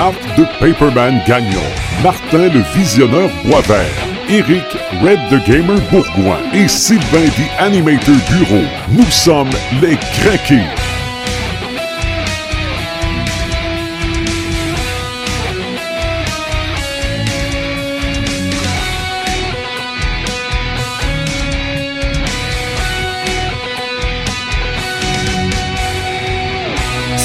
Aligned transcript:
Marc 0.00 0.34
de 0.34 0.46
Paperman 0.58 1.20
Gagnon, 1.26 1.60
Martin 2.02 2.48
le 2.48 2.62
Visionneur 2.74 3.28
Boisvert, 3.44 3.84
Eric 4.30 4.64
Red 5.02 5.18
the 5.28 5.46
Gamer 5.46 5.78
Bourgoin 5.90 6.38
et 6.54 6.68
Sylvain 6.68 7.26
the 7.36 7.62
Animator 7.62 8.16
Bureau. 8.30 8.64
Nous 8.92 9.10
sommes 9.10 9.50
les 9.82 9.98
Craqués. 10.22 10.89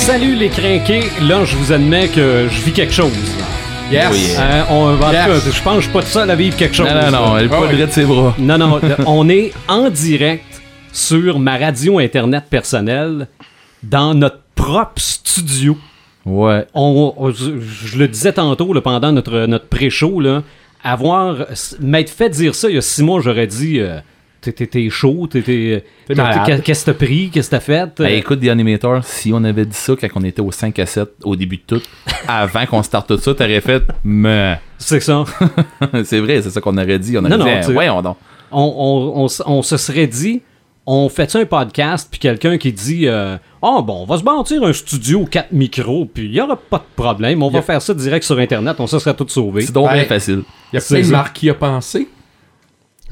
Salut 0.06 0.36
les 0.36 0.50
crinqués, 0.50 1.02
là 1.28 1.44
je 1.46 1.56
vous 1.56 1.72
admets 1.72 2.08
que 2.08 2.48
je 2.50 2.62
vis 2.62 2.72
quelque 2.72 2.94
chose. 2.94 3.12
Yes. 3.92 4.08
Oui. 4.12 4.28
Euh, 4.38 4.64
on 4.70 4.94
va 4.96 5.12
Yes. 5.12 5.44
je 5.52 5.62
pense 5.62 5.76
que 5.76 5.82
je 5.82 5.86
suis 5.86 5.94
pas 5.94 6.02
tout 6.02 6.08
seul 6.08 6.30
à 6.30 6.36
vivre 6.36 6.56
quelque 6.56 6.76
chose. 6.76 6.88
Non, 6.88 7.12
non, 7.12 7.12
non, 7.12 7.38
elle 7.38 7.46
est 7.46 7.50
Ah 7.52 7.56
pas 7.60 7.68
oui. 7.68 7.78
de 7.78 7.88
ses 7.88 8.04
bras. 8.06 8.36
Non, 8.38 8.58
non, 8.58 8.80
on 9.08 9.30
est 9.30 9.52
en 9.68 9.90
direct 9.90 10.62
sur 10.92 11.40
ma 11.40 11.58
radio 11.58 12.00
internet 12.00 12.46
personnelle 12.50 13.28
dans 13.84 14.14
notre 14.14 14.40
propre 14.56 14.94
studio. 15.02 15.78
Ouais. 16.26 16.66
On, 16.74 17.14
on- 17.18 17.32
je, 17.32 17.60
je 17.62 17.98
le 17.98 18.08
disais 18.08 18.34
tantôt 18.34 18.74
là, 18.74 18.82
pendant 18.82 19.12
notre, 19.12 19.46
notre 19.48 19.68
pré-show, 19.68 20.20
là, 20.20 20.42
avoir 20.84 21.36
m'être 21.80 22.10
fait 22.12 22.30
dire 22.30 22.54
ça 22.56 22.70
il 22.70 22.76
y 22.76 22.78
a 22.78 22.82
six 22.82 23.04
mois, 23.04 23.22
j'aurais 23.22 23.48
dit 23.48 23.80
euh, 23.80 24.00
t'es- 24.54 24.90
chaud, 24.90 25.28
t'es- 25.28 25.84
malade. 26.16 26.62
qu'est-ce 26.64 26.86
que 26.86 26.92
t'as 26.92 27.06
pris, 27.06 27.30
qu'est-ce 27.32 27.50
que 27.50 27.56
t'as 27.56 27.60
fait? 27.62 27.90
Ben, 27.98 28.08
écoute, 28.14 28.40
The 28.42 28.48
Animator, 28.50 29.04
si 29.04 29.32
on 29.34 29.44
avait 29.44 29.66
dit 29.66 29.76
ça 29.76 29.94
quand 30.00 30.08
on 30.16 30.24
était 30.24 30.42
au 30.42 30.52
5 30.52 30.78
à 30.80 30.86
7 30.86 31.10
au 31.24 31.36
début 31.36 31.58
de 31.58 31.64
tout, 31.66 31.82
avant 32.28 32.66
qu'on 32.66 32.84
starte 32.84 33.08
tout 33.08 33.18
ça, 33.18 33.34
t'aurais 33.34 33.62
fait 33.62 33.84
mais 34.04 34.60
C'est 34.78 35.00
ça. 35.00 35.24
c'est 36.04 36.20
vrai, 36.20 36.42
c'est 36.42 36.50
ça 36.50 36.62
qu'on 36.62 36.78
aurait 36.78 37.00
dit. 37.00 37.18
On 37.18 37.22
aurait 37.22 37.30
Non, 37.38 37.38
dit, 37.46 37.52
non, 37.52 37.62
tu- 37.66 37.72
ouais, 37.72 37.90
on 37.90 38.02
donc. 38.02 38.18
on, 38.52 38.62
on- 39.16 39.26
on 39.26 39.28
on 39.48 39.62
se 39.62 39.78
serait 39.78 40.08
dit, 40.08 40.42
on 40.88 41.10
fait 41.10 41.36
un 41.36 41.46
podcast, 41.46 42.08
puis 42.12 42.20
quelqu'un 42.20 42.60
qui 42.60 42.72
dit, 42.72 43.08
euh, 43.08 43.38
ah 43.64 43.82
bon, 43.82 44.04
on 44.04 44.06
va 44.06 44.18
se 44.20 44.24
bâtir 44.24 44.64
un 44.64 44.72
studio, 44.72 45.26
quatre 45.26 45.52
micros, 45.52 46.06
puis 46.06 46.26
il 46.26 46.32
n'y 46.32 46.40
aura 46.42 46.56
pas 46.56 46.78
de 46.78 46.84
problème, 47.02 47.42
on 47.42 47.50
va 47.50 47.64
faire 47.64 47.82
ça 47.82 47.94
direct 47.96 48.24
sur 48.24 48.38
Internet, 48.38 48.76
on 48.80 48.86
se 48.86 49.00
serait 49.00 49.16
tous 49.16 49.30
sauvés. 49.30 49.62
C'est 49.64 49.72
donc 49.72 49.92
bien 49.92 50.06
facile. 50.06 50.44
Il 50.72 50.76
y 50.76 50.78
a 50.80 50.86
plein 50.86 51.02
de 51.02 51.08
marques 51.08 51.36
qui 51.38 51.50
a 51.50 51.56
pensé. 51.56 52.08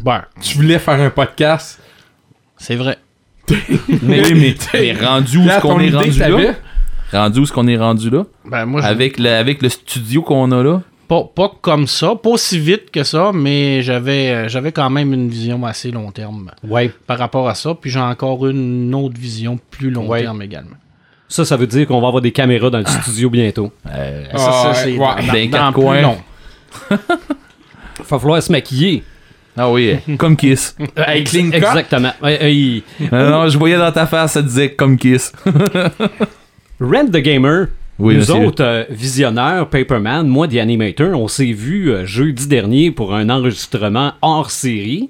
Ben, 0.02 0.24
Tu 0.42 0.56
voulais 0.58 0.80
faire 0.80 1.00
un 1.00 1.10
podcast? 1.10 1.80
c'est 2.58 2.76
vrai. 2.76 2.98
Mais, 4.02 4.22
mais, 4.34 4.56
mais 4.74 4.94
rendu 4.94 5.38
où 5.38 5.48
qu'on 5.62 5.80
est 5.82 5.90
rendu 5.90 6.18
là? 6.20 6.54
Rendu 7.12 7.40
où 7.40 7.44
est-ce 7.44 7.52
qu'on 7.52 7.68
est 7.68 7.78
rendu 7.78 8.10
là? 8.10 8.24
Ben, 8.46 8.66
moi, 8.66 8.82
Avec 8.84 9.20
le, 9.20 9.30
avec 9.30 9.62
le 9.62 9.68
studio 9.68 10.22
qu'on 10.22 10.50
a 10.54 10.64
là? 10.64 10.82
pas, 11.10 11.24
pas 11.36 11.52
comme 11.62 11.86
ça, 11.86 12.16
pas 12.16 12.30
aussi 12.30 12.58
vite 12.58 12.90
que 12.90 13.04
ça, 13.04 13.32
mais 13.34 13.82
j'avais 13.82 14.30
euh, 14.32 14.48
j'avais 14.48 14.72
quand 14.72 14.90
même 14.90 15.14
une 15.14 15.28
vision 15.28 15.64
assez 15.66 15.92
long 15.92 16.10
terme 16.12 16.52
Ouais. 16.64 16.92
par 17.06 17.20
rapport 17.20 17.50
à 17.50 17.54
ça. 17.56 17.76
Puis 17.76 17.92
j'ai 17.92 18.00
encore 18.00 18.48
une 18.48 18.96
autre 18.96 19.20
vision 19.20 19.60
plus 19.70 19.92
long 19.92 20.08
Ouais. 20.08 20.22
terme 20.22 20.42
également. 20.42 20.78
Ça, 21.28 21.44
ça 21.44 21.58
veut 21.58 21.68
dire 21.68 21.86
qu'on 21.86 22.00
va 22.00 22.08
avoir 22.08 22.22
des 22.22 22.32
caméras 22.32 22.70
dans 22.70 22.80
le 22.80 22.86
studio 22.86 23.30
bientôt. 23.30 23.72
Euh, 23.90 24.24
ça, 24.32 24.52
ça, 24.52 24.74
c'est 24.74 24.98
ouais. 24.98 25.50
dans, 25.50 25.72
Dans 25.72 25.74
plus 25.74 26.02
long. 26.02 26.18
Il 26.92 28.06
va 28.10 28.20
falloir 28.20 28.42
se 28.42 28.52
maquiller. 28.52 29.04
Ah 29.56 29.72
oui, 29.72 29.92
euh, 30.10 30.16
comme 30.18 30.36
Kiss. 30.36 30.76
Clean 30.96 31.50
cut. 31.52 31.58
Exactement. 31.58 32.12
Euh, 32.24 32.50
il- 32.50 32.82
non, 33.12 33.30
non, 33.30 33.48
je 33.50 33.58
voyais 33.58 33.78
dans 33.78 33.92
ta 33.92 34.06
face, 34.08 34.34
ça 34.34 34.42
disait 34.42 34.72
comme 34.72 34.98
Kiss. 34.98 35.32
Rent 36.80 37.06
the 37.12 37.18
Gamer, 37.18 37.68
Oui, 38.00 38.16
nous 38.16 38.20
monsieur. 38.22 38.36
autres 38.36 38.64
euh, 38.64 38.84
visionnaires, 38.90 39.68
Paperman, 39.70 40.28
moi, 40.28 40.48
The 40.48 40.56
Animator, 40.58 41.10
on 41.20 41.28
s'est 41.28 41.52
vu 41.54 41.92
euh, 41.92 42.06
jeudi 42.06 42.48
dernier 42.48 42.92
pour 42.92 43.14
un 43.14 43.30
enregistrement 43.30 44.14
hors 44.22 44.50
série 44.52 45.10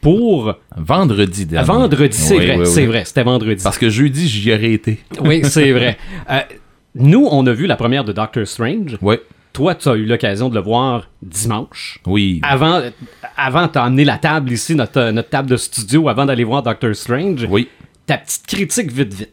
pour... 0.00 0.54
Vendredi 0.76 1.46
dernier. 1.46 1.66
Vendredi, 1.66 2.16
c'est 2.16 2.36
Oui, 2.36 2.46
vrai, 2.46 2.56
oui, 2.58 2.66
c'est 2.66 2.86
vrai, 2.86 3.04
c'était 3.04 3.22
vendredi. 3.24 3.62
Parce 3.62 3.78
que 3.78 3.88
jeudi, 3.90 4.28
j'y 4.28 4.52
aurais 4.52 4.72
été. 4.72 4.98
Oui, 5.20 5.40
c'est 5.44 5.72
vrai. 5.72 5.96
Euh, 6.30 6.40
nous, 6.94 7.26
on 7.30 7.46
a 7.46 7.52
vu 7.52 7.66
la 7.66 7.76
première 7.76 8.04
de 8.04 8.12
Doctor 8.12 8.46
Strange. 8.46 8.98
Oui, 9.00 9.16
Toi, 9.52 9.74
tu 9.74 9.88
as 9.88 9.94
eu 9.94 10.04
l'occasion 10.04 10.48
de 10.48 10.54
le 10.54 10.60
voir 10.60 11.08
dimanche. 11.22 11.98
oui. 12.06 12.40
Avant, 12.42 12.80
avant 13.36 13.66
t'as 13.68 13.86
emmené 13.86 14.04
la 14.04 14.18
table 14.18 14.52
ici, 14.52 14.74
notre, 14.74 15.10
notre 15.10 15.28
table 15.30 15.50
de 15.50 15.56
studio, 15.56 16.08
avant 16.08 16.26
d'aller 16.26 16.44
voir 16.44 16.62
Doctor 16.62 16.94
Strange. 16.94 17.44
Oui. 17.48 17.68
Ta 18.06 18.18
petite 18.18 18.46
critique 18.46 18.92
vite, 18.92 19.12
vite. 19.14 19.32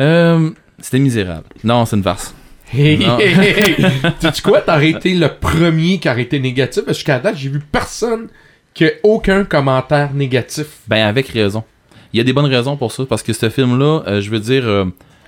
Euh, 0.00 0.50
C'était 0.78 0.98
misérable. 0.98 1.44
Non, 1.62 1.84
c'est 1.84 1.96
une 1.96 2.02
farce. 2.02 2.34
Hey, 2.72 2.98
Non. 2.98 3.18
hey, 3.20 3.34
hey, 3.34 3.74
hey. 3.82 3.86
Sais-tu 4.20 4.42
quoi? 4.42 4.60
T'aurais 4.60 4.90
été 4.90 5.14
le 5.14 5.28
premier 5.28 5.98
qui 5.98 6.08
aurait 6.08 6.22
été 6.22 6.38
négatif. 6.38 6.84
Parce 6.84 6.96
que 6.96 7.00
Jusqu'à 7.00 7.18
date, 7.18 7.36
j'ai 7.36 7.48
vu 7.50 7.60
personne 7.60 8.28
qui 8.72 8.86
a 8.86 8.90
aucun 9.02 9.44
commentaire 9.44 10.14
négatif. 10.14 10.66
Ben, 10.88 11.06
avec 11.06 11.28
raison. 11.28 11.64
Il 12.12 12.18
y 12.18 12.20
a 12.20 12.24
des 12.24 12.32
bonnes 12.32 12.46
raisons 12.46 12.76
pour 12.76 12.92
ça, 12.92 13.04
parce 13.08 13.22
que 13.22 13.32
ce 13.32 13.50
film-là, 13.50 14.02
euh, 14.06 14.20
je 14.20 14.30
veux 14.30 14.40
dire, 14.40 14.62
euh, 14.66 14.84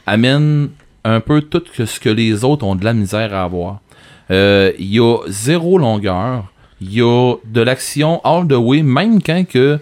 amène 0.07 0.71
un 1.05 1.21
peu 1.21 1.41
tout 1.43 1.63
que 1.75 1.87
ce 1.87 1.99
que 2.01 2.09
les 2.09 2.45
autres 2.45 2.65
ont 2.65 2.75
de 2.75 2.85
la 2.85 2.93
misère 2.93 3.35
à 3.35 3.45
avoir. 3.45 3.81
Euh, 4.31 4.73
Il 4.79 4.95
y 4.95 5.01
a 5.01 5.19
zéro 5.29 5.79
longueur. 5.79 6.45
Il 6.81 6.93
y 6.93 7.01
a 7.01 7.35
de 7.45 7.61
l'action 7.61 8.21
all 8.25 8.47
the 8.49 8.53
way, 8.53 8.83
même 8.83 9.23
quand 9.23 9.47
que, 9.47 9.79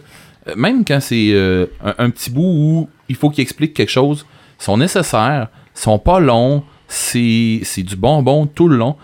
euh, 0.49 0.55
même 0.57 0.85
quand 0.85 1.01
c'est 1.01 1.31
euh, 1.33 1.67
un, 1.85 1.95
un 1.99 2.11
petit 2.11 2.31
bout 2.31 2.43
où 2.43 2.89
il 3.09 3.17
faut 3.17 3.31
qu'il 3.31 3.43
explique 3.43 3.75
quelque 3.75 3.91
chose, 3.91 4.27
sont 4.59 4.77
nécessaires, 4.77 5.49
sont 5.75 5.99
pas 5.99 6.21
longs, 6.21 6.63
c'est 6.89 7.61
c'est 7.63 7.83
du 7.83 7.97
bonbon 7.97 8.47
tout 8.47 8.69
le 8.69 8.77
long. 8.77 8.97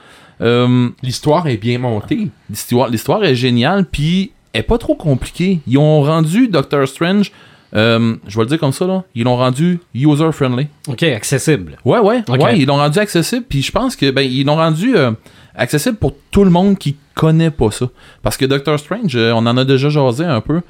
Euh, 0.43 0.91
L'histoire 1.03 1.47
est 1.48 1.56
bien 1.56 1.78
montée. 1.78 2.28
L'histoire, 2.50 2.88
l'histoire 2.88 3.25
est 3.25 3.34
géniale, 3.34 3.87
puis 3.87 4.33
elle 4.53 4.60
est 4.60 4.62
pas 4.65 4.77
trop 4.78 4.94
compliquée. 4.94 5.60
Ils 5.66 5.78
ont 5.78 6.03
rendu 6.03 6.48
Doctor 6.48 6.87
Strange, 6.87 7.33
euh, 7.76 8.16
je 8.26 8.37
vais 8.37 8.44
le 8.44 8.48
dire 8.48 8.59
comme 8.59 8.72
ça, 8.72 8.87
là, 8.87 9.04
ils 9.14 9.25
l'ont 9.25 9.37
rendu 9.37 9.81
user-friendly. 9.94 10.69
OK, 10.88 11.03
accessible. 11.03 11.76
Ouais, 11.84 11.98
ouais, 11.98 12.22
ouais, 12.28 12.59
ils 12.59 12.66
l'ont 12.66 12.76
rendu 12.76 12.98
accessible, 12.98 13.44
puis 13.47 13.62
je 13.62 13.70
pense 13.70 13.97
que, 13.97 14.10
ben, 14.10 14.22
ils 14.22 14.44
l'ont 14.47 14.56
rendu 14.56 14.97
euh, 14.97 15.12
accessible 15.54 15.97
pour 15.97 16.15
tout 16.31 16.44
le 16.44 16.50
monde 16.50 16.78
qui 16.78 16.97
connaît 17.15 17.50
pas 17.50 17.70
ça. 17.70 17.88
Parce 18.22 18.36
que 18.36 18.47
Doctor 18.47 18.78
Strange, 18.78 19.15
euh, 19.16 19.32
on 19.32 19.47
en 19.47 19.56
a 19.59 19.65
déjà 19.65 19.91
jasé 19.91 20.25
un 20.25 20.41
peu 20.41 20.62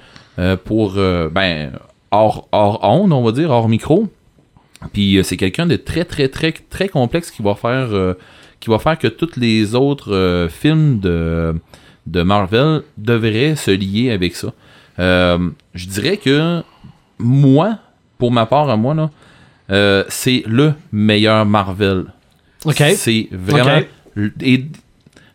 pour, 0.64 0.96
ben, 1.32 1.72
hors, 2.10 2.46
hors 2.52 2.80
onde, 2.82 3.10
on 3.12 3.22
va 3.22 3.32
dire, 3.32 3.50
hors 3.50 3.70
micro. 3.70 4.06
Puis 4.92 5.18
c'est 5.22 5.38
quelqu'un 5.38 5.64
de 5.64 5.76
très, 5.76 6.04
très, 6.04 6.28
très, 6.28 6.52
très 6.52 6.88
complexe 6.90 7.30
qui 7.30 7.42
va 7.42 7.54
faire, 7.54 7.88
qui 8.60 8.68
va 8.68 8.78
faire 8.78 8.98
que 8.98 9.08
tous 9.08 9.36
les 9.38 9.74
autres 9.74 10.48
films 10.50 11.00
de, 11.00 11.54
de 12.06 12.22
Marvel 12.22 12.82
devraient 12.98 13.56
se 13.56 13.70
lier 13.70 14.10
avec 14.10 14.36
ça. 14.36 14.52
Je 14.98 15.86
dirais 15.86 16.18
que 16.18 16.62
moi, 17.18 17.78
pour 18.18 18.32
ma 18.32 18.46
part 18.46 18.68
à 18.70 18.76
moi, 18.76 18.94
là, 18.94 19.10
euh, 19.70 20.04
c'est 20.08 20.42
le 20.46 20.74
meilleur 20.92 21.44
Marvel. 21.44 22.04
OK. 22.64 22.82
C'est 22.94 23.28
vraiment. 23.32 23.82
Et, 24.42 24.64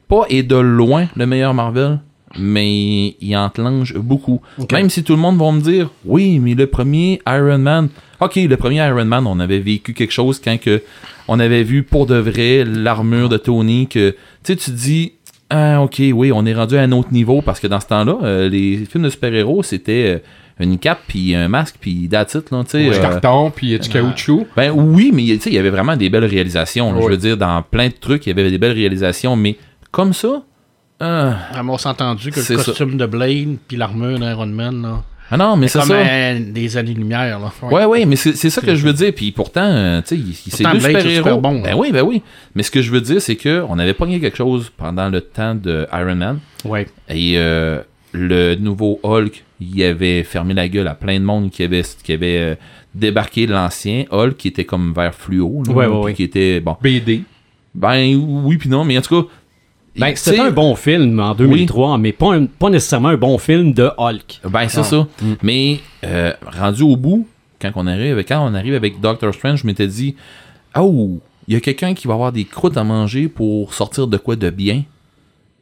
pas 0.08 0.26
et 0.30 0.44
de 0.44 0.56
loin 0.56 1.08
le 1.16 1.26
meilleur 1.26 1.54
Marvel, 1.54 2.00
mais 2.38 3.16
il 3.22 3.36
enclenche 3.38 3.94
beaucoup. 3.96 4.42
Même 4.72 4.90
si 4.90 5.04
tout 5.04 5.14
le 5.14 5.20
monde 5.20 5.38
va 5.38 5.52
me 5.52 5.62
dire 5.62 5.90
oui, 6.06 6.40
mais 6.40 6.56
le 6.56 6.68
premier 6.68 7.22
Iron 7.28 7.60
Man. 7.60 7.90
Ok, 8.20 8.36
le 8.36 8.58
premier 8.58 8.86
Iron 8.88 9.06
Man, 9.06 9.26
on 9.26 9.40
avait 9.40 9.60
vécu 9.60 9.94
quelque 9.94 10.12
chose 10.12 10.40
quand 10.44 10.60
que 10.60 10.82
on 11.28 11.40
avait 11.40 11.64
vu 11.64 11.84
pour 11.84 12.06
de 12.06 12.16
vrai 12.16 12.66
l'armure 12.66 13.30
de 13.30 13.38
Tony. 13.38 13.88
Que 13.88 14.12
tu 14.12 14.18
sais, 14.44 14.56
tu 14.56 14.72
te 14.72 14.76
dis 14.76 15.14
ah, 15.50 15.82
ok, 15.82 16.02
oui, 16.14 16.32
on 16.34 16.46
est 16.46 16.54
rendu 16.54 16.78
à 16.78 16.82
un 16.82 16.92
autre 16.94 17.12
niveau 17.12 17.42
parce 17.42 17.60
que 17.60 17.68
dans 17.68 17.80
ce 17.80 17.88
temps-là, 17.88 18.18
euh, 18.24 18.50
les 18.50 18.86
films 18.86 19.04
de 19.04 19.10
super-héros 19.10 19.64
c'était 19.64 20.16
euh, 20.16 20.20
une 20.66 20.78
cape 20.78 21.00
puis 21.08 21.36
un 21.36 21.48
masque 21.48 21.76
puis 21.80 22.08
that's 22.10 22.34
it, 22.36 22.52
là, 22.52 22.64
tu 22.64 22.72
sais. 22.72 22.84
Du 22.84 22.90
euh, 22.92 23.02
carton, 23.02 23.52
puis 23.52 23.78
du 23.80 23.90
caoutchouc. 23.90 24.48
ben 24.56 24.72
oui, 24.72 25.12
mais 25.14 25.24
tu 25.24 25.40
sais, 25.40 25.50
il 25.50 25.56
y 25.56 25.60
avait 25.60 25.70
vraiment 25.70 25.96
des 25.96 26.10
belles 26.10 26.26
réalisations. 26.26 26.94
là. 26.94 27.00
Je 27.02 27.08
veux 27.08 27.18
dire, 27.18 27.38
dans 27.38 27.62
plein 27.62 27.88
de 27.88 27.94
trucs, 28.00 28.26
il 28.26 28.30
y 28.30 28.32
avait 28.32 28.50
des 28.50 28.58
belles 28.58 28.72
réalisations, 28.74 29.36
mais 29.36 29.58
comme 29.92 30.14
ça, 30.14 30.44
euh, 31.02 31.32
Ah, 31.54 31.62
on 31.68 31.78
s'est 31.78 31.90
entendu 31.90 32.32
que 32.32 32.42
C'est 32.42 32.54
le 32.54 32.60
ça. 32.60 32.66
costume 32.66 32.98
de 32.98 33.06
Blade 33.06 33.58
puis 33.68 33.78
l'armure 33.78 34.20
d'Iron 34.20 34.46
Man, 34.48 34.82
là, 34.82 35.04
ah 35.34 35.38
non, 35.38 35.56
mais 35.56 35.70
c'est 35.70 35.80
comme 35.80 35.88
ça. 35.88 35.94
euh, 35.96 36.40
des 36.52 36.76
années-lumière. 36.76 37.40
Là. 37.40 37.54
Ouais, 37.72 37.86
ouais, 37.86 38.06
mais 38.06 38.18
c'est 38.18 38.36
c'est 38.36 38.50
ça 38.50 38.60
que 38.60 38.76
je 38.76 38.86
veux 38.86 38.92
dire. 38.92 39.14
Puis 39.16 39.32
pourtant, 39.32 39.64
euh, 39.64 40.02
tu 40.06 40.18
sais, 40.18 40.50
c'est 40.50 40.64
deux 40.70 40.80
super-héros. 40.82 41.16
super 41.24 41.38
bon, 41.38 41.62
ben 41.62 41.70
hein. 41.72 41.76
oui, 41.78 41.94
ben 41.94 42.02
oui. 42.02 42.22
Mais 42.54 42.64
ce 42.64 42.70
que 42.72 42.82
je 42.82 42.92
veux 42.92 43.00
dire, 43.00 43.22
c'est 43.22 43.38
que 43.38 43.64
on 43.70 43.80
avait 43.80 43.94
pogné 43.94 44.20
quelque 44.20 44.36
chose 44.36 44.70
pendant 44.76 45.08
le 45.08 45.22
temps 45.22 45.56
de 45.56 45.88
Iron 45.94 46.16
Man. 46.16 46.40
Ouais. 46.66 46.86
Et 47.08 47.36
euh, 47.38 47.80
le 48.14 48.56
nouveau 48.56 49.00
Hulk, 49.04 49.44
il 49.60 49.84
avait 49.84 50.24
fermé 50.24 50.54
la 50.54 50.68
gueule 50.68 50.88
à 50.88 50.96
plein 50.96 51.20
de 51.20 51.26
monde 51.26 51.50
qui 51.50 51.64
avait, 51.64 51.84
qui 52.04 52.14
avait 52.14 52.38
euh, 52.40 52.56
débarqué 52.94 53.48
l'ancien 53.48 54.06
Hulk 54.12 54.36
qui 54.38 54.48
était 54.50 54.66
comme 54.66 54.94
vert 54.94 55.14
fluo. 55.16 55.64
là, 55.68 55.74
Ouais, 55.74 55.86
ouais. 55.88 56.14
Qui 56.14 56.24
était, 56.24 56.60
bon. 56.60 56.76
BD. 56.82 57.24
Ben 57.74 58.16
oui, 58.16 58.58
puis 58.58 58.70
non, 58.70 58.84
mais 58.84 58.98
en 58.98 59.02
tout 59.02 59.22
cas. 59.24 59.28
Ben, 59.98 60.14
c'était 60.16 60.40
un 60.40 60.52
bon 60.52 60.76
film 60.76 61.20
en 61.20 61.36
2003, 61.36 61.98
mais 61.98 62.12
pas, 62.14 62.34
un- 62.36 62.46
pas 62.46 62.70
nécessairement 62.70 63.10
un 63.10 63.18
bon 63.18 63.38
film 63.38 63.74
de 63.74 63.90
Hulk. 63.98 64.40
Ben, 64.50 64.68
c'est 64.70 64.80
Ah. 64.80 64.84
ça. 64.84 65.08
Mais 65.44 65.80
euh, 66.06 66.32
rendu 66.46 66.84
au 66.84 66.96
bout, 66.96 67.28
quand 67.62 67.72
on 67.76 67.88
arrive, 67.88 68.18
quand 68.28 68.46
on 68.50 68.54
arrive 68.54 68.74
avec 68.74 69.00
Doctor 69.02 69.34
Strange, 69.34 69.62
je 69.62 69.68
m'étais 69.68 69.88
dit, 69.88 70.16
oh, 70.78 71.20
il 71.48 71.54
y 71.54 71.58
a 71.58 71.60
quelqu'un 71.60 71.94
qui 71.94 72.08
va 72.08 72.14
avoir 72.14 72.32
des 72.32 72.46
croûtes 72.46 72.78
à 72.78 72.84
manger 72.86 73.28
pour 73.28 73.74
sortir 73.74 74.08
de 74.08 74.16
quoi 74.18 74.36
de 74.38 74.50
bien. 74.50 74.84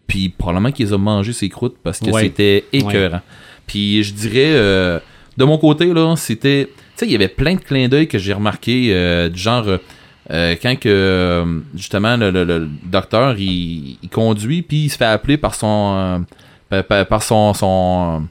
Puis 0.10 0.28
probablement 0.28 0.74
qu'ils 0.74 0.94
ont 0.94 0.98
mangé 1.00 1.32
ces 1.32 1.48
croûtes 1.48 1.78
parce 1.82 2.00
que 2.00 2.10
Ouais. 2.10 2.24
c'était 2.24 2.66
écœurant. 2.74 3.22
Puis 3.68 4.04
je 4.04 4.14
dirais, 4.14 4.52
euh, 4.52 5.00
de 5.38 5.46
mon 5.46 5.58
côté, 5.58 5.86
là, 5.94 6.16
c'était. 6.18 6.66
Tu 6.66 6.74
sais, 6.98 7.06
il 7.06 7.14
y 7.14 7.16
avait 7.16 7.30
plein 7.30 7.56
de 7.56 7.62
clins 7.62 7.88
d'œil 7.88 8.10
que 8.10 8.18
j'ai 8.18 8.34
remarqué, 8.34 8.90
euh, 8.92 9.30
du 9.30 9.40
genre. 9.40 9.66
euh, 9.70 9.78
euh, 10.32 10.56
quand 10.62 10.78
que 10.78 11.44
justement 11.76 12.16
le, 12.16 12.30
le- 12.30 12.44
le 12.44 12.68
docteur 12.86 13.36
il, 13.40 13.98
il 14.04 14.10
conduit 14.10 14.62
puis 14.62 14.84
il 14.84 14.90
se 14.90 14.96
fait 14.98 15.06
appeler 15.06 15.38
par 15.38 15.56
son 15.56 16.24
par- 16.88 17.24
son 17.24 17.56
son 17.56 18.28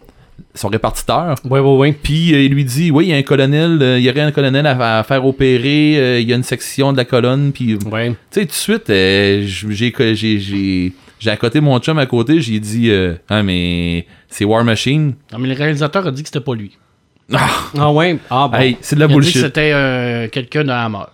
son 0.54 0.68
répartiteur 0.68 1.34
Ouais, 1.50 1.58
ouais, 1.58 1.76
ouais. 1.76 1.92
puis 2.00 2.32
euh, 2.34 2.42
il 2.44 2.52
lui 2.52 2.64
dit 2.64 2.92
oui 2.92 3.06
il 3.06 3.10
y 3.10 3.12
a 3.12 3.16
un 3.16 3.22
colonel 3.22 3.82
euh, 3.82 3.98
il 3.98 4.04
y 4.04 4.10
aurait 4.10 4.20
un 4.20 4.30
colonel 4.30 4.64
à, 4.66 5.00
à 5.00 5.02
faire 5.02 5.26
opérer 5.26 5.96
euh, 5.98 6.20
il 6.20 6.28
y 6.28 6.32
a 6.32 6.36
une 6.36 6.44
section 6.44 6.92
de 6.92 6.98
la 6.98 7.04
colonne 7.04 7.50
puis 7.52 7.76
tu 7.76 7.88
Ouais. 7.88 8.14
sais 8.30 8.42
tout 8.42 8.46
de 8.46 8.52
suite 8.52 8.84
j'ai 8.86 10.92
j'ai 11.18 11.30
accoté 11.30 11.60
mon 11.60 11.78
chum 11.80 11.98
à 11.98 12.06
côté 12.06 12.40
j'ai 12.40 12.60
dit 12.60 12.90
euh, 12.90 13.14
ah 13.28 13.42
mais 13.42 14.06
c'est 14.28 14.44
War 14.44 14.64
Machine 14.64 15.14
Non, 15.32 15.38
mais 15.38 15.48
le 15.48 15.54
réalisateur 15.54 16.06
a 16.06 16.10
dit 16.10 16.22
que 16.22 16.28
c'était 16.28 16.40
pas 16.40 16.54
lui. 16.54 16.76
Ah 17.78 17.92
ouais? 17.92 18.18
Ah 18.30 18.48
bon. 18.48 18.56
hey 18.58 18.76
c'est 18.80 18.96
de 18.96 19.00
la 19.00 19.06
Il 19.06 19.16
a 19.16 19.20
dit 19.20 19.32
que 19.32 19.38
c'était 19.40 19.72
euh, 19.72 20.28
quelqu'un 20.28 20.64
de 20.64 20.70
Hammer 20.70 21.04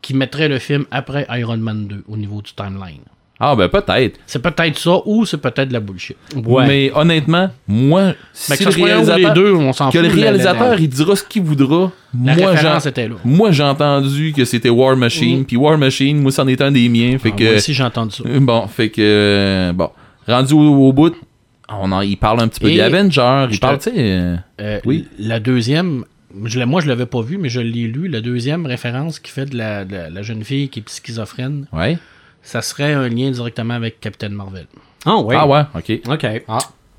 qui 0.00 0.14
mettrait 0.14 0.48
le 0.48 0.58
film 0.58 0.84
après 0.90 1.26
Iron 1.30 1.58
Man 1.58 1.86
2 1.86 2.04
au 2.08 2.16
niveau 2.16 2.42
du 2.42 2.52
timeline. 2.52 3.02
Ah 3.44 3.56
ben 3.56 3.68
peut-être 3.68 4.20
C'est 4.26 4.40
peut-être 4.40 4.78
ça 4.78 4.98
ou 5.04 5.26
c'est 5.26 5.38
peut-être 5.38 5.68
de 5.68 5.72
la 5.72 5.80
bullshit. 5.80 6.16
ouais. 6.36 6.66
mais 6.66 6.92
honnêtement 6.94 7.50
moi 7.66 8.12
Mais 8.48 8.56
si 8.56 8.64
que 8.64 8.68
le 8.70 8.74
ou 8.74 8.78
les 8.78 8.84
réalisateur 8.92 9.34
deux, 9.34 9.52
on 9.54 9.72
s'en 9.72 9.90
que 9.90 9.98
fout. 9.98 10.02
le 10.02 10.08
la- 10.08 10.14
la- 10.14 10.22
réalisateur 10.30 10.70
la- 10.74 10.80
il 10.80 10.88
dira 10.88 11.16
ce 11.16 11.24
qu'il 11.24 11.42
voudra 11.42 11.90
La 12.14 12.34
moi 12.34 12.34
j'ai 12.36 12.44
référence 12.46 12.86
était 12.86 13.08
là. 13.08 13.14
moi 13.24 13.50
j'ai 13.50 13.62
entendu 13.64 14.32
que 14.36 14.44
c'était 14.44 14.68
War 14.70 14.96
Machine 14.96 15.44
puis 15.44 15.56
War 15.56 15.76
Machine 15.76 16.20
moi 16.22 16.30
c'en 16.30 16.46
est 16.46 16.60
un 16.62 16.70
des 16.70 16.88
miens 16.88 17.18
fait 17.18 17.30
Ah, 17.34 17.36
que 17.38 17.44
Moi 17.44 17.54
aussi, 17.56 17.74
j'ai 17.74 17.82
entendu 17.84 18.14
ça. 18.14 18.24
Bon, 18.40 18.66
fait 18.68 18.90
que. 18.90 19.72
Bon. 19.74 19.90
Rendu 20.28 20.54
au, 20.54 20.60
au 20.88 20.92
bout, 20.92 21.14
on 21.68 21.90
en, 21.90 22.00
il 22.02 22.16
parle 22.16 22.40
un 22.40 22.48
petit 22.48 22.60
peu 22.60 22.68
Et 22.68 22.74
des 22.74 22.80
Avengers. 22.80 23.46
Il 23.50 23.58
parle, 23.58 23.78
tu 23.78 23.90
sais. 23.90 23.92
euh, 23.96 24.36
Euh, 24.60 24.78
Oui. 24.84 25.08
La 25.18 25.40
deuxième, 25.40 26.04
je 26.44 26.58
l'ai- 26.60 26.64
moi 26.66 26.80
je 26.80 26.88
l'avais 26.88 27.06
pas 27.06 27.22
vu, 27.22 27.38
mais 27.38 27.48
je 27.48 27.60
l'ai 27.60 27.88
lu. 27.88 28.06
La 28.08 28.20
deuxième 28.20 28.64
référence 28.66 29.18
qui 29.18 29.32
fait 29.32 29.46
de 29.46 29.56
la, 29.56 29.84
de 29.84 29.92
la- 29.94 30.10
la 30.10 30.22
jeune 30.22 30.44
fille 30.44 30.68
qui 30.68 30.78
est 30.80 30.88
schizophrène, 30.88 31.66
ouais. 31.72 31.98
Ça 32.42 32.62
serait 32.62 32.92
un 32.92 33.08
lien 33.08 33.30
directement 33.30 33.74
avec 33.74 34.00
Captain 34.00 34.28
Marvel. 34.30 34.66
Ah 35.04 35.16
ouais. 35.18 35.36
Ah 35.38 35.46
ouais, 35.46 35.62
ok. 35.74 36.00
Ok. 36.08 36.26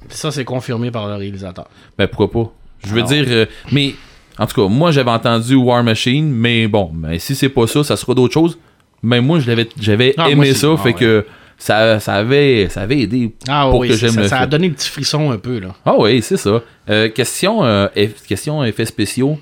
Puis 0.08 0.18
ça, 0.18 0.32
c'est 0.32 0.44
confirmé 0.46 0.92
par 0.92 1.08
le 1.08 1.16
réalisateur. 1.16 1.68
Ben 1.98 2.08
pourquoi 2.08 2.32
pas? 2.32 2.52
Je 2.86 2.90
veux 2.94 2.98
Alors. 2.98 3.10
dire. 3.10 3.26
euh, 3.30 3.46
mais. 3.72 3.96
En 4.40 4.48
tout 4.48 4.60
cas, 4.60 4.68
moi 4.68 4.90
j'avais 4.92 5.12
entendu 5.12 5.54
War 5.54 5.84
Machine, 5.84 6.28
mais 6.32 6.68
bon, 6.68 6.90
ben, 6.92 7.20
si 7.20 7.36
c'est 7.36 7.50
pas 7.50 7.68
ça, 7.68 7.84
ça 7.84 7.96
sera 7.96 8.16
d'autres 8.16 8.34
choses. 8.34 8.58
Mais 9.04 9.22
moi 9.22 9.40
je 9.40 9.48
l'avais 9.48 9.70
j'avais 9.80 10.16
Ah, 10.18 10.28
aimé 10.30 10.54
ça, 10.56 10.70
Ah, 10.74 10.78
fait 10.78 10.86
ouais. 10.90 10.94
que 10.96 11.26
ça, 11.56 12.00
ça 12.00 12.16
avait 12.16 12.68
ça 12.68 12.82
avait 12.82 13.02
aidé 13.02 13.32
Ah 13.48 13.68
pour 13.70 13.82
oui, 13.82 13.90
que 13.90 13.94
ça, 13.94 14.00
j'aime 14.08 14.16
ça, 14.16 14.22
le 14.22 14.28
ça 14.28 14.40
a 14.40 14.48
donné 14.48 14.70
le 14.70 14.74
petit 14.74 14.90
frisson 14.90 15.30
un 15.30 15.38
peu. 15.38 15.60
là. 15.60 15.76
Ah 15.86 15.94
oui, 16.00 16.22
c'est 16.24 16.38
ça. 16.38 16.64
Euh, 16.90 17.10
question, 17.10 17.64
euh, 17.64 17.88
eff- 17.96 18.26
question 18.28 18.64
effets 18.64 18.86
spéciaux. 18.88 19.38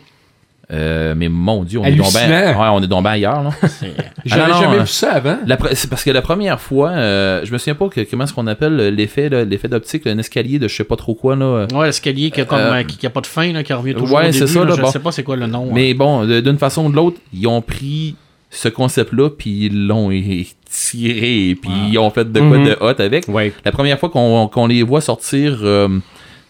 Euh, 0.73 1.13
mais 1.17 1.27
mon 1.27 1.63
dieu, 1.65 1.79
on 1.79 1.83
est 1.83 1.87
Hallucinant. 1.87 2.29
ouais, 2.29 2.67
on 2.71 2.81
est 2.81 2.87
ben 2.87 3.05
ailleurs, 3.05 3.43
là. 3.43 3.49
C'est- 3.67 3.93
J'avais 4.23 4.51
Ah, 4.55 4.61
jamais 4.61 4.79
vu 4.79 4.87
ça 4.87 5.13
avant. 5.15 5.37
C'est 5.73 5.89
parce 5.89 6.03
que 6.03 6.11
la 6.11 6.21
première 6.21 6.61
fois, 6.61 6.91
euh, 6.91 7.41
je 7.43 7.51
me 7.51 7.57
souviens 7.57 7.75
pas 7.75 7.89
que, 7.89 7.99
comment 8.09 8.23
est-ce 8.23 8.33
qu'on 8.33 8.47
appelle 8.47 8.77
l'effet, 8.95 9.27
là, 9.27 9.43
l'effet 9.43 9.67
d'optique, 9.67 10.07
un 10.07 10.17
escalier 10.17 10.59
de 10.59 10.69
je 10.69 10.75
sais 10.75 10.83
pas 10.85 10.95
trop 10.95 11.13
quoi 11.13 11.35
là. 11.35 11.67
Ouais, 11.73 11.87
l'escalier 11.87 12.31
qui 12.31 12.39
a, 12.39 12.45
comme, 12.45 12.59
Euh, 12.59 12.83
qui, 12.83 12.95
qui 12.97 13.05
a 13.05 13.09
pas 13.09 13.19
de 13.21 13.27
fin, 13.27 13.51
là, 13.51 13.63
qui 13.63 13.73
revient 13.73 13.93
toujours 13.95 14.17
ouais, 14.17 14.29
au 14.29 14.31
c'est 14.31 14.39
début, 14.45 14.51
ça, 14.53 14.63
là, 14.63 14.75
Je 14.77 14.81
bon. 14.81 14.91
sais 14.91 14.99
pas 14.99 15.11
c'est 15.11 15.23
quoi 15.23 15.35
le 15.35 15.47
nom. 15.47 15.65
hein. 15.65 15.71
Mais 15.73 15.93
bon, 15.93 16.25
de- 16.25 16.39
d'une 16.39 16.57
façon 16.57 16.85
ou 16.85 16.89
de 16.91 16.95
l'autre, 16.95 17.17
ils 17.33 17.47
ont 17.47 17.61
pris 17.61 18.15
ce 18.49 18.69
concept-là 18.69 19.29
puis 19.29 19.65
ils 19.65 19.87
l'ont 19.87 20.09
étiré 20.11 21.55
puis 21.61 21.71
ils 21.91 21.97
ont 21.97 22.09
fait 22.09 22.31
de 22.31 22.39
quoi 22.39 22.57
Mhm. 22.57 22.65
de 22.65 22.77
hot 22.81 22.95
avec. 23.01 23.25
Ouais. 23.27 23.53
La 23.65 23.71
première 23.71 23.99
fois 23.99 24.09
qu'on 24.09 24.67
les 24.67 24.83
voit 24.83 25.01
sortir 25.01 25.59
euh, 25.63 25.87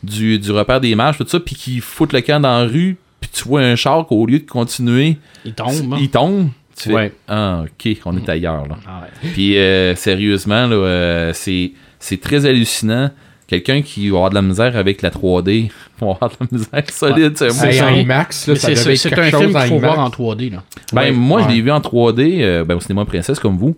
du, 0.03 0.39
du 0.39 0.51
repère 0.51 0.81
des 0.81 0.95
marches, 0.95 1.17
tout 1.17 1.27
ça, 1.27 1.39
puis 1.39 1.55
qu'ils 1.55 1.81
foutent 1.81 2.13
le 2.13 2.21
camp 2.21 2.39
dans 2.39 2.59
la 2.59 2.65
rue, 2.67 2.97
puis 3.21 3.29
tu 3.31 3.47
vois 3.47 3.61
un 3.61 3.75
char 3.77 4.05
qu'au 4.05 4.25
lieu 4.25 4.39
de 4.39 4.49
continuer, 4.49 5.17
Il 5.45 5.53
tombe. 5.53 5.93
hein? 5.93 5.97
il 6.01 6.09
tombe. 6.09 6.49
Tu 6.75 6.89
fais, 6.89 6.93
Ouais. 6.95 7.13
ah, 7.29 7.63
ok, 7.63 7.97
on 8.05 8.17
est 8.17 8.27
ailleurs 8.27 8.67
là. 8.67 8.75
Ah 8.87 9.01
ouais. 9.03 9.29
Puis 9.33 9.57
euh, 9.57 9.95
sérieusement, 9.95 10.67
là, 10.67 10.75
euh, 10.75 11.31
c'est, 11.33 11.71
c'est 11.99 12.19
très 12.19 12.45
hallucinant. 12.45 13.11
Quelqu'un 13.47 13.81
qui 13.81 14.07
va 14.09 14.15
avoir 14.15 14.29
de 14.29 14.35
la 14.35 14.41
misère 14.41 14.75
avec 14.77 15.01
la 15.01 15.09
3D 15.11 15.69
va 15.99 16.07
avoir 16.07 16.29
de 16.29 16.35
la 16.39 16.47
misère 16.57 16.89
solide. 16.89 17.37
c'est 17.37 17.81
en 17.81 17.93
IMAX, 17.93 18.47
là, 18.47 18.55
ça 18.55 18.75
c'est- 18.75 18.95
c'est 18.95 19.19
un 19.19 19.29
chose 19.29 19.39
film 19.41 19.53
qu'il 19.53 19.67
faut 19.69 19.79
voir 19.79 19.99
en 19.99 20.09
3D. 20.09 20.49
Là. 20.49 20.63
Ben, 20.93 21.01
Ouais, 21.01 21.11
moi, 21.11 21.43
je 21.43 21.49
l'ai 21.53 21.61
vu 21.61 21.69
en 21.71 21.81
3D 21.81 22.39
euh, 22.41 22.63
ben, 22.63 22.75
au 22.75 22.79
cinéma 22.79 23.03
Princesse 23.05 23.39
comme 23.39 23.57
vous. 23.57 23.75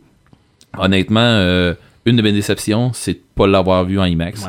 Honnêtement, 0.77 1.19
euh, 1.21 1.73
une 2.05 2.15
de 2.15 2.21
mes 2.21 2.31
déceptions, 2.31 2.91
c'est 2.93 3.13
de 3.13 3.19
pas 3.35 3.47
l'avoir 3.47 3.83
vu 3.85 3.99
en 3.99 4.05
IMAX. 4.05 4.45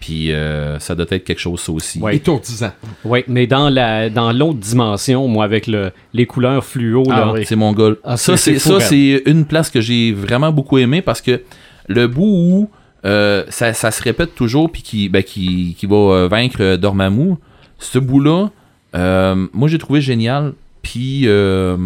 Puis 0.00 0.32
euh, 0.32 0.78
ça 0.78 0.94
doit 0.94 1.06
être 1.10 1.24
quelque 1.24 1.38
chose, 1.38 1.60
ça 1.60 1.72
aussi. 1.72 1.98
Ouais. 2.00 2.16
Étourdisant. 2.16 2.72
Ouais, 3.04 3.22
mais 3.28 3.46
dans 3.46 3.68
la 3.68 4.08
dans 4.08 4.32
l'autre 4.32 4.58
dimension, 4.58 5.28
moi 5.28 5.44
avec 5.44 5.66
le 5.66 5.92
les 6.14 6.24
couleurs 6.26 6.64
fluo 6.64 7.04
Ah 7.10 7.20
là. 7.20 7.32
oui. 7.34 7.44
C'est 7.44 7.54
mon 7.56 7.72
goal. 7.72 7.98
Ah, 8.02 8.16
ça, 8.16 8.36
c'est- 8.36 8.54
c'est, 8.54 8.58
c'est 8.58 8.72
fou, 8.72 8.80
ça, 8.80 8.86
c'est 8.86 9.22
une 9.26 9.44
place 9.44 9.68
que 9.70 9.80
j'ai 9.82 10.12
vraiment 10.12 10.52
beaucoup 10.52 10.78
aimé 10.78 11.02
parce 11.02 11.20
que 11.20 11.42
le 11.86 12.06
bout 12.06 12.24
où 12.24 12.70
euh, 13.04 13.44
ça, 13.50 13.72
ça 13.74 13.90
se 13.90 14.02
répète 14.02 14.34
toujours 14.34 14.70
puis 14.72 14.82
qui, 14.82 15.08
ben, 15.10 15.22
qui, 15.22 15.74
qui 15.78 15.86
va 15.86 15.96
euh, 15.96 16.28
vaincre 16.28 16.76
Dormammu, 16.76 17.34
ce 17.78 17.98
bout-là, 17.98 18.48
euh, 18.94 19.46
moi 19.52 19.68
j'ai 19.68 19.78
trouvé 19.78 20.00
génial. 20.00 20.54
Puis 20.82 21.22
euh, 21.26 21.76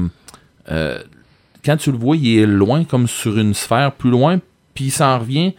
euh, 0.70 0.98
quand 1.64 1.76
tu 1.76 1.90
le 1.90 1.98
vois, 1.98 2.16
il 2.16 2.38
est 2.38 2.46
loin 2.46 2.84
comme 2.84 3.08
sur 3.08 3.38
une 3.38 3.54
sphère 3.54 3.90
plus 3.92 4.10
loin, 4.10 4.38
puis 4.74 4.86
il 4.86 4.90
s'en 4.90 5.18
revient. 5.18 5.52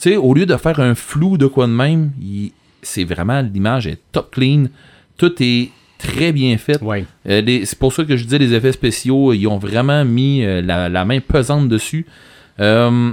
Tu 0.00 0.10
sais, 0.10 0.16
au 0.16 0.32
lieu 0.34 0.46
de 0.46 0.56
faire 0.56 0.80
un 0.80 0.94
flou 0.94 1.36
de 1.36 1.46
quoi 1.46 1.66
de 1.66 1.72
même, 1.72 2.12
il- 2.20 2.52
c'est 2.82 3.04
vraiment 3.04 3.42
l'image 3.42 3.86
est 3.86 3.98
top 4.12 4.30
clean. 4.34 4.64
Tout 5.18 5.32
est 5.40 5.68
très 5.98 6.32
bien 6.32 6.56
fait. 6.56 6.80
Ouais. 6.82 7.04
Euh, 7.28 7.42
c'est 7.64 7.78
pour 7.78 7.92
ça 7.92 8.04
que 8.04 8.16
je 8.16 8.24
disais 8.24 8.38
les 8.38 8.54
effets 8.54 8.72
spéciaux, 8.72 9.34
ils 9.34 9.46
ont 9.46 9.58
vraiment 9.58 10.02
mis 10.04 10.42
euh, 10.42 10.62
la, 10.62 10.88
la 10.88 11.04
main 11.04 11.20
pesante 11.20 11.68
dessus. 11.68 12.06
Euh, 12.60 13.12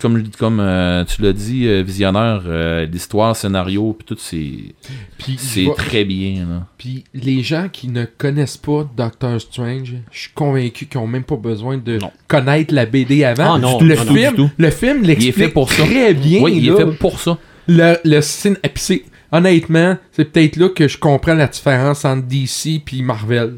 comme 0.00 0.22
comme 0.38 0.60
euh, 0.60 1.04
tu 1.04 1.22
l'as 1.22 1.32
dit, 1.32 1.66
euh, 1.66 1.82
visionnaire, 1.82 2.42
euh, 2.46 2.86
l'histoire, 2.86 3.34
scénario, 3.36 3.96
puis 3.98 4.06
tout, 4.06 4.16
c'est 4.18 4.74
Puis, 5.18 5.38
très 5.76 6.04
bien. 6.04 6.46
Là. 6.48 6.66
puis 6.78 7.04
les 7.14 7.42
gens 7.42 7.68
qui 7.72 7.88
ne 7.88 8.04
connaissent 8.04 8.56
pas 8.56 8.88
Doctor 8.96 9.40
Strange, 9.40 9.94
je 10.10 10.18
suis 10.18 10.30
convaincu 10.34 10.86
qu'ils 10.86 11.00
n'ont 11.00 11.06
même 11.06 11.24
pas 11.24 11.36
besoin 11.36 11.78
de 11.78 11.98
Non. 11.98 12.10
connaître 12.28 12.72
la 12.74 12.86
BD 12.86 13.24
avant. 13.24 13.54
Ah, 13.54 13.58
non, 13.58 13.80
le, 13.80 13.94
non, 13.94 14.04
non, 14.04 14.14
film, 14.14 14.30
du 14.30 14.36
tout. 14.36 14.50
le 14.56 14.70
film 14.70 15.02
l'explique 15.02 15.34
fait 15.34 15.48
pour 15.48 15.70
ça. 15.70 15.82
très 15.84 16.14
bien. 16.14 16.42
oui, 16.42 16.54
il 16.56 16.66
là. 16.66 16.74
est 16.74 16.76
fait 16.84 16.96
pour 16.98 17.18
ça. 17.20 17.38
le, 17.68 17.96
le 18.04 18.20
cin- 18.20 18.56
et 18.62 18.68
puis 18.68 18.82
c'est 18.82 19.02
honnêtement, 19.32 19.96
c'est 20.12 20.24
peut-être 20.32 20.56
là 20.56 20.68
que 20.70 20.88
je 20.88 20.98
comprends 20.98 21.34
la 21.34 21.46
différence 21.46 22.04
entre 22.04 22.26
DC 22.26 22.82
puis 22.84 23.02
Marvel. 23.02 23.54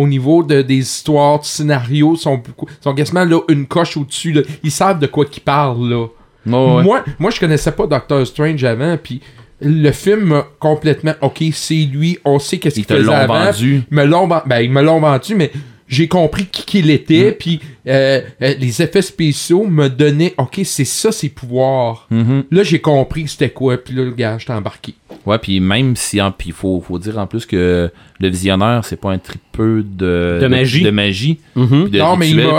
Au 0.00 0.06
niveau 0.06 0.42
de, 0.42 0.62
des 0.62 0.78
histoires, 0.78 1.40
du 1.40 1.48
scénario, 1.48 2.16
sont 2.16 2.36
beaucoup, 2.36 2.66
sont 2.80 2.94
quasiment 2.94 3.24
là 3.24 3.40
une 3.48 3.66
coche 3.66 3.96
au-dessus. 3.96 4.32
là. 4.32 4.42
Ils 4.62 4.70
savent 4.70 4.98
de 4.98 5.06
quoi 5.06 5.24
qu'ils 5.26 5.42
parlent 5.42 5.88
là. 5.88 6.06
Ouais. 6.46 6.82
Moi, 6.82 7.04
moi, 7.18 7.30
je 7.30 7.38
connaissais 7.38 7.72
pas 7.72 7.86
Doctor 7.86 8.26
Strange 8.26 8.64
avant, 8.64 8.96
puis 8.96 9.20
le 9.60 9.90
film 9.92 10.20
m'a 10.24 10.46
complètement, 10.58 11.12
ok, 11.20 11.44
c'est 11.52 11.74
lui, 11.92 12.18
on 12.24 12.38
sait 12.38 12.56
qu'est-ce 12.58 12.80
Ils 12.80 12.86
qu'il 12.86 12.96
faisait 12.96 13.06
l'ont 13.06 13.12
avant. 13.14 13.44
vendu. 13.44 13.82
Me 13.90 14.04
l'ont 14.04 14.26
ben, 14.26 14.60
ils 14.60 14.70
me 14.70 14.80
l'ont 14.82 15.00
vendu, 15.00 15.34
mais 15.34 15.50
j'ai 15.86 16.08
compris 16.08 16.46
qui 16.46 16.64
qu'il 16.64 16.86
Mm. 16.86 16.90
était, 16.90 17.32
puis 17.32 17.60
euh, 17.86 18.20
euh, 18.42 18.54
les 18.58 18.80
effets 18.80 19.02
spéciaux 19.02 19.66
me 19.66 19.88
donnaient, 19.88 20.32
ok, 20.38 20.60
c'est 20.64 20.84
ça 20.86 21.12
ses 21.12 21.28
pouvoirs. 21.28 22.06
Mhm. 22.10 22.44
Là, 22.50 22.62
j'ai 22.62 22.80
compris 22.80 23.28
c'était 23.28 23.50
quoi, 23.50 23.76
puis 23.76 23.94
là, 23.94 24.04
le 24.04 24.12
gars, 24.12 24.38
j'étais 24.38 24.52
embarqué. 24.54 24.94
Ouais, 25.26 25.36
puis 25.38 25.60
même 25.60 25.94
si, 25.96 26.18
hein, 26.20 26.32
puis 26.36 26.52
faut, 26.52 26.80
faut 26.80 26.98
dire 26.98 27.18
en 27.18 27.26
plus 27.26 27.44
que 27.44 27.90
le 28.18 28.28
visionnaire, 28.28 28.82
c'est 28.84 28.96
pas 28.98 29.10
un 29.10 29.18
tripeux 29.52 29.82
de, 29.82 30.38
De 30.40 30.46
magie. 30.46 30.82
de, 30.82 30.90
magie 30.90 31.38
Mhm. 31.56 31.82
puis 31.84 31.90
de 31.92 31.98
non, 31.98 32.16
mais 32.16 32.30
il 32.30 32.40
rituel, 32.40 32.52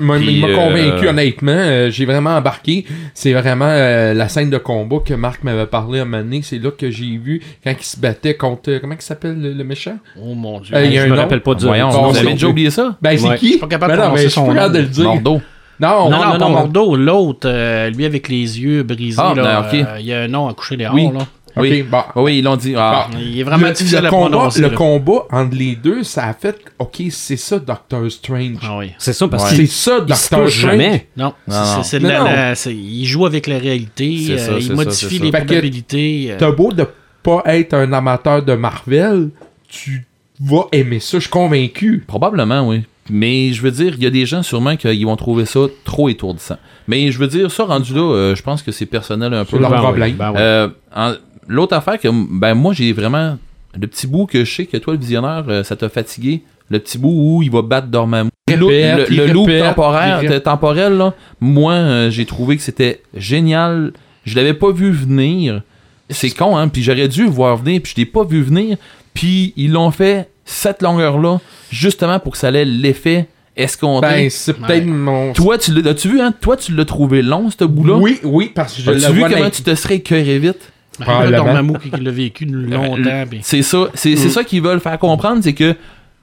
m'a, 0.00 0.16
il 0.18 0.44
euh, 0.44 0.54
convaincu, 0.56 1.08
honnêtement. 1.08 1.52
Euh, 1.52 1.90
j'ai 1.90 2.04
vraiment 2.06 2.36
embarqué. 2.36 2.84
C'est 3.14 3.32
vraiment 3.32 3.66
euh, 3.68 4.14
la 4.14 4.28
scène 4.28 4.50
de 4.50 4.58
combat 4.58 4.98
que 5.04 5.14
Marc 5.14 5.42
m'avait 5.44 5.66
parlé 5.66 5.98
à 5.98 6.02
un 6.02 6.04
moment 6.04 6.22
donné. 6.22 6.40
C'est 6.42 6.58
là 6.58 6.70
que 6.70 6.90
j'ai 6.90 7.16
vu 7.18 7.42
quand 7.64 7.72
il 7.78 7.84
se 7.84 7.98
battait 7.98 8.34
contre. 8.34 8.70
euh, 8.70 8.78
Comment 8.80 8.94
il 8.98 9.02
s'appelle 9.02 9.40
le, 9.40 9.52
le 9.52 9.64
méchant? 9.64 9.98
Oh 10.20 10.34
mon 10.34 10.60
dieu. 10.60 10.74
Euh, 10.76 10.84
il 10.84 10.92
y 10.92 10.98
a 10.98 11.02
je 11.02 11.06
un 11.06 11.10
me 11.10 11.16
nom. 11.16 11.22
rappelle 11.22 11.40
pas 11.42 11.54
du 11.54 11.64
Bon, 11.66 11.72
vous 12.10 12.16
avez 12.18 12.32
déjà 12.32 12.48
oublié 12.48 12.70
ça? 12.70 12.96
Ben, 13.02 13.16
c'est 13.18 13.28
Ouais. 13.28 13.36
qui? 13.38 13.46
Je 13.46 13.50
suis 13.52 13.60
pas 13.60 13.66
capable 13.68 13.92
Ben 13.92 13.98
de 14.00 14.04
non, 14.06 14.10
mais 14.12 14.16
je 14.22 14.28
suis 14.28 14.30
son 14.30 14.52
nom. 14.52 14.68
de 14.68 14.78
le 14.78 14.84
dire. 14.86 15.04
Mordo. 15.04 15.40
Non, 15.78 16.08
Non, 16.08 16.18
non, 16.18 16.32
non, 16.32 16.38
pas 16.38 16.48
Mordo, 16.48 16.96
l'autre, 16.96 17.46
euh, 17.50 17.90
lui 17.90 18.06
avec 18.06 18.28
les 18.30 18.58
yeux 18.60 18.82
brisés, 18.82 19.20
Ah, 19.22 19.34
là, 19.36 19.42
ben, 19.72 19.80
ok. 19.80 19.86
euh, 19.86 19.96
il 20.00 20.06
y 20.06 20.12
a 20.14 20.20
un 20.22 20.28
nom 20.28 20.48
à 20.48 20.54
coucher 20.54 20.78
dehors, 20.78 20.94
Oui. 20.94 21.10
là. 21.12 21.18
Oui. 21.56 21.82
bon. 21.82 21.98
Ah 22.14 22.22
oui, 22.22 22.38
ils 22.38 22.42
l'ont 22.44 22.56
dit. 22.56 22.74
Ah, 22.76 23.08
Il 23.18 23.38
est 23.40 23.42
vraiment 23.42 23.66
le, 23.68 23.72
difficile 23.72 24.00
le 24.00 24.06
à 24.06 24.10
combat, 24.10 24.28
prononcer. 24.36 24.60
le 24.60 24.68
là. 24.68 24.74
combat 24.74 25.26
entre 25.30 25.56
les 25.56 25.74
deux, 25.76 26.02
ça 26.02 26.24
a 26.26 26.34
fait. 26.34 26.56
Ok, 26.78 27.02
c'est 27.10 27.36
ça, 27.36 27.58
Doctor 27.58 28.10
Strange. 28.10 28.58
Ah 28.62 28.76
oui. 28.78 28.92
C'est 28.98 29.12
ça 29.12 29.26
parce 29.28 29.44
Ouais. 29.50 29.56
qu'il 29.56 29.68
C'est 29.68 29.72
ça, 29.90 29.98
Doctor 30.00 30.16
Strange. 30.16 30.50
jamais. 30.52 31.08
Non, 31.16 31.32
Non, 31.48 31.82
c'est- 31.82 32.74
il 32.74 33.04
joue 33.06 33.26
avec 33.26 33.46
la 33.46 33.58
réalité, 33.58 34.26
euh, 34.30 34.38
ça, 34.38 34.52
il 34.58 34.72
modifie 34.72 35.18
ça. 35.18 35.24
les 35.24 35.30
que 35.30 35.36
probabilités. 35.36 36.28
euh, 36.30 36.36
T'as 36.38 36.50
beau 36.50 36.72
de 36.72 36.86
pas 37.22 37.42
être 37.46 37.74
un 37.74 37.92
amateur 37.92 38.42
de 38.42 38.54
Marvel, 38.54 39.30
tu 39.68 40.06
vas 40.40 40.66
aimer 40.72 41.00
ça, 41.00 41.16
je 41.18 41.22
suis 41.22 41.30
convaincu. 41.30 42.04
probablement, 42.06 42.68
oui. 42.68 42.82
Mais 43.08 43.52
je 43.52 43.62
veux 43.62 43.70
dire, 43.70 43.94
il 43.96 44.02
y 44.02 44.06
a 44.06 44.10
des 44.10 44.26
gens 44.26 44.42
sûrement 44.42 44.74
qui 44.76 45.04
vont 45.04 45.14
trouver 45.16 45.44
ça 45.46 45.60
trop 45.84 46.08
étourdissant. 46.08 46.56
Mais 46.88 47.12
je 47.12 47.18
veux 47.20 47.28
dire, 47.28 47.50
ça 47.52 47.64
rendu 47.64 47.94
là, 47.94 48.00
euh, 48.00 48.34
je 48.34 48.42
pense 48.42 48.62
que 48.62 48.72
c'est 48.72 48.86
personnel 48.86 49.32
un 49.32 49.44
peu. 49.44 49.52
C'est 49.56 49.58
leur 49.60 49.70
Ben 49.70 49.78
problème. 49.78 50.12
ben 50.16 50.30
oui. 50.32 50.36
Euh, 50.40 50.68
en- 50.94 51.14
L'autre 51.48 51.74
affaire 51.76 51.98
que 52.00 52.08
ben 52.38 52.54
moi 52.54 52.72
j'ai 52.72 52.92
vraiment 52.92 53.36
le 53.78 53.86
petit 53.86 54.06
bout 54.06 54.26
que 54.26 54.44
je 54.44 54.54
sais 54.54 54.66
que 54.66 54.76
toi 54.78 54.94
le 54.94 54.98
visionnaire 55.00 55.44
euh, 55.48 55.62
ça 55.64 55.76
t'a 55.76 55.88
fatigué. 55.88 56.42
Le 56.70 56.78
petit 56.80 56.98
bout 56.98 57.12
où 57.12 57.42
il 57.42 57.50
va 57.50 57.62
battre 57.62 57.86
Dormammu. 57.88 58.30
Le, 58.48 58.56
le- 58.96 59.04
le 59.16 59.26
loop 59.32 59.46
temporaire 59.68 60.18
il 60.34 60.40
temporel 60.40 60.92
là 60.96 61.14
moi 61.40 61.72
euh, 61.74 62.10
j'ai 62.10 62.24
trouvé 62.26 62.56
que 62.56 62.62
c'était 62.62 63.02
génial. 63.14 63.92
Je 64.24 64.34
l'avais 64.36 64.54
pas 64.54 64.72
vu 64.72 64.90
venir. 64.90 65.62
C'est 66.10 66.30
con 66.30 66.56
hein. 66.56 66.68
Puis 66.68 66.82
j'aurais 66.82 67.08
dû 67.08 67.24
le 67.24 67.30
voir 67.30 67.56
venir 67.56 67.80
puis 67.82 67.92
je 67.94 68.00
l'ai 68.00 68.06
pas 68.06 68.24
vu 68.24 68.42
venir. 68.42 68.76
Puis 69.14 69.52
ils 69.56 69.72
l'ont 69.72 69.90
fait 69.90 70.28
cette 70.44 70.82
longueur 70.82 71.18
là 71.18 71.38
justement 71.70 72.18
pour 72.20 72.32
que 72.32 72.38
ça 72.38 72.50
ait 72.50 72.64
l'effet 72.64 73.26
escompté. 73.56 74.06
Ben, 74.06 74.30
c'est 74.30 74.52
peut-être 74.54 74.86
mon. 74.86 75.32
toi 75.32 75.58
tu 75.58 75.72
l'as 75.72 75.90
as-tu 75.90 76.08
vu 76.08 76.20
hein? 76.20 76.32
Toi 76.40 76.56
tu 76.56 76.72
l'as 76.74 76.84
trouvé 76.84 77.22
long 77.22 77.48
ce 77.50 77.64
bout 77.64 77.84
là 77.86 77.94
Oui, 77.96 78.18
oui, 78.24 78.52
parce 78.54 78.74
que 78.74 78.82
je 78.82 78.90
as-tu 78.90 79.00
le 79.06 79.12
vu 79.12 79.18
vois 79.20 79.28
comment 79.30 79.50
tu 79.50 79.62
te 79.62 79.74
serais 79.74 79.96
écœuré 79.96 80.38
vite? 80.38 80.72
Probablement. 81.04 81.44
Dormammu 81.44 81.78
qui 81.78 81.90
qui 81.90 82.00
l'a 82.00 82.10
vécu 82.10 82.44
longtemps. 82.46 83.24
puis- 83.28 83.40
C'est 83.42 83.62
ça, 83.62 83.88
c'est 83.94 84.16
c'est 84.16 84.28
ça 84.30 84.44
qu'ils 84.44 84.62
veulent 84.62 84.80
faire 84.80 84.98
comprendre, 84.98 85.40
c'est 85.42 85.52
que 85.52 85.74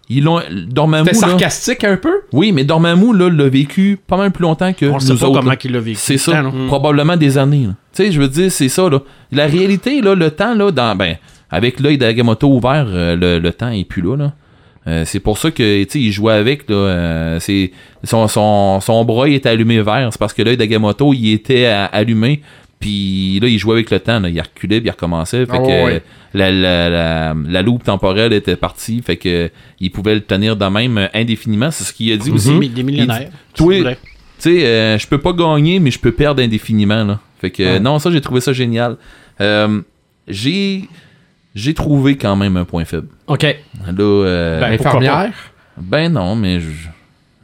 ils 0.09 0.23
l'ont 0.23 0.41
Dormammu 0.67 1.09
C'était 1.13 1.21
là, 1.25 1.29
sarcastique 1.31 1.83
un 1.85 1.95
peu? 1.97 2.11
oui, 2.33 2.51
mais 2.51 2.63
Dormammu 2.65 3.15
là 3.17 3.29
l'a 3.29 3.47
vécu 3.49 3.97
pas 4.05 4.17
mal 4.17 4.31
plus 4.31 4.43
longtemps 4.43 4.73
que 4.73 4.85
On 4.87 4.95
ne 4.95 4.99
sait 4.99 5.13
nous 5.13 5.17
pas 5.19 5.27
autres. 5.27 5.39
comment 5.39 5.51
là. 5.51 5.57
il 5.63 5.71
l'a 5.71 5.79
vécu. 5.79 5.97
C'est 5.99 6.17
ça, 6.17 6.31
temps, 6.33 6.41
là. 6.41 6.51
probablement 6.67 7.15
des 7.17 7.37
années. 7.37 7.67
Tu 7.93 8.03
sais, 8.03 8.11
je 8.11 8.19
veux 8.19 8.27
dire, 8.27 8.51
c'est 8.51 8.69
ça 8.69 8.89
là. 8.89 8.99
La 9.31 9.45
réalité 9.47 10.01
là, 10.01 10.13
le 10.15 10.29
temps 10.31 10.55
là, 10.55 10.71
dans 10.71 10.95
ben 10.95 11.15
avec 11.49 11.79
l'œil 11.79 11.97
d'Agamotto 11.97 12.47
ouvert, 12.47 12.85
euh, 12.89 13.15
le, 13.15 13.39
le 13.39 13.53
temps 13.53 13.69
est 13.69 13.85
plus 13.85 14.01
là 14.01 14.15
là. 14.17 14.33
Euh, 14.85 15.03
c'est 15.05 15.21
pour 15.21 15.37
ça 15.37 15.49
que 15.49 15.83
tu 15.85 15.89
sais 15.89 15.99
il 16.01 16.11
jouait 16.11 16.33
avec 16.33 16.69
là, 16.69 16.75
euh, 16.75 17.39
c'est 17.39 17.71
son, 18.03 18.27
son, 18.27 18.81
son 18.81 19.05
bras 19.05 19.29
il 19.29 19.35
était 19.35 19.47
allumé 19.47 19.81
vert, 19.81 20.09
c'est 20.11 20.19
parce 20.19 20.33
que 20.33 20.41
l'œil 20.41 20.57
d'Agamotto 20.57 21.13
il 21.13 21.31
était 21.31 21.67
euh, 21.67 21.85
allumé 21.93 22.41
puis 22.83 23.39
là 23.41 23.47
il 23.47 23.57
jouait 23.57 23.73
avec 23.75 23.89
le 23.91 23.99
temps 23.99 24.19
là. 24.19 24.29
il 24.29 24.39
reculait 24.41 24.79
puis 24.81 24.87
il 24.89 24.91
recommençait 24.91 25.45
fait 25.45 25.51
Ah 25.53 25.57
que 25.59 25.85
ouais. 25.85 26.03
la, 26.33 26.51
la, 26.51 26.89
la, 26.89 27.35
la 27.47 27.61
loupe 27.61 27.83
temporelle 27.83 28.33
était 28.33 28.55
partie 28.57 29.01
fait 29.01 29.17
que 29.17 29.49
il 29.79 29.89
pouvait 29.91 30.15
le 30.15 30.21
tenir 30.21 30.55
de 30.57 30.65
même 30.65 31.09
indéfiniment 31.13 31.71
c'est 31.71 31.83
ce 31.85 31.93
qu'il 31.93 32.11
a 32.11 32.17
dit 32.17 32.31
aussi 32.31 32.49
Des 32.49 32.53
mi- 32.59 32.69
Des 32.69 32.83
millénaires. 32.83 33.29
Tu 33.55 34.49
sais, 34.49 34.65
euh, 34.65 34.97
je 34.97 35.07
peux 35.07 35.19
pas 35.19 35.31
gagner, 35.31 35.79
mais 35.79 35.89
je 35.89 35.99
peux 35.99 36.11
perdre 36.11 36.41
indéfiniment. 36.43 37.05
Là. 37.05 37.19
Fait 37.39 37.49
que, 37.51 37.63
euh, 37.63 37.73
Ouais. 37.73 37.79
non, 37.79 37.97
ça, 37.99 38.11
j'ai 38.11 38.19
trouvé 38.19 38.41
ça 38.41 38.51
génial. 38.51 38.97
Euh, 39.39 39.79
j'ai, 40.27 40.89
j'ai 41.55 41.73
trouvé 41.73 42.17
quand 42.17 42.35
même 42.35 42.57
un 42.57 42.65
point 42.65 42.83
faible. 42.83 43.07
OK. 43.27 43.43
Là, 43.43 43.55
euh, 43.99 44.59
Ben, 44.59 44.67
ben, 44.77 44.85
Infirmière? 44.87 45.31
non, 46.11 46.35
mais 46.35 46.59
je, 46.59 46.67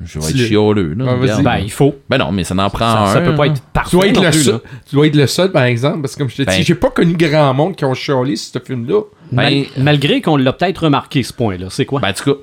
je 0.04 0.20
vais 0.20 0.26
être 0.26 0.34
Dis-le. 0.34 0.48
chialeux. 0.48 0.94
Là, 0.94 1.14
regarde. 1.16 1.44
Ben, 1.44 1.58
il 1.58 1.72
faut. 1.72 1.96
Ben 2.10 2.18
non, 2.18 2.32
mais 2.32 2.44
ça 2.44 2.56
en 2.56 2.70
prend 2.70 2.80
Ça, 2.80 3.02
un. 3.04 3.14
ça 3.14 3.22
peut 3.22 3.36
pas 3.36 3.48
être 3.48 3.56
Tu 3.56 3.62
parfait. 3.74 3.98
dois, 3.98 4.08
être 4.08 4.16
non 4.16 4.24
le 4.24 4.30
plus, 4.32 4.44
seul, 4.44 4.54
là. 4.54 4.60
tu 4.90 4.96
dois 4.96 5.08
être 5.08 5.16
le 5.16 5.28
seul, 5.28 5.52
par 5.52 5.64
exemple, 5.64 6.02
parce 6.02 6.14
que 6.14 6.20
comme 6.20 6.30
je 6.30 6.38
te 6.38 6.42
Ben- 6.44 6.58
dis, 6.58 6.64
j'ai 6.64 6.76
pas 6.76 6.90
connu 6.90 7.14
grand 7.16 7.54
monde 7.54 7.76
qui 7.76 7.86
ont 7.86 7.94
chialé 7.94 8.36
sur 8.36 8.54
ce 8.54 8.66
film-là. 8.66 9.02
Mal- 9.32 9.54
Ben- 9.54 9.66
malgré 9.84 10.22
qu'on 10.22 10.38
l'a 10.38 10.54
peut-être 10.54 10.84
remarqué, 10.86 11.22
ce 11.24 11.34
point-là. 11.34 11.68
C'est 11.70 11.86
quoi? 11.86 12.00
Ben, 12.00 12.10
en 12.10 12.14
tout 12.14 12.24
cas, 12.34 12.40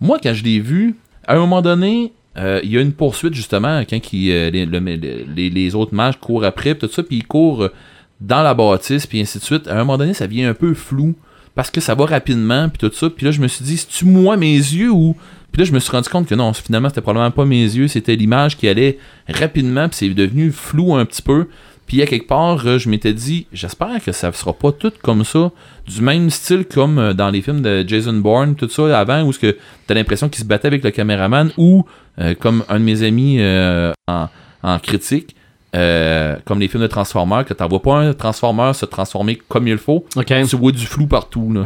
moi, 0.00 0.18
quand 0.22 0.34
je 0.34 0.44
l'ai 0.44 0.60
vu, 0.60 0.96
à 1.26 1.34
un 1.34 1.38
moment 1.38 1.62
donné, 1.62 2.12
euh, 2.36 2.60
il 2.62 2.70
y 2.70 2.78
a 2.78 2.80
une 2.80 2.92
poursuite, 2.92 3.34
justement, 3.34 3.80
quand 3.88 4.00
qui, 4.00 4.30
euh, 4.30 4.50
les, 4.50 4.66
le- 4.66 4.78
les- 4.78 5.50
les 5.50 5.74
autres 5.74 5.94
mages 5.94 6.18
courent 6.20 6.44
après, 6.44 6.74
pis 6.74 6.86
tout 6.86 6.92
ça, 6.92 7.02
puis 7.02 7.16
ils 7.16 7.26
courent 7.26 7.64
euh, 7.64 7.72
dans 8.20 8.42
la 8.42 8.54
bâtisse, 8.54 9.06
puis 9.06 9.20
ainsi 9.20 9.38
de 9.38 9.44
suite. 9.44 9.66
À 9.66 9.74
un 9.74 9.78
moment 9.78 9.96
donné, 9.98 10.12
ça 10.14 10.26
devient 10.26 10.44
un 10.44 10.54
peu 10.54 10.74
flou, 10.74 11.14
parce 11.54 11.70
que 11.70 11.80
ça 11.80 11.94
va 11.96 12.04
rapidement, 12.06 12.68
puis 12.68 12.78
tout 12.78 12.94
ça. 12.94 13.10
Puis 13.10 13.24
là, 13.26 13.32
je 13.32 13.40
me 13.40 13.48
suis 13.48 13.64
dit, 13.64 13.76
c'est-tu 13.76 14.04
moi 14.04 14.36
mes 14.36 14.54
yeux 14.54 14.90
ou... 14.92 15.16
Puis 15.52 15.62
là, 15.62 15.64
je 15.64 15.72
me 15.72 15.78
suis 15.78 15.90
rendu 15.90 16.08
compte 16.08 16.26
que 16.26 16.34
non, 16.34 16.52
finalement, 16.52 16.88
c'était 16.88 17.00
probablement 17.00 17.30
pas 17.30 17.44
mes 17.44 17.62
yeux, 17.62 17.88
c'était 17.88 18.16
l'image 18.16 18.56
qui 18.56 18.68
allait 18.68 18.98
rapidement, 19.28 19.88
puis 19.88 19.96
c'est 19.98 20.08
devenu 20.10 20.52
flou 20.52 20.94
un 20.94 21.04
petit 21.04 21.22
peu. 21.22 21.48
Puis 21.86 22.02
à 22.02 22.06
quelque 22.06 22.28
part, 22.28 22.66
euh, 22.66 22.78
je 22.78 22.90
m'étais 22.90 23.14
dit, 23.14 23.46
j'espère 23.50 24.04
que 24.04 24.12
ça 24.12 24.30
sera 24.32 24.52
pas 24.52 24.72
tout 24.72 24.92
comme 25.02 25.24
ça, 25.24 25.50
du 25.86 26.02
même 26.02 26.28
style 26.28 26.66
comme 26.66 26.98
euh, 26.98 27.14
dans 27.14 27.30
les 27.30 27.40
films 27.40 27.62
de 27.62 27.82
Jason 27.88 28.12
Bourne, 28.12 28.56
tout 28.56 28.68
ça 28.68 28.98
avant, 28.98 29.22
où 29.22 29.32
que 29.32 29.56
t'as 29.86 29.94
l'impression 29.94 30.28
qu'il 30.28 30.42
se 30.42 30.46
battait 30.46 30.68
avec 30.68 30.84
le 30.84 30.90
caméraman, 30.90 31.50
ou 31.56 31.86
euh, 32.20 32.34
comme 32.34 32.62
un 32.68 32.78
de 32.78 32.84
mes 32.84 33.02
amis 33.02 33.36
euh, 33.40 33.92
en, 34.06 34.28
en 34.62 34.78
critique, 34.78 35.34
euh, 35.76 36.36
comme 36.44 36.60
les 36.60 36.68
films 36.68 36.82
de 36.82 36.88
Transformers, 36.88 37.44
que 37.44 37.54
t'en 37.54 37.68
vois 37.68 37.82
pas 37.82 37.96
un 37.96 38.12
Transformer 38.12 38.72
se 38.74 38.86
transformer 38.86 39.36
comme 39.36 39.68
il 39.68 39.78
faut, 39.78 40.06
OK. 40.16 40.26
tu 40.26 40.56
vois 40.56 40.72
du 40.72 40.86
flou 40.86 41.06
partout. 41.06 41.52
Là. 41.52 41.62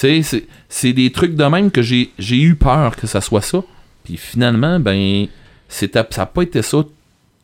Tu 0.00 0.06
sais, 0.06 0.22
c'est- 0.22 0.46
c'est 0.68 0.92
des 0.92 1.10
trucs 1.12 1.34
de 1.36 1.44
même 1.44 1.70
que 1.70 1.82
j'ai 1.82 2.10
j'ai 2.18 2.40
eu 2.40 2.54
peur 2.54 2.96
que 2.96 3.06
ça 3.06 3.20
soit 3.20 3.42
ça. 3.42 3.62
Puis 4.04 4.16
finalement, 4.16 4.80
ben, 4.80 5.26
c'était 5.68 6.02
ça 6.10 6.22
n'a 6.22 6.26
pas 6.26 6.42
été 6.42 6.62
ça 6.62 6.78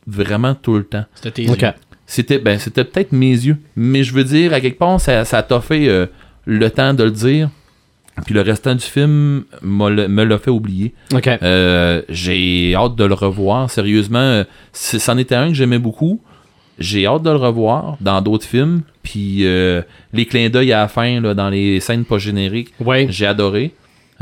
vraiment 0.06 0.54
tout 0.54 0.74
le 0.76 0.84
temps. 0.84 1.04
C'était 1.14 1.30
tes 1.32 1.42
yeux. 1.42 1.50
C'était 2.06 2.38
ben, 2.38 2.58
c'était 2.58 2.84
peut-être 2.84 3.12
mes 3.12 3.30
yeux. 3.32 3.56
Mais 3.76 4.04
je 4.04 4.14
veux 4.14 4.24
dire, 4.24 4.52
à 4.54 4.60
quelque 4.60 4.78
part, 4.78 5.00
ça, 5.00 5.24
ça 5.24 5.42
t'a 5.42 5.60
fait 5.60 5.88
euh, 5.88 6.06
le 6.46 6.70
temps 6.70 6.94
de 6.94 7.04
le 7.04 7.10
dire. 7.10 7.50
Puis 8.24 8.32
le 8.34 8.40
restant 8.40 8.74
du 8.74 8.84
film 8.84 9.44
me 9.60 10.24
l'a 10.24 10.38
fait 10.38 10.50
oublier. 10.50 10.94
Euh, 11.42 12.00
j'ai 12.08 12.74
hâte 12.74 12.96
de 12.96 13.04
le 13.04 13.12
revoir. 13.12 13.70
Sérieusement, 13.70 14.18
euh, 14.20 14.44
c'est- 14.72 14.98
c'en 14.98 15.18
était 15.18 15.34
un 15.34 15.48
que 15.48 15.54
j'aimais 15.54 15.78
beaucoup. 15.78 16.22
J'ai 16.78 17.06
hâte 17.06 17.22
de 17.22 17.30
le 17.30 17.36
revoir 17.36 17.96
dans 18.00 18.20
d'autres 18.20 18.44
films. 18.46 18.82
Puis 19.02 19.46
euh, 19.46 19.82
les 20.12 20.26
clins 20.26 20.48
d'œil 20.50 20.72
à 20.72 20.78
la 20.80 20.88
fin, 20.88 21.20
là, 21.20 21.32
dans 21.34 21.48
les 21.48 21.80
scènes 21.80 22.04
pas 22.04 22.18
génériques, 22.18 22.72
Ouais. 22.80 23.06
j'ai 23.10 23.26
adoré. 23.26 23.72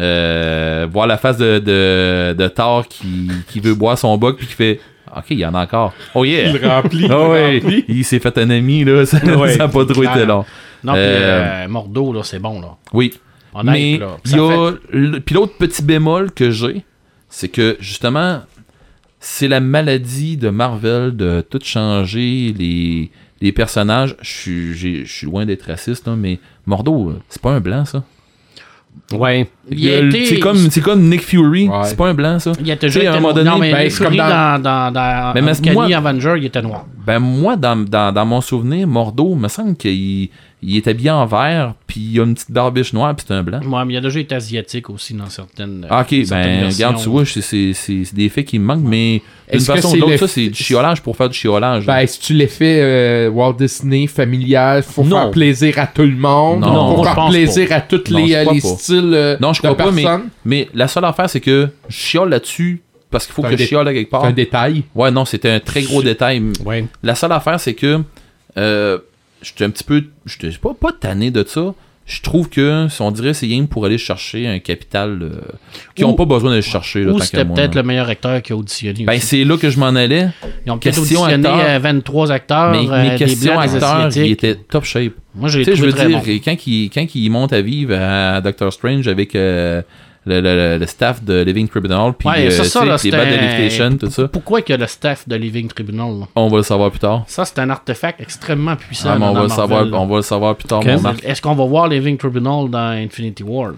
Euh, 0.00 0.87
voir 0.90 1.06
la 1.06 1.16
face 1.16 1.37
de, 1.38 1.58
de, 1.61 2.34
de 2.37 2.49
Thor 2.49 2.87
qui, 2.88 3.30
qui 3.49 3.61
veut 3.61 3.75
boire 3.75 3.96
son 3.96 4.16
bug 4.18 4.37
puis 4.37 4.46
qui 4.46 4.54
fait 4.54 4.80
Ok, 5.16 5.26
il 5.30 5.38
y 5.38 5.46
en 5.46 5.54
a 5.54 5.62
encore. 5.62 5.92
Oh 6.16 6.25
yeah! 6.25 6.49
Il 6.50 6.66
remplit. 6.66 7.06
Ouais, 7.06 7.58
il 7.58 7.62
remplit. 7.62 7.84
il 7.87 8.04
s'est 8.04 8.18
fait 8.18 8.37
un 8.38 8.50
ami, 8.50 8.82
là. 8.84 9.06
Ça 9.06 9.20
n'a 9.20 9.37
Ouais. 9.37 9.56
pas 9.56 9.68
trop 9.84 10.02
été 10.02 10.25
long. 10.26 10.44
Non, 10.82 10.92
puis 10.94 11.02
Euh, 11.02 11.64
euh, 11.64 11.68
Mordo, 11.68 12.12
là, 12.12 12.23
c'est 12.25 12.40
bon, 12.40 12.61
là. 12.61 12.75
Oui. 12.92 13.14
Honnête, 13.54 13.73
Mais 13.75 13.99
là. 13.99 14.16
Puis 15.25 15.34
l'autre 15.34 15.54
petit 15.56 15.82
bémol 15.84 16.32
que 16.32 16.50
j'ai, 16.50 16.84
c'est 17.28 17.49
que 17.49 17.76
justement, 17.78 18.40
c'est 19.26 19.49
la 19.49 19.61
maladie 19.61 20.37
de 20.37 20.50
Marvel 20.50 21.16
de 21.16 21.40
tout 21.49 21.59
changer 21.62 22.54
les, 22.59 23.11
les 23.40 23.52
personnages. 23.52 24.16
Je 24.21 25.04
suis- 25.07 25.26
loin 25.26 25.47
d'être 25.47 25.62
raciste, 25.62 26.07
là, 26.07 26.14
mais 26.14 26.38
Mordo, 26.66 27.14
c'est 27.31 27.40
pas 27.40 27.52
un 27.52 27.61
blanc, 27.61 27.87
ça. 27.87 28.02
Ouais. 29.12 29.49
C'est 29.73 30.38
comme, 30.38 30.57
c'est 30.71 30.81
comme 30.81 31.02
Nick 31.09 31.23
Fury, 31.23 31.69
Ouais. 31.69 31.78
c'est 31.85 31.97
pas 31.97 32.09
un 32.09 32.14
blanc, 32.14 32.38
ça. 32.38 32.52
Il 32.61 32.71
a 32.71 32.76
toujours 32.76 33.02
à 33.02 33.07
un 33.07 33.09
été 33.11 33.14
moment 33.21 33.21
noir. 33.33 33.35
donné, 33.35 33.50
Non, 33.50 33.59
mais 33.59 33.73
ben, 33.73 33.83
Nick 33.85 33.93
c'est 33.93 33.99
comme 34.04 34.07
Fury 34.14 34.19
dans- 34.19 34.62
dans, 34.62 34.93
dans, 34.93 34.93
dans 34.93 35.33
Mais 35.35 35.43
mais 35.43 35.50
Uncanny 35.50 35.75
moi- 35.75 35.87
Avenger, 35.97 36.35
il 36.37 36.45
était 36.45 36.62
noir. 36.62 36.87
Ben 37.07 37.19
moi, 37.19 37.57
dans, 37.57 37.76
dans, 37.76 38.12
dans 38.12 38.26
mon 38.26 38.40
souvenir, 38.40 38.87
Mordo, 38.87 39.35
me 39.35 39.49
semble 39.49 39.75
qu'il 39.75 40.28
il 40.66 40.76
est 40.76 40.88
habillé 40.88 41.11
en 41.11 41.26
vert, 41.26 41.75
puis 41.87 42.00
il 42.00 42.21
a 42.21 42.25
une 42.25 42.35
petite 42.35 42.50
barbiche 42.50 42.92
noire, 42.92 43.14
puis 43.14 43.25
c'est 43.28 43.35
un 43.35 43.42
blanc. 43.42 43.61
Moi, 43.64 43.85
mais 43.85 43.94
il 43.94 43.97
a 43.97 44.00
déjà 44.00 44.21
été 44.21 44.35
asiatique 44.35 44.88
aussi 44.90 45.14
dans 45.14 45.28
certaines. 45.28 45.87
Ah, 45.90 46.00
ok, 46.00 46.09
certaines 46.09 46.28
ben, 46.28 46.61
versions. 46.62 46.87
regarde, 46.88 47.02
tu 47.02 47.09
vois, 47.11 47.25
c'est- 47.26 47.40
c'est 47.42 47.73
c'est- 47.75 48.04
c'est 48.04 48.14
des 48.14 48.28
faits 48.28 48.47
qui 48.47 48.59
me 48.59 48.64
manquent, 48.64 48.83
mais 48.85 49.23
d'une 49.50 49.59
Est-ce 49.61 49.66
que 49.68 49.75
façon 49.76 49.97
ou 50.00 50.09
le- 50.09 50.16
ça, 50.16 50.26
c'est 50.28 50.49
du 50.49 50.62
chiolage 50.62 51.02
pour 51.02 51.16
faire 51.16 51.28
du 51.28 51.37
chiolage. 51.37 51.87
Ben, 51.87 52.06
si 52.06 52.18
tu 52.21 52.33
l'effet 52.35 52.78
euh, 52.80 53.30
Walt 53.30 53.54
Disney 53.54 54.06
familial, 54.06 54.83
faut 54.83 55.04
Non. 55.04 55.16
faire 55.23 55.30
plaisir 55.30 55.78
à 55.78 55.87
tout 55.87 56.02
le 56.02 56.16
monde, 56.16 56.61
Non, 56.61 56.90
faut 56.92 56.97
moi, 57.02 57.09
je 57.11 57.14
faire 57.14 57.28
plaisir 57.28 57.73
à 57.73 57.80
tous 57.80 58.09
les, 58.11 58.35
euh, 58.35 58.44
styles 58.61 59.12
euh, 59.14 59.37
non, 59.40 59.52
je 59.52 59.61
de 59.62 59.66
crois 59.68 59.76
pas, 59.76 59.90
mais, 59.92 60.04
mais 60.44 60.68
la 60.75 60.88
seule 60.88 61.04
affaire, 61.04 61.28
c'est 61.28 61.40
que 61.40 61.68
je 61.88 61.94
chiole 61.97 62.30
là-dessus 62.30 62.83
parce 63.11 63.26
qu'il 63.26 63.35
faut 63.35 63.42
que 63.42 63.56
je 63.56 63.64
chiole 63.64 63.87
quelque 63.92 64.11
part. 64.11 64.23
C'est 64.23 64.28
un 64.28 64.33
détail. 64.33 64.83
Ouais, 64.94 65.11
non, 65.11 65.25
c'était 65.25 65.50
un 65.50 65.61
très 65.61 65.83
gros 65.83 66.02
détail. 66.02 66.42
Ouais. 66.64 66.85
La 67.02 67.14
seule 67.14 67.33
affaire, 67.33 67.61
c'est 67.61 67.75
que 67.75 68.00
euh, 68.56 68.99
j'étais 69.44 69.64
un 69.64 69.70
petit 69.70 69.84
peu. 69.84 70.04
J'étais 70.26 70.50
pas, 70.58 70.74
pas 70.74 70.92
tanné 70.92 71.30
de 71.30 71.44
ça. 71.46 71.74
Je 72.06 72.20
trouve 72.20 72.50
que, 72.50 72.86
si 72.90 73.00
on 73.00 73.10
dirait, 73.10 73.32
c'est 73.32 73.48
game 73.48 73.66
pour 73.66 73.86
aller 73.86 73.96
chercher 73.96 74.46
un 74.46 74.58
capital 74.58 75.20
euh, 75.22 75.40
qui 75.94 76.02
n'ont 76.02 76.12
pas 76.12 76.26
besoin 76.26 76.50
de 76.50 76.56
le 76.56 76.60
chercher. 76.60 77.02
Là, 77.02 77.12
Ou 77.12 77.18
tant 77.18 77.24
c'était 77.24 77.46
peut-être 77.46 77.74
le 77.74 77.82
meilleur 77.82 78.10
acteur 78.10 78.42
qui 78.42 78.52
a 78.52 78.56
auditionné. 78.56 79.04
Ben, 79.06 79.18
c'est 79.18 79.42
là 79.42 79.56
que 79.56 79.70
je 79.70 79.78
m'en 79.78 79.86
allais. 79.86 80.28
Ils 80.66 80.70
ont 80.70 80.76
peut-être 80.76 80.96
question 80.96 81.22
auditionné 81.22 81.48
acteur. 81.48 81.66
euh, 81.66 81.78
23 81.78 82.32
acteurs. 82.32 82.72
mais 82.72 82.80
euh, 82.80 83.16
Blancs, 83.16 83.18
des 83.24 83.46
acteurs, 83.48 83.64
ils 83.64 83.84
Asiatiques. 84.06 84.32
étaient 84.32 84.54
top 84.54 84.84
shape. 84.84 85.14
Moi, 85.34 85.48
je 85.48 85.58
l'ai 85.60 85.64
sais, 85.64 85.70
je 85.70 85.76
trouvé 85.76 85.92
veux 85.92 85.96
très 85.96 86.08
dire, 86.08 86.18
bon. 86.18 86.40
quand 86.44 86.66
il, 86.66 86.90
quand 86.90 87.06
il 87.14 87.30
monte 87.30 87.54
à 87.54 87.62
vivre 87.62 87.94
à 87.98 88.42
Doctor 88.42 88.70
Strange 88.70 89.08
avec 89.08 89.34
euh, 89.34 89.80
le, 90.26 90.40
le- 90.40 90.78
le 90.78 90.87
staff 90.87 91.23
de 91.23 91.43
Living 91.43 91.69
Tribunal, 91.69 92.14
puis 92.19 92.28
Ouais, 92.28 92.47
euh, 92.47 92.62
ça, 92.64 92.85
là, 92.85 92.93
les 92.93 92.99
c'était 92.99 93.16
battes 93.16 93.28
de 93.28 93.35
un- 93.35 93.40
Levitation, 93.40 93.97
tout 93.99 94.11
ça, 94.11 94.28
Pourquoi 94.28 94.62
qu'il 94.62 94.73
y 94.73 94.78
a 94.78 94.81
le 94.81 94.87
staff 94.87 95.28
de 95.28 95.37
Living 95.37 95.69
Tribunal? 95.69 96.21
là? 96.21 96.26
on 96.37 96.49
va 96.49 96.57
le 96.59 96.62
savoir 96.62 96.90
plus 96.90 97.00
tard. 97.00 97.25
Ça, 97.26 97.45
c'est 97.45 97.59
un 97.59 97.69
artefact 97.71 98.21
extrêmement 98.21 98.76
puissant. 98.76 99.11
Ah, 99.12 99.19
mais 99.19 99.26
on, 99.26 99.33
va 99.33 99.35
dans 99.35 99.43
le 99.45 99.49
savoir, 99.50 99.69
Marvel, 99.87 99.95
on 99.95 100.07
va 100.07 100.16
le 100.16 100.23
savoir 100.23 100.57
plus 100.57 100.66
tard, 100.69 100.83
mon. 100.85 101.12
Est-ce 101.23 101.43
qu'on 101.43 101.54
va 101.54 101.64
voir 101.64 101.88
Living 101.88 102.16
Tribunal 102.16 102.69
dans 102.71 102.90
Infinity 102.97 103.43
War? 103.43 103.73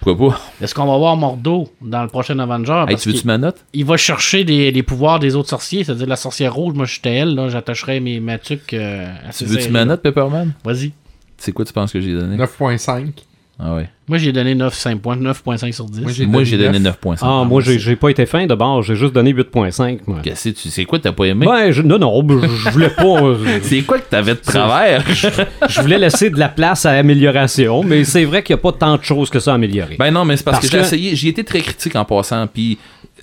Pourquoi 0.00 0.30
pas? 0.30 0.40
Est-ce 0.60 0.74
qu'on 0.74 0.84
va 0.86 0.96
voir 0.98 1.16
Mordo 1.16 1.68
dans 1.80 2.02
le 2.02 2.08
prochain 2.08 2.38
Avenger? 2.38 2.84
Hey, 2.88 2.96
tu 2.96 3.08
veux-tu 3.10 3.26
ma 3.26 3.38
note? 3.38 3.56
il 3.72 3.84
va 3.84 3.96
chercher 3.96 4.44
les, 4.44 4.70
les 4.72 4.82
pouvoirs 4.82 5.18
des 5.20 5.36
autres 5.36 5.48
sorciers, 5.48 5.84
c'est-à-dire 5.84 6.06
la 6.08 6.16
sorcière 6.16 6.52
rouge, 6.54 6.74
moi 6.74 6.84
j'étais 6.86 7.14
elle, 7.14 7.34
là, 7.34 7.48
j'attacherais 7.48 8.00
mes 8.00 8.18
matuques 8.20 8.74
euh, 8.74 9.06
à 9.26 9.30
Tu 9.32 9.44
veux-tu 9.44 9.70
ma 9.70 9.84
note, 9.84 10.02
Pepperman? 10.02 10.52
Vas-y. 10.64 10.92
C'est 11.38 11.52
quoi 11.52 11.64
tu 11.64 11.72
penses 11.72 11.92
que 11.92 12.00
j'ai 12.00 12.12
donné? 12.14 12.36
9.5. 12.36 13.12
Ah 13.58 13.74
ouais. 13.74 13.88
Moi, 14.06 14.18
j'ai 14.18 14.32
donné 14.32 14.54
9,5 14.54 14.98
points, 14.98 15.16
9,5 15.16 15.72
sur 15.72 15.86
10. 15.86 16.00
Moi, 16.02 16.12
j'ai 16.12 16.26
Moi, 16.26 16.44
j'ai 16.44 16.58
donné 16.58 16.78
9. 16.78 16.98
9.5. 17.02 17.18
Ah, 17.22 17.42
moi, 17.44 17.62
j'ai 17.62 17.78
j'ai 17.78 17.96
pas 17.96 18.10
été 18.10 18.26
fin 18.26 18.46
de 18.46 18.54
bord. 18.54 18.82
J'ai 18.82 18.96
juste 18.96 19.14
donné 19.14 19.32
8.5. 19.32 20.00
moi. 20.06 20.18
Qu'est-ce 20.22 20.50
que 20.50 20.54
tu 20.54 20.68
c'est 20.68 20.84
quoi 20.84 20.98
que 20.98 21.04
t'as 21.04 21.12
pas 21.12 21.24
aimé? 21.24 21.46
Ben, 21.46 21.70
je- 21.70 21.80
non, 21.80 21.98
non, 21.98 22.22
je 22.28 22.46
je 22.48 22.68
voulais 22.70 22.90
pas. 22.90 23.02
euh, 23.22 23.58
C'est 23.62 23.80
quoi 23.82 23.98
que 23.98 24.10
t'avais 24.10 24.34
de 24.34 24.40
travers? 24.40 25.02
je 25.08 25.80
voulais 25.80 25.98
laisser 25.98 26.28
de 26.28 26.38
la 26.38 26.50
place 26.50 26.84
à 26.84 26.90
amélioration, 26.92 27.82
mais 27.82 28.04
c'est 28.04 28.26
vrai 28.26 28.42
qu'il 28.42 28.54
n'y 28.54 28.60
a 28.60 28.62
pas 28.62 28.72
tant 28.72 28.96
de 28.98 29.02
choses 29.02 29.30
que 29.30 29.40
ça 29.40 29.52
à 29.52 29.54
améliorer. 29.54 29.96
ben 29.98 30.10
non, 30.10 30.26
mais 30.26 30.36
c'est 30.36 30.44
parce, 30.44 30.58
Parce 30.58 30.68
que, 30.70 30.76
j'ai 30.76 30.82
essayé, 30.84 31.16
j'y 31.16 31.28
étais 31.28 31.44
très 31.44 31.60
critique 31.60 31.96
en 31.96 32.04
passant, 32.04 32.46
puis 32.46 32.76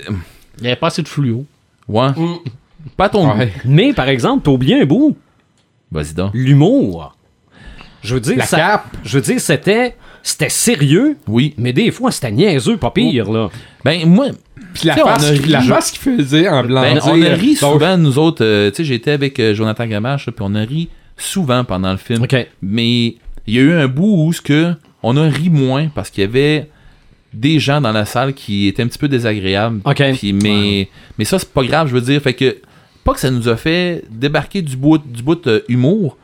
Il 0.10 0.16
n'y 0.62 0.68
avait 0.68 0.76
pas 0.76 0.88
assez 0.88 1.04
de 1.04 1.08
fluo. 1.08 1.46
ouais. 1.88 2.08
Pas 2.98 3.06
à 3.06 3.10
ton. 3.10 3.38
Ouais. 3.38 3.54
Mais, 3.66 3.94
par 3.94 4.10
exemple, 4.10 4.42
t'as 4.44 4.52
oublié 4.52 4.82
un 4.82 4.86
bout. 4.86 5.16
Vas-y 5.92 6.14
donc. 6.16 6.32
L'humour. 6.34 7.16
Je 8.04 8.14
veux 8.16 8.20
dire, 8.20 8.38
La 8.38 8.46
ça- 8.46 8.58
cape. 8.58 8.98
Je 9.04 9.18
veux 9.18 9.24
dire, 9.24 9.40
c'était. 9.40 9.96
C'était 10.26 10.48
sérieux, 10.48 11.18
Oui. 11.28 11.54
mais 11.58 11.74
des 11.74 11.92
fois, 11.92 12.10
c'était 12.10 12.32
niaiseux, 12.32 12.78
pas 12.78 12.92
pire, 12.92 13.30
là. 13.30 13.50
Ben 13.84 14.08
moi, 14.08 14.28
Puis 14.74 14.88
la 14.88 14.96
face, 14.96 15.30
a 15.30 15.34
la 15.48 15.62
face 15.62 15.92
qu'il 15.92 16.00
faisait 16.18 16.48
en 16.48 16.64
blanc. 16.64 16.82
ben, 16.82 16.98
on 17.04 17.22
a 17.22 17.30
ri 17.34 17.58
Donc, 17.60 17.74
souvent, 17.74 17.98
nous 17.98 18.18
autres. 18.18 18.42
euh, 18.46 18.70
tu 18.70 18.78
sais, 18.78 18.84
j'étais 18.86 19.12
avec 19.12 19.38
euh, 19.42 19.54
Jonathan 19.54 19.86
Gamache, 19.86 20.28
puis 20.28 20.36
on 20.40 20.56
a 20.56 20.62
ri 20.62 20.88
souvent 21.18 21.66
pendant 21.66 21.92
le 21.92 21.98
film. 21.98 22.24
OK. 22.24 22.36
Mais 22.62 23.16
il 23.48 23.54
y 23.54 23.58
a 23.60 23.62
eu 23.64 23.74
un 23.74 23.90
bout 23.90 24.28
où 24.28 24.32
ce 24.32 24.40
que 24.40 24.74
on 25.02 25.18
a 25.18 25.24
ri 25.28 25.50
moins 25.50 25.90
parce 25.94 26.10
qu'il 26.10 26.22
y 26.22 26.26
avait 26.26 26.70
des 27.34 27.60
gens 27.60 27.82
dans 27.82 27.92
la 27.92 28.06
salle 28.06 28.34
qui 28.34 28.68
étaient 28.68 28.84
un 28.84 28.88
petit 28.88 29.00
peu 29.00 29.10
désagréables. 29.10 29.82
OK. 29.84 30.04
Puis, 30.18 30.32
mais, 30.32 30.88
mais 31.18 31.26
ça, 31.26 31.38
c'est 31.38 31.52
pas 31.52 31.66
grave, 31.66 31.90
je 31.90 31.96
veux 31.96 32.02
dire. 32.02 32.22
Fait 32.22 32.34
que, 32.34 32.56
pas 33.04 33.14
que 33.14 33.20
ça 33.20 33.30
nous 33.30 33.50
a 33.50 33.58
fait 33.58 34.06
débarquer 34.10 34.62
du 34.62 34.78
bout, 34.78 35.00
du 35.00 35.22
bout 35.22 35.36
de 35.44 35.66
humour, 35.68 36.18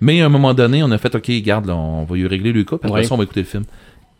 mais 0.00 0.20
à 0.22 0.26
un 0.26 0.28
moment 0.28 0.54
donné, 0.54 0.82
on 0.82 0.90
a 0.90 0.98
fait, 0.98 1.14
OK, 1.14 1.30
garde, 1.42 1.66
là, 1.66 1.74
on 1.76 2.04
va 2.04 2.16
lui 2.16 2.26
régler 2.26 2.52
le 2.52 2.64
cas, 2.64 2.76
puis 2.76 2.88
après 2.88 3.00
Ouais. 3.00 3.06
ça, 3.06 3.14
on 3.14 3.18
va 3.18 3.24
écouter 3.24 3.40
le 3.40 3.46
film. 3.46 3.64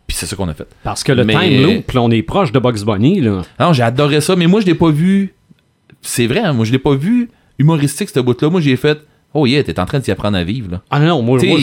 Puis 0.07 0.15
c'est 0.17 0.25
ça 0.25 0.35
qu'on 0.35 0.47
a 0.47 0.53
fait. 0.53 0.67
Parce 0.83 1.03
que 1.03 1.11
le 1.11 1.23
Mais- 1.25 1.33
time 1.33 1.63
loop, 1.63 1.91
là, 1.91 2.01
on 2.01 2.11
est 2.11 2.21
proche 2.21 2.51
de 2.51 2.59
Bugs 2.59 2.83
Bunny, 2.85 3.19
là. 3.21 3.41
Non, 3.59 3.73
j'ai 3.73 3.83
adoré 3.83 4.21
ça, 4.21 4.35
mais 4.35 4.47
moi, 4.47 4.61
je 4.61 4.65
l'ai 4.65 4.75
pas 4.75 4.89
vu. 4.89 5.33
C'est 6.01 6.27
vrai, 6.27 6.39
hein, 6.39 6.53
moi, 6.53 6.63
je 6.65 6.71
l'ai 6.71 6.79
pas 6.79 6.95
vu 6.95 7.29
humoristique, 7.59 8.09
ce 8.09 8.19
bout-là. 8.19 8.49
Moi, 8.49 8.61
j'ai 8.61 8.75
fait, 8.77 8.99
oh 9.33 9.45
yeah, 9.45 9.63
t'es 9.63 9.79
en 9.79 9.85
train 9.85 9.99
d'y 9.99 10.11
apprendre 10.11 10.37
à 10.37 10.43
vivre, 10.43 10.71
là. 10.71 10.81
Ah 10.89 10.99
non, 10.99 11.21
moi, 11.21 11.39
je 11.39 11.45
moi, 11.47 11.57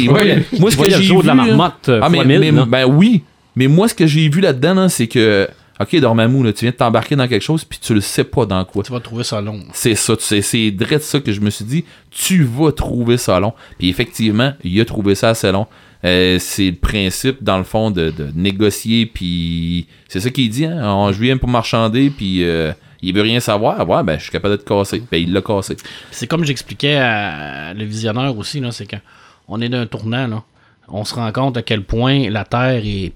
moi, 0.59 0.71
je 0.71 0.77
ce 0.77 0.83
que 0.83 0.91
j'ai 0.91 1.03
show 1.05 1.23
de 1.23 1.27
la 1.27 1.33
vu, 1.35 1.39
marmotte 1.39 1.89
euh, 1.89 2.01
Ah, 2.03 2.09
mais, 2.11 2.25
mais- 2.25 2.53
ben 2.53 2.85
oui. 2.85 3.23
Mais 3.57 3.69
moi, 3.69 3.89
ce 3.89 3.95
que 3.95 4.07
j'ai 4.07 4.29
vu 4.29 4.41
là-dedans, 4.41 4.75
là, 4.75 4.89
c'est 4.89 5.07
que, 5.07 5.49
ok, 5.81 5.97
Dormammu, 6.01 6.43
là, 6.45 6.53
tu 6.53 6.65
viens 6.65 6.71
de 6.71 6.77
t'embarquer 6.77 7.17
dans 7.17 7.27
quelque 7.29 7.43
chose, 7.43 7.65
puis 7.65 7.79
tu 7.81 7.95
le 7.95 8.01
sais 8.01 8.25
pas 8.25 8.47
dans 8.47 8.65
quoi. 8.65 8.83
Tu 8.85 8.93
vas 8.93 9.01
trouver 9.01 9.25
ça 9.25 9.41
long. 9.41 9.61
C'est 9.73 9.95
ça, 9.95 10.17
tu 10.17 10.23
sais, 10.25 10.43
c'est 10.43 10.71
direct 10.71 11.03
ça 11.03 11.21
que 11.21 11.33
je 11.33 11.41
me 11.41 11.51
suis 11.51 11.65
dit, 11.65 11.85
tu 12.11 12.45
vas 12.45 12.73
trouver 12.73 13.17
ça 13.17 13.39
long. 13.41 13.53
Puis 13.79 13.89
effectivement, 13.89 14.53
il 14.63 14.81
a 14.81 14.85
trouvé 14.85 15.15
ça 15.15 15.31
assez 15.31 15.51
long. 15.53 15.67
Euh, 16.05 16.39
c'est 16.39 16.67
le 16.71 16.77
principe, 16.77 17.43
dans 17.43 17.57
le 17.59 17.65
fond, 17.65 17.91
de, 17.91 18.11
de 18.11 18.29
négocier, 18.35 19.07
puis 19.07 19.87
c'est 20.09 20.21
ça 20.21 20.29
qu'il 20.31 20.51
dit, 20.51 20.67
hein, 20.67 20.83
on- 20.85 21.13
je 21.13 21.19
viens 21.21 21.37
pour 21.39 21.49
marchander, 21.49 22.11
puis 22.11 22.45
euh, 22.45 22.73
il 23.01 23.15
veut 23.15 23.23
rien 23.23 23.41
savoir. 23.41 23.89
Ouais, 23.89 24.03
ben, 24.03 24.19
je 24.19 24.25
suis 24.25 24.31
capable 24.33 24.59
de 24.59 24.63
te 24.63 24.69
casser. 24.69 25.03
Ben, 25.11 25.17
il 25.23 25.33
l'a 25.33 25.41
cassé. 25.41 25.77
C'est 26.11 26.27
comme 26.27 26.45
j'expliquais 26.45 26.97
à 26.97 27.73
le 27.75 27.85
visionneur 27.85 28.37
aussi, 28.37 28.61
là, 28.61 28.71
c'est 28.71 28.87
qu'on 28.87 29.61
est 29.63 29.69
d'un 29.71 29.87
tournant, 29.87 30.27
là. 30.27 30.43
On 30.89 31.05
se 31.05 31.15
rend 31.15 31.33
compte 31.33 31.57
à 31.57 31.63
quel 31.63 31.83
point 31.83 32.29
la 32.29 32.45
Terre 32.45 32.83
est 32.85 33.13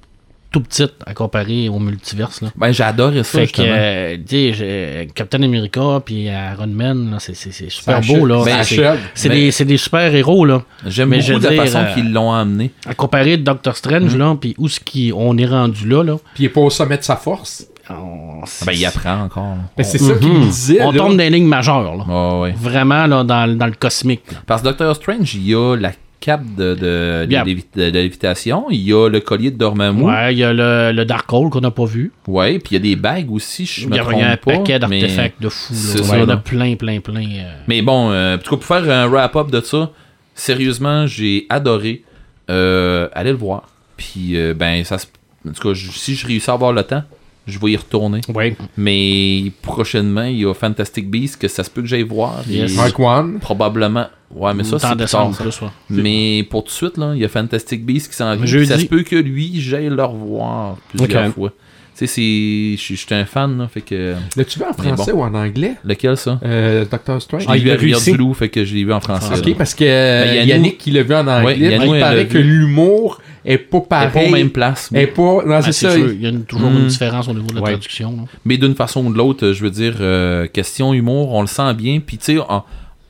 tout 0.51 0.61
petite 0.61 0.95
à 1.05 1.13
comparer 1.13 1.69
au 1.69 1.79
multiverse, 1.79 2.41
là. 2.41 2.49
Ben, 2.57 2.73
j'adorais 2.73 3.23
ça, 3.23 3.41
Fait 3.41 3.47
que, 3.49 3.61
euh, 3.63 5.05
Captain 5.15 5.43
America 5.43 6.01
puis 6.05 6.25
Iron 6.25 6.67
Man, 6.69 7.11
là, 7.11 7.17
c'est, 7.21 7.35
c'est, 7.35 7.53
c'est 7.53 7.71
super 7.71 8.03
ça 8.03 8.13
beau, 8.13 8.25
là. 8.25 8.43
c'est, 8.65 9.29
Ben- 9.29 9.35
des, 9.35 9.51
c'est 9.51 9.65
des 9.65 9.77
super 9.77 10.15
héros, 10.15 10.45
là. 10.45 10.63
J'aime 10.87 11.13
je 11.21 11.33
beaucoup 11.35 11.45
de 11.45 11.49
la 11.49 11.53
dire, 11.53 11.65
façon 11.65 11.79
euh, 11.81 11.95
qu'ils 11.95 12.13
l'ont 12.13 12.33
amené. 12.33 12.71
À 12.87 12.95
comparer 12.95 13.37
de 13.37 13.43
Doctor 13.43 13.77
Strange, 13.77 14.17
là, 14.17 14.37
puis 14.41 14.55
où 14.59 14.69
ce 14.69 14.81
qui, 14.81 15.13
on 15.15 15.37
est 15.37 15.47
rendu 15.47 15.87
là, 15.89 16.03
là. 16.03 16.17
Puis 16.35 16.45
il 16.45 16.47
est 16.47 16.51
pas 16.51 16.61
au 16.63 16.71
sommet 16.71 16.97
de 16.97 17.03
sa 17.05 17.17
force. 17.17 17.67
on- 17.91 18.41
Ben, 18.65 18.73
il 18.73 18.87
apprend 18.87 19.23
encore. 19.25 19.57
Ben, 19.77 19.85
c'est 19.85 19.99
ça 19.99 20.15
qu'il 20.15 20.41
disait. 20.41 20.83
on 20.83 20.93
là. 20.93 20.99
tombe 20.99 21.13
dans 21.13 21.19
les 21.19 21.31
lignes 21.31 21.47
majeures, 21.47 21.95
là. 21.97 22.39
Ouais. 22.41 22.55
Vraiment, 22.57 23.07
là, 23.07 23.23
dans, 23.25 23.55
dans 23.57 23.67
le 23.67 23.73
cosmique. 23.79 24.23
là. 24.33 24.39
Parce 24.47 24.63
que 24.63 24.69
Doctor 24.69 24.95
Strange, 24.97 25.35
il 25.35 25.47
y 25.49 25.55
a 25.55 25.77
la 25.77 25.93
cape 26.29 26.55
de, 26.57 26.75
de, 26.75 27.27
Bien. 27.27 27.45
de, 27.45 27.51
de- 27.55 27.91
de 27.91 27.99
lévitation, 27.99 28.67
il 28.71 28.81
y 28.83 28.93
a 28.93 29.09
le 29.09 29.21
collier 29.21 29.51
de 29.51 29.57
Dormammu, 29.57 30.03
ouais, 30.03 30.13
Ouais, 30.13 30.35
il 30.35 30.39
y 30.39 30.45
a 30.45 30.53
le, 30.53 30.93
le 30.93 31.05
Dark 31.05 31.33
Hole 31.33 31.49
qu'on 31.51 31.61
n'a 31.61 31.71
pas 31.71 31.85
vu. 31.87 32.13
puis 32.25 32.33
il 32.71 32.73
y 32.73 32.77
a 32.77 32.79
des 32.79 32.97
bagues 32.97 33.31
aussi, 33.33 33.65
je 33.67 33.83
Il 33.83 33.89
me 33.89 33.97
trompe 33.97 34.13
il 34.15 34.19
y 34.19 34.23
a 34.23 34.31
un 34.33 34.37
pas. 34.37 34.53
paquet 34.59 34.79
mais- 34.89 35.01
d'artefacts 35.01 35.41
de 35.43 35.49
c'est 35.49 35.99
là. 35.99 36.05
ça, 36.05 36.17
il 36.17 36.21
y 36.21 36.23
en 36.25 36.29
a 36.29 36.37
plein, 36.37 36.75
plein, 36.77 37.01
plein. 37.01 37.23
euh. 37.25 37.53
Mais 37.67 37.83
bon, 37.83 38.11
euh, 38.11 38.35
en 38.35 38.39
tout 38.39 38.51
cas, 38.51 38.57
pour 38.57 38.65
faire 38.65 38.91
un 38.91 39.07
wrap-up 39.09 39.51
de 39.51 39.61
ça, 39.61 39.91
sérieusement, 40.35 41.07
j'ai 41.07 41.47
adoré 41.49 42.03
euh, 42.51 43.09
aller 43.13 43.31
le 43.33 43.37
voir. 43.37 43.69
Puis, 43.97 44.37
euh, 44.37 44.55
ben, 44.55 44.85
ça 44.85 44.99
se- 44.99 45.07
En 45.49 45.53
tout 45.53 45.69
cas, 45.69 45.75
je- 45.75 45.91
si 45.91 46.15
je 46.15 46.27
réussis 46.27 46.51
à 46.51 46.55
avoir 46.55 46.73
le 46.73 46.83
temps, 46.83 47.03
je 47.47 47.59
vais 47.59 47.71
y 47.73 47.77
retourner. 47.77 48.21
Oui. 48.35 48.55
Mais 48.77 49.51
prochainement, 49.63 50.25
il 50.25 50.41
y 50.41 50.45
a 50.47 50.53
Fantastic 50.53 51.09
Beasts 51.09 51.41
que 51.41 51.49
ça 51.49 51.63
se 51.65 51.71
peut 51.71 51.81
que 51.81 51.87
j'aille 51.89 52.03
voir. 52.03 52.43
Yes. 52.49 52.73
Et 52.73 52.77
Mark 52.77 52.99
One. 52.99 53.39
probablement. 53.39 54.07
Ouais, 54.35 54.53
mais 54.55 54.63
ça, 54.65 54.79
c'est 54.79 54.87
plus 54.89 54.97
décembre, 54.97 55.37
tard, 55.37 55.53
ça. 55.53 55.61
plus, 55.89 55.97
ouais. 55.97 56.03
Mais 56.03 56.43
pour 56.51 56.63
tout 56.63 56.69
de 56.69 56.73
suite, 56.73 56.99
là, 56.99 57.13
il 57.15 57.21
y 57.21 57.25
a 57.25 57.29
Fantastic 57.29 57.85
Beasts 57.85 58.11
qui 58.11 58.17
s'en 58.17 58.35
vient. 58.37 58.65
Ça 58.67 58.79
se 58.79 58.85
peut 58.87 59.03
que 59.03 59.17
lui, 59.17 59.61
j'aille 59.61 59.89
le 59.89 60.05
revoir 60.05 60.77
plusieurs 60.95 61.29
Ok. 61.29 61.35
fois. 61.35 61.51
Tu 61.97 62.07
sais, 62.07 62.15
c'est. 62.15 62.77
Je 62.95 62.95
suis 62.97 63.15
un 63.15 63.25
fan, 63.25 63.59
là, 63.59 63.67
fait 63.67 63.81
que. 63.81 64.15
L'as-tu 64.37 64.59
vu 64.61 64.65
en 64.67 64.73
français 64.73 65.11
ou 65.11 65.21
en 65.23 65.35
anglais? 65.35 65.73
Lequel 65.83 66.17
ça? 66.17 66.39
Euh, 66.45 66.85
Doctor 66.89 67.21
Strange. 67.21 67.43
Je 67.43 67.49
Ah, 67.49 67.55
l'ai 67.55 67.59
il 67.61 67.65
vu 67.77 67.93
à 67.95 67.99
du 67.99 68.17
Loup, 68.17 68.35
fait 68.35 68.49
que 68.51 68.65
je 68.65 68.73
l'ai 68.75 68.85
vu 68.85 68.93
en 68.93 69.01
français. 69.01 69.37
Ok, 69.37 69.47
là. 69.47 69.55
parce 69.59 69.75
que 69.75 69.83
euh, 69.85 70.25
Ben, 70.25 70.35
Yannou- 70.37 70.49
Yannick, 70.49 70.79
qui 70.79 70.91
l'a 70.93 71.03
vu 71.03 71.13
en 71.15 71.27
anglais, 71.27 71.45
Ouais, 71.45 71.59
Yannou, 71.59 71.95
il 71.97 72.01
paraît 72.01 72.27
que 72.29 72.39
l'humour 72.39 73.21
est 73.45 73.59
pas 73.59 73.79
Elle 73.79 73.83
est 73.83 73.89
pareil. 74.13 74.45
pas 74.45 74.51
places. 74.51 74.91
Elle 74.95 75.03
est 75.03 75.07
pas... 75.09 75.23
Non, 75.23 75.43
Ah, 75.55 75.63
c'est 75.63 75.73
ça. 75.73 75.91
sûr, 75.91 76.13
il 76.13 76.21
y 76.23 76.27
a 76.27 76.29
une- 76.29 76.45
toujours 76.45 76.71
Hmm. 76.71 76.77
une 76.83 76.87
différence 76.87 77.27
au 77.27 77.33
niveau 77.35 77.47
de 77.49 77.55
la 77.57 77.63
Ouais. 77.63 77.71
traduction. 77.73 78.11
là. 78.13 78.23
Mais 78.45 78.59
d'une 78.59 78.77
façon 78.77 79.05
ou 79.05 79.13
de 79.13 79.19
l'autre, 79.19 79.51
je 79.53 79.65
veux 79.65 79.71
dire, 79.71 79.97
euh, 80.01 80.47
question 80.47 80.95
humour, 80.95 81.35
on 81.35 81.41
le 81.41 81.49
sent 81.49 81.75
bien. 81.75 81.99
Puis, 81.99 82.19
tu 82.19 82.37
sais, 82.37 82.39
on, 82.49 82.63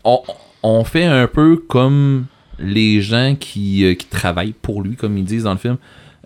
on, 0.05 0.21
on 0.63 0.85
fait 0.85 1.05
un 1.05 1.27
peu 1.27 1.57
comme 1.57 2.27
les 2.59 3.01
gens 3.01 3.37
qui, 3.39 3.85
euh, 3.85 3.95
qui 3.95 4.07
travaillent 4.07 4.55
pour 4.61 4.83
lui, 4.83 4.97
comme 4.97 5.17
ils 5.17 5.25
disent 5.25 5.45
dans 5.45 5.53
le 5.53 5.59
film, 5.59 5.77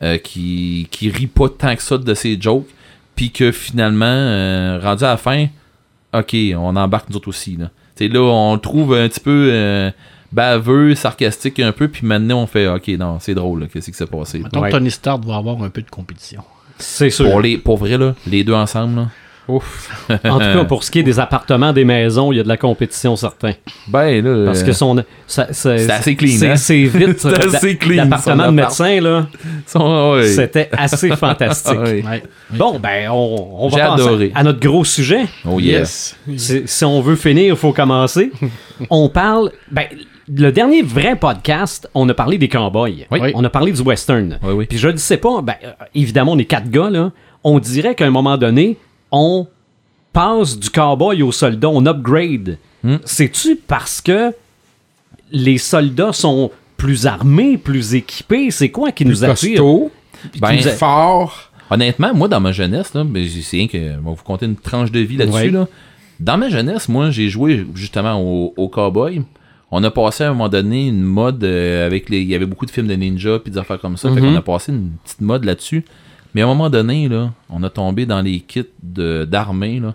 euh, 0.02 0.18
qui, 0.18 0.88
qui 0.90 1.10
rient 1.10 1.26
pas 1.26 1.48
tant 1.48 1.76
que 1.76 1.82
ça 1.82 1.98
de 1.98 2.14
ses 2.14 2.40
jokes. 2.40 2.68
Puis 3.14 3.30
que 3.30 3.52
finalement, 3.52 4.06
euh, 4.06 4.80
rendu 4.82 5.04
à 5.04 5.08
la 5.08 5.16
fin, 5.16 5.46
ok, 6.14 6.34
on 6.56 6.76
embarque 6.76 7.10
nous 7.10 7.16
autres 7.16 7.28
aussi. 7.28 7.56
Là, 7.56 7.70
là 8.00 8.20
on 8.20 8.54
le 8.54 8.60
trouve 8.60 8.94
un 8.94 9.06
petit 9.08 9.20
peu 9.20 9.50
euh, 9.52 9.90
baveux, 10.32 10.94
sarcastique 10.94 11.60
un 11.60 11.72
peu. 11.72 11.88
Puis 11.88 12.06
maintenant, 12.06 12.42
on 12.42 12.46
fait, 12.46 12.66
ok, 12.66 12.88
non, 12.98 13.18
c'est 13.20 13.34
drôle, 13.34 13.60
là, 13.60 13.66
qu'est-ce 13.72 13.90
qui 13.90 13.96
s'est 13.96 14.06
passé. 14.06 14.38
Mettons 14.38 14.60
Ouais. 14.60 14.70
Tony 14.70 14.90
Stark 14.90 15.24
va 15.24 15.36
avoir 15.36 15.62
un 15.62 15.68
peu 15.68 15.82
de 15.82 15.90
compétition. 15.90 16.42
C'est 16.78 17.10
sûr. 17.10 17.30
Pour, 17.30 17.40
les, 17.40 17.58
pour 17.58 17.76
vrai, 17.76 17.98
là, 17.98 18.14
les 18.26 18.44
deux 18.44 18.54
ensemble, 18.54 18.96
là, 18.96 19.08
Ouf. 19.48 20.07
En 20.24 20.35
tout 20.35 20.38
cas, 20.38 20.64
pour 20.64 20.85
ce 20.85 20.90
qui 20.90 21.00
est 21.00 21.02
des 21.02 21.18
appartements, 21.18 21.72
des 21.72 21.85
maisons, 21.85 22.31
il 22.33 22.37
y 22.37 22.40
a 22.40 22.44
de 22.44 22.48
la 22.48 22.57
compétition, 22.57 23.16
certain. 23.16 23.52
ben 23.88 24.24
là. 24.24 24.44
Parce 24.46 24.62
euh, 24.62 24.66
que 24.66 24.72
son. 24.72 24.96
ça- 25.26 25.52
ça- 25.52 25.78
C'est 25.78 25.90
assez 25.90 26.14
clean, 26.16 26.37
c'est- 26.38 26.48
hein? 26.50 26.57
C'est 26.57 26.85
vite. 26.85 27.18
C'est 27.18 27.46
assez 27.46 27.76
clean, 27.76 28.05
L'appartement 28.05 28.44
son 28.44 28.50
de 28.52 28.57
médecin, 28.57 29.00
là, 29.00 29.26
Son- 29.66 30.12
ouais. 30.14 30.28
c'était 30.28 30.68
assez 30.72 31.09
fantastique. 31.16 31.74
Ah 31.76 31.83
ouais. 31.83 32.05
Ouais. 32.05 32.22
Bon, 32.50 32.78
ben, 32.78 33.11
on, 33.11 33.68
va 33.68 33.96
passer 33.96 34.33
à 34.35 34.44
notre 34.44 34.61
gros 34.61 34.85
sujet. 34.85 35.24
Oh 35.44 35.59
yes. 35.59 36.16
Si, 36.37 36.62
si 36.64 36.85
on 36.85 37.00
veut 37.00 37.16
finir, 37.16 37.55
il 37.55 37.57
faut 37.59 37.72
commencer. 37.72 38.31
on 38.90 39.09
parle. 39.09 39.50
Ben, 39.70 39.87
le 40.35 40.50
dernier 40.52 40.83
vrai 40.83 41.16
podcast, 41.16 41.90
on 41.94 42.09
a 42.09 42.14
parlé 42.14 42.38
des 42.38 42.48
cowboys. 42.48 43.07
Oui. 43.11 43.33
On 43.35 43.42
a 43.42 43.50
parlé 43.50 43.72
du 43.72 43.83
western. 43.83 44.38
Oui, 44.42 44.52
oui. 44.52 44.66
Puis 44.66 44.78
je 44.78 44.88
ne 44.88 44.96
sais 44.96 45.16
pas, 45.16 45.42
ben, 45.42 45.55
euh, 45.64 45.72
évidemment, 45.96 46.33
on 46.33 46.38
est 46.38 46.44
quatre 46.44 46.70
gars, 46.70 46.90
là. 46.90 47.11
On 47.42 47.59
dirait 47.59 47.96
qu'à 47.96 48.07
un 48.07 48.11
moment 48.11 48.38
donné, 48.38 48.78
on 49.12 49.46
passe 50.12 50.59
du 50.59 50.68
cowboy 50.70 51.22
au 51.22 51.31
soldat, 51.33 51.68
on 51.68 51.85
upgrade. 51.87 52.59
Hmm. 52.83 52.96
C'est-tu 53.05 53.57
parce 53.57 54.01
que 54.01 54.33
les 55.31 55.59
soldats 55.59 56.12
sont 56.12 56.51
plus 56.77 57.07
armés, 57.07 57.57
plus 57.57 57.94
équipés? 57.94 58.51
C'est 58.51 58.70
quoi 58.70 58.90
qui 58.92 59.05
nous 59.07 59.25
attire? 59.25 59.51
costaud, 59.61 59.90
Ben, 60.40 60.48
plus 60.59 60.68
fort. 60.70 61.51
honnêtement, 61.70 62.12
moi, 62.14 62.29
dans 62.29 62.40
ma 62.40 62.53
jeunesse, 62.53 62.92
là, 62.94 63.05
ben, 63.05 63.27
c'est 63.29 63.57
rien 63.57 63.68
que. 63.68 63.79
Je 63.79 63.85
vais 63.92 63.98
vous 64.03 64.16
compter 64.25 64.46
une 64.46 64.57
tranche 64.57 64.90
de 64.90 65.01
vie 65.01 65.16
là-dessus. 65.16 65.35
Ouais. 65.37 65.51
Là. 65.51 65.68
Dans 66.20 66.37
ma 66.38 66.48
jeunesse, 66.48 66.88
moi, 66.88 67.11
j'ai 67.11 67.29
joué 67.29 67.64
justement 67.75 68.20
au, 68.20 68.53
au 68.57 68.68
cowboy. 68.68 69.22
On 69.70 69.83
a 69.85 69.90
passé 69.90 70.25
à 70.25 70.29
un 70.29 70.33
moment 70.33 70.51
donné 70.51 70.88
une 70.88 71.03
mode 71.03 71.42
euh, 71.44 71.87
avec 71.87 72.11
les. 72.11 72.20
Il 72.20 72.29
y 72.29 72.35
avait 72.35 72.44
beaucoup 72.46 72.66
de 72.66 72.70
films 72.70 72.88
de 72.88 72.94
ninja 72.94 73.38
puis 73.38 73.51
des 73.51 73.59
affaires 73.59 73.81
comme 73.81 73.96
ça. 73.96 74.12
Fait 74.12 74.20
Mhm. 74.20 74.33
qu'on 74.33 74.37
a 74.37 74.42
passé 74.42 74.70
une 74.72 74.90
petite 75.03 75.20
mode 75.22 75.44
là-dessus. 75.44 75.85
Mais 76.34 76.40
à 76.42 76.44
un 76.44 76.48
moment 76.48 76.70
donné, 76.70 77.08
là, 77.08 77.30
on 77.50 77.62
a 77.62 77.70
tombé 77.70 78.06
dans 78.06 78.20
les 78.22 78.40
kits 78.40 78.64
d'armée. 78.82 79.80
Là. 79.80 79.94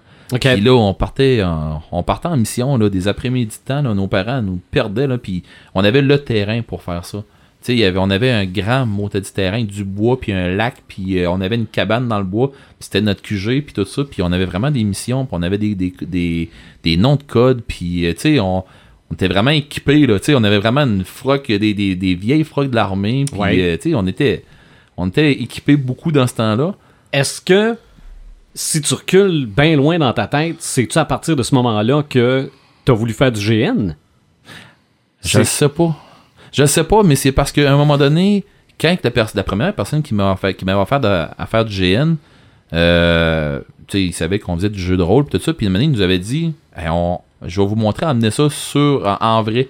Puis 0.55 0.61
là, 0.61 0.73
on 0.73 0.93
partait 0.93 1.41
en, 1.43 1.81
on 1.91 2.03
partait 2.03 2.27
en 2.27 2.37
mission 2.37 2.77
là, 2.77 2.89
des 2.89 3.07
après-midi 3.07 3.57
de 3.63 3.67
temps. 3.73 3.81
là, 3.81 3.93
nos 3.93 4.07
parents 4.07 4.41
nous 4.41 4.59
perdaient. 4.71 5.07
Là, 5.07 5.17
puis 5.17 5.43
on 5.73 5.83
avait 5.83 6.01
le 6.01 6.19
terrain 6.23 6.61
pour 6.61 6.83
faire 6.83 7.05
ça. 7.05 7.23
Y 7.69 7.83
avait, 7.83 7.97
on 7.99 8.09
avait 8.09 8.31
un 8.31 8.45
grand 8.45 8.85
mot 8.85 9.09
du 9.09 9.19
terrain, 9.21 9.61
du 9.61 9.83
bois, 9.83 10.17
puis 10.17 10.31
un 10.31 10.47
lac, 10.55 10.75
puis 10.87 11.19
euh, 11.19 11.29
on 11.29 11.41
avait 11.41 11.55
une 11.57 11.65
cabane 11.65 12.07
dans 12.07 12.19
le 12.19 12.23
bois, 12.23 12.51
puis 12.51 12.59
c'était 12.79 13.01
notre 13.01 13.21
QG, 13.21 13.61
puis 13.61 13.73
tout 13.73 13.83
ça, 13.83 14.05
puis 14.09 14.21
on 14.21 14.31
avait 14.31 14.45
vraiment 14.45 14.71
des 14.71 14.85
missions, 14.85 15.25
puis 15.25 15.35
on 15.37 15.41
avait 15.41 15.57
des, 15.57 15.75
des, 15.75 15.93
des, 15.99 16.49
des 16.83 16.95
noms 16.95 17.17
de 17.17 17.23
code, 17.23 17.61
puis 17.67 18.05
euh, 18.05 18.13
tu 18.13 18.19
sais, 18.21 18.39
on, 18.39 18.59
on 18.59 19.13
était 19.13 19.27
vraiment 19.27 19.51
équipés, 19.51 20.07
là, 20.07 20.17
tu 20.17 20.27
sais, 20.27 20.35
on 20.35 20.45
avait 20.45 20.59
vraiment 20.59 20.83
une 20.85 21.03
froc, 21.03 21.47
des, 21.51 21.73
des, 21.73 21.95
des 21.95 22.15
vieilles 22.15 22.45
frocs 22.45 22.69
de 22.69 22.75
l'armée, 22.75 23.25
puis 23.29 23.37
Ouais. 23.37 23.59
euh, 23.59 23.75
tu 23.75 23.89
sais, 23.89 23.95
on 23.95 24.07
était, 24.07 24.45
on 24.97 25.07
était 25.07 25.31
équipés 25.31 25.77
beaucoup 25.77 26.11
dans 26.11 26.27
ce 26.27 26.33
temps-là. 26.35 26.73
Est-ce 27.13 27.39
que 27.39 27.77
si 28.53 28.81
tu 28.81 28.93
recules 28.93 29.45
bien 29.45 29.75
loin 29.75 29.99
dans 29.99 30.11
ta 30.13 30.27
tête, 30.27 30.55
c'est-tu 30.59 30.97
à 30.97 31.05
partir 31.05 31.35
de 31.35 31.43
ce 31.43 31.53
moment-là 31.55 32.03
que 32.03 32.51
tu 32.83 32.91
as 32.91 32.95
voulu 32.95 33.13
faire 33.13 33.31
du 33.31 33.39
GN? 33.39 33.93
Je 35.21 35.43
sais 35.43 35.69
pas. 35.69 35.95
Je 36.51 36.65
sais 36.65 36.83
pas, 36.83 37.03
mais 37.03 37.15
c'est 37.15 37.31
parce 37.31 37.51
qu'à 37.51 37.71
un 37.71 37.77
moment 37.77 37.97
donné, 37.97 38.43
quand 38.79 38.95
la, 39.03 39.43
première 39.43 39.73
personne 39.75 40.01
qui 40.01 40.13
m'a 40.13 40.31
offert, 40.31 40.55
qui 40.55 40.65
m'avait 40.65 40.79
offert 40.79 40.99
de- 40.99 41.07
à 41.37 41.45
faire 41.45 41.65
du 41.65 41.75
GN, 41.75 42.15
euh, 42.73 43.59
tu 43.87 43.97
sais, 43.97 44.03
il 44.05 44.13
savait 44.13 44.39
qu'on 44.39 44.55
faisait 44.55 44.69
du 44.69 44.79
jeu 44.79 44.97
de 44.97 45.03
rôle 45.03 45.25
pis 45.25 45.37
tout 45.37 45.43
ça, 45.43 45.53
puis 45.53 45.67
une 45.67 45.75
il 45.75 45.91
nous 45.91 46.01
avait 46.01 46.19
dit 46.19 46.53
Hey, 46.75 46.89
on, 46.89 47.21
je 47.45 47.61
vais 47.61 47.67
vous 47.67 47.75
montrer 47.75 48.05
à 48.05 48.09
amener 48.09 48.31
ça 48.31 48.49
sur, 48.49 49.05
en, 49.05 49.17
en 49.19 49.43
vrai. 49.43 49.67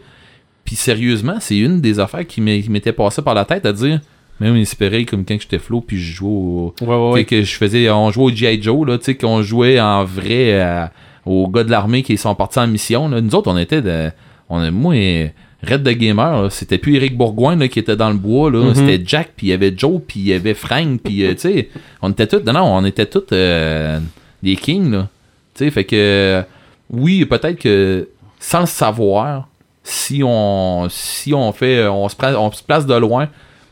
Puis 0.63 0.76
sérieusement, 0.76 1.38
c'est 1.40 1.58
une 1.58 1.82
des 1.82 2.00
affaires 2.00 2.26
qui 2.28 2.42
m'était 2.42 2.92
passée 2.94 3.22
par 3.22 3.34
la 3.34 3.46
tête 3.46 3.66
à 3.66 3.74
dire 3.74 4.02
même 4.39 4.56
espérait 4.58 5.06
comme 5.06 5.26
quand 5.26 5.38
j'étais 5.39 5.60
flow 5.60 5.82
puis 5.82 5.97
je 6.00 6.13
jouais 6.15 6.30
au, 6.30 6.73
Ouais, 6.82 6.88
ouais, 6.88 6.95
ouais. 6.95 7.12
tu 7.13 7.17
sais, 7.19 7.26
que 7.26 7.41
je 7.43 7.56
faisais 7.56 7.89
on 7.89 8.12
jouait 8.12 8.26
au 8.26 8.30
G.I. 8.36 8.62
Joe 8.62 8.88
là 8.88 8.97
tu 8.97 9.06
sais 9.06 9.15
qu'on 9.15 9.41
jouait 9.41 9.80
en 9.80 10.04
vrai 10.06 10.60
à- 10.60 10.91
aux 11.26 11.47
gars 11.47 11.63
de 11.63 11.71
l'armée 11.71 12.04
qui 12.04 12.17
sont 12.17 12.36
partis 12.36 12.60
en 12.60 12.67
mission 12.67 13.10
là. 13.10 13.19
nous 13.21 13.34
autres 13.36 13.52
on 13.52 13.58
était 13.58 13.82
de 13.82 14.10
on 14.50 14.63
est 14.63 14.71
moi 14.71 14.95
et 14.95 15.34
Red 15.67 15.82
de 15.84 15.91
Gamer 15.91 16.52
c'était 16.52 16.78
plus 16.78 16.95
Eric 16.97 17.17
Bourgoin 17.17 17.56
là, 17.56 17.67
qui 17.67 17.80
était 17.80 17.95
dans 17.95 18.10
le 18.10 18.15
bois 18.17 18.52
là 18.52 18.60
Mhm. 18.63 18.76
c'était 18.76 19.02
Jack 19.04 19.32
puis 19.36 19.47
il 19.47 19.50
y 19.50 19.54
avait 19.54 19.73
Joe 19.76 20.00
puis 20.08 20.19
il 20.19 20.28
y 20.28 20.34
avait 20.34 20.54
Frank 20.54 21.02
puis 21.04 21.23
euh, 21.23 21.34
tu 21.34 21.39
sais 21.39 21.69
on 22.02 22.12
était 22.12 22.28
tous 22.28 22.43
non 22.45 22.54
non 22.54 22.63
on 22.78 22.86
était 22.86 23.08
tous 23.08 23.23
euh, 23.32 24.00
des 24.43 24.56
kings 24.56 24.91
là 24.91 25.08
tu 25.56 25.65
sais 25.65 25.71
fait 25.71 25.84
que 25.86 26.43
oui 26.91 27.26
peut-être 27.26 27.58
que 27.60 28.08
sans 28.39 28.62
le 28.62 28.65
savoir 28.67 29.47
si 29.84 30.21
on 30.23 30.88
si 30.89 31.34
on 31.34 31.52
fait 31.52 31.88
on 31.88 32.08
se, 32.08 32.15
on 32.38 32.52
se 32.52 32.62
place 32.63 32.86
de 32.86 32.93
loin 32.95 33.28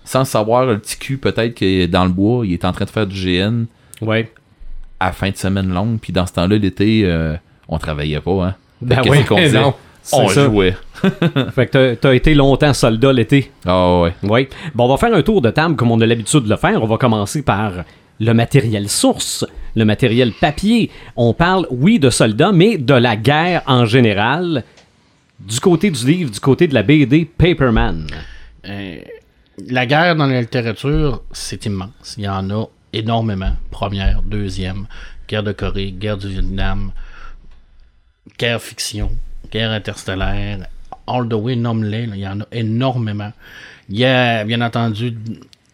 sans 0.06 0.20
le 0.20 0.26
savoir 0.26 0.66
le 0.66 0.78
petit 0.80 0.98
cul 0.98 1.18
peut-être 1.18 1.54
que 1.56 1.86
dans 1.88 2.06
le 2.06 2.12
bois 2.12 2.46
il 2.46 2.54
est 2.54 2.64
en 2.66 2.72
train 2.72 2.86
de 2.86 2.90
faire 2.90 3.06
du 3.08 3.16
GN 3.20 3.66
Ouais. 4.02 4.32
à 5.00 5.12
fin 5.12 5.30
de 5.30 5.36
semaine 5.38 5.70
longue 5.74 6.00
puis 6.00 6.14
dans 6.14 6.26
ce 6.26 6.34
temps-là 6.34 6.58
l'été 6.58 7.02
euh, 7.06 7.36
on 7.68 7.78
travaillait 7.78 8.22
pas 8.22 8.46
hein 8.46 8.56
Ben 8.82 8.96
Fait 8.98 9.02
que 9.04 9.10
oui, 9.10 9.24
qu'on 9.26 9.42
non. 9.52 9.74
on 10.14 10.28
ça. 10.30 10.46
jouait 10.46 10.76
Fait 11.56 11.66
que 11.68 11.72
t'as- 11.72 11.96
t'as 11.96 12.14
été 12.14 12.34
longtemps 12.34 12.74
soldat 12.74 13.12
l'été. 13.14 13.52
ah 13.66 14.02
ouais 14.02 14.14
Oui. 14.24 14.48
Bon, 14.74 14.86
on 14.86 14.90
va 14.90 14.98
faire 14.98 15.14
un 15.16 15.22
tour 15.24 15.42
de 15.42 15.50
table 15.50 15.76
comme 15.76 15.92
on 15.92 16.00
a 16.02 16.06
l'habitude 16.06 16.44
de 16.44 16.50
le 16.50 16.56
faire. 16.58 16.82
On 16.82 16.88
va 16.88 16.98
commencer 16.98 17.42
par 17.42 17.72
le 18.20 18.34
matériel 18.34 18.88
source, 18.90 19.46
le 19.76 19.84
matériel 19.86 20.32
papier. 20.40 20.90
On 21.18 21.34
parle, 21.34 21.68
oui, 21.70 22.00
de 22.00 22.10
soldats, 22.10 22.52
mais 22.54 22.78
de 22.78 22.94
la 22.94 23.16
guerre 23.18 23.62
en 23.68 23.86
général. 23.86 24.64
Du 25.40 25.60
côté 25.60 25.92
du 25.92 26.06
livre, 26.06 26.32
du 26.32 26.40
côté 26.40 26.68
de 26.68 26.74
la 26.74 26.82
BD 26.82 27.26
Paperman. 27.26 28.08
Euh, 28.68 28.96
la 29.58 29.86
guerre 29.86 30.16
dans 30.16 30.28
la 30.28 30.42
littérature, 30.42 31.24
c'est 31.32 31.66
immense. 31.66 32.16
Il 32.18 32.24
y 32.24 32.28
en 32.28 32.50
a 32.50 32.68
énormément. 32.94 33.56
Première, 33.72 34.22
deuxième, 34.22 34.88
guerre 35.28 35.44
de 35.44 35.52
Corée, 35.52 35.92
guerre 35.92 36.18
du 36.18 36.30
Vietnam, 36.30 36.92
guerre 38.38 38.62
fiction, 38.62 39.12
guerre 39.52 39.72
interstellaire, 39.72 40.68
all 41.08 41.28
the 41.28 41.34
way, 41.34 41.56
nomme-les, 41.56 42.04
il 42.04 42.16
y 42.16 42.28
en 42.28 42.42
a 42.42 42.46
énormément. 42.52 43.32
Il 43.90 43.98
y 43.98 44.06
a, 44.06 44.44
bien 44.44 44.62
entendu, 44.62 45.18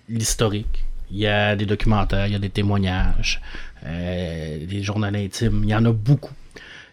l'historique. 0.09 0.83
Il 1.09 1.17
y 1.17 1.27
a 1.27 1.55
des 1.55 1.65
documentaires, 1.65 2.27
il 2.27 2.33
y 2.33 2.35
a 2.35 2.39
des 2.39 2.49
témoignages, 2.49 3.41
euh, 3.85 4.65
des 4.65 4.83
journaux 4.83 5.07
intimes. 5.07 5.61
Il 5.63 5.69
y 5.69 5.75
en 5.75 5.83
a 5.85 5.91
beaucoup. 5.91 6.33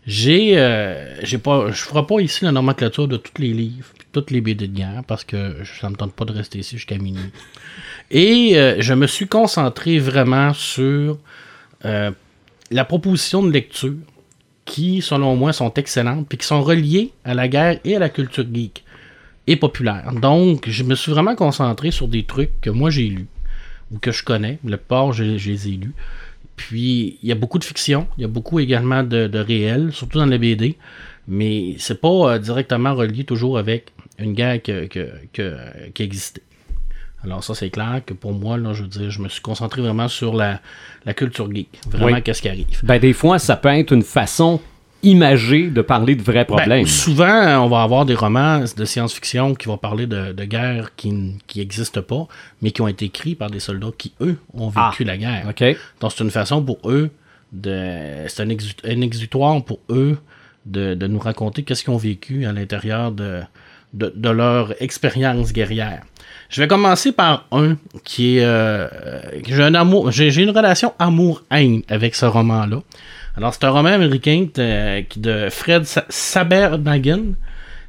J'ai, 0.09 0.59
euh, 0.59 1.23
j'ai 1.23 1.37
pas, 1.37 1.71
je 1.71 1.83
ferai 1.83 2.07
pas 2.07 2.19
ici 2.21 2.43
la 2.43 2.51
nomenclature 2.51 3.07
de 3.07 3.19
tous 3.19 3.43
les 3.43 3.53
livres, 3.53 3.89
puis 3.99 4.09
toutes 4.11 4.31
les 4.31 4.41
BD 4.41 4.67
de 4.67 4.75
guerre, 4.75 5.03
parce 5.07 5.23
que 5.23 5.57
ça 5.79 5.91
me 5.91 5.97
tente 5.97 6.15
pas 6.15 6.25
de 6.25 6.33
rester 6.33 6.61
ici 6.61 6.79
jusqu'à 6.79 6.97
minuit. 6.97 7.31
Et 8.11 8.57
euh, 8.57 8.77
je 8.79 8.95
me 8.95 9.07
suis 9.07 9.29
concentré 9.29 9.99
vraiment 9.99 10.55
sur 10.55 11.19
euh, 11.85 12.11
la 12.71 12.87
proposition 12.87 13.43
de 13.43 13.51
lecture 13.51 13.99
qui, 14.65 15.03
selon 15.03 15.37
moi, 15.37 15.53
sont 15.53 15.75
excellentes, 15.75 16.27
puis 16.27 16.39
qui 16.39 16.47
sont 16.47 16.63
reliées 16.63 17.13
à 17.27 17.35
la 17.35 17.47
guerre 17.47 17.79
et 17.85 17.95
à 17.95 17.99
la 17.99 18.09
culture 18.09 18.47
geek 18.51 18.85
et 19.47 19.57
populaire. 19.57 20.11
Donc, 20.15 20.71
je 20.71 20.85
me 20.85 20.95
suis 20.95 21.13
vraiment 21.13 21.35
concentré 21.35 21.91
sur 21.91 22.09
des 22.09 22.23
trucs 22.25 22.59
que 22.63 22.71
moi 22.71 22.89
j'ai 22.89 23.09
lus 23.09 23.29
ou 23.91 23.99
que 23.99 24.11
je 24.11 24.25
connais. 24.25 24.59
La 24.65 24.79
plupart, 24.79 25.13
je, 25.13 25.37
je 25.37 25.51
les 25.51 25.69
ai 25.69 25.73
lus. 25.73 25.95
Puis, 26.59 27.19
il 27.23 27.29
y 27.29 27.33
a 27.33 27.37
beaucoup 27.37 27.59
de 27.59 27.65
fiction, 27.65 28.07
il 28.19 28.23
y 28.23 28.25
a 28.25 28.29
beaucoup 28.29 28.59
également 28.61 29.03
de, 29.05 29.27
de 29.29 29.39
réel, 29.39 29.91
surtout 29.93 30.19
dans 30.19 30.27
les 30.27 30.39
BD, 30.39 30.77
mais 31.29 31.77
c'est 31.79 32.01
pas 32.01 32.35
euh, 32.35 32.39
directement 32.39 32.95
relié 32.95 33.25
toujours 33.25 33.57
avec 33.59 33.93
une 34.19 34.33
guerre 34.35 34.61
que, 34.63 34.87
que- 34.87 35.13
que- 35.33 35.89
qui 35.95 36.03
existait. 36.03 36.43
Alors 37.25 37.43
ça, 37.45 37.55
c'est 37.55 37.71
clair 37.71 38.03
que 38.05 38.13
pour 38.15 38.33
moi, 38.33 38.59
là, 38.59 38.73
je 38.75 38.83
veux 38.83 38.89
dire, 38.89 39.11
je 39.11 39.21
me 39.23 39.29
suis 39.29 39.41
concentré 39.41 39.81
vraiment 39.83 40.09
sur 40.09 40.35
la, 40.35 40.61
la 41.07 41.15
culture 41.15 41.49
geek. 41.53 41.69
Vraiment, 41.91 42.17
Oui. 42.17 42.23
qu'est-ce 42.23 42.43
qui 42.43 42.49
arrive. 42.49 42.67
Ben, 42.83 42.99
des 42.99 43.13
fois, 43.13 43.39
ça 43.39 43.57
peut 43.57 43.69
être 43.69 43.93
une 43.93 44.03
façon 44.03 44.61
imagée 45.03 45.69
de 45.69 45.81
parler 45.83 46.15
de 46.17 46.23
vrais 46.23 46.45
Ben, 46.45 46.57
problèmes. 46.57 46.87
souvent, 46.87 47.65
on 47.65 47.69
va 47.69 47.83
avoir 47.83 48.05
des 48.05 48.15
romans 48.15 48.65
de 48.77 48.85
science-fiction 48.85 49.55
qui 49.55 49.67
vont 49.67 49.79
parler 49.79 50.07
de, 50.07 50.33
de 50.33 50.45
guerres 50.45 50.91
qui 50.97 51.13
n'existent 51.57 52.03
pas, 52.03 52.27
mais 52.63 52.71
qui 52.73 52.81
ont 52.83 52.89
été 52.89 53.05
écrits 53.07 53.35
par 53.35 53.51
des 53.51 53.61
soldats 53.61 53.91
qui, 53.97 54.13
eux, 54.21 54.39
ont 54.55 54.69
vécu 54.69 55.03
Ah. 55.03 55.05
la 55.05 55.17
guerre. 55.17 55.45
Donc, 56.01 56.13
c'est 56.13 56.25
une 56.25 56.31
façon 56.31 56.63
pour 56.63 56.79
eux, 56.87 57.11
de, 57.53 58.25
c'est 58.27 58.43
un, 58.43 58.49
exu- 58.49 58.75
un 58.85 59.01
exutoire 59.01 59.63
pour 59.65 59.79
eux 59.91 60.19
de, 60.67 60.95
de 60.95 61.07
nous 61.07 61.19
raconter 61.19 61.63
qu'est-ce 61.63 61.85
qu'ils 61.85 61.93
ont 61.95 61.97
vécu 61.97 62.45
à 62.45 62.53
l'intérieur 62.53 63.11
de, 63.13 63.41
de, 63.95 64.13
de 64.15 64.29
leur 64.29 64.75
expérience 64.83 65.53
guerrière. 65.53 66.03
Je 66.51 66.61
vais 66.61 66.69
commencer 66.69 67.13
par 67.13 67.47
un 67.53 67.77
qui 68.05 68.39
est. 68.39 68.45
euh, 68.45 68.87
euh, 69.07 69.21
j'ai 69.47 69.63
un 69.63 69.75
amour, 69.75 70.11
j'ai, 70.11 70.31
j'ai 70.31 70.43
une 70.43 70.51
relation 70.51 70.93
amour-haine 70.99 71.83
avec 71.89 72.15
ce 72.15 72.27
roman-là. 72.27 72.81
Alors, 73.39 73.55
c'est 73.55 73.65
un 73.65 73.71
roman 73.71 73.91
américain 73.91 74.47
de, 74.53 75.01
qui- 75.03 75.21
de 75.21 75.49
Fred 75.49 75.85
Sa- 75.85 76.05
Sabernagen. 76.09 77.35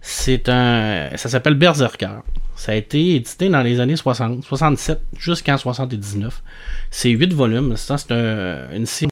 C'est 0.02 0.48
un. 0.48 1.10
Ça 1.18 1.28
s'appelle 1.28 1.56
Berserker. 1.56 2.20
Ça 2.56 2.74
a 2.74 2.76
été 2.76 3.16
édité 3.16 3.50
dans 3.50 3.62
les 3.64 3.80
années 3.80 3.96
60, 3.96 4.44
67 4.44 5.02
jusqu'en 5.18 5.58
79. 5.58 6.44
C'est 6.92 7.10
8 7.10 7.34
volumes. 7.34 7.76
C'est 7.78 8.12
un- 8.12 8.70
une 8.76 8.86
série 8.86 9.10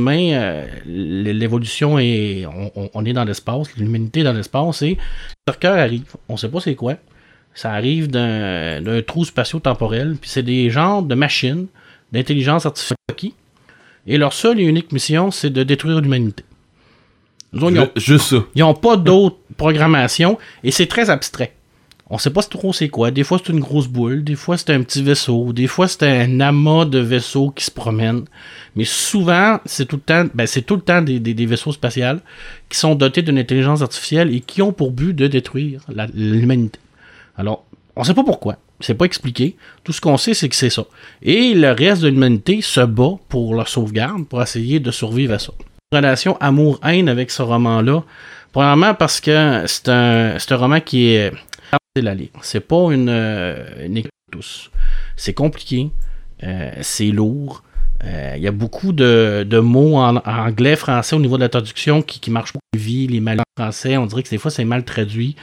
humain, 0.00 0.30
euh, 0.32 0.66
l'évolution 0.86 1.98
est. 1.98 2.46
On, 2.94 3.04
est 3.04 3.12
dans 3.12 3.24
l'espace, 3.24 3.74
l'humanité 3.76 4.20
est 4.20 4.24
dans 4.24 4.32
l'espace 4.32 4.82
et 4.82 4.96
Berserker 5.46 5.80
arrive. 5.80 6.04
On 6.28 6.36
sait 6.36 6.48
pas 6.48 6.60
c'est 6.60 6.74
quoi. 6.76 6.94
Ça 7.54 7.72
arrive 7.72 8.08
d'un 8.10 9.02
trou 9.06 9.24
spatio-temporel, 9.24 10.16
puis 10.20 10.30
c'est 10.30 10.42
des 10.42 10.70
genres 10.70 11.02
de 11.02 11.14
machines 11.14 11.66
d'intelligence 12.12 12.64
artificielle. 12.66 12.96
Et 14.06 14.18
leur 14.18 14.32
seule 14.32 14.60
et 14.60 14.64
unique 14.64 14.92
mission, 14.92 15.30
c'est 15.30 15.50
de 15.50 15.62
détruire 15.62 16.00
l'humanité. 16.00 16.44
Juste 17.96 18.26
ça 18.26 18.44
ils 18.54 18.60
n'ont 18.60 18.74
pas 18.74 18.96
d'autre 18.96 19.36
programmation 19.56 20.38
et 20.64 20.70
c'est 20.72 20.86
très 20.86 21.08
abstrait. 21.10 21.54
On 22.10 22.18
sait 22.18 22.30
pas 22.30 22.42
trop 22.42 22.72
c'est 22.72 22.88
quoi. 22.90 23.10
Des 23.10 23.24
fois, 23.24 23.40
c'est 23.42 23.50
une 23.52 23.60
grosse 23.60 23.88
boule. 23.88 24.22
Des 24.24 24.34
fois, 24.34 24.58
c'est 24.58 24.70
un 24.70 24.82
petit 24.82 25.02
vaisseau. 25.02 25.52
Des 25.54 25.66
fois, 25.66 25.88
c'est 25.88 26.02
un 26.02 26.38
amas 26.40 26.84
de 26.84 26.98
vaisseaux 26.98 27.50
qui 27.50 27.64
se 27.64 27.70
promènent. 27.70 28.24
Mais 28.76 28.84
souvent, 28.84 29.58
c'est 29.64 29.86
tout 29.86 29.96
le 29.96 30.02
temps, 30.02 30.26
ben, 30.34 30.46
c'est 30.46 30.62
tout 30.62 30.74
le 30.76 30.82
temps 30.82 31.00
des, 31.00 31.18
des- 31.18 31.32
des 31.32 31.46
vaisseaux 31.46 31.72
spatials 31.72 32.20
qui 32.68 32.76
sont 32.78 32.94
dotés 32.94 33.22
d'une 33.22 33.38
intelligence 33.38 33.80
artificielle 33.80 34.34
et 34.34 34.40
qui 34.40 34.60
ont 34.60 34.72
pour 34.72 34.90
but 34.90 35.14
de 35.14 35.26
détruire 35.28 35.80
l'humanité. 36.14 36.78
Alors, 37.38 37.64
on 37.96 38.04
sait 38.04 38.14
pas 38.14 38.24
pourquoi. 38.24 38.56
C'est 38.80 38.94
pas 38.94 39.04
expliqué. 39.04 39.56
Tout 39.84 39.92
ce 39.92 40.00
qu'on 40.00 40.16
sait, 40.16 40.34
c'est 40.34 40.48
que 40.48 40.56
c'est 40.56 40.70
ça. 40.70 40.84
Et 41.22 41.54
le 41.54 41.70
reste 41.72 42.02
de 42.02 42.08
l'humanité 42.08 42.60
se 42.60 42.80
bat 42.80 43.12
pour 43.28 43.54
leur 43.54 43.68
sauvegarde, 43.68 44.26
pour 44.26 44.42
essayer 44.42 44.80
de 44.80 44.90
survivre 44.90 45.34
à 45.34 45.38
ça. 45.38 45.52
Relation 45.92 46.36
amour-haine 46.40 47.08
avec 47.08 47.30
ce 47.30 47.42
roman-là. 47.42 48.02
Premièrement, 48.52 48.94
parce 48.94 49.20
que 49.20 49.62
c'est 49.66 49.88
un, 49.88 50.36
un 50.50 50.56
roman 50.56 50.80
qui 50.80 51.12
est. 51.14 51.32
C'est 52.42 52.60
pas 52.60 52.92
une, 52.92 53.08
euh, 53.08 53.86
une 53.86 54.02
tous. 54.32 54.70
C'est 55.16 55.34
compliqué. 55.34 55.90
euh, 56.42 56.72
c'est 56.80 57.06
lourd. 57.12 57.62
euh, 58.04 58.34
Il 58.36 58.42
y 58.42 58.48
a 58.48 58.52
beaucoup 58.52 58.92
de, 58.92 59.46
mots 59.60 59.96
en, 59.96 60.16
anglais, 60.16 60.74
français 60.76 61.14
au 61.14 61.20
niveau 61.20 61.36
de 61.36 61.42
la 61.42 61.48
traduction 61.48 62.02
qui, 62.02 62.18
qui 62.18 62.30
marchent 62.32 62.52
pas. 62.52 62.58
Vie, 62.76 63.06
les 63.06 63.20
mal 63.20 63.38
français, 63.56 63.96
on 63.96 64.06
dirait 64.06 64.24
que 64.24 64.30
des 64.30 64.38
fois 64.38 64.50
c'est 64.50 64.64
mal 64.64 64.84
traduit. 64.84 65.36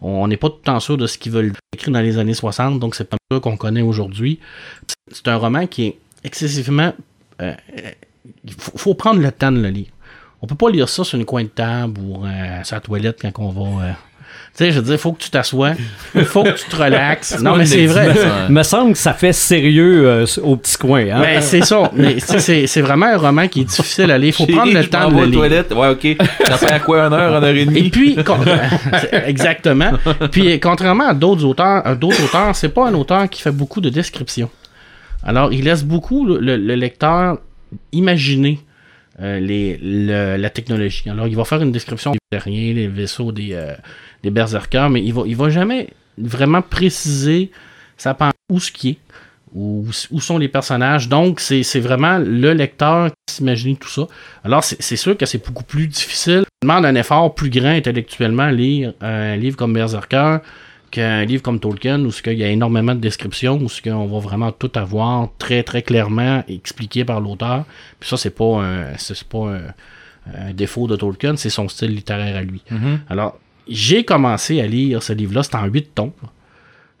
On 0.00 0.28
n'est 0.28 0.36
pas 0.36 0.50
tout 0.50 0.56
le 0.58 0.62
temps 0.62 0.80
sûr 0.80 0.96
de 0.96 1.06
ce 1.06 1.18
qu'ils 1.18 1.32
veulent 1.32 1.52
écrire 1.74 1.92
dans 1.92 2.00
les 2.00 2.18
années 2.18 2.34
60, 2.34 2.78
donc 2.78 2.94
c'est 2.94 3.08
pas 3.08 3.16
ça 3.30 3.40
qu'on 3.40 3.56
connaît 3.56 3.82
aujourd'hui. 3.82 4.40
C'est 5.10 5.28
un 5.28 5.36
roman 5.36 5.66
qui 5.66 5.86
est 5.86 5.98
excessivement. 6.24 6.92
euh, 7.40 7.54
euh, 7.78 7.90
Il 8.44 8.52
faut, 8.52 8.94
prendre 8.94 9.20
le 9.20 9.32
temps 9.32 9.52
de 9.52 9.60
le 9.60 9.68
lire. 9.68 9.86
On 10.42 10.46
peut 10.46 10.54
pas 10.54 10.70
lire 10.70 10.88
ça 10.88 11.02
sur 11.04 11.18
une 11.18 11.24
coin 11.24 11.44
de 11.44 11.48
table 11.48 11.98
ou 12.00 12.24
euh, 12.24 12.62
sur 12.64 12.76
la 12.76 12.80
toilette 12.80 13.22
quand 13.22 13.32
on 13.38 13.50
va. 13.50 13.96
Tu 14.56 14.64
sais, 14.64 14.70
je 14.72 14.76
veux 14.78 14.84
dire, 14.84 14.94
il 14.94 14.98
faut 14.98 15.12
que 15.12 15.22
tu 15.22 15.28
t'assoies, 15.28 15.72
il 16.14 16.24
faut 16.24 16.42
que 16.42 16.48
tu 16.56 16.64
te 16.64 16.76
relaxes. 16.76 17.38
non, 17.42 17.56
mais 17.56 17.66
c'est 17.66 17.84
vrai. 17.86 18.08
Il 18.48 18.54
me 18.54 18.62
semble 18.62 18.92
que 18.92 18.98
ça 18.98 19.12
fait 19.12 19.34
sérieux 19.34 20.08
euh, 20.08 20.26
au 20.42 20.56
petit 20.56 20.78
coin. 20.78 21.00
Hein? 21.12 21.20
Ben, 21.20 21.40
c'est 21.42 21.62
ça. 21.62 21.90
Mais 21.94 22.16
c'est 22.20 22.66
c'est 22.66 22.80
vraiment 22.80 23.04
un 23.06 23.18
roman 23.18 23.48
qui 23.48 23.60
est 23.60 23.64
difficile 23.64 24.10
à 24.10 24.16
lire. 24.16 24.34
Il 24.38 24.46
faut 24.46 24.50
prendre 24.50 24.72
le 24.72 24.86
temps 24.86 25.10
de 25.10 25.14
le 25.16 25.20
aux 25.20 25.24
lire. 25.26 25.34
toilettes 25.38 25.74
ouais 25.74 25.88
ok 25.88 26.16
ça 26.46 26.56
fait 26.56 26.72
à 26.72 26.80
quoi 26.80 27.02
une 27.02 27.12
heure 27.12 27.36
une 27.36 27.44
heure 27.44 27.54
et 27.54 27.60
Et 27.60 27.64
demie 27.66 27.90
puis, 27.90 28.16
con- 28.24 28.38
c'est- 29.00 29.24
exactement. 29.28 29.90
Puis, 30.32 30.58
contrairement 30.58 31.08
à 31.08 31.14
d'autres 31.14 31.44
auteurs, 31.44 31.94
d'autres 31.96 32.24
auteurs, 32.24 32.56
c'est 32.56 32.70
pas 32.70 32.88
un 32.88 32.94
auteur 32.94 33.28
qui 33.28 33.42
fait 33.42 33.52
beaucoup 33.52 33.82
de 33.82 33.90
descriptions. 33.90 34.48
Alors, 35.22 35.52
il 35.52 35.64
laisse 35.64 35.84
beaucoup 35.84 36.24
le, 36.24 36.38
le- 36.38 36.56
le 36.56 36.74
lecteur 36.76 37.38
imaginer 37.92 38.58
euh, 39.20 40.36
la 40.36 40.50
technologie. 40.50 41.08
Alors, 41.08 41.26
il 41.26 41.36
va 41.36 41.44
faire 41.44 41.62
une 41.62 41.72
description 41.72 42.12
des 42.12 42.18
terriens, 42.30 42.74
les 42.74 42.88
vaisseaux 42.88 43.32
des, 43.32 43.52
euh, 43.52 43.74
des 44.22 44.30
berserkers, 44.30 44.90
mais 44.90 45.02
il 45.02 45.12
va, 45.12 45.22
il 45.26 45.36
va 45.36 45.48
jamais 45.48 45.88
vraiment 46.18 46.62
préciser 46.62 47.50
ça 47.96 48.14
pense 48.14 48.32
où 48.50 48.60
ce 48.60 48.70
qui 48.70 48.90
est, 48.90 48.98
où, 49.54 49.86
où 50.10 50.20
sont 50.20 50.38
les 50.38 50.48
personnages. 50.48 51.08
Donc, 51.08 51.40
c'est 51.40 51.80
vraiment 51.80 52.18
le 52.18 52.52
lecteur 52.52 53.10
qui 53.26 53.36
s'imagine 53.36 53.76
tout 53.76 53.88
ça. 53.88 54.06
Alors, 54.44 54.62
c'est 54.62 54.96
sûr 54.96 55.16
que 55.16 55.24
c'est 55.24 55.44
beaucoup 55.44 55.64
plus 55.64 55.86
difficile. 55.86 56.40
Ça 56.40 56.68
demande 56.68 56.84
un 56.84 56.94
effort 56.94 57.34
plus 57.34 57.50
grand 57.50 57.70
intellectuellement 57.70 58.48
lire 58.48 58.92
un 59.00 59.36
livre 59.36 59.56
comme 59.56 59.72
Berserker 59.72 60.38
qu'un 60.96 61.24
livre 61.24 61.42
comme 61.42 61.60
Tolkien 61.60 62.04
où 62.04 62.10
il 62.26 62.32
y 62.32 62.44
a 62.44 62.48
énormément 62.48 62.94
de 62.94 63.00
descriptions, 63.00 63.58
où 63.58 63.68
on 63.90 64.06
va 64.06 64.18
vraiment 64.18 64.50
tout 64.50 64.70
avoir 64.74 65.28
très 65.38 65.62
très 65.62 65.82
clairement 65.82 66.42
expliqué 66.48 67.04
par 67.04 67.20
l'auteur. 67.20 67.64
Puis 68.00 68.08
ça, 68.08 68.16
c'est 68.16 68.34
pas 68.34 68.62
un, 68.62 68.96
c'est 68.96 69.22
pas 69.24 69.50
un, 69.50 69.60
un 70.34 70.52
défaut 70.52 70.86
de 70.86 70.96
Tolkien, 70.96 71.36
c'est 71.36 71.50
son 71.50 71.68
style 71.68 71.94
littéraire 71.94 72.36
à 72.36 72.42
lui. 72.42 72.62
Alors, 73.08 73.38
j'ai 73.68 74.04
commencé 74.04 74.60
à 74.60 74.66
lire 74.66 75.02
ce 75.02 75.12
livre-là, 75.12 75.42
c'est 75.42 75.56
en 75.56 75.66
8 75.66 75.94
tomes. 75.94 76.12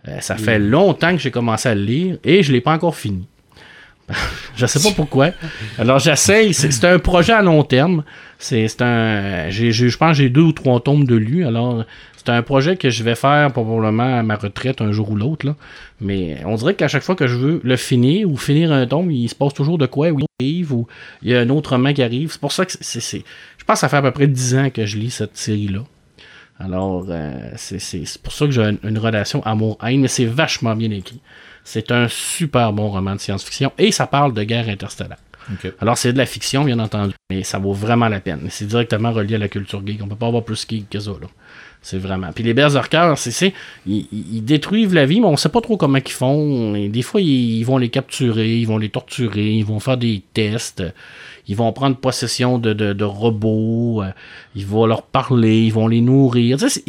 Euh, 0.08 0.20
ça 0.20 0.36
fait 0.36 0.58
longtemps 0.58 1.12
que 1.12 1.18
j'ai 1.18 1.30
commencé 1.30 1.68
à 1.68 1.74
le 1.74 1.82
lire 1.82 2.18
et 2.22 2.42
je 2.42 2.52
l'ai 2.52 2.60
pas 2.60 2.72
encore 2.72 2.96
fini. 2.96 3.26
je 4.56 4.66
sais 4.66 4.80
pas 4.80 4.94
pourquoi. 4.94 5.30
Alors 5.78 5.98
j'essaye, 5.98 6.54
c'est 6.54 6.84
un 6.84 6.98
projet 6.98 7.32
à 7.32 7.42
long 7.42 7.64
terme. 7.64 8.04
C'est 8.38 8.68
c'est 8.68 8.82
un 8.82 9.50
je 9.50 9.96
pense 9.96 10.16
que 10.16 10.22
j'ai 10.22 10.28
deux 10.28 10.42
ou 10.42 10.52
trois 10.52 10.80
tomes 10.80 11.04
de 11.04 11.16
lu. 11.16 11.44
Alors 11.44 11.84
c'est 12.26 12.32
un 12.32 12.42
projet 12.42 12.76
que 12.76 12.90
je 12.90 13.04
vais 13.04 13.14
faire 13.14 13.52
probablement 13.52 14.18
à 14.18 14.22
ma 14.24 14.34
retraite 14.34 14.80
un 14.80 14.90
jour 14.90 15.10
ou 15.10 15.16
l'autre. 15.16 15.54
Mais 16.00 16.38
on 16.44 16.56
dirait 16.56 16.74
qu'à 16.74 16.88
chaque 16.88 17.04
fois 17.04 17.14
que 17.14 17.28
je 17.28 17.36
veux 17.36 17.60
le 17.62 17.76
finir 17.76 18.28
ou 18.28 18.36
finir 18.36 18.72
un 18.72 18.84
tome, 18.86 19.12
il 19.12 19.28
se 19.28 19.34
passe 19.34 19.54
toujours 19.54 19.78
de 19.78 19.86
quoi 19.86 20.10
ou 20.10 20.18
il 20.18 20.26
arrive 20.40 20.72
ou 20.72 20.88
il 21.22 21.30
y 21.30 21.36
a 21.36 21.40
un 21.40 21.48
autre 21.50 21.70
roman 21.70 21.92
qui 21.92 22.02
arrive. 22.02 22.32
C'est 22.32 22.40
pour 22.40 22.52
ça 22.52 22.66
que 22.66 22.72
c'est 22.80 23.00
je 23.58 23.64
pense 23.64 23.76
que 23.76 23.80
ça 23.80 23.88
fait 23.88 23.96
à 23.96 24.02
peu 24.02 24.10
près 24.10 24.26
10 24.26 24.56
ans 24.56 24.70
que 24.70 24.86
je 24.86 24.96
lis 24.96 25.10
cette 25.10 25.36
série 25.36 25.68
là. 25.68 25.80
Alors, 26.58 27.06
euh, 27.10 27.50
c'est 27.56 28.18
pour 28.22 28.32
ça 28.32 28.46
que 28.46 28.50
j'ai 28.50 28.62
une, 28.62 28.78
une 28.82 28.98
relation 28.98 29.44
amour-haine, 29.44 30.00
mais 30.00 30.08
c'est 30.08 30.24
vachement 30.24 30.74
bien 30.74 30.90
écrit. 30.90 31.20
C'est 31.64 31.92
un 31.92 32.08
super 32.08 32.72
bon 32.72 32.88
roman 32.88 33.14
de 33.14 33.20
science-fiction 33.20 33.72
et 33.76 33.92
ça 33.92 34.06
parle 34.06 34.32
de 34.32 34.42
guerre 34.42 34.68
interstellaire. 34.68 35.18
Alors, 35.80 35.96
c'est 35.98 36.12
de 36.12 36.18
la 36.18 36.26
fiction, 36.26 36.64
bien 36.64 36.78
entendu, 36.78 37.14
mais 37.30 37.42
ça 37.44 37.58
vaut 37.58 37.72
vraiment 37.72 38.08
la 38.08 38.20
peine. 38.20 38.48
C'est 38.50 38.66
directement 38.66 39.12
relié 39.12 39.36
à 39.36 39.38
la 39.38 39.48
culture 39.48 39.86
geek. 39.86 40.00
On 40.02 40.08
peut 40.08 40.16
pas 40.16 40.26
avoir 40.26 40.44
plus 40.44 40.66
geek 40.68 40.90
que 40.90 40.98
ça, 40.98 41.10
là. 41.10 41.28
C'est 41.88 41.98
vraiment. 41.98 42.32
Puis 42.34 42.42
les 42.42 42.52
berserkers, 42.52 43.16
c'est, 43.16 43.30
c'est, 43.30 43.54
ils, 43.86 44.08
ils- 44.10 44.44
détruisent 44.44 44.92
la 44.92 45.06
vie, 45.06 45.20
mais 45.20 45.28
on 45.28 45.36
sait 45.36 45.50
pas 45.50 45.60
trop 45.60 45.76
comment 45.76 45.98
ils 46.04 46.10
font. 46.10 46.72
Des 46.88 47.02
fois, 47.02 47.20
ils, 47.20 47.62
vont 47.62 47.78
les 47.78 47.90
capturer, 47.90 48.56
ils 48.58 48.66
vont 48.66 48.78
les 48.78 48.88
torturer, 48.88 49.52
ils 49.52 49.64
vont 49.64 49.78
faire 49.78 49.96
des 49.96 50.20
tests, 50.34 50.82
ils 51.46 51.54
vont 51.54 51.72
prendre 51.72 51.96
possession 51.96 52.58
de, 52.58 53.04
robots, 53.04 54.02
euh, 54.02 54.10
ils 54.56 54.66
vont 54.66 54.84
leur 54.86 55.02
parler, 55.02 55.62
ils 55.62 55.72
vont 55.72 55.86
les 55.86 56.00
nourrir. 56.00 56.58
C'est, 56.58 56.82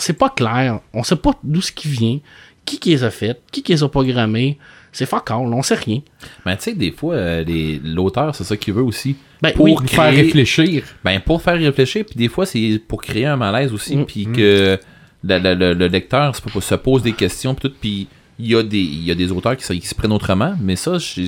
c'est 0.00 0.18
pas 0.18 0.30
clair. 0.30 0.80
On 0.92 1.04
sait 1.04 1.14
pas 1.14 1.30
d'où 1.44 1.60
ce 1.60 1.70
qui 1.70 1.86
vient, 1.86 2.18
qui 2.64 2.80
qui 2.80 2.90
les 2.90 3.04
a 3.04 3.12
fait, 3.12 3.40
qui 3.52 3.62
qui 3.62 3.70
les 3.70 3.84
a 3.84 3.88
programmés. 3.88 4.58
C'est 4.96 5.04
fuck 5.06 5.30
all, 5.30 5.38
on 5.52 5.62
sait 5.62 5.74
rien. 5.74 6.00
Mais 6.46 6.56
tu 6.56 6.62
sais, 6.64 6.72
des 6.74 6.90
fois, 6.90 7.14
euh, 7.14 7.44
les- 7.44 7.78
l'auteur, 7.84 8.34
c'est 8.34 8.44
ça 8.44 8.56
qu'il 8.56 8.72
veut 8.72 8.82
aussi. 8.82 9.16
Ben 9.42 9.52
pour 9.52 9.66
oui. 9.66 9.74
Faire 9.86 10.12
réfléchir. 10.12 10.84
Ben, 11.04 11.20
pour 11.20 11.42
faire 11.42 11.58
réfléchir, 11.58 12.04
puis 12.06 12.16
des 12.16 12.28
fois, 12.28 12.46
c'est 12.46 12.80
pour 12.88 13.02
créer 13.02 13.26
un 13.26 13.36
malaise 13.36 13.72
aussi, 13.74 13.96
Mm. 13.96 14.04
puis 14.06 14.26
que 14.26 14.78
le, 15.22 15.38
le- 15.38 15.54
le- 15.54 15.74
le 15.74 15.86
lecteur 15.88 16.34
se, 16.34 16.60
se 16.60 16.74
pose 16.76 17.02
des 17.02 17.12
questions, 17.12 17.54
puis 17.54 17.68
tout, 17.68 17.74
puis 17.80 18.08
il 18.38 18.46
y, 18.46 18.54
a 18.56 18.62
des- 18.62 18.78
il 18.78 19.04
y 19.04 19.10
a 19.10 19.14
des 19.14 19.30
auteurs 19.32 19.56
qui, 19.56 19.64
se- 19.64 19.72
qui 19.74 19.86
se 19.86 19.94
prennent 19.94 20.12
autrement, 20.12 20.54
mais 20.60 20.76
ça, 20.76 20.98
j'ai 20.98 21.26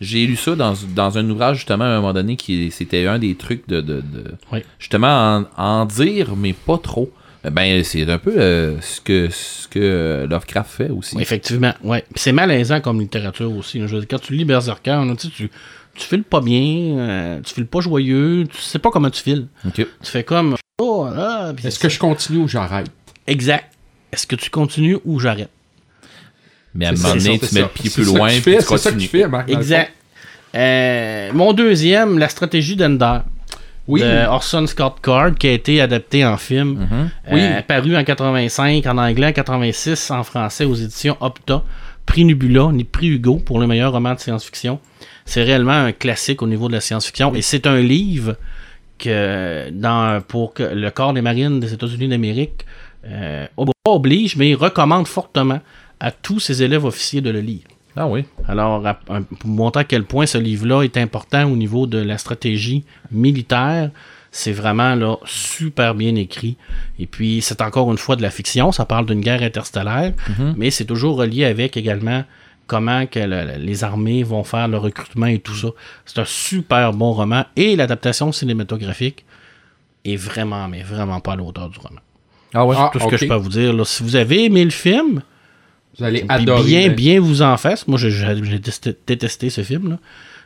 j'ai 0.00 0.26
lu 0.26 0.36
ça 0.36 0.54
dans, 0.54 0.74
dans 0.94 1.16
un 1.16 1.30
ouvrage, 1.30 1.56
justement, 1.56 1.84
à 1.84 1.88
un 1.88 2.00
moment 2.00 2.12
donné, 2.12 2.36
qui 2.36 2.70
c'était 2.70 3.06
un 3.06 3.18
des 3.18 3.34
trucs 3.34 3.66
de, 3.68 3.80
de, 3.80 4.02
de- 4.02 4.34
Oui. 4.52 4.58
justement, 4.78 5.46
en, 5.56 5.62
en 5.80 5.84
dire, 5.86 6.36
mais 6.36 6.52
pas 6.52 6.76
trop. 6.78 7.10
Ben, 7.50 7.84
c'est 7.84 8.08
un 8.10 8.18
peu 8.18 8.34
euh, 8.36 8.80
ce 8.80 9.00
que, 9.00 9.28
ce 9.30 9.68
que 9.68 9.78
euh, 9.80 10.26
Lovecraft 10.26 10.70
fait 10.70 10.90
aussi. 10.90 11.14
Oui, 11.16 11.22
effectivement, 11.22 11.74
ouais. 11.84 12.04
C'est 12.14 12.32
malaisant 12.32 12.80
comme 12.80 13.00
littérature 13.00 13.54
aussi. 13.56 13.78
là. 13.78 13.86
Je 13.86 13.94
veux 13.94 14.00
dire, 14.00 14.08
quand 14.10 14.18
tu 14.20 14.34
lis 14.34 14.44
Berserker, 14.44 15.00
tu, 15.18 15.28
tu, 15.30 15.50
tu 15.94 16.06
files 16.06 16.24
pas 16.24 16.40
bien, 16.40 16.98
euh, 16.98 17.40
tu 17.42 17.54
files 17.54 17.66
pas 17.66 17.80
joyeux, 17.80 18.44
tu 18.50 18.60
sais 18.60 18.78
pas 18.78 18.90
comment 18.90 19.10
tu 19.10 19.22
files. 19.22 19.46
Tu 19.74 19.86
fais 20.02 20.24
comme. 20.24 20.56
Oh, 20.80 21.06
ah, 21.14 21.52
Est-ce 21.64 21.78
que 21.78 21.88
je 21.88 21.98
continue 21.98 22.40
ou 22.40 22.48
j'arrête? 22.48 22.88
Exact. 23.26 23.66
Est-ce 24.12 24.26
que 24.26 24.36
tu 24.36 24.50
continues 24.50 24.98
ou 25.04 25.18
j'arrête? 25.20 25.50
Mais 26.74 26.86
à 26.86 26.90
un 26.90 26.92
moment 26.92 27.14
donné, 27.14 27.38
tu 27.38 27.44
mets 27.46 27.50
ça. 27.50 27.60
le 27.62 27.68
pied 27.68 27.90
C'est 27.90 28.02
plus 28.02 28.04
loin, 28.04 28.28
C'est 28.28 28.60
ça 28.60 28.74
que 28.74 28.74
tu 28.80 28.84
continues. 28.90 29.08
fais, 29.08 29.28
Marc. 29.28 29.50
Exact. 29.50 29.92
Euh, 30.54 31.30
mon 31.32 31.52
deuxième, 31.52 32.18
la 32.18 32.28
stratégie 32.28 32.76
d'Ender. 32.76 33.18
Oui. 33.88 34.00
De 34.00 34.26
Orson 34.26 34.66
Scott 34.66 34.96
Card, 35.02 35.34
qui 35.34 35.46
a 35.48 35.52
été 35.52 35.80
adapté 35.80 36.24
en 36.24 36.36
film. 36.36 36.86
Mhm. 36.90 37.10
Oui. 37.32 37.42
paru 37.66 37.96
en 37.96 38.04
85, 38.04 38.86
en 38.86 38.98
anglais, 38.98 39.28
en 39.28 39.32
86, 39.32 40.10
en 40.10 40.24
français 40.24 40.64
aux 40.64 40.74
éditions 40.74 41.16
Opta. 41.20 41.62
Prix 42.04 42.24
Nebula, 42.24 42.70
ni 42.72 42.84
prix 42.84 43.08
Hugo 43.08 43.36
pour 43.36 43.58
le 43.58 43.66
meilleur 43.66 43.92
roman 43.92 44.14
de 44.14 44.20
science-fiction. 44.20 44.78
C'est 45.24 45.42
réellement 45.42 45.72
un 45.72 45.92
classique 45.92 46.40
au 46.40 46.46
niveau 46.46 46.68
de 46.68 46.74
la 46.74 46.80
science-fiction. 46.80 47.34
Et 47.34 47.42
c'est 47.42 47.66
un 47.66 47.80
livre 47.80 48.36
que 48.98 49.68
dans, 49.70 50.22
pour 50.22 50.54
que 50.54 50.62
le 50.62 50.90
corps 50.90 51.12
des 51.12 51.20
marines 51.20 51.58
des 51.58 51.74
États-Unis 51.74 52.08
d'Amérique 52.08 52.64
euh, 53.06 53.46
oblige, 53.84 54.36
mais 54.36 54.54
recommande 54.54 55.06
fortement 55.06 55.60
à 56.00 56.10
tous 56.10 56.40
ses 56.40 56.62
élèves 56.62 56.84
officiers 56.84 57.20
de 57.20 57.30
le 57.30 57.40
lire. 57.40 57.64
Ah 57.96 58.06
oui. 58.06 58.24
Alors, 58.46 58.86
à- 58.86 59.00
un- 59.08 59.22
pour 59.22 59.48
montrer 59.48 59.80
à 59.80 59.84
quel 59.84 60.04
point 60.04 60.26
ce 60.26 60.38
livre-là 60.38 60.82
est 60.82 60.96
important 60.98 61.44
au 61.50 61.56
niveau 61.56 61.86
de 61.86 61.98
la 61.98 62.18
stratégie 62.18 62.84
militaire, 63.10 63.90
c'est 64.30 64.52
vraiment 64.52 64.94
là 64.94 65.16
super 65.24 65.94
bien 65.94 66.14
écrit. 66.14 66.56
Et 66.98 67.06
puis, 67.06 67.40
c'est 67.40 67.62
encore 67.62 67.90
une 67.90 67.96
fois 67.98 68.16
de 68.16 68.22
la 68.22 68.30
fiction. 68.30 68.70
Ça 68.70 68.84
parle 68.84 69.06
d'une 69.06 69.20
guerre 69.22 69.42
interstellaire, 69.42 70.12
mais 70.56 70.70
c'est 70.70 70.84
toujours 70.84 71.16
relié 71.16 71.44
avec 71.46 71.76
également 71.76 72.22
comment 72.66 73.06
que 73.06 73.20
le- 73.20 73.58
les 73.64 73.82
armées 73.84 74.22
vont 74.24 74.44
faire 74.44 74.68
le 74.68 74.76
recrutement 74.76 75.26
et 75.26 75.38
tout 75.38 75.54
ça. 75.54 75.68
C'est 76.04 76.18
un 76.18 76.24
super 76.26 76.92
bon 76.92 77.12
roman. 77.12 77.44
Et 77.56 77.76
l'adaptation 77.76 78.30
cinématographique 78.32 79.24
est 80.04 80.16
vraiment, 80.16 80.68
mais 80.68 80.82
vraiment 80.82 81.20
pas 81.20 81.32
à 81.32 81.36
la 81.36 81.42
hauteur 81.44 81.70
du 81.70 81.78
roman. 81.78 82.00
Ah 82.52 82.66
ouais. 82.66 82.76
Ah, 82.78 82.90
Tout 82.92 82.98
ce 82.98 83.04
que 83.06 83.16
je 83.16 83.24
peux 83.28 83.34
vous 83.36 83.48
dire, 83.48 83.72
là, 83.72 83.84
si 83.84 84.02
vous 84.02 84.16
avez 84.16 84.44
aimé 84.44 84.64
le 84.64 84.70
film, 84.70 85.22
Vous 85.98 86.04
allez 86.04 86.20
puis 86.20 86.28
adorer. 86.28 86.64
bien, 86.64 86.90
hein. 86.90 86.94
bien 86.94 87.20
vous 87.20 87.42
en 87.42 87.56
fasse. 87.56 87.86
Moi, 87.86 87.98
j'ai 87.98 88.58
détesté, 89.06 89.50
ce 89.50 89.62
film-là. 89.62 89.98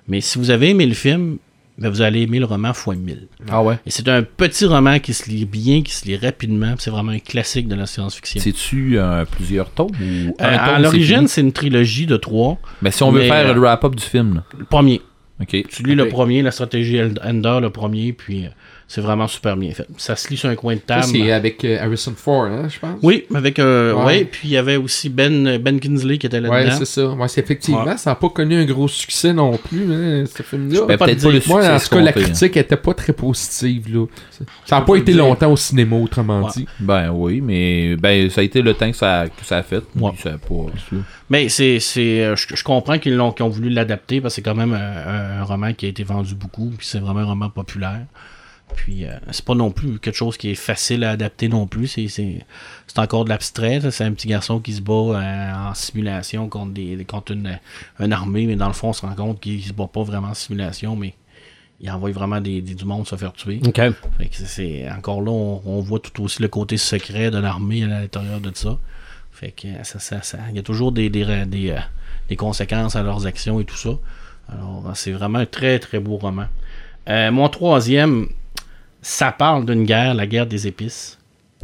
Mais 0.08 0.20
si 0.20 0.38
vous 0.38 0.50
avez 0.50 0.70
aimé 0.70 0.86
le 0.86 0.94
film, 0.94 1.38
ben, 1.78 1.88
vous 1.88 2.02
allez 2.02 2.22
aimer 2.22 2.38
le 2.38 2.44
roman 2.44 2.70
x 2.70 2.86
1000. 2.86 3.28
Ah 3.48 3.62
ouais. 3.62 3.78
Et 3.86 3.90
c'est 3.90 4.08
un 4.08 4.22
petit 4.22 4.66
roman 4.66 4.98
qui 4.98 5.14
se 5.14 5.30
lit 5.30 5.46
bien, 5.46 5.82
qui 5.82 5.92
se 5.92 6.04
lit 6.04 6.16
rapidement. 6.16 6.74
C'est 6.78 6.90
vraiment 6.90 7.12
un 7.12 7.18
classique 7.18 7.68
de 7.68 7.74
la 7.74 7.86
science-fiction. 7.86 8.40
C'est-tu 8.42 8.98
euh, 8.98 9.24
plusieurs 9.24 9.70
tomes 9.70 9.88
ou 9.88 10.02
Euh, 10.02 10.32
un 10.40 10.58
tome, 10.58 10.74
à 10.74 10.78
l'origine, 10.78 11.26
c'est 11.26 11.40
une 11.40 11.52
trilogie 11.52 12.06
de 12.06 12.16
trois. 12.16 12.58
Mais 12.82 12.90
si 12.90 13.02
on 13.02 13.10
veut 13.10 13.22
faire 13.22 13.48
euh, 13.48 13.54
le 13.54 13.60
wrap-up 13.60 13.94
du 13.94 14.04
film, 14.04 14.36
là. 14.36 14.44
Le 14.58 14.64
premier. 14.64 15.00
Ok. 15.40 15.56
Tu 15.68 15.82
lis 15.82 15.94
le 15.94 16.08
premier, 16.08 16.42
la 16.42 16.50
stratégie 16.50 17.00
Ender, 17.00 17.58
le 17.62 17.70
premier, 17.70 18.12
puis 18.12 18.44
euh, 18.44 18.50
c'est 18.92 19.00
vraiment 19.02 19.28
super 19.28 19.56
bien 19.56 19.70
fait. 19.70 19.86
Ça 19.98 20.16
se 20.16 20.28
lit 20.30 20.36
sur 20.36 20.48
un 20.48 20.56
coin 20.56 20.74
de 20.74 20.80
table. 20.80 21.04
c'est 21.04 21.30
avec 21.30 21.64
euh, 21.64 21.78
Harrison 21.80 22.12
Ford, 22.16 22.46
hein, 22.46 22.66
je 22.68 22.76
pense? 22.80 22.98
Oui, 23.04 23.24
avec 23.32 23.60
euh, 23.60 23.94
Ouais. 23.94 24.04
ouais. 24.04 24.24
puis 24.24 24.48
il 24.48 24.50
y 24.50 24.56
avait 24.56 24.74
aussi 24.74 25.08
Ben, 25.08 25.58
ben 25.58 25.78
Kinsley 25.78 26.18
qui 26.18 26.26
était 26.26 26.40
là-dedans. 26.40 26.70
Ouais, 26.72 26.76
c'est 26.76 26.84
ça. 26.86 27.06
Ouais, 27.10 27.28
c'est 27.28 27.40
effectivement, 27.40 27.84
Ouais. 27.84 27.96
ça 27.98 28.10
n'a 28.10 28.16
pas 28.16 28.28
connu 28.30 28.56
un 28.56 28.64
gros 28.64 28.88
succès 28.88 29.32
non 29.32 29.56
plus, 29.58 29.84
hein, 29.94 30.24
ce 30.26 30.42
film-là. 30.42 30.80
Pas 30.96 31.04
peut-être 31.06 31.20
te 31.20 31.24
pas 31.26 31.30
le 31.30 31.38
dire. 31.38 31.48
Moi, 31.48 31.60
en 31.60 31.78
succès 31.78 31.88
tout 31.88 31.94
cas, 31.94 32.00
la 32.02 32.08
hein. 32.08 32.12
critique 32.14 32.56
était 32.56 32.76
pas 32.76 32.92
très 32.94 33.12
positive. 33.12 33.94
Là. 33.94 34.06
Ça 34.64 34.80
n'a 34.80 34.82
pas 34.82 34.96
été 34.96 35.12
dire. 35.12 35.24
longtemps 35.24 35.52
au 35.52 35.56
cinéma, 35.56 35.94
autrement 35.94 36.42
Ouais. 36.42 36.50
dit. 36.56 36.66
Ben 36.80 37.12
oui, 37.12 37.40
mais 37.40 37.94
ben 37.94 38.28
ça 38.28 38.40
a 38.40 38.44
été 38.44 38.60
le 38.60 38.74
temps 38.74 38.90
que 38.90 38.96
ça, 38.96 39.26
que 39.28 39.44
ça 39.46 39.58
a 39.58 39.62
fait. 39.62 39.84
Ouais. 39.94 40.10
Puis 40.14 40.22
ça 40.22 40.30
a 40.30 40.38
pas. 40.38 40.66
Mais 41.28 41.48
c'est, 41.48 41.78
c'est, 41.78 42.24
euh, 42.24 42.34
je, 42.34 42.56
je 42.56 42.64
comprends 42.64 42.98
qu'ils 42.98 43.14
l'ont, 43.14 43.30
qu'ils 43.30 43.44
ont 43.46 43.50
voulu 43.50 43.70
l'adapter 43.70 44.20
parce 44.20 44.34
que 44.34 44.36
c'est 44.36 44.42
quand 44.42 44.56
même 44.56 44.72
un, 44.72 45.40
un 45.42 45.44
roman 45.44 45.74
qui 45.74 45.86
a 45.86 45.88
été 45.90 46.02
vendu 46.02 46.34
beaucoup, 46.34 46.72
puis 46.76 46.84
c'est 46.84 46.98
vraiment 46.98 47.20
un 47.20 47.24
roman 47.26 47.50
populaire. 47.50 48.00
Puis 48.76 49.04
euh, 49.04 49.12
c'est 49.30 49.44
pas 49.44 49.54
non 49.54 49.70
plus 49.70 49.98
quelque 49.98 50.14
chose 50.16 50.36
qui 50.36 50.50
est 50.50 50.54
facile 50.54 51.04
à 51.04 51.10
adapter 51.10 51.48
non 51.48 51.66
plus. 51.66 51.86
C'est, 51.86 52.06
encore 52.96 53.24
de 53.24 53.28
l'abstrait. 53.30 53.80
C'est 53.90 54.04
un 54.04 54.12
petit 54.12 54.28
garçon 54.28 54.60
qui 54.60 54.72
se 54.72 54.80
bat 54.80 54.92
euh, 54.92 55.52
en 55.70 55.74
simulation 55.74 56.48
contre, 56.48 56.72
des, 56.72 57.04
contre 57.04 57.32
une, 57.32 57.58
une 57.98 58.12
armée, 58.12 58.46
mais 58.46 58.56
dans 58.56 58.66
le 58.68 58.72
fond, 58.72 58.88
on 58.88 58.92
se 58.92 59.02
rend 59.02 59.14
compte 59.14 59.40
qu'il 59.40 59.62
se 59.62 59.72
bat 59.72 59.86
pas 59.92 60.02
vraiment 60.02 60.28
en 60.28 60.34
simulation, 60.34 60.96
mais 60.96 61.14
il 61.80 61.90
envoie 61.90 62.10
vraiment 62.12 62.40
des, 62.40 62.60
des- 62.60 62.74
du 62.74 62.84
monde 62.84 63.06
se 63.06 63.16
faire 63.16 63.32
tuer. 63.32 63.60
OK. 63.66 63.76
Fait 64.18 64.26
que 64.28 64.34
c'est- 64.36 64.90
encore 64.90 65.22
là, 65.22 65.30
on, 65.30 65.62
on 65.64 65.80
voit 65.80 65.98
tout 66.00 66.22
aussi 66.22 66.42
le 66.42 66.48
côté 66.48 66.76
secret 66.76 67.30
de 67.30 67.38
l'armée 67.38 67.84
à 67.84 67.86
l'intérieur 67.86 68.40
de 68.40 68.50
ça. 68.54 68.78
Fait 69.32 69.52
que 69.52 69.68
ça, 69.84 69.98
ça, 69.98 70.20
ça- 70.22 70.38
il 70.50 70.56
y 70.56 70.58
a 70.58 70.62
toujours 70.62 70.92
des, 70.92 71.08
des, 71.08 71.24
des, 71.46 71.70
euh, 71.70 71.78
des 72.28 72.36
conséquences 72.36 72.96
à 72.96 73.02
leurs 73.02 73.26
actions 73.26 73.60
et 73.60 73.64
tout 73.64 73.76
ça. 73.76 73.90
Alors, 74.52 74.90
c'est 74.94 75.12
vraiment 75.12 75.38
un 75.38 75.46
très 75.46 75.78
très 75.78 76.00
beau 76.00 76.16
roman. 76.16 76.46
Euh, 77.08 77.30
mon 77.30 77.48
troisième, 77.48 78.28
ça 79.02 79.32
parle 79.32 79.66
d'une 79.66 79.84
guerre, 79.84 80.14
la 80.14 80.26
guerre 80.26 80.46
des 80.46 80.66
épices. 80.66 81.18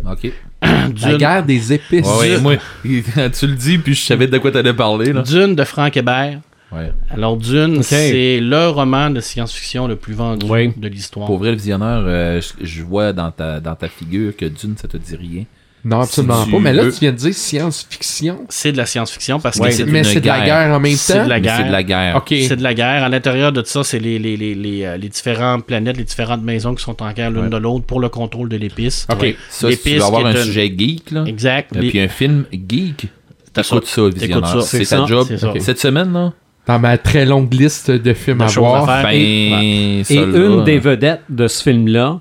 Ok. 0.05 0.31
La 1.03 1.15
guerre 1.17 1.45
des 1.45 1.73
épices. 1.73 2.07
Ouais, 2.07 2.37
ouais, 2.37 2.41
moi, 2.41 2.57
tu 2.85 3.47
le 3.47 3.55
dis, 3.55 3.79
puis 3.79 3.95
je 3.95 4.03
savais 4.05 4.27
de 4.27 4.39
quoi 4.39 4.51
t'allais 4.51 4.75
parler, 4.75 5.13
là. 5.13 5.23
Dune 5.23 5.55
de 5.55 5.65
Frank 5.65 5.97
Hébert. 5.97 6.41
Ouais. 6.73 6.93
Alors, 7.11 7.37
Dune, 7.37 7.83
c'est 7.83 8.41
le 8.41 8.69
roman 8.69 9.11
de 9.11 9.21
science-fiction 9.21 9.87
le 9.87 9.97
plus 9.97 10.15
vendu 10.15 10.47
de 10.47 10.89
l'histoire. 10.89 11.27
Pour 11.27 11.39
vrai, 11.39 11.51
le 11.51 11.57
visionneur, 11.57 12.05
euh, 12.07 12.41
je, 12.41 12.65
je 12.65 12.83
vois 12.83 13.13
dans 13.13 13.31
ta, 13.31 13.61
dans 13.61 13.75
ta 13.75 13.89
figure 13.89 14.37
que 14.37 14.47
Dune, 14.47 14.75
ça 14.77 14.89
te 14.89 14.97
dit 14.97 15.17
rien. 15.17 15.45
Non, 15.89 16.01
absolument 16.01 16.45
Si 16.45 16.51
pas. 16.51 16.59
Mais 16.59 16.73
là, 16.73 16.83
veux- 16.83 16.93
tu 16.93 17.01
viens 17.01 17.13
de 17.13 17.17
dire 17.17 17.33
science-fiction. 17.35 18.41
C'est 18.49 18.73
de 18.73 18.77
la 18.77 18.87
science-fiction 18.87 19.39
parce 19.41 19.57
Ouais, 19.59 19.69
que 19.69 19.75
c'est 19.75 19.85
c'est 19.85 19.91
Mais 19.91 20.03
c'est 20.05 20.21
de 20.21 20.27
la 20.27 20.45
guerre. 20.45 20.75
en 20.77 20.81
même 20.81 20.93
C'est 20.97 21.13
temps. 21.19 21.25
de 21.25 21.29
la 21.29 21.41
guerre. 21.41 21.57
c'est 21.59 21.65
de 21.65 21.73
la 21.73 21.83
guerre. 21.83 22.17
Ok. 22.17 22.29
C'est 22.49 22.57
de 22.57 22.63
la 22.63 22.75
guerre. 22.75 23.05
À 23.05 23.09
l'intérieur 23.09 23.53
de 23.53 23.63
ça, 23.65 23.85
c'est 23.85 23.99
les, 23.99 24.19
les, 24.19 24.37
les, 24.37 24.55
les, 24.55 24.85
euh, 24.85 24.97
les 24.97 25.09
différentes 25.09 25.65
planètes, 25.65 25.97
les 25.97 26.05
différentes 26.05 26.43
maisons 26.43 26.75
qui 26.75 26.83
sont 26.83 27.01
en 27.03 27.13
guerre 27.13 27.31
l'une 27.31 27.45
Ouais. 27.45 27.49
de 27.51 27.57
l'autre 27.57 27.85
pour 27.85 28.01
le 28.01 28.09
contrôle 28.09 28.49
de 28.49 28.57
l'épice. 28.57 29.07
Ok. 29.13 29.21
Ouais. 29.23 29.37
Ça, 29.49 29.71
si 29.71 29.79
tu 29.79 29.91
veux 29.91 30.03
avoir 30.05 30.27
un 30.27 30.35
sujet 30.37 30.73
geek, 30.77 31.11
là, 31.13 31.25
Exact. 31.27 31.75
et 31.77 31.89
puis 31.89 32.01
un 32.01 32.09
film 32.09 32.45
geek, 32.53 33.07
T'as 33.53 33.63
écoute 33.63 33.87
ça, 33.87 34.09
visionneur. 34.09 34.49
ça. 34.49 34.61
C'est 34.63 34.85
C'est 34.85 34.97
ta 34.97 35.03
ça, 35.03 35.07
job. 35.07 35.27
c'est 35.29 35.39
ça. 35.39 35.53
Cette 35.61 35.79
semaine, 35.81 36.13
là, 36.13 36.33
Dans 36.67 36.79
ma 36.81 36.99
très 36.99 37.25
longue 37.25 37.55
liste 37.55 37.93
de 37.93 38.13
films 38.13 38.39
De 38.39 38.43
à 38.43 38.47
voir. 38.49 38.91
à 38.91 39.03
faire. 39.03 39.11
ben, 39.11 39.15
Et 39.15 40.03
une 40.11 40.65
des 40.65 40.79
vedettes 40.81 41.23
de 41.29 41.47
ce 41.47 41.63
film-là 41.63 42.21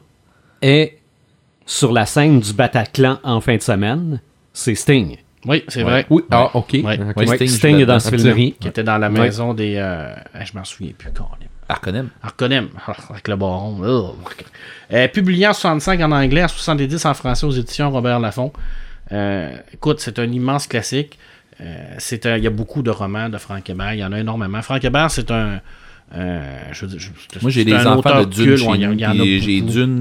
est 0.62 0.99
sur 1.65 1.91
la 1.91 2.06
scène 2.06 2.39
du 2.39 2.54
Bataclan 2.54 3.19
en 3.23 3.41
fin 3.41 3.56
de 3.58 3.62
semaine. 3.62 4.21
C'est 4.54 4.75
Sting. 4.75 5.17
Oui, 5.47 5.63
c'est 5.67 5.80
Ouais. 5.84 5.89
vrai. 5.89 6.06
Oui, 6.10 6.23
ah, 6.32 6.49
ok. 6.56 6.78
Ouais. 6.84 7.47
Sting, 7.47 7.80
est 7.80 7.86
dans 7.86 7.99
ce 7.99 8.10
film-là. 8.10 8.34
Qui 8.60 8.67
était 8.67 8.84
dans 8.84 8.97
la 8.97 9.10
Ouais. 9.10 9.19
maison 9.19 9.54
des. 9.54 9.75
euh, 9.78 10.13
je 10.43 10.58
m'en 10.58 10.63
souviens 10.63 10.93
plus. 10.97 11.12
Colin. 11.12 11.30
Arconem. 11.67 12.10
Arconem, 12.23 12.69
avec 13.10 13.28
le 13.28 13.36
baron. 13.36 13.78
Oh. 13.84 14.15
Euh, 14.93 15.08
publié 15.08 15.47
en 15.47 15.54
65 15.54 15.99
en 16.01 16.12
anglais, 16.12 16.43
en 16.43 16.47
70 16.47 17.06
en 17.06 17.13
français 17.13 17.45
aux 17.45 17.51
éditions 17.51 17.89
Robert 17.91 18.19
Laffont. 18.19 18.51
Euh, 19.12 19.56
écoute, 19.73 19.99
c'est 19.99 20.17
un 20.19 20.32
immense 20.32 20.67
classique. 20.67 21.17
Euh, 21.62 21.95
c'est 21.99 22.25
un- 22.25 22.38
Il 22.38 22.43
y 22.43 22.47
a 22.47 22.51
beaucoup 22.51 22.82
de 22.82 22.91
romans 22.91 23.30
de 23.30 23.38
Frank 23.38 23.67
Hébert. 23.69 23.93
Il 23.93 23.99
y 23.99 24.04
en 24.06 24.12
a 24.12 24.19
énormément. 24.19 24.62
Frank 24.62 24.84
Hébert, 24.84 25.10
c'est 25.12 25.30
un. 25.32 25.60
Euh, 26.13 26.59
je 26.71 26.85
je- 26.97 27.09
Moi, 27.41 27.51
j'ai 27.51 27.65
des 27.65 27.73
enfants 27.87 28.21
de 28.21 28.25
Dune 28.25 28.51
ouais, 28.51 28.57
j'ai 29.39 29.57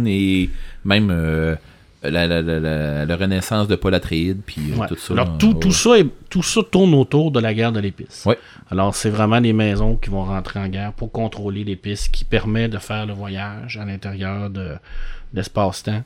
et 0.06 0.50
même 0.84 1.08
euh, 1.10 1.56
la, 2.02 2.26
la, 2.26 2.42
la, 2.42 3.04
la, 3.06 3.16
renaissance 3.16 3.66
de 3.66 3.76
Paul 3.76 3.94
Atreides, 3.94 4.40
puis 4.44 4.60
euh, 4.72 4.80
Ouais. 4.80 4.86
tout 4.88 4.96
ça. 4.96 5.14
Alors, 5.14 5.38
tout, 5.38 5.54
ouais. 5.54 5.60
tout, 5.60 5.72
ça 5.72 5.98
est- 5.98 6.06
tout 6.28 6.42
ça 6.42 6.60
tourne 6.70 6.92
autour 6.94 7.30
de 7.30 7.40
la 7.40 7.54
guerre 7.54 7.72
de 7.72 7.80
l'épice. 7.80 8.26
Alors, 8.70 8.94
c'est 8.94 9.08
vraiment 9.08 9.38
les 9.40 9.54
maisons 9.54 9.96
qui 9.96 10.10
vont 10.10 10.24
rentrer 10.24 10.60
en 10.60 10.68
guerre 10.68 10.92
pour 10.92 11.10
contrôler 11.10 11.64
l'épice, 11.64 12.08
qui 12.08 12.24
permet 12.24 12.68
de 12.68 12.76
faire 12.78 13.06
le 13.06 13.14
voyage 13.14 13.78
à 13.78 13.84
l'intérieur 13.86 14.50
de 14.50 14.72
l'espace-temps. 15.32 16.02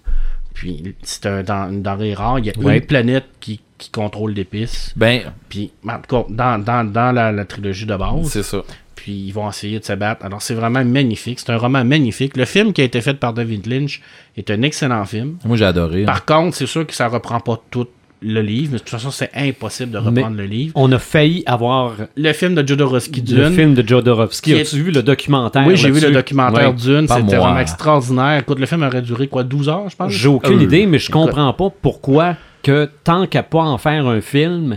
Puis, 0.54 0.94
c'est 1.02 1.26
un, 1.26 1.42
den- 1.42 1.72
une 1.72 1.82
denrée 1.82 2.14
rare. 2.14 2.38
Il 2.38 2.46
y 2.46 2.50
a 2.50 2.74
une 2.74 2.80
planète 2.87 3.26
qui, 3.40 3.61
qui 3.76 3.90
contrôle 3.90 4.32
l'épice. 4.32 4.92
Ben, 4.96 5.22
Puis, 5.48 5.72
en 5.87 5.98
tout 6.00 6.22
cas, 6.22 6.26
dans, 6.30 6.62
dans, 6.62 6.84
dans 6.90 7.12
la, 7.12 7.30
la 7.32 7.44
trilogie 7.44 7.87
de 7.87 7.96
base, 7.96 8.26
c'est 8.28 8.42
ça. 8.42 8.62
Puis 9.09 9.25
ils 9.29 9.33
vont 9.33 9.49
essayer 9.49 9.79
de 9.81 9.85
se 9.87 9.94
battre. 9.94 10.23
Alors, 10.27 10.42
c'est 10.42 10.53
vraiment 10.53 10.85
magnifique. 10.85 11.38
C'est 11.40 11.51
un 11.51 11.57
roman 11.57 11.83
magnifique. 11.83 12.37
Le 12.37 12.44
film 12.44 12.75
qui 12.75 12.83
a 12.83 12.85
été 12.85 13.01
fait 13.01 13.14
par 13.14 13.33
David 13.33 13.66
Lynch 13.66 14.03
est 14.37 14.51
un 14.51 14.61
excellent 14.61 15.07
film. 15.07 15.38
Moi, 15.47 15.57
j'ai 15.57 15.64
adoré. 15.64 16.05
Par 16.05 16.27
contre, 16.27 16.55
c'est 16.55 16.66
sûr 16.66 16.87
que 16.87 16.92
ça 16.92 17.09
reprend 17.09 17.40
pas 17.40 17.59
tout 17.71 17.87
le 18.21 18.42
livre, 18.42 18.73
mais 18.73 18.79
de 18.79 18.83
toute 18.83 18.90
façon, 18.90 19.11
c'est 19.11 19.31
impossible 19.35 19.92
de 19.92 19.97
reprendre 19.97 20.37
Mais- 20.37 20.42
le 20.42 20.44
livre. 20.49 20.73
On 20.75 20.92
a 20.92 20.99
failli 20.99 21.42
avoir 21.47 21.92
Le 22.16 22.33
film 22.35 22.55
de 22.55 22.61
le 22.61 22.66
Jodorowsky 22.66 23.23
Dune. 23.23 23.51
film 23.55 23.73
de 23.75 23.88
Jodorowsky. 23.88 24.53
Est- 24.53 24.61
As-tu 24.61 24.83
vu 24.83 24.90
le 24.90 25.03
documentaire 25.03 25.66
Oui, 25.66 25.75
j'ai 25.77 25.90
vu 25.90 26.01
le 26.01 26.11
documentaire 26.11 26.68
Ouais. 26.68 26.75
Dune. 26.75 27.07
C'était 27.09 27.23
moi. 27.23 27.38
vraiment 27.38 27.61
extraordinaire. 27.61 28.40
Écoute, 28.40 28.59
le 28.59 28.66
film 28.66 28.83
aurait 28.83 29.01
duré 29.01 29.27
quoi, 29.29 29.42
12 29.42 29.71
heures, 29.71 29.88
je 29.88 29.97
pense? 29.97 30.12
J'ai 30.12 30.29
aucune 30.29 30.59
Euh, 30.59 30.64
idée, 30.64 30.85
mais 30.87 30.99
je 30.99 31.09
écoute. 31.09 31.23
comprends 31.23 31.51
pas 31.55 31.71
pourquoi 31.81 32.37
que 32.62 32.90
tant 33.05 33.27
qu'à 33.27 33.42
pas 33.42 33.62
en 33.62 33.79
faire 33.79 34.07
un 34.07 34.21
film, 34.21 34.77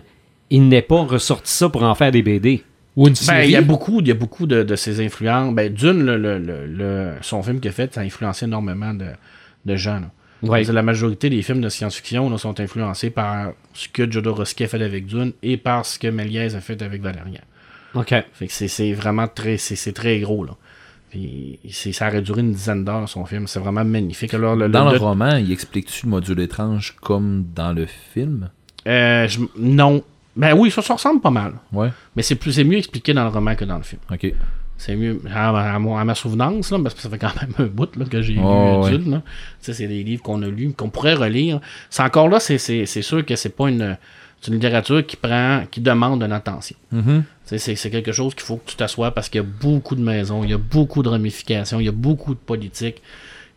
il 0.49 0.69
n'est 0.69 0.81
pas 0.83 1.01
ressorti 1.03 1.51
ça 1.51 1.67
pour 1.67 1.83
en 1.83 1.95
faire 1.95 2.11
des 2.11 2.21
BD. 2.21 2.63
Ou 2.97 3.07
une 3.07 3.13
Ben, 3.27 3.43
il 3.43 3.51
y 3.51 3.55
a 3.55 3.61
beaucoup, 3.61 4.01
il 4.01 4.07
y 4.07 4.11
a 4.11 4.15
beaucoup 4.15 4.45
de, 4.45 4.63
de 4.63 4.75
ses 4.75 5.03
influences. 5.05 5.53
Ben, 5.55 5.73
Dune, 5.73 6.03
le, 6.05 6.17
le- 6.17 6.65
le- 6.67 7.13
son 7.21 7.41
film 7.41 7.59
qu'il 7.59 7.69
a 7.69 7.73
fait, 7.73 7.93
ça 7.93 8.01
a 8.01 8.03
influencé 8.03 8.45
énormément 8.45 8.93
de, 8.93 9.05
de 9.65 9.75
gens. 9.75 9.99
là. 9.99 10.11
Ouais. 10.43 10.63
La 10.63 10.81
majorité 10.81 11.29
des 11.29 11.41
films 11.43 11.61
de 11.61 11.69
science-fiction 11.69 12.35
sont 12.37 12.59
influencés 12.59 13.11
par 13.11 13.51
ce 13.73 13.87
que 13.87 14.11
Jodorowsky 14.11 14.63
a 14.63 14.67
fait 14.67 14.81
avec 14.81 15.05
Dune 15.05 15.33
et 15.43 15.55
par 15.55 15.85
ce 15.85 15.99
que 15.99 16.07
Méliès 16.07 16.55
a 16.55 16.61
fait 16.61 16.81
avec 16.81 17.01
Valérian. 17.01 17.41
OK. 17.93 18.13
Fait 18.33 18.47
que 18.47 18.51
c'est- 18.53 18.93
vraiment 18.93 19.27
très, 19.27 19.57
c'est 19.57 19.93
très 19.93 20.19
gros, 20.19 20.43
là. 20.43 20.53
Puis 21.11 21.59
ça 21.73 22.07
aurait 22.07 22.21
duré 22.21 22.39
une 22.41 22.53
dizaine 22.53 22.83
d'heures, 22.85 23.07
son 23.07 23.25
film. 23.25 23.45
C'est 23.47 23.59
vraiment 23.59 23.83
magnifique. 23.85 24.33
Alors, 24.33 24.55
le, 24.55 24.69
Dans 24.69 24.85
le- 24.85 24.93
le 24.93 24.97
roman, 24.97 25.35
il 25.35 25.51
explique-tu 25.51 26.05
le 26.05 26.09
module 26.09 26.39
étrange 26.39 26.95
comme 27.01 27.45
dans 27.53 27.73
le 27.73 27.85
film? 27.85 28.49
Euh, 28.87 29.27
je- 29.27 29.39
non. 29.57 30.03
Ben 30.35 30.53
oui, 30.57 30.71
ça, 30.71 30.81
ça 30.81 30.93
ressemble 30.93 31.21
pas 31.21 31.29
mal. 31.31 31.53
Ouais. 31.73 31.89
Mais 32.15 32.21
c'est 32.23 32.35
plus, 32.35 32.53
c'est 32.53 32.63
mieux 32.63 32.77
expliqué 32.77 33.13
dans 33.13 33.23
le 33.23 33.29
roman 33.29 33.55
que 33.55 33.65
dans 33.65 33.77
le 33.77 33.83
film. 33.83 34.01
Ok. 34.11 34.33
C'est 34.77 34.95
mieux 34.95 35.21
à, 35.31 35.75
à 35.75 35.79
ma 35.79 36.15
souvenance, 36.15 36.71
là, 36.71 36.79
parce 36.81 36.95
que 36.95 37.01
ça 37.01 37.09
fait 37.09 37.19
quand 37.19 37.35
même 37.39 37.51
un 37.59 37.65
bout 37.65 37.95
là, 37.97 38.05
que 38.05 38.21
j'ai 38.23 38.35
Oh, 38.41 38.87
lu 38.89 38.95
ouais. 38.95 39.19
C'est 39.59 39.87
des 39.87 40.03
livres 40.03 40.23
qu'on 40.23 40.41
a 40.41 40.47
lus, 40.47 40.73
qu'on 40.73 40.89
pourrait 40.89 41.13
relire. 41.13 41.59
C'est 41.89 42.01
encore 42.01 42.29
là, 42.29 42.39
c'est, 42.39 42.57
c'est, 42.57 42.85
c'est 42.87 43.03
sûr 43.03 43.23
que 43.23 43.35
c'est 43.35 43.55
pas 43.55 43.69
une, 43.69 43.95
c'est 44.41 44.47
une 44.47 44.55
littérature 44.55 45.05
qui 45.05 45.17
prend, 45.17 45.63
qui 45.69 45.81
demande 45.81 46.23
une 46.23 46.31
attention. 46.31 46.75
Tu 46.91 46.97
sais, 47.45 47.57
C'est, 47.59 47.75
c'est 47.75 47.91
quelque 47.91 48.11
chose 48.11 48.33
qu'il 48.33 48.43
faut 48.43 48.55
que 48.57 48.71
tu 48.71 48.75
t'assoies 48.75 49.11
parce 49.11 49.29
qu'il 49.29 49.41
y 49.41 49.43
a 49.43 49.47
beaucoup 49.61 49.95
de 49.95 50.01
maisons, 50.01 50.43
il 50.43 50.49
y 50.49 50.53
a 50.53 50.57
beaucoup 50.57 51.03
de 51.03 51.09
ramifications, 51.09 51.79
il 51.79 51.85
y 51.85 51.89
a 51.89 51.93
beaucoup 51.93 52.33
de 52.33 52.39
politique. 52.39 53.03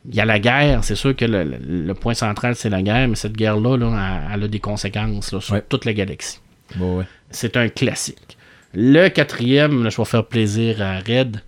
Il 0.06 0.14
y 0.14 0.20
a 0.20 0.26
la 0.26 0.38
guerre, 0.38 0.84
c'est 0.84 0.94
sûr 0.96 1.16
que 1.16 1.24
le, 1.24 1.42
le- 1.44 1.86
le 1.86 1.94
point 1.94 2.12
central, 2.12 2.54
c'est 2.56 2.68
la 2.68 2.82
guerre, 2.82 3.08
mais 3.08 3.14
cette 3.14 3.32
guerre-là, 3.32 3.78
là, 3.78 4.18
elle, 4.28 4.34
elle 4.34 4.44
a 4.44 4.48
des 4.48 4.60
conséquences 4.60 5.32
là, 5.32 5.40
sur 5.40 5.54
Ouais. 5.54 5.64
toute 5.66 5.86
la 5.86 5.94
galaxie. 5.94 6.40
Bon, 6.76 6.98
ouais. 6.98 7.04
C'est 7.30 7.56
un 7.56 7.68
classique. 7.68 8.36
Le 8.72 9.08
quatrième, 9.08 9.82
là, 9.84 9.90
je 9.90 9.96
vais 9.96 10.04
faire 10.04 10.24
plaisir 10.26 10.82
à 10.82 10.98
Red. 10.98 11.38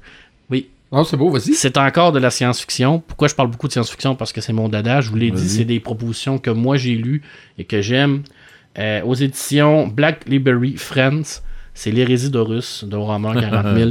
Oui, 0.50 0.68
Ah, 0.92 1.02
c'est 1.04 1.16
beau, 1.16 1.30
vas-y. 1.30 1.54
c'est 1.54 1.76
encore 1.76 2.12
de 2.12 2.18
la 2.20 2.30
science-fiction. 2.30 3.00
Pourquoi 3.06 3.26
je 3.28 3.34
parle 3.34 3.50
beaucoup 3.50 3.66
de 3.66 3.72
science-fiction? 3.72 4.14
Parce 4.14 4.32
que 4.32 4.40
c'est 4.40 4.52
mon 4.52 4.68
dada. 4.68 5.00
Je 5.00 5.10
vous 5.10 5.16
l'ai 5.16 5.30
dit, 5.30 5.48
c'est 5.48 5.64
des 5.64 5.80
propositions 5.80 6.38
que 6.38 6.50
moi 6.50 6.76
j'ai 6.76 6.94
lues 6.94 7.22
et 7.58 7.64
que 7.64 7.80
j'aime. 7.82 8.22
Euh, 8.78 9.00
aux 9.04 9.14
éditions 9.14 9.86
Black 9.88 10.20
Library 10.28 10.76
Friends, 10.76 11.40
c'est 11.74 11.90
l'hérésie 11.90 12.30
d'Horus 12.30 12.84
de 12.84 12.96
Warhammer 12.96 13.40
40 13.40 13.76
000. 13.76 13.90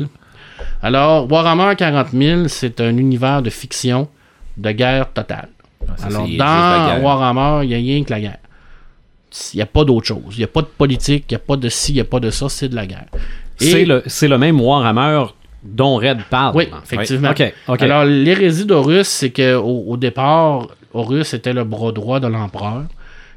Alors, 0.82 1.30
Warhammer 1.30 1.76
40 1.76 2.12
000, 2.13 2.48
c'est 2.48 2.80
un 2.80 2.95
univers 2.98 3.41
de 3.41 3.50
fiction, 3.50 4.08
de 4.58 4.71
guerre 4.71 5.12
totale. 5.12 5.50
Ah, 5.88 5.93
ça, 5.98 6.06
Alors, 6.08 6.21
dans 6.21 6.28
guerre. 6.28 7.04
Warhammer, 7.04 7.65
il 7.65 7.69
n'y 7.69 7.74
a 7.74 7.78
rien 7.78 8.04
que 8.04 8.12
la 8.12 8.19
guerre. 8.21 8.38
Il 9.54 9.58
n'y 9.58 9.63
a 9.63 9.65
pas 9.65 9.84
d'autre 9.84 10.08
chose. 10.08 10.21
Il 10.32 10.38
n'y 10.38 10.43
a 10.43 10.48
pas 10.48 10.62
de 10.62 10.67
politique, 10.67 11.26
il 11.30 11.34
n'y 11.34 11.38
a 11.38 11.39
pas 11.39 11.58
de 11.58 11.69
ci, 11.69 11.91
il 11.91 11.95
n'y 11.95 12.02
a 12.02 12.06
pas 12.06 12.19
de 12.19 12.30
ça, 12.30 12.50
c'est 12.50 12.69
de 12.69 12.76
la 12.76 12.86
guerre. 12.86 13.08
C'est 13.58 13.86
le, 13.86 14.04
c'est 14.06 14.28
le 14.28 14.38
même 14.38 14.60
Warhammer 14.60 15.26
dont 15.63 15.95
Red 15.95 16.19
parle. 16.30 16.56
Oui, 16.56 16.67
effectivement. 16.84 17.34
Alors, 17.67 18.06
l'hérésie 18.06 18.65
d'Horus, 18.65 19.08
c'est 19.08 19.32
qu'au 19.32 19.86
au 19.88 19.98
départ, 19.98 20.67
Horus 20.93 21.34
était 21.34 21.54
le 21.54 21.63
bras 21.63 21.91
droit 21.91 22.19
de 22.19 22.28
l'empereur. 22.28 22.84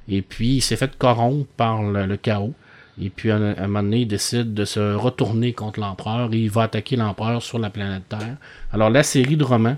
Et 0.09 0.23
puis, 0.23 0.57
il 0.57 0.61
s'est 0.61 0.77
fait 0.77 0.97
corrompre 0.97 1.47
par 1.57 1.83
le, 1.83 2.07
le 2.07 2.17
chaos. 2.17 2.55
Et 3.01 3.11
puis, 3.11 3.31
à 3.31 3.37
un, 3.37 3.53
à 3.53 3.65
un 3.65 3.67
moment 3.69 3.83
donné, 3.83 4.01
il 4.01 4.07
décide 4.07 4.55
de 4.55 4.65
se 4.65 4.95
retourner 4.95 5.53
contre 5.53 5.81
l'empereur 5.81 6.31
et 6.33 6.39
il 6.39 6.51
va 6.51 6.63
attaquer 6.63 6.97
l'empereur 6.97 7.43
sur 7.43 7.59
la 7.59 7.71
planète 7.71 8.09
Terre. 8.09 8.37
Alors, 8.73 8.91
la 8.91 9.03
série 9.03 9.37
de 9.37 9.45
romans, 9.45 9.77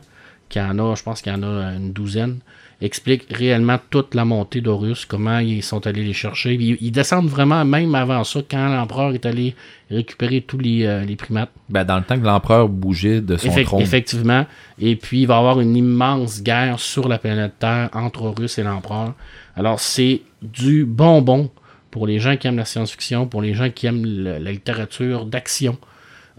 qui 0.48 0.60
en 0.60 0.78
a, 0.78 0.94
je 0.94 1.02
pense 1.02 1.20
qu'il 1.22 1.32
y 1.32 1.34
en 1.34 1.42
a 1.42 1.72
une 1.74 1.92
douzaine, 1.92 2.38
explique 2.80 3.26
réellement 3.30 3.78
toute 3.90 4.14
la 4.14 4.24
montée 4.24 4.60
d'Horus, 4.60 5.04
comment 5.04 5.38
ils 5.38 5.62
sont 5.62 5.86
allés 5.86 6.02
les 6.02 6.12
chercher. 6.12 6.54
Ils, 6.54 6.78
ils 6.80 6.90
descendent 6.90 7.28
vraiment, 7.28 7.64
même 7.64 7.94
avant 7.94 8.24
ça, 8.24 8.40
quand 8.50 8.68
l'empereur 8.68 9.12
est 9.12 9.26
allé 9.26 9.54
récupérer 9.90 10.40
tous 10.40 10.58
les, 10.58 10.84
euh, 10.86 11.04
les 11.04 11.16
primates. 11.16 11.50
Ben, 11.68 11.84
dans 11.84 11.98
le 11.98 12.04
temps 12.04 12.18
que 12.18 12.24
l'empereur 12.24 12.68
bougeait 12.68 13.20
de 13.20 13.36
son 13.36 13.48
Effect- 13.48 13.64
trône. 13.66 13.80
Effectivement. 13.82 14.46
Et 14.78 14.96
puis, 14.96 15.22
il 15.22 15.26
va 15.26 15.34
y 15.34 15.38
avoir 15.38 15.60
une 15.60 15.76
immense 15.76 16.42
guerre 16.42 16.80
sur 16.80 17.08
la 17.08 17.18
planète 17.18 17.54
Terre 17.58 17.90
entre 17.92 18.22
Horus 18.22 18.58
et 18.58 18.62
l'Empereur. 18.62 19.14
Alors, 19.56 19.78
c'est 19.80 20.22
du 20.42 20.84
bonbon 20.86 21.50
pour 21.90 22.06
les 22.06 22.18
gens 22.20 22.36
qui 22.36 22.46
aiment 22.46 22.56
la 22.56 22.64
science-fiction, 22.64 23.26
pour 23.26 23.42
les 23.42 23.52
gens 23.52 23.68
qui 23.68 23.86
aiment 23.86 24.06
le- 24.06 24.38
la 24.38 24.52
littérature 24.52 25.26
d'action. 25.26 25.76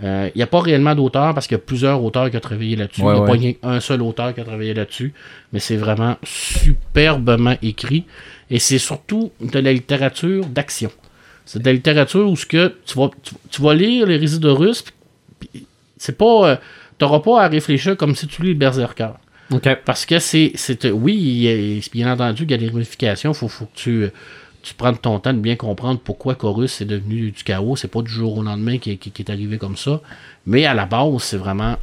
Euh, 0.04 0.30
Il 0.34 0.38
n'y 0.40 0.44
a 0.44 0.48
pas 0.48 0.60
réellement 0.62 0.95
d'auteur 0.95 1.34
parce 1.34 1.45
qu'il 1.47 1.56
y 1.56 1.60
a 1.60 1.64
plusieurs 1.64 2.04
auteurs 2.04 2.30
qui 2.32 2.38
ont 2.38 2.39
travaillé 2.39 2.76
là-dessus. 2.76 3.02
Ouais, 3.04 3.14
Il 3.14 3.18
n'y 3.18 3.24
a 3.24 3.26
pas 3.28 3.32
ouais. 3.38 3.54
qu'un 3.62 3.80
seul 3.80 4.02
auteur 4.02 4.34
qui 4.34 4.41
a 4.41 4.43
travaillé 4.43 4.74
là-dessus. 4.74 5.14
Mais 5.54 5.60
c'est 5.60 5.76
vraiment 5.78 6.18
superbement 6.24 7.56
écrit. 7.62 8.06
Et 8.49 8.60
c'est 8.60 8.80
surtout 8.80 9.32
de 9.41 9.60
la 9.60 9.74
littérature 9.74 10.45
d'action. 10.45 10.91
C'est 11.45 11.60
de 11.60 11.66
la 11.66 11.74
littérature 11.74 12.30
où 12.30 12.36
ce 12.36 12.45
que 12.45 12.76
tu 12.86 12.97
vas, 12.97 13.10
tu, 13.24 13.34
tu 13.49 13.62
vas 13.62 13.74
lire 13.74 14.06
les 14.08 14.20
de 14.20 14.49
Russes, 14.49 14.86
c'est 15.97 16.18
pas. 16.18 16.49
euh, 16.49 16.56
T'auras 16.97 17.20
pas 17.20 17.43
à 17.43 17.47
réfléchir 17.47 17.97
comme 17.97 18.16
si 18.16 18.28
tu 18.28 18.43
lis 18.43 18.49
le 18.49 18.60
Berserker. 18.60 19.10
Parce 19.86 20.06
que 20.06 20.20
c'est. 20.20 20.54
euh, 20.86 20.91
oui, 20.91 21.16
il 21.16 21.41
y 21.41 21.80
a- 21.80 21.89
bien 21.91 22.12
entendu, 22.14 22.43
il 22.43 22.52
y 22.52 22.54
a 22.54 22.58
des 22.58 22.70
ramifications. 22.70 23.32
Il 23.32 23.36
faut, 23.36 23.47
faut 23.47 23.66
que 23.66 23.76
tu, 23.76 24.04
euh, 24.04 24.10
tu 24.62 24.74
prennes 24.74 24.97
ton 24.97 25.20
temps 25.20 25.34
de 25.34 25.39
bien 25.39 25.55
comprendre 25.55 25.99
pourquoi 26.03 26.36
Chorus 26.36 26.82
est 26.82 26.86
devenu 26.86 27.32
du 27.32 27.43
chaos. 27.43 27.76
C'est 27.76 27.88
pas 27.91 28.01
du 28.01 28.12
jour 28.12 28.38
au 28.38 28.43
lendemain 28.43 28.78
qui, 28.78 28.97
qui- 28.97 29.12
qui 29.12 29.22
est 29.22 29.32
arrivé 29.32 29.57
comme 29.57 29.78
ça. 29.78 30.01
Mais 30.45 30.66
à 30.66 30.74
la 30.74 30.86
base, 30.86 31.24
c'est 31.24 31.38
vraiment 31.38 31.78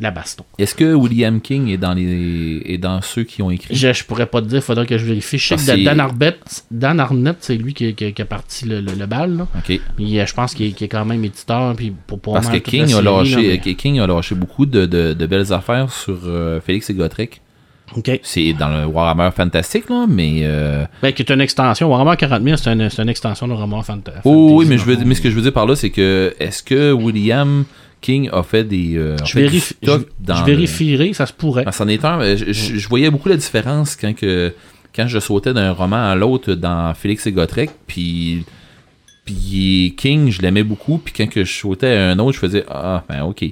la 0.00 0.10
baston. 0.10 0.42
Est-ce 0.58 0.74
que 0.74 0.94
William 0.94 1.40
King 1.40 1.68
est 1.68 1.76
dans 1.76 1.92
les 1.92 2.62
est 2.64 2.78
dans 2.78 3.00
ceux 3.02 3.24
qui 3.24 3.42
ont 3.42 3.50
écrit? 3.50 3.74
Je, 3.74 3.92
je 3.92 4.04
pourrais 4.04 4.26
pas 4.26 4.40
te 4.40 4.46
dire, 4.46 4.58
il 4.58 4.62
faudrait 4.62 4.86
que 4.86 4.96
je 4.98 5.04
vérifie. 5.04 5.36
Je 5.38 5.54
sais 5.54 5.76
que 5.76 5.84
Dan 5.84 6.00
Arbet, 6.00 6.38
Dan 6.70 6.98
Arnett, 6.98 7.36
c'est 7.40 7.56
lui 7.56 7.74
qui, 7.74 7.94
qui- 7.94 8.12
qui 8.12 8.22
a 8.22 8.24
parti 8.24 8.64
le, 8.64 8.80
le- 8.80 8.94
le 8.94 9.06
bal. 9.06 9.36
Là. 9.36 9.46
Ok. 9.56 9.80
Mais, 9.98 10.20
euh, 10.20 10.26
je 10.26 10.34
pense 10.34 10.54
qu'il 10.54 10.66
est, 10.66 10.88
quand 10.88 11.04
même 11.04 11.22
éditeur. 11.24 11.76
Puis 11.76 11.92
pour, 12.06 12.18
pour 12.18 12.32
Parce 12.32 12.48
que 12.48 12.56
King 12.56 12.92
a, 12.94 13.02
lâché, 13.02 13.36
là, 13.36 13.42
mais- 13.42 13.58
que 13.58 13.70
King 13.70 14.00
a 14.00 14.06
lâché 14.06 14.34
beaucoup 14.34 14.64
de, 14.66 14.86
de- 14.86 15.12
de 15.12 15.26
belles 15.26 15.52
affaires 15.52 15.92
sur 15.92 16.18
euh, 16.24 16.60
Félix 16.60 16.88
et 16.90 16.94
Gotrek. 16.94 17.40
C'est 18.22 18.52
dans 18.52 18.68
le 18.68 18.86
Warhammer 18.86 19.30
fantastique, 19.36 19.88
là, 19.90 20.06
mais. 20.08 20.40
euh, 20.42 20.84
Ben, 21.02 21.12
qui 21.12 21.22
est 21.22 21.30
une 21.30 21.40
extension. 21.40 21.88
Warhammer 21.90 22.16
40 22.16 22.42
000, 22.42 22.56
c'est 22.56 22.72
une, 22.72 22.88
une 22.98 23.08
extension 23.08 23.46
de 23.48 23.52
Warhammer 23.52 23.80
Fanta- 23.82 23.84
Fantasy. 23.84 24.20
Oh, 24.24 24.52
oui, 24.54 24.66
mais, 24.68 24.78
je 24.78 24.84
veux, 24.84 24.96
mais 25.04 25.14
ce 25.14 25.20
que 25.20 25.30
je 25.30 25.34
veux 25.34 25.42
dire 25.42 25.52
par 25.52 25.66
là, 25.66 25.74
c'est 25.76 25.90
que 25.90 26.34
est-ce 26.40 26.62
que 26.62 26.92
William 26.92 27.64
King 28.00 28.28
a 28.32 28.42
fait 28.42 28.64
des. 28.64 28.96
euh, 28.96 29.16
Je, 29.24 29.32
fait 29.32 29.40
du 29.42 29.44
vérifie, 29.46 29.74
stock 29.82 30.06
je, 30.20 30.24
dans 30.26 30.34
je 30.36 30.40
le- 30.40 30.46
vérifierai, 30.46 31.12
ça 31.12 31.26
se 31.26 31.32
pourrait. 31.32 31.64
Ah, 31.66 31.72
c'en 31.72 31.86
est 31.88 32.04
un. 32.04 32.16
mais 32.18 32.36
Je, 32.36 32.52
je- 32.52 32.76
je 32.78 32.88
voyais 32.88 33.10
beaucoup 33.10 33.28
la 33.28 33.36
différence 33.36 33.94
quand 33.96 34.14
que 34.14 34.52
quand 34.94 35.06
je 35.08 35.18
sautais 35.20 35.54
d'un 35.54 35.72
roman 35.72 36.10
à 36.10 36.14
l'autre 36.14 36.52
dans 36.54 36.92
Félix 36.94 37.26
et 37.26 37.32
Gotrek, 37.32 37.70
puis 37.86 38.44
puis 39.24 39.94
King, 39.96 40.30
je 40.30 40.42
l'aimais 40.42 40.64
beaucoup, 40.64 40.98
puis 40.98 41.14
quand 41.16 41.28
que 41.28 41.44
je 41.44 41.52
sautais 41.52 41.94
à 41.96 42.10
un 42.10 42.18
autre, 42.18 42.32
je 42.34 42.38
faisais 42.40 42.64
ah 42.68 43.04
ben 43.08 43.22
ok, 43.22 43.44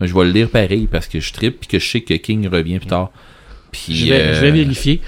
je 0.00 0.14
vais 0.14 0.24
le 0.24 0.30
lire 0.32 0.48
pareil 0.48 0.88
parce 0.90 1.06
que 1.06 1.20
je 1.20 1.32
trippe, 1.32 1.60
puis 1.60 1.68
que 1.68 1.78
je 1.78 1.86
sais 1.88 2.00
que 2.00 2.14
King 2.14 2.48
revient 2.48 2.78
plus 2.78 2.88
tard. 2.88 3.10
Puis 3.72 3.94
Je 3.94 4.06
vais, 4.06 4.20
euh, 4.20 4.34
je 4.34 4.40
vais 4.40 4.50
vérifier. 4.50 5.00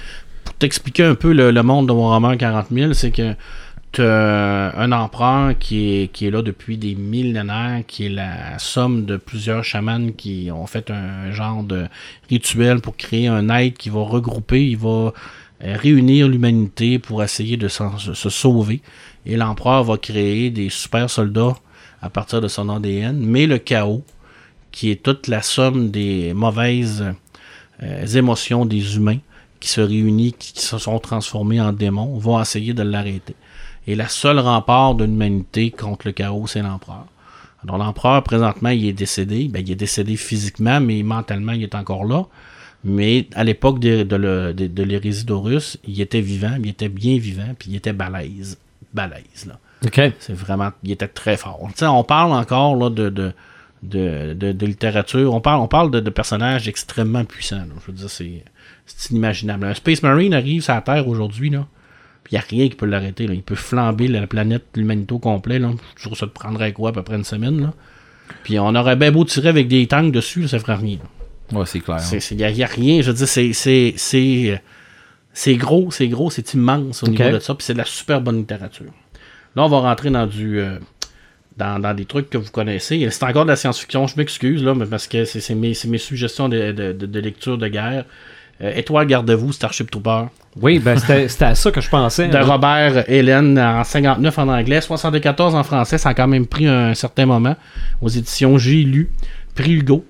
Pour 0.43 0.53
t'expliquer 0.55 1.03
un 1.03 1.15
peu 1.15 1.33
le, 1.33 1.51
le 1.51 1.63
monde 1.63 1.87
de 1.87 1.93
Warhammer 1.93 2.37
40 2.37 2.67
000, 2.71 2.93
c'est 2.93 3.11
que 3.11 3.35
tu 3.91 4.01
un 4.01 4.91
empereur 4.93 5.57
qui 5.59 6.03
est, 6.03 6.07
qui 6.07 6.25
est 6.25 6.31
là 6.31 6.41
depuis 6.41 6.77
des 6.77 6.95
millénaires, 6.95 7.83
qui 7.85 8.05
est 8.05 8.09
la 8.09 8.57
somme 8.57 9.05
de 9.05 9.17
plusieurs 9.17 9.65
chamans 9.65 10.11
qui 10.15 10.49
ont 10.53 10.65
fait 10.65 10.89
un 10.89 11.31
genre 11.31 11.63
de 11.63 11.87
rituel 12.29 12.79
pour 12.79 12.95
créer 12.95 13.27
un 13.27 13.49
être 13.49 13.77
qui 13.77 13.89
va 13.89 14.01
regrouper, 14.01 14.65
il 14.65 14.77
va 14.77 15.13
euh, 15.63 15.75
réunir 15.77 16.29
l'humanité 16.29 16.99
pour 16.99 17.21
essayer 17.21 17.57
de 17.57 17.67
se 17.67 18.29
sauver. 18.29 18.81
Et 19.25 19.35
l'empereur 19.35 19.83
va 19.83 19.97
créer 19.97 20.49
des 20.49 20.69
super 20.69 21.09
soldats 21.09 21.57
à 22.01 22.09
partir 22.09 22.39
de 22.39 22.47
son 22.47 22.69
ADN, 22.69 23.19
mais 23.19 23.45
le 23.45 23.57
chaos, 23.57 24.03
qui 24.71 24.89
est 24.89 25.03
toute 25.03 25.27
la 25.27 25.41
somme 25.41 25.91
des 25.91 26.33
mauvaises 26.33 27.13
euh, 27.83 28.05
émotions 28.05 28.65
des 28.65 28.95
humains 28.95 29.19
qui 29.59 29.69
se 29.69 29.81
réunissent, 29.81 30.33
qui, 30.39 30.53
qui 30.53 30.61
se 30.65 30.77
sont 30.77 30.99
transformés 30.99 31.61
en 31.61 31.71
démons, 31.71 32.17
vont 32.17 32.41
essayer 32.41 32.73
de 32.73 32.83
l'arrêter. 32.83 33.35
Et 33.87 33.95
la 33.95 34.07
seule 34.07 34.39
rempart 34.39 34.95
de 34.95 35.05
l'humanité 35.05 35.71
contre 35.71 36.07
le 36.07 36.11
chaos, 36.13 36.47
c'est 36.47 36.61
l'empereur. 36.61 37.05
Alors 37.63 37.77
l'empereur, 37.77 38.23
présentement, 38.23 38.69
il 38.69 38.85
est 38.87 38.93
décédé. 38.93 39.47
Ben, 39.47 39.63
il 39.65 39.71
est 39.71 39.75
décédé 39.75 40.15
physiquement, 40.15 40.79
mais 40.79 41.03
mentalement, 41.03 41.51
il 41.51 41.63
est 41.63 41.75
encore 41.75 42.05
là. 42.05 42.25
Mais 42.83 43.27
à 43.35 43.43
l'époque 43.43 43.79
de, 43.79 44.01
de, 44.01 44.15
le- 44.15 44.53
de- 44.53 44.65
de 44.67 44.83
l'hérésie 44.83 45.25
d'Horus, 45.25 45.77
il 45.87 46.01
était 46.01 46.21
vivant, 46.21 46.55
il 46.59 46.67
était 46.69 46.89
bien 46.89 47.17
vivant, 47.19 47.53
puis 47.57 47.69
il 47.71 47.75
était 47.75 47.93
balèze. 47.93 48.57
Balèze, 48.93 49.45
là. 49.47 49.59
OK. 49.85 49.99
C'est 50.19 50.33
vraiment. 50.33 50.71
Il 50.83 50.91
était 50.91 51.07
très 51.07 51.37
fort. 51.37 51.59
Tu 51.69 51.73
sais, 51.77 51.85
on 51.87 52.03
parle 52.03 52.31
encore 52.33 52.75
là, 52.75 52.89
de, 52.89 53.09
de, 53.09 53.33
de, 53.83 54.33
de- 54.33 54.51
de 54.51 54.65
littérature. 54.65 55.33
On 55.33 55.41
parle, 55.41 55.61
on 55.61 55.67
parle 55.67 55.91
de, 55.91 55.99
de 55.99 56.09
personnages 56.09 56.67
extrêmement 56.67 57.25
puissants. 57.25 57.57
là. 57.57 57.73
Je 57.81 57.91
veux 57.91 57.97
dire, 57.97 58.09
c'est, 58.09 58.43
c'est 58.85 59.11
inimaginable. 59.11 59.65
Un 59.65 59.73
Space 59.73 60.03
Marine 60.03 60.33
arrive 60.33 60.61
sur 60.63 60.73
la 60.73 60.81
Terre 60.81 61.07
aujourd'hui, 61.07 61.49
là. 61.49 61.65
Puis 62.23 62.33
il 62.33 62.35
n'y 62.35 62.39
a 62.39 62.45
rien 62.47 62.69
qui 62.69 62.75
peut 62.75 62.85
l'arrêter. 62.85 63.23
Il 63.23 63.41
peut 63.41 63.55
flamber 63.55 64.07
la 64.07 64.27
planète, 64.27 64.65
l'humanité 64.75 65.13
au 65.13 65.19
complet. 65.19 65.57
Là. 65.57 65.71
Je 65.97 66.03
trouve 66.05 66.15
ça 66.17 66.27
te 66.27 66.31
prendrait 66.31 66.71
quoi 66.71 66.91
à 66.91 66.93
peu 66.93 67.01
près 67.01 67.15
une 67.15 67.23
semaine. 67.23 67.59
Là? 67.61 67.73
Puis 68.43 68.59
on 68.59 68.75
aurait 68.75 68.95
bien 68.95 69.11
beau 69.11 69.25
tirer 69.25 69.49
avec 69.49 69.67
des 69.67 69.87
tanks 69.87 70.11
dessus, 70.11 70.41
là, 70.41 70.47
ça 70.47 70.59
ferait 70.59 70.75
rien. 70.75 70.97
là. 71.51 71.59
ouais, 71.59 71.65
c'est 71.65 71.79
clair. 71.79 71.97
Il 72.31 72.37
n'y 72.37 72.63
a, 72.63 72.67
rien. 72.67 73.01
Je 73.01 73.07
veux 73.09 73.17
dire, 73.17 73.27
c'est, 73.27 73.53
c'est, 73.53 73.95
c'est, 73.97 74.61
c'est 75.33 75.55
gros, 75.55 75.89
c'est 75.89 76.07
gros, 76.07 76.29
c'est 76.29 76.53
immense 76.53 77.01
au 77.03 77.07
niveau 77.07 77.23
de 77.31 77.39
ça. 77.39 77.55
Puis 77.55 77.65
c'est 77.65 77.73
de 77.73 77.79
la 77.79 77.85
super 77.85 78.21
bonne 78.21 78.37
littérature. 78.37 78.91
Là, 79.55 79.63
on 79.65 79.67
va 79.67 79.79
rentrer 79.79 80.11
dans 80.11 80.27
du. 80.27 80.59
euh, 80.59 80.77
dans, 81.57 81.79
dans 81.79 81.93
des 81.93 82.05
trucs 82.05 82.29
que 82.29 82.37
vous 82.37 82.49
connaissez. 82.51 83.07
C'est 83.11 83.23
encore 83.23 83.43
de 83.45 83.49
la 83.49 83.55
science-fiction, 83.55 84.07
je 84.07 84.15
m'excuse, 84.17 84.63
là, 84.63 84.73
mais 84.73 84.85
parce 84.85 85.07
que 85.07 85.25
c'est, 85.25 85.55
mes, 85.55 85.73
suggestions 85.73 86.49
de, 86.49 86.71
de- 86.71 86.93
de- 86.93 87.05
de 87.05 87.19
lecture 87.19 87.57
de 87.57 87.67
guerre. 87.67 88.05
Euh, 88.61 88.71
Étoile, 88.75 89.07
gardez-vous, 89.07 89.51
Starship 89.51 89.89
Trooper. 89.89 90.25
Oui, 90.61 90.79
ben 90.79 90.97
c'était 91.27 91.45
à 91.45 91.55
ça 91.55 91.71
que 91.71 91.81
je 91.81 91.89
pensais. 91.89 92.27
De 92.27 92.37
hein. 92.37 92.43
Robert 92.43 93.09
Hélène 93.09 93.57
en 93.59 93.83
59 93.83 94.37
en 94.39 94.47
anglais, 94.49 94.81
74 94.81 95.55
en 95.55 95.63
français. 95.63 95.97
Ça 95.97 96.09
a 96.09 96.13
quand 96.13 96.27
même 96.27 96.45
pris 96.45 96.67
un 96.67 96.93
certain 96.93 97.25
moment. 97.25 97.55
Aux 98.01 98.09
éditions 98.09 98.57
J'ai 98.57 98.83
lu. 98.83 99.09
Prix 99.55 99.73
Hugo. 99.73 100.05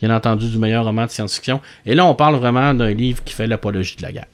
Bien 0.00 0.14
entendu, 0.14 0.48
du 0.48 0.58
meilleur 0.58 0.84
roman 0.84 1.06
de 1.06 1.10
science-fiction. 1.10 1.60
Et 1.86 1.94
là, 1.94 2.04
on 2.04 2.14
parle 2.14 2.34
vraiment 2.36 2.74
d'un 2.74 2.90
livre 2.92 3.22
qui 3.24 3.32
fait 3.32 3.46
l'apologie 3.46 3.96
de 3.96 4.02
la 4.02 4.12
guerre. 4.12 4.26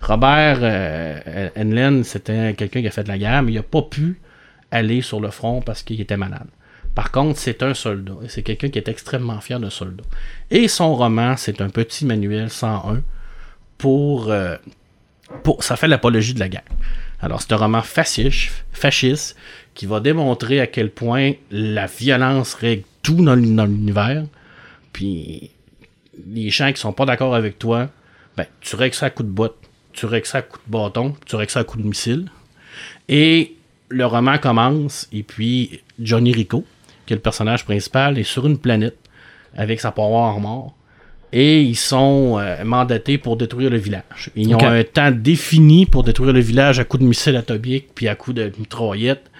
Robert 0.00 0.58
euh, 0.62 1.48
Heinlein, 1.56 2.02
c'était 2.04 2.54
quelqu'un 2.54 2.80
qui 2.80 2.86
a 2.88 2.90
fait 2.90 3.04
de 3.04 3.08
la 3.08 3.18
guerre, 3.18 3.42
mais 3.42 3.52
il 3.52 3.56
n'a 3.56 3.62
pas 3.62 3.82
pu 3.82 4.20
aller 4.70 5.02
sur 5.02 5.20
le 5.20 5.30
front 5.30 5.60
parce 5.62 5.82
qu'il 5.82 6.00
était 6.00 6.16
malade. 6.16 6.46
Par 6.94 7.10
contre, 7.12 7.38
c'est 7.38 7.62
un 7.62 7.74
soldat. 7.74 8.14
Et 8.24 8.28
c'est 8.28 8.42
quelqu'un 8.42 8.68
qui 8.70 8.78
est 8.78 8.88
extrêmement 8.88 9.40
fier 9.40 9.60
de 9.60 9.70
soldat. 9.70 10.04
Et 10.50 10.68
son 10.68 10.94
roman, 10.96 11.36
c'est 11.36 11.60
un 11.60 11.68
petit 11.70 12.04
manuel 12.04 12.50
101 12.50 13.02
pour, 13.76 14.30
euh, 14.30 14.56
pour 15.44 15.62
ça 15.62 15.76
fait 15.76 15.88
l'apologie 15.88 16.34
de 16.34 16.40
la 16.40 16.48
guerre. 16.48 16.64
Alors, 17.20 17.40
c'est 17.42 17.52
un 17.52 17.56
roman 17.56 17.82
fasciste, 17.82 18.50
fasciste 18.72 19.36
qui 19.74 19.86
va 19.86 20.00
démontrer 20.00 20.60
à 20.60 20.66
quel 20.66 20.90
point 20.90 21.32
la 21.50 21.86
violence 21.86 22.54
règle 22.54 22.84
tout 23.02 23.22
dans 23.24 23.34
l'uni- 23.34 23.54
dans 23.54 23.66
l'univers. 23.66 24.24
Puis, 24.92 25.50
les 26.26 26.50
gens 26.50 26.72
qui 26.72 26.80
sont 26.80 26.92
pas 26.92 27.04
d'accord 27.06 27.34
avec 27.34 27.58
toi, 27.58 27.88
ben, 28.36 28.46
tu 28.60 28.74
règles 28.76 28.94
ça 28.94 29.06
à 29.06 29.10
coup 29.10 29.22
de 29.22 29.28
botte, 29.28 29.56
tu 29.92 30.06
règles 30.06 30.26
ça 30.26 30.38
à 30.38 30.42
coup 30.42 30.58
de 30.66 30.70
bâton, 30.72 31.14
tu 31.26 31.36
règles 31.36 31.50
ça 31.52 31.60
à 31.60 31.64
coup 31.64 31.78
de 31.78 31.86
missile. 31.86 32.28
Et 33.08 33.54
le 33.88 34.06
roman 34.06 34.38
commence, 34.38 35.08
et 35.12 35.22
puis 35.22 35.80
Johnny 35.98 36.32
Rico, 36.32 36.64
qui 37.06 37.14
est 37.14 37.16
le 37.16 37.22
personnage 37.22 37.64
principal, 37.64 38.18
est 38.18 38.24
sur 38.24 38.46
une 38.46 38.58
planète 38.58 38.98
avec 39.56 39.80
sa 39.80 39.90
power 39.90 40.28
armor. 40.28 40.74
Et 41.30 41.60
ils 41.62 41.76
sont 41.76 42.38
euh, 42.38 42.64
mandatés 42.64 43.18
pour 43.18 43.36
détruire 43.36 43.68
le 43.68 43.76
village. 43.76 44.30
Ils 44.34 44.54
ont 44.54 44.64
un 44.64 44.82
temps 44.82 45.10
défini 45.10 45.84
pour 45.84 46.02
détruire 46.02 46.32
le 46.32 46.40
village 46.40 46.80
à 46.80 46.84
coups 46.84 47.02
de 47.02 47.08
missiles 47.08 47.36
atomiques 47.36 47.88
puis 47.94 48.08
à 48.08 48.14
coups 48.14 48.36
de 48.36 48.52
mitraillettes. 48.58 49.30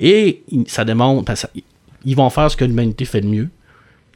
Et 0.00 0.42
ça 0.66 0.86
démontre. 0.86 1.34
que 1.34 1.48
ils 2.06 2.16
vont 2.16 2.30
faire 2.30 2.50
ce 2.50 2.56
que 2.56 2.64
l'humanité 2.64 3.04
fait 3.04 3.20
de 3.20 3.26
mieux 3.26 3.48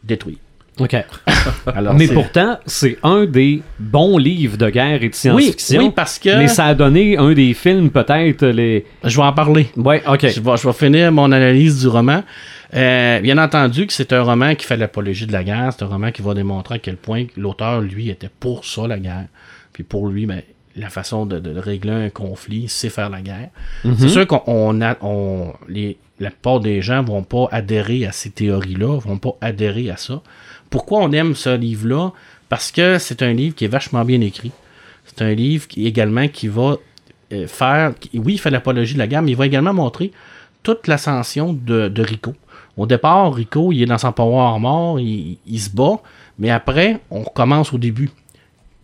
détruire. 0.04 0.38
OK. 0.78 0.96
Alors, 1.74 1.94
Mais 1.94 2.08
pourtant, 2.08 2.58
c'est 2.66 2.98
un 3.02 3.24
des 3.26 3.62
bons 3.78 4.18
livres 4.18 4.56
de 4.56 4.70
guerre 4.70 5.02
et 5.02 5.08
de 5.08 5.12
oui, 5.12 5.12
science-fiction. 5.14 5.82
oui, 5.82 5.92
parce 5.94 6.18
que. 6.18 6.36
Mais 6.36 6.48
ça 6.48 6.66
a 6.66 6.74
donné 6.74 7.16
un 7.16 7.32
des 7.32 7.54
films, 7.54 7.90
peut-être, 7.90 8.46
les. 8.46 8.86
Je 9.04 9.16
vais 9.16 9.22
en 9.22 9.32
parler. 9.32 9.68
Ouais, 9.76 10.02
OK. 10.06 10.26
Je 10.28 10.40
vais, 10.40 10.56
je 10.56 10.66
vais 10.66 10.72
finir 10.72 11.12
mon 11.12 11.30
analyse 11.32 11.80
du 11.80 11.88
roman. 11.88 12.22
Euh, 12.74 13.20
bien 13.20 13.38
entendu 13.38 13.86
que 13.86 13.92
c'est 13.92 14.12
un 14.12 14.22
roman 14.22 14.54
qui 14.54 14.66
fait 14.66 14.76
l'apologie 14.76 15.26
de 15.26 15.32
la 15.32 15.42
guerre. 15.44 15.72
C'est 15.72 15.84
un 15.84 15.88
roman 15.88 16.10
qui 16.12 16.22
va 16.22 16.34
démontrer 16.34 16.76
à 16.76 16.78
quel 16.78 16.96
point 16.96 17.24
l'auteur, 17.36 17.80
lui, 17.80 18.10
était 18.10 18.30
pour 18.40 18.64
ça, 18.64 18.86
la 18.86 18.98
guerre. 18.98 19.26
Puis 19.72 19.84
pour 19.84 20.08
lui, 20.08 20.26
ben, 20.26 20.42
la 20.76 20.90
façon 20.90 21.26
de, 21.26 21.38
de 21.38 21.58
régler 21.58 21.92
un 21.92 22.10
conflit, 22.10 22.66
c'est 22.68 22.90
faire 22.90 23.10
la 23.10 23.20
guerre. 23.20 23.48
C'est 23.98 24.08
sûr 24.08 24.26
qu'on 24.26 24.42
on 24.46 24.80
a, 24.82 24.96
on, 25.00 25.52
les, 25.68 25.98
la 26.20 26.30
plupart 26.30 26.60
des 26.60 26.82
gens 26.82 27.02
vont 27.02 27.22
pas 27.22 27.48
adhérer 27.50 28.06
à 28.06 28.12
ces 28.12 28.30
théories-là, 28.30 28.98
vont 28.98 29.18
pas 29.18 29.36
adhérer 29.40 29.90
à 29.90 29.96
ça. 29.96 30.20
Pourquoi 30.70 31.00
on 31.00 31.12
aime 31.12 31.34
ce 31.34 31.56
livre-là? 31.56 32.12
Parce 32.48 32.70
que 32.70 32.98
c'est 32.98 33.22
un 33.22 33.32
livre 33.32 33.54
qui 33.54 33.64
est 33.64 33.68
vachement 33.68 34.04
bien 34.04 34.20
écrit. 34.20 34.52
C'est 35.04 35.22
un 35.22 35.34
livre 35.34 35.66
qui 35.68 35.86
également 35.86 36.28
qui 36.28 36.48
va 36.48 36.76
euh, 37.32 37.46
faire. 37.46 37.94
oui, 38.14 38.34
il 38.34 38.38
fait 38.38 38.50
l'apologie 38.50 38.94
de 38.94 38.98
la 38.98 39.06
guerre, 39.06 39.22
mais 39.22 39.32
il 39.32 39.36
va 39.36 39.46
également 39.46 39.74
montrer 39.74 40.12
toute 40.62 40.86
l'ascension 40.86 41.52
de, 41.52 42.02
Rico. 42.02 42.34
Au 42.76 42.86
départ, 42.86 43.32
Rico, 43.34 43.72
il 43.72 43.82
est 43.82 43.86
dans 43.86 43.98
son 43.98 44.12
power 44.12 44.40
armor, 44.40 45.00
il, 45.00 45.38
il 45.46 45.60
se 45.60 45.70
bat, 45.70 46.00
mais 46.38 46.50
après, 46.50 47.00
on 47.10 47.22
recommence 47.22 47.72
au 47.72 47.78
début. 47.78 48.10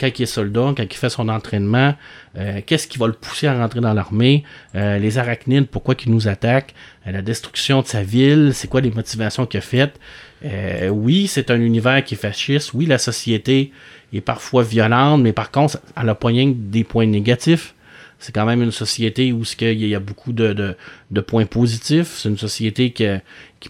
Quand 0.01 0.11
il 0.18 0.22
est 0.22 0.26
soldat, 0.26 0.74
quand 0.76 0.82
il 0.82 0.97
fait 0.97 1.09
son 1.09 1.28
entraînement, 1.28 1.95
euh, 2.36 2.61
qu'est-ce 2.66 2.88
qui 2.88 2.99
va 2.99 3.07
le 3.07 3.12
pousser 3.12 3.47
à 3.47 3.57
rentrer 3.57 3.80
dans 3.80 3.95
l'armée, 3.95 4.42
euh, 4.74 4.99
les 4.99 5.18
arachnides, 5.18 5.68
pourquoi 5.68 5.95
ils 6.05 6.11
nous 6.11 6.26
attaquent, 6.26 6.74
euh, 7.07 7.12
la 7.12 7.22
destruction 7.22 7.80
de 7.82 7.86
sa 7.86 8.03
ville, 8.03 8.51
c'est 8.55 8.66
quoi 8.68 8.80
les 8.80 8.90
motivations 8.90 9.47
qu'il 9.47 9.59
a 9.59 9.61
faites. 9.61 10.01
Euh, 10.45 10.88
oui, 10.88 11.28
c'est 11.28 11.49
un 11.51 11.61
univers 11.61 12.03
qui 12.05 12.14
est 12.14 12.18
fasciste, 12.18 12.74
oui, 12.74 12.86
la 12.86 12.99
société 12.99 13.72
est 14.12 14.20
parfois 14.20 14.64
violente, 14.64 15.22
mais 15.22 15.32
par 15.32 15.51
contre, 15.53 15.78
elle 15.97 16.09
a 16.09 16.14
pas 16.16 16.28
rien 16.28 16.51
que 16.53 16.57
des 16.59 16.82
points 16.84 17.07
négatifs. 17.07 17.74
C'est 18.18 18.32
quand 18.32 18.47
même 18.47 18.62
une 18.62 18.72
société 18.72 19.32
où 19.32 19.42
qu'il 19.42 19.86
y 19.86 19.95
a 19.95 20.01
beaucoup 20.01 20.32
de, 20.32 20.53
de- 20.55 20.76
de 21.11 21.20
points 21.20 21.47
positifs. 21.47 22.18
C'est 22.18 22.28
une 22.28 22.38
société 22.38 22.95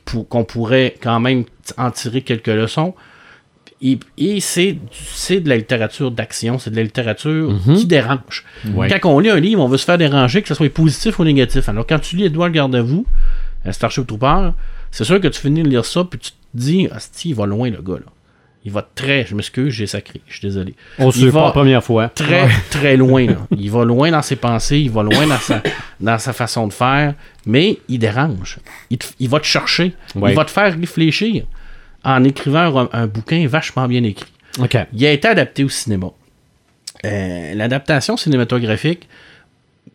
qu'on 0.06 0.44
pourrait 0.44 0.94
quand 1.02 1.18
même 1.20 1.44
en 1.76 1.90
tirer 1.90 2.22
quelques 2.22 2.48
leçons. 2.48 2.94
Et, 3.86 3.98
et 4.16 4.40
c'est, 4.40 4.78
c'est 4.92 5.40
de 5.40 5.48
la 5.50 5.56
littérature 5.58 6.10
d'action, 6.10 6.58
c'est 6.58 6.70
de 6.70 6.76
la 6.76 6.82
littérature 6.82 7.54
qui 7.76 7.84
dérange. 7.86 8.44
Ouais. 8.72 8.88
Quand 9.00 9.10
on 9.14 9.18
lit 9.18 9.28
un 9.28 9.38
livre, 9.38 9.60
on 9.62 9.68
veut 9.68 9.76
se 9.76 9.84
faire 9.84 9.98
déranger, 9.98 10.40
que 10.40 10.48
ce 10.48 10.54
soit 10.54 10.72
positif 10.72 11.18
ou 11.18 11.24
négatif. 11.24 11.68
Alors 11.68 11.86
quand 11.86 11.98
tu 11.98 12.16
lis 12.16 12.24
Edouard 12.24 12.50
Garde-vous, 12.50 13.04
euh, 13.66 13.72
Starship 13.72 14.06
Trooper, 14.06 14.50
c'est 14.90 15.04
sûr 15.04 15.20
que 15.20 15.28
tu 15.28 15.38
finis 15.40 15.62
de 15.62 15.68
lire 15.68 15.84
ça, 15.84 16.02
puis 16.04 16.18
tu 16.18 16.30
te 16.30 16.36
dis, 16.54 16.88
Asti, 16.90 17.28
il 17.30 17.34
va 17.34 17.44
loin 17.44 17.68
le 17.70 17.82
gars. 17.82 17.94
Là. 17.94 18.10
Il 18.64 18.72
va 18.72 18.80
très, 18.94 19.26
je 19.26 19.34
m'excuse, 19.34 19.74
j'ai 19.74 19.86
sacré, 19.86 20.22
je 20.26 20.38
suis 20.38 20.48
désolé. 20.48 20.74
On 20.98 21.10
se 21.10 21.26
va- 21.26 21.44
la 21.44 21.50
première 21.50 21.84
fois. 21.84 22.08
Très, 22.08 22.48
très 22.70 22.96
loin. 22.96 23.26
là. 23.26 23.36
Il 23.58 23.70
va 23.70 23.84
loin 23.84 24.10
dans 24.10 24.22
ses 24.22 24.36
pensées, 24.36 24.78
il 24.78 24.90
va 24.90 25.02
loin 25.02 25.26
dans 25.26 25.36
sa, 25.38 25.62
dans 26.00 26.18
sa 26.18 26.32
façon 26.32 26.66
de 26.66 26.72
faire, 26.72 27.12
mais 27.44 27.78
il 27.90 27.98
dérange. 27.98 28.60
Il, 28.88 28.96
te- 28.96 29.08
il 29.20 29.28
va 29.28 29.40
te 29.40 29.44
chercher, 29.46 29.92
Ouais. 30.14 30.32
il 30.32 30.36
va 30.36 30.46
te 30.46 30.50
faire 30.50 30.74
réfléchir 30.74 31.44
en 32.04 32.22
écrivant 32.24 32.88
un, 32.92 33.06
bouquin 33.06 33.46
vachement 33.48 33.86
bien 33.88 34.02
écrit. 34.04 34.30
Il 34.92 35.04
a 35.06 35.12
été 35.12 35.26
adapté 35.28 35.64
au 35.64 35.68
cinéma. 35.68 36.08
Euh, 37.04 37.54
L'adaptation 37.54 38.16
cinématographique 38.16 39.08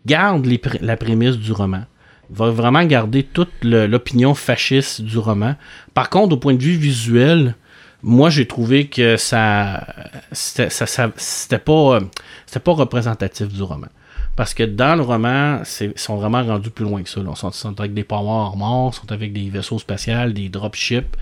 garde 0.06 0.46
les 0.46 0.58
pr- 0.58 0.80
la 0.82 0.98
prémisse 0.98 1.38
du 1.38 1.52
roman. 1.52 1.84
Va 2.30 2.50
vraiment 2.52 2.84
garder 2.84 3.24
toute 3.24 3.52
l'opinion 3.64 4.36
fasciste 4.36 5.02
du 5.02 5.18
roman. 5.18 5.56
Par 5.94 6.10
contre, 6.10 6.36
au 6.36 6.38
point 6.38 6.54
de 6.54 6.62
vue 6.62 6.76
visuel, 6.78 7.56
moi 8.04 8.30
j'ai 8.30 8.48
trouvé 8.48 8.88
que 8.88 9.18
ça 9.18 9.88
c'était 10.32 10.70
ça- 10.70 10.86
ça- 10.86 11.12
c'était 11.18 11.58
pas 11.58 11.96
euh, 11.96 12.02
c'était 12.46 12.60
pas 12.60 12.74
représentatif 12.74 13.48
du 13.48 13.64
roman. 13.64 13.88
Parce 14.36 14.54
que 14.54 14.64
dans 14.64 14.96
le 14.96 15.02
roman, 15.02 15.62
ils 15.82 15.92
sont 15.98 16.16
vraiment 16.18 16.42
rendus 16.44 16.70
plus 16.70 16.86
loin 16.86 17.02
que 17.04 17.10
ça. 17.10 17.20
là. 17.22 17.32
Ils 17.34 17.38
sont, 17.38 17.52
sont 17.52 17.78
avec 17.80 17.94
des 17.94 18.04
power 18.06 18.30
armors, 18.48 18.94
ils 18.94 19.00
sont 19.02 19.12
avec 19.12 19.34
des 19.34 19.50
vaisseaux 19.50 19.80
spatials, 19.80 20.34
des 20.34 20.48
dropships. 20.50 21.18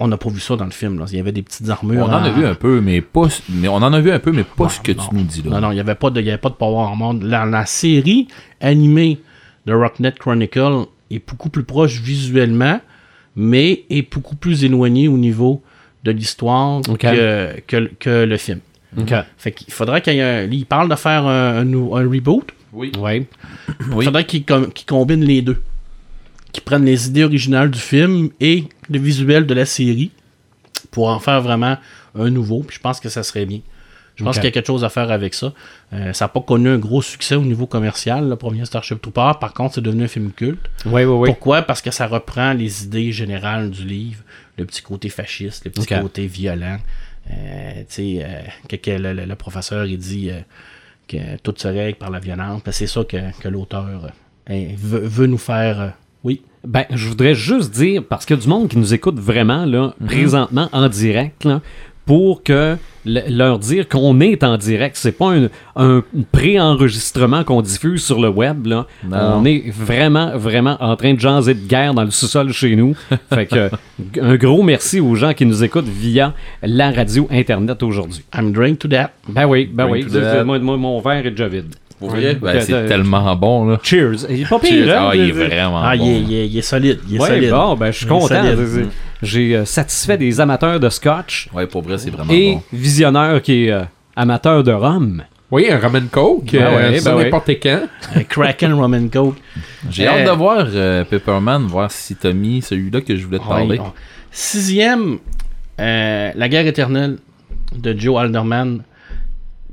On 0.00 0.08
n'a 0.08 0.16
pas 0.16 0.30
vu 0.30 0.40
ça 0.40 0.56
dans 0.56 0.64
le 0.64 0.70
film. 0.70 0.98
Là. 0.98 1.06
Il 1.10 1.16
y 1.16 1.20
avait 1.20 1.32
des 1.32 1.42
petites 1.42 1.68
armures. 1.70 2.06
On 2.06 2.12
en 2.12 2.22
a 2.24 2.28
en- 2.28 2.32
vu 2.32 2.44
un 2.46 2.54
peu, 2.54 2.80
mais 2.80 3.00
pas, 3.00 3.28
mais 3.48 3.68
on 3.68 3.74
en 3.76 3.92
a 3.92 4.00
vu 4.00 4.10
un 4.10 4.18
peu, 4.18 4.32
mais 4.32 4.44
pas 4.44 4.68
ce 4.68 4.80
que 4.80 4.92
tu 4.92 4.98
nous 5.12 5.22
dis 5.22 5.42
là. 5.42 5.50
Non, 5.50 5.60
non, 5.60 5.70
il 5.72 5.74
n'y 5.74 5.80
avait, 5.80 5.94
pas 5.94 6.10
de- 6.10 6.20
il 6.20 6.26
y 6.26 6.30
avait 6.30 6.38
pas 6.38 6.48
de 6.50 6.54
Power 6.54 6.82
Armor. 6.84 7.14
La, 7.22 7.44
la 7.46 7.66
série 7.66 8.28
animée 8.60 9.18
de 9.66 9.72
Rocknet 9.74 10.12
Chronicle 10.12 10.84
est 11.10 11.26
beaucoup 11.28 11.50
plus 11.50 11.64
proche 11.64 12.00
visuellement, 12.00 12.80
mais 13.36 13.84
est 13.90 14.12
beaucoup 14.12 14.36
plus 14.36 14.64
éloignée 14.64 15.08
au 15.08 15.16
niveau 15.18 15.62
de 16.04 16.10
l'histoire 16.12 16.80
que, 17.12 17.60
que, 17.66 17.90
que 17.98 18.24
le 18.24 18.36
film. 18.36 18.60
OK. 18.98 19.12
Fait 19.38 19.52
qu'il 19.52 19.72
faudrait 19.72 20.00
qu'il 20.02 20.14
y 20.14 20.18
ait 20.18 20.22
un... 20.22 20.42
Il 20.50 20.66
parle 20.66 20.88
de 20.88 20.94
faire 20.96 21.26
un, 21.26 21.58
un 21.58 21.64
nou- 21.64 21.94
un 21.96 22.02
reboot. 22.08 22.50
Oui. 22.72 22.92
Ouais. 22.98 23.26
Il 23.98 24.04
faudrait 24.04 24.24
qu'il 24.24 24.44
com- 24.44 24.70
qu'il 24.72 24.86
combine 24.86 25.22
les 25.24 25.42
deux. 25.42 25.60
Qu'ils 26.52 26.62
prennent 26.64 26.84
les 26.84 27.06
idées 27.08 27.24
originales 27.24 27.70
du 27.70 27.78
film 27.78 28.30
et 28.40 28.64
le 28.88 28.98
visuel 28.98 29.46
de 29.46 29.54
la 29.54 29.66
série 29.66 30.10
pour 30.90 31.08
en 31.08 31.18
faire 31.20 31.40
vraiment 31.40 31.76
un 32.14 32.30
nouveau. 32.30 32.60
Puis 32.62 32.76
je 32.76 32.80
pense 32.80 32.98
que 33.00 33.08
ça 33.08 33.22
serait 33.22 33.46
bien. 33.46 33.60
Je 34.16 34.24
pense 34.24 34.36
qu'il 34.36 34.44
y 34.44 34.48
a 34.48 34.50
quelque 34.50 34.66
chose 34.66 34.84
à 34.84 34.90
faire 34.90 35.10
avec 35.10 35.32
ça. 35.32 35.54
Euh, 35.94 36.12
ça 36.12 36.26
n'a 36.26 36.28
pas 36.28 36.42
connu 36.42 36.68
un 36.68 36.76
gros 36.76 37.00
succès 37.00 37.36
au 37.36 37.44
niveau 37.44 37.66
commercial, 37.66 38.28
le 38.28 38.36
premier 38.36 38.66
Starship 38.66 39.00
Trooper. 39.00 39.32
Par 39.40 39.54
contre, 39.54 39.76
c'est 39.76 39.80
devenu 39.80 40.04
un 40.04 40.08
film 40.08 40.30
culte. 40.32 40.60
Oui, 40.84 41.04
oui, 41.04 41.14
oui. 41.14 41.28
Pourquoi? 41.30 41.62
Parce 41.62 41.80
que 41.80 41.90
ça 41.90 42.06
reprend 42.06 42.52
les 42.52 42.84
idées 42.84 43.12
générales 43.12 43.70
du 43.70 43.82
livre. 43.84 44.22
Le 44.58 44.66
petit 44.66 44.82
côté 44.82 45.08
fasciste, 45.08 45.64
le 45.64 45.70
petit 45.70 45.86
côté 46.02 46.26
violent. 46.26 46.76
Euh, 47.30 47.80
tu 47.80 47.84
sais, 47.88 48.18
euh, 48.22 48.42
que, 48.68 48.76
que 48.76 48.90
le, 48.90 49.14
le- 49.14 49.24
le 49.24 49.34
professeur, 49.36 49.86
il 49.86 49.96
dit 49.96 50.30
que 51.08 51.38
tout 51.42 51.54
se 51.56 51.68
règle 51.68 51.96
par 51.96 52.10
la 52.10 52.18
violence. 52.18 52.62
Ben, 52.62 52.72
c'est 52.72 52.86
ça 52.88 53.02
que, 53.04 53.16
que 53.40 53.48
l'auteur 53.48 53.86
veut, 54.48 55.00
veut 55.06 55.26
nous 55.28 55.38
faire... 55.38 55.94
oui. 56.24 56.42
Ben, 56.66 56.84
je 56.90 57.08
voudrais 57.08 57.34
juste 57.34 57.72
dire, 57.72 58.02
parce 58.06 58.26
qu'il 58.26 58.36
y 58.36 58.38
a 58.38 58.42
du 58.42 58.48
monde 58.48 58.68
qui 58.68 58.76
nous 58.76 58.92
écoute 58.92 59.18
vraiment, 59.18 59.64
là, 59.64 59.94
présentement, 60.04 60.68
en 60.72 60.88
direct, 60.88 61.44
là, 61.44 61.62
pour 62.04 62.42
que 62.42 62.76
le- 63.06 63.22
leur 63.30 63.58
dire 63.58 63.88
qu'on 63.88 64.20
est 64.20 64.42
en 64.44 64.58
direct. 64.58 64.96
C'est 64.98 65.12
pas 65.12 65.32
un, 65.34 65.48
un 65.76 66.02
pré-enregistrement 66.32 67.44
qu'on 67.44 67.62
diffuse 67.62 68.04
sur 68.04 68.20
le 68.20 68.28
web, 68.28 68.66
là. 68.66 68.86
Non. 69.08 69.16
On 69.40 69.44
est 69.44 69.70
vraiment, 69.70 70.36
vraiment 70.36 70.76
en 70.80 70.96
train 70.96 71.14
de 71.14 71.20
jaser 71.20 71.54
de 71.54 71.66
guerre 71.66 71.94
dans 71.94 72.04
le 72.04 72.10
sous-sol 72.10 72.52
chez 72.52 72.76
nous. 72.76 72.94
fait 73.32 73.46
que, 73.46 73.70
un 74.20 74.36
gros 74.36 74.62
merci 74.62 75.00
aux 75.00 75.14
gens 75.14 75.32
qui 75.32 75.46
nous 75.46 75.64
écoutent 75.64 75.88
via 75.88 76.34
la 76.62 76.90
radio 76.90 77.26
Internet 77.30 77.82
aujourd'hui. 77.82 78.22
I'm 78.36 78.52
drink 78.52 78.78
to 78.80 78.88
that. 78.88 79.12
Ben 79.28 79.46
oui, 79.46 79.70
ben 79.72 79.88
Drink 79.88 80.06
oui. 80.12 80.44
Moi, 80.44 80.58
moi, 80.58 80.76
mon 80.76 81.00
verre 81.00 81.26
est 81.26 81.30
déjà 81.30 81.48
vide. 81.48 81.74
Pour 82.00 82.10
vrai, 82.10 82.34
ben, 82.34 82.60
c'est 82.60 82.72
euh, 82.72 82.88
tellement 82.88 83.36
bon 83.36 83.66
là. 83.68 83.78
Cheers. 83.82 84.26
Il 84.28 84.40
est 84.42 84.48
pas 84.48 84.58
pire, 84.58 84.70
Cheers. 84.86 84.90
hein? 84.98 85.08
Ah, 85.12 85.14
il 85.14 85.28
est 85.28 85.32
vraiment 85.32 85.82
Ah, 85.84 85.96
bon. 85.96 86.04
il, 86.04 86.10
est, 86.10 86.20
il 86.22 86.34
est- 86.34 86.48
il 86.48 86.58
est 86.58 86.62
solide. 86.62 86.98
Il 87.08 87.16
est 87.16 87.20
Ouais, 87.20 87.28
solide. 87.28 87.50
bon, 87.50 87.76
ben, 87.76 87.92
je 87.92 87.98
suis 87.98 88.06
content. 88.06 88.42
J'ai 89.22 89.54
euh, 89.54 89.64
satisfait 89.66 90.16
des 90.16 90.40
amateurs 90.40 90.80
de 90.80 90.88
scotch 90.88 91.48
Ouais, 91.52 91.66
pour 91.66 91.82
vrai, 91.82 91.98
c'est 91.98 92.10
vraiment 92.10 92.32
et 92.32 92.54
bon. 92.54 92.62
visionneur 92.72 93.42
qui 93.42 93.66
est 93.66 93.70
euh, 93.70 93.82
amateur 94.16 94.64
de 94.64 94.72
rhum. 94.72 95.22
Oui, 95.50 95.66
un 95.68 95.78
Roman 95.78 96.06
Coke, 96.10 96.52
Ben 96.52 96.62
euh, 96.62 96.90
ouais, 96.92 96.98
ça 97.00 97.10
ben 97.10 97.16
ouais. 97.18 97.24
n'importe 97.24 97.50
quand. 97.62 97.80
Un 98.14 98.22
Kraken 98.22 98.72
Roman 98.72 99.08
Coke. 99.08 99.36
J'ai 99.90 100.06
Euh, 100.06 100.10
hâte 100.12 100.26
de 100.26 100.30
voir 100.30 100.64
euh, 100.72 101.04
Pepperman, 101.04 101.66
voir 101.66 101.90
si 101.90 102.14
t'as 102.16 102.32
mis 102.32 102.62
celui-là 102.62 103.00
que 103.00 103.14
je 103.16 103.26
voulais 103.26 103.38
te 103.40 103.42
Ouais, 103.42 103.48
parler. 103.50 103.80
Sixième, 104.30 105.18
euh, 105.80 106.30
La 106.34 106.48
guerre 106.48 106.66
éternelle 106.66 107.18
de 107.76 107.98
Joe 107.98 108.20
Alderman. 108.20 108.82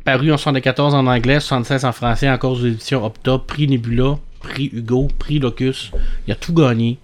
Paru 0.07 0.31
en 0.31 0.37
74 0.37 0.93
en 0.93 1.05
anglais, 1.05 1.41
76 1.41 1.83
en 1.83 1.91
français, 1.91 2.29
encore 2.29 2.53
aux 2.53 2.65
éditions 2.65 3.03
Opta, 3.03 3.39
prix 3.45 3.67
Nebula, 3.67 4.17
prix 4.39 4.69
Hugo, 4.71 5.09
prix 5.19 5.37
Locus. 5.37 5.91
Il 6.25 6.31
a 6.31 6.35
tout 6.35 6.53
gagné. 6.53 6.97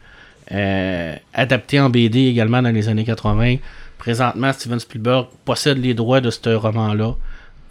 Euh, 0.54 1.14
adapté 1.34 1.82
en 1.82 1.90
BD 1.90 2.28
également 2.28 2.62
dans 2.62 2.74
les 2.74 2.88
années 2.88 3.04
80. 3.04 3.58
Présentement, 3.98 4.54
Steven 4.54 4.80
Spielberg 4.80 5.28
possède 5.44 5.80
les 5.80 5.94
droits 5.94 6.22
de 6.22 6.30
ce 6.30 6.56
roman-là. 6.56 7.16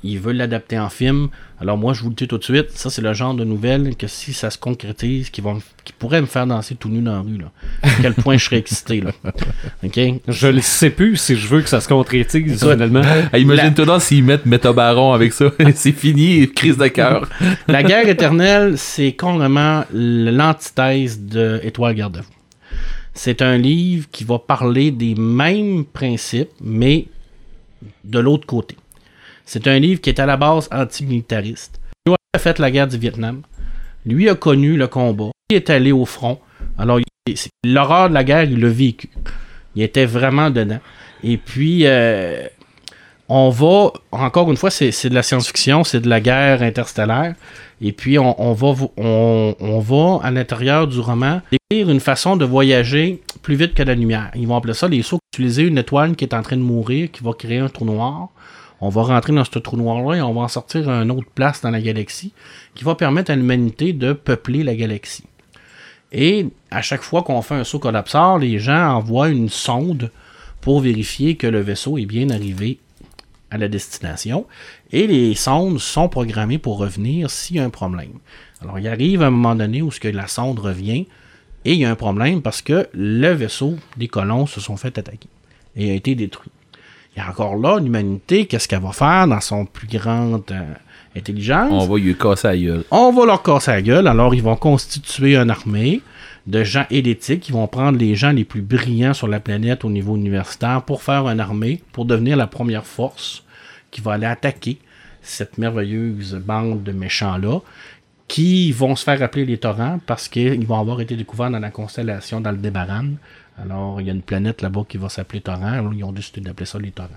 Il 0.04 0.18
veut 0.18 0.32
l'adapter 0.32 0.78
en 0.78 0.88
film. 0.88 1.28
Alors 1.60 1.78
moi, 1.78 1.92
je 1.94 2.02
vous 2.02 2.08
le 2.08 2.16
dis 2.16 2.26
tout 2.26 2.38
de 2.38 2.42
suite, 2.42 2.70
ça 2.72 2.90
c'est 2.90 3.02
le 3.02 3.12
genre 3.14 3.34
de 3.34 3.44
nouvelle 3.44 3.94
que 3.94 4.08
si 4.08 4.32
ça 4.32 4.50
se 4.50 4.58
concrétise, 4.58 5.30
qui, 5.30 5.40
vont, 5.40 5.54
me- 5.54 5.60
qui 5.84 5.92
pourrait 5.92 6.20
me 6.20 6.26
faire 6.26 6.44
danser 6.46 6.74
tout 6.74 6.88
nu 6.88 7.00
dans 7.02 7.12
la 7.12 7.20
rue. 7.20 7.38
Là. 7.38 7.52
À 7.82 7.88
quel 8.02 8.14
point 8.14 8.36
je 8.36 8.44
serais 8.44 8.58
excité. 8.58 9.00
Là. 9.00 9.12
OK? 9.84 10.00
Je 10.26 10.48
ne 10.48 10.60
sais 10.60 10.90
plus 10.90 11.16
si 11.16 11.36
je 11.36 11.46
veux 11.46 11.62
que 11.62 11.68
ça 11.68 11.80
se 11.80 11.86
concrétise 11.88 12.58
finalement. 12.58 13.02
Ah, 13.32 13.38
Imagine-toi 13.38 13.84
donc 13.86 14.02
s'ils 14.02 14.24
mettent 14.24 14.44
Métabaron 14.46 15.12
avec 15.12 15.32
ça. 15.32 15.52
c'est 15.76 15.92
fini, 15.92 16.50
crise 16.50 16.76
de 16.78 16.88
cœur. 16.88 17.28
La 17.68 17.84
guerre 17.84 18.08
éternelle, 18.08 18.76
c'est 18.78 19.12
complètement 19.12 19.84
l'antithèse 19.92 21.20
de 21.20 21.60
Étoile 21.62 21.94
garde-vous. 21.94 22.24
C'est 23.14 23.42
un 23.42 23.56
livre 23.58 24.06
qui 24.10 24.24
va 24.24 24.38
parler 24.38 24.90
des 24.90 25.14
mêmes 25.14 25.84
principes, 25.84 26.48
mais 26.60 27.06
de 28.04 28.18
l'autre 28.18 28.46
côté. 28.46 28.74
C'est 29.44 29.66
un 29.66 29.78
livre 29.78 30.00
qui 30.00 30.10
est 30.10 30.20
à 30.20 30.26
la 30.26 30.36
base 30.36 30.68
antimilitariste. 30.72 31.80
Lui 32.06 32.14
a 32.34 32.38
fait 32.38 32.58
la 32.58 32.70
guerre 32.70 32.88
du 32.88 32.98
Vietnam. 32.98 33.42
Lui 34.06 34.28
a 34.28 34.34
connu 34.34 34.76
le 34.76 34.86
combat. 34.86 35.30
Il 35.50 35.56
est 35.56 35.70
allé 35.70 35.92
au 35.92 36.04
front. 36.04 36.40
Alors, 36.78 37.00
l'horreur 37.64 38.08
de 38.08 38.14
la 38.14 38.24
guerre, 38.24 38.44
il 38.44 38.60
l'a 38.60 38.68
vécu. 38.68 39.10
Il 39.74 39.82
était 39.82 40.06
vraiment 40.06 40.50
dedans. 40.50 40.80
Et 41.22 41.36
puis, 41.36 41.82
euh, 41.86 42.46
on 43.28 43.50
va, 43.50 43.92
encore 44.10 44.50
une 44.50 44.56
fois, 44.56 44.70
c'est 44.70 45.08
de 45.08 45.14
la 45.14 45.22
science-fiction, 45.22 45.84
c'est 45.84 46.00
de 46.00 46.08
la 46.08 46.20
guerre 46.20 46.62
interstellaire. 46.62 47.34
Et 47.80 47.92
puis, 47.92 48.18
on, 48.18 48.52
va, 48.52 48.74
on, 48.96 49.78
va, 49.80 50.20
à 50.22 50.30
l'intérieur 50.30 50.86
du 50.86 51.00
roman, 51.00 51.40
décrire 51.50 51.90
une 51.90 52.00
façon 52.00 52.36
de 52.36 52.44
voyager 52.44 53.22
plus 53.42 53.54
vite 53.54 53.74
que 53.74 53.82
la 53.82 53.94
lumière. 53.94 54.30
Ils 54.34 54.46
vont 54.46 54.56
appeler 54.56 54.74
ça 54.74 54.88
les 54.88 55.02
sauts. 55.02 55.18
Utiliser 55.34 55.62
une 55.62 55.78
étoile 55.78 56.14
qui 56.14 56.24
est 56.24 56.34
en 56.34 56.42
train 56.42 56.56
de 56.56 56.62
mourir, 56.62 57.10
qui 57.10 57.24
va 57.24 57.32
créer 57.32 57.58
un 57.58 57.68
trou 57.68 57.84
noir. 57.84 58.28
On 58.84 58.88
va 58.88 59.02
rentrer 59.04 59.32
dans 59.32 59.44
ce 59.44 59.60
trou 59.60 59.76
noir-là 59.76 60.16
et 60.16 60.22
on 60.22 60.34
va 60.34 60.40
en 60.40 60.48
sortir 60.48 60.88
à 60.88 61.02
une 61.02 61.12
autre 61.12 61.30
place 61.36 61.60
dans 61.60 61.70
la 61.70 61.80
galaxie 61.80 62.32
qui 62.74 62.82
va 62.82 62.96
permettre 62.96 63.30
à 63.30 63.36
l'humanité 63.36 63.92
de 63.92 64.12
peupler 64.12 64.64
la 64.64 64.74
galaxie. 64.74 65.22
Et 66.10 66.48
à 66.72 66.82
chaque 66.82 67.02
fois 67.02 67.22
qu'on 67.22 67.42
fait 67.42 67.54
un 67.54 67.62
saut 67.62 67.78
collapseur, 67.78 68.38
les 68.38 68.58
gens 68.58 68.96
envoient 68.96 69.28
une 69.28 69.48
sonde 69.48 70.10
pour 70.60 70.80
vérifier 70.80 71.36
que 71.36 71.46
le 71.46 71.60
vaisseau 71.60 71.96
est 71.96 72.06
bien 72.06 72.28
arrivé 72.30 72.80
à 73.52 73.58
la 73.58 73.68
destination. 73.68 74.46
Et 74.90 75.06
les 75.06 75.36
sondes 75.36 75.78
sont 75.78 76.08
programmées 76.08 76.58
pour 76.58 76.78
revenir 76.78 77.30
s'il 77.30 77.56
y 77.56 77.60
a 77.60 77.64
un 77.64 77.70
problème. 77.70 78.18
Alors, 78.60 78.80
il 78.80 78.88
arrive 78.88 79.22
un 79.22 79.30
moment 79.30 79.54
donné 79.54 79.80
où 79.80 79.90
la 80.02 80.26
sonde 80.26 80.58
revient 80.58 81.06
et 81.64 81.74
il 81.74 81.78
y 81.78 81.84
a 81.84 81.90
un 81.90 81.94
problème 81.94 82.42
parce 82.42 82.62
que 82.62 82.88
le 82.92 83.30
vaisseau 83.32 83.76
des 83.96 84.08
colons 84.08 84.46
se 84.46 84.60
sont 84.60 84.76
fait 84.76 84.98
attaquer 84.98 85.28
et 85.76 85.92
a 85.92 85.94
été 85.94 86.16
détruit. 86.16 86.51
Et 87.16 87.20
encore 87.20 87.56
là, 87.56 87.78
l'humanité, 87.78 88.46
qu'est-ce 88.46 88.66
qu'elle 88.68 88.82
va 88.82 88.92
faire 88.92 89.26
dans 89.26 89.40
son 89.40 89.66
plus 89.66 89.86
grande 89.86 90.44
euh, 90.50 90.74
intelligence? 91.16 91.70
On 91.70 91.86
va 91.86 91.98
lui 91.98 92.16
casser 92.16 92.48
la 92.48 92.56
gueule. 92.56 92.84
On 92.90 93.12
va 93.12 93.26
leur 93.26 93.42
casser 93.42 93.70
la 93.70 93.82
gueule. 93.82 94.06
Alors, 94.06 94.34
ils 94.34 94.42
vont 94.42 94.56
constituer 94.56 95.36
une 95.36 95.50
armée 95.50 96.00
de 96.46 96.64
gens 96.64 96.86
éthiques. 96.90 97.48
Ils 97.48 97.52
vont 97.52 97.66
prendre 97.66 97.98
les 97.98 98.14
gens 98.14 98.32
les 98.32 98.44
plus 98.44 98.62
brillants 98.62 99.12
sur 99.12 99.28
la 99.28 99.40
planète 99.40 99.84
au 99.84 99.90
niveau 99.90 100.16
universitaire 100.16 100.82
pour 100.82 101.02
faire 101.02 101.28
une 101.28 101.40
armée, 101.40 101.82
pour 101.92 102.06
devenir 102.06 102.36
la 102.36 102.46
première 102.46 102.86
force 102.86 103.44
qui 103.90 104.00
va 104.00 104.14
aller 104.14 104.26
attaquer 104.26 104.78
cette 105.20 105.58
merveilleuse 105.58 106.34
bande 106.34 106.82
de 106.82 106.92
méchants-là, 106.92 107.60
qui 108.26 108.72
vont 108.72 108.96
se 108.96 109.04
faire 109.04 109.22
appeler 109.22 109.44
les 109.44 109.58
torrents 109.58 110.00
parce 110.06 110.28
qu'ils 110.28 110.66
vont 110.66 110.80
avoir 110.80 111.00
été 111.00 111.14
découverts 111.14 111.50
dans 111.50 111.58
la 111.58 111.70
constellation 111.70 112.40
d'Aldébaran. 112.40 113.10
Alors, 113.58 114.00
il 114.00 114.06
y 114.06 114.10
a 114.10 114.12
une 114.12 114.22
planète 114.22 114.62
là-bas 114.62 114.84
qui 114.88 114.96
va 114.96 115.08
s'appeler 115.08 115.40
Torrent. 115.40 115.90
Ils 115.92 116.04
ont 116.04 116.12
décidé 116.12 116.40
d'appeler 116.40 116.66
ça 116.66 116.78
les 116.78 116.90
torrents. 116.90 117.10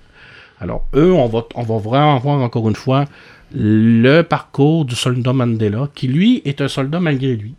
Alors, 0.59 0.85
eux, 0.93 1.13
on 1.13 1.27
va, 1.27 1.77
vraiment 1.77 2.17
voir 2.17 2.41
encore 2.41 2.69
une 2.69 2.75
fois 2.75 3.05
le 3.53 4.21
parcours 4.21 4.85
du 4.85 4.95
soldat 4.95 5.33
Mandela, 5.33 5.89
qui 5.93 6.07
lui 6.07 6.41
est 6.45 6.61
un 6.61 6.67
soldat 6.67 6.99
malgré 6.99 7.35
lui. 7.35 7.55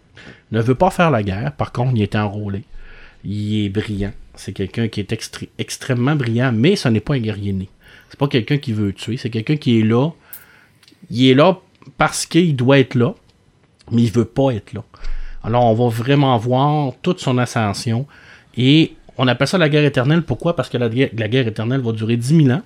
Ne 0.51 0.61
veut 0.61 0.75
pas 0.75 0.91
faire 0.91 1.11
la 1.11 1.23
guerre, 1.23 1.53
par 1.53 1.73
contre, 1.73 1.93
il 1.95 2.03
était 2.03 2.19
enrôlé. 2.19 2.65
il 3.25 3.67
est 3.67 3.69
brillant. 3.69 4.13
C'est 4.35 4.53
quelqu'un 4.53 4.89
qui 4.89 5.01
est 5.01 5.49
extrêmement 5.59 6.15
brillant, 6.15 6.53
mais 6.53 6.77
ce 6.77 6.89
n'est 6.89 7.01
pas 7.01 7.15
un 7.15 7.19
guerrier 7.19 7.53
né. 7.53 7.69
C'est 8.11 8.19
pas 8.19 8.29
quelqu'un 8.29 8.59
qui 8.59 8.73
veut 8.73 8.93
tuer, 8.93 9.17
c'est 9.17 9.31
quelqu'un 9.31 9.57
qui 9.57 9.81
est 9.81 9.83
là. 9.83 10.11
Il 11.11 11.27
est 11.27 11.35
là 11.35 11.59
parce 11.97 12.27
qu'il 12.27 12.55
doit 12.57 12.79
être 12.79 12.95
là, 12.95 13.15
mais 13.91 14.03
il 14.03 14.13
veut 14.13 14.25
pas 14.25 14.51
être 14.51 14.73
là. 14.73 14.85
Alors 15.43 15.65
on 15.65 15.75
va 15.75 15.89
vraiment 15.89 16.37
voir 16.39 16.93
toute 17.03 17.21
son 17.21 17.39
ascension 17.39 18.07
et 18.57 18.95
on 19.19 19.27
appelle 19.29 19.49
ça 19.49 19.59
la 19.59 19.69
guerre 19.69 19.85
éternelle. 19.85 20.23
Pourquoi? 20.23 20.55
Parce 20.57 20.69
que 20.69 20.77
la, 20.79 20.89
guerre- 20.89 21.11
la 21.17 21.29
guerre 21.29 21.47
éternelle 21.49 21.81
va 21.81 21.93
durer 21.93 22.17
10 22.17 22.45
000 22.45 22.51
ans. 22.51 22.63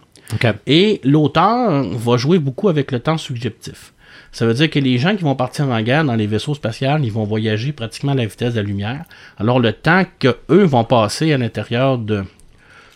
Et 0.66 1.00
l'auteur 1.04 1.82
va 1.84 2.16
jouer 2.16 2.38
beaucoup 2.38 2.68
avec 2.68 2.92
le 2.92 3.00
temps 3.00 3.18
subjectif. 3.18 3.92
Ça 4.32 4.46
veut 4.46 4.54
dire 4.54 4.70
que 4.70 4.78
les 4.78 4.96
gens 4.98 5.16
qui 5.16 5.24
vont 5.24 5.34
partir 5.34 5.68
en 5.68 5.80
guerre 5.82 6.04
dans 6.04 6.14
les 6.14 6.26
vaisseaux 6.26 6.54
spatials, 6.54 7.04
ils 7.04 7.10
vont 7.12 7.24
voyager 7.24 7.72
pratiquement 7.72 8.12
à 8.12 8.14
la 8.14 8.26
vitesse 8.26 8.54
de 8.54 8.60
la 8.60 8.66
lumière. 8.66 9.04
Alors 9.38 9.58
le 9.58 9.72
temps 9.72 10.04
que 10.20 10.36
eux 10.50 10.64
vont 10.64 10.84
passer 10.84 11.32
à 11.32 11.38
l'intérieur 11.38 11.98
de 11.98 12.22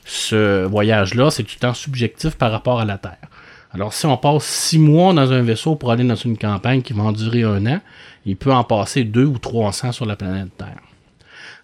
ce 0.04 0.64
voyage-là, 0.64 1.30
c'est 1.30 1.42
du 1.42 1.56
temps 1.56 1.74
subjectif 1.74 2.36
par 2.36 2.52
rapport 2.52 2.80
à 2.80 2.84
la 2.84 2.98
Terre. 2.98 3.18
Alors 3.72 3.92
si 3.92 4.06
on 4.06 4.16
passe 4.16 4.44
six 4.44 4.78
mois 4.78 5.12
dans 5.12 5.32
un 5.32 5.42
vaisseau 5.42 5.74
pour 5.74 5.90
aller 5.90 6.04
dans 6.04 6.14
une 6.14 6.36
campagne 6.38 6.82
qui 6.82 6.92
va 6.92 7.02
en 7.04 7.12
durer 7.12 7.42
un 7.42 7.66
an, 7.66 7.80
il 8.26 8.36
peut 8.36 8.52
en 8.52 8.62
passer 8.64 9.02
deux 9.04 9.24
ou 9.24 9.38
trois 9.38 9.72
cents 9.72 9.90
sur 9.92 10.06
la 10.06 10.14
planète 10.16 10.56
Terre. 10.56 10.78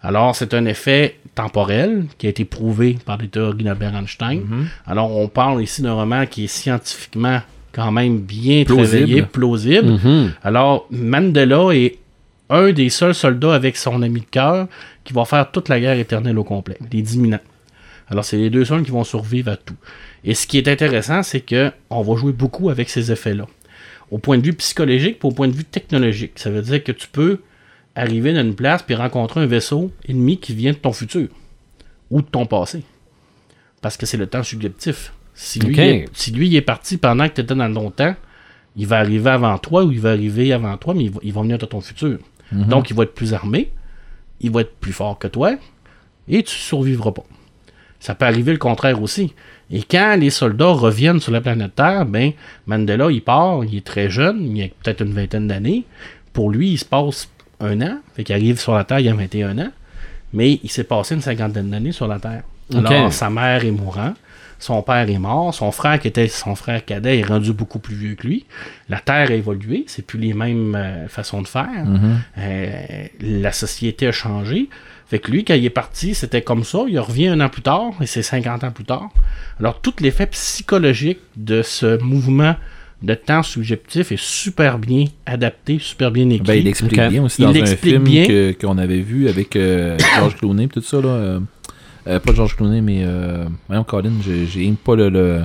Alors, 0.03 0.35
c'est 0.35 0.53
un 0.53 0.65
effet 0.65 1.17
temporel 1.35 2.05
qui 2.17 2.27
a 2.27 2.29
été 2.29 2.43
prouvé 2.45 2.97
par 3.05 3.17
les 3.17 3.27
théories 3.27 3.63
d'Albert-Einstein. 3.63 4.41
Alors, 4.87 5.15
on 5.15 5.27
parle 5.27 5.61
ici 5.61 5.81
d'un 5.81 5.93
roman 5.93 6.25
qui 6.25 6.45
est 6.45 6.47
scientifiquement 6.47 7.41
quand 7.71 7.91
même 7.91 8.19
bien 8.19 8.63
Plausible. 8.65 8.97
travaillé, 8.97 9.21
plausible. 9.21 9.87
Mhm. 9.91 10.31
Alors, 10.43 10.87
Mandela 10.91 11.69
est 11.73 11.97
un 12.49 12.71
des 12.71 12.89
seuls 12.89 13.15
soldats 13.15 13.53
avec 13.53 13.77
son 13.77 14.01
ami 14.01 14.21
de 14.21 14.25
cœur 14.25 14.67
qui 15.05 15.13
va 15.13 15.23
faire 15.23 15.49
toute 15.51 15.69
la 15.69 15.79
guerre 15.79 15.97
éternelle 15.97 16.37
au 16.37 16.43
complet, 16.43 16.77
les 16.91 17.01
10 17.01 17.21
000 17.21 17.33
ans. 17.33 17.39
Alors, 18.09 18.25
c'est 18.25 18.35
les 18.37 18.49
deux 18.49 18.65
seuls 18.65 18.83
qui 18.83 18.91
vont 18.91 19.05
survivre 19.05 19.51
à 19.51 19.55
tout. 19.55 19.75
Et 20.25 20.33
ce 20.33 20.45
qui 20.47 20.57
est 20.57 20.67
intéressant, 20.67 21.23
c'est 21.23 21.39
que 21.39 21.71
on 21.89 22.01
va 22.01 22.15
jouer 22.17 22.33
beaucoup 22.33 22.69
avec 22.69 22.89
ces 22.89 23.11
effets-là. 23.11 23.45
Au 24.09 24.17
point 24.17 24.37
de 24.37 24.43
vue 24.43 24.53
psychologique, 24.53 25.19
puis 25.19 25.29
au 25.29 25.31
point 25.31 25.47
de 25.47 25.53
vue 25.53 25.63
technologique. 25.63 26.33
Ça 26.35 26.49
veut 26.49 26.61
dire 26.61 26.83
que 26.83 26.91
tu 26.91 27.07
peux 27.07 27.39
arriver 27.95 28.33
dans 28.33 28.41
une 28.41 28.55
place 28.55 28.83
puis 28.83 28.95
rencontrer 28.95 29.41
un 29.41 29.45
vaisseau 29.45 29.91
ennemi 30.07 30.39
qui 30.39 30.53
vient 30.53 30.71
de 30.71 30.77
ton 30.77 30.93
futur 30.93 31.27
ou 32.09 32.21
de 32.21 32.27
ton 32.27 32.45
passé. 32.45 32.83
Parce 33.81 33.97
que 33.97 34.05
c'est 34.05 34.17
le 34.17 34.27
temps 34.27 34.43
subjectif. 34.43 35.13
Si 35.33 35.59
lui, 35.59 35.79
est, 35.79 36.05
si 36.13 36.31
lui 36.31 36.47
il 36.47 36.55
est 36.55 36.61
parti 36.61 36.97
pendant 36.97 37.27
que 37.27 37.35
tu 37.35 37.41
étais 37.41 37.55
dans 37.55 37.73
ton 37.73 37.89
temps, 37.89 38.15
il 38.75 38.87
va 38.87 38.99
arriver 38.99 39.29
avant 39.29 39.57
toi 39.57 39.83
ou 39.83 39.91
il 39.91 39.99
va 39.99 40.11
arriver 40.11 40.53
avant 40.53 40.77
toi, 40.77 40.93
mais 40.93 41.05
il 41.05 41.11
va, 41.11 41.19
il 41.23 41.33
va 41.33 41.41
venir 41.41 41.57
de 41.57 41.65
ton 41.65 41.81
futur. 41.81 42.19
Donc, 42.51 42.89
il 42.89 42.95
va 42.97 43.03
être 43.03 43.15
plus 43.15 43.33
armé, 43.33 43.71
il 44.41 44.51
va 44.51 44.61
être 44.61 44.75
plus 44.75 44.91
fort 44.91 45.17
que 45.17 45.27
toi 45.27 45.55
et 46.27 46.43
tu 46.43 46.55
survivras 46.55 47.11
pas. 47.11 47.23
Ça 47.99 48.15
peut 48.15 48.25
arriver 48.25 48.51
le 48.51 48.57
contraire 48.57 49.01
aussi. 49.01 49.33
Et 49.69 49.83
quand 49.83 50.19
les 50.19 50.31
soldats 50.31 50.71
reviennent 50.71 51.19
sur 51.19 51.31
la 51.31 51.39
planète 51.39 51.75
Terre, 51.75 52.05
ben 52.05 52.33
Mandela, 52.65 53.09
il 53.11 53.21
part, 53.21 53.63
il 53.63 53.77
est 53.77 53.85
très 53.85 54.09
jeune, 54.09 54.55
il 54.57 54.63
a 54.63 54.67
peut-être 54.67 55.01
une 55.01 55.13
vingtaine 55.13 55.47
d'années. 55.47 55.85
Pour 56.33 56.49
lui, 56.49 56.71
il 56.71 56.77
se 56.77 56.85
passe 56.85 57.29
un 57.61 57.81
an, 57.81 57.99
fait 58.15 58.23
qu'il 58.23 58.35
arrive 58.35 58.59
sur 58.59 58.73
la 58.73 58.83
Terre, 58.83 58.99
il 58.99 59.09
a 59.09 59.13
21 59.13 59.57
ans, 59.59 59.71
mais 60.33 60.59
il 60.63 60.69
s'est 60.69 60.83
passé 60.83 61.15
une 61.15 61.21
cinquantaine 61.21 61.69
d'années 61.69 61.91
sur 61.91 62.07
la 62.07 62.19
Terre. 62.19 62.43
Alors, 62.73 63.11
sa 63.11 63.29
mère 63.29 63.65
est 63.65 63.71
mourante, 63.71 64.15
son 64.61 64.81
père 64.83 65.09
est 65.09 65.17
mort, 65.17 65.53
son 65.53 65.71
frère 65.71 65.99
qui 65.99 66.07
était 66.07 66.27
son 66.27 66.55
frère 66.55 66.85
cadet 66.85 67.19
est 67.19 67.25
rendu 67.25 67.51
beaucoup 67.51 67.79
plus 67.79 67.95
vieux 67.95 68.15
que 68.15 68.27
lui. 68.27 68.45
La 68.89 68.99
Terre 68.99 69.31
a 69.31 69.33
évolué, 69.33 69.85
c'est 69.87 70.05
plus 70.05 70.19
les 70.19 70.33
mêmes 70.33 70.75
euh, 70.75 71.07
façons 71.07 71.41
de 71.41 71.47
faire. 71.47 71.85
Euh, 72.37 73.07
la 73.19 73.51
société 73.51 74.07
a 74.07 74.11
changé. 74.11 74.69
Fait 75.07 75.19
que 75.19 75.31
lui, 75.31 75.43
quand 75.43 75.55
il 75.55 75.65
est 75.65 75.71
parti, 75.71 76.13
c'était 76.13 76.43
comme 76.43 76.63
ça. 76.63 76.83
Il 76.87 76.99
revient 76.99 77.29
un 77.29 77.41
an 77.41 77.49
plus 77.49 77.63
tard, 77.63 77.91
et 78.01 78.05
c'est 78.05 78.21
50 78.21 78.63
ans 78.63 78.71
plus 78.71 78.85
tard. 78.85 79.09
Alors, 79.59 79.81
tout 79.81 79.93
l'effet 79.99 80.27
psychologique 80.27 81.19
de 81.35 81.63
ce 81.63 82.01
mouvement 82.01 82.55
de 83.01 83.13
temps 83.15 83.41
subjectif 83.43 84.11
est 84.11 84.19
super 84.21 84.77
bien 84.77 85.05
adapté, 85.25 85.79
super 85.79 86.11
bien 86.11 86.29
écrit. 86.29 86.45
Ben, 86.45 86.53
il 86.53 86.67
explique 86.67 86.99
Ok. 86.99 87.09
bien 87.09 87.23
aussi 87.23 87.41
Il 87.41 87.45
dans 87.45 87.61
un 87.61 87.75
film 87.75 88.03
qu'on 88.61 88.77
avait 88.77 88.99
vu 88.99 89.27
avec 89.27 89.55
euh, 89.55 89.97
George 90.17 90.35
Clooney 90.35 90.67
tout 90.67 90.81
ça. 90.81 90.97
Là, 91.01 91.07
euh, 91.09 91.39
euh, 92.07 92.19
pas 92.19 92.33
George 92.33 92.55
Clooney, 92.55 92.81
mais. 92.81 93.01
Euh, 93.03 93.45
voyons, 93.67 93.83
Colin, 93.83 94.11
j'ai 94.23 94.73
pas 94.83 94.95
le, 94.95 95.09
le, 95.09 95.41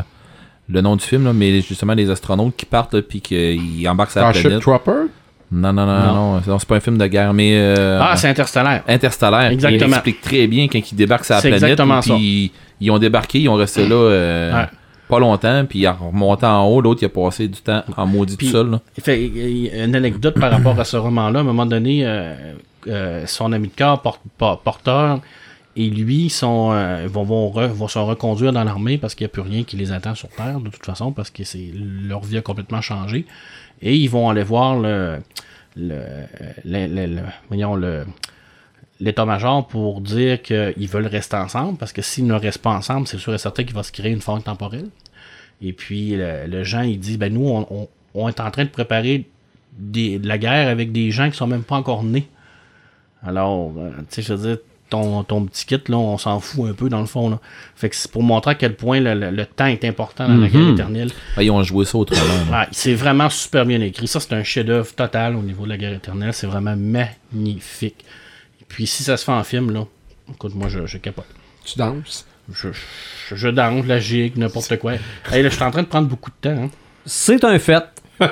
le 0.68 0.80
nom 0.80 0.96
du 0.96 1.04
film, 1.04 1.24
là, 1.24 1.32
mais 1.32 1.60
justement 1.62 1.94
les 1.94 2.10
astronautes 2.10 2.56
qui 2.56 2.66
partent 2.66 2.94
et 2.94 3.20
qu'ils 3.20 3.88
embarquent 3.88 4.10
sur 4.12 4.20
la 4.20 4.32
planète. 4.32 4.60
Trooper? 4.60 5.06
Non, 5.52 5.72
non, 5.72 5.86
non, 5.86 5.98
Non. 6.00 6.14
non, 6.14 6.42
non, 6.46 6.58
c'est 6.58 6.68
pas 6.68 6.76
un 6.76 6.80
film 6.80 6.98
de 6.98 7.06
guerre, 7.06 7.32
mais. 7.32 7.52
euh, 7.54 8.00
ah, 8.02 8.16
c'est 8.16 8.28
interstellaire. 8.28 8.82
Interstellaire. 8.88 9.50
Exactement. 9.50 9.86
Il 9.86 9.92
explique 9.94 10.20
très 10.20 10.46
bien 10.48 10.66
quand 10.66 10.80
ils 10.92 10.96
débarquent 10.96 11.24
sur 11.24 11.36
la 11.36 11.40
C'est 11.40 11.48
planète. 11.50 11.70
exactement 11.70 12.00
puis 12.00 12.08
ça. 12.10 12.16
Ils, 12.18 12.50
ils 12.80 12.90
ont 12.90 12.98
débarqué, 12.98 13.38
ils 13.40 13.48
ont 13.48 13.54
resté 13.54 13.86
là 13.86 13.94
euh, 13.94 14.52
Ouais. 14.62 14.66
Pas 15.08 15.18
longtemps, 15.18 15.64
puis 15.66 15.86
en 15.86 15.94
remontant 15.94 16.62
en 16.62 16.66
haut, 16.68 16.80
l'autre 16.80 17.02
il 17.02 17.06
a 17.06 17.08
passé 17.08 17.48
du 17.48 17.60
temps 17.60 17.82
en 17.96 18.06
maudit 18.06 18.36
Puis- 18.36 18.46
tout 18.48 18.52
seul. 18.52 18.70
là. 18.70 18.80
Fait 19.00 19.26
une 19.26 19.94
anecdote 19.94 20.38
par 20.38 20.50
rapport 20.50 20.78
à 20.78 20.84
ce 20.84 20.96
roman-là. 20.96 21.38
À 21.38 21.42
un 21.42 21.44
moment 21.44 21.66
donné, 21.66 22.06
euh, 22.06 22.54
euh, 22.88 23.26
son 23.26 23.52
ami 23.52 23.68
de 23.68 23.72
cœur, 23.74 24.02
porte- 24.02 24.20
por- 24.38 24.60
porteur, 24.60 25.20
et 25.78 25.90
lui 25.90 26.30
sont, 26.30 26.70
euh, 26.72 27.06
vont, 27.06 27.24
vont, 27.24 27.50
re- 27.50 27.66
vont 27.68 27.88
se 27.88 27.98
reconduire 27.98 28.52
dans 28.52 28.64
l'armée 28.64 28.96
parce 28.98 29.14
qu'il 29.14 29.24
n'y 29.26 29.30
a 29.30 29.32
plus 29.32 29.42
rien 29.42 29.62
qui 29.62 29.76
les 29.76 29.92
attend 29.92 30.14
sur 30.14 30.28
Terre, 30.30 30.58
de 30.60 30.70
toute 30.70 30.84
façon, 30.86 31.12
parce 31.12 31.30
que 31.30 31.44
c'est 31.44 31.70
leur 31.74 32.20
vie 32.24 32.38
a 32.38 32.40
complètement 32.42 32.80
changé. 32.80 33.26
Et 33.82 33.94
ils 33.94 34.08
vont 34.08 34.30
aller 34.30 34.42
voir 34.42 34.78
le, 34.78 35.18
le, 35.76 36.00
le- 36.64 36.86
le- 36.86 37.06
le- 37.16 37.22
voyons, 37.48 37.74
le- 37.74 38.04
l'état-major 39.00 39.66
pour 39.66 40.00
dire 40.00 40.40
qu'ils 40.42 40.88
veulent 40.88 41.06
rester 41.06 41.36
ensemble, 41.36 41.76
parce 41.78 41.92
que 41.92 42.02
s'ils 42.02 42.26
ne 42.26 42.34
restent 42.34 42.58
pas 42.62 42.70
ensemble, 42.70 43.06
c'est 43.06 43.18
sûr 43.18 43.34
et 43.34 43.38
certain 43.38 43.64
qu'il 43.64 43.74
va 43.74 43.82
se 43.82 43.92
créer 43.92 44.12
une 44.12 44.20
faille 44.22 44.42
temporelle. 44.42 44.88
Et 45.62 45.72
puis 45.72 46.16
le, 46.16 46.46
le 46.46 46.64
Jean, 46.64 46.82
il 46.82 46.98
dit, 46.98 47.16
ben 47.16 47.32
nous, 47.32 47.46
on, 47.48 47.66
on- 47.70 47.88
on 48.14 48.28
est 48.28 48.40
en 48.40 48.50
train 48.50 48.64
de 48.64 48.70
préparer 48.70 49.26
des- 49.78 50.18
de 50.18 50.26
la 50.26 50.38
guerre 50.38 50.68
avec 50.68 50.92
des 50.92 51.10
gens 51.10 51.30
qui 51.30 51.36
sont 51.36 51.46
même 51.46 51.62
pas 51.62 51.76
encore 51.76 52.02
nés. 52.02 52.26
Alors, 53.26 53.72
euh, 53.76 53.90
tu 53.98 54.04
sais, 54.10 54.22
je 54.22 54.32
veux 54.34 54.48
dire, 54.48 54.58
ton, 54.88 55.24
ton 55.24 55.44
petit 55.44 55.66
kit, 55.66 55.80
là, 55.88 55.96
on 55.98 56.16
s'en 56.16 56.38
fout 56.40 56.70
un 56.70 56.72
peu 56.72 56.88
dans 56.88 57.00
le 57.00 57.06
fond. 57.06 57.28
Là. 57.28 57.40
Fait 57.74 57.88
que 57.90 57.96
c'est 57.96 58.10
pour 58.10 58.22
montrer 58.22 58.52
à 58.52 58.54
quel 58.54 58.74
point 58.76 59.00
le, 59.00 59.14
le- 59.14 59.30
le 59.30 59.44
temps 59.44 59.66
est 59.66 59.84
important 59.84 60.28
dans 60.28 60.36
la 60.36 60.48
guerre 60.48 60.68
éternelle. 60.74 61.10
Ah, 61.36 61.42
ils 61.42 61.50
ont 61.50 61.62
joué 61.62 61.84
ça 61.84 61.98
autrement. 61.98 62.22
c'est 62.70 62.94
vraiment 62.94 63.28
super 63.28 63.66
bien 63.66 63.80
écrit. 63.80 64.06
Ça, 64.06 64.20
c'est 64.20 64.32
un 64.34 64.44
chef-d'œuvre 64.44 64.94
total 64.94 65.34
au 65.36 65.42
niveau 65.42 65.64
de 65.64 65.70
la 65.70 65.76
guerre 65.76 65.92
éternelle. 65.94 66.32
C'est 66.32 66.46
vraiment 66.46 66.76
magnifique. 66.76 68.04
Puis, 68.76 68.86
si 68.86 69.02
ça 69.04 69.16
se 69.16 69.24
fait 69.24 69.32
en 69.32 69.42
film, 69.42 69.70
là, 69.72 69.86
écoute, 70.30 70.54
moi, 70.54 70.68
je, 70.68 70.84
je 70.86 70.98
capote. 70.98 71.24
Tu 71.64 71.78
danses? 71.78 72.26
Je, 72.52 72.68
je, 73.30 73.34
je 73.34 73.48
danse, 73.48 73.86
la 73.86 73.98
gigue, 73.98 74.36
n'importe 74.36 74.76
quoi. 74.76 74.92
Hey, 75.32 75.42
là, 75.42 75.48
je 75.48 75.54
suis 75.54 75.64
en 75.64 75.70
train 75.70 75.80
de 75.82 75.86
prendre 75.88 76.08
beaucoup 76.08 76.30
de 76.30 76.36
temps. 76.50 76.64
hein. 76.64 76.70
C'est 77.06 77.42
un 77.44 77.58
fait, 77.58 77.82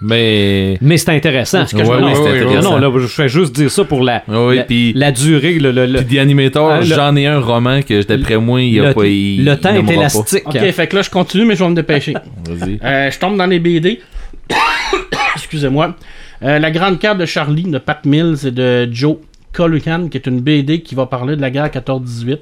Mais. 0.00 0.78
mais 0.80 0.96
c'est 0.98 1.10
intéressant. 1.10 1.64
que 1.64 1.70
je 1.70 1.76
Ouais, 1.82 1.96
oui. 1.96 2.00
Non, 2.02 2.26
intéressant. 2.28 2.78
non, 2.78 2.90
là, 2.92 3.00
je 3.00 3.06
fais 3.08 3.28
juste 3.28 3.52
dire 3.56 3.72
ça 3.72 3.82
pour 3.84 4.04
la, 4.04 4.22
Oui, 4.28 4.54
la, 4.56 4.62
puis- 4.62 4.92
la 4.92 5.10
durée, 5.10 5.54
le, 5.58 5.72
le, 5.72 5.86
le, 5.86 6.02
Puis 6.04 6.16
le- 6.18 6.82
j'en 6.84 7.16
ai 7.16 7.26
un 7.26 7.40
roman 7.40 7.82
que 7.82 8.00
d'après 8.04 8.36
moi, 8.36 8.62
il 8.62 8.74
y 8.74 8.80
a 8.80 8.94
pas. 8.94 9.04
il- 9.04 9.44
le 9.44 9.56
temps 9.58 9.74
est 9.74 9.92
élastique. 9.92 10.44
Ok, 10.46 10.58
fait 10.70 10.86
que 10.86 10.94
là, 10.94 11.02
je 11.02 11.10
continue, 11.10 11.44
mais 11.44 11.56
je 11.56 11.64
vais 11.64 11.70
me 11.70 11.74
dépêcher. 11.74 12.14
Vas-y. 12.48 12.78
Euh, 12.84 13.10
je 13.10 13.18
tombe 13.18 13.36
dans 13.36 13.46
les 13.46 13.58
BD. 13.58 14.00
Excusez-moi. 15.34 15.96
Euh, 16.42 16.58
la 16.60 16.70
grande 16.70 17.00
carte 17.00 17.18
de 17.18 17.26
Charlie 17.26 17.64
de 17.64 17.78
Pat 17.78 18.04
Mills 18.06 18.46
et 18.46 18.50
de 18.52 18.88
Joe 18.92 19.16
Colucan, 19.62 20.08
qui 20.08 20.16
est 20.16 20.26
une 20.28 20.40
BD 20.40 20.82
qui 20.82 20.94
va 20.94 21.06
parler 21.06 21.34
de 21.34 21.40
la 21.40 21.50
guerre 21.50 21.66
14-18. 21.68 22.38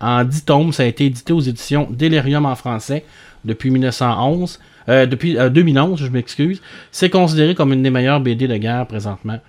En 0.00 0.22
10 0.24 0.44
tomes, 0.44 0.72
ça 0.72 0.84
a 0.84 0.86
été 0.86 1.06
édité 1.06 1.32
aux 1.32 1.40
éditions 1.40 1.88
Delirium 1.90 2.46
en 2.46 2.54
français 2.54 3.04
depuis 3.44 3.70
1911. 3.70 4.60
Euh, 4.88 5.06
depuis 5.06 5.36
euh, 5.38 5.48
2011, 5.50 5.98
je 5.98 6.06
m'excuse. 6.06 6.62
C'est 6.92 7.10
considéré 7.10 7.56
comme 7.56 7.72
une 7.72 7.82
des 7.82 7.90
meilleures 7.90 8.20
BD 8.20 8.46
de 8.46 8.56
guerre 8.58 8.86
présentement. 8.86 9.40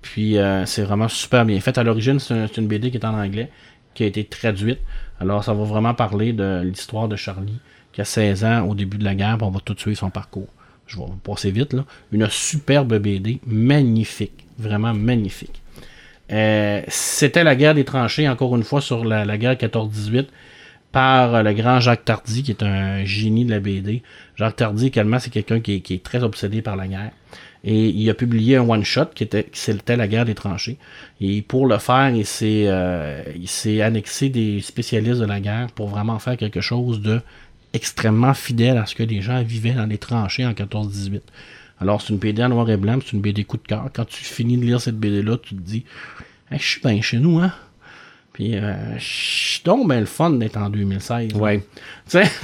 Puis 0.00 0.38
euh, 0.38 0.64
c'est 0.64 0.82
vraiment 0.82 1.08
super 1.08 1.44
bien 1.44 1.58
fait. 1.58 1.76
À 1.76 1.82
l'origine, 1.82 2.20
c'est 2.20 2.34
un- 2.34 2.46
c'est 2.46 2.60
une 2.60 2.68
BD 2.68 2.92
qui 2.92 2.98
est 2.98 3.04
en 3.04 3.18
anglais, 3.18 3.50
qui 3.94 4.04
a 4.04 4.06
été 4.06 4.22
traduite. 4.24 4.78
Alors 5.20 5.42
ça 5.42 5.52
va 5.52 5.64
vraiment 5.64 5.94
parler 5.94 6.32
de 6.32 6.62
l'histoire 6.64 7.08
de 7.08 7.16
Charlie, 7.16 7.58
qui 7.92 8.00
a 8.00 8.04
16 8.04 8.44
ans 8.44 8.62
au 8.68 8.76
début 8.76 8.96
de 8.96 9.04
la 9.04 9.16
guerre, 9.16 9.38
on 9.42 9.50
va 9.50 9.58
tout 9.60 9.74
suivre 9.76 9.98
son 9.98 10.10
parcours. 10.10 10.48
Je 10.86 10.96
vais 10.96 11.04
passer 11.24 11.50
vite 11.50 11.72
là. 11.72 11.84
Une 12.12 12.28
superbe 12.30 12.96
BD, 12.98 13.40
magnifique, 13.46 14.46
vraiment 14.58 14.94
magnifique. 14.94 15.59
Euh, 16.30 16.82
C'était 16.88 17.44
la 17.44 17.56
guerre 17.56 17.74
des 17.74 17.84
tranchées, 17.84 18.28
encore 18.28 18.56
une 18.56 18.62
fois, 18.62 18.80
sur 18.80 19.04
la, 19.04 19.38
guerre 19.38 19.54
14-18, 19.56 20.26
par 20.92 21.34
euh, 21.34 21.42
le 21.42 21.52
grand 21.54 21.80
Jacques 21.80 22.04
Tardy, 22.04 22.42
qui 22.42 22.50
est 22.52 22.62
un 22.62 23.04
génie 23.04 23.44
de 23.44 23.50
la 23.50 23.60
BD. 23.60 24.02
Jacques 24.36 24.56
Tardy, 24.56 24.86
également, 24.88 25.18
c'est 25.18 25.30
quelqu'un 25.30 25.60
qui, 25.60 25.74
est- 25.88 26.02
très 26.04 26.22
obsédé 26.22 26.62
par 26.62 26.76
la 26.76 26.86
guerre. 26.88 27.10
Et 27.62 27.88
il 27.88 28.08
a 28.08 28.14
publié 28.14 28.56
un 28.56 28.66
one-shot 28.68 29.06
qui 29.14 29.24
était, 29.24 29.46
la 29.96 30.08
guerre 30.08 30.24
des 30.24 30.34
tranchées. 30.34 30.78
Et 31.20 31.42
pour 31.42 31.66
le 31.66 31.76
faire, 31.78 32.08
il 32.10 32.24
s'est, 32.24 32.64
euh, 32.66 33.22
il 33.36 33.48
s'est 33.48 33.82
annexé 33.82 34.30
des 34.30 34.60
spécialistes 34.62 35.20
de 35.20 35.26
la 35.26 35.40
guerre 35.40 35.66
pour 35.74 35.88
vraiment 35.88 36.18
faire 36.18 36.36
quelque 36.38 36.62
chose 36.62 37.00
de 37.02 37.20
extrêmement 37.72 38.34
fidèle 38.34 38.78
à 38.78 38.86
ce 38.86 38.94
que 38.94 39.02
les 39.02 39.20
gens 39.20 39.42
vivaient 39.42 39.72
dans 39.74 39.86
les 39.86 39.98
tranchées 39.98 40.46
en 40.46 40.52
14-18. 40.52 41.20
Alors, 41.80 42.00
c'est 42.02 42.10
une 42.12 42.18
BD 42.18 42.42
en 42.44 42.48
noir 42.50 42.68
et 42.70 42.76
blanc, 42.76 42.98
c'est 43.04 43.12
une 43.12 43.20
BD 43.22 43.44
coup 43.44 43.56
de 43.56 43.66
cœur. 43.66 43.86
Quand 43.94 44.04
tu 44.06 44.22
finis 44.24 44.58
de 44.58 44.64
lire 44.64 44.80
cette 44.80 44.98
BD-là, 44.98 45.36
tu 45.42 45.54
te 45.54 45.60
dis, 45.60 45.84
Hey, 46.50 46.58
je 46.58 46.64
suis 46.66 46.80
bien 46.80 47.00
chez 47.00 47.18
nous, 47.18 47.38
hein? 47.38 47.52
Puis, 48.32 48.56
euh, 48.56 48.74
je 48.98 49.62
donc 49.64 49.88
ben 49.88 50.00
le 50.00 50.06
fun 50.06 50.30
d'être 50.30 50.56
en 50.56 50.70
2016. 50.70 51.32
là. 51.32 51.38
Ouais. 51.38 51.58
Tu 52.08 52.18
sais, 52.18 52.24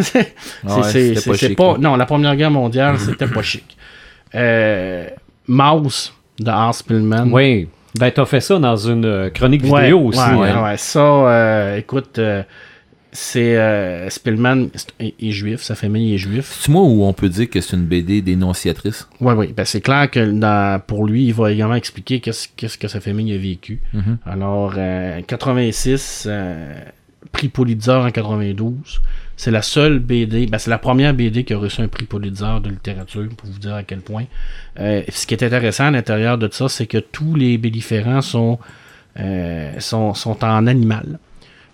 c'est- 0.83 1.15
c'est- 1.37 1.55
pas. 1.55 1.77
Non, 1.79 1.97
la 1.97 2.07
Première 2.07 2.35
Guerre 2.37 2.51
mondiale, 2.51 2.99
c'était 3.01 3.29
pas 3.29 3.43
chic. 3.43 3.77
Euh, 4.35 5.09
Mouse 5.47 6.13
de 6.41 6.51
Hans 6.51 6.73
Pillman. 6.87 7.29
Oui. 7.31 7.69
Ben, 7.99 8.11
t'as 8.11 8.25
fait 8.27 8.41
ça 8.41 8.59
dans 8.59 8.77
une 8.77 9.05
euh, 9.07 9.31
chronique 9.31 9.63
Ouais, 9.65 9.83
vidéo 9.85 10.01
aussi. 10.09 10.19
ouais, 10.19 10.35
ouais, 10.35 10.49
hein. 10.51 10.65
ouais. 10.65 10.77
Ça, 10.77 11.01
euh, 11.01 11.77
écoute, 11.79 12.19
euh, 12.19 12.43
c'est 13.19 13.57
euh, 13.57 14.11
Spillman 14.11 14.67
est, 15.01 15.15
est 15.19 15.31
juif, 15.31 15.63
sa 15.63 15.75
famille 15.75 16.15
est 16.15 16.19
juif. 16.19 16.55
C'est 16.61 16.71
moi 16.71 16.83
où 16.83 17.03
on 17.05 17.13
peut 17.15 17.31
dire 17.31 17.49
que 17.49 17.61
c'est 17.63 17.75
une 17.77 17.87
BD 17.87 18.21
dénonciatrice? 18.21 19.09
Oui, 19.21 19.33
oui. 19.35 19.53
Ben, 19.57 19.65
c'est 19.65 19.81
clair 19.81 20.11
que 20.11 20.31
dans- 20.31 20.81
pour 20.87 21.07
lui, 21.07 21.25
il 21.27 21.33
va 21.35 21.51
également 21.51 21.75
expliquer 21.77 22.21
qu'est-ce 22.21 22.49
qu'est-ce 22.57 22.77
que 22.77 22.89
sa 22.89 23.01
famille 23.01 23.33
a 23.35 23.39
vécu. 23.39 23.81
Mhm. 23.95 24.19
Alors, 24.27 24.75
euh, 24.77 25.21
86, 25.27 26.27
euh, 26.29 26.75
prix 27.33 27.49
Pulitzer 27.49 27.93
en 27.93 28.11
92. 28.11 29.01
C'est 29.39 29.51
la 29.51 29.63
seule 29.63 29.99
BD, 29.99 30.47
ben, 30.47 30.59
c'est 30.59 30.71
la 30.71 30.79
première 30.79 31.13
BD 31.15 31.45
qui 31.45 31.53
a 31.55 31.59
reçu 31.59 31.81
un 31.83 31.89
prix 31.89 32.05
Pulitzer 32.07 32.61
de 32.63 32.71
littérature, 32.71 33.27
pour 33.37 33.49
vous 33.51 33.59
dire 33.59 33.75
à 33.75 33.83
quel 33.83 34.01
point. 34.01 34.25
Euh, 34.79 35.03
ce 35.09 35.27
qui 35.27 35.35
est 35.35 35.43
intéressant 35.43 35.87
à 35.87 35.91
l'intérieur 35.91 36.39
de 36.39 36.49
ça, 36.53 36.69
c'est 36.69 36.87
que 36.87 36.99
tous 36.99 37.35
les 37.35 37.59
belligérants 37.59 38.23
sont, 38.23 38.59
euh, 39.21 39.73
sont, 39.79 40.15
sont 40.15 40.43
en 40.45 40.67
animal. 40.67 41.19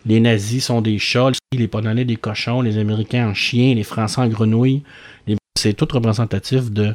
Les 0.06 0.20
nazis 0.20 0.64
sont 0.64 0.80
des 0.80 0.98
chats, 0.98 1.30
les 1.52 1.68
Polonais 1.68 2.04
des 2.04 2.16
cochons, 2.16 2.60
les 2.60 2.78
Américains 2.78 3.28
en 3.28 3.34
chiens, 3.34 3.74
les 3.74 3.84
Français 3.84 4.20
en 4.20 4.28
grenouilles. 4.28 4.82
Les- 5.26 5.36
C'est 5.58 5.74
tout 5.74 5.86
représentatif 5.90 6.70
de 6.70 6.94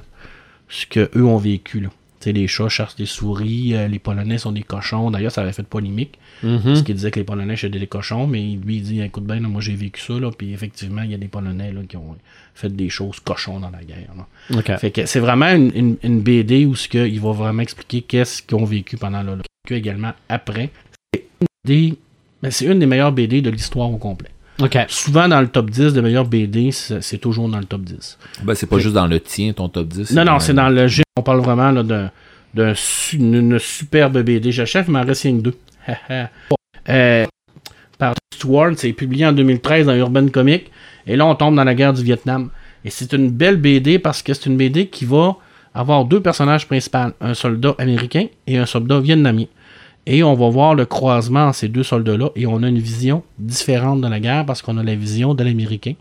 ce 0.68 0.86
que 0.86 1.10
eux 1.16 1.26
ont 1.26 1.38
vécu. 1.38 1.80
Là. 1.80 1.90
Les 2.26 2.48
chats 2.48 2.68
chassent 2.68 2.98
des 2.98 3.06
souris, 3.06 3.74
euh, 3.74 3.88
les 3.88 4.00
Polonais 4.00 4.38
sont 4.38 4.52
des 4.52 4.64
cochons. 4.64 5.12
D'ailleurs, 5.12 5.32
ça 5.32 5.42
avait 5.44 5.54
fait 5.54 5.64
polémique. 5.66 6.20
Mhm. 6.44 6.60
Parce 6.62 6.82
qu'il 6.82 6.94
disait 6.96 7.10
que 7.10 7.20
les 7.20 7.24
Polonais 7.24 7.54
étaient 7.54 7.70
des 7.70 7.88
cochons, 7.88 8.28
mais 8.28 8.42
lui, 8.42 8.78
il 8.78 8.82
dit 8.82 9.02
écoute 9.02 9.24
bien, 9.24 9.40
moi 9.40 9.62
j'ai 9.62 9.76
vécu 9.76 10.02
ça, 10.02 10.20
là, 10.20 10.30
puis 10.38 10.52
effectivement, 10.52 11.04
il 11.04 11.12
y 11.12 11.14
a 11.14 11.18
des 11.18 11.30
Polonais 11.30 11.72
là, 11.72 11.82
qui 11.88 11.96
ont 11.96 12.18
fait 12.54 12.76
des 12.76 12.90
choses 12.90 13.22
cochons 13.22 13.62
dans 13.62 13.70
la 13.70 13.82
guerre. 13.86 14.10
là. 14.18 14.58
OK. 14.58 14.78
Fait 14.78 14.92
que 14.92 15.06
c'est 15.06 15.22
vraiment 15.22 15.48
une, 15.54 15.72
une- 15.74 15.98
une 16.04 16.20
BD 16.22 16.66
où 16.66 16.76
ce 16.76 16.90
que 16.90 17.08
il 17.08 17.22
va 17.22 17.32
vraiment 17.32 17.62
expliquer 17.62 18.02
qu'est-ce 18.02 18.42
qu'ils 18.42 18.58
ont 18.58 18.66
vécu 18.66 18.98
pendant 18.98 19.24
le 19.24 19.38
également 19.70 20.12
après. 20.28 20.70
C'est 21.14 21.24
une, 21.40 21.48
des- 21.64 21.98
ben, 22.48 22.52
c'est 22.52 22.66
une 22.66 22.80
des 22.80 22.86
meilleures 22.86 23.12
BD 23.12 23.42
de 23.42 23.50
l'histoire 23.50 23.92
au 23.92 23.98
complet. 23.98 24.30
OK. 24.62 24.78
Souvent 24.88 25.28
dans 25.28 25.42
le 25.42 25.48
top 25.48 25.70
10 25.70 25.94
des 25.94 26.02
meilleures 26.02 26.26
BD, 26.26 26.72
c'est 26.72 27.18
toujours 27.20 27.48
dans 27.50 27.60
le 27.60 27.66
top 27.66 27.82
10. 27.82 28.18
Ben, 28.44 28.56
c'est 28.56 28.66
pas 28.68 28.80
juste 28.80 28.96
dans 28.96 29.06
le 29.08 29.20
tien, 29.20 29.54
ton 29.54 29.70
top 29.70 29.88
10. 29.90 30.12
Non, 30.12 30.26
non, 30.26 30.40
c'est 30.40 30.54
dans 30.54 30.70
le 30.70 30.88
G. 30.88 31.04
On 31.18 31.22
parle 31.22 31.42
vraiment 31.42 31.72
su- 32.74 33.18
d'une 33.18 33.60
superbe 33.60 34.18
BD. 34.24 34.52
J'achète, 34.52 34.86
il 34.88 34.92
m'en 34.94 35.04
reste 35.04 35.24
que 35.24 35.42
deux. 35.42 35.56
Euh, 36.90 37.26
par 37.98 38.14
Stewart, 38.34 38.72
c'est 38.78 38.94
publié 38.94 39.26
en 39.26 39.34
2013 39.34 39.88
dans 39.88 39.94
Urban 39.96 40.28
Comics. 40.30 40.72
Et 41.06 41.18
là, 41.18 41.26
on 41.26 41.36
tombe 41.36 41.54
dans 41.56 41.66
la 41.66 41.76
guerre 41.76 41.92
du 41.92 42.02
Vietnam. 42.02 42.50
Et 42.86 42.90
c'est 42.90 43.12
une 43.12 43.30
belle 43.30 43.58
BD 43.58 44.00
parce 44.00 44.22
que 44.22 44.34
c'est 44.34 44.46
une 44.46 44.56
BD 44.56 44.88
qui 44.88 45.04
va 45.04 45.36
avoir 45.74 46.06
deux 46.06 46.22
personnages 46.22 46.66
principaux, 46.66 47.12
un 47.20 47.34
soldat 47.34 47.76
américain 47.78 48.28
et 48.48 48.58
un 48.58 48.66
soldat 48.66 49.02
vietnamien. 49.02 49.46
Et 50.10 50.24
on 50.24 50.34
va 50.36 50.48
voir 50.50 50.74
le 50.74 50.86
croisement 50.86 51.48
entre 51.48 51.58
ces 51.58 51.68
deux 51.68 51.84
soldats-là 51.84 52.30
et 52.38 52.48
on 52.48 52.64
a 52.64 52.70
une 52.70 52.80
vision 52.80 53.24
différente 53.38 54.00
de 54.02 54.08
la 54.08 54.20
guerre 54.22 54.46
parce 54.46 54.62
qu'on 54.62 54.78
a 54.78 54.84
la 54.84 54.96
vision 54.96 55.34
de 55.34 55.44
l'américain 55.44 55.92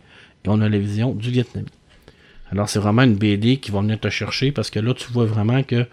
et 0.44 0.48
on 0.48 0.60
a 0.60 0.68
la 0.68 0.78
vision 0.78 1.12
du 1.12 1.30
vietnamien. 1.30 1.66
Alors, 2.52 2.68
c'est 2.68 2.78
vraiment 2.78 3.02
une 3.02 3.16
BD 3.16 3.56
qui 3.56 3.72
va 3.72 3.80
venir 3.80 3.98
te 3.98 4.08
chercher 4.08 4.52
parce 4.52 4.70
que 4.70 4.78
là, 4.78 4.94
tu 4.94 5.12
vois 5.12 5.26
vraiment 5.26 5.60
que. 5.64 5.84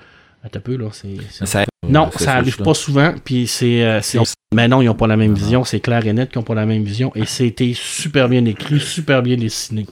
Attends 0.45 0.59
un 0.59 0.61
peu, 0.61 0.75
là, 0.77 0.89
c'est. 0.91 1.07
c'est- 1.31 1.45
Ça- 1.47 1.65
Non, 1.89 2.09
ça 2.19 2.31
arrive 2.37 2.57
pas 2.65 2.73
souvent. 2.75 3.13
Puis 3.25 3.47
c'est. 3.47 3.83
euh, 3.83 4.01
c'est- 4.01 4.19
Mais 4.53 4.67
non, 4.67 4.81
ils 4.81 4.85
n'ont 4.85 4.93
pas 4.93 5.07
la 5.07 5.17
même 5.17 5.33
vision. 5.33 5.63
C'est 5.63 5.79
clair 5.79 6.05
et 6.05 6.13
net 6.13 6.29
qu'ils 6.29 6.37
n'ont 6.39 6.43
pas 6.43 6.53
la 6.53 6.67
même 6.67 6.83
vision. 6.83 7.11
Et 7.15 7.25
c'était 7.25 7.71
super 7.75 8.29
bien 8.29 8.45
écrit, 8.45 8.79
super 8.79 9.23
bien 9.23 9.35
dessiné. 9.37 9.87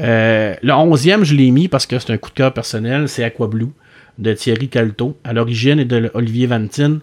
Euh, 0.00 0.54
le 0.62 0.72
onzième, 0.72 1.24
je 1.24 1.34
l'ai 1.34 1.50
mis 1.50 1.68
parce 1.68 1.86
que 1.86 1.98
c'est 1.98 2.12
un 2.12 2.16
coup 2.18 2.30
de 2.30 2.34
cœur 2.34 2.52
personnel. 2.54 3.08
C'est 3.08 3.24
Aqua 3.24 3.48
Blue 3.48 3.68
de 4.18 4.32
Thierry 4.34 4.68
Calto. 4.68 5.18
À 5.24 5.32
l'origine 5.32 5.80
et 5.80 5.84
de 5.84 6.10
Olivier 6.14 6.46
Vantine. 6.46 7.00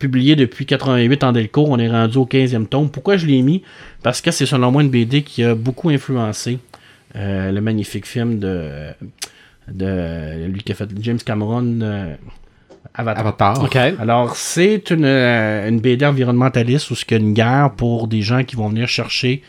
Publié 0.00 0.34
depuis 0.34 0.64
88 0.64 1.24
en 1.24 1.32
Delcourt. 1.32 1.68
On 1.68 1.78
est 1.78 1.88
rendu 1.88 2.16
au 2.16 2.24
15e 2.24 2.66
tome. 2.66 2.90
Pourquoi 2.90 3.18
je 3.18 3.26
l'ai 3.26 3.42
mis? 3.42 3.62
Parce 4.02 4.22
que 4.22 4.30
c'est 4.30 4.46
selon 4.46 4.72
moi 4.72 4.82
une 4.82 4.88
BD 4.88 5.22
qui 5.22 5.44
a 5.44 5.54
beaucoup 5.54 5.90
influencé 5.90 6.58
euh, 7.16 7.52
le 7.52 7.60
magnifique 7.60 8.06
film 8.06 8.38
de, 8.38 8.88
de 9.68 10.46
lui 10.46 10.62
qui 10.62 10.72
a 10.72 10.74
fait 10.74 10.88
James 11.00 11.18
Cameron 11.18 11.80
euh, 11.82 12.14
Avatar. 12.94 13.26
Avatar. 13.26 13.62
OK. 13.62 13.76
Alors, 13.76 14.36
c'est 14.36 14.90
une, 14.90 15.04
euh, 15.04 15.68
une 15.68 15.80
BD 15.80 16.06
environnementaliste 16.06 16.90
où 16.90 16.94
c'est 16.94 17.12
une 17.12 17.34
guerre 17.34 17.72
pour 17.76 18.08
des 18.08 18.22
gens 18.22 18.42
qui 18.42 18.56
vont 18.56 18.70
venir 18.70 18.88
chercher 18.88 19.42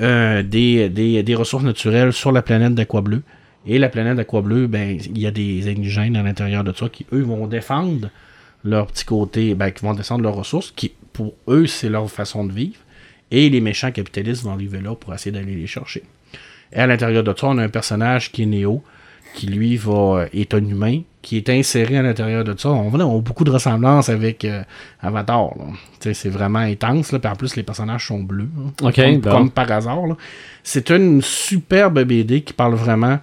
euh, 0.00 0.42
des, 0.42 0.88
des, 0.88 1.22
des 1.22 1.34
ressources 1.34 1.64
naturelles 1.64 2.12
sur 2.12 2.32
la 2.32 2.42
planète 2.42 2.74
d'Aqua 2.74 3.02
Bleu. 3.02 3.22
Et 3.66 3.78
la 3.78 3.88
planète 3.88 4.16
d'Aqua 4.16 4.40
Bleu, 4.40 4.68
ben, 4.68 4.98
il 5.04 5.18
y 5.18 5.26
a 5.26 5.30
des 5.30 5.68
indigènes 5.68 6.16
à 6.16 6.22
l'intérieur 6.22 6.64
de 6.64 6.72
ça 6.72 6.88
qui, 6.88 7.04
eux, 7.12 7.22
vont 7.22 7.46
défendre 7.46 8.08
leur 8.68 8.86
petit 8.88 9.04
côté, 9.04 9.54
ben, 9.54 9.70
qui 9.70 9.84
vont 9.84 9.94
descendre 9.94 10.22
leurs 10.22 10.34
ressources, 10.34 10.72
qui, 10.74 10.92
pour 11.12 11.34
eux, 11.48 11.66
c'est 11.66 11.88
leur 11.88 12.10
façon 12.10 12.44
de 12.44 12.52
vivre. 12.52 12.76
Et 13.30 13.48
les 13.50 13.60
méchants 13.60 13.90
capitalistes 13.90 14.44
vont 14.44 14.52
arriver 14.52 14.80
là 14.80 14.94
pour 14.94 15.12
essayer 15.14 15.32
d'aller 15.32 15.54
les 15.56 15.66
chercher. 15.66 16.02
Et 16.72 16.76
à 16.76 16.86
l'intérieur 16.86 17.24
de 17.24 17.34
ça, 17.36 17.46
on 17.48 17.58
a 17.58 17.64
un 17.64 17.68
personnage 17.68 18.30
qui 18.30 18.42
est 18.42 18.46
Néo, 18.46 18.82
qui 19.34 19.46
lui 19.46 19.76
va 19.76 19.92
euh, 19.92 20.26
est 20.32 20.54
un 20.54 20.64
humain, 20.64 21.00
qui 21.22 21.36
est 21.36 21.48
inséré 21.50 21.98
à 21.98 22.02
l'intérieur 22.02 22.44
de 22.44 22.54
ça. 22.56 22.70
On, 22.70 22.92
on 22.94 23.18
a 23.18 23.20
beaucoup 23.20 23.44
de 23.44 23.50
ressemblances 23.50 24.08
avec 24.08 24.44
euh, 24.44 24.62
Avatar. 25.00 25.50
C'est 26.00 26.28
vraiment 26.28 26.60
intense. 26.60 27.12
Là, 27.12 27.18
puis 27.18 27.30
en 27.30 27.34
plus, 27.34 27.56
les 27.56 27.62
personnages 27.64 28.06
sont 28.06 28.20
bleus. 28.20 28.48
là. 28.56 28.88
OK, 28.88 28.94
Comme, 28.94 29.18
bon. 29.20 29.30
comme 29.30 29.50
par 29.50 29.70
hasard. 29.72 30.02
C'est 30.62 30.90
une 30.90 31.20
superbe 31.22 32.02
BD 32.04 32.42
qui 32.42 32.52
parle 32.52 32.74
vraiment 32.74 33.18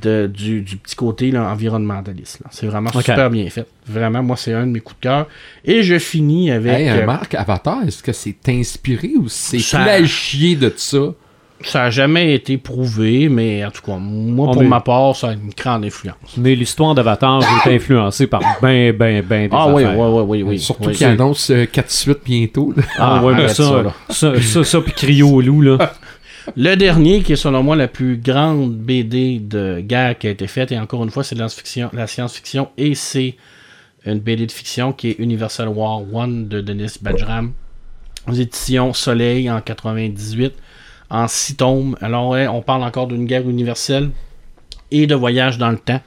de, 0.00 0.26
du, 0.32 0.62
du 0.62 0.76
petit 0.76 0.96
côté 0.96 1.30
là, 1.30 1.50
environnementaliste. 1.50 2.40
là. 2.40 2.46
C'est 2.50 2.66
vraiment 2.66 2.90
super 2.92 3.30
bien 3.30 3.48
fait. 3.50 3.66
Vraiment, 3.86 4.22
moi, 4.22 4.36
c'est 4.36 4.52
un 4.52 4.66
de 4.66 4.72
mes 4.72 4.80
coups 4.80 4.98
de 5.00 5.02
cœur. 5.04 5.26
Et 5.64 5.82
je 5.82 5.98
finis 5.98 6.50
avec... 6.50 6.72
Hey, 6.72 6.88
euh, 6.88 7.02
euh, 7.02 7.06
Marc, 7.06 7.34
Avatar, 7.34 7.82
est-ce 7.86 8.02
que 8.02 8.12
c'est 8.12 8.48
inspiré 8.48 9.12
ou 9.16 9.28
c'est 9.28 9.58
Ça- 9.58 9.82
plagié 9.82 10.56
de 10.56 10.72
ça? 10.76 11.14
ça 11.64 11.78
n'a 11.80 11.90
jamais 11.90 12.34
été 12.34 12.58
prouvé, 12.58 13.28
mais 13.28 13.64
en 13.64 13.70
tout 13.70 13.82
cas, 13.82 13.96
moi, 13.96 14.50
pour 14.52 14.62
ma 14.64 14.80
part, 14.80 15.14
ça 15.14 15.28
a 15.28 15.32
une 15.32 15.50
grande 15.56 15.84
influence. 15.84 16.16
Mais 16.36 16.54
l'histoire 16.54 16.94
d'Avatar 16.94 17.40
a 17.42 17.60
été 17.60 17.76
influencée 17.76 18.26
par 18.26 18.40
ben, 18.60 18.92
ben, 18.92 19.22
ben 19.24 19.48
des 19.48 19.56
Ah 19.56 19.68
oui, 19.68 19.84
oui, 19.84 19.94
oui, 19.96 20.22
oui, 20.26 20.42
oui. 20.42 20.58
Surtout 20.58 20.88
oui. 20.88 20.94
qu'il 20.94 21.06
annonce 21.06 21.50
euh, 21.50 21.66
4 21.70 21.90
suites 21.90 22.24
bientôt. 22.24 22.72
là. 22.76 22.82
Ah, 22.98 23.22
ouais, 23.22 23.34
mais 23.34 23.44
arrête 23.44 23.56
ça, 23.56 23.64
ça, 23.64 23.82
là. 23.82 23.94
ça, 24.10 24.40
ça, 24.40 24.64
ça, 24.64 24.80
puis 24.80 24.92
crier 24.92 25.22
au 25.22 25.40
loup, 25.40 25.60
là. 25.62 25.78
Le 26.56 26.74
dernier, 26.74 27.22
qui 27.22 27.32
est 27.32 27.36
selon 27.36 27.62
moi 27.62 27.76
la 27.76 27.88
plus 27.88 28.16
grande 28.16 28.76
BD 28.76 29.38
de 29.38 29.80
guerre 29.80 30.18
qui 30.18 30.26
a 30.26 30.30
été 30.30 30.46
faite, 30.46 30.72
et 30.72 30.78
encore 30.78 31.04
une 31.04 31.10
fois, 31.10 31.22
c'est 31.22 31.36
la 31.36 31.48
science-fiction, 31.48 32.70
et 32.76 32.94
c'est 32.94 33.36
une 34.04 34.18
BD 34.18 34.46
de 34.46 34.52
fiction 34.52 34.92
qui 34.92 35.10
est 35.10 35.18
Universal 35.18 35.68
War 35.68 36.02
One 36.12 36.48
de 36.48 36.60
Denis 36.60 36.98
Bajram, 37.00 37.52
aux 38.28 38.32
éditions 38.32 38.92
Soleil 38.92 39.48
en 39.50 39.60
98, 39.60 40.54
en 41.10 41.28
six 41.28 41.54
tomes. 41.54 41.96
Alors, 42.00 42.30
on 42.30 42.62
parle 42.62 42.82
encore 42.82 43.06
d'une 43.06 43.26
guerre 43.26 43.48
universelle 43.48 44.10
et 44.90 45.06
de 45.06 45.14
voyage 45.14 45.58
dans 45.58 45.70
le 45.70 45.78
temps. 45.78 46.00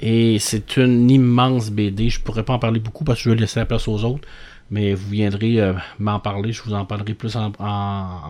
Et 0.00 0.38
c'est 0.40 0.76
une 0.78 1.08
immense 1.08 1.70
BD. 1.70 2.08
Je 2.08 2.20
pourrais 2.20 2.42
pas 2.42 2.54
en 2.54 2.58
parler 2.58 2.80
beaucoup 2.80 3.04
parce 3.04 3.18
que 3.20 3.24
je 3.24 3.30
vais 3.30 3.40
laisser 3.40 3.60
la 3.60 3.66
place 3.66 3.86
aux 3.86 4.02
autres. 4.04 4.26
Mais 4.72 4.94
vous 4.94 5.08
viendrez 5.10 5.60
euh, 5.60 5.74
m'en 6.00 6.18
parler. 6.18 6.52
Je 6.52 6.62
vous 6.62 6.74
en 6.74 6.84
parlerai 6.84 7.14
plus 7.14 7.36
en, 7.36 7.52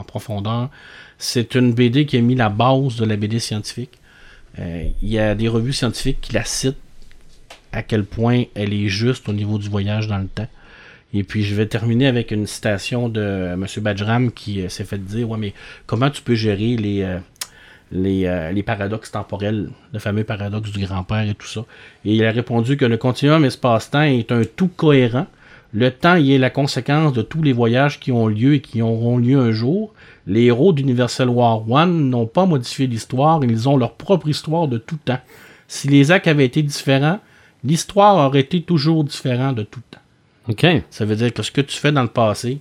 profondeur. 0.07 0.69
C'est 1.17 1.55
une 1.55 1.73
BD 1.73 2.05
qui 2.05 2.19
a 2.19 2.21
mis 2.21 2.35
la 2.35 2.51
base 2.51 2.97
de 2.97 3.07
la 3.07 3.17
BD 3.17 3.39
scientifique. 3.39 3.93
Euh, 4.59 4.91
Il 5.01 5.09
y 5.09 5.19
a 5.19 5.35
des 5.35 5.49
revues 5.49 5.73
scientifiques 5.73 6.21
qui 6.21 6.35
la 6.35 6.45
citent 6.45 6.77
à 7.73 7.83
quel 7.83 8.05
point 8.05 8.45
elle 8.55 8.75
est 8.75 8.89
juste 8.89 9.29
au 9.29 9.33
niveau 9.33 9.57
du 9.59 9.71
voyage 9.71 10.07
dans 10.09 10.19
le 10.19 10.29
temps. 10.29 10.49
Et 11.15 11.25
puis 11.25 11.43
je 11.43 11.55
vais 11.55 11.67
terminer 11.67 12.07
avec 12.07 12.31
une 12.31 12.47
citation 12.47 13.09
de 13.09 13.53
M. 13.53 13.67
Bajram 13.81 14.33
qui 14.33 14.63
euh, 14.63 14.69
s'est 14.69 14.85
fait 14.85 14.99
dire 14.99 15.29
Ouais, 15.29 15.39
mais 15.39 15.53
comment 15.87 16.11
tu 16.11 16.23
peux 16.23 16.35
gérer 16.35 16.77
les, 16.77 17.03
euh, 17.03 17.19
euh, 17.95 18.53
les 18.53 18.63
paradoxes 18.63 19.11
temporels, 19.11 19.71
le 19.93 19.99
fameux 19.99 20.25
paradoxe 20.25 20.71
du 20.71 20.85
grand-père 20.87 21.29
et 21.29 21.35
tout 21.35 21.47
ça? 21.47 21.65
Et 22.05 22.15
il 22.15 22.25
a 22.25 22.31
répondu 22.31 22.77
que 22.77 22.87
le 22.87 22.97
continuum 22.97 23.45
espace-temps 23.45 24.03
est 24.03 24.33
un 24.33 24.43
tout 24.45 24.69
cohérent. 24.69 25.27
Le 25.75 25.91
temps 25.91 26.17
y 26.17 26.33
est 26.33 26.39
la 26.39 26.51
conséquence 26.51 27.15
de 27.15 27.23
tous 27.23 27.43
les 27.43 27.55
voyages 27.55 27.99
qui 27.99 28.13
ont 28.13 28.27
lieu 28.27 28.55
et 28.55 28.61
qui 28.61 28.83
auront 28.83 29.17
lieu 29.17 29.39
un 29.39 29.53
jour. 29.53 29.95
Les 30.27 30.45
héros 30.45 30.73
d'Universal 30.73 31.31
War 31.31 31.69
One 31.71 32.11
n'ont 32.11 32.27
pas 32.27 32.45
modifié 32.45 32.87
l'histoire, 32.87 33.43
ils 33.43 33.69
ont 33.69 33.79
leur 33.79 33.95
propre 33.95 34.29
histoire 34.29 34.69
de 34.69 34.77
tout 34.77 34.99
temps. 35.03 35.21
Si 35.69 35.89
les 35.89 36.11
actes 36.11 36.27
avaient 36.27 36.45
été 36.45 36.63
différents, 36.63 37.21
l'histoire 37.65 38.17
aurait 38.17 38.41
été 38.41 38.61
toujours 38.61 39.05
différente 39.05 39.57
de 39.57 39.63
tout 39.63 39.81
temps. 39.91 39.99
OK. 40.49 40.67
Ça 40.91 41.07
veut 41.07 41.17
dire 41.17 41.33
que 41.33 41.43
ce 41.43 41.51
que 41.51 41.63
tu 41.63 41.79
fais 41.79 41.93
dans 41.93 42.03
le 42.03 42.09
passé, 42.09 42.61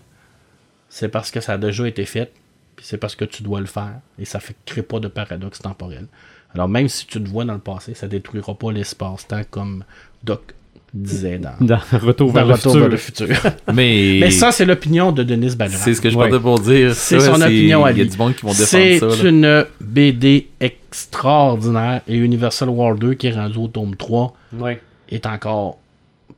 c'est 0.88 1.09
parce 1.09 1.32
que 1.32 1.41
ça 1.41 1.53
a 1.53 1.57
déjà 1.57 1.88
été 1.88 2.05
fait, 2.05 2.32
puis 2.78 2.86
c'est 2.86 2.97
parce 2.97 3.16
que 3.16 3.26
tu 3.26 3.43
dois 3.43 3.59
le 3.59 3.66
faire, 3.66 3.99
et 4.20 4.26
ça 4.26 4.39
ne 4.39 4.53
crée 4.66 4.84
pas 4.84 5.01
de 5.01 5.09
paradoxe 5.09 5.59
temporel. 5.59 6.07
Alors 6.53 6.70
même 6.70 6.88
si 6.88 7.05
tu 7.07 7.22
te 7.22 7.30
vois 7.30 7.43
dans 7.43 7.53
le 7.53 7.59
passé, 7.59 7.93
ça 7.93 8.07
détruira 8.07 8.53
pas 8.55 8.72
l'espace-temps 8.72 9.43
comme 9.49 9.84
Doc 10.24 10.53
disait 10.94 11.38
dans, 11.39 11.54
Dans 11.62 11.80
Retour 11.94 12.32
vers 12.34 12.44
dans 12.44 12.50
le 12.50 12.54
Retour 12.56 12.72
futur. 12.74 12.82
vers 12.82 12.89
le 12.89 12.98
futur. 12.98 13.28
Mais, 13.74 14.18
Mais 14.20 14.32
ça, 14.32 14.52
c'est 14.52 14.66
l'opinion 14.66 15.12
de 15.12 15.24
Denis 15.24 15.56
Ballerin. 15.56 15.78
c'est 15.78 15.94
ce 15.94 16.02
que 16.02 16.10
je 16.10 16.18
Ouais. 16.18 16.30
partais 16.30 16.42
pour 16.42 16.60
dire. 16.60 16.94
C'est 16.96 17.20
son 17.20 17.42
opinion 17.42 17.86
à 17.86 17.92
Il 17.92 17.98
y 17.98 18.02
a 18.02 18.04
lui. 18.04 18.10
du 18.10 18.18
monde 18.18 18.36
qui 18.36 18.42
vont 18.46 18.52
C'est 18.54 19.00
défendre 19.00 19.16
ça. 19.16 19.24
là. 19.24 19.30
une 19.30 19.66
BD 19.80 20.48
extraordinaire 20.60 22.02
et 22.08 22.16
Universal 22.18 22.70
War 22.70 22.96
2 22.96 23.14
qui 23.14 23.28
est 23.28 23.32
rendu 23.32 23.58
au 23.58 23.68
tome 23.68 23.96
3 23.96 24.36
Ouais. 24.60 24.82
est 25.10 25.26
encore 25.26 25.78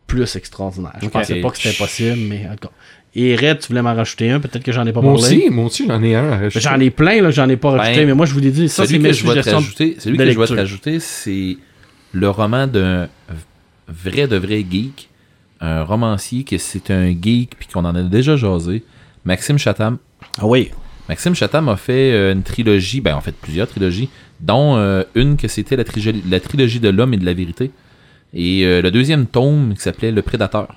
plus 0.07 0.35
extraordinaire. 0.35 0.93
Je 1.01 1.07
Ok. 1.07 1.11
pensais 1.13 1.35
pas 1.41 1.49
que 1.49 1.57
c'était 1.57 1.77
possible, 1.77 2.17
mais 2.29 2.47
en 2.47 2.55
tout 2.55 2.67
cas. 2.67 2.73
Et 3.15 3.35
Red, 3.35 3.59
tu 3.59 3.67
voulais 3.67 3.81
m'en 3.83 3.93
rajouter 3.93 4.31
un, 4.31 4.39
peut-être 4.39 4.63
que 4.63 4.71
j'en 4.71 4.85
ai 4.87 4.91
pas 4.91 5.01
Moi 5.01 5.13
parlé. 5.19 5.37
aussi, 5.37 5.49
moi 5.51 5.65
aussi, 5.65 5.85
j'en 5.87 6.01
ai 6.01 6.15
un 6.15 6.31
à 6.31 6.37
rajouter. 6.37 6.59
J'en 6.59 6.79
ai 6.79 6.89
plein, 6.89 7.21
là, 7.21 7.29
j'en 7.31 7.47
ai 7.47 7.57
pas 7.57 7.71
rajouté, 7.71 7.99
Ben, 8.01 8.07
mais 8.07 8.13
moi 8.15 8.25
je 8.25 8.33
vous 8.33 8.39
l'ai 8.39 8.49
dit, 8.51 8.67
ça 8.69 8.83
c'est 8.83 8.89
celui 8.89 8.99
mes 9.03 9.09
que 9.09 9.15
je 9.15 9.23
vais 9.23 9.29
te 9.29 9.49
suggestions. 9.49 9.59
celui 9.99 10.17
que 10.17 10.31
je 10.31 10.39
vais 10.39 10.45
te 10.47 10.53
rajouter, 10.53 10.99
c'est 10.99 11.57
le 12.11 12.29
roman 12.29 12.65
d'un 12.67 13.07
vrai 13.87 14.27
de 14.27 14.35
vrai 14.37 14.65
geek, 14.69 15.09
un 15.61 15.83
romancier 15.83 16.43
que 16.43 16.57
c'est 16.57 16.91
un 16.91 17.09
geek 17.09 17.55
puis 17.57 17.67
qu'on 17.71 17.85
en 17.85 17.95
a 17.95 18.03
déjà 18.03 18.35
jasé, 18.35 18.83
Maxime 19.25 19.57
Chatham. 19.57 19.97
Ah 20.39 20.45
oui. 20.45 20.71
Maxime 21.09 21.35
Chatham 21.35 21.67
a 21.67 21.75
fait 21.75 22.13
euh, 22.13 22.31
une 22.33 22.43
trilogie, 22.43 23.01
ben 23.01 23.15
en 23.15 23.21
fait 23.21 23.35
plusieurs 23.35 23.67
trilogies, 23.67 24.09
dont 24.39 24.77
euh, 24.77 25.03
une 25.15 25.35
que 25.35 25.47
c'était 25.47 25.75
la, 25.75 25.83
trilogie- 25.83 26.23
la 26.29 26.39
trilogie 26.39 26.79
de 26.79 26.89
l'homme 26.89 27.13
et 27.13 27.17
de 27.17 27.25
la 27.25 27.33
vérité, 27.33 27.71
et 28.33 28.65
euh, 28.65 28.81
le 28.81 28.89
deuxième 28.89 29.25
tome 29.27 29.73
qui 29.75 29.81
s'appelait 29.81 30.11
Le 30.11 30.21
Prédateur. 30.21 30.75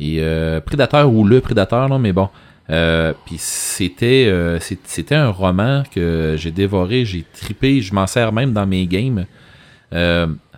Et 0.00 0.16
euh, 0.18 0.60
Prédateur 0.60 1.12
ou 1.12 1.24
Le 1.24 1.40
Prédateur, 1.40 1.88
non, 1.88 1.98
mais 1.98 2.12
bon. 2.12 2.28
Euh, 2.70 3.12
Puis 3.26 3.36
c'était 3.38 4.26
euh, 4.28 4.58
c'était 4.60 5.14
un 5.14 5.28
roman 5.30 5.82
que 5.92 6.36
j'ai 6.38 6.50
dévoré, 6.50 7.04
j'ai 7.04 7.24
tripé, 7.32 7.80
je 7.80 7.94
m'en 7.94 8.06
sers 8.06 8.32
même 8.32 8.52
dans 8.52 8.66
mes 8.66 8.86
games. 8.86 9.26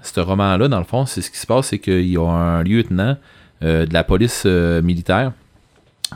Ce 0.02 0.20
roman-là, 0.20 0.68
dans 0.68 0.78
le 0.78 0.84
fond, 0.84 1.06
c'est 1.06 1.20
ce 1.22 1.30
qui 1.30 1.38
se 1.38 1.46
passe, 1.46 1.68
c'est 1.68 1.78
qu'il 1.78 2.08
y 2.08 2.16
a 2.16 2.22
un 2.28 2.62
lieutenant 2.62 3.16
euh, 3.62 3.86
de 3.86 3.94
la 3.94 4.04
police 4.04 4.42
euh, 4.46 4.82
militaire. 4.82 5.32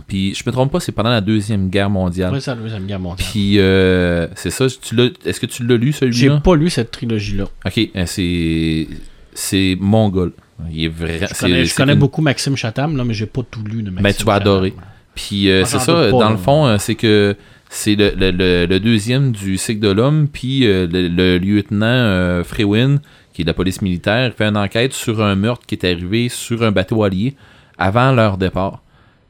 Puis 0.08 0.34
je 0.34 0.42
me 0.44 0.52
trompe 0.52 0.70
pas, 0.72 0.80
c'est 0.80 0.92
pendant 0.92 1.08
la 1.10 1.20
deuxième 1.22 1.70
guerre 1.70 1.88
mondiale. 1.88 2.32
Oui, 2.34 2.40
c'est 2.42 2.50
la 2.50 2.56
deuxième 2.60 2.84
guerre 2.86 2.98
mondiale. 3.00 3.28
Puis 3.32 3.58
euh, 3.58 4.26
c'est 4.34 4.50
ça, 4.50 4.66
est-ce 4.66 5.40
que 5.40 5.46
tu 5.46 5.64
l'as 5.66 5.76
lu 5.76 5.86
J'ai 5.92 5.98
celui-là 6.00 6.40
pas 6.40 6.54
lu 6.54 6.68
cette 6.68 6.90
trilogie-là. 6.90 7.44
Ok, 7.64 7.78
euh, 7.96 8.02
c'est 8.06 8.88
c'est 9.32 9.76
mongol. 9.80 10.32
Il 10.70 10.84
est 10.84 10.88
vrai. 10.88 11.20
Je 11.32 11.38
connais, 11.40 11.64
je 11.64 11.68
c'est 11.70 11.76
connais 11.76 11.92
une- 11.94 11.98
beaucoup 11.98 12.20
Maxime 12.22 12.56
Chatham, 12.56 12.96
là, 12.96 13.04
mais 13.04 13.14
j'ai 13.14 13.26
pas 13.26 13.42
tout 13.50 13.62
lu 13.62 13.82
de 13.82 13.90
Maxime 13.90 14.02
Ben, 14.02 14.12
tu 14.14 14.24
vas 14.24 14.34
Chatham. 14.34 14.52
adorer. 14.52 14.74
Puis 15.14 15.48
c'est 15.64 15.78
ça, 15.78 16.10
dans 16.10 16.30
le 16.30 16.36
fond, 16.36 16.76
c'est 16.78 16.94
que 16.94 17.34
c'est 17.70 17.94
le, 17.94 18.12
le- 18.16 18.30
le- 18.32 18.66
le 18.66 18.80
deuxième 18.80 19.32
du 19.32 19.56
cycle 19.56 19.80
de 19.80 19.88
l'homme, 19.90 20.28
puis 20.30 20.66
euh, 20.66 20.86
le, 20.90 21.38
lieutenant 21.38 21.86
euh, 21.86 22.44
Frewen, 22.44 23.00
la 23.44 23.54
police 23.54 23.82
militaire, 23.82 24.32
fait 24.34 24.44
une 24.44 24.56
enquête 24.56 24.92
sur 24.92 25.22
un 25.22 25.34
meurtre 25.34 25.66
qui 25.66 25.74
est 25.74 25.84
arrivé 25.84 26.28
sur 26.28 26.62
un 26.62 26.72
bateau 26.72 27.02
allié 27.02 27.34
avant 27.78 28.12
leur 28.12 28.38
départ. 28.38 28.82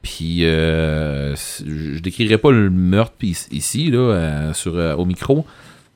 Puis 0.07 0.45
euh, 0.45 1.35
je 1.35 1.99
décrirai 1.99 2.39
pas 2.39 2.53
le 2.53 2.71
meurtre 2.71 3.17
ici 3.51 3.91
là 3.91 3.99
euh, 3.99 4.53
sur 4.53 4.77
euh, 4.77 4.95
au 4.95 5.05
micro, 5.05 5.45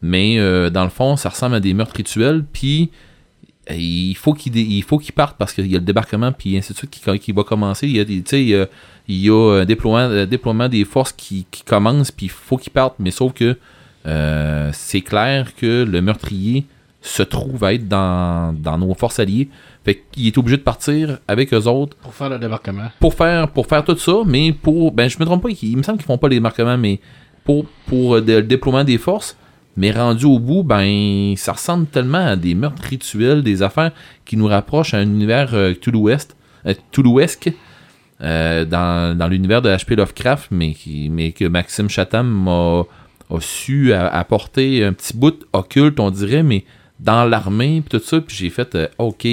mais 0.02 0.36
dans 0.70 0.82
le 0.82 0.90
fond, 0.90 1.16
ça 1.16 1.28
ressemble 1.28 1.54
à 1.54 1.60
des 1.60 1.74
meurtres 1.74 1.94
rituels. 1.96 2.44
Puis 2.52 2.90
il 3.70 4.16
faut 4.16 4.32
qu'il 4.32 4.50
dé- 4.50 4.66
il 4.68 4.82
faut 4.82 4.98
qu'il 4.98 5.12
parte 5.12 5.36
parce 5.38 5.52
qu'il 5.52 5.68
y 5.68 5.76
a 5.76 5.78
le 5.78 5.84
débarquement 5.84 6.32
puis 6.32 6.56
ainsi 6.56 6.72
de 6.72 6.78
suite 6.78 6.90
qui, 6.90 7.32
va 7.32 7.44
commencer. 7.44 7.86
Il 7.86 7.96
y 7.96 8.00
a 8.00 8.04
des, 8.04 8.68
un 9.08 9.64
déploiement, 9.64 10.68
des 10.68 10.84
forces 10.84 11.12
qui, 11.12 11.46
commence 11.64 12.10
puis 12.10 12.26
il 12.26 12.30
faut 12.30 12.56
qu'il 12.56 12.72
parte. 12.72 12.96
Mais 12.98 13.12
sauf 13.12 13.32
que 13.32 13.56
c'est 14.72 15.02
clair 15.02 15.54
que 15.54 15.84
le 15.84 16.02
meurtrier 16.02 16.64
se 17.02 17.22
trouve 17.22 17.64
à 17.64 17.74
être 17.74 17.88
dans, 17.88 18.54
dans 18.54 18.78
nos 18.78 18.94
forces 18.94 19.18
alliées. 19.18 19.48
Fait 19.84 20.02
qu'il 20.12 20.26
est 20.26 20.36
obligé 20.36 20.58
de 20.58 20.62
partir 20.62 21.18
avec 21.26 21.54
eux 21.54 21.66
autres 21.66 21.96
Pour 21.98 22.14
faire 22.14 22.28
le 22.28 22.38
débarquement. 22.38 22.90
pour 23.00 23.14
faire 23.14 23.48
pour 23.48 23.66
faire 23.66 23.84
tout 23.84 23.96
ça, 23.96 24.18
mais 24.26 24.52
pour 24.52 24.92
ben 24.92 25.08
je 25.08 25.18
me 25.18 25.24
trompe 25.24 25.42
pas, 25.42 25.48
il 25.62 25.76
me 25.76 25.82
semble 25.82 25.98
qu'ils 25.98 26.06
font 26.06 26.18
pas 26.18 26.28
les 26.28 26.36
débarquements, 26.36 26.76
mais 26.76 27.00
pour 27.44 27.64
pour 27.86 28.16
euh, 28.16 28.20
le 28.20 28.42
déploiement 28.42 28.84
des 28.84 28.98
forces, 28.98 29.36
mais 29.76 29.92
rendu 29.92 30.26
au 30.26 30.38
bout, 30.38 30.62
ben 30.62 31.34
ça 31.36 31.52
ressemble 31.52 31.86
tellement 31.86 32.26
à 32.26 32.36
des 32.36 32.54
meurtres 32.54 32.82
rituels, 32.82 33.42
des 33.42 33.62
affaires 33.62 33.92
qui 34.26 34.36
nous 34.36 34.46
rapprochent 34.46 34.94
à 34.94 34.98
un 34.98 35.02
univers 35.02 35.54
euh, 35.54 35.72
Cthulhuesque, 35.72 36.34
euh, 36.66 37.50
euh, 38.22 38.64
dans, 38.66 39.16
dans 39.16 39.28
l'univers 39.28 39.62
de 39.62 39.70
H.P. 39.70 39.96
Lovecraft, 39.96 40.48
mais 40.50 40.74
qui 40.74 41.08
mais 41.08 41.32
que 41.32 41.46
Maxime 41.46 41.88
Chatham 41.88 42.46
a, 42.48 42.82
a 43.30 43.40
su 43.40 43.94
apporter 43.94 44.84
un 44.84 44.92
petit 44.92 45.16
bout 45.16 45.46
occulte, 45.54 45.98
on 45.98 46.10
dirait, 46.10 46.42
mais 46.42 46.64
dans 47.00 47.24
l'armée 47.24 47.82
puis 47.82 47.98
tout 47.98 48.04
ça, 48.04 48.20
puis 48.20 48.36
j'ai 48.36 48.50
fait 48.50 48.74
euh, 48.74 48.88
ok. 48.98 49.26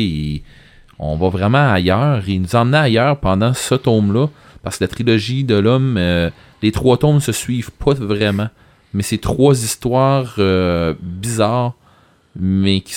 on 0.99 1.15
va 1.17 1.29
vraiment 1.29 1.71
ailleurs. 1.71 2.27
Il 2.27 2.41
nous 2.41 2.55
emmenait 2.55 2.77
ailleurs 2.77 3.19
pendant 3.19 3.53
ce 3.53 3.75
tome-là. 3.75 4.27
Parce 4.63 4.77
que 4.77 4.83
la 4.83 4.87
trilogie 4.89 5.43
de 5.43 5.55
l'homme, 5.55 5.95
euh, 5.97 6.29
les 6.61 6.71
trois 6.71 6.97
tomes 6.97 7.21
se 7.21 7.31
suivent 7.31 7.71
pas 7.71 7.93
vraiment. 7.93 8.49
Mais 8.93 9.03
c'est 9.03 9.17
trois 9.17 9.63
histoires 9.63 10.35
euh, 10.39 10.93
bizarres, 11.01 11.73
mais 12.35 12.81
qui, 12.81 12.95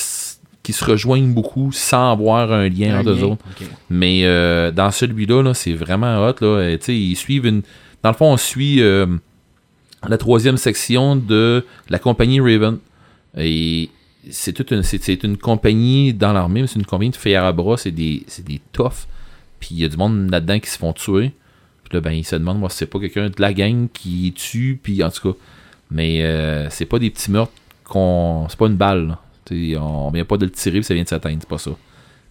qui 0.62 0.73
se 0.73 0.85
rejoignent 0.85 1.33
beaucoup 1.33 1.73
sans 1.73 2.12
avoir 2.12 2.53
un 2.53 2.68
lien 2.68 2.99
entre 2.99 3.11
eux 3.11 3.23
autres. 3.25 3.45
Mais 3.89 4.23
euh, 4.25 4.71
dans 4.71 4.91
celui-là, 4.91 5.43
là, 5.43 5.55
c'est 5.55 5.73
vraiment 5.73 6.27
hot. 6.27 6.35
Là. 6.41 6.77
Tu 6.79 6.85
sais, 6.85 6.97
ils 6.97 7.16
suivent 7.16 7.47
une. 7.47 7.62
Dans 8.03 8.11
le 8.11 8.16
fond, 8.16 8.33
on 8.33 8.37
suit 8.37 8.81
euh, 8.83 9.07
la 10.09 10.16
troisième 10.16 10.57
section 10.57 11.16
de 11.16 11.64
la 11.89 11.99
compagnie 11.99 12.41
Raven. 12.41 12.79
Et 13.37 13.91
c'est 14.29 14.53
toute 14.53 14.71
une, 14.71 14.83
c'est, 14.83 15.25
une 15.25 15.37
compagnie 15.37 16.12
dans 16.12 16.33
l'armée, 16.33 16.62
mais 16.62 16.66
c'est 16.66 16.79
une 16.79 16.87
compagnie 16.87 17.11
de 17.11 17.16
fer 17.16 17.45
à 17.45 17.53
bras, 17.53 17.77
c'est 17.77 17.91
des, 17.91 18.25
c'est 18.27 18.45
des 18.45 18.61
toughs. 18.73 19.07
Puis 19.59 19.71
il 19.73 19.79
y 19.79 19.85
a 19.85 19.89
du 19.89 19.97
monde 19.97 20.31
là-dedans 20.31 20.59
qui 20.59 20.71
se 20.71 20.79
font 20.79 20.93
tuer. 20.93 21.33
Puis 21.85 21.95
là, 21.95 22.01
ben, 22.01 22.12
ils 22.12 22.25
se 22.25 22.37
demandent, 22.37 22.59
moi, 22.59 22.71
si 22.71 22.79
c'est 22.79 22.87
pas 22.87 22.99
quelqu'un 22.99 23.29
de 23.29 23.41
la 23.41 23.53
gang 23.53 23.89
qui 23.93 24.33
tue, 24.37 24.79
puis 24.83 25.03
en 25.03 25.11
tout 25.11 25.33
cas. 25.33 25.39
Mais 25.91 26.23
euh, 26.23 26.71
c'est 26.71 26.87
pas 26.87 26.99
des 26.99 27.11
petits 27.11 27.31
meurtres 27.31 27.53
qu'on. 27.85 28.47
C'est 28.49 28.59
pas 28.59 28.66
une 28.66 28.77
balle, 28.77 29.09
là. 29.09 29.21
Sais, 29.49 29.77
on 29.77 30.11
vient 30.11 30.25
pas 30.25 30.37
de 30.37 30.45
le 30.45 30.53
tirer, 30.53 30.79
puis 30.79 30.85
ça 30.85 30.95
vient 30.95 31.03
de 31.03 31.09
s'atteindre, 31.09 31.39
c'est 31.41 31.49
pas 31.49 31.59
ça. 31.59 31.73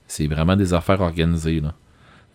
C'est 0.07 0.27
vraiment 0.27 0.55
des 0.55 0.73
affaires 0.73 1.01
organisées, 1.01 1.59
là. 1.59 1.73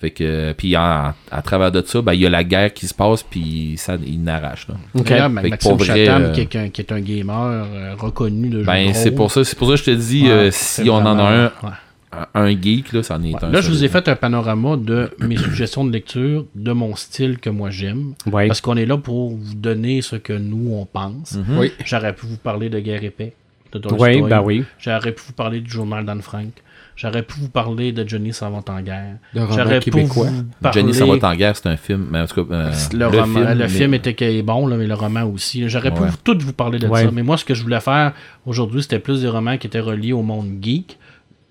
Fait 0.00 0.10
que, 0.10 0.52
puis 0.52 0.76
en- 0.76 1.12
à 1.30 1.42
travers 1.42 1.72
de 1.72 1.82
ça, 1.86 2.02
ben, 2.02 2.12
il 2.12 2.20
y 2.20 2.26
a 2.26 2.30
la 2.30 2.44
guerre 2.44 2.74
qui 2.74 2.86
se 2.86 2.92
passe, 2.94 3.22
puis 3.22 3.74
ça, 3.78 3.96
il 4.06 4.22
n'arrache, 4.22 4.68
là. 4.68 4.74
Ok. 4.94 5.08
D'ailleurs, 5.08 5.30
Fait 5.32 5.42
que 5.42 5.48
Maxime 5.50 5.72
vrai, 5.76 5.86
Chatham, 5.86 6.22
euh, 6.24 6.32
qui, 6.32 6.40
est 6.42 6.56
un, 6.56 6.68
qui 6.68 6.80
est 6.82 6.92
un 6.92 7.00
gamer 7.00 7.36
euh, 7.40 7.94
reconnu 7.96 8.48
de 8.50 8.64
Ben, 8.64 8.92
c'est 8.92 9.12
pour 9.12 9.30
ça, 9.30 9.44
c'est 9.44 9.56
pour 9.56 9.68
ça 9.68 9.74
que 9.74 9.78
je 9.80 9.84
te 9.84 9.90
dis, 9.92 10.24
Ouais, 10.24 10.30
euh, 10.30 10.48
si 10.50 10.90
on 10.90 10.96
en 10.96 11.18
a 11.18 11.22
un, 11.22 11.44
ouais. 11.46 12.22
un, 12.34 12.50
geek, 12.60 12.92
là, 12.92 13.02
c'en 13.02 13.22
est 13.22 13.32
Ouais. 13.34 13.44
un. 13.44 13.50
Là, 13.50 13.60
je 13.62 13.70
vous 13.70 13.82
ai 13.84 13.88
fait 13.88 14.06
un 14.08 14.16
panorama 14.16 14.76
de 14.76 15.10
mes 15.20 15.36
suggestions 15.38 15.84
de 15.84 15.92
lecture, 15.92 16.44
de 16.54 16.72
mon 16.72 16.96
style 16.96 17.38
que 17.38 17.48
moi 17.48 17.70
j'aime. 17.70 18.12
Ouais. 18.30 18.48
Parce 18.48 18.60
qu'on 18.60 18.76
est 18.76 18.86
là 18.86 18.98
pour 18.98 19.30
vous 19.30 19.54
donner 19.54 20.02
ce 20.02 20.16
que 20.16 20.32
nous, 20.34 20.72
on 20.74 20.84
pense. 20.86 21.34
Mhm. 21.36 21.58
Oui. 21.58 21.72
J'aurais 21.84 22.14
pu 22.14 22.26
vous 22.26 22.36
parler 22.36 22.68
de 22.68 22.78
Guerre 22.80 23.04
épais, 23.04 23.32
de 23.72 23.78
Tolstoy. 23.78 24.20
Oui, 24.20 24.28
ben 24.28 24.42
oui. 24.42 24.64
J'aurais 24.78 25.12
pu 25.12 25.22
vous 25.26 25.32
parler 25.32 25.60
du 25.60 25.70
journal 25.70 26.04
d'Anne 26.04 26.20
Frank. 26.22 26.50
J'aurais 26.96 27.22
pu 27.22 27.40
vous 27.40 27.48
parler 27.48 27.90
de 27.92 28.06
Johnny 28.08 28.32
s'en 28.32 28.50
va 28.50 28.60
en 28.72 28.80
guerre. 28.80 29.16
De 29.34 29.40
roman 29.40 29.52
J'aurais 29.52 29.80
pu 29.80 29.90
québécois. 29.90 30.26
vous 30.28 30.44
parler... 30.60 30.80
Johnny 30.80 30.94
s'en 30.94 31.06
va 31.16 31.28
en 31.28 31.34
guerre, 31.34 31.56
c'est 31.56 31.68
un 31.68 31.76
film, 31.76 32.06
mais 32.10 32.20
en 32.20 32.26
tout 32.26 32.44
cas, 32.44 32.54
euh, 32.54 32.72
le, 32.92 33.06
roman- 33.06 33.40
le 33.50 33.54
mais- 33.56 33.68
film 33.68 33.94
était 33.94 34.42
bon, 34.42 34.66
là, 34.68 34.76
mais 34.76 34.86
le 34.86 34.94
roman 34.94 35.24
aussi. 35.24 35.68
J'aurais 35.68 35.90
pu 35.92 36.00
vous- 36.00 36.16
tout 36.22 36.38
vous 36.40 36.52
parler 36.52 36.78
de 36.78 36.86
Ouais. 36.86 37.04
ça. 37.04 37.10
Mais 37.10 37.22
moi, 37.24 37.36
ce 37.36 37.44
que 37.44 37.52
je 37.54 37.62
voulais 37.62 37.80
faire 37.80 38.12
aujourd'hui, 38.46 38.82
c'était 38.82 39.00
plus 39.00 39.22
des 39.22 39.28
romans 39.28 39.58
qui 39.58 39.66
étaient 39.66 39.80
reliés 39.80 40.12
au 40.12 40.22
monde 40.22 40.58
geek, 40.62 40.98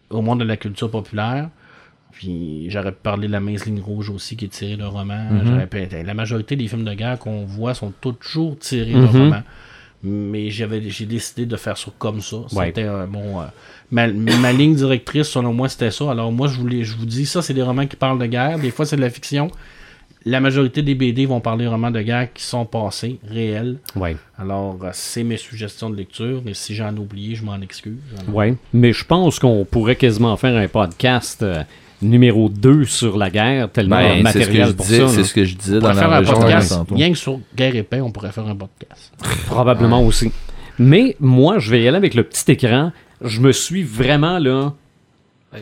au 0.09 0.21
monde 0.21 0.39
de 0.39 0.45
la 0.45 0.55
culture 0.57 0.89
populaire. 0.89 1.49
Puis 2.11 2.69
j'aurais 2.69 2.91
pu 2.91 2.99
parler 3.01 3.27
de 3.27 3.31
la 3.33 3.39
mince 3.39 3.65
ligne 3.65 3.81
rouge 3.81 4.09
aussi, 4.11 4.37
qui 4.37 4.45
est 4.45 4.49
tirée 4.49 4.77
de 4.77 4.83
roman. 4.83 5.25
Mm-hmm. 5.31 6.05
La 6.05 6.13
majorité 6.13 6.55
des 6.55 6.67
films 6.67 6.83
de 6.85 6.93
guerre 6.93 7.17
qu'on 7.17 7.43
voit 7.43 7.73
sont 7.73 7.91
toujours 7.99 8.57
tirés 8.59 8.93
de 8.93 8.97
Mhm. 8.99 9.05
romans. 9.07 9.43
Mais 10.03 10.49
j'avais 10.49 10.81
j'ai 10.89 11.05
décidé 11.05 11.45
de 11.45 11.55
faire 11.55 11.77
ça 11.77 11.89
comme 11.97 12.19
ça. 12.21 12.37
C'était 12.49 12.83
mon. 13.07 13.41
euh, 13.41 13.45
ma, 13.89 14.07
ma 14.07 14.51
ligne 14.59 14.75
directrice, 14.75 15.27
selon 15.29 15.53
moi, 15.53 15.69
c'était 15.69 15.91
ça. 15.91 16.11
Alors 16.11 16.31
moi, 16.31 16.47
je, 16.49 16.59
voulais, 16.59 16.83
je 16.83 16.95
vous 16.97 17.05
dis, 17.05 17.25
ça, 17.25 17.41
c'est 17.41 17.53
des 17.53 17.61
romans 17.61 17.87
qui 17.87 17.95
parlent 17.95 18.19
de 18.19 18.25
guerre. 18.25 18.59
Des 18.59 18.71
fois, 18.71 18.85
c'est 18.85 18.97
de 18.97 19.01
la 19.01 19.09
fiction. 19.09 19.49
La 20.25 20.39
majorité 20.39 20.81
des 20.81 20.95
BD 20.95 21.25
vont 21.25 21.41
parler 21.41 21.65
vraiment 21.65 21.91
de 21.91 22.01
guerre 22.01 22.31
qui 22.33 22.43
sont 22.43 22.65
passés, 22.65 23.19
réels. 23.29 23.77
Ouais. 23.95 24.15
Alors, 24.37 24.77
euh, 24.83 24.89
c'est 24.93 25.23
mes 25.23 25.35
suggestions 25.37 25.89
de 25.89 25.95
lecture. 25.97 26.41
Mais 26.45 26.53
si 26.53 26.75
j'en 26.75 26.95
ai 26.95 26.99
oublié, 26.99 27.35
je 27.35 27.43
m'en 27.43 27.59
excuse. 27.61 27.97
Alors, 28.21 28.35
Ouais. 28.35 28.55
Mais 28.73 28.93
je 28.93 29.05
pense 29.05 29.39
qu'on 29.39 29.65
pourrait 29.65 29.95
quasiment 29.97 30.35
faire 30.37 30.55
un 30.55 30.67
podcast 30.69 31.43
euh, 31.43 31.63
numéro 32.03 32.49
2 32.49 32.85
sur 32.85 33.17
la 33.17 33.29
guerre, 33.29 33.71
tellement 33.71 33.97
Ben, 33.97 34.21
de 34.23 34.27
c'est 34.27 34.31
ce 34.31 34.33
que 34.33 34.39
matériel 34.39 34.67
je 34.67 34.71
pour 34.73 34.85
disais, 34.85 34.99
ça. 34.99 35.07
c'est 35.09 35.23
ce 35.23 35.33
que 35.33 35.43
je 35.43 35.55
disais 35.55 35.77
On 35.77 35.79
dans 35.79 35.89
pourrait 35.89 35.99
faire 36.01 36.09
la 36.09 36.17
un 36.17 36.23
podcast, 36.23 36.69
tantôt. 36.69 36.95
rien 36.95 37.11
que 37.11 37.17
sur 37.17 37.39
guerre 37.55 37.75
épais, 37.75 38.01
on 38.01 38.11
pourrait 38.11 38.31
faire 38.31 38.47
un 38.47 38.55
podcast. 38.55 39.13
Probablement 39.47 40.03
aussi. 40.03 40.31
Mais 40.79 41.15
moi, 41.19 41.59
je 41.59 41.71
vais 41.71 41.81
y 41.83 41.87
aller 41.87 41.97
avec 41.97 42.13
le 42.15 42.23
petit 42.23 42.51
écran. 42.51 42.91
Je 43.23 43.39
me 43.41 43.51
suis 43.51 43.83
vraiment 43.83 44.39
là 44.39 44.73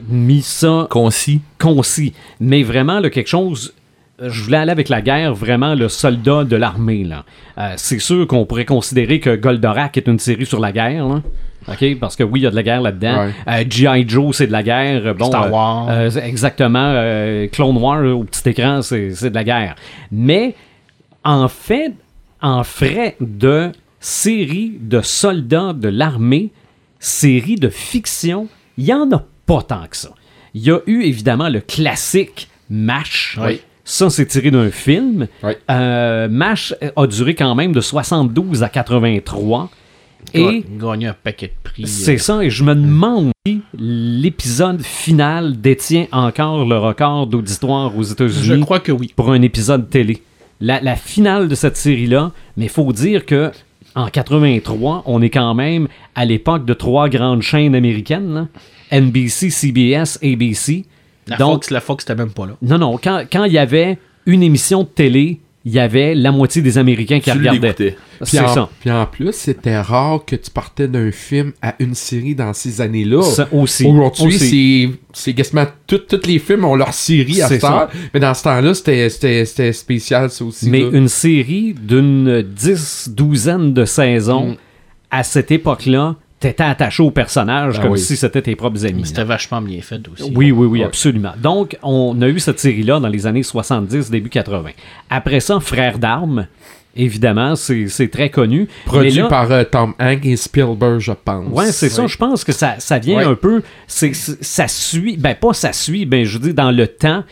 mis 0.08 0.42
ça 0.42 0.88
Concis. 0.90 1.42
concis. 1.60 2.14
Mais 2.40 2.64
vraiment, 2.64 3.00
là, 3.00 3.10
quelque 3.10 3.28
chose. 3.28 3.74
euh, 4.22 4.30
Je 4.30 4.44
voulais 4.44 4.58
aller 4.58 4.72
avec 4.72 4.88
la 4.88 5.02
guerre, 5.02 5.34
vraiment 5.34 5.76
le 5.76 5.90
soldat 5.90 6.46
de 6.46 6.56
l'armée. 6.56 7.04
là. 7.04 7.26
Euh, 7.58 7.74
c'est 7.76 8.00
sûr 8.00 8.26
qu'on 8.26 8.46
pourrait 8.46 8.64
considérer 8.66 9.20
que 9.20 9.36
Goldorak 9.36 9.98
est 9.98 10.08
une 10.08 10.20
série 10.20 10.46
sur 10.46 10.60
la 10.62 10.72
guerre. 10.72 11.08
là. 11.08 11.22
OK? 11.68 12.00
Parce 12.00 12.16
que 12.16 12.24
oui, 12.24 12.42
il 12.42 12.44
y 12.44 12.48
a 12.48 12.52
de 12.52 12.56
la 12.56 12.64
guerre 12.64 12.82
là-dedans. 12.82 13.26
Ouais. 13.26 13.32
Euh, 13.48 13.64
G.I. 13.70 14.06
Joe, 14.08 14.36
c'est 14.36 14.48
de 14.48 14.52
la 14.52 14.64
guerre. 14.64 15.14
Bon, 15.16 15.28
Star 15.28 15.46
euh, 15.46 15.50
Wars. 15.50 15.90
euh, 15.90 16.10
exactement. 16.24 16.80
euh, 16.96 17.48
Clone 17.48 17.78
Wars 17.78 18.04
au 18.06 18.24
petit 18.24 18.50
écran, 18.50 18.82
c'est 18.82 19.12
c'est 19.14 19.30
de 19.30 19.36
la 19.36 19.44
guerre. 19.44 19.76
Mais 20.12 20.56
en 21.24 21.48
fait, 21.48 21.94
en 22.42 22.64
frais 22.64 23.16
de 23.20 23.72
série 24.00 24.74
de 24.80 25.02
soldats 25.02 25.74
de 25.74 25.90
l'armée, 25.90 26.52
série 27.00 27.56
de 27.56 27.70
fiction, 27.70 28.48
il 28.78 28.86
n'y 28.86 28.94
en 28.94 29.12
a 29.12 29.24
pas 29.46 29.62
tant 29.62 29.86
que 29.88 29.98
ça. 29.98 30.10
Il 30.54 30.64
y 30.64 30.72
a 30.72 30.80
eu 30.88 31.04
évidemment 31.04 31.50
le 31.50 31.62
classique 31.62 32.50
MASH. 32.70 33.38
Oui. 33.42 33.62
Ça, 33.84 34.10
c'est 34.10 34.26
tiré 34.26 34.52
d'un 34.52 34.70
film. 34.72 35.28
Oui. 35.44 35.54
Euh, 35.70 36.28
MASH 36.30 36.74
a 36.96 37.08
duré 37.08 37.36
quand 37.36 37.56
même 37.56 37.74
de 37.74 37.82
72 37.82 38.64
à 38.64 38.70
83. 38.70 39.70
Et 40.34 40.64
gagner 40.80 41.08
un 41.08 41.14
paquet 41.16 41.48
de 41.48 41.54
prix. 41.70 41.88
c'est 41.88 42.18
ça, 42.18 42.44
et 42.44 42.50
je 42.50 42.64
me 42.64 42.74
demande 42.76 43.32
si 43.46 43.62
l'épisode 43.78 44.82
final 44.82 45.60
détient 45.60 46.08
encore 46.12 46.66
le 46.66 46.78
record 46.78 47.28
d'auditoire 47.28 47.96
aux 47.98 48.04
Je 48.04 48.12
États-Unis 48.14 48.62
crois 48.62 48.80
que 48.80 48.92
oui. 48.92 49.12
pour 49.16 49.32
un 49.32 49.42
épisode 49.42 49.90
télé. 49.90 50.22
La, 50.60 50.80
la 50.82 50.96
finale 50.96 51.48
de 51.48 51.56
cette 51.56 51.76
série-là, 51.78 52.32
mais 52.56 52.66
il 52.66 52.70
faut 52.70 52.92
dire 52.94 53.26
que 53.26 53.52
en 53.96 54.08
83, 54.08 55.04
on 55.06 55.22
est 55.22 55.30
quand 55.30 55.54
même 55.54 55.88
à 56.16 56.24
l'époque 56.24 56.66
de 56.66 56.74
trois 56.74 57.10
grandes 57.10 57.42
chaînes 57.42 57.76
américaines, 57.76 58.34
là. 58.34 58.48
NBC, 58.92 59.50
CBS, 59.50 60.18
ABC. 60.24 60.86
La 61.28 61.38
Donc, 61.38 61.54
Fox, 61.54 61.70
la 61.72 61.82
Fox, 61.82 62.04
c'était 62.06 62.16
même 62.16 62.32
pas 62.32 62.46
là. 62.46 62.54
non, 62.62 62.78
non, 62.78 62.98
quand 63.02 63.24
quand 63.32 63.44
il 63.46 63.54
y 63.54 63.58
avait 63.58 63.98
une 64.26 64.44
émission 64.44 64.84
de 64.84 64.88
télé, 64.88 65.40
il 65.64 65.74
y 65.74 65.80
avait 65.80 66.16
la 66.16 66.32
moitié 66.32 66.62
des 66.62 66.78
Américains 66.78 67.20
qui 67.20 67.30
Tu 67.32 67.38
regardaient. 67.38 67.74
Puis 67.74 67.94
C'est 68.24 68.40
en, 68.40 68.48
ça. 68.48 68.70
puis 68.80 68.90
en 68.92 69.06
plus, 69.06 69.32
c'était 69.34 69.80
rare 69.80 70.26
que 70.26 70.36
tu 70.36 70.50
partais 70.50 70.88
d'un 70.88 71.12
film 71.12 71.54
à 71.62 71.76
une 71.80 71.94
série 71.94 72.34
dans 72.34 72.54
ces 72.54 72.82
années-là. 72.82 73.22
Ça 73.22 73.48
aussi. 73.52 73.86
Aujourd'hui, 73.86 74.34
c'est 74.40 74.90
c'est 75.14 75.34
quasiment 75.34 75.66
tout- 75.86 76.00
tous 76.00 76.26
les 76.26 76.40
films 76.40 76.66
ont 76.66 76.76
leur 76.76 76.94
série 76.94 77.42
à 77.42 77.48
ça. 77.60 77.90
Mais 78.14 78.20
dans 78.20 78.34
ce 78.34 78.44
temps-là, 78.44 78.74
c'était- 78.74 79.10
c'était 79.10 79.46
c'était 79.46 79.74
spécial, 79.74 80.30
ça 80.32 80.46
aussi. 80.46 80.70
Mais 80.70 80.80
là. 80.82 80.90
une 80.94 81.08
série 81.08 81.76
d'une 81.80 82.42
dix, 82.42 83.10
douzaine 83.10 83.74
de 83.74 83.86
saisons, 83.86 84.52
Mm. 84.52 84.56
à 85.12 85.24
cette 85.24 85.52
époque-là, 85.52 86.16
t'étais 86.42 86.64
attaché 86.64 87.02
au 87.04 87.12
personnage 87.12 87.76
Ah 87.78 87.84
comme 87.84 87.92
oui. 87.94 88.00
si 88.00 88.18
c'était 88.18 88.42
tes 88.42 88.56
propres 88.58 88.86
amis. 88.86 89.06
C'était 89.06 89.24
vachement 89.24 89.62
bien 89.62 89.80
fait 89.82 90.02
aussi. 90.12 90.24
Oui, 90.36 90.52
oui, 90.52 90.68
oui, 90.68 90.80
Ouais. 90.80 90.86
absolument. 90.86 91.32
Donc, 91.42 91.78
on 91.84 92.22
a 92.22 92.28
eu 92.28 92.40
cette 92.40 92.60
série-là 92.60 93.00
dans 93.00 93.08
les 93.08 93.26
années 93.28 93.44
70, 93.44 94.10
début 94.10 94.30
80. 94.30 94.72
Après 95.10 95.40
ça, 95.40 95.60
Frères 95.62 96.00
d'armes, 96.00 96.48
évidemment, 96.96 97.56
c'est 97.56 97.88
c'est 97.88 98.10
très 98.10 98.30
connu. 98.30 98.68
Produit 98.86 99.12
là- 99.12 99.28
par 99.28 99.50
euh, 99.52 99.64
Tom 99.64 99.94
Hanks 100.00 100.26
et 100.26 100.36
Spielberg, 100.36 101.00
je 101.00 101.14
pense. 101.14 101.48
Ouais, 101.54 101.72
c'est 101.72 101.90
ça. 101.90 102.06
Je 102.08 102.18
pense 102.18 102.44
que 102.44 102.52
ça, 102.52 102.76
ça 102.80 103.00
vient 103.00 103.20
un 103.30 103.36
peu. 103.36 103.62
ça 103.88 104.68
suit. 104.68 105.18
Ben, 105.18 105.36
pas 105.36 105.54
ça 105.54 105.72
suit, 105.74 106.06
ben, 106.06 106.26
je 106.26 106.38
dis 106.38 106.54
dans 106.54 106.72
le 106.72 106.88
temps. 106.88 107.24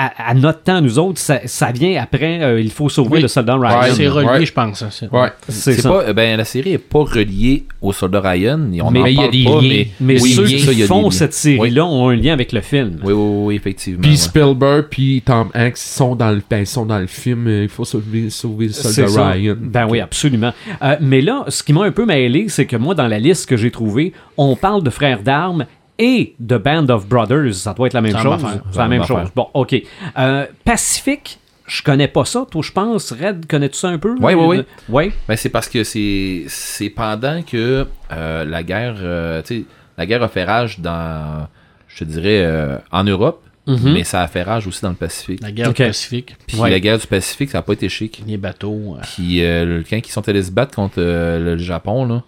À, 0.00 0.30
à 0.30 0.34
notre 0.34 0.62
temps, 0.62 0.80
nous 0.80 0.96
autres, 1.00 1.18
ça, 1.18 1.40
ça 1.46 1.72
vient 1.72 2.00
après 2.00 2.40
euh, 2.42 2.60
Il 2.60 2.70
faut 2.70 2.88
sauver 2.88 3.14
Oui. 3.16 3.22
le 3.22 3.26
soldat 3.28 3.56
Ryan. 3.56 3.80
Ouais, 3.80 3.90
C'est 3.92 4.06
relié, 4.06 4.28
Ouais. 4.28 4.46
je 4.46 4.52
pense. 4.52 4.80
hein, 4.82 4.88
c'est- 4.92 5.10
Ouais. 5.12 5.30
C'est 5.48 5.74
C'est 5.74 5.80
ça. 5.82 5.88
pas, 5.90 6.12
ben, 6.12 6.36
la 6.36 6.44
série 6.44 6.74
est 6.74 6.78
pas 6.78 7.00
reliée 7.00 7.64
au 7.82 7.92
soldat 7.92 8.20
Ryan. 8.20 8.60
et 8.72 8.80
On 8.80 8.90
Mais 8.92 9.00
en 9.00 9.06
il 9.06 9.14
y 9.14 9.18
a 9.18 9.22
parle 9.22 9.30
des 9.32 9.44
pas, 9.44 9.50
liens. 9.60 9.68
mais, 9.68 9.88
Mais 10.00 10.22
oui, 10.22 10.30
ceux 10.34 10.44
qui 10.44 10.60
ça, 10.60 10.86
font 10.86 11.10
cette 11.10 11.34
série-là 11.34 11.84
ont 11.84 12.08
un 12.10 12.14
lien 12.16 12.32
avec 12.32 12.52
le 12.52 12.60
film. 12.60 12.98
Oui, 13.02 13.12
oui, 13.12 13.30
oui, 13.46 13.54
effectivement. 13.56 14.02
Puis 14.02 14.10
ouais. 14.12 14.16
Spielberg 14.16 14.86
puis 14.90 15.22
Tom 15.26 15.48
Hanks 15.54 15.76
sont 15.78 16.14
dans 16.14 16.30
le, 16.30 16.42
ben, 16.48 16.58
ils 16.60 16.66
sont 16.66 16.86
dans 16.86 16.98
le 17.00 17.06
film 17.08 17.46
euh, 17.48 17.62
Il 17.64 17.68
faut 17.68 17.84
sauver, 17.84 18.30
sauver 18.30 18.66
le 18.66 18.72
C'est 18.72 18.92
soldat 18.92 19.10
ça. 19.10 19.28
Ryan. 19.30 19.56
Ben 19.60 19.86
oui, 19.88 19.98
absolument. 20.00 20.52
Euh, 20.82 20.96
mais 21.00 21.20
là, 21.20 21.44
ce 21.48 21.62
qui 21.64 21.72
m'a 21.72 21.82
un 21.84 21.90
peu 21.90 22.06
mêlé, 22.06 22.46
c'est 22.48 22.66
que 22.66 22.76
moi, 22.76 22.94
dans 22.94 23.08
la 23.08 23.18
liste 23.18 23.48
que 23.48 23.56
j'ai 23.56 23.70
trouvée, 23.72 24.12
on 24.36 24.54
parle 24.54 24.82
de 24.84 24.90
frères 24.90 25.22
d'armes 25.22 25.66
et 25.98 26.34
de 26.38 26.56
Band 26.58 26.88
of 26.90 27.06
Brothers. 27.06 27.54
Ça 27.54 27.74
doit 27.74 27.86
être 27.88 27.94
la 27.94 28.00
même 28.00 28.16
chose. 28.18 28.44
C'est 28.70 28.78
la 28.78 28.88
même 28.88 29.04
chose. 29.04 29.28
Bon, 29.34 29.48
OK. 29.54 29.74
Euh, 30.18 30.46
Pacifique, 30.64 31.38
je 31.66 31.82
connais 31.82 32.08
pas 32.08 32.24
ça. 32.24 32.46
Toi, 32.50 32.62
je 32.64 32.72
pense. 32.72 33.12
Red, 33.12 33.46
connais-tu 33.46 33.76
ça 33.78 33.88
un 33.88 33.98
peu? 33.98 34.14
Oui, 34.20 34.34
oui, 34.34 34.46
oui. 34.58 34.62
Oui. 34.88 35.12
Ben, 35.28 35.36
c'est 35.36 35.48
parce 35.50 35.68
que 35.68 35.84
c'est 35.84 36.44
c'est 36.48 36.90
pendant 36.90 37.42
que 37.42 37.86
euh, 38.12 38.44
la 38.44 38.62
guerre 38.62 38.96
euh, 39.00 39.42
tu 39.42 39.58
sais, 39.60 39.64
la 39.96 40.06
guerre 40.06 40.22
a 40.22 40.28
fait 40.28 40.44
rage 40.44 40.80
dans 40.80 41.46
je 41.88 41.98
te 42.00 42.04
dirais 42.04 42.42
euh, 42.44 42.76
en 42.92 43.04
Europe 43.04 43.42
Mhm. 43.66 43.92
mais 43.92 44.02
ça 44.04 44.22
a 44.22 44.28
fait 44.28 44.42
rage 44.44 44.66
aussi 44.66 44.80
dans 44.80 44.88
le 44.88 44.94
Pacifique 44.94 45.42
La 45.42 45.52
guerre 45.52 45.74
du 45.74 45.84
Pacifique, 45.84 46.36
puis 46.46 46.56
Ouais. 46.58 46.70
la 46.70 46.80
guerre 46.80 46.96
du 46.98 47.06
Pacifique 47.06 47.50
ça 47.50 47.58
a 47.58 47.62
pas 47.62 47.74
été 47.74 47.90
chic 47.90 48.22
les 48.26 48.38
bateaux. 48.38 48.96
euh, 48.96 49.02
puis 49.02 49.44
euh, 49.44 49.82
quand 49.90 49.98
ils 49.98 50.10
sont 50.10 50.26
allés 50.26 50.42
se 50.44 50.50
battre 50.50 50.74
contre 50.74 50.94
euh, 50.96 51.38
le 51.54 51.58
Japon 51.58 52.06
là 52.06 52.22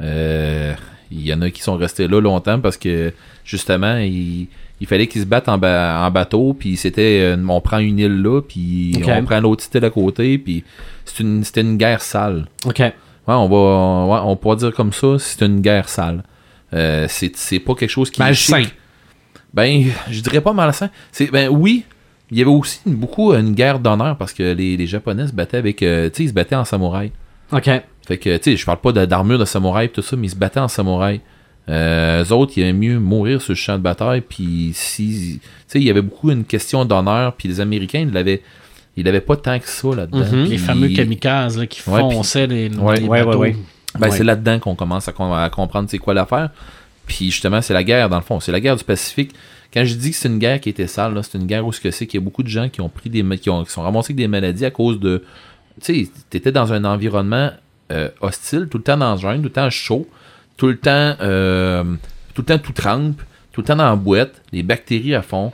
euh, 0.00 0.74
il 1.10 1.26
y 1.26 1.32
en 1.34 1.40
a 1.42 1.50
qui 1.50 1.62
sont 1.62 1.76
restés 1.76 2.08
là 2.08 2.20
longtemps 2.20 2.60
parce 2.60 2.76
que 2.76 3.12
justement 3.44 3.96
il, 3.98 4.48
il 4.80 4.86
fallait 4.86 5.06
qu'ils 5.06 5.22
se 5.22 5.26
battent 5.26 5.48
en, 5.48 5.58
ba- 5.58 6.02
en 6.06 6.10
bateau 6.10 6.54
puis 6.54 6.76
c'était 6.76 7.20
euh, 7.22 7.36
on 7.48 7.60
prend 7.60 7.78
une 7.78 7.98
île 7.98 8.22
là 8.22 8.40
puis 8.42 8.92
on 9.20 9.24
prend 9.24 9.40
l'autre 9.40 9.64
île 9.74 9.84
à 9.84 9.90
côté 9.90 10.38
puis 10.38 10.64
c'est 11.04 11.20
une- 11.22 11.44
c'était 11.44 11.60
une 11.62 11.76
guerre 11.76 12.02
sale 12.02 12.46
OK. 12.66 12.78
Ouais, 12.80 13.34
on 13.34 13.48
va, 13.48 14.14
ouais, 14.14 14.20
on 14.24 14.36
pourra 14.36 14.54
dire 14.54 14.72
comme 14.72 14.92
ça, 14.92 15.16
c'est 15.18 15.44
une 15.44 15.60
guerre 15.60 15.88
sale. 15.88 16.22
Euh, 16.72 17.06
c'est, 17.08 17.58
pas 17.58 17.74
quelque 17.74 17.90
chose 17.90 18.08
qui 18.08 18.20
Malsain. 18.20 18.62
Ben, 19.52 19.84
je 20.10 20.20
dirais 20.20 20.40
pas 20.40 20.52
malsain. 20.52 20.90
C'est, 21.10 21.26
ben 21.32 21.48
oui, 21.48 21.82
il 22.30 22.38
y 22.38 22.42
avait 22.42 22.50
aussi 22.50 22.78
beaucoup 22.86 23.32
une 23.34 23.52
guerre 23.52 23.80
d'honneur 23.80 24.16
parce 24.16 24.32
que 24.32 24.52
les, 24.52 24.76
les 24.76 24.86
Japonais 24.86 25.26
se 25.26 25.32
battaient 25.32 25.56
avec, 25.56 25.82
euh, 25.82 26.08
tu 26.08 26.16
sais, 26.18 26.22
ils 26.24 26.28
se 26.28 26.34
battaient 26.34 26.54
en 26.54 26.64
samouraï. 26.64 27.10
OK. 27.52 27.70
Fait 28.06 28.18
que, 28.18 28.36
tu 28.36 28.42
sais, 28.52 28.56
je 28.56 28.64
parle 28.64 28.78
pas 28.80 28.92
d'armure 28.92 29.38
de 29.38 29.44
samouraï 29.44 29.86
et 29.86 29.88
tout 29.88 30.02
ça, 30.02 30.16
mais 30.16 30.26
ils 30.28 30.30
se 30.30 30.36
battaient 30.36 30.60
en 30.60 30.68
samouraï. 30.68 31.20
Euh, 31.68 32.22
eux 32.24 32.32
autres, 32.32 32.52
il 32.56 32.62
aimait 32.62 32.88
mieux 32.88 33.00
mourir 33.00 33.42
sur 33.42 33.52
le 33.52 33.56
champ 33.56 33.76
de 33.76 33.82
bataille. 33.82 34.20
Puis, 34.20 34.70
si, 34.74 35.40
tu 35.42 35.48
sais, 35.66 35.80
il 35.80 35.84
y 35.84 35.90
avait 35.90 36.02
beaucoup 36.02 36.30
une 36.30 36.44
question 36.44 36.84
d'honneur. 36.84 37.34
Puis 37.34 37.48
les 37.48 37.60
Américains, 37.60 38.00
ils 38.00 38.12
l'avaient, 38.12 38.42
ils 38.96 39.04
l'avaient 39.04 39.20
pas 39.20 39.36
tant 39.36 39.58
que 39.58 39.66
ça 39.68 39.88
là-dedans. 39.88 40.24
Mhm. 40.32 40.44
les 40.44 40.58
fameux 40.58 40.88
kamikazes 40.88 41.58
là, 41.58 41.66
qui 41.66 41.80
Ouais, 41.90 42.00
fonçaient 42.00 42.46
les, 42.46 42.68
Ouais. 42.76 43.00
les 43.00 43.06
Ouais, 43.08 43.24
bateaux. 43.24 43.38
ouais, 43.40 43.48
ouais. 43.50 43.56
Ben, 43.98 44.08
Ouais. 44.10 44.16
c'est 44.16 44.24
là-dedans 44.24 44.58
qu'on 44.60 44.74
commence 44.76 45.08
à, 45.08 45.12
com- 45.12 45.32
à 45.32 45.48
comprendre 45.50 45.88
c'est 45.90 45.98
quoi 45.98 46.14
l'affaire. 46.14 46.50
Puis 47.06 47.30
justement, 47.30 47.60
c'est 47.62 47.74
la 47.74 47.82
guerre, 47.82 48.08
dans 48.08 48.16
le 48.18 48.22
fond. 48.22 48.38
C'est 48.40 48.52
la 48.52 48.60
guerre 48.60 48.76
du 48.76 48.84
Pacifique. 48.84 49.32
Quand 49.74 49.84
je 49.84 49.94
dis 49.94 50.10
que 50.10 50.16
c'est 50.16 50.28
une 50.28 50.38
guerre 50.38 50.60
qui 50.60 50.68
était 50.68 50.86
sale, 50.86 51.18
c'est 51.22 51.38
une 51.38 51.46
guerre 51.46 51.66
où 51.66 51.72
ce 51.72 51.80
que 51.80 51.90
c'est 51.90 52.06
qu'il 52.06 52.20
y 52.20 52.22
a 52.22 52.24
beaucoup 52.24 52.42
de 52.44 52.48
gens 52.48 52.68
qui 52.68 52.80
ont 52.80 52.88
pris 52.88 53.10
des 53.10 53.24
qui, 53.38 53.50
ont, 53.50 53.64
qui 53.64 53.70
sont 53.72 53.82
ramassés 53.82 54.06
avec 54.12 54.16
des 54.16 54.28
maladies 54.28 54.64
à 54.64 54.70
cause 54.70 55.00
de. 55.00 55.24
Tu 55.82 56.04
sais, 56.04 56.10
t'étais 56.30 56.52
dans 56.52 56.72
un 56.72 56.84
environnement 56.84 57.50
euh, 57.92 58.08
hostile, 58.20 58.66
tout 58.70 58.78
le 58.78 58.84
temps 58.84 58.96
dans 58.96 59.12
le 59.14 59.20
jungle, 59.20 59.38
tout 59.42 59.48
le 59.48 59.50
temps 59.50 59.70
chaud, 59.70 60.08
tout 60.56 60.68
le 60.68 60.78
temps 60.78 61.14
euh, 61.20 61.84
tout 62.34 62.42
le 62.42 62.46
temps 62.46 62.58
tout 62.58 62.72
trempe, 62.72 63.20
tout 63.52 63.60
le 63.60 63.66
temps 63.66 63.76
dans 63.76 63.88
la 63.90 63.96
boîte, 63.96 64.42
les 64.52 64.62
bactéries 64.62 65.14
à 65.14 65.22
fond. 65.22 65.52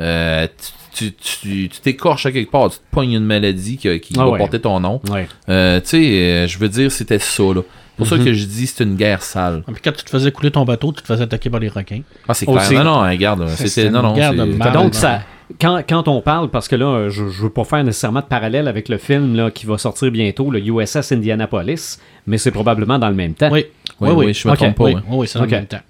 Euh, 0.00 0.46
tu 0.92 1.10
tu- 1.12 1.12
tu- 1.40 1.68
tu 1.68 1.80
t'écorches 1.80 2.26
à 2.26 2.30
quelque 2.32 2.50
part, 2.52 2.70
tu 2.70 2.78
te 2.78 2.82
pognes 2.92 3.12
une 3.14 3.24
maladie 3.24 3.76
qui, 3.76 3.98
qui 4.00 4.14
Ah 4.16 4.24
va 4.24 4.30
ouais. 4.30 4.38
porter 4.38 4.60
ton 4.60 4.78
nom. 4.78 5.00
Ouais. 5.10 5.26
Euh, 5.48 5.80
tu 5.80 5.88
sais, 5.88 5.96
euh, 6.20 6.46
je 6.46 6.56
veux 6.58 6.68
dire, 6.68 6.90
c'était 6.92 7.18
ça, 7.18 7.42
là. 7.42 7.62
C'est 7.62 7.96
pour 7.98 8.06
ça 8.06 8.16
Mhm. 8.16 8.24
que 8.24 8.32
je 8.32 8.44
dis 8.46 8.66
c'est 8.68 8.82
une 8.84 8.94
guerre 8.96 9.22
sale. 9.22 9.62
Et 9.68 9.72
puis 9.72 9.80
quand 9.82 9.92
tu 9.92 10.04
te 10.04 10.10
faisais 10.10 10.30
couler 10.32 10.50
ton 10.52 10.64
bateau, 10.64 10.92
tu 10.92 11.02
te 11.02 11.06
faisais 11.06 11.22
attaquer 11.24 11.50
par 11.50 11.58
les 11.60 11.68
requins. 11.68 12.00
Ah, 12.28 12.34
c'est 12.34 12.46
clair. 12.46 12.72
Non, 12.72 12.84
non, 12.84 13.00
hein, 13.02 13.10
regarde, 13.10 13.46
C'est 13.56 13.66
c'était. 13.68 13.86
une 13.88 13.94
Non, 13.94 14.02
non, 14.02 14.14
guerre 14.14 14.34
de. 14.34 14.72
Donc, 14.72 14.94
ça, 14.94 15.22
quand, 15.60 15.82
quand 15.88 16.08
on 16.08 16.20
parle, 16.20 16.50
parce 16.50 16.68
que 16.68 16.76
là, 16.76 17.08
je, 17.08 17.28
je 17.28 17.42
veux 17.42 17.50
pas 17.50 17.64
faire 17.64 17.84
nécessairement 17.84 18.20
de 18.20 18.26
parallèle 18.26 18.66
avec 18.68 18.88
le 18.88 18.96
film 18.98 19.34
là, 19.36 19.50
qui 19.50 19.66
va 19.66 19.78
sortir 19.78 20.10
bientôt, 20.10 20.50
le 20.50 20.60
USS 20.60 21.12
Indianapolis, 21.12 21.98
mais 22.26 22.38
c'est 22.38 22.50
probablement 22.50 22.98
dans 22.98 23.08
le 23.08 23.14
même 23.14 23.34
temps. 23.34 23.50
Oui, 23.52 23.66
Oui, 24.00 24.10
oui, 24.10 24.26
oui, 24.26 24.34
je 24.34 24.48
me 24.48 24.54
trompe 24.56 24.74
pas. 24.76 24.84
oui, 24.84 24.94
ouais. 24.94 25.00
oui, 25.10 25.28
c'est 25.28 25.38
dans 25.38 25.44
le 25.44 25.50
même 25.50 25.66
temps. 25.66 25.80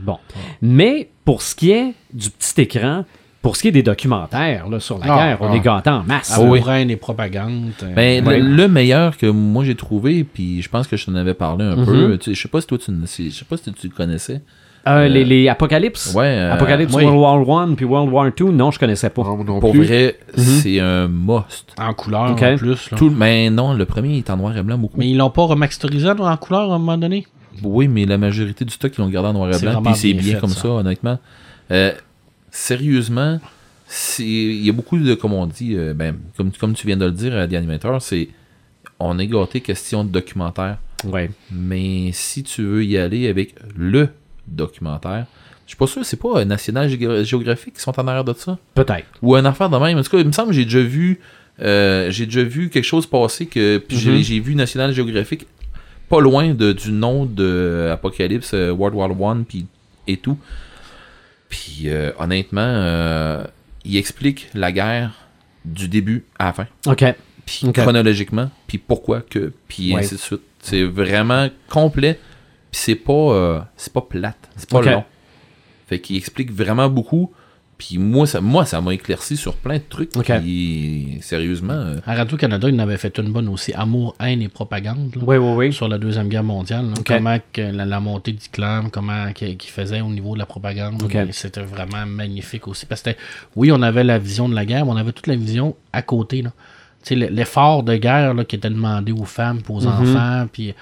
Bon. 0.00 0.18
Mais 0.62 1.10
pour 1.24 1.42
ce 1.42 1.54
qui 1.54 1.70
est 1.70 1.94
du 2.12 2.30
petit 2.30 2.60
écran, 2.62 3.04
pour 3.42 3.56
ce 3.56 3.62
qui 3.62 3.68
est 3.68 3.72
des 3.72 3.82
documentaires 3.82 4.68
là, 4.68 4.78
sur 4.80 4.98
la 4.98 5.06
Ah, 5.12 5.16
guerre, 5.26 5.38
on 5.40 5.50
ah. 5.52 5.56
est 5.56 5.60
gâtés 5.60 5.90
en 5.90 6.02
masse. 6.04 6.32
Ah 6.34 6.42
oui. 6.42 6.60
Et 6.88 6.96
propagande. 6.96 7.72
euh, 7.82 7.92
Ben, 7.94 8.24
Ouais. 8.26 8.38
le, 8.40 8.46
le 8.56 8.68
meilleur 8.68 9.16
que 9.16 9.26
moi 9.26 9.64
j'ai 9.64 9.74
trouvé, 9.74 10.22
puis 10.24 10.62
je 10.62 10.68
pense 10.68 10.86
que 10.86 10.96
je 10.96 11.04
t'en 11.06 11.14
avais 11.16 11.34
parlé 11.34 11.64
un 11.64 11.76
Mhm. 11.76 11.84
peu. 11.84 12.18
tu 12.18 12.34
Je 12.34 12.40
sais 12.40 12.48
pas 12.48 12.60
si 12.60 12.66
toi 12.68 12.78
tu, 12.78 12.90
ne- 12.92 13.04
si- 13.06 13.30
je 13.30 13.38
sais 13.40 13.44
pas 13.44 13.56
si 13.56 13.72
tu 13.72 13.88
le 13.88 13.92
connaissais. 13.94 14.40
Euh, 14.88 15.06
les, 15.06 15.24
les 15.24 15.48
Apocalypse? 15.48 16.12
Ouais. 16.14 16.24
euh, 16.26 16.52
Apocalypse 16.54 16.92
oui. 16.94 17.04
World 17.04 17.46
War 17.46 17.48
One 17.48 17.76
puis 17.76 17.84
World 17.84 18.12
War 18.12 18.34
Two, 18.34 18.50
non, 18.50 18.70
je 18.72 18.78
connaissais 18.80 19.10
pas. 19.10 19.22
Non, 19.22 19.44
non 19.44 19.60
Pour 19.60 19.70
plus. 19.72 19.84
vrai, 19.84 20.18
Mhm. 20.36 20.42
c'est 20.42 20.80
un 20.80 21.06
must. 21.08 21.72
en 21.78 21.94
couleur 21.94 22.32
Ok. 22.32 22.42
en 22.42 22.56
plus. 22.56 22.90
là. 22.90 22.96
Tout, 22.98 23.10
mais 23.10 23.48
non, 23.50 23.74
le 23.74 23.84
premier 23.86 24.18
est 24.18 24.28
en 24.30 24.36
noir 24.36 24.56
et 24.56 24.62
blanc 24.62 24.78
beaucoup. 24.78 24.98
Mais 24.98 25.08
ils 25.08 25.16
l'ont 25.16 25.30
pas 25.30 25.42
remasterisé 25.44 26.08
en 26.10 26.36
couleur 26.36 26.72
à 26.72 26.74
un 26.74 26.78
moment 26.78 26.98
donné? 26.98 27.26
Oui, 27.62 27.86
mais 27.86 28.06
la 28.06 28.18
majorité 28.18 28.64
du 28.64 28.72
stock, 28.72 28.92
ils 28.96 29.00
l'ont 29.00 29.08
gardé 29.08 29.28
en 29.28 29.32
noir 29.34 29.54
et 29.54 29.58
blanc, 29.60 29.82
puis 29.82 29.94
c'est 29.94 30.12
bien 30.14 30.22
bien 30.22 30.34
fait, 30.34 30.40
comme 30.40 30.50
ça. 30.50 30.62
ça, 30.62 30.68
honnêtement. 30.68 31.18
Euh, 31.70 31.92
sérieusement, 32.50 33.38
il 34.18 34.64
y 34.64 34.68
a 34.68 34.72
beaucoup 34.72 34.98
de, 34.98 35.14
comme 35.14 35.32
on 35.32 35.46
dit, 35.46 35.74
euh, 35.76 35.94
ben, 35.94 36.16
comme, 36.36 36.50
comme 36.52 36.74
tu 36.74 36.86
viens 36.86 36.96
de 36.96 37.04
le 37.04 37.10
dire 37.12 37.36
à 37.36 37.46
The 37.46 37.54
Animator, 37.54 38.00
c'est 38.02 38.28
on 38.98 39.18
est 39.18 39.26
gâté 39.26 39.60
question 39.60 40.04
de 40.04 40.10
documentaire, 40.10 40.78
Ouais. 41.04 41.30
mais 41.50 42.10
si 42.12 42.42
tu 42.42 42.62
veux 42.62 42.84
y 42.84 42.96
aller 42.96 43.28
avec 43.28 43.54
le 43.76 44.08
documentaire, 44.48 45.26
je 45.66 45.70
suis 45.70 45.76
pas 45.76 45.86
sûr, 45.86 46.04
c'est 46.04 46.18
pas 46.20 46.40
euh, 46.40 46.44
National 46.44 46.88
Geographic 47.24 47.74
qui 47.74 47.80
sont 47.80 47.98
en 47.98 48.06
arrière 48.08 48.24
de 48.24 48.32
ça? 48.34 48.58
Peut-être. 48.74 49.06
ou 49.22 49.34
un 49.34 49.44
affaire 49.44 49.70
de 49.70 49.76
même. 49.78 49.98
En 49.98 50.02
tout 50.02 50.10
cas, 50.10 50.18
il 50.18 50.26
me 50.26 50.32
semble 50.32 50.48
que 50.50 50.54
j'ai 50.54 50.64
déjà 50.64 50.80
vu, 50.82 51.20
euh, 51.60 52.10
j'ai 52.10 52.26
déjà 52.26 52.42
vu 52.42 52.68
quelque 52.70 52.84
chose 52.84 53.06
passer 53.06 53.46
que 53.46 53.78
puis 53.78 53.96
j'ai- 53.96 54.10
Mhm. 54.12 54.22
j'ai 54.22 54.40
vu 54.40 54.54
National 54.54 54.92
Geographic 54.92 55.46
pas 56.08 56.20
loin 56.20 56.52
de, 56.52 56.72
du 56.72 56.92
nom 56.92 57.24
de 57.24 57.88
Apocalypse, 57.92 58.52
euh, 58.54 58.70
World 58.70 58.96
War 58.96 59.18
One, 59.20 59.44
puis 59.44 59.66
et 60.06 60.16
tout. 60.18 60.36
Puis 61.48 61.82
euh, 61.86 62.10
honnêtement, 62.18 62.60
euh, 62.62 63.44
il 63.84 63.96
explique 63.96 64.48
la 64.54 64.72
guerre 64.72 65.12
du 65.64 65.88
début 65.88 66.24
à 66.38 66.46
la 66.46 66.52
fin, 66.52 66.66
OK. 66.86 67.04
puis 67.46 67.72
chronologiquement, 67.72 68.50
puis 68.66 68.78
pourquoi 68.78 69.20
que, 69.20 69.52
puis 69.68 69.94
Ouais. 69.94 70.00
ainsi 70.00 70.14
de 70.14 70.20
suite. 70.20 70.40
C'est 70.60 70.82
vraiment 70.84 71.48
complet, 71.68 72.18
puis 72.72 72.80
c'est 72.80 72.96
pas, 72.96 73.12
euh, 73.12 73.60
c'est 73.76 73.92
pas 73.92 74.00
plate, 74.02 74.50
c'est 74.56 74.68
pas 74.68 74.80
long. 74.82 75.04
Fait 75.86 76.00
qu'il 76.00 76.16
explique 76.16 76.50
vraiment 76.50 76.88
beaucoup. 76.88 77.30
Puis 77.78 77.98
moi, 77.98 78.28
ça 78.28 78.40
moi, 78.40 78.64
ça 78.64 78.80
m'a 78.80 78.94
éclairci 78.94 79.36
sur 79.36 79.56
plein 79.56 79.74
de 79.78 79.82
trucs. 79.88 80.16
Ok. 80.16 80.30
Puis 80.40 81.18
sérieusement, 81.20 81.72
euh, 81.72 81.96
À 82.06 82.14
Radio-Canada, 82.14 82.68
il 82.68 82.76
en 82.76 82.78
avait 82.78 82.96
fait 82.96 83.18
une 83.18 83.32
bonne 83.32 83.48
aussi, 83.48 83.72
Amour, 83.74 84.14
haine 84.20 84.40
et 84.40 84.48
propagande. 84.48 85.16
là, 85.16 85.22
Oui, 85.26 85.36
oui, 85.36 85.52
oui. 85.56 85.72
Sur 85.72 85.88
la 85.88 85.98
Deuxième 85.98 86.28
Guerre 86.28 86.44
mondiale. 86.44 86.86
là. 86.86 86.94
Comment 87.04 87.38
que 87.52 87.60
la, 87.60 87.84
la 87.84 87.98
montée 87.98 88.32
d'Islam, 88.32 88.88
comment 88.92 89.32
qu'il 89.32 89.58
faisait 89.62 90.00
au 90.00 90.10
niveau 90.10 90.34
de 90.34 90.38
la 90.38 90.46
propagande. 90.46 91.02
C'était 91.32 91.62
vraiment 91.62 92.06
magnifique 92.06 92.68
aussi. 92.68 92.86
Parce 92.86 93.02
que, 93.02 93.10
oui, 93.56 93.72
on 93.72 93.82
avait 93.82 94.04
la 94.04 94.18
vision 94.18 94.48
de 94.48 94.54
la 94.54 94.64
guerre, 94.64 94.86
mais 94.86 94.92
on 94.92 94.96
avait 94.96 95.12
toute 95.12 95.26
la 95.26 95.34
vision 95.36 95.74
à 95.92 96.02
côté. 96.02 96.42
là. 96.42 96.52
Tu 97.02 97.08
sais, 97.08 97.14
le- 97.16 97.34
L'effort 97.34 97.82
de 97.82 97.96
guerre 97.96 98.32
là, 98.34 98.44
qui 98.44 98.54
était 98.54 98.70
demandé 98.70 99.10
aux 99.10 99.24
femmes, 99.24 99.58
aux 99.68 99.80
Mhm. 99.80 99.88
enfants, 99.88 100.46
puis 100.52 100.72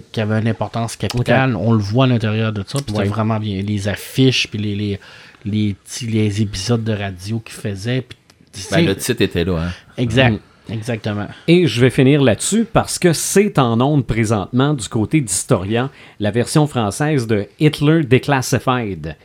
qui 0.00 0.20
avait 0.20 0.40
une 0.40 0.48
importance 0.48 0.96
capitale. 0.96 1.56
On 1.56 1.72
le 1.72 1.78
voit 1.78 2.04
à 2.04 2.08
l'intérieur 2.08 2.52
de 2.52 2.62
ça. 2.66 2.78
Puis 2.84 2.94
Ouais. 2.94 3.04
c'était 3.04 3.14
vraiment 3.14 3.38
bien. 3.38 3.62
Les 3.62 3.88
affiches, 3.88 4.48
puis 4.48 4.58
les, 4.58 4.74
les, 4.74 5.00
les, 5.44 5.74
petits- 5.74 6.06
les 6.06 6.40
épisodes 6.42 6.84
de 6.84 6.92
radio 6.92 7.40
qu'ils 7.40 7.54
faisaient. 7.54 8.02
Puis, 8.02 8.18
ben, 8.70 8.84
le 8.86 8.96
titre 8.96 9.22
était 9.22 9.44
là. 9.44 9.58
Hein. 9.66 9.70
exact. 9.96 10.40
Exactement. 10.70 11.26
Et 11.48 11.66
je 11.66 11.80
vais 11.80 11.90
finir 11.90 12.22
là-dessus 12.22 12.64
parce 12.72 12.96
que 12.98 13.12
c'est 13.12 13.58
en 13.58 13.80
ondes 13.80 14.06
présentement 14.06 14.74
du 14.74 14.88
côté 14.88 15.20
d'Historia, 15.20 15.90
la 16.20 16.30
version 16.30 16.68
française 16.68 17.26
de 17.26 17.46
Hitler 17.58 18.04
Declassified. 18.04 19.16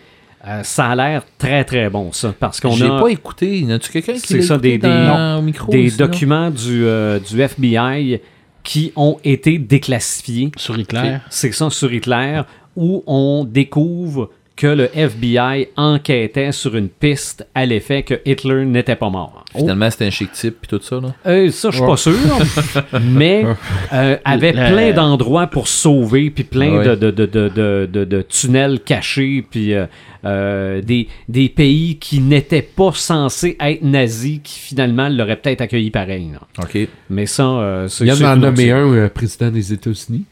Euh, 0.48 0.64
ça 0.64 0.88
a 0.88 0.96
l'air 0.96 1.24
très 1.38 1.64
très 1.64 1.90
bon 1.90 2.12
ça 2.12 2.34
parce 2.40 2.60
qu'on 2.60 2.72
J'ai 2.72 2.86
a 2.88 3.00
pas 3.00 3.10
écouté. 3.10 3.60
Y 3.60 3.72
a-tu 3.72 3.92
quelqu'un 3.92 4.14
qui 4.14 4.20
C'est 4.22 4.38
l'a 4.38 4.44
ça, 4.44 4.54
écouté 4.56 4.78
des- 4.78 4.88
dans- 4.88 5.34
des- 5.36 5.40
au 5.40 5.42
micro 5.44 5.72
des 5.72 5.88
aussi, 5.88 5.98
là? 6.00 6.08
documents 6.08 6.50
du, 6.52 6.86
euh, 6.86 7.20
du 7.20 7.40
FBI 7.42 8.20
qui 8.68 8.92
ont 8.98 9.18
été 9.24 9.60
déclassifiés. 9.60 10.52
Sur 10.58 10.78
Hitler. 10.78 11.20
C'est 11.30 11.54
ça 11.54 11.70
sur 11.70 11.94
Hitler 11.94 12.42
où 12.76 13.02
on 13.08 13.46
découvre 13.46 14.30
que 14.58 14.68
le 14.68 14.90
FBI 14.94 15.70
enquêtait 15.78 16.52
sur 16.52 16.76
une 16.76 16.90
piste 16.90 17.48
à 17.56 17.66
l'effet 17.66 18.04
que 18.04 18.16
Hitler 18.26 18.66
n'était 18.66 18.96
pas 18.98 19.10
mort. 19.10 19.46
Finalement, 19.56 19.90
c'était 19.90 20.06
un 20.08 20.10
chic 20.10 20.32
type 20.34 20.56
puis 20.62 20.68
tout 20.68 20.84
ça. 20.84 21.00
Là. 21.00 21.14
Euh, 21.28 21.50
ça, 21.52 21.70
je 21.72 21.78
suis 21.78 21.86
pas 21.86 21.96
sûr. 21.96 22.14
mais 23.02 23.46
euh, 23.94 24.18
avait 24.26 24.52
Le- 24.54 24.74
plein 24.74 24.92
d'endroits 24.94 25.48
pour 25.48 25.68
sauver, 25.68 26.30
puis 26.32 26.44
plein 26.44 26.78
Ouais. 26.80 26.86
de, 26.86 26.96
de, 26.96 27.12
de, 27.12 27.26
de, 27.26 27.50
de, 27.50 27.90
de- 27.92 28.04
de 28.06 28.22
tunnels 28.24 28.80
cachés, 28.82 29.46
puis 29.50 29.74
euh, 29.74 29.86
euh, 30.26 30.82
des, 30.82 31.08
des 31.30 31.50
pays 31.50 31.98
qui 31.98 32.20
n'étaient 32.20 32.62
pas 32.64 32.92
censés 32.94 33.56
être 33.60 33.84
nazis, 33.84 34.40
qui 34.44 34.60
finalement 34.60 35.08
l'auraient 35.08 35.38
peut-être 35.38 35.62
accueilli 35.62 35.92
pareil. 35.92 36.32
là. 36.34 36.40
OK. 36.64 36.88
Mais 37.10 37.26
ça, 37.28 37.44
euh, 37.44 37.88
c'est 37.88 38.06
Il 38.06 38.08
y 38.08 38.12
en 38.12 38.28
a 38.28 38.36
nommé 38.36 38.72
un 38.72 38.92
euh, 38.94 39.10
président 39.10 39.50
des 39.52 39.72
États-Unis. 39.72 40.24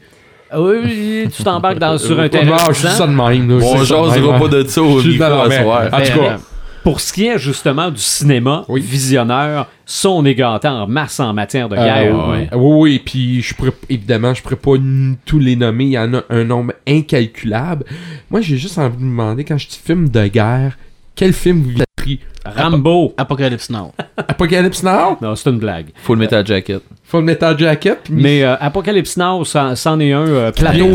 Ah 0.50 0.60
Oui, 0.60 0.76
oui, 0.84 1.28
tu 1.34 1.42
t'embarques 1.42 1.78
dans, 1.78 1.98
sur 1.98 2.18
un 2.20 2.28
terrain. 2.28 2.44
Non, 2.46 2.56
je 2.68 2.80
glissant. 2.80 2.88
ça 2.90 3.06
de 3.06 3.12
même. 3.12 3.48
là, 3.50 3.58
Bon, 3.58 4.38
pas 4.38 4.48
de 4.48 4.64
ça 4.68 4.82
au 4.82 4.96
Je 4.98 5.02
suis 5.02 5.10
micro 5.18 5.24
à 5.24 5.50
soir. 5.50 5.84
En 5.92 5.96
tout 5.98 6.02
Euh, 6.02 6.24
cas, 6.28 6.36
Pour 6.84 7.00
ce 7.00 7.12
qui 7.12 7.26
est 7.26 7.38
justement 7.38 7.90
du 7.90 8.00
cinéma, 8.00 8.64
Oui. 8.68 8.80
visionneur, 8.80 9.66
ça, 9.84 10.08
on 10.08 10.24
est 10.24 10.36
gâté 10.36 10.68
en 10.68 10.86
masse 10.86 11.18
en 11.18 11.32
matière 11.32 11.68
de 11.68 11.74
Euh, 11.76 11.84
guerre. 11.84 12.14
oui, 12.28 12.46
oui, 12.52 12.74
oui, 12.80 13.02
puis 13.04 13.42
je 13.42 13.54
pourrais, 13.54 13.72
évidemment, 13.88 14.34
je 14.34 14.42
pourrais 14.42 14.54
pas 14.54 14.74
tous 15.24 15.40
les 15.40 15.56
nommer, 15.56 15.84
il 15.84 15.90
y 15.90 15.98
en 15.98 16.14
a 16.14 16.22
un 16.30 16.44
nombre 16.44 16.74
incalculable. 16.86 17.84
Moi, 18.30 18.40
j'ai 18.40 18.56
juste 18.56 18.78
envie 18.78 18.96
de 18.98 19.02
me 19.02 19.10
demander, 19.10 19.42
quand 19.44 19.58
je 19.58 19.66
dis 19.66 19.80
film 19.84 20.08
de 20.08 20.26
guerre, 20.28 20.78
quel 21.16 21.32
film 21.32 21.62
vous 21.62 21.70
avez 21.76 21.84
pris? 21.96 22.20
Rambo. 22.44 23.12
Apocalypse 23.16 23.70
Now. 23.70 23.92
Apocalypse 24.16 24.82
Now? 24.84 25.16
Non, 25.20 25.34
c'est 25.34 25.50
une 25.50 25.58
blague. 25.58 25.86
Full 25.96 26.16
Metal 26.18 26.46
Jacket. 26.46 26.80
Full 27.04 27.24
Metal 27.24 27.58
Jacket 27.58 27.98
puis 28.04 28.14
Mais 28.14 28.44
euh, 28.44 28.54
Apocalypse 28.60 29.16
Now, 29.16 29.44
ça- 29.44 29.74
c'en 29.74 29.98
est 29.98 30.12
un. 30.12 30.26
euh, 30.26 30.52
Platoon. 30.52 30.94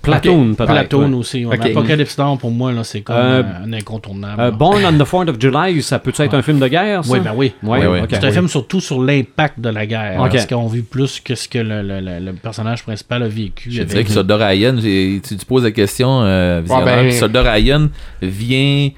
Platoon, 0.00 0.50
Ok. 0.52 0.56
peut-être. 0.56 0.70
Platoon 0.70 1.08
ouais. 1.12 1.18
aussi. 1.18 1.44
ouais. 1.44 1.58
Apocalypse 1.70 2.16
Now, 2.16 2.36
pour 2.36 2.52
moi, 2.52 2.70
là, 2.72 2.84
c'est 2.84 3.00
comme 3.00 3.16
Euh, 3.16 3.42
euh, 3.42 3.64
un 3.66 3.72
incontournable. 3.72 4.40
Euh. 4.40 4.50
Born 4.52 4.82
on 4.86 4.92
the 4.96 5.02
4th 5.06 5.28
of 5.30 5.36
July, 5.40 5.82
ça 5.82 5.98
peut 5.98 6.12
être 6.16 6.34
un 6.34 6.40
film 6.42 6.60
de 6.60 6.68
guerre, 6.68 7.04
ça? 7.04 7.12
Oui, 7.12 7.18
ben 7.20 7.32
oui. 7.34 7.52
Ouais, 7.64 7.80
Oui, 7.80 7.86
oui. 7.86 7.98
ok. 8.02 8.08
C'est 8.12 8.24
un 8.24 8.30
film 8.30 8.46
surtout 8.48 8.80
sur 8.80 9.02
l'impact 9.02 9.58
de 9.60 9.68
la 9.70 9.84
guerre. 9.84 10.16
Parce 10.30 10.46
qu'on 10.46 10.68
vit 10.68 10.82
plus 10.82 11.18
que 11.20 11.34
ce 11.34 11.48
que 11.48 11.58
le, 11.58 11.82
le- 11.82 12.00
le- 12.00 12.24
le 12.24 12.32
personnage 12.34 12.84
principal 12.84 13.24
a 13.24 13.28
vécu. 13.28 13.70
Je 13.72 13.82
dirais 13.82 14.04
que 14.04 14.10
Soldat 14.12 14.36
Ryan, 14.36 14.76
tu, 14.80 15.20
tu 15.20 15.44
poses 15.44 15.64
la 15.64 15.72
question, 15.72 16.22
euh, 16.22 16.60
visionnaire, 16.62 17.02
ben- 17.02 17.10
Soldat 17.12 17.52
Ryan 17.52 17.88
vient, 18.22 18.90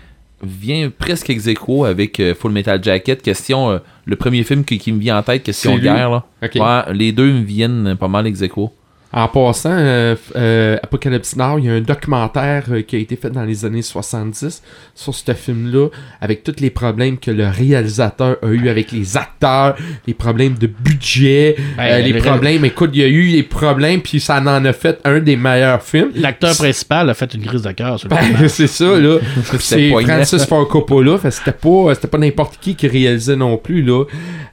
vient 0.42 0.90
presque 0.90 1.30
ex 1.30 1.46
aequo 1.46 1.84
avec 1.84 2.20
euh, 2.20 2.34
Full 2.34 2.52
Metal 2.52 2.82
Jacket. 2.82 3.22
Question, 3.22 3.70
euh, 3.70 3.78
le 4.04 4.16
premier 4.16 4.42
film 4.44 4.64
qui, 4.64 4.78
qui 4.78 4.92
me 4.92 4.98
vient 4.98 5.18
en 5.18 5.22
tête, 5.22 5.42
question 5.42 5.76
guerre. 5.78 6.10
Là. 6.10 6.24
Ouais, 6.42 6.94
les 6.94 7.12
deux 7.12 7.32
me 7.32 7.42
viennent 7.42 7.96
pas 7.96 8.08
mal 8.08 8.26
ex 8.26 8.42
aequo. 8.42 8.72
En 9.12 9.26
passant, 9.26 9.72
euh, 9.72 10.14
euh, 10.36 10.76
Apocalypse 10.84 11.34
Now, 11.34 11.58
il 11.58 11.64
y 11.64 11.68
a 11.68 11.72
un 11.72 11.80
documentaire 11.80 12.62
euh, 12.70 12.82
qui 12.82 12.94
a 12.94 12.98
été 13.00 13.16
fait 13.16 13.30
dans 13.30 13.42
les 13.42 13.64
années 13.64 13.82
70 13.82 14.62
sur 14.94 15.12
ce 15.12 15.34
film-là, 15.34 15.88
avec 16.20 16.44
tous 16.44 16.54
les 16.60 16.70
problèmes 16.70 17.18
que 17.18 17.32
le 17.32 17.48
réalisateur 17.48 18.36
a 18.40 18.46
eu 18.46 18.68
avec 18.68 18.92
les 18.92 19.16
acteurs, 19.16 19.74
les 20.06 20.14
problèmes 20.14 20.54
de 20.54 20.68
budget, 20.68 21.56
Ben, 21.76 21.82
euh, 21.86 21.98
les 22.02 22.12
le- 22.12 22.20
problèmes. 22.20 22.64
Écoute, 22.64 22.90
il 22.94 23.00
y 23.00 23.04
a 23.04 23.08
eu 23.08 23.32
des 23.32 23.42
problèmes, 23.42 24.00
puis 24.00 24.20
ça 24.20 24.40
en 24.40 24.64
a 24.64 24.72
fait 24.72 25.00
un 25.04 25.18
des 25.18 25.34
meilleurs 25.36 25.82
films. 25.82 26.12
L'acteur 26.14 26.56
principal 26.56 27.10
a 27.10 27.14
fait 27.14 27.34
une 27.34 27.44
crise 27.44 27.62
de 27.62 27.72
cœur 27.72 27.98
sur 27.98 28.08
le 28.08 28.14
Ben, 28.14 28.48
c'est 28.48 28.68
ça, 28.68 28.96
là. 28.96 29.18
c'est. 29.58 29.90
Francis 29.90 30.44
Ford 30.44 30.68
Coppola. 30.68 31.18
C'était 31.30 31.50
pas, 31.50 31.96
c'était 31.96 32.06
pas 32.06 32.18
n'importe 32.18 32.58
qui 32.60 32.76
qui 32.76 32.86
réalisait 32.86 33.34
non 33.34 33.56
plus, 33.56 33.82
là. 33.82 34.04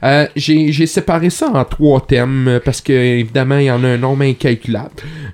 Euh, 0.04 0.26
j'ai, 0.36 0.88
séparé 0.88 1.30
ça 1.30 1.48
en 1.54 1.64
trois 1.64 2.02
thèmes, 2.02 2.60
parce 2.66 2.82
que, 2.82 2.94
évidemment, 2.94 3.58
il 3.60 3.66
y 3.66 3.72
en 3.72 3.84
a 3.84 3.90
un 3.90 3.98
nombre 3.98 4.24
incalculable. 4.24 4.47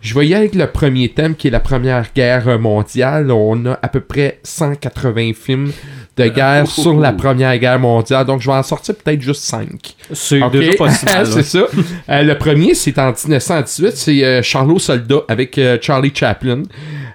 Je 0.01 0.14
aller 0.20 0.36
avec 0.36 0.55
le 0.55 0.68
premier 0.68 1.09
thème, 1.09 1.36
qui 1.36 1.47
est 1.47 1.51
la 1.51 1.59
Première 1.59 2.05
Guerre 2.16 2.59
mondiale. 2.59 3.32
On 3.32 3.66
a 3.66 3.80
à 3.82 3.88
peu 3.88 4.01
près 4.01 4.39
180 4.43 5.34
films 5.34 5.72
de 6.18 6.28
guerre 6.28 6.68
sur 6.68 6.99
la 6.99 7.11
Première 7.11 7.57
Guerre 7.57 7.80
mondiale. 7.80 8.26
Donc, 8.26 8.41
je 8.41 8.47
vais 8.49 8.55
en 8.55 8.64
sortir 8.64 8.93
peut-être 8.95 9.22
juste 9.22 9.43
5. 9.43 9.95
C'est 10.11 10.41
Ok? 10.43 10.51
déjà 10.51 10.72
pas 10.78 10.89
si 10.91 11.05
mal. 11.05 11.26
c'est 11.32 11.43
ça. 11.43 11.66
Euh, 12.09 12.22
le 12.24 12.38
premier, 12.38 12.76
c'est 12.76 12.97
en 12.99 13.07
1918. 13.11 13.91
C'est 13.95 14.24
euh, 14.24 14.41
Charlot 14.43 14.80
Soldat 14.80 15.22
avec 15.28 15.57
euh, 15.57 15.78
Charlie 15.82 16.11
Chaplin. 16.14 16.64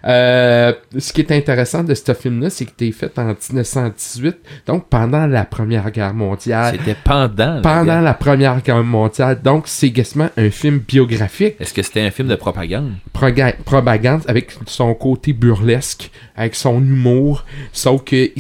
Ce 0.05 1.13
qui 1.13 1.21
est 1.21 1.33
intéressant 1.33 1.85
de 1.85 1.95
ce 1.95 2.13
film-là, 2.15 2.51
c'est 2.51 2.65
qu'il 2.65 2.89
était 2.89 2.97
fait 2.97 3.19
en 3.19 3.27
1918, 3.29 4.37
donc 4.67 4.89
pendant 4.89 5.27
la 5.27 5.45
Première 5.45 5.91
Guerre 5.91 6.15
mondiale. 6.15 6.77
C'était 6.79 6.97
pendant. 7.05 7.61
Pendant 7.63 8.01
la 8.01 8.15
Première 8.15 8.61
Guerre 8.63 8.83
mondiale. 8.85 9.41
Donc, 9.43 9.65
c'est 9.67 9.91
quasiment 9.91 10.29
un 10.37 10.51
film 10.51 10.79
biographique, 10.79 11.55
Est-ce 11.61 11.75
que 11.75 11.83
c'était 11.83 12.01
un 12.03 12.11
film 12.11 12.29
de 12.29 12.35
propagande? 12.37 12.93
proga- 13.15 13.55
propagande, 13.65 14.23
avec 14.29 14.53
son 14.67 14.95
côté 14.95 15.33
burlesque, 15.33 16.11
avec 16.37 16.55
son 16.55 16.81
humour, 16.81 17.45
sauf 17.73 18.05
qu'il 18.05 18.31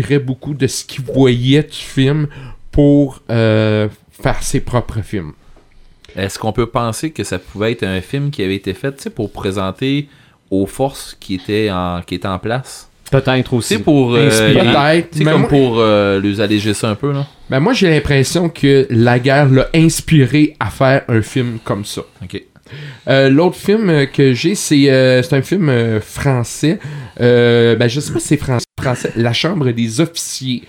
s'inspirait 0.00 0.18
beaucoup 0.18 0.54
de 0.54 0.66
ce 0.66 0.84
qu'il 0.84 1.04
voyait 1.04 1.62
du 1.62 1.76
film 1.76 2.28
pour 2.70 3.22
euh, 3.30 3.88
faire 4.10 4.42
ses 4.42 4.60
propres 4.60 5.00
films. 5.02 5.32
Est-ce 6.16 6.38
qu'on 6.38 6.52
peut 6.52 6.66
penser 6.66 7.10
que 7.10 7.22
ça 7.24 7.38
pouvait 7.38 7.72
être 7.72 7.84
un 7.84 8.00
film 8.00 8.30
qui 8.30 8.42
avait 8.42 8.54
été 8.56 8.74
fait 8.74 8.92
tu 8.96 9.02
sais, 9.04 9.10
pour 9.10 9.30
présenter 9.32 10.08
aux 10.50 10.66
forces 10.66 11.16
qui 11.18 11.34
étaient 11.34 11.70
en, 11.70 12.00
qui 12.06 12.14
étaient 12.14 12.28
en 12.28 12.38
place? 12.38 12.88
Peut-être 13.10 13.54
aussi. 13.54 13.78
pour. 13.78 14.14
euh, 14.14 14.28
Peut-être. 14.28 15.10
tu 15.10 15.18
sais, 15.18 15.24
mais 15.24 15.32
comme 15.32 15.40
moi- 15.42 15.48
pour 15.48 15.78
euh, 15.78 16.20
les 16.20 16.40
alléger 16.40 16.74
ça 16.74 16.90
un 16.90 16.94
peu, 16.94 17.12
là. 17.12 17.26
Ben 17.48 17.58
moi 17.60 17.72
j'ai 17.72 17.88
l'impression 17.88 18.50
que 18.50 18.86
la 18.90 19.18
guerre 19.18 19.48
l'a 19.48 19.68
inspiré 19.74 20.54
à 20.60 20.68
faire 20.70 21.04
un 21.08 21.22
film 21.22 21.58
comme 21.64 21.84
ça. 21.86 22.02
Ok. 22.22 22.42
Euh, 23.08 23.30
L'autre 23.30 23.56
film 23.56 24.06
que 24.12 24.32
j'ai, 24.32 24.54
c'est 24.54 24.90
euh, 24.90 25.22
un 25.30 25.42
film 25.42 25.68
euh, 25.68 26.00
français. 26.00 26.78
Ben 27.18 27.88
je 27.88 28.00
sais 28.00 28.12
pas 28.12 28.20
si 28.20 28.28
c'est 28.28 28.36
français. 28.36 29.12
La 29.16 29.32
Chambre 29.32 29.70
des 29.72 30.00
officiers. 30.00 30.62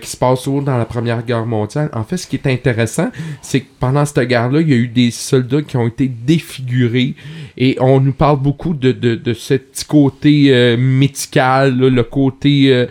qui 0.00 0.08
se 0.08 0.16
passe 0.16 0.42
toujours 0.42 0.62
dans 0.62 0.78
la 0.78 0.86
Première 0.86 1.22
Guerre 1.22 1.44
mondiale. 1.44 1.90
En 1.92 2.02
fait, 2.02 2.16
ce 2.16 2.26
qui 2.26 2.36
est 2.36 2.46
intéressant, 2.46 3.10
c'est 3.42 3.60
que 3.60 3.66
pendant 3.78 4.06
cette 4.06 4.26
guerre-là, 4.26 4.62
il 4.62 4.70
y 4.70 4.72
a 4.72 4.76
eu 4.76 4.88
des 4.88 5.10
soldats 5.10 5.60
qui 5.60 5.76
ont 5.76 5.86
été 5.86 6.08
défigurés 6.08 7.14
et 7.58 7.76
on 7.78 8.00
nous 8.00 8.14
parle 8.14 8.40
beaucoup 8.40 8.72
de, 8.72 8.90
de, 8.92 9.14
de 9.16 9.34
ce 9.34 9.52
petit 9.54 9.84
côté 9.84 10.76
médical, 10.78 11.76
le 11.78 12.02
côté 12.02 12.86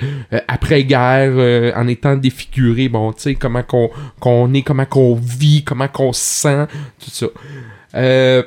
après-guerre 0.48 1.76
en 1.76 1.88
étant 1.88 2.16
défiguré. 2.16 2.88
Bon, 2.88 3.12
tu 3.14 3.22
sais, 3.24 3.36
comment 3.36 3.64
qu'on 3.64 4.54
est, 4.54 4.62
comment 4.62 4.86
qu'on 4.86 5.16
vit, 5.16 5.64
comment 5.64 5.88
qu'on 5.88 6.14
se 6.14 6.42
sent, 6.42 6.68
tout 7.04 7.10
ça. 7.10 7.28
Euh, 7.96 8.44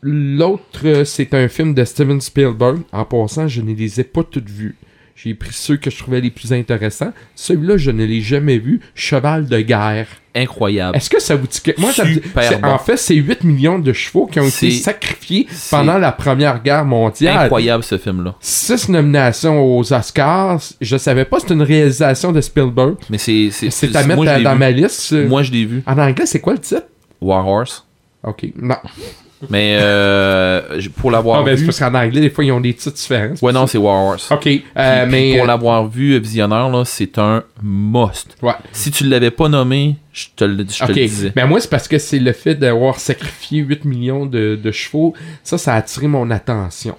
L'autre, 0.00 1.02
c'est 1.04 1.34
un 1.34 1.48
film 1.48 1.74
de 1.74 1.84
Steven 1.84 2.20
Spielberg. 2.20 2.78
En 2.92 3.04
passant, 3.04 3.48
je 3.48 3.60
ne 3.60 3.74
les 3.74 4.00
ai 4.00 4.04
pas 4.04 4.22
toutes 4.22 4.48
vues. 4.48 4.76
J'ai 5.16 5.34
pris 5.34 5.50
ceux 5.52 5.76
que 5.76 5.90
je 5.90 5.98
trouvais 5.98 6.20
les 6.20 6.30
plus 6.30 6.52
intéressants. 6.52 7.12
Celui-là, 7.34 7.76
je 7.76 7.90
ne 7.90 8.04
l'ai 8.04 8.20
jamais 8.20 8.58
vu. 8.58 8.78
Cheval 8.94 9.46
de 9.48 9.60
guerre. 9.60 10.06
Incroyable. 10.36 10.96
Est-ce 10.96 11.10
que 11.10 11.20
ça 11.20 11.34
vous 11.34 11.48
dit 11.48 11.60
que... 11.60 11.72
Moi, 11.80 11.90
ça 11.90 12.04
dit- 12.04 12.20
bon. 12.32 12.68
En 12.68 12.78
fait, 12.78 12.96
c'est 12.96 13.16
8 13.16 13.42
millions 13.42 13.80
de 13.80 13.92
chevaux 13.92 14.26
qui 14.26 14.38
ont 14.38 14.46
été 14.46 14.70
sacrifiés 14.70 15.48
pendant 15.72 15.98
la 15.98 16.12
Première 16.12 16.62
Guerre 16.62 16.84
mondiale. 16.84 17.36
Incroyable 17.36 17.82
ce 17.82 17.98
film-là. 17.98 18.36
6 18.38 18.90
nominations 18.90 19.60
aux 19.60 19.92
Oscars. 19.92 20.60
Je 20.80 20.96
savais 20.96 21.24
pas, 21.24 21.40
c'est 21.40 21.52
une 21.52 21.62
réalisation 21.62 22.30
de 22.30 22.40
Spielberg. 22.40 22.94
Mais 23.10 23.18
c'est. 23.18 23.48
C'est 23.50 23.96
à 23.96 24.04
mettre 24.04 24.42
dans 24.44 24.54
ma 24.54 24.70
liste. 24.70 25.12
Moi, 25.12 25.42
je 25.42 25.50
l'ai 25.50 25.64
vu. 25.64 25.82
En 25.84 25.98
anglais, 25.98 26.26
c'est 26.26 26.38
quoi 26.38 26.52
le 26.52 26.60
titre? 26.60 26.84
War 27.20 27.44
Horse. 27.48 27.84
Ok. 28.24 28.46
Non. 28.56 28.76
Mais 29.50 29.78
euh, 29.80 30.80
pour 30.96 31.12
l'avoir 31.12 31.40
Ah, 31.40 31.44
ben, 31.44 31.54
c'est 31.54 31.60
vu. 31.60 31.66
parce 31.66 31.78
qu'en 31.78 31.94
anglais, 31.94 32.20
des 32.20 32.30
fois, 32.30 32.44
ils 32.44 32.50
ont 32.50 32.60
des 32.60 32.74
titres 32.74 32.96
différents. 32.96 33.34
Ouais, 33.40 33.52
non, 33.52 33.68
c'est 33.68 33.78
War 33.78 33.94
Horse. 34.06 34.32
Ok. 34.32 34.46
euh, 34.48 35.02
Puis- 35.04 35.10
mais. 35.12 35.32
pour 35.34 35.44
euh, 35.44 35.46
l'avoir 35.46 35.86
vu 35.86 36.18
visionneur, 36.18 36.68
là, 36.70 36.84
c'est 36.84 37.16
un 37.18 37.44
must. 37.62 38.36
Ouais. 38.42 38.54
Si 38.72 38.90
tu 38.90 39.04
l'avais 39.04 39.30
pas 39.30 39.48
nommé, 39.48 39.94
je 40.12 40.26
te 40.34 40.42
le, 40.44 40.64
je 40.68 40.78
te 40.78 40.90
Ok, 40.90 40.96
le 40.96 41.06
disais. 41.06 41.32
mais 41.36 41.46
moi 41.46 41.60
c'est 41.60 41.70
parce 41.70 41.86
que 41.86 41.98
c'est 41.98 42.18
le 42.18 42.32
fait 42.32 42.56
d'avoir 42.56 42.98
sacrifié 42.98 43.60
8 43.60 43.84
millions 43.84 44.26
de, 44.26 44.58
de 44.60 44.72
chevaux, 44.72 45.14
ça, 45.44 45.56
ça 45.56 45.74
a 45.74 45.76
attiré 45.76 46.08
mon 46.08 46.28
attention. 46.32 46.96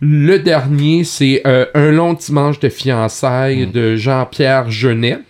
Le 0.00 0.38
dernier, 0.40 1.04
c'est 1.04 1.40
euh, 1.46 1.64
Un 1.74 1.90
long 1.92 2.12
dimanche 2.12 2.58
de 2.60 2.68
fiançailles 2.68 3.66
de 3.68 3.96
Jean-Pierre 3.96 4.70
Genet. 4.70 5.20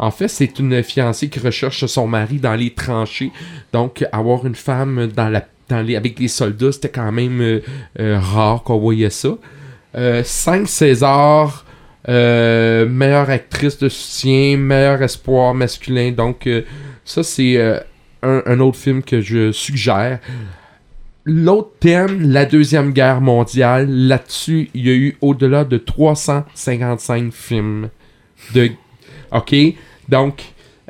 En 0.00 0.10
fait, 0.10 0.28
c'est 0.28 0.58
une 0.58 0.82
fiancée 0.82 1.28
qui 1.28 1.38
recherche 1.40 1.84
son 1.84 2.06
mari 2.06 2.38
dans 2.38 2.54
les 2.54 2.70
tranchées. 2.70 3.30
Donc, 3.74 4.02
avoir 4.12 4.46
une 4.46 4.54
femme 4.54 5.08
dans 5.14 5.30
avec 5.72 6.18
les 6.18 6.28
soldats, 6.28 6.72
c'était 6.72 6.88
quand 6.88 7.12
même 7.12 7.40
euh, 7.40 7.60
euh, 8.00 8.18
rare 8.18 8.62
qu'on 8.62 8.78
voyait 8.78 9.10
ça. 9.10 9.36
Euh, 9.94 10.22
5 10.24 10.66
Césars, 10.66 11.66
euh, 12.08 12.88
meilleure 12.88 13.28
actrice 13.28 13.78
de 13.78 13.90
soutien, 13.90 14.56
meilleur 14.56 15.02
espoir 15.02 15.54
masculin. 15.54 16.12
Donc, 16.12 16.48
ça, 17.04 17.22
c'est 17.22 17.60
un, 18.22 18.42
un 18.46 18.60
autre 18.60 18.78
film 18.78 19.02
que 19.02 19.20
je 19.20 19.52
suggère. 19.52 20.18
L'autre 21.26 21.72
thème, 21.78 22.32
la 22.32 22.46
Deuxième 22.46 22.92
Guerre 22.92 23.20
mondiale, 23.20 23.86
là-dessus, 23.88 24.70
il 24.72 24.86
y 24.86 24.90
a 24.90 24.94
eu 24.94 25.16
au-delà 25.20 25.64
de 25.64 25.76
355 25.76 27.32
films. 27.32 27.90
De... 28.54 28.70
OK? 29.30 29.54
Donc, 30.10 30.42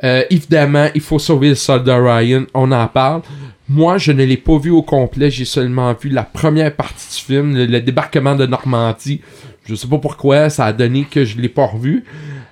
euh, 0.03 0.23
évidemment, 0.29 0.87
il 0.95 1.01
faut 1.01 1.19
sauver 1.19 1.49
le 1.49 1.55
soldat 1.55 1.97
Ryan, 1.97 2.45
on 2.53 2.71
en 2.71 2.87
parle. 2.87 3.21
Moi, 3.69 3.97
je 3.97 4.11
ne 4.11 4.23
l'ai 4.23 4.37
pas 4.37 4.57
vu 4.57 4.71
au 4.71 4.81
complet, 4.81 5.29
j'ai 5.29 5.45
seulement 5.45 5.93
vu 5.93 6.09
la 6.09 6.23
première 6.23 6.75
partie 6.75 7.15
du 7.15 7.23
film, 7.23 7.55
le, 7.55 7.79
débarquement 7.79 8.35
de 8.35 8.45
Normandie. 8.45 9.21
Je 9.65 9.75
sais 9.75 9.87
pas 9.87 9.99
pourquoi, 9.99 10.49
ça 10.49 10.65
a 10.65 10.73
donné 10.73 11.05
que 11.09 11.23
je 11.23 11.37
l'ai 11.37 11.49
pas 11.49 11.67
revu. 11.67 12.03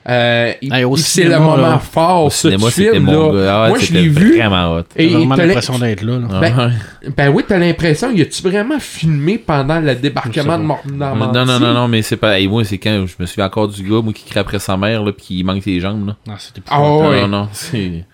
Euh, 0.08 0.54
Hey, 0.62 0.86
c'est 0.98 1.26
le 1.26 1.38
moment 1.40 1.58
là. 1.58 1.78
fort, 1.80 2.26
Au 2.26 2.30
ce 2.30 2.50
cinéma, 2.50 2.70
film, 2.72 3.06
là. 3.06 3.12
gars. 3.12 3.54
Ah 3.56 3.64
ouais, 3.64 3.70
Moi, 3.70 3.80
je 3.80 3.94
l'ai 3.94 4.08
vu. 4.08 4.38
vraiment 4.38 4.76
hot. 4.78 4.84
Et 4.96 5.08
vraiment 5.10 5.36
l'impression 5.36 5.78
d'être 5.78 6.02
là. 6.02 6.20
là. 6.20 6.28
Ah 6.32 6.40
Ben, 6.40 6.72
ben 7.18 7.30
oui, 7.30 7.44
t'as 7.48 7.58
l'impression, 7.58 8.10
y 8.12 8.22
a-tu 8.22 8.42
vraiment 8.42 8.80
filmé 8.80 9.38
pendant 9.38 9.80
le 9.80 9.94
débarquement 9.96 10.58
de 10.58 10.64
Mor- 10.64 10.82
non, 10.90 10.98
Normandie? 11.16 11.38
non, 11.40 11.60
non, 11.60 11.74
non, 11.74 11.88
mais 11.88 12.02
c'est 12.02 12.18
pas. 12.18 12.40
Hey, 12.40 12.48
moi, 12.48 12.64
c'est 12.64 12.78
quand 12.78 13.06
je 13.06 13.14
me 13.20 13.26
souviens 13.26 13.46
encore 13.46 13.68
du 13.68 13.84
gars, 13.84 14.02
moi, 14.02 14.14
qui 14.14 14.24
crie 14.26 14.40
après 14.40 14.60
sa 14.60 14.78
mère, 14.78 15.04
là, 15.04 15.12
pis 15.12 15.24
qui 15.26 15.44
manque 15.44 15.66
les 15.66 15.80
jambes, 15.80 16.08
là. 16.08 16.16
Non, 16.28 16.34
c'était 16.40 16.62
plus 16.62 16.72
Ah 16.74 16.80
Non, 16.80 17.10
ouais. 17.10 17.22
non, 17.22 17.28
non, 17.28 17.50
c'est. 17.52 18.06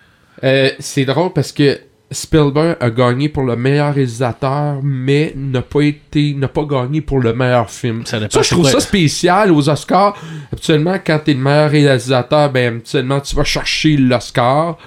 Euh, 0.44 0.70
c'est 0.78 1.04
drôle 1.06 1.32
parce 1.32 1.50
que 1.52 1.78
Spielberg 2.10 2.76
a 2.80 2.90
gagné 2.90 3.28
pour 3.28 3.42
le 3.42 3.56
meilleur 3.56 3.92
réalisateur, 3.94 4.78
mais 4.82 5.32
n'a 5.36 5.62
pas 5.62 5.80
été, 5.80 6.34
n'a 6.34 6.46
pas 6.48 6.64
gagné 6.64 7.00
pour 7.00 7.18
le 7.20 7.32
meilleur 7.34 7.68
film. 7.68 8.06
Ça 8.06 8.20
je 8.20 8.26
c'est 8.30 8.54
trouve 8.54 8.68
ça 8.68 8.78
spécial 8.80 9.50
aux 9.50 9.68
Oscars. 9.68 10.16
Habituellement, 10.52 10.96
quand 11.04 11.18
t'es 11.24 11.34
le 11.34 11.40
meilleur 11.40 11.70
réalisateur, 11.70 12.50
ben, 12.52 12.74
habituellement, 12.76 13.20
tu 13.20 13.34
vas 13.34 13.42
chercher 13.44 13.96
l'Oscar. 13.96 14.78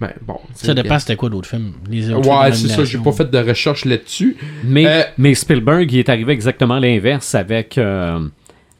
Ben, 0.00 0.12
bon. 0.20 0.38
Ça 0.54 0.74
dépend 0.74 0.98
c'était 0.98 1.16
quoi 1.16 1.30
d'autres 1.30 1.48
films. 1.48 1.72
Les 1.88 2.10
autres 2.10 2.28
Ouais, 2.28 2.52
films 2.52 2.68
c'est 2.68 2.74
ça, 2.76 2.84
j'ai 2.84 2.98
pas 2.98 3.12
fait 3.12 3.30
de 3.30 3.38
recherche 3.38 3.86
là-dessus. 3.86 4.36
Mais, 4.64 4.86
Euh, 4.86 5.02
mais 5.16 5.34
Spielberg, 5.34 5.90
il 5.90 6.00
est 6.00 6.08
arrivé 6.10 6.32
exactement 6.34 6.78
l'inverse 6.78 7.34
avec, 7.34 7.78
euh, 7.78 8.18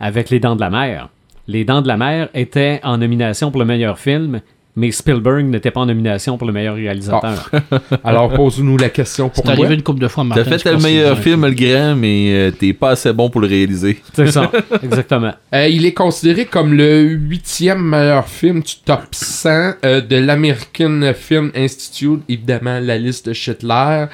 avec 0.00 0.28
Les 0.28 0.38
Dents 0.40 0.56
de 0.56 0.60
la 0.60 0.70
Mer. 0.70 1.08
Les 1.46 1.64
Dents 1.64 1.80
de 1.82 1.88
la 1.88 1.96
Mer 1.96 2.28
étaient 2.34 2.80
en 2.82 2.98
nomination 2.98 3.50
pour 3.50 3.60
le 3.60 3.66
meilleur 3.66 3.98
film, 3.98 4.40
mais 4.76 4.90
Spielberg 4.90 5.44
n'était 5.46 5.70
pas 5.70 5.80
en 5.80 5.86
nomination 5.86 6.36
pour 6.36 6.46
le 6.46 6.52
meilleur 6.52 6.74
réalisateur. 6.74 7.50
Alors, 8.04 8.32
pose-nous 8.32 8.76
la 8.76 8.88
question 8.88 9.30
C'est 9.32 9.42
pour 9.42 9.50
moi. 9.52 9.60
arrivé 9.60 9.74
une 9.76 9.82
couple 9.82 10.00
de 10.00 10.08
fois, 10.08 10.24
Martin. 10.24 10.44
T'as 10.44 10.58
fait 10.58 10.72
le 10.72 10.78
meilleur 10.78 11.16
c'est- 11.16 11.22
film, 11.22 11.46
le 11.46 11.52
grand, 11.52 11.94
mais 11.96 12.32
euh, 12.34 12.50
t'es 12.50 12.72
pas 12.72 12.90
assez 12.90 13.12
bon 13.12 13.30
pour 13.30 13.40
le 13.40 13.46
réaliser. 13.46 14.00
C'est 14.14 14.26
ça, 14.32 14.50
exactement. 14.82 15.32
Euh, 15.54 15.68
il 15.68 15.86
est 15.86 15.92
considéré 15.94 16.46
comme 16.46 16.74
le 16.74 17.02
huitième 17.02 17.82
meilleur 17.82 18.26
film 18.28 18.62
du 18.62 18.74
top 18.84 19.02
100 19.12 19.74
euh, 19.84 20.00
de 20.00 20.16
l'American 20.16 21.12
Film 21.14 21.52
Institute. 21.54 22.22
Évidemment, 22.28 22.80
la 22.80 22.98
liste 22.98 23.28
de 23.28 23.32
Schindler. 23.32 24.06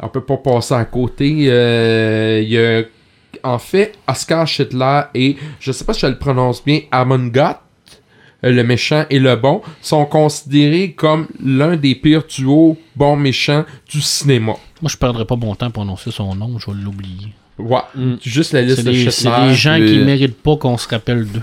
On 0.00 0.08
peut 0.08 0.20
pas 0.24 0.36
passer 0.38 0.74
à 0.74 0.84
côté. 0.84 1.46
Euh, 1.48 2.40
Il 2.42 2.48
y 2.50 2.58
a, 2.58 2.82
en 3.44 3.58
fait, 3.58 3.92
Oscar 4.08 4.46
Schindler 4.48 5.02
et, 5.14 5.36
je 5.60 5.70
sais 5.70 5.84
pas 5.84 5.92
si 5.92 6.00
je 6.00 6.06
le 6.06 6.18
prononce 6.18 6.64
bien, 6.64 6.80
Amon 6.90 7.26
Gott, 7.28 7.58
le 8.42 8.62
méchant 8.62 9.04
et 9.10 9.18
le 9.18 9.34
bon, 9.36 9.62
sont 9.82 10.04
considérés 10.06 10.92
comme 10.92 11.26
l'un 11.44 11.76
des 11.76 11.94
pires 11.94 12.24
duos 12.28 12.76
bon-méchant 12.96 13.64
du 13.90 14.00
cinéma. 14.00 14.54
Moi, 14.80 14.88
je 14.90 14.96
perdrais 14.96 15.24
pas 15.24 15.36
mon 15.36 15.54
temps 15.54 15.70
pour 15.70 15.82
prononcer 15.82 16.10
son 16.10 16.34
nom, 16.34 16.58
je 16.58 16.70
vais 16.70 16.76
l'oublier. 16.82 17.32
Ouais, 17.58 17.80
Mm. 17.94 18.14
juste 18.22 18.52
la 18.52 18.62
liste 18.62 18.84
de 18.84 18.90
des, 18.92 19.10
c'est 19.10 19.28
des 19.28 19.54
gens 19.54 19.80
euh, 19.80 19.86
qui 19.86 19.98
méritent 19.98 20.40
pas 20.40 20.56
qu'on 20.56 20.78
se 20.78 20.86
rappelle 20.88 21.24
d'eux. 21.26 21.42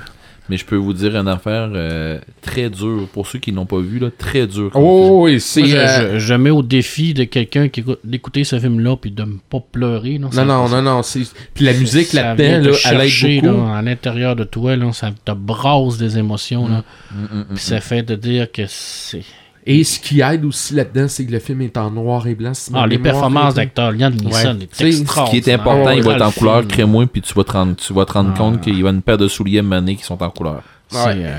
Mais 0.50 0.58
je 0.58 0.66
peux 0.66 0.76
vous 0.76 0.94
dire 0.94 1.16
une 1.16 1.28
affaire 1.28 1.70
euh, 1.74 2.20
très 2.42 2.70
dure. 2.70 3.08
Pour 3.14 3.26
ceux 3.28 3.40
qui 3.40 3.52
l'ont 3.52 3.66
pas 3.66 3.80
vu, 3.80 3.98
là, 4.00 4.10
très 4.16 4.46
dur. 4.46 4.70
comme 4.72 4.82
film. 4.84 4.94
Oh, 4.94 5.24
oui, 5.24 5.40
c'est... 5.42 5.62
Moi, 5.62 5.70
je, 5.70 5.76
euh, 5.78 6.14
je- 6.14 6.20
je 6.20 6.34
mets 6.36 6.52
au 6.52 6.62
défi 6.62 7.14
de 7.16 7.24
quelqu'un 7.24 7.68
qui 7.68 7.80
écoute- 7.80 8.00
d'écouter 8.04 8.44
ce 8.44 8.60
film-là 8.60 8.96
puis 8.96 9.10
de 9.12 9.24
ne 9.24 9.38
pas 9.50 9.60
pleurer. 9.72 10.20
Non, 10.20 10.30
Non, 10.34 10.46
non, 10.46 10.70
non, 10.70 10.82
non, 10.84 11.02
c'est... 11.04 11.22
Puis 11.54 11.66
la 11.66 11.74
musique 11.74 12.14
là-dedans, 12.14 12.44
là, 12.62 12.68
elle 12.70 12.74
chercher, 12.76 13.38
aide 13.38 13.44
beaucoup. 13.46 13.66
là, 13.66 13.78
à 13.78 13.82
l'intérieur 13.82 14.36
de 14.36 14.44
toi, 14.44 14.76
là, 14.76 14.92
ça 14.94 15.12
te 15.26 15.32
brasse 15.32 15.98
des 15.98 16.18
émotions. 16.18 16.68
Là, 16.68 16.84
Mm, 17.12 17.22
mm, 17.24 17.40
mm, 17.40 17.46
puis 17.56 17.64
ça 17.64 17.80
fait 17.82 18.04
de 18.04 18.16
dire 18.16 18.52
que 18.52 18.64
c'est. 18.68 19.24
Et 19.68 19.84
ce 19.84 20.00
qui 20.00 20.22
aide 20.22 20.46
aussi 20.46 20.76
là-dedans, 20.76 21.08
c'est 21.08 21.26
que 21.26 21.32
le 21.32 21.40
film 21.40 21.62
est 21.62 21.76
en 21.78 21.90
noir 21.90 22.28
et 22.28 22.36
blanc. 22.36 22.54
si 22.54 22.72
Ah, 22.76 22.86
les 22.86 23.00
performances 23.00 23.44
est 23.54 23.56
bonne. 23.56 23.56
d'acteur, 23.56 23.92
Liam 23.94 24.14
Neeson 24.14 24.28
Ouais. 24.58 24.64
est 24.64 24.68
Tu 24.68 24.76
sais, 24.76 24.76
ce 24.76 24.78
qui 24.78 24.84
est 24.84 25.02
extraordinaire. 25.02 25.26
Ce 25.26 25.44
qui 25.44 25.50
est 25.50 25.54
important, 25.54 25.90
il 25.90 26.04
va 26.04 26.14
être 26.16 26.22
en 26.22 26.26
Le 26.28 26.32
couleur 26.34 26.68
crémois, 26.68 27.06
puis 27.08 27.22
tu 27.22 27.34
vas 27.34 27.44
te 27.44 27.52
rendre, 27.52 27.76
tu 27.76 27.92
vas 27.94 28.06
te 28.06 28.14
rendre 28.14 28.32
Ah. 28.36 28.38
compte 28.38 28.62
qu'il 28.62 28.80
y 28.80 28.86
a 28.86 28.90
une 28.92 29.02
paire 29.02 29.18
de 29.18 29.28
souliers 29.28 29.64
manés 29.64 29.96
qui 29.96 30.04
sont 30.04 30.22
en 30.22 30.30
couleur. 30.30 30.62
C'est 30.90 31.04
Ouais. 31.04 31.14
euh, 31.26 31.38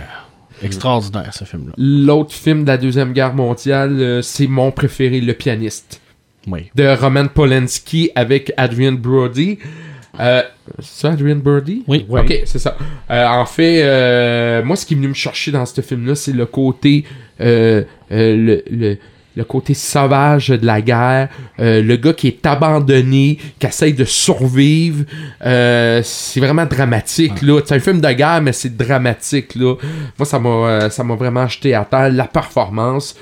extraordinaire, 0.63 1.33
ce 1.33 1.45
film-là. 1.45 1.73
L'autre 1.77 2.33
film 2.33 2.63
de 2.63 2.69
la 2.69 2.79
Deuxième 2.79 3.13
Guerre 3.13 3.35
mondiale, 3.35 3.97
euh, 4.01 4.23
c'est 4.23 4.47
mon 4.49 4.73
préféré, 4.73 5.21
Le 5.21 5.33
pianiste, 5.35 6.01
Oui. 6.49 6.71
de 6.75 6.97
Roman 7.01 7.27
Polanski 7.29 8.11
avec 8.17 8.53
Adrian 8.57 8.93
Brody. 8.95 9.59
Euh, 10.21 10.43
c'est 10.79 11.01
ça, 11.03 11.13
Adrian 11.13 11.37
Brody? 11.37 11.85
Oui. 11.87 12.07
Ok, 12.09 12.43
c'est 12.45 12.59
ça. 12.59 12.77
Euh, 13.11 13.27
en 13.27 13.47
fait, 13.47 13.83
euh, 13.83 14.63
moi, 14.65 14.77
ce 14.77 14.87
qui 14.87 14.95
est 14.95 14.97
venu 14.97 15.09
me 15.09 15.15
chercher 15.15 15.51
dans 15.51 15.67
ce 15.67 15.81
film-là, 15.81 16.15
c'est 16.15 16.33
le 16.33 16.47
côté, 16.47 17.05
euh, 17.41 17.83
euh, 18.13 18.37
le, 18.37 18.63
le, 18.71 18.99
le 19.37 19.45
côté 19.45 19.75
sauvage 19.75 20.49
de 20.49 20.65
la 20.65 20.81
guerre, 20.81 21.29
euh, 21.61 21.83
le 21.83 21.97
gars 21.97 22.15
qui 22.15 22.29
est 22.29 22.47
abandonné, 22.47 23.39
qui 23.59 23.67
essaye 23.67 23.93
de 23.93 24.05
survivre. 24.05 25.05
Euh, 25.45 26.01
c'est 26.03 26.41
vraiment 26.41 26.65
dramatique, 26.65 27.43
là. 27.43 27.61
C'est 27.65 27.75
un 27.75 27.79
film 27.79 28.01
de 28.01 28.11
guerre, 28.13 28.41
mais 28.41 28.53
c'est 28.53 28.75
dramatique, 28.75 29.55
là. 29.55 29.75
Moi, 30.19 30.25
ça 30.25 30.39
m'a, 30.39 30.49
euh, 30.49 30.91
ça 30.91 31.05
m'a 31.05 31.17
vraiment 31.17 31.47
jeté 31.47 31.75
à 31.75 31.85
terre. 31.85 32.11
La 32.11 32.25
performance, 32.25 33.15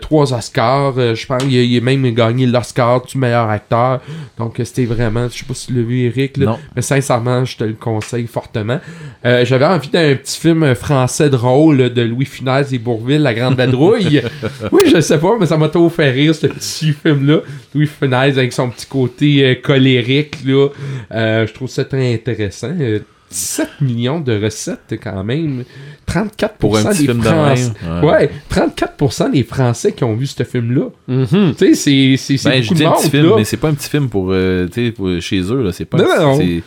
trois 0.00 0.34
Oscars, 0.34 1.14
je 1.14 1.26
pense 1.26 1.42
qu'il 1.44 1.56
a, 1.56 1.62
il 1.62 1.78
a 1.78 1.80
même 1.80 2.10
gagné 2.14 2.46
l'Oscar 2.46 3.02
du 3.02 3.16
meilleur 3.16 3.48
acteur. 3.48 4.00
Donc, 4.38 4.60
c'était 4.64 4.86
vraiment, 4.86 5.28
je 5.28 5.38
sais 5.38 5.44
pas 5.44 5.54
si 5.54 5.68
tu 5.68 5.74
l'as 5.74 5.82
vu, 5.82 6.00
Eric, 6.06 6.36
là. 6.36 6.58
Mais 6.74 6.82
sincèrement, 6.82 7.44
je 7.44 7.56
te 7.56 7.64
le 7.64 7.74
conseille 7.74 8.26
fortement. 8.26 8.80
J'avais 9.22 9.66
envie 9.66 9.88
d'un 9.88 10.16
petit 10.16 10.38
film 10.38 10.74
français 10.74 11.30
drôle 11.30 11.92
de 11.92 12.02
Louis 12.02 12.24
Funès 12.24 12.72
et 12.72 12.78
Bourville, 12.78 13.22
La 13.22 13.34
Grande 13.34 13.54
Vadrouille. 13.54 14.22
oui, 14.72 14.82
je 14.92 15.00
sais 15.00 15.18
pas, 15.18 15.36
mais 15.38 15.46
ça 15.46 15.59
m'a 15.60 15.68
trop 15.68 15.88
fait 15.88 16.10
rire, 16.10 16.34
ce 16.34 16.46
petit 16.48 16.92
film-là. 16.92 17.38
Louis 17.74 17.86
Funès 17.86 18.36
avec 18.36 18.52
son 18.52 18.68
petit 18.70 18.86
côté 18.86 19.44
euh, 19.44 19.54
colérique, 19.62 20.38
là. 20.44 20.68
Euh, 21.12 21.46
je 21.46 21.52
trouve 21.52 21.68
ça 21.68 21.84
très 21.84 22.12
intéressant. 22.14 22.72
Euh, 22.80 22.98
17 23.30 23.68
millions 23.82 24.18
de 24.18 24.42
recettes, 24.42 24.98
quand 25.00 25.22
même. 25.22 25.62
34% 26.08 26.48
Pour 26.58 26.76
un 26.76 26.82
petit 26.86 26.98
des 26.98 27.04
film 27.06 27.18
de 27.20 27.24
Français. 27.28 27.70
même, 27.84 28.04
Ouais. 28.04 28.10
ouais. 28.10 28.30
34% 28.50 29.30
des 29.30 29.44
Français 29.44 29.92
qui 29.92 30.02
ont 30.02 30.14
vu 30.16 30.26
ce 30.26 30.42
film-là. 30.42 30.86
Mhm. 31.06 31.54
Tu 31.56 31.74
sais, 31.76 32.16
c'est- 32.16 32.36
c'est 32.38 32.50
Ben, 32.50 32.60
beaucoup 32.60 32.74
de 32.74 32.84
un 32.84 32.88
monde, 32.90 32.98
petit 33.02 33.10
film, 33.10 33.26
là. 33.28 33.34
mais 33.36 33.44
c'est 33.44 33.56
pas 33.56 33.68
un 33.68 33.74
petit 33.74 33.88
film 33.88 34.08
pour, 34.08 34.28
euh, 34.32 34.66
pour- 34.96 35.20
chez 35.20 35.40
eux, 35.42 35.62
là. 35.62 35.70
C'est 35.70 35.84
pas 35.84 35.98
Non, 35.98 36.04
un 36.04 36.08
petit- 36.08 36.20
non. 36.24 36.38
c'est- 36.38 36.62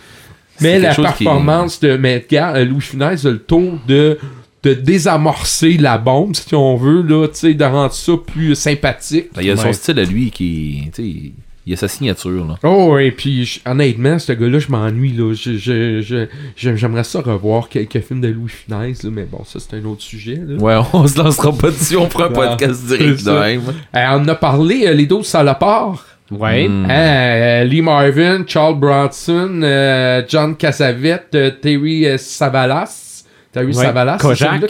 Mais 0.63 0.79
la 0.79 0.95
qui- 0.95 1.01
performance 1.01 1.79
de 1.81 1.97
mais 1.97 2.23
regarde, 2.29 2.55
euh, 2.57 2.63
Louis 2.65 2.79
Funès 2.81 3.25
a 3.25 3.31
le 3.31 3.39
tour 3.39 3.73
de 3.87 4.17
de 4.63 4.73
désamorcer 4.73 5.77
la 5.77 5.97
bombe, 5.97 6.35
si 6.35 6.55
on 6.55 6.75
veut, 6.77 7.01
là, 7.01 7.27
tu 7.27 7.35
sais, 7.39 7.53
de 7.53 7.63
rendre 7.65 7.93
ça 7.93 8.13
plus 8.25 8.55
sympathique. 8.55 9.27
Ben, 9.35 9.41
il 9.41 9.47
y 9.47 9.51
a 9.51 9.57
son 9.57 9.65
Ouais. 9.67 9.73
style 9.73 9.99
à 9.99 10.03
lui 10.05 10.31
qui, 10.31 10.89
tu 10.93 11.03
sais, 11.03 11.31
Il 11.65 11.71
a 11.71 11.77
sa 11.77 11.87
signature, 11.87 12.45
là. 12.45 12.57
Oh, 12.63 12.97
et 12.97 13.11
puis 13.11 13.61
honnêtement, 13.65 14.19
ce 14.19 14.33
gars-là, 14.33 14.59
je 14.59 14.67
m'ennuie. 14.69 15.13
là. 15.13 15.33
Je- 15.33 15.53
je- 15.57 16.01
je- 16.01 16.25
je- 16.57 16.75
J'aimerais 16.75 17.05
ça 17.05 17.21
revoir 17.21 17.69
quelques 17.69 18.01
films 18.01 18.19
de 18.19 18.27
Louis 18.27 18.49
Funès, 18.49 19.01
là, 19.01 19.09
mais 19.09 19.23
bon, 19.23 19.45
ça 19.45 19.59
c'est 19.61 19.77
un 19.77 19.85
autre 19.85 20.01
sujet. 20.01 20.41
là. 20.45 20.57
Ouais, 20.61 20.75
on 20.93 21.07
se 21.07 21.17
lancera 21.17 21.53
pas 21.53 21.69
dessus, 21.71 21.95
on 21.95 22.09
fera 22.09 22.25
un 22.25 22.31
podcast 22.31 22.85
direct 22.85 23.23
de 23.23 23.31
même. 23.31 23.61
Euh, 23.95 24.05
on 24.11 24.23
en 24.23 24.27
a 24.27 24.35
parlé, 24.35 24.87
euh, 24.87 24.93
les 24.93 25.05
12 25.05 25.25
salopards. 25.25 26.05
Ouais. 26.31 26.67
Mm. 26.67 26.85
Hein, 26.85 26.89
euh, 26.89 27.63
Lee 27.63 27.81
Marvin, 27.81 28.43
Charles 28.45 28.77
Bronson, 28.77 29.61
euh, 29.63 30.21
John 30.27 30.57
Cassavetes, 30.57 31.33
euh, 31.35 31.49
Terry 31.61 32.07
euh, 32.07 32.17
Savalas. 32.17 33.12
Terry 33.53 33.67
Ouais. 33.67 33.73
Savalas. 33.85 34.17
c'est 34.19 34.27
Kojak. 34.27 34.49
celui-là? 34.49 34.67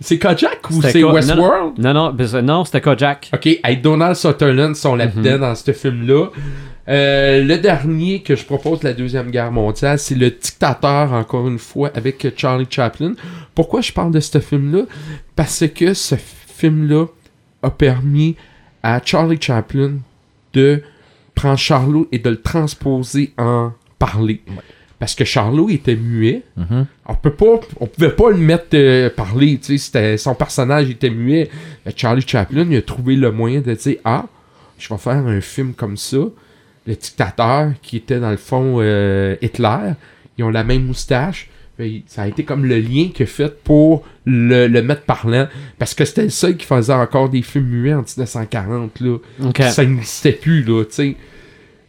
C'est 0.00 0.18
Kojak 0.18 0.70
ou 0.70 0.82
c'est 0.82 1.02
Westworld? 1.02 1.78
Non, 1.78 1.94
non, 1.94 2.12
ben, 2.12 2.40
non 2.42 2.64
c'était 2.66 2.82
Kojak. 2.82 3.30
Ok, 3.34 3.46
hey, 3.46 3.78
Donald 3.78 4.14
Sutherland 4.14 4.76
sont 4.76 4.94
là-dedans 4.94 5.38
dans 5.38 5.54
ce 5.54 5.72
film-là. 5.72 6.26
Euh, 6.88 7.42
le 7.42 7.56
dernier 7.58 8.20
que 8.22 8.36
je 8.36 8.44
propose 8.44 8.80
de 8.80 8.84
la 8.88 8.92
Deuxième 8.92 9.30
Guerre 9.30 9.50
mondiale, 9.50 9.98
c'est 9.98 10.14
Le 10.14 10.30
Dictateur, 10.30 11.12
encore 11.14 11.48
une 11.48 11.58
fois, 11.58 11.90
avec 11.94 12.24
Charlie 12.36 12.66
Chaplin. 12.70 13.14
Pourquoi 13.54 13.80
je 13.80 13.90
parle 13.92 14.12
de 14.12 14.20
ce 14.20 14.38
film-là? 14.38 14.82
Parce 15.34 15.64
que 15.74 15.94
ce 15.94 16.14
film-là 16.16 17.06
a 17.62 17.70
permis 17.70 18.36
à 18.82 19.00
Charlie 19.04 19.38
Chaplin 19.40 19.92
de 20.52 20.82
prendre 21.34 21.58
Charlot 21.58 22.06
et 22.12 22.18
de 22.18 22.30
le 22.30 22.40
transposer 22.40 23.32
en 23.38 23.72
parler. 23.98 24.42
Parce 24.98 25.14
que 25.14 25.24
Charlot 25.24 25.68
était 25.68 25.96
muet. 25.96 26.42
Mhm. 26.56 26.86
On 27.06 27.14
peut 27.14 27.32
pas, 27.34 27.60
on 27.80 27.86
pouvait 27.86 28.10
pas 28.10 28.30
le 28.30 28.38
mettre 28.38 28.68
euh, 28.74 29.10
parler, 29.10 29.58
tu 29.58 29.76
sais, 29.76 29.78
c'était 29.78 30.16
son 30.16 30.34
personnage 30.34 30.88
était 30.88 31.10
muet. 31.10 31.50
Charlie 31.94 32.24
Chaplin, 32.26 32.66
il 32.70 32.76
a 32.76 32.82
trouvé 32.82 33.14
le 33.16 33.30
moyen 33.30 33.60
de 33.60 33.74
dire 33.74 33.96
ah, 34.04 34.26
je 34.78 34.88
vais 34.88 34.98
faire 34.98 35.16
un 35.16 35.40
film 35.40 35.74
comme 35.74 35.96
ça. 35.96 36.18
Le 36.86 36.94
dictateur 36.94 37.72
qui 37.82 37.96
était 37.96 38.20
dans 38.20 38.30
le 38.30 38.36
fond 38.36 38.76
euh, 38.78 39.36
Hitler, 39.42 39.92
ils 40.38 40.44
ont 40.44 40.50
la 40.50 40.64
même 40.64 40.84
moustache. 40.84 41.50
Ça 42.06 42.22
a 42.22 42.26
été 42.28 42.44
comme 42.44 42.64
le 42.64 42.78
lien 42.78 43.08
qu'il 43.12 43.24
a 43.24 43.26
fait 43.26 43.62
pour 43.62 44.02
le, 44.24 44.66
le 44.66 44.82
mettre 44.82 45.02
parlant. 45.02 45.46
Parce 45.78 45.92
que 45.92 46.06
c'était 46.06 46.22
le 46.22 46.30
seul 46.30 46.56
qui 46.56 46.64
faisait 46.64 46.94
encore 46.94 47.28
des 47.28 47.42
films 47.42 47.66
muets 47.66 47.92
en 47.92 48.02
1940. 48.02 49.00
Là. 49.00 49.18
Ça 49.70 49.84
n'existait 49.84 50.32
plus, 50.32 50.62
là, 50.62 50.84
tu 50.84 50.92
sais. 50.92 51.16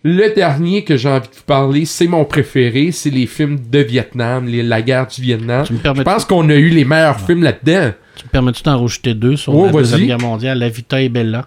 Le 0.10 0.34
dernier 0.34 0.86
que 0.86 0.96
j'ai 0.96 1.10
envie 1.10 1.28
de 1.28 1.36
vous 1.36 1.44
parler, 1.46 1.84
c'est 1.84 2.08
mon 2.08 2.24
préféré, 2.24 2.94
c'est 2.94 3.10
les 3.10 3.26
films 3.28 3.60
de 3.70 3.80
Vietnam, 3.80 4.48
les- 4.48 4.64
la 4.64 4.82
guerre 4.82 5.06
du 5.06 5.22
Vietnam. 5.22 5.66
Tu 5.66 5.74
me 5.74 5.80
Je 5.84 6.02
pense 6.02 6.24
qu'on 6.24 6.48
a 6.50 6.56
eu 6.56 6.70
les 6.70 6.86
meilleurs 6.86 7.20
films 7.20 7.44
là-dedans. 7.44 7.92
tu 8.16 8.24
me 8.24 8.30
permets-tu 8.30 8.64
d'en 8.64 8.80
rajouter 8.80 9.14
deux 9.14 9.36
sur 9.36 9.54
Oh, 9.54 9.66
la 9.66 9.72
Deuxième. 9.74 10.06
Guerre 10.06 10.20
mondiale, 10.20 10.60
La 10.60 10.70
Vita 10.70 11.02
est 11.02 11.10
Bella. 11.10 11.46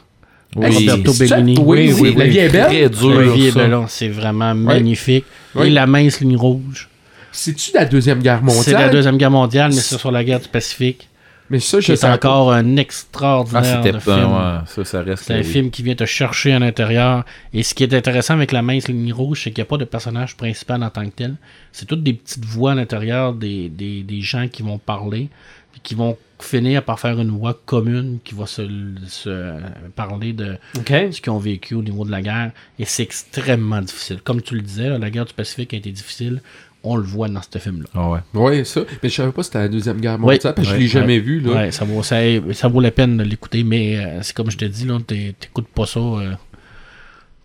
Oui. 0.56 0.66
Roberto? 0.88 1.12
Benigni. 1.14 1.58
Oui, 1.64 1.94
oui, 1.98 2.14
La 2.14 2.26
vie 2.26 2.38
est 2.38 2.48
belle. 2.50 2.66
Très 2.66 2.88
dur, 2.90 3.18
La 3.20 3.32
vie 3.32 3.46
est 3.46 3.54
belle, 3.54 3.78
c'est 3.88 4.08
vraiment 4.08 4.54
magnifique. 4.54 5.24
Et 5.64 5.70
La 5.70 5.86
mince 5.86 6.20
ligne 6.20 6.36
rouge. 6.36 6.88
C'est-tu 7.32 7.70
la 7.74 7.86
Deuxième 7.86 8.18
Guerre 8.20 8.42
mondiale? 8.42 8.62
C'est 8.64 8.72
la 8.72 8.88
Deuxième 8.90 9.16
Guerre 9.16 9.30
mondiale, 9.30 9.70
mais 9.74 9.80
c'est 9.80 9.96
sur 9.96 10.10
la 10.12 10.22
guerre 10.22 10.40
du 10.40 10.48
Pacifique. 10.48 11.08
Mais 11.50 11.58
ça, 11.60 11.80
je 11.80 11.94
C'est 11.94 12.06
encore 12.08 12.52
un 12.52 12.76
Ah, 12.76 12.80
extraordinaire 12.80 13.64
c'était 13.82 13.92
de 13.92 13.98
pas. 14.02 14.16
film. 14.18 14.32
Ouais, 14.32 14.58
ça, 14.66 14.84
ça 14.84 15.02
reste. 15.02 15.24
C'est 15.24 15.34
un 15.34 15.42
film 15.42 15.70
qui 15.70 15.82
vient 15.82 15.96
te 15.96 16.04
chercher 16.06 16.52
à 16.52 16.58
l'intérieur. 16.60 17.24
Et 17.52 17.62
ce 17.64 17.74
qui 17.74 17.82
est 17.82 17.92
intéressant 17.92 18.34
avec 18.34 18.52
la 18.52 18.62
mince 18.62 18.86
ligne 18.88 19.12
rouge, 19.12 19.42
c'est 19.42 19.50
qu'il 19.50 19.62
n'y 19.62 19.66
a 19.66 19.70
pas 19.70 19.76
de 19.78 19.84
personnage 19.84 20.36
principal 20.36 20.82
en 20.82 20.90
tant 20.90 21.04
que 21.04 21.14
tel. 21.14 21.34
C'est 21.72 21.86
toutes 21.86 22.02
des 22.04 22.14
petites 22.14 22.44
voix 22.44 22.72
à 22.72 22.74
l'intérieur 22.76 23.34
des, 23.34 23.68
des, 23.68 24.02
des 24.02 24.20
gens 24.20 24.46
qui 24.48 24.62
vont 24.62 24.78
parler, 24.78 25.28
puis 25.72 25.80
qui 25.82 25.94
vont 25.96 26.16
finir 26.40 26.82
par 26.84 26.98
faire 26.98 27.20
une 27.20 27.30
voix 27.30 27.58
commune 27.66 28.18
qui 28.24 28.34
va 28.34 28.46
se, 28.46 28.62
se 29.08 29.54
parler 29.94 30.32
de 30.32 30.56
Ok. 30.78 30.88
ce 31.12 31.20
qu'ils 31.20 31.32
ont 31.32 31.38
vécu 31.38 31.74
au 31.74 31.82
niveau 31.82 32.04
de 32.04 32.10
la 32.10 32.22
guerre. 32.22 32.52
Et 32.78 32.84
c'est 32.86 33.02
extrêmement 33.02 33.82
difficile. 33.82 34.20
Comme 34.22 34.40
tu 34.40 34.54
le 34.54 34.62
disais, 34.62 34.96
la 34.98 35.10
guerre 35.10 35.26
du 35.26 35.34
Pacifique 35.34 35.74
a 35.74 35.76
été 35.76 35.90
difficile. 35.90 36.40
On 36.82 36.96
le 36.96 37.02
voit 37.02 37.28
dans 37.28 37.40
ce 37.42 37.58
film-là. 37.58 37.88
Ah 37.94 38.08
ouais. 38.08 38.18
Oui, 38.32 38.64
ça. 38.64 38.80
Mais 39.02 39.08
je 39.10 39.14
savais 39.16 39.32
pas 39.32 39.42
si 39.42 39.48
c'était 39.48 39.58
la 39.58 39.68
Deuxième 39.68 40.00
Guerre 40.00 40.18
mondiale, 40.18 40.40
parce 40.42 40.56
que 40.56 40.64
je 40.64 40.70
Ouais, 40.72 40.78
l'ai 40.78 40.86
jamais 40.88 41.14
ouais. 41.16 41.20
vu, 41.20 41.40
là. 41.40 41.52
Ouais, 41.52 41.70
ça 41.72 41.84
vaut, 41.84 42.02
ça, 42.02 42.16
ça 42.52 42.68
vaut 42.68 42.80
la 42.80 42.90
peine 42.90 43.18
de 43.18 43.22
l'écouter, 43.22 43.62
mais 43.64 43.96
euh, 43.98 44.18
c'est 44.22 44.34
comme 44.34 44.50
je 44.50 44.56
te 44.56 44.64
dis, 44.64 44.86
là, 44.86 44.98
t'é- 45.06 45.34
t'écoutes 45.38 45.68
pas 45.68 45.84
ça. 45.84 46.00
euh, 46.00 46.32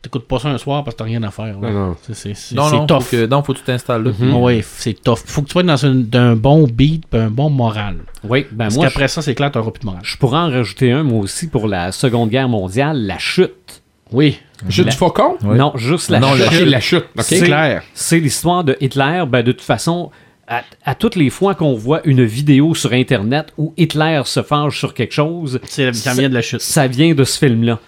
t'écoutes 0.02 0.28
pas 0.28 0.38
ça 0.40 0.50
un 0.50 0.58
soir 0.58 0.84
parce 0.84 0.94
que 0.96 1.00
t'as 1.00 1.06
rien 1.06 1.22
à 1.24 1.32
faire. 1.32 1.60
là. 1.60 1.70
Non, 1.72 1.88
non. 1.90 1.96
C'est, 2.14 2.34
tough. 2.56 3.02
faut 3.02 3.12
que, 3.18 3.26
non, 3.26 3.42
faut 3.44 3.54
que 3.54 3.58
tu 3.60 3.64
t'installes 3.66 4.04
là. 4.04 4.12
Mhm. 4.18 4.36
Ouais, 4.36 4.62
c'est 4.64 4.94
tough. 5.04 5.18
Faut 5.26 5.42
que 5.42 5.48
tu 5.48 5.54
sois 5.54 5.64
dans 5.64 5.86
un, 5.86 6.36
bon 6.36 6.68
beat 6.68 7.04
et 7.14 7.18
un 7.18 7.30
bon 7.32 7.50
moral. 7.50 7.98
Oui, 8.24 8.46
ben 8.52 8.66
Parce 8.66 8.76
moi, 8.76 8.86
qu'après 8.86 9.08
ça, 9.08 9.22
c'est 9.22 9.36
clair, 9.36 9.52
t'auras 9.52 9.72
plus 9.72 9.82
de 9.82 9.86
moral. 9.88 10.02
je, 10.04 10.12
je 10.14 10.18
pourrais 10.18 10.38
en 10.38 10.50
rajouter 10.50 10.92
un, 10.92 11.04
moi 11.04 11.20
aussi, 11.22 11.48
pour 11.48 11.68
la 11.68 11.92
Seconde 11.92 12.30
Guerre 12.30 12.48
mondiale, 12.50 13.06
la 13.06 13.18
chute. 13.18 13.82
Oui, 14.12 14.40
Jeu 14.70 14.84
La- 14.84 14.92
du 14.92 14.98
faucon? 14.98 15.38
Non, 15.44 15.74
juste 15.76 16.10
la 16.10 16.20
Non, 16.20 16.34
chute. 16.36 16.40
la 16.46 16.52
chute. 16.52 16.68
la 16.68 16.80
chute. 16.80 17.06
ok. 17.18 17.24
C'est 17.24 17.42
clair. 17.42 17.84
C'est 17.94 18.20
l'histoire 18.20 18.64
de 18.64 18.78
Hitler. 18.80 19.24
Ben, 19.28 19.42
de 19.44 19.52
toute 19.52 19.62
façon, 19.62 20.12
à, 20.48 20.62
à 20.86 20.94
toutes 20.96 21.16
les 21.16 21.30
fois 21.32 21.56
qu'on 21.56 21.74
voit 21.74 22.02
une 22.06 22.24
vidéo 22.24 22.76
sur 22.76 22.94
Internet 22.94 23.48
où 23.58 23.74
Hitler 23.78 24.22
se 24.26 24.44
fâche 24.44 24.78
sur 24.78 24.94
quelque 24.94 25.14
chose, 25.14 25.60
c'est, 25.64 25.92
ça 25.94 26.14
vient 26.14 26.30
de 26.30 26.36
la 26.36 26.42
chute. 26.44 26.62
ça 26.62 26.86
vient 26.88 27.16
de 27.16 27.24
ce 27.24 27.40
film-là. 27.40 27.80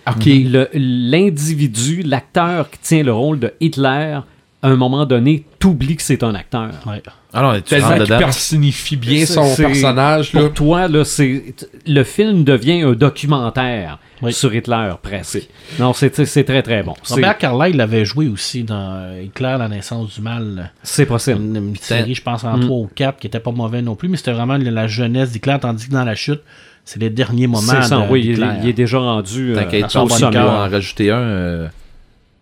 L'individu, 0.73 2.01
l'acteur 2.03 2.69
qui 2.71 2.79
tient 2.79 3.03
le 3.03 3.13
rôle 3.13 3.39
de 3.39 3.53
Hitler, 3.59 4.19
à 4.67 4.71
un 4.73 4.75
moment 4.75 5.05
donné, 5.05 5.45
t'oublies 5.59 5.95
que 5.95 6.01
c'est 6.01 6.23
un 6.23 6.35
acteur. 6.35 6.69
Ouais. 6.85 7.01
Non, 7.33 7.53
tu 7.55 7.61
Tellement 7.63 7.93
qu'il 7.97 8.07
personnifie 8.17 8.95
bien 8.95 9.25
son 9.25 9.55
personnage, 9.55 10.33
là. 10.33 10.41
Pour 10.41 10.53
toi, 10.53 10.87
là, 10.87 11.03
c'est 11.05 11.53
le 11.85 12.03
film 12.03 12.43
devient 12.43 12.81
un 12.81 12.93
documentaire 12.93 13.99
Oui. 14.21 14.33
sur 14.33 14.53
Hitler, 14.53 14.89
presque. 15.01 15.47
Non, 15.79 15.93
c'est 15.93 16.25
c'est 16.25 16.43
très 16.43 16.63
très 16.63 16.81
bon. 16.83 16.95
Robert 17.09 17.37
Carlyle 17.37 17.77
l'avait 17.77 18.05
joué 18.05 18.27
aussi 18.27 18.63
dans 18.63 18.95
euh, 18.95 19.21
Hitler, 19.23 19.55
la 19.59 19.67
naissance 19.67 20.15
du 20.15 20.21
mal. 20.21 20.71
C'est 20.83 21.05
possible. 21.05 21.39
Une, 21.41 21.55
une 21.69 21.75
série, 21.75 22.15
je 22.15 22.23
pense, 22.23 22.43
en 22.43 22.59
3 22.59 22.75
ou 22.77 22.89
4 22.95 23.19
qui 23.19 23.27
était 23.27 23.39
pas 23.39 23.51
mauvais 23.51 23.81
non 23.81 23.95
plus, 23.95 24.09
mais 24.09 24.17
c'était 24.17 24.31
vraiment 24.33 24.57
la, 24.57 24.71
la 24.71 24.87
jeunesse 24.87 25.31
d'Hitler, 25.31 25.57
tandis 25.61 25.87
que 25.87 25.93
dans 25.93 26.03
la 26.05 26.15
chute, 26.15 26.41
c'est 26.85 26.99
les 26.99 27.09
derniers 27.09 27.47
moments. 27.47 27.61
C'est 27.61 27.83
ça, 27.83 27.97
de- 28.07 28.11
oui, 28.11 28.23
il, 28.25 28.41
est- 28.41 28.47
il 28.63 28.69
est 28.69 28.73
déjà 28.73 28.97
rendu 28.99 29.51
euh, 29.51 29.55
T'inquiète 29.55 29.93
dans 29.93 30.07
pas, 30.07 30.25
en 30.27 30.69
rajouter 30.69 31.11
un. 31.11 31.17
euh, 31.17 31.67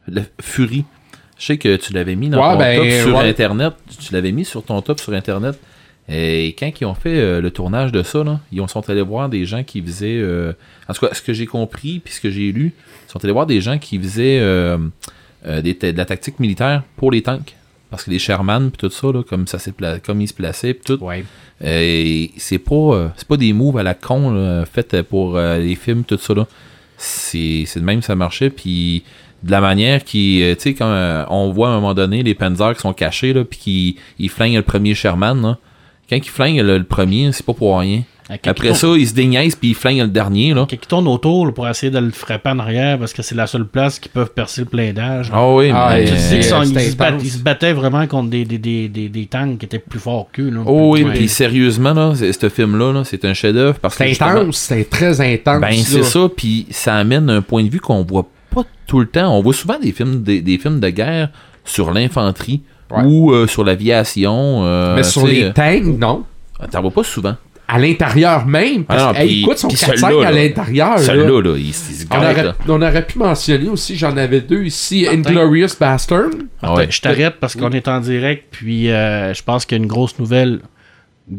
le 0.07 0.21
Fury. 0.41 0.85
Je 1.37 1.45
sais 1.45 1.57
que 1.57 1.75
tu 1.75 1.93
l'avais 1.93 2.15
mis 2.15 2.29
dans 2.29 2.37
Ouais, 2.41 2.53
ton 2.53 2.59
ben, 2.59 2.77
top 2.77 2.89
sur 3.09 3.17
ouais. 3.17 3.29
Internet. 3.29 3.73
Tu 3.99 4.13
l'avais 4.13 4.31
mis 4.31 4.45
sur 4.45 4.63
ton 4.63 4.81
top 4.81 4.99
sur 4.99 5.13
Internet. 5.13 5.59
Et 6.07 6.55
quand 6.57 6.69
ils 6.79 6.85
ont 6.85 6.93
fait 6.93 7.17
euh, 7.17 7.41
le 7.41 7.49
tournage 7.51 7.91
de 7.91 8.03
ça, 8.03 8.23
là, 8.23 8.39
ils 8.51 8.61
ont- 8.61 8.67
sont 8.67 8.87
allés 8.89 9.01
voir 9.01 9.27
des 9.27 9.45
gens 9.45 9.63
qui 9.63 9.81
faisaient. 9.81 10.19
euh, 10.19 10.53
en 10.87 10.93
tout 10.93 11.05
cas, 11.05 11.13
ce 11.13 11.21
que 11.21 11.33
j'ai 11.33 11.45
compris 11.47 11.99
puis 11.99 12.13
ce 12.13 12.21
que 12.21 12.29
j'ai 12.29 12.51
lu, 12.51 12.73
ils 13.07 13.11
sont 13.11 13.23
allés 13.23 13.33
voir 13.33 13.47
des 13.47 13.59
gens 13.59 13.77
qui 13.79 13.97
faisaient 13.97 14.39
euh, 14.39 14.77
des 15.63 15.73
de 15.73 15.97
la 15.97 16.05
tactique 16.05 16.39
militaire 16.39 16.83
pour 16.95 17.11
les 17.11 17.21
tanks. 17.21 17.55
Parce 17.89 18.03
que 18.03 18.11
les 18.11 18.19
Sherman 18.19 18.69
puis 18.71 18.77
tout 18.77 18.89
ça, 18.93 19.07
là, 19.11 19.23
comme, 19.23 19.47
ça 19.47 19.57
comme 20.05 20.21
ils 20.21 20.27
se 20.27 20.33
plaçaient 20.33 20.73
puis 20.73 20.83
tout, 20.95 21.03
Ouais. 21.03 21.23
euh, 21.63 22.25
c'est 22.37 22.59
pas 22.59 23.11
c'est 23.17 23.27
pas 23.27 23.37
des 23.37 23.53
moves 23.53 23.77
à 23.77 23.83
la 23.83 23.93
con 23.93 24.31
là, 24.31 24.65
faites 24.65 25.01
pour 25.03 25.37
les 25.37 25.75
films 25.75 26.03
tout 26.03 26.17
ça 26.17 26.33
là. 26.33 26.45
C'est 26.97 27.65
de 27.75 27.79
même 27.81 27.99
que 27.99 28.05
ça 28.05 28.15
marchait 28.15 28.49
puis 28.49 29.03
de 29.45 29.51
la 29.51 29.61
manière 29.61 30.03
qui 30.03 30.41
euh, 30.43 30.55
tu 30.55 30.61
sais 30.61 30.73
quand 30.73 30.87
euh, 30.89 31.23
on 31.29 31.51
voit 31.51 31.67
à 31.69 31.71
un 31.71 31.75
moment 31.75 31.93
donné 31.93 32.23
les 32.23 32.33
Panzers 32.33 32.73
qui 32.75 32.81
sont 32.81 32.93
cachés 32.93 33.31
là 33.31 33.43
puis 33.45 33.59
qui 33.59 33.95
ils 34.19 34.29
flinguent 34.29 34.55
le 34.55 34.61
premier 34.63 34.93
Sherman 34.95 35.41
là. 35.41 35.57
Quand 36.09 36.17
ils 36.17 36.23
flinguent 36.23 36.61
le, 36.61 36.77
le 36.79 36.83
premier, 36.83 37.31
c'est 37.31 37.45
pas 37.45 37.53
pour 37.53 37.79
rien. 37.79 38.03
Après 38.27 38.69
il 38.69 38.75
ça, 38.75 38.87
ils 38.97 39.07
se 39.07 39.13
déniaisent 39.13 39.55
puis 39.55 39.69
ils 39.69 39.75
flinguent 39.75 40.01
le 40.01 40.07
dernier 40.07 40.55
là. 40.55 40.65
Quand 40.67 40.73
ils 40.75 40.87
tournent 40.87 41.07
autour 41.07 41.45
là, 41.45 41.51
pour 41.51 41.67
essayer 41.69 41.91
de 41.91 41.99
le 41.99 42.09
frapper 42.09 42.49
en 42.49 42.57
arrière 42.57 42.97
parce 42.97 43.13
que 43.13 43.21
c'est 43.21 43.35
la 43.35 43.45
seule 43.45 43.67
place 43.67 43.99
qu'ils 43.99 44.11
peuvent 44.11 44.31
percer 44.33 44.61
le 44.61 44.67
blindage. 44.67 45.29
Ah 45.31 45.47
oui, 45.47 45.69
Ah, 45.71 45.91
mais 45.93 46.07
sont- 46.41 46.63
ils, 46.63 46.73
se 46.79 47.37
ils 47.37 47.43
battaient 47.43 47.73
vraiment 47.73 48.07
contre 48.07 48.31
des, 48.31 48.43
des, 48.45 48.57
des, 48.57 48.87
des, 48.89 49.09
des 49.09 49.25
tanks 49.27 49.59
qui 49.59 49.65
étaient 49.65 49.77
plus 49.77 49.99
forts 49.99 50.27
qu'eux. 50.33 50.49
là. 50.49 50.61
Oh 50.65 50.93
oui, 50.93 51.03
Ouais. 51.03 51.13
puis 51.13 51.27
sérieusement 51.29 51.93
là, 51.93 52.13
ce 52.15 52.49
film 52.49 52.77
là, 52.79 53.03
c'est 53.05 53.23
un 53.25 53.35
chef-d'œuvre 53.35 53.77
parce 53.79 53.95
que 53.95 54.03
C'est 54.11 54.19
intense, 54.23 54.57
c'est 54.57 54.89
très 54.89 55.21
intense. 55.21 55.61
Ben, 55.61 55.73
c'est 55.73 56.01
ça, 56.03 56.27
puis 56.35 56.65
ça 56.71 56.95
amène 56.95 57.29
un 57.29 57.43
point 57.43 57.63
de 57.63 57.69
vue 57.69 57.79
qu'on 57.79 58.03
voit 58.03 58.27
pas 58.63 58.69
tout 58.87 58.99
le 58.99 59.07
temps. 59.07 59.35
On 59.37 59.41
voit 59.41 59.53
souvent 59.53 59.77
des 59.79 59.91
films, 59.91 60.23
des, 60.23 60.41
des 60.41 60.57
films 60.57 60.79
de 60.79 60.89
guerre 60.89 61.29
sur 61.63 61.91
l'infanterie 61.91 62.61
Ouais. 62.91 63.01
ou 63.03 63.31
euh, 63.33 63.47
sur 63.47 63.63
l'aviation. 63.63 64.61
euh, 64.63 64.95
Mais 64.95 65.01
sur 65.03 65.25
les 65.25 65.51
tanks, 65.53 65.83
non. 65.99 66.23
euh, 66.61 66.65
T'en 66.69 66.81
vois 66.81 66.91
pas 66.91 67.03
souvent. 67.03 67.35
À 67.67 67.79
l'intérieur 67.79 68.45
même. 68.45 68.83
Parce 68.83 69.01
Ah 69.01 69.05
non, 69.07 69.13
que, 69.13 69.17
hey, 69.21 69.27
puis- 69.27 69.41
écoute, 69.41 69.57
son 69.57 69.67
puis 69.69 69.77
4 69.77 69.97
celui-là, 69.97 70.27
à 70.27 70.31
là. 70.31 70.43
l'intérieur. 70.43 70.89
là. 70.91 70.97
Celui-là, 70.99 71.41
là, 71.41 71.55
il, 71.57 71.65
il 71.69 71.73
se 71.73 72.05
On 72.11 72.17
aurait, 72.17 72.43
là. 72.43 72.55
on 72.67 72.81
aurait 72.83 73.05
pu 73.07 73.17
mentionner 73.17 73.69
aussi, 73.69 73.95
j'en 73.95 74.15
avais 74.17 74.41
deux 74.41 74.63
ici, 74.65 75.05
Martin? 75.05 75.17
Inglorious 75.31 75.69
Bastard. 75.79 76.29
Ah 76.61 76.75
ouais. 76.75 76.85
Je 76.91 77.01
t'arrête 77.01 77.37
parce 77.39 77.55
qu'on 77.55 77.71
est 77.71 77.87
en 77.87 77.99
direct, 78.01 78.45
puis 78.51 78.91
euh, 78.91 79.33
je 79.33 79.41
pense 79.41 79.65
qu'il 79.65 79.79
y 79.79 79.81
a 79.81 79.83
une 79.83 79.89
grosse 79.89 80.19
nouvelle 80.19 80.59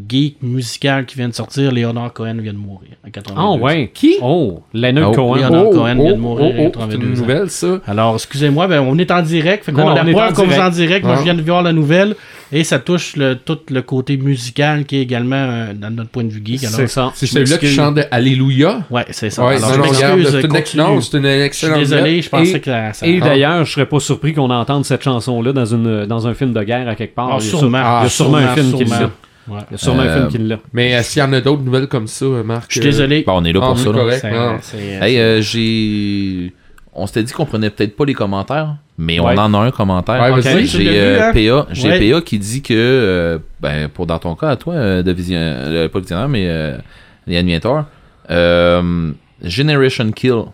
geek 0.08 0.38
musical 0.42 1.06
qui 1.06 1.16
vient 1.16 1.28
de 1.28 1.34
sortir, 1.34 1.70
Leonard 1.70 2.12
Cohen 2.12 2.38
vient 2.40 2.52
de 2.52 2.58
mourir 2.58 2.90
en 3.06 3.10
82. 3.10 3.40
Ah, 3.40 3.52
ouais. 3.62 3.90
Qui? 3.94 4.16
Oh, 4.20 4.62
Leonard 4.74 5.10
Oh. 5.10 5.14
Cohen. 5.14 5.36
Leonard 5.36 5.70
Cohen 5.70 5.94
vient 5.94 6.12
de 6.12 6.18
mourir 6.18 6.54
oh, 6.56 6.60
à 6.60 6.64
oh, 6.66 6.70
82 6.70 6.90
c'est 6.90 6.96
une 7.06 7.12
ans. 7.12 7.20
nouvelle, 7.20 7.50
ça. 7.50 7.80
Alors, 7.86 8.14
excusez-moi, 8.14 8.66
ben, 8.66 8.80
on 8.80 8.98
est 8.98 9.10
en 9.12 9.22
direct. 9.22 9.64
Fait 9.64 9.70
Non, 9.72 9.82
qu'on 9.82 9.90
non, 9.90 9.96
a 9.96 10.02
on 10.02 10.06
est 10.06 10.12
la 10.12 10.12
preuve 10.12 10.30
en 10.30 10.34
qu'on 10.34 10.42
est 10.42 10.46
direct. 10.48 10.66
en 10.66 10.70
direct. 10.70 11.04
Moi, 11.06 11.16
je 11.16 11.22
viens 11.22 11.34
de 11.34 11.42
voir 11.42 11.62
la 11.62 11.72
nouvelle. 11.72 12.16
Et 12.52 12.62
ça 12.62 12.78
touche 12.78 13.16
le, 13.16 13.34
tout 13.34 13.58
le 13.70 13.82
côté 13.82 14.16
musical 14.16 14.84
qui 14.84 14.96
est 14.98 15.02
également, 15.02 15.34
euh, 15.36 15.72
dans 15.74 15.90
notre 15.90 16.10
point 16.10 16.22
de 16.24 16.28
vue 16.30 16.42
geek. 16.44 16.60
C'est 16.60 16.86
ça. 16.88 17.10
C'est 17.14 17.26
celui-là 17.26 17.58
qui 17.58 17.66
chante 17.68 17.94
de 17.96 18.04
Alléluia. 18.10 18.80
Ouais, 18.90 19.04
c'est 19.10 19.30
ça. 19.30 19.44
Ouais, 19.46 19.56
Alors, 19.56 19.68
non, 19.70 19.74
je 19.74 19.78
non, 19.80 19.84
regarde, 19.96 20.18
m'excuse. 20.18 20.40
c'est 20.40 20.46
une, 20.46 20.56
ex- 20.56 20.70
continue. 20.70 20.82
non, 20.82 21.00
c'est 21.00 21.16
une 21.18 21.24
Je 21.24 21.28
suis 21.30 21.40
excellente 21.42 21.78
désolé, 21.78 22.22
je 22.22 22.28
pensais 22.28 22.50
Et- 22.52 22.60
que 22.60 22.70
ça. 22.70 22.92
ça- 22.92 23.06
Et 23.06 23.18
Ah. 23.20 23.24
d'ailleurs, 23.24 23.64
je 23.64 23.72
serais 23.72 23.86
pas 23.86 23.98
surpris 24.00 24.32
qu'on 24.32 24.50
entende 24.50 24.84
cette 24.84 25.02
chanson-là 25.02 25.52
dans, 25.52 25.64
une, 25.66 26.06
dans 26.06 26.26
un 26.28 26.34
film 26.34 26.52
de 26.52 26.62
guerre 26.62 26.88
à 26.88 26.94
quelque 26.94 27.14
part. 27.16 27.30
Ah, 27.32 27.36
Il 27.40 27.44
y 27.44 27.48
a 27.48 27.50
sûrement. 27.50 27.78
sur- 27.82 27.98
il 28.00 28.02
y 28.02 28.06
a 28.06 28.08
sûrement 28.08 28.36
un 28.38 28.54
film 28.54 28.72
qui 28.72 28.86
sûrement. 28.86 29.10
L'a. 29.48 29.54
Ouais. 29.54 29.60
Il 29.70 29.72
y 29.72 29.74
a 29.74 29.78
sûrement 29.78 30.02
un 30.02 30.06
Euh, 30.06 30.16
film 30.16 30.28
qui 30.28 30.48
l'a. 30.48 30.58
Mais 30.72 30.94
euh, 30.96 31.02
s'il 31.02 31.20
y 31.20 31.24
en 31.24 31.32
a 31.32 31.40
d'autres 31.40 31.62
nouvelles 31.62 31.86
comme 31.88 32.06
ça, 32.06 32.24
euh, 32.24 32.42
Marc. 32.42 32.66
Je 32.68 32.74
suis 32.74 32.80
désolé. 32.80 33.22
Bon, 33.26 33.34
on 33.40 33.44
est 33.44 33.52
là 33.52 33.60
Ah, 33.62 33.66
pour 33.68 33.78
c'est 33.78 33.84
ça. 33.84 33.90
là. 33.92 33.98
correct. 33.98 34.18
C'est- 34.20 34.30
non. 34.32 34.56
c'est- 34.60 34.78
Hey, 35.06 35.18
euh, 35.18 35.40
j'ai. 35.42 36.52
On 36.98 37.06
s'était 37.06 37.22
dit 37.24 37.32
qu'on 37.32 37.44
prenait 37.44 37.68
peut-être 37.68 37.94
pas 37.94 38.06
les 38.06 38.14
commentaires, 38.14 38.76
mais 38.96 39.20
Ouais. 39.20 39.34
on 39.36 39.38
en 39.38 39.52
a 39.54 39.58
un 39.66 39.70
commentaire. 39.70 40.18
Ouais, 40.34 40.40
J'ai 40.42 40.64
vu, 40.64 40.88
euh, 40.88 41.20
hein? 41.20 41.32
PA, 41.34 41.66
j'ai 41.72 41.88
Ouais. 41.90 42.10
PA 42.12 42.20
qui 42.22 42.38
dit 42.38 42.62
que, 42.62 42.72
euh, 42.74 43.38
ben, 43.60 43.88
pour 43.88 44.06
dans 44.06 44.18
ton 44.18 44.34
cas, 44.34 44.48
à 44.48 44.56
toi, 44.56 44.72
euh, 44.74 45.02
de 45.02 45.12
vision, 45.12 45.36
euh, 45.38 45.88
pas 45.90 46.00
visionnaire, 46.00 46.28
mais 46.28 46.46
euh, 46.48 46.78
les 47.26 47.36
animateurs, 47.36 47.84
euh, 48.30 49.12
Generation 49.42 50.10
Kill, 50.12 50.44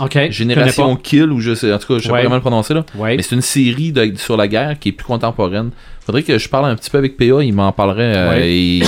OK. 0.00 0.18
Génération 0.30 0.94
Kill, 0.96 1.30
ou 1.32 1.40
je 1.40 1.54
sais, 1.54 1.72
en 1.72 1.78
tout 1.78 1.86
cas, 1.88 1.98
je 1.98 2.04
sais 2.04 2.10
Ouais. 2.10 2.18
pas 2.18 2.22
comment 2.24 2.34
le 2.36 2.40
prononcer 2.40 2.74
là. 2.74 2.84
Ouais. 2.94 3.16
Mais 3.16 3.22
c'est 3.22 3.34
une 3.34 3.40
série 3.42 3.92
de- 3.92 4.14
sur 4.16 4.36
la 4.36 4.46
guerre 4.48 4.78
qui 4.78 4.90
est 4.90 4.92
plus 4.92 5.04
contemporaine. 5.06 5.70
Faudrait 6.04 6.22
que 6.22 6.38
je 6.38 6.48
parle 6.48 6.66
un 6.66 6.76
petit 6.76 6.90
peu 6.90 6.98
avec 6.98 7.16
PA, 7.16 7.42
il 7.42 7.52
m'en 7.52 7.72
parlerait. 7.72 8.16
euh, 8.16 8.30
Ouais. 8.30 8.48
et 8.52 8.82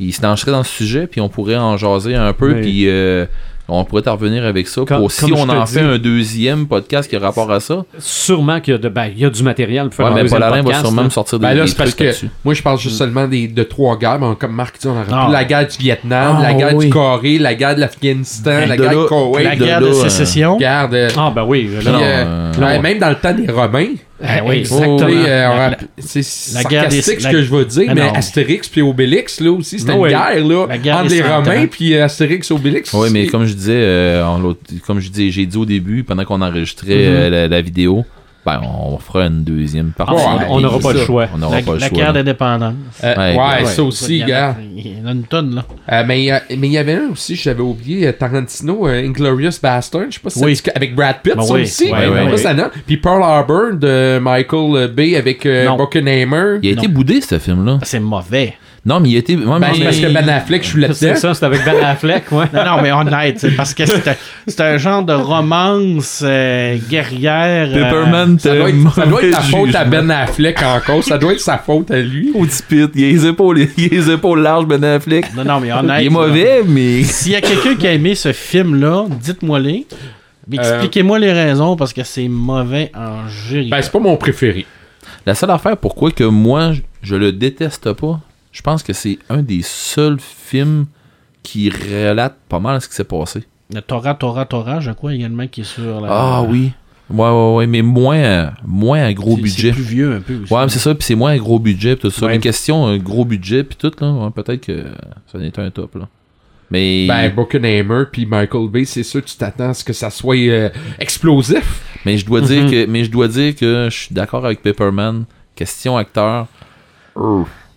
il 0.00 0.12
se 0.12 0.22
lancerait 0.22 0.50
dans 0.52 0.58
le 0.58 0.64
sujet, 0.64 1.06
puis 1.06 1.20
on 1.20 1.28
pourrait 1.28 1.56
en 1.56 1.76
jaser 1.76 2.14
un 2.14 2.32
peu, 2.32 2.54
puis 2.60 2.84
euh, 2.88 3.26
on 3.70 3.84
pourrait 3.84 4.02
t'en 4.02 4.12
revenir 4.12 4.44
avec 4.44 4.68
ça. 4.68 4.82
Comme- 4.86 4.98
pour 4.98 5.12
si 5.12 5.32
on 5.32 5.48
en 5.48 5.64
dis- 5.64 5.72
fait 5.74 5.80
un 5.80 5.98
deuxième 5.98 6.66
podcast 6.66 7.08
qui 7.08 7.16
a 7.16 7.18
rapport 7.20 7.50
à 7.50 7.60
ça. 7.60 7.84
Sûrement 7.98 8.60
qu'il 8.60 8.72
y 8.72 8.74
a, 8.74 8.78
de, 8.78 8.88
ben, 8.88 9.06
il 9.06 9.18
y 9.20 9.24
a 9.24 9.30
du 9.30 9.42
matériel 9.42 9.84
pour 9.86 9.94
faire 9.94 10.06
Ouais, 10.06 10.12
un 10.12 10.14
mais 10.16 10.22
deuxième 10.22 10.40
Paul 10.40 10.48
Alain 10.48 10.56
va 10.56 10.62
podcast, 10.62 10.84
sûrement 10.84 11.00
là. 11.02 11.04
me 11.04 11.10
sortir 11.10 11.38
des, 11.38 11.46
Ben 11.46 11.54
là, 11.54 11.64
des 11.64 11.72
parce 11.74 11.94
que 11.94 12.04
moi, 12.44 12.54
je 12.54 12.62
parle 12.62 12.78
juste 12.78 12.96
seulement 12.96 13.26
des, 13.28 13.48
de 13.48 13.62
trois 13.62 13.96
guerres. 13.98 14.18
Mais 14.20 14.34
comme 14.38 14.52
Marc 14.52 14.80
dit, 14.80 14.86
on 14.86 14.90
aurait 14.90 15.04
Ah. 15.12 15.28
la 15.30 15.44
guerre 15.44 15.66
du 15.66 15.76
Vietnam, 15.78 16.36
Ah, 16.38 16.42
la 16.42 16.54
guerre 16.54 16.74
oui. 16.74 16.86
du 16.86 16.90
Corée, 16.92 17.38
la 17.38 17.54
guerre 17.54 17.74
de 17.76 17.80
l'Afghanistan, 17.80 18.50
la 18.68 18.76
de 18.76 18.82
guerre 18.82 18.92
là- 18.92 19.02
du 19.02 19.06
Koweït. 19.08 19.44
La 19.48 19.56
de 19.56 19.64
guerre 19.64 19.80
de 19.80 19.86
euh, 19.86 19.92
sécession. 19.94 20.58
Ah, 20.66 20.86
ben 20.88 21.44
oui. 21.46 21.70
euh, 21.86 22.52
non. 22.58 22.80
même 22.82 22.98
dans 22.98 23.08
le 23.10 23.14
temps 23.16 23.32
des 23.34 23.50
Romains. 23.50 23.86
Ah 24.22 24.40
oui, 24.44 24.58
exactement. 24.58 25.08
Euh, 25.10 25.70
c'est 25.98 26.54
la 26.54 26.64
guerre 26.64 26.88
des- 26.88 27.00
sarcastique 27.02 27.20
ce 27.20 27.24
la- 27.26 27.32
que 27.32 27.42
je 27.42 27.50
veux 27.50 27.64
dire, 27.64 27.86
Ah 27.88 27.94
mais 27.94 28.00
non. 28.06 28.12
Astérix 28.12 28.68
puis 28.68 28.82
Obélix, 28.82 29.40
là 29.40 29.50
aussi, 29.52 29.78
c'était 29.78 29.94
une 29.94 30.06
guerre, 30.08 30.44
là, 30.44 30.66
La 30.68 30.78
guerre 30.78 30.96
entre 30.98 31.08
des 31.08 31.14
les 31.16 31.22
Romains 31.22 31.66
puis 31.66 31.94
euh, 31.94 32.04
Astérix 32.04 32.50
et 32.50 32.54
Obélix. 32.54 32.92
Oui, 32.92 33.08
mais 33.12 33.26
comme 33.28 33.44
je 33.46 33.54
disais, 33.54 33.72
euh, 33.76 34.24
en 34.26 34.54
comme 34.86 35.00
je 35.00 35.08
disais, 35.08 35.30
j'ai 35.30 35.46
dit 35.46 35.56
au 35.56 35.64
début, 35.66 36.04
pendant 36.04 36.24
qu'on 36.24 36.42
enregistrait 36.42 36.94
Mhm. 36.94 37.14
euh, 37.14 37.30
la, 37.30 37.48
la 37.48 37.60
vidéo, 37.62 38.04
ben, 38.46 38.60
on 38.64 38.96
fera 38.98 39.26
une 39.26 39.44
deuxième 39.44 39.90
partie. 39.92 40.14
Ouais, 40.14 40.46
on 40.48 40.60
n'aura 40.60 40.78
pas 40.78 40.92
le 40.94 41.00
choix. 41.00 41.26
On 41.34 41.38
n'aura 41.38 41.56
La, 41.56 41.62
pas 41.62 41.72
le 41.74 41.78
la 41.78 41.88
choix. 41.88 41.98
guerre 41.98 42.12
d'indépendance. 42.14 42.74
Euh, 43.04 43.14
Ouais, 43.16 43.36
ouais, 43.36 43.60
ouais. 43.60 43.64
ça 43.66 43.82
aussi, 43.82 44.20
gars. 44.24 44.56
Il 44.74 44.98
y 44.98 45.02
en 45.02 45.06
a 45.08 45.12
une 45.12 45.24
tonne, 45.24 45.54
là. 45.56 45.64
Euh, 45.92 46.04
mais 46.06 46.20
il 46.20 46.24
y 46.24 46.30
a- 46.30 46.42
mais 46.56 46.66
il 46.68 46.72
y 46.72 46.78
avait 46.78 46.94
un 46.94 47.10
aussi, 47.12 47.34
j'avais 47.36 47.60
oublié, 47.62 48.06
euh, 48.06 48.12
Tarantino, 48.12 48.88
euh, 48.88 49.02
Inglorious 49.04 49.60
Bastard, 49.62 50.04
je 50.08 50.14
sais 50.14 50.20
pas 50.20 50.30
si 50.30 50.42
Oui. 50.44 50.56
ça 50.56 50.62
dit- 50.64 50.70
avec 50.74 50.94
Brad 50.94 51.16
Pitt, 51.22 51.34
Ben 51.36 51.42
ça 51.42 51.52
oui, 51.54 51.62
aussi. 51.62 51.84
ouais, 51.84 51.90
Ouais, 51.92 52.08
ouais, 52.08 52.24
ça, 52.24 52.30
ouais. 52.30 52.36
ça, 52.38 52.54
non? 52.54 52.70
Puis 52.86 52.96
Pearl 52.96 53.22
Harbor 53.22 53.74
de 53.74 54.18
Michael 54.20 54.88
Bay 54.88 55.16
avec 55.16 55.44
euh. 55.44 55.68
Buckenheimer. 55.76 56.58
Il 56.62 56.70
a 56.70 56.72
été 56.72 56.88
boudé, 56.88 57.20
ce 57.20 57.38
film-là. 57.38 57.78
C'est 57.82 58.00
mauvais. 58.00 58.54
Non, 58.86 58.98
mais 58.98 59.10
il 59.10 59.16
été. 59.16 59.36
ouais, 59.36 59.44
Ben, 59.44 59.58
mais- 59.76 59.84
parce 59.84 59.98
que 59.98 60.06
Ben 60.12 60.26
Affleck, 60.30 60.62
je 60.62 60.68
suis 60.68 60.80
C'est 60.94 61.06
là-dedans. 61.06 61.20
ça, 61.20 61.34
c'est 61.34 61.44
avec 61.44 61.64
Ben 61.66 61.76
Affleck, 61.84 62.32
ouais. 62.32 62.46
Non, 62.54 62.64
non, 62.64 62.82
mais 62.82 62.92
honnête, 62.92 63.38
c'est 63.38 63.50
parce 63.50 63.74
que 63.74 63.84
c'est 63.84 64.08
un, 64.08 64.14
c'est 64.46 64.78
genre 64.78 65.02
de 65.02 65.12
romance 65.12 66.22
euh, 66.24 66.78
guerrière. 66.88 67.68
euh, 67.70 67.74
Pepperman, 67.74 68.38
Ça 68.38 68.54
doit, 68.56 68.64
t'as 68.64 68.68
être, 68.70 68.94
ça 68.94 69.06
doit 69.06 69.22
être 69.22 69.30
la 69.32 69.40
faute 69.42 69.74
à. 69.74 69.84
Ben 69.84 70.10
Affleck 70.10 70.62
encore. 70.62 71.04
Ça 71.04 71.18
doit 71.18 71.32
être 71.34 71.40
sa 71.40 71.58
faute 71.58 71.90
à 71.90 71.98
lui. 72.00 72.32
Au 72.34 72.44
petit 72.46 72.62
pit, 72.62 72.90
il 72.94 73.04
a 73.04 73.08
les 73.08 73.26
épaules, 73.26 73.58
il 73.76 73.84
a 73.84 73.88
les 73.90 74.10
épaules 74.10 74.40
larges, 74.40 74.64
Ben 74.66 74.82
Affleck. 74.82 75.26
Non, 75.36 75.44
non, 75.44 75.60
mais 75.60 75.72
honnête. 75.72 75.98
Il 76.00 76.06
est 76.06 76.10
mauvais, 76.10 76.62
mais. 76.66 77.02
S'il 77.04 77.32
y 77.32 77.36
a 77.36 77.42
quelqu'un 77.42 77.74
qui 77.74 77.86
a 77.86 77.92
aimé 77.92 78.14
ce 78.14 78.32
film-là, 78.32 79.04
dites-moi-les. 79.22 79.86
Mais 80.48 80.58
Euh, 80.58 80.62
Expliquez-moi 80.62 81.18
les 81.18 81.32
raisons 81.32 81.76
parce 81.76 81.92
que 81.92 82.02
c'est 82.02 82.26
mauvais 82.28 82.90
en 82.96 83.28
jury. 83.28 83.68
Ben, 83.68 83.82
c'est 83.82 83.92
pas 83.92 84.00
mon 84.00 84.16
préféré. 84.16 84.64
La 85.26 85.34
seule 85.34 85.50
affaire 85.50 85.76
pourquoi 85.76 86.10
que 86.10 86.24
moi, 86.24 86.72
je- 86.72 86.80
je 87.02 87.14
le 87.14 87.30
déteste 87.30 87.92
pas, 87.92 88.20
je 88.52 88.62
pense 88.62 88.82
que 88.82 88.92
c'est 88.92 89.18
un 89.28 89.42
des 89.42 89.62
seuls 89.62 90.18
films 90.20 90.86
qui 91.42 91.70
relate 91.70 92.36
pas 92.48 92.58
mal 92.60 92.80
ce 92.80 92.88
qui 92.88 92.94
s'est 92.94 93.04
passé. 93.04 93.44
Le 93.72 93.80
Torah, 93.80 94.14
Torah, 94.14 94.44
Torah, 94.46 94.80
je 94.80 94.90
crois 94.90 95.14
également 95.14 95.46
qui 95.46 95.60
est 95.62 95.64
sur 95.64 96.00
la. 96.00 96.08
Ah 96.10 96.42
oui. 96.42 96.72
Ouais, 97.08 97.28
ouais, 97.28 97.54
ouais, 97.56 97.66
mais 97.66 97.82
moins, 97.82 98.52
moins 98.64 99.02
un 99.04 99.12
gros 99.12 99.36
budget. 99.36 99.68
C'est 99.68 99.74
plus 99.74 99.82
vieux 99.82 100.12
un 100.14 100.20
peu 100.20 100.34
aussi. 100.42 100.52
Ouais, 100.52 100.62
mais 100.62 100.68
c'est 100.68 100.78
ça, 100.78 100.94
puis 100.94 101.04
c'est 101.04 101.16
moins 101.16 101.32
un 101.32 101.38
gros 101.38 101.58
budget, 101.58 101.96
pis 101.96 102.02
tout 102.02 102.10
ça. 102.10 102.26
Ouais. 102.26 102.32
Mais 102.34 102.38
question, 102.38 102.86
un 102.86 102.98
gros 102.98 103.24
budget, 103.24 103.64
puis 103.64 103.76
tout, 103.76 103.90
là, 104.00 104.12
ouais, 104.12 104.30
peut-être 104.30 104.64
que 104.64 104.84
ça 105.26 105.38
en 105.38 105.40
est 105.40 105.58
un 105.58 105.70
top, 105.70 105.96
là. 105.96 106.08
Mais, 106.70 107.08
Ben, 107.08 107.34
Buckenheimer 107.34 108.04
puis 108.12 108.26
Michael 108.26 108.68
Bay, 108.68 108.84
c'est 108.84 109.02
sûr, 109.02 109.24
tu 109.24 109.34
t'attends 109.36 109.70
à 109.70 109.74
ce 109.74 109.82
que 109.82 109.92
ça 109.92 110.08
soit 110.08 110.36
euh, 110.36 110.68
explosif. 111.00 111.82
mais 112.06 112.16
je 112.16 112.24
dois 112.24 112.42
dire 112.42 112.62
Mhm. 112.64 112.70
que, 112.70 112.86
mais 112.86 113.02
je 113.02 113.10
dois 113.10 113.26
dire 113.26 113.56
que 113.56 113.88
je 113.90 113.96
suis 113.96 114.14
d'accord 114.14 114.44
avec 114.46 114.62
Pepperman. 114.62 115.24
Question 115.56 115.96
acteur. 115.96 116.46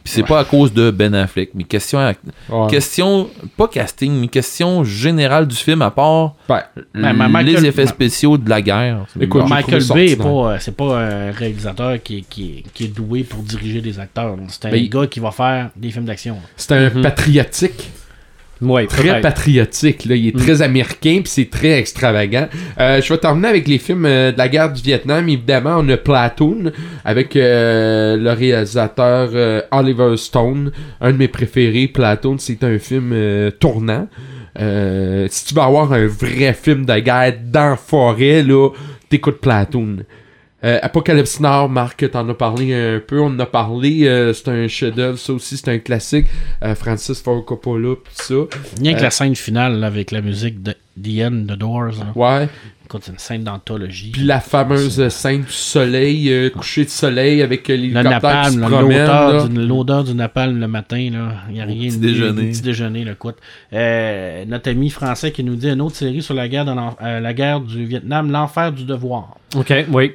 Puis 0.03 0.11
c'est 0.15 0.23
pas 0.23 0.39
à 0.41 0.43
cause 0.43 0.73
de 0.73 0.91
Ben 0.91 1.15
Affleck, 1.15 1.51
mais 1.55 1.63
question, 1.63 1.99
Ouais. 1.99 2.67
question, 2.69 3.29
pas 3.55 3.69
casting, 3.69 4.11
mais 4.19 4.27
question 4.27 4.83
générale 4.83 5.47
du 5.47 5.55
film, 5.55 5.81
à 5.81 5.91
part 5.91 6.35
Ben, 6.49 6.61
Mais- 6.93 7.13
mais 7.13 7.25
les 7.25 7.29
Michael- 7.29 7.65
effets 7.67 7.85
spéciaux 7.87 8.37
de 8.37 8.49
la 8.49 8.61
guerre. 8.61 9.05
Écoute, 9.19 9.47
Michael 9.47 9.83
Bay, 9.93 10.15
pas, 10.17 10.59
c'est 10.59 10.75
pas 10.75 10.99
un 10.99 11.31
réalisateur 11.31 12.03
qui 12.03 12.17
est, 12.17 12.21
qui, 12.29 12.43
est, 12.59 12.63
qui 12.73 12.83
est 12.85 12.87
doué 12.95 13.23
pour 13.23 13.41
diriger 13.43 13.79
des 13.79 13.97
acteurs. 13.97 14.35
C'est 14.49 14.65
un 14.65 14.71
Ben, 14.71 14.83
il- 14.83 14.89
gars 14.89 15.07
qui 15.07 15.21
va 15.21 15.31
faire 15.31 15.69
des 15.75 15.89
films 15.89 16.05
d'action. 16.05 16.37
c'est 16.57 16.73
un 16.73 16.89
Mhm. 16.89 17.01
patriotique. 17.01 17.89
Ouais, 18.63 18.87
très 18.87 19.21
patriotique. 19.21 20.05
Là. 20.05 20.15
Il 20.15 20.27
est 20.29 20.35
Mm. 20.35 20.39
très 20.39 20.61
américain 20.61 21.19
puis 21.23 21.27
c'est 21.27 21.49
très 21.49 21.77
extravagant. 21.79 22.47
Euh, 22.79 23.01
je 23.01 23.13
vais 23.13 23.19
terminer 23.19 23.47
avec 23.49 23.67
les 23.67 23.77
films 23.77 24.05
euh, 24.05 24.31
de 24.31 24.37
la 24.37 24.47
guerre 24.47 24.71
du 24.71 24.81
Vietnam. 24.81 25.27
Évidemment, 25.27 25.77
on 25.79 25.89
a 25.89 25.97
Platoon 25.97 26.71
avec 27.05 27.35
euh, 27.35 28.15
le 28.17 28.31
réalisateur 28.31 29.63
Oliver 29.71 30.17
Stone. 30.17 30.71
Un 31.01 31.11
de 31.11 31.17
mes 31.17 31.27
préférés, 31.27 31.87
Platoon, 31.87 32.37
c'est 32.39 32.63
un 32.63 32.77
film 32.79 33.13
tournant. 33.59 34.07
Si 34.57 35.45
tu 35.45 35.53
veux 35.55 35.61
avoir 35.61 35.91
un 35.93 36.07
vrai 36.07 36.53
film 36.53 36.85
de 36.85 36.99
guerre 36.99 37.33
dans 37.45 37.71
la 37.71 37.75
forêt, 37.75 38.43
là, 38.43 38.69
t'écoutes 39.09 39.39
Platoon. 39.41 39.97
Euh, 40.63 40.79
Apocalypse 40.81 41.39
Now, 41.39 41.67
Marc, 41.67 42.09
t'en 42.11 42.27
as 42.29 42.33
parlé 42.33 42.73
un 42.73 42.99
peu, 43.05 43.19
on 43.19 43.27
en 43.27 43.39
a 43.39 43.45
parlé, 43.45 44.07
euh, 44.07 44.33
c'est 44.33 44.47
un 44.49 44.67
chef-d'œuvre, 44.67 45.17
ça 45.17 45.33
aussi 45.33 45.57
c'est 45.57 45.69
un 45.69 45.79
classique. 45.79 46.27
Euh, 46.63 46.73
Francis 46.75 47.21
Ford 47.21 47.43
Coppola, 47.43 47.95
pis 47.95 48.11
ça. 48.13 48.35
Rien 48.79 48.93
que 48.93 49.01
la 49.01 49.11
scène 49.11 49.35
finale 49.35 49.79
là, 49.79 49.87
avec 49.87 50.11
la 50.11 50.21
musique 50.21 50.61
de 50.63 50.71
The 51.01 51.21
End, 51.25 51.43
The 51.47 51.57
Doors. 51.57 51.91
là. 51.99 52.11
Ouais. 52.15 52.47
C'est 53.01 53.11
une 53.11 53.17
scène 53.17 53.43
d'anthologie. 53.43 54.11
Puis 54.11 54.21
la 54.23 54.39
fameuse 54.39 55.07
scène 55.07 55.41
du 55.41 55.51
soleil, 55.51 56.31
euh, 56.31 56.51
coucher 56.51 56.85
de 56.85 56.89
soleil 56.89 57.41
avec 57.41 57.67
euh, 57.69 57.75
Le 57.75 57.81
l'hélicoptère 57.81 58.43
qui 58.45 58.53
se 58.53 58.59
promène. 58.59 58.99
l'odeur 58.99 59.49
du, 59.49 59.65
l'odeur 59.65 60.03
du 60.03 60.13
napalm 60.13 60.59
le 60.59 60.67
matin, 60.67 61.09
là. 61.11 61.33
Il 61.49 61.55
n'y 61.55 61.61
a 61.61 61.65
rien 61.65 61.87
petit 61.87 61.97
de 61.97 62.07
déjeuner. 62.07 62.41
le 62.43 62.49
petit 62.49 62.61
déjeuner, 62.61 63.03
là, 63.03 63.13
écoute. 63.13 63.37
Euh, 63.73 64.45
notre 64.45 64.69
ami 64.69 64.91
français 64.91 65.31
qui 65.31 65.43
nous 65.43 65.55
dit 65.55 65.69
une 65.69 65.81
autre 65.81 65.95
série 65.95 66.21
sur 66.21 66.35
la 66.35 66.47
guerre, 66.47 66.67
euh, 67.01 67.19
la 67.19 67.33
guerre 67.33 67.61
du 67.61 67.83
Vietnam, 67.83 68.29
L'Enfer 68.29 68.71
du 68.71 68.83
Devoir. 68.83 69.37
OK, 69.55 69.73
oui. 69.91 70.11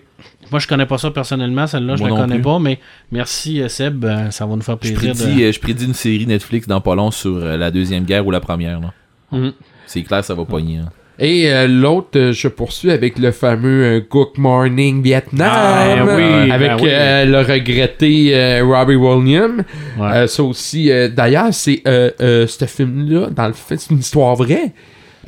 Moi, 0.50 0.60
je 0.60 0.66
connais 0.66 0.86
pas 0.86 0.98
ça 0.98 1.10
personnellement, 1.10 1.66
celle-là, 1.66 1.96
je 1.96 2.04
la 2.04 2.10
connais 2.10 2.34
plus. 2.36 2.42
pas, 2.42 2.58
mais 2.58 2.78
merci 3.12 3.60
euh, 3.62 3.68
Seb, 3.68 4.04
euh, 4.04 4.30
ça 4.30 4.46
va 4.46 4.54
nous 4.56 4.62
faire 4.62 4.76
Je 4.82 4.92
plaisir. 4.92 5.14
prédis, 5.14 5.36
de... 5.36 5.42
euh, 5.44 5.52
je 5.52 5.60
prédis 5.60 5.84
une 5.84 5.94
série 5.94 6.26
Netflix 6.26 6.66
dans 6.66 6.80
pas 6.80 6.94
long 6.94 7.10
sur 7.10 7.38
la 7.38 7.70
deuxième 7.70 8.04
guerre 8.04 8.26
ou 8.26 8.30
la 8.30 8.40
première. 8.40 8.80
là. 8.80 8.92
Mhm. 9.32 9.52
C'est 9.86 10.02
clair, 10.02 10.24
ça 10.24 10.34
va 10.34 10.44
pogner. 10.44 10.78
hein. 10.78 10.88
Et 11.20 11.50
euh, 11.52 11.66
l'autre, 11.66 12.10
euh, 12.16 12.32
je 12.32 12.46
poursuis 12.46 12.92
avec 12.92 13.18
le 13.18 13.32
fameux 13.32 13.82
euh, 13.84 14.00
Good 14.08 14.38
Morning 14.38 15.02
Vietnam. 15.02 15.50
Ah, 15.52 15.96
ben 16.04 16.16
oui, 16.16 16.50
avec 16.52 16.68
ben 16.70 16.76
oui. 16.80 16.88
euh, 16.92 17.24
le 17.24 17.38
regretté 17.40 18.36
euh, 18.36 18.62
Robbie 18.64 18.94
Williams. 18.94 19.64
Ouais. 19.98 20.06
Euh, 20.12 20.26
ça 20.28 20.44
aussi, 20.44 20.92
euh, 20.92 21.08
d'ailleurs, 21.08 21.52
c'est 21.52 21.82
euh, 21.88 22.10
euh, 22.20 22.46
ce 22.46 22.64
film-là, 22.66 23.30
dans 23.30 23.48
le 23.48 23.52
fait, 23.52 23.78
c'est 23.78 23.90
une 23.92 23.98
histoire 23.98 24.36
vraie. 24.36 24.72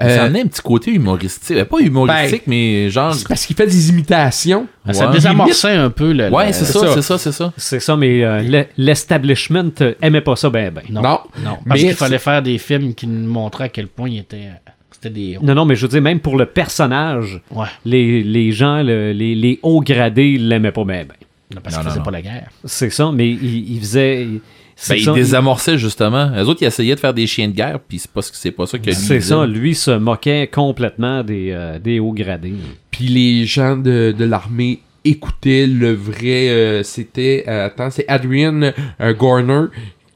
Euh, 0.02 0.16
ça 0.16 0.24
en 0.26 0.34
a 0.34 0.38
un 0.38 0.46
petit 0.46 0.62
côté 0.62 0.92
humoristique. 0.92 1.56
Euh, 1.56 1.64
Pas 1.64 1.78
humoristique, 1.80 2.42
mais 2.46 2.88
genre. 2.90 3.14
c'est 3.14 3.28
parce 3.28 3.44
qu'il 3.46 3.54
fait 3.56 3.66
des 3.66 3.90
imitations. 3.90 4.66
Ah, 4.86 4.92
ça 4.94 5.06
Ouais. 5.08 5.12
désamorçait 5.12 5.72
un 5.74 5.90
peu 5.90 6.12
le. 6.12 6.30
Ouais, 6.30 6.52
c'est 6.52 6.64
c'est 6.64 6.72
ça, 6.72 6.94
c'est 6.94 7.02
ça, 7.02 7.18
c'est 7.18 7.32
ça. 7.32 7.52
C'est 7.56 7.80
ça, 7.80 7.96
mais 7.96 8.24
euh, 8.24 8.42
le- 8.42 8.66
l'establishment 8.78 9.70
aimait 10.02 10.20
pas 10.20 10.36
ça 10.36 10.50
ben 10.50 10.72
ben. 10.72 10.82
Non. 10.90 11.02
Non. 11.02 11.18
Non, 11.44 11.50
Mais 11.64 11.68
parce 11.68 11.80
qu'il 11.80 11.94
fallait 11.94 12.18
faire 12.18 12.42
des 12.42 12.58
films 12.58 12.94
qui 12.94 13.06
nous 13.06 13.30
montraient 13.30 13.64
à 13.64 13.68
quel 13.68 13.86
point 13.88 14.08
il 14.08 14.18
était. 14.18 14.48
C'était 14.90 15.10
des. 15.10 15.38
Non, 15.42 15.54
non, 15.54 15.64
mais 15.64 15.76
je 15.76 15.82
veux 15.82 15.88
dire, 15.88 16.02
même 16.02 16.20
pour 16.20 16.36
le 16.36 16.46
personnage, 16.46 17.40
Ouais. 17.50 17.66
les, 17.84 18.22
les 18.22 18.52
gens, 18.52 18.82
le- 18.82 19.12
les, 19.12 19.34
les 19.34 19.58
hauts 19.62 19.80
gradés 19.80 20.36
l'aimaient 20.38 20.72
pas 20.72 20.84
ben 20.84 21.06
ben. 21.06 21.14
Parce 21.62 21.74
Non, 21.76 21.80
qu'il 21.80 21.84
non, 21.84 21.90
faisait 21.90 21.98
non. 21.98 22.04
pas 22.04 22.10
la 22.12 22.22
guerre. 22.22 22.48
C'est 22.64 22.90
ça, 22.90 23.10
mais 23.12 23.28
il, 23.28 23.72
il 23.74 23.80
faisait... 23.80 24.22
il- 24.24 24.40
Ben, 24.88 24.94
il 24.96 25.04
ça. 25.04 25.12
désamorçait 25.12 25.78
justement. 25.78 26.30
Les 26.34 26.42
autres, 26.42 26.62
ils 26.62 26.66
essayaient 26.66 26.94
de 26.94 27.00
faire 27.00 27.14
des 27.14 27.26
chiens 27.26 27.48
de 27.48 27.52
guerre, 27.54 27.78
puis 27.86 27.98
c'est 27.98 28.10
pas, 28.10 28.22
ce- 28.22 28.30
c'est 28.34 28.50
pas 28.50 28.66
ça 28.66 28.78
que 28.78 28.86
lui 28.86 28.94
C'est 28.94 29.20
ça, 29.20 29.46
lui 29.46 29.74
se 29.74 29.90
moquait 29.90 30.46
complètement 30.46 31.22
des, 31.22 31.50
euh, 31.52 31.78
des 31.78 32.00
hauts 32.00 32.12
gradés. 32.12 32.54
Puis 32.90 33.04
les 33.06 33.44
gens 33.46 33.76
de, 33.76 34.14
de 34.16 34.24
l'armée 34.24 34.80
écoutaient 35.04 35.66
le 35.66 35.92
vrai. 35.92 36.48
euh, 36.50 36.82
C'était. 36.82 37.44
euh, 37.48 37.66
attends, 37.66 37.90
c'est 37.90 38.04
Adrian 38.08 38.72
euh, 39.00 39.14
Gorner 39.14 39.66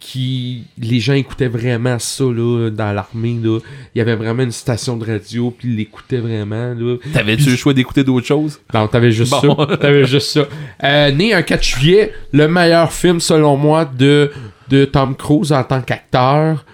qui. 0.01 0.65
Les 0.79 1.01
gens 1.01 1.15
écoutaient 1.15 1.49
vraiment 1.49 1.99
ça 1.99 2.25
là, 2.25 2.69
dans 2.71 2.93
l'armée. 2.93 3.39
là. 3.43 3.59
Il 3.95 3.99
y 3.99 4.01
avait 4.03 4.17
vraiment 4.17 4.43
une 4.43 4.53
station 4.53 4.97
de 4.99 5.05
radio, 5.07 5.51
puis 5.57 5.69
ils 5.69 5.77
l'écoutaient 5.77 6.19
vraiment. 6.19 6.75
Là. 6.75 6.97
T'avais-tu 7.15 7.49
le 7.51 7.57
choix 7.57 7.73
d'écouter 7.73 8.05
d'autres 8.05 8.27
choses? 8.27 8.61
Non, 8.75 8.87
t'avais 8.87 9.11
juste 9.13 9.33
Bon. 9.43 9.57
ça. 9.67 9.77
T'avais 9.79 10.05
juste 10.07 10.29
ça. 10.29 10.47
Euh, 10.85 11.11
né 11.13 11.33
un 11.33 11.43
4 11.43 11.63
juillet, 11.65 12.13
le 12.33 12.47
meilleur 12.49 12.93
film 12.93 13.19
selon 13.21 13.57
moi 13.57 13.87
de, 13.87 14.31
de 14.69 14.85
Tom 14.85 15.15
Cruise 15.15 15.53
en 15.53 15.65
tant 15.65 15.83
qu'acteur. 15.83 16.65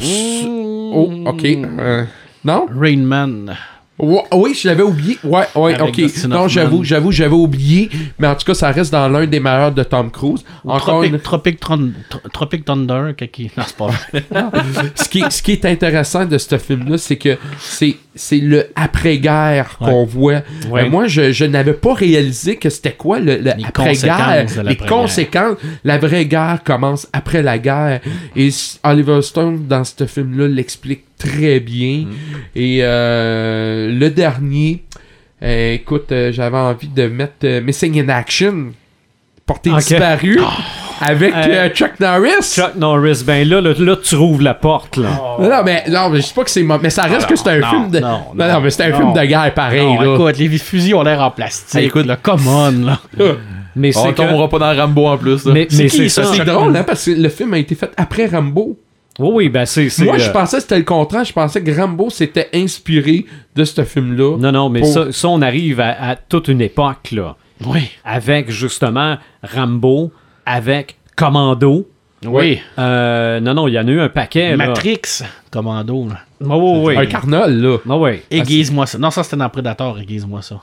Oh, 0.00 1.10
ok. 1.26 1.44
Euh, 1.44 2.04
non? 2.44 2.66
Rain 2.74 2.98
Man. 2.98 3.56
Ouais, 3.98 4.22
oui, 4.32 4.54
je 4.54 4.68
l'avais 4.68 4.82
oublié. 4.84 5.18
Ouais, 5.24 5.44
ouais, 5.56 5.74
Avec 5.74 5.88
ok. 5.98 6.24
Non, 6.28 6.46
j'avoue, 6.46 6.84
j'avoue, 6.84 7.10
j'avais 7.10 7.34
oublié. 7.34 7.90
Mais 8.18 8.28
en 8.28 8.36
tout 8.36 8.44
cas, 8.44 8.54
ça 8.54 8.70
reste 8.70 8.92
dans 8.92 9.08
l'un 9.08 9.26
des 9.26 9.40
meilleurs 9.40 9.72
de 9.72 9.82
Tom 9.82 10.10
Cruise. 10.10 10.44
Encore 10.64 10.78
Tropic, 11.00 11.12
une- 11.12 11.18
Tropic, 11.18 11.60
Tron- 11.60 11.92
Tropic 12.32 12.64
Thunder. 12.64 13.12
qui- 13.32 13.50
Non, 13.56 13.64
pas 13.76 13.88
ce, 14.94 15.08
qui 15.08 15.20
est, 15.20 15.30
ce 15.30 15.42
qui 15.42 15.52
est 15.52 15.64
intéressant 15.64 16.24
de 16.26 16.38
ce 16.38 16.58
film-là, 16.58 16.96
c'est 16.96 17.16
que 17.16 17.36
c'est, 17.58 17.96
c'est 18.14 18.38
le 18.38 18.66
après-guerre 18.76 19.76
qu'on 19.78 20.04
voit. 20.04 20.42
Ouais. 20.70 20.82
Euh, 20.86 20.90
moi, 20.90 21.08
je, 21.08 21.32
je 21.32 21.44
n'avais 21.44 21.72
pas 21.72 21.94
réalisé 21.94 22.56
que 22.56 22.70
c'était 22.70 22.92
quoi 22.92 23.18
le, 23.18 23.36
le 23.38 23.50
après-guerre. 23.66 24.46
Les 24.64 24.76
conséquences. 24.76 25.56
La 25.84 25.98
vraie 25.98 26.26
guerre 26.26 26.60
commence 26.64 27.08
après 27.12 27.42
la 27.42 27.58
guerre. 27.58 28.00
Et 28.36 28.50
Oliver 28.84 29.22
Stone, 29.22 29.66
dans 29.66 29.82
ce 29.84 30.06
film-là, 30.06 30.46
l'explique 30.48 31.04
très 31.18 31.60
bien. 31.60 32.06
Et 32.54 32.78
euh, 32.82 33.90
le 33.92 34.10
dernier, 34.10 34.84
euh, 35.42 35.74
écoute, 35.74 36.12
euh, 36.12 36.32
j'avais 36.32 36.56
envie 36.56 36.88
de 36.88 37.06
mettre 37.08 37.34
euh, 37.44 37.60
Missing 37.60 38.00
in 38.00 38.08
Action, 38.08 38.72
porté 39.46 39.70
disparu, 39.70 40.38
avec 41.00 41.32
Euh, 41.34 41.42
euh, 41.46 41.68
Chuck 41.70 41.98
Norris. 42.00 42.42
Chuck 42.54 42.74
Norris, 42.76 43.22
ben 43.26 43.48
là, 43.48 43.60
là, 43.60 43.72
là, 43.78 43.96
tu 43.96 44.14
rouvres 44.16 44.42
la 44.42 44.54
porte, 44.54 44.96
là. 44.96 45.08
Non, 45.38 45.48
non, 45.48 45.62
mais, 45.64 45.84
non, 45.88 46.10
mais 46.10 46.18
je 46.20 46.26
sais 46.26 46.34
pas 46.34 46.44
que 46.44 46.50
c'est 46.50 46.62
mais 46.62 46.90
ça 46.90 47.02
reste 47.04 47.26
que 47.28 47.36
c'est 47.36 47.48
un 47.48 47.60
non, 47.60 47.68
film 47.70 47.90
de. 47.90 48.00
non, 48.00 48.08
Non, 48.08 48.46
non, 48.46 48.52
non, 48.54 48.60
mais 48.60 48.70
c'est 48.70 48.82
un 48.84 48.90
non. 48.90 48.96
film 48.96 49.12
de 49.14 49.24
guerre 49.24 49.54
pareil, 49.54 49.84
Non, 49.94 50.00
là. 50.00 50.14
écoute, 50.14 50.38
les 50.38 50.48
fusils 50.58 50.94
ont 50.94 51.02
l'air 51.02 51.20
en 51.20 51.30
plastique. 51.30 51.70
Ah, 51.74 51.82
écoute. 51.82 52.06
là, 52.06 52.16
come 52.16 52.46
on, 52.48 52.70
là. 52.86 53.00
Mais 53.76 53.96
On 53.96 54.02
c'est 54.02 54.10
que... 54.10 54.16
tombera 54.16 54.48
pas 54.48 54.58
dans 54.58 54.76
Rambo 54.76 55.06
en 55.06 55.16
plus. 55.16 55.44
là. 55.46 55.52
Mais, 55.52 55.66
C'est 55.70 55.84
mais 55.84 55.88
c'est 55.88 56.08
ça, 56.08 56.24
ça. 56.24 56.32
C'est 56.34 56.44
drôle, 56.44 56.76
hein, 56.76 56.82
parce 56.84 57.04
que 57.04 57.12
le 57.12 57.28
film 57.28 57.54
a 57.54 57.58
été 57.58 57.76
fait 57.76 57.90
après 57.96 58.26
Rambo. 58.26 58.76
Oui, 59.18 59.30
oui, 59.32 59.48
ben 59.48 59.66
c'est... 59.66 59.88
c'est, 59.88 60.04
Moi, 60.04 60.18
je 60.18 60.28
euh, 60.28 60.32
pensais 60.32 60.56
que 60.58 60.62
c'était 60.62 60.78
le 60.78 60.84
contraire. 60.84 61.24
Je 61.24 61.32
pensais 61.32 61.62
que 61.62 61.70
Rambo 61.76 62.08
s'était 62.10 62.48
inspiré 62.54 63.26
de 63.56 63.64
ce 63.64 63.82
film-là. 63.84 64.36
Non, 64.38 64.52
non, 64.52 64.68
mais 64.68 64.80
Pour- 64.80 64.92
ça, 64.92 65.10
ça, 65.12 65.28
on 65.28 65.42
arrive 65.42 65.80
à, 65.80 66.10
à 66.10 66.16
toute 66.16 66.48
une 66.48 66.60
époque, 66.60 67.10
là. 67.12 67.34
Oui. 67.66 67.90
Avec, 68.04 68.50
justement, 68.50 69.16
Rambo, 69.42 70.12
avec 70.46 70.96
Commando. 71.16 71.88
Oui. 72.24 72.60
Euh, 72.78 73.40
non, 73.40 73.54
non, 73.54 73.68
il 73.68 73.74
y 73.74 73.78
en 73.78 73.86
a 73.88 73.90
eu 73.90 74.00
un 74.00 74.08
paquet, 74.08 74.56
là. 74.56 74.68
Matrix, 74.68 75.22
Commando. 75.50 76.06
là. 76.08 76.18
Ah 76.48 76.56
oui, 76.56 76.80
oui. 76.84 76.96
Un 76.96 77.06
carnal, 77.06 77.60
là. 77.60 77.78
Ah 77.88 77.96
oui. 77.96 78.20
Aiguise-moi 78.30 78.86
ça. 78.86 78.98
Non, 78.98 79.10
ça 79.10 79.24
c'était 79.24 79.36
dans 79.36 79.48
Predator, 79.48 79.98
aiguise-moi 79.98 80.42
ça. 80.42 80.60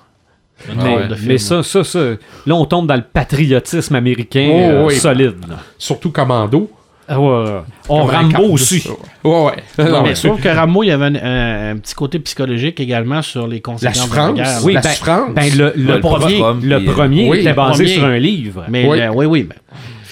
Mais, 0.73 0.97
mais 1.25 1.37
ça, 1.37 1.63
ça, 1.63 1.83
ça, 1.83 1.99
là, 1.99 2.55
on 2.55 2.63
tombe 2.65 2.87
dans 2.87 2.95
le 2.95 3.01
patriotisme 3.03 3.93
américain 3.95 4.47
Oh, 4.49 4.57
euh, 4.59 4.85
oui. 4.85 4.95
solide. 4.95 5.35
là. 5.49 5.57
Surtout 5.77 6.11
Commando. 6.11 6.69
Ah 7.07 7.19
ouais, 7.19 7.61
Rambo 7.87 8.43
aussi. 8.51 8.83
Ouais, 9.23 9.31
ouais. 9.45 9.53
Non, 9.77 9.91
Non, 9.91 10.03
mais 10.03 10.15
sauf 10.15 10.41
que 10.41 10.49
Rambo, 10.49 10.83
il 10.83 10.87
y 10.87 10.91
avait 10.91 11.05
un, 11.05 11.15
un- 11.15 11.71
un 11.73 11.77
petit 11.77 11.93
côté 11.93 12.17
psychologique 12.19 12.79
également 12.79 13.21
sur 13.21 13.47
les 13.47 13.57
La 13.57 13.61
conséquences 13.61 13.93
de 13.93 13.99
la 13.99 14.05
souffrance. 14.05 14.33
guerre. 14.35 14.59
Oui, 14.63 14.73
ben, 14.73 14.81
la 14.83 14.89
souffrance? 14.89 15.29
ben, 15.35 15.49
le, 15.57 15.73
le 15.75 15.87
Ouais, 15.89 15.95
le 15.95 15.99
premier, 16.01 16.39
le 16.39 16.77
puis, 16.79 16.87
euh, 16.89 16.91
premier 16.93 17.29
oui, 17.29 17.39
était 17.39 17.53
basé 17.53 17.83
premier. 17.83 17.95
sur 17.95 18.05
un 18.05 18.17
livre. 18.17 18.63
Mais 18.69 18.87
Oui. 18.87 18.99
le- 18.99 19.09
oui, 19.11 19.25
oui. 19.27 19.49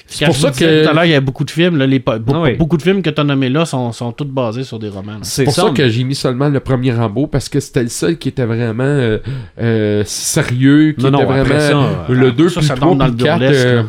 C'est 0.05 0.25
pour 0.25 0.35
ça 0.35 0.51
que- 0.51 0.83
Tout 0.83 0.89
à 0.89 0.93
l'heure, 0.93 1.05
il 1.05 1.11
y 1.11 1.15
a 1.15 1.21
beaucoup 1.21 1.43
de 1.43 1.49
films. 1.49 1.77
Là, 1.77 1.87
les, 1.87 1.99
Ah 2.05 2.17
oui. 2.35 2.53
beaucoup 2.53 2.77
de 2.77 2.83
films 2.83 3.01
que 3.01 3.09
tu 3.09 3.19
as 3.19 3.23
nommés 3.23 3.49
là 3.49 3.65
sont, 3.65 3.91
sont 3.91 4.11
tous 4.11 4.25
basés 4.25 4.63
sur 4.63 4.77
des 4.77 4.89
romans. 4.89 5.13
C'est 5.23 5.45
pour 5.45 5.53
ça, 5.55 5.63
ça. 5.63 5.69
que 5.71 5.89
j'ai 5.89 6.03
mis 6.03 6.13
seulement 6.13 6.49
le 6.49 6.59
premier 6.59 6.91
Rambo 6.93 7.25
parce 7.25 7.49
que 7.49 7.59
c'était 7.59 7.81
le 7.81 7.89
seul 7.89 8.19
qui 8.19 8.29
était 8.29 8.45
vraiment 8.45 8.83
euh, 8.83 9.17
euh, 9.59 10.03
sérieux, 10.05 10.93
qui 10.95 11.03
Non, 11.03 11.09
non, 11.09 11.19
était 11.21 11.31
après 11.31 11.43
vraiment 11.43 11.59
ça, 12.07 12.11
euh, 12.11 12.13
le 12.15 12.31
2 12.31 12.49
ça, 12.49 12.59
puis 12.59 12.69
le 12.69 12.75
3 12.75 12.87
tombe 12.89 12.99
dans 12.99 13.05
le 13.07 13.11
le 13.11 13.17
4 13.23 13.39
burlesque, 13.39 13.65
là. 13.65 13.83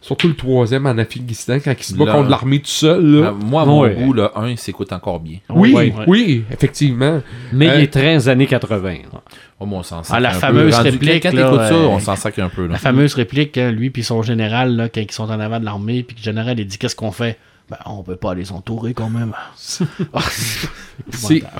Surtout 0.00 0.28
le 0.28 0.34
troisième 0.36 0.86
en 0.86 0.96
Afghanistan 0.98 1.58
quand 1.62 1.74
il 1.78 1.82
se 1.84 1.94
bat 1.94 2.06
contre 2.12 2.28
l'armée 2.30 2.60
tout 2.60 2.66
seul 2.66 3.04
là. 3.04 3.28
Ah, 3.30 3.44
moi, 3.44 3.62
à 3.62 3.64
mon 3.64 3.80
Ouais. 3.82 3.94
goût, 3.94 4.12
le 4.12 4.28
1 4.38 4.56
s'écoute 4.56 4.92
encore 4.92 5.20
bien. 5.20 5.38
oui, 5.50 5.72
ouais. 5.72 5.92
oui, 6.06 6.44
effectivement. 6.52 7.20
Mais 7.52 7.68
Euh, 7.68 7.74
il 7.78 7.82
est 7.84 7.92
très 7.92 8.28
années 8.28 8.46
80. 8.46 8.92
là. 9.12 9.20
Oh, 9.60 9.66
moi, 9.66 9.80
on 9.80 9.82
s'en 9.82 9.98
Ah, 10.00 10.04
sacre 10.04 10.20
la 10.22 10.28
un 10.30 10.32
peu. 10.34 10.38
fameuse 10.38 10.74
Rendu- 10.74 10.90
réplique, 10.90 11.22
Quand 11.24 11.32
là, 11.32 11.68
ça, 11.68 11.74
euh, 11.74 11.86
on 11.86 11.98
s'en 11.98 12.14
sacre 12.16 12.40
un 12.40 12.48
peu. 12.48 12.62
Là. 12.66 12.72
La 12.74 12.78
fameuse 12.78 13.14
réplique, 13.14 13.58
hein, 13.58 13.72
lui 13.72 13.90
puis 13.90 14.04
son 14.04 14.22
général, 14.22 14.76
là, 14.76 14.88
quand 14.88 15.00
ils 15.00 15.10
sont 15.10 15.24
en 15.30 15.40
avant 15.40 15.58
de 15.58 15.64
l'armée, 15.64 16.02
puis 16.04 16.14
que 16.14 16.20
le 16.20 16.24
général, 16.24 16.60
il 16.60 16.66
dit 16.66 16.78
Qu'est-ce 16.78 16.94
qu'on 16.96 17.10
fait? 17.10 17.38
Ben, 17.68 17.76
on 17.84 18.02
peut 18.02 18.16
pas 18.16 18.34
les 18.34 18.50
entourer 18.52 18.94
quand 18.94 19.10
même. 19.10 19.32
Ah, 20.14 20.20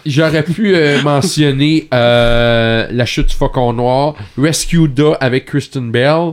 J'aurais 0.06 0.42
pu 0.42 0.74
euh, 0.74 1.02
mentionner 1.02 1.88
euh, 1.92 2.86
la 2.90 3.04
chute 3.06 3.28
du 3.28 3.34
faucon 3.34 3.72
noir, 3.72 4.14
Rescue 4.36 4.88
Da 4.88 5.12
avec 5.20 5.46
Kristen 5.46 5.90
Bell, 5.90 6.32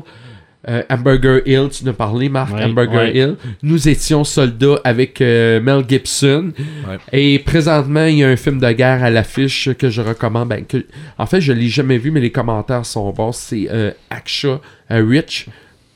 euh, 0.67 0.81
Hamburger 0.89 1.41
Hill, 1.45 1.69
tu 1.71 1.83
nous 1.83 1.91
as 1.91 1.93
parlé, 1.93 2.27
Marc, 2.29 2.53
Ouais, 2.53 2.63
Hamburger 2.63 2.95
ouais. 3.01 3.17
Hill. 3.17 3.35
Nous 3.61 3.87
étions 3.87 4.23
soldats 4.23 4.79
avec 4.83 5.21
euh, 5.21 5.59
Mel 5.61 5.83
Gibson. 5.87 6.51
Ouais. 6.87 6.97
Et 7.13 7.39
présentement, 7.39 8.05
il 8.05 8.17
y 8.19 8.23
a 8.23 8.29
un 8.29 8.35
film 8.35 8.59
de 8.59 8.71
guerre 8.71 9.03
à 9.03 9.09
l'affiche 9.09 9.69
que 9.77 9.89
je 9.89 10.01
recommande. 10.01 10.49
Ben, 10.49 10.65
que, 10.65 10.85
en 11.17 11.25
fait, 11.25 11.41
je 11.41 11.53
l'ai 11.53 11.67
jamais 11.67 11.97
vu, 11.97 12.11
mais 12.11 12.19
les 12.19 12.31
commentaires 12.31 12.85
sont 12.85 13.09
bons. 13.11 13.31
C'est 13.31 13.67
euh, 13.71 13.91
Aksha 14.09 14.59
Rich 14.89 15.47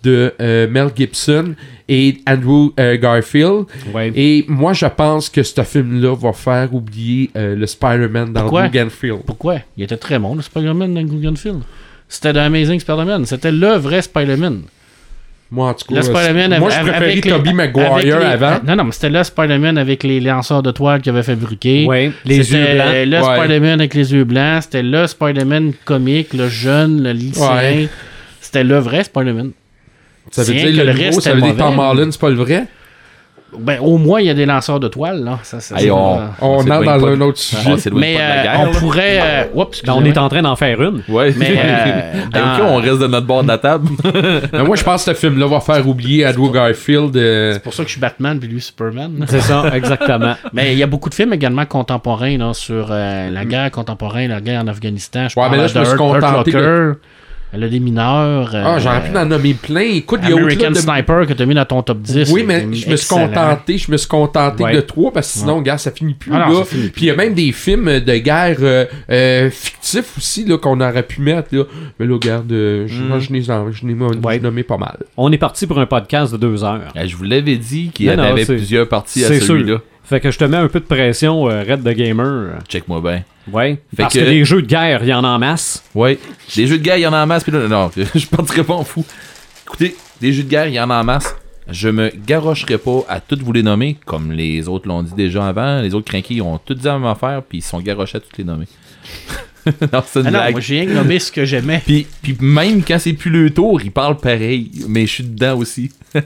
de 0.02 0.34
Mel 0.40 0.90
Gibson 0.96 1.56
et 1.90 2.20
Andrew 2.26 2.70
Garfield. 2.78 3.66
Et 4.16 4.46
moi, 4.48 4.72
je 4.72 4.86
pense 4.86 5.28
que 5.30 5.44
ce 5.44 5.62
film-là 5.62 6.16
va 6.16 6.32
faire 6.32 6.74
oublier 6.74 7.30
le 7.36 7.66
Spider-Man 7.66 8.32
dans 8.32 8.42
Pourquoi? 8.44 8.70
Garfield. 8.70 9.24
Pourquoi? 9.26 9.58
Il 9.76 9.84
était 9.84 9.98
très 9.98 10.18
bon, 10.18 10.36
le 10.36 10.42
Spider-Man 10.42 10.94
dans 10.94 11.04
Guggenfield. 11.04 11.60
C'était 12.10 12.34
The 12.34 12.38
Amazing 12.38 12.80
Spider-Man. 12.80 13.26
C'était 13.26 13.52
le 13.52 13.74
vrai 13.76 14.02
Spider-Man. 14.02 14.64
Moi, 15.52 15.70
en 15.70 15.74
tout 15.74 15.86
cas, 15.88 15.96
Le 15.96 16.02
Spider-Man 16.04 16.60
moi, 16.60 16.70
je 16.70 16.80
préférais 16.80 17.22
Tobey 17.22 17.54
Maguire 17.54 17.98
les- 17.98 18.12
avant. 18.12 18.60
Non, 18.68 18.76
non, 18.76 18.84
mais 18.84 18.92
c'était 18.92 19.10
le 19.10 19.24
Spider-Man 19.24 19.78
avec 19.80 20.04
les 20.04 20.20
lanceurs 20.20 20.62
de 20.62 20.70
toile 20.72 21.02
qu'il 21.02 21.12
avait 21.12 21.24
fabriqué. 21.24 21.86
Ouais, 21.88 22.12
les 22.26 22.38
yeux 22.52 22.66
blancs. 22.76 22.86
Le 23.08 23.18
Ouais. 23.22 23.36
Spider-Man 23.38 23.80
avec 23.80 23.94
les 23.96 24.14
yeux 24.14 24.24
blancs. 24.26 24.64
C'était 24.64 24.84
le 24.84 25.08
Spider-Man 25.08 25.74
comique, 25.86 26.34
le 26.34 26.50
jeune, 26.50 27.02
le 27.02 27.14
lycéen. 27.14 27.56
Ouais. 27.56 27.88
C'était 28.42 28.64
le 28.64 28.78
vrai 28.78 29.04
Spider-Man. 29.04 29.52
Ça 30.32 30.44
veut 30.44 30.48
C'est 30.48 30.54
dire 30.54 30.84
que 30.84 30.88
le 30.88 30.94
le 30.94 31.00
reste 31.00 31.22
ça 31.22 31.32
veut 31.34 31.40
était 31.40 31.48
dire 31.54 31.58
Tom 31.66 31.76
mauvais. 31.76 31.88
Holland, 31.90 32.12
c'est 32.12 32.22
pas 32.22 32.30
le 32.30 32.36
vrai? 32.36 32.66
Ben, 33.58 33.80
au 33.82 33.98
moins, 33.98 34.20
il 34.22 34.28
y 34.28 34.30
a 34.30 34.34
des 34.34 34.46
lanceurs 34.46 34.80
de 34.80 34.88
toile, 34.88 35.24
là. 35.24 35.40
Ça, 35.44 35.58
on- 35.92 36.16
là. 36.18 36.32
On 36.42 36.60
entre 36.60 36.84
dans 36.84 37.06
un 37.08 37.22
autre 37.22 37.38
sujet. 37.40 37.70
On 37.92 37.98
Mais 37.98 38.14
la 38.16 38.20
euh, 38.20 38.44
guerre, 38.44 38.60
on 38.62 38.66
là. 38.66 38.72
pourrait. 38.80 39.20
euh, 39.22 39.44
oups, 39.56 39.84
Ben, 39.84 39.94
on 39.96 40.06
est 40.06 40.18
en 40.18 40.30
train 40.30 40.42
d'en 40.42 40.56
faire 40.56 40.82
une. 40.82 41.02
Ouais. 41.10 41.34
Mais 41.38 41.56
euh, 41.58 42.12
dans- 42.34 42.66
on 42.74 42.76
reste 42.78 43.00
de 43.00 43.08
notre 43.08 43.26
bord 43.28 43.44
de 43.44 43.48
la 43.48 43.58
table? 43.58 43.88
Mais 44.54 44.64
moi, 44.64 44.76
je 44.76 44.84
pense 44.84 45.04
que 45.06 45.14
ce 45.14 45.20
film-là 45.20 45.48
va 45.48 45.60
faire 45.60 45.88
oublier 45.88 46.28
Andrew 46.28 46.52
Garfield. 46.52 47.16
euh, 47.18 47.54
C'est 47.54 47.64
pour 47.64 47.74
ça 47.74 47.84
que 47.84 47.90
je 47.90 47.94
suis 47.94 48.02
Batman 48.02 48.40
puis 48.40 48.48
lui 48.50 48.62
Superman. 48.62 49.26
C'est 49.28 49.42
ça, 49.42 49.66
exactement. 49.74 50.36
Mais 50.54 50.74
il 50.74 50.78
y 50.80 50.84
a 50.84 50.88
beaucoup 50.88 51.10
de 51.10 51.16
films 51.16 51.34
également 51.34 51.66
contemporains 51.66 52.38
là, 52.38 52.54
sur 52.54 52.88
euh, 52.92 53.30
la 53.30 53.46
guerre 53.46 53.72
contemporaine, 53.72 54.30
la 54.30 54.42
guerre 54.42 54.62
en 54.62 54.68
Afghanistan. 54.68 55.28
Je 55.30 55.40
Ouais, 55.40 55.48
mais 55.50 55.58
là, 55.58 55.64
de 55.64 55.68
je 55.70 55.80
me 55.80 55.86
suis 55.86 55.98
contenté 55.98 56.52
de- 56.52 56.96
Le 57.52 57.68
démineur. 57.68 58.52
Ah, 58.54 58.78
j'aurais 58.78 59.10
pu 59.10 59.18
en 59.18 59.26
nommer 59.26 59.56
plein. 59.56 59.82
Écoute, 59.82 60.20
il 60.24 60.30
y 60.30 60.34
a 60.34 60.38
American 60.38 60.70
de... 60.70 60.76
Sniper 60.76 61.26
que 61.26 61.34
tu 61.34 61.42
as 61.42 61.46
mis 61.48 61.56
dans 61.56 61.66
ton 61.66 61.82
top 61.82 62.00
10. 62.00 62.32
Oui, 62.32 62.44
mais 62.46 62.62
je 62.74 62.88
me 62.90 62.96
suis 62.96 63.08
contenté, 63.08 63.78
je 63.80 63.92
me 63.92 63.98
suis 63.98 64.08
contenté 64.08 64.64
Ouais. 64.64 64.76
de 64.76 64.82
trois 64.82 65.12
parce 65.12 65.34
que 65.34 65.40
sinon, 65.40 65.60
gars, 65.62 65.80
ça 65.80 65.90
finit 65.92 66.14
plus 66.14 66.32
Ah 66.34 66.48
là. 66.48 66.56
ça 66.60 66.66
finit 66.66 66.84
plus. 66.84 66.92
Puis 66.92 67.06
il 67.06 67.08
y 67.08 67.12
a 67.12 67.16
même 67.16 67.34
des 67.34 67.52
films 67.52 68.00
de 68.02 68.18
guerre 68.18 68.58
euh, 68.62 68.86
euh, 69.10 69.50
fictifs 69.50 70.18
aussi 70.18 70.46
là 70.46 70.58
qu'on 70.60 70.80
aurait 70.80 71.02
pu 71.04 71.22
mettre 71.22 71.56
là. 71.56 71.64
Mais 72.00 72.06
là, 72.06 72.14
regarde, 72.14 72.52
euh, 72.52 72.86
je- 72.88 73.02
moi 73.02 73.18
je 73.20 73.32
n'ai 73.32 73.42
je 73.42 73.86
n'ai 73.86 73.94
Ouais. 74.24 74.40
nommé 74.40 74.62
pas 74.64 74.78
mal. 74.78 74.98
On 75.18 75.32
est 75.32 75.38
parti 75.40 75.66
pour 75.66 75.80
un 75.80 75.88
podcast 75.88 76.32
de 76.34 76.38
deux 76.38 76.64
heures. 76.64 76.94
Eh, 76.96 77.08
Je 77.08 77.16
vous 77.16 77.24
l'avais 77.24 77.56
dit 77.58 77.90
qu'il 77.94 78.06
y 78.12 78.16
non, 78.16 78.22
avait 78.24 78.46
plusieurs 78.46 78.88
parties 78.88 79.26
à 79.26 79.40
celui-là. 79.40 79.80
Fait 80.10 80.20
que 80.20 80.32
je 80.32 80.40
te 80.40 80.44
mets 80.44 80.58
un 80.58 80.68
peu 80.68 80.80
de 80.80 80.86
pression, 80.86 81.48
euh, 81.50 81.64
Red 81.64 81.84
the 81.84 81.90
Gamer. 81.96 82.58
Check-moi 82.68 83.00
bien. 83.00 83.24
Ouais. 83.52 83.76
Fait 83.96 84.02
Parce 84.04 84.14
que- 84.16 84.20
que... 84.20 84.26
les 84.26 84.44
jeux 84.44 84.64
de 84.64 84.68
guerre, 84.68 85.04
il 85.04 85.10
y 85.10 85.14
en 85.14 85.24
a 85.24 85.28
en 85.28 85.38
masse. 85.40 85.84
Ouais. 85.94 86.18
Des 86.56 86.66
jeux 86.66 86.80
de 86.80 86.84
guerre, 86.84 86.98
il 86.98 87.02
y 87.02 87.08
en 87.08 87.14
a 87.14 87.22
en 87.24 87.28
masse. 87.28 87.44
Puis 87.44 87.52
là, 87.52 87.68
non, 87.68 87.92
je 88.16 88.26
partirai 88.26 88.64
pas 88.64 88.74
en 88.74 88.84
fou. 88.84 89.06
Écoutez, 89.68 89.96
des 90.20 90.34
jeux 90.34 90.44
de 90.44 90.50
guerre, 90.50 90.68
il 90.68 90.74
y 90.74 90.80
en 90.80 90.90
a 90.90 91.00
en 91.00 91.04
masse. 91.04 91.36
Je 91.72 91.90
me 91.90 92.10
garocherai 92.26 92.80
pas 92.80 93.02
à 93.08 93.20
toutes 93.20 93.44
vous 93.44 93.52
les 93.54 93.62
nommer, 93.62 93.98
comme 94.06 94.32
les 94.32 94.68
autres 94.68 94.88
l'ont 94.88 95.04
dit 95.04 95.14
déjà 95.16 95.48
avant. 95.48 95.82
Les 95.82 95.94
autres 95.94 96.08
crinqués, 96.10 96.34
ils 96.36 96.42
ont 96.42 96.58
tout 96.58 96.74
dit 96.74 96.88
à 96.88 96.94
même 96.94 97.06
affaire, 97.06 97.44
puis 97.48 97.60
ils 97.60 97.64
sont 97.64 97.80
garochés 97.80 98.18
à 98.18 98.20
toutes 98.22 98.38
les 98.40 98.44
nommer. 98.44 98.66
non, 99.94 100.04
c'est 100.06 100.20
une 100.20 100.28
Ah 100.28 100.46
non, 100.46 100.52
moi 100.52 100.60
j'ai 100.60 100.82
rien 100.82 100.94
nommé 100.94 101.20
ce 101.20 101.32
que 101.32 101.46
j'aimais. 101.46 101.82
Puis, 101.86 102.08
puis 102.22 102.38
même 102.40 102.84
quand 102.84 103.00
c'est 103.00 103.14
plus 103.14 103.32
le 103.32 103.50
tour, 103.50 103.82
il 103.82 103.92
parle 103.92 104.18
pareil, 104.18 104.72
mais 104.88 105.06
je 105.06 105.14
suis 105.14 105.24
dedans 105.24 105.58
aussi. 105.58 105.92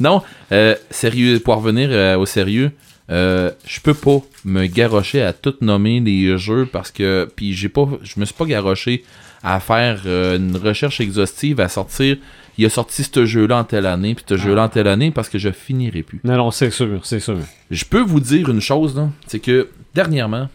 non, 0.00 0.22
euh, 0.52 0.74
sérieux, 0.90 1.40
pour 1.40 1.56
revenir 1.56 1.88
euh, 1.90 2.16
au 2.16 2.26
sérieux, 2.26 2.72
euh, 3.10 3.50
je 3.66 3.80
peux 3.80 3.94
pas 3.94 4.22
me 4.44 4.66
garrocher 4.66 5.20
à 5.22 5.32
tout 5.34 5.54
nommer 5.60 6.00
les 6.00 6.38
jeux 6.38 6.66
parce 6.70 6.90
que 6.90 7.28
puis 7.36 7.52
j'ai 7.52 7.68
pas 7.68 7.86
je 8.02 8.18
me 8.18 8.24
suis 8.24 8.34
pas 8.34 8.46
garroché 8.46 9.04
à 9.42 9.60
faire 9.60 10.04
euh, 10.06 10.38
une 10.38 10.56
recherche 10.56 11.02
exhaustive 11.02 11.60
à 11.60 11.68
sortir 11.68 12.16
il 12.56 12.64
a 12.64 12.70
sorti 12.70 13.04
ce 13.04 13.26
jeu-là 13.26 13.58
en 13.58 13.64
telle 13.64 13.84
année 13.84 14.14
puis 14.14 14.24
ce 14.26 14.38
jeu-là 14.38 14.64
en 14.64 14.68
telle 14.70 14.88
année 14.88 15.10
parce 15.10 15.28
que 15.28 15.38
je 15.38 15.50
finirai 15.50 16.02
plus. 16.02 16.20
Non, 16.24 16.36
non, 16.36 16.50
c'est 16.50 16.70
sûr, 16.70 17.00
c'est 17.04 17.20
sûr. 17.20 17.38
Je 17.70 17.84
peux 17.84 18.00
vous 18.00 18.20
dire 18.20 18.48
une 18.48 18.60
chose, 18.60 18.96
là, 18.96 19.08
c'est 19.26 19.40
que 19.40 19.70
dernièrement, 19.92 20.48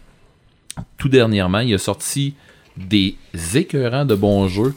tout 0.98 1.08
dernièrement, 1.08 1.60
il 1.60 1.74
a 1.74 1.78
sorti 1.78 2.34
des 2.76 3.16
écœurants 3.54 4.04
de 4.04 4.14
bons 4.14 4.48
jeux. 4.48 4.74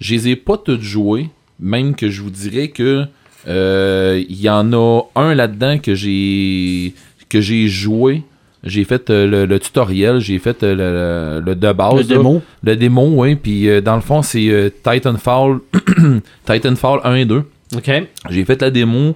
Je 0.00 0.14
les 0.14 0.28
ai 0.28 0.36
pas 0.36 0.56
tous 0.56 0.80
joués, 0.80 1.30
même 1.60 1.94
que 1.94 2.08
je 2.10 2.22
vous 2.22 2.30
dirais 2.30 2.68
que 2.68 3.04
euh, 3.46 4.22
il 4.28 4.40
y 4.40 4.50
en 4.50 4.72
a 4.72 5.02
un 5.14 5.34
là-dedans 5.34 5.78
que 5.78 5.94
j'ai 5.94 6.94
que 7.28 7.40
j'ai 7.40 7.68
joué. 7.68 8.22
J'ai 8.64 8.84
fait 8.84 9.08
euh, 9.08 9.26
le, 9.26 9.46
le 9.46 9.60
tutoriel, 9.60 10.18
j'ai 10.18 10.40
fait 10.40 10.62
euh, 10.64 11.38
le, 11.40 11.44
le 11.44 11.54
de 11.54 11.72
base. 11.72 11.94
Le 11.94 12.00
là. 12.00 12.04
démo. 12.04 12.42
Le 12.64 12.76
démo, 12.76 13.12
oui. 13.14 13.36
Puis 13.36 13.68
dans 13.82 13.94
le 13.94 14.02
fond, 14.02 14.22
c'est 14.22 14.72
Titanfall, 14.82 15.60
Titanfall 16.44 17.00
1 17.04 17.14
et 17.14 17.24
2. 17.24 17.44
OK. 17.76 17.90
J'ai 18.30 18.44
fait 18.44 18.60
la 18.60 18.70
démo 18.70 19.14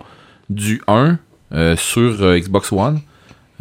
du 0.48 0.80
1 0.86 1.18
euh, 1.54 1.76
sur 1.76 2.34
Xbox 2.36 2.72
One 2.72 3.00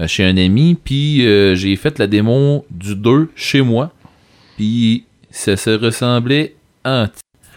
chez 0.07 0.23
un 0.23 0.37
ami, 0.37 0.77
puis 0.81 1.25
euh, 1.25 1.55
j'ai 1.55 1.75
fait 1.75 1.99
la 1.99 2.07
démo 2.07 2.65
du 2.69 2.95
2 2.95 3.29
chez 3.35 3.61
moi, 3.61 3.91
puis 4.57 5.05
ça 5.29 5.57
se 5.57 5.69
ressemblait 5.69 6.55
en 6.85 7.07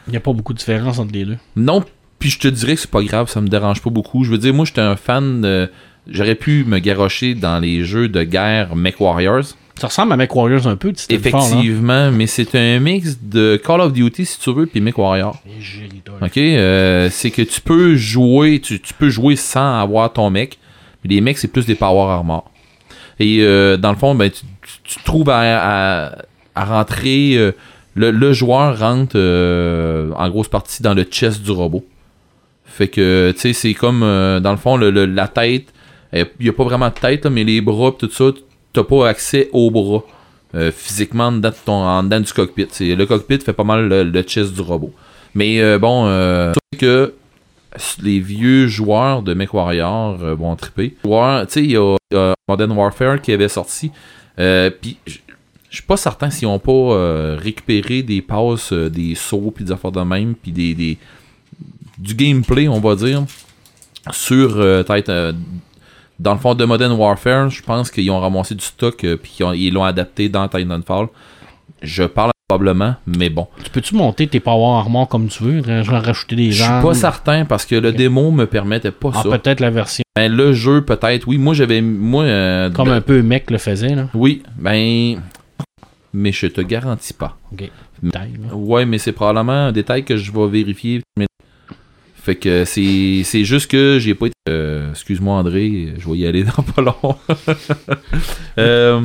Il 0.06 0.10
n'y 0.12 0.16
a 0.16 0.20
pas 0.20 0.32
beaucoup 0.32 0.52
de 0.52 0.58
différence 0.58 0.98
entre 0.98 1.12
les 1.12 1.24
deux. 1.24 1.36
non, 1.56 1.84
puis 2.18 2.30
je 2.30 2.38
te 2.38 2.48
dirais 2.48 2.74
que 2.74 2.80
c'est 2.80 2.90
pas 2.90 3.02
grave, 3.02 3.28
ça 3.28 3.42
me 3.42 3.48
dérange 3.48 3.82
pas 3.82 3.90
beaucoup. 3.90 4.24
Je 4.24 4.30
veux 4.30 4.38
dire, 4.38 4.54
moi, 4.54 4.64
j'étais 4.64 4.80
un 4.80 4.96
fan 4.96 5.42
de... 5.42 5.70
J'aurais 6.08 6.34
pu 6.34 6.64
me 6.64 6.78
garrocher 6.78 7.34
dans 7.34 7.58
les 7.58 7.84
jeux 7.84 8.08
de 8.08 8.22
guerre 8.22 8.76
MechWarriors. 8.76 9.44
Ça 9.78 9.88
ressemble 9.88 10.12
à 10.12 10.16
MechWarriors 10.16 10.66
un 10.66 10.76
peu, 10.76 10.92
Titanfall, 10.92 11.34
hein? 11.34 11.38
Effectivement, 11.46 12.10
mais 12.12 12.26
c'est 12.26 12.54
un 12.54 12.78
mix 12.78 13.18
de 13.20 13.60
Call 13.62 13.80
of 13.80 13.92
Duty, 13.92 14.24
si 14.24 14.38
tu 14.38 14.54
veux, 14.54 14.66
puis 14.66 14.80
MechWarrior. 14.80 15.38
Et 15.46 15.60
Géridol. 15.60 16.14
Ok, 16.22 16.38
euh, 16.38 17.08
c'est 17.10 17.30
que 17.30 17.42
tu 17.42 17.60
peux 17.60 17.94
jouer, 17.96 18.60
tu, 18.60 18.80
tu 18.80 18.94
peux 18.94 19.10
jouer 19.10 19.36
sans 19.36 19.80
avoir 19.80 20.10
ton 20.12 20.30
mec. 20.30 20.58
Les 21.04 21.20
mecs, 21.20 21.38
c'est 21.38 21.48
plus 21.48 21.66
des 21.66 21.74
power 21.74 22.10
armor. 22.10 22.50
Et 23.20 23.38
euh, 23.42 23.76
dans 23.76 23.90
le 23.92 23.96
fond, 23.96 24.14
ben, 24.14 24.30
tu, 24.30 24.98
trouves 25.04 25.30
à, 25.30 26.10
à- 26.54 26.64
rentrer. 26.64 27.34
euh, 27.36 27.52
le, 27.94 28.10
le 28.10 28.32
joueur 28.32 28.76
rentre 28.78 29.12
euh, 29.16 30.10
en 30.16 30.28
grosse 30.28 30.48
partie 30.48 30.82
dans 30.82 30.94
le 30.94 31.04
chest 31.04 31.42
du 31.42 31.52
robot. 31.52 31.84
Fait 32.64 32.88
que, 32.88 33.30
tu 33.34 33.40
sais, 33.40 33.52
c'est 33.52 33.74
comme, 33.74 34.00
dans 34.00 34.50
le 34.50 34.56
fond, 34.56 34.76
le, 34.76 34.90
le- 34.90 35.06
la 35.06 35.28
tête. 35.28 35.72
Il 36.12 36.26
n'y 36.40 36.48
a 36.48 36.52
pas 36.52 36.64
vraiment 36.64 36.88
de 36.88 36.94
tête, 36.94 37.26
mais 37.26 37.44
les 37.44 37.60
bras, 37.60 37.92
pis 37.96 38.06
tout 38.08 38.12
ça, 38.12 38.24
t'as 38.72 38.82
pas 38.84 39.08
accès 39.08 39.48
aux 39.52 39.70
bras. 39.70 40.02
physiquement, 40.72 41.32
ton, 41.64 41.72
en 41.72 42.02
dedans 42.02 42.20
du 42.20 42.32
cockpit. 42.32 42.66
Le 42.80 43.04
cockpit 43.04 43.38
fait 43.38 43.52
pas 43.52 43.64
mal 43.64 43.88
le, 43.88 44.22
chest 44.22 44.52
du 44.54 44.60
robot. 44.60 44.92
Mais 45.34 45.78
bon, 45.78 46.06
euh, 46.08 46.52
les 48.02 48.20
vieux 48.20 48.66
joueurs 48.66 49.22
de 49.22 49.34
MechWarrior 49.34 50.22
euh, 50.22 50.34
vont 50.34 50.54
triper. 50.56 50.94
Tu 51.02 51.60
il 51.60 51.70
y 51.72 51.76
a 51.76 51.96
Modern 52.48 52.72
Warfare 52.72 53.20
qui 53.20 53.32
avait 53.32 53.48
sorti. 53.48 53.90
Euh, 54.38 54.70
Puis 54.70 54.98
je 55.06 55.18
suis 55.70 55.86
pas 55.86 55.96
certain 55.96 56.30
s'ils 56.30 56.46
ont 56.46 56.58
pas 56.58 56.72
euh, 56.72 57.36
récupéré 57.40 58.02
des 58.02 58.22
passes, 58.22 58.72
euh, 58.72 58.88
des 58.88 59.14
sauts, 59.14 59.52
puis 59.54 59.64
des 59.64 59.72
affaires 59.72 59.92
de 59.92 60.02
même, 60.02 60.34
puis 60.34 60.52
du 60.52 62.14
gameplay, 62.14 62.68
on 62.68 62.80
va 62.80 62.94
dire, 62.94 63.24
sur 64.10 64.54
peut-être 64.54 65.34
dans 66.18 66.34
le 66.34 66.38
fond 66.38 66.54
de 66.54 66.64
Modern 66.64 66.92
Warfare. 66.92 67.50
Je 67.50 67.62
pense 67.62 67.90
qu'ils 67.90 68.10
ont 68.10 68.20
ramassé 68.20 68.54
du 68.54 68.64
stock, 68.64 68.98
puis 68.98 69.38
ils 69.54 69.72
l'ont 69.72 69.84
adapté 69.84 70.28
dans 70.28 70.46
Titanfall. 70.48 71.08
Je 71.82 72.04
parle 72.04 72.33
probablement, 72.54 72.96
mais 73.06 73.30
bon. 73.30 73.46
Tu 73.62 73.70
peux-tu 73.70 73.94
monter 73.94 74.26
tes 74.26 74.40
power 74.40 74.78
armor 74.78 75.08
comme 75.08 75.28
tu 75.28 75.42
veux? 75.42 75.62
Genre 75.82 76.02
rajouter 76.02 76.36
des 76.36 76.52
Je 76.52 76.62
suis 76.62 76.72
pas 76.82 76.94
certain 76.94 77.44
parce 77.46 77.64
que 77.64 77.74
le 77.74 77.88
Ok. 77.88 77.96
démo 77.96 78.30
me 78.30 78.46
permettait 78.46 78.90
pas 78.90 79.10
Ah, 79.14 79.22
ça. 79.22 79.38
peut-être 79.38 79.60
la 79.60 79.70
version 79.70 80.04
Ben, 80.16 80.30
le 80.30 80.52
jeu, 80.52 80.82
peut-être, 80.82 81.26
oui. 81.26 81.38
Moi, 81.38 81.54
j'avais. 81.54 81.80
Moi. 81.80 82.24
euh, 82.24 82.70
comme 82.70 82.88
ben, 82.88 82.94
un 82.96 83.00
peu 83.00 83.22
mec 83.22 83.50
le 83.50 83.58
faisait, 83.58 83.94
là. 83.94 84.08
Oui, 84.14 84.42
ben. 84.58 85.20
Mais 86.12 86.30
je 86.32 86.46
te 86.46 86.60
garantis 86.60 87.14
pas. 87.14 87.36
Ok. 87.52 87.70
Là. 88.12 88.20
Ouais, 88.54 88.84
mais 88.84 88.98
c'est 88.98 89.12
probablement 89.12 89.66
un 89.68 89.72
détail 89.72 90.04
que 90.04 90.16
je 90.16 90.30
vais 90.30 90.46
vérifier. 90.48 91.00
Mais- 91.16 91.26
Fait 92.24 92.36
que 92.36 92.64
c'est 92.64 93.44
juste 93.44 93.70
que 93.70 93.98
j'ai 94.00 94.14
pas 94.14 94.28
été. 94.28 94.34
euh, 94.48 94.92
Excuse-moi, 94.92 95.34
André, 95.34 95.92
je 95.98 96.08
vais 96.08 96.16
y 96.16 96.26
aller 96.26 96.42
dans 96.42 96.62
pas 96.62 96.80
long. 96.80 97.16
Euh, 98.56 99.00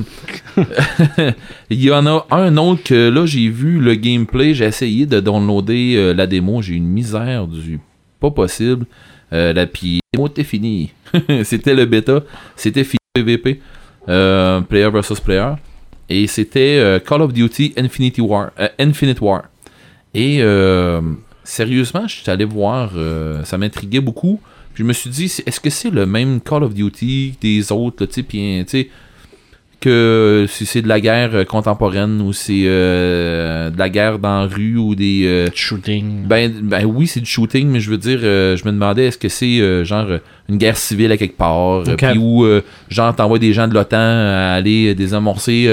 Il 1.72 1.84
y 1.84 1.92
en 1.92 2.06
a 2.06 2.26
un 2.30 2.56
autre 2.56 2.84
que 2.84 3.10
là, 3.10 3.26
j'ai 3.26 3.50
vu 3.50 3.80
le 3.80 3.96
gameplay. 3.96 4.54
J'ai 4.54 4.66
essayé 4.66 5.06
de 5.08 5.20
downloader 5.20 5.96
euh, 5.98 6.14
la 6.14 6.28
démo. 6.28 6.62
J'ai 6.62 6.76
une 6.76 6.88
misère 6.88 7.48
du 7.48 7.80
pas 8.22 8.32
possible. 8.32 8.86
La 9.32 9.66
puis 9.66 10.00
démo 10.14 10.28
était 10.28 10.44
finie. 10.44 10.92
c'était 11.44 11.74
le 11.76 11.86
bêta. 11.86 12.22
C'était 12.56 12.84
fini 12.86 13.00
PVP. 13.16 13.60
Player 14.06 14.90
versus 14.92 15.20
player. 15.20 15.56
Et 16.08 16.28
c'était 16.28 17.02
Call 17.06 17.22
of 17.24 17.34
Duty 17.34 17.74
Infinity 17.76 18.22
War, 18.22 18.52
Infinite 18.80 19.20
War. 19.20 19.44
Et 20.14 20.42
sérieusement, 21.50 22.08
je 22.08 22.16
suis 22.18 22.30
allé 22.30 22.46
voir, 22.46 22.92
euh, 22.96 23.44
ça 23.44 23.58
m'intriguait 23.58 24.02
beaucoup. 24.02 24.40
Puis 24.74 24.84
je 24.84 24.88
me 24.88 24.94
suis 24.94 25.10
dit, 25.10 25.26
est-ce 25.46 25.60
que 25.60 25.70
c'est 25.70 25.90
le 25.90 26.06
même 26.06 26.42
Call 26.42 26.64
of 26.64 26.74
Duty 26.74 27.36
des 27.42 27.72
autres, 27.72 28.06
tu 28.06 28.24
sais, 28.68 28.90
que 29.80 30.46
si 30.50 30.66
c'est 30.66 30.82
de 30.82 30.90
la 30.90 31.00
guerre 31.00 31.30
euh, 31.34 31.46
contemporaine 31.46 32.20
ou 32.22 32.34
c'est 32.34 32.64
euh, 32.66 33.70
de 33.70 33.80
la 33.80 33.88
guerre 33.88 34.20
dans 34.20 34.42
la 34.42 34.46
rue 34.46 34.76
ou 34.76 34.94
des... 34.94 35.24
euh, 35.26 35.48
Shooting. 35.56 36.28
ben, 36.28 36.52
ben 36.64 36.84
oui, 36.86 37.08
c'est 37.08 37.22
du 37.22 37.26
shooting, 37.26 37.70
mais 37.70 37.80
je 37.80 37.90
veux 37.90 37.98
dire, 37.98 38.20
euh, 38.22 38.58
je 38.58 38.66
me 38.66 38.72
demandais 38.72 39.06
est-ce 39.06 39.18
que 39.18 39.30
c'est 39.30 39.86
genre 39.86 40.08
une 40.50 40.58
guerre 40.58 40.76
civile 40.76 41.12
à 41.14 41.18
quelque 41.18 41.38
part, 41.38 41.84
puis 41.84 42.18
où 42.18 42.46
genre 42.90 43.16
t'envoies 43.16 43.40
des 43.40 43.54
gens 43.54 43.68
de 43.70 43.74
l'OTAN 43.74 43.98
à 43.98 44.54
aller 44.56 44.94
désamorcer 44.96 45.68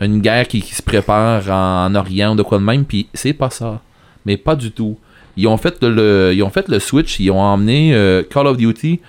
une 0.00 0.20
guerre 0.20 0.48
qui, 0.48 0.62
qui 0.62 0.74
se 0.74 0.82
prépare 0.82 1.50
en, 1.50 1.86
en 1.90 1.94
Orient 1.94 2.32
ou 2.32 2.36
de 2.36 2.42
quoi 2.42 2.58
de 2.58 2.64
même, 2.64 2.84
puis 2.86 3.06
c'est 3.12 3.34
pas 3.34 3.50
ça, 3.50 3.82
mais 4.26 4.36
pas 4.36 4.54
du 4.56 4.70
tout. 4.72 4.98
Ils 5.38 5.46
ont 5.48 5.56
fait 5.56 5.82
le, 5.82 6.32
ils 6.34 6.42
ont 6.42 6.50
fait 6.50 6.68
le 6.68 6.78
switch, 6.78 7.18
ils 7.20 7.30
ont 7.30 7.40
emmené 7.40 7.94
euh, 7.94 8.22
Call 8.22 8.46
of 8.46 8.56
Duty 8.58 9.00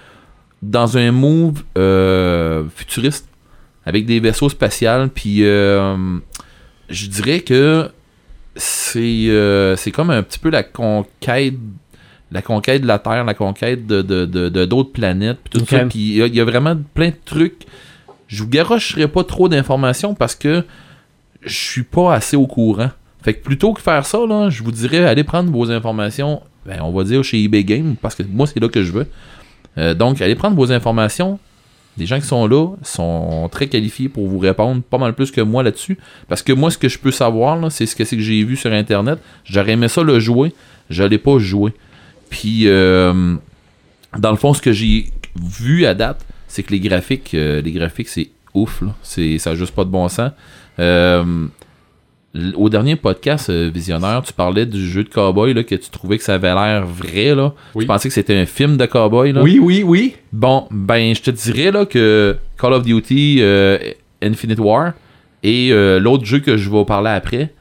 dans 0.61 0.97
un 0.97 1.11
move 1.11 1.63
euh, 1.77 2.63
futuriste 2.75 3.27
avec 3.85 4.05
des 4.05 4.19
vaisseaux 4.19 4.49
spatials, 4.49 5.09
puis 5.09 5.43
euh, 5.43 5.95
je 6.89 7.07
dirais 7.07 7.39
que 7.41 7.89
c'est 8.55 9.75
c'est 9.77 9.91
comme 9.91 10.09
un 10.09 10.23
petit 10.23 10.39
peu 10.39 10.49
la 10.49 10.63
conquête 10.63 11.53
la 12.31 12.41
conquête 12.41 12.81
de 12.81 12.87
la 12.87 12.99
Terre, 12.99 13.23
la 13.23 13.33
conquête 13.33 13.87
de 13.87 14.01
de- 14.01 14.25
de- 14.25 14.49
de 14.49 14.65
d'autres 14.65 14.91
planètes, 14.91 15.37
puis 15.43 15.59
tout 15.59 15.65
ça. 15.65 15.77
Puis 15.89 15.99
il 16.17 16.25
y, 16.25 16.37
y 16.37 16.41
a 16.41 16.45
vraiment 16.45 16.75
plein 16.93 17.09
de 17.09 17.15
trucs. 17.23 17.65
Je 18.27 18.43
vous 18.43 18.49
garocherai 18.49 19.07
pas 19.07 19.23
trop 19.23 19.47
d'informations 19.47 20.13
parce 20.13 20.35
que 20.35 20.65
je 21.43 21.53
suis 21.55 21.83
pas 21.83 22.13
assez 22.13 22.35
au 22.35 22.45
courant. 22.47 22.89
Fait 23.27 23.33
que 23.33 23.43
plutôt 23.43 23.73
que 23.73 23.81
faire 23.81 24.05
ça, 24.05 24.19
là, 24.25 24.49
je 24.49 24.63
vous 24.63 24.71
dirais 24.71 25.03
allez 25.03 25.25
prendre 25.25 25.51
vos 25.51 25.69
informations, 25.69 26.41
ben, 26.65 26.79
on 26.81 26.93
va 26.93 27.03
dire 27.03 27.25
chez 27.25 27.43
eBay 27.43 27.65
Game, 27.65 27.97
parce 28.01 28.15
que 28.15 28.23
moi 28.23 28.47
c'est 28.47 28.61
là 28.61 28.69
que 28.69 28.81
je 28.81 28.93
veux. 28.93 29.05
Euh, 29.77 29.93
donc 29.93 30.21
allez 30.21 30.35
prendre 30.35 30.55
vos 30.55 30.71
informations. 30.71 31.37
Les 31.97 32.05
gens 32.05 32.21
qui 32.21 32.25
sont 32.25 32.47
là 32.47 32.69
sont 32.83 33.49
très 33.51 33.67
qualifiés 33.67 34.07
pour 34.07 34.29
vous 34.29 34.39
répondre 34.39 34.81
pas 34.81 34.97
mal 34.97 35.13
plus 35.13 35.29
que 35.29 35.41
moi 35.41 35.61
là-dessus. 35.61 35.97
Parce 36.29 36.41
que 36.41 36.53
moi, 36.53 36.71
ce 36.71 36.77
que 36.77 36.87
je 36.87 36.97
peux 36.97 37.11
savoir, 37.11 37.69
c'est 37.69 37.85
ce 37.85 37.97
que 37.97 38.05
c'est 38.05 38.15
que 38.15 38.23
j'ai 38.23 38.45
vu 38.45 38.55
sur 38.55 38.71
Internet. 38.71 39.19
J'aurais 39.43 39.73
aimé 39.73 39.89
ça 39.89 40.03
le 40.03 40.21
jouer. 40.21 40.53
Je 40.89 41.03
l'ai 41.03 41.17
pas 41.17 41.37
joué. 41.37 41.73
Puis, 42.29 42.61
euh, 42.67 43.35
dans 44.17 44.31
le 44.31 44.37
fond, 44.37 44.53
ce 44.53 44.61
que 44.61 44.71
j'ai 44.71 45.07
vu 45.35 45.85
à 45.85 45.93
date, 45.93 46.25
c'est 46.47 46.63
que 46.63 46.71
les 46.71 46.79
graphiques, 46.79 47.33
euh, 47.33 47.61
les 47.61 47.73
graphiques, 47.73 48.07
c'est 48.07 48.29
ouf. 48.53 48.83
Ça 49.03 49.21
n'a 49.21 49.55
juste 49.55 49.75
pas 49.75 49.83
de 49.83 49.89
bon 49.89 50.07
sens. 50.07 50.31
Au 52.55 52.69
dernier 52.69 52.95
podcast, 52.95 53.49
euh, 53.49 53.69
Visionnaire, 53.73 54.21
tu 54.25 54.33
parlais 54.33 54.65
du 54.65 54.87
jeu 54.87 55.03
de 55.03 55.09
cowboy 55.09 55.53
là, 55.53 55.63
que 55.63 55.75
tu 55.75 55.89
trouvais 55.89 56.17
que 56.17 56.23
ça 56.23 56.35
avait 56.35 56.53
l'air 56.53 56.85
vrai. 56.85 57.33
Là. 57.35 57.53
Oui. 57.75 57.83
Tu 57.83 57.87
pensais 57.87 58.09
que 58.09 58.13
c'était 58.13 58.35
un 58.35 58.45
film 58.45 58.77
de 58.77 58.85
cowboy. 58.85 59.31
Là? 59.33 59.41
Oui, 59.41 59.59
oui, 59.61 59.83
oui. 59.83 60.15
Bon, 60.33 60.67
ben, 60.71 61.15
je 61.15 61.21
te 61.21 61.31
dirais 61.31 61.71
là 61.71 61.85
que 61.85 62.37
Call 62.59 62.73
of 62.73 62.83
Duty 62.83 63.37
euh, 63.41 63.77
Infinite 64.21 64.59
War 64.59 64.93
et 65.43 65.69
euh, 65.71 65.99
l'autre 65.99 66.25
jeu 66.25 66.39
que 66.39 66.57
je 66.57 66.69
vais 66.69 66.85
parler 66.85 67.09
après, 67.11 67.53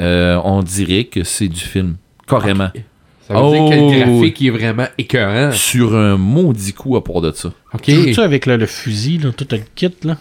euh, 0.00 0.40
on 0.44 0.62
dirait 0.62 1.04
que 1.04 1.24
c'est 1.24 1.48
du 1.48 1.60
film. 1.60 1.96
Carrément. 2.26 2.68
Ça 3.28 3.34
veut 3.34 3.40
Oh. 3.42 3.50
dire 3.52 3.70
que 3.70 3.74
le 3.74 4.04
graphique 4.18 4.42
est 4.42 4.50
vraiment 4.50 4.86
écœurant. 4.98 5.50
Sur 5.52 5.96
un 5.96 6.16
maudit 6.16 6.72
coup 6.72 6.96
à 6.96 7.02
part 7.02 7.20
de 7.20 7.32
ça. 7.32 7.52
Ok. 7.74 7.82
Tu 7.82 7.92
joues-tu 7.92 8.20
avec 8.20 8.46
le, 8.46 8.56
le 8.56 8.66
fusil, 8.66 9.18
là, 9.18 9.30
tout 9.36 9.46
le 9.50 9.58
kit, 9.74 9.90
là? 10.04 10.16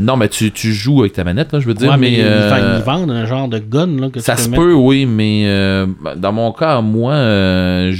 Non, 0.00 0.16
mais 0.16 0.28
tu, 0.28 0.50
tu 0.50 0.72
joues 0.72 1.00
avec 1.00 1.12
ta 1.12 1.22
manette, 1.24 1.52
là, 1.52 1.60
je 1.60 1.66
veux 1.66 1.74
dire, 1.74 1.90
Ouais, 1.90 1.96
mais. 1.96 2.16
euh, 2.20 2.48
vendent, 2.50 2.74
ils 2.78 2.84
vendent 2.84 3.10
un 3.12 3.26
genre 3.26 3.48
de 3.48 3.58
gun 3.58 4.00
là, 4.00 4.08
que 4.10 4.18
ça 4.20 4.36
se 4.36 4.48
peut, 4.48 4.74
oui, 4.74 5.06
mais 5.06 5.44
euh, 5.46 5.86
dans 6.16 6.32
mon 6.32 6.50
cas, 6.52 6.80
moi, 6.80 7.12
euh, 7.12 7.92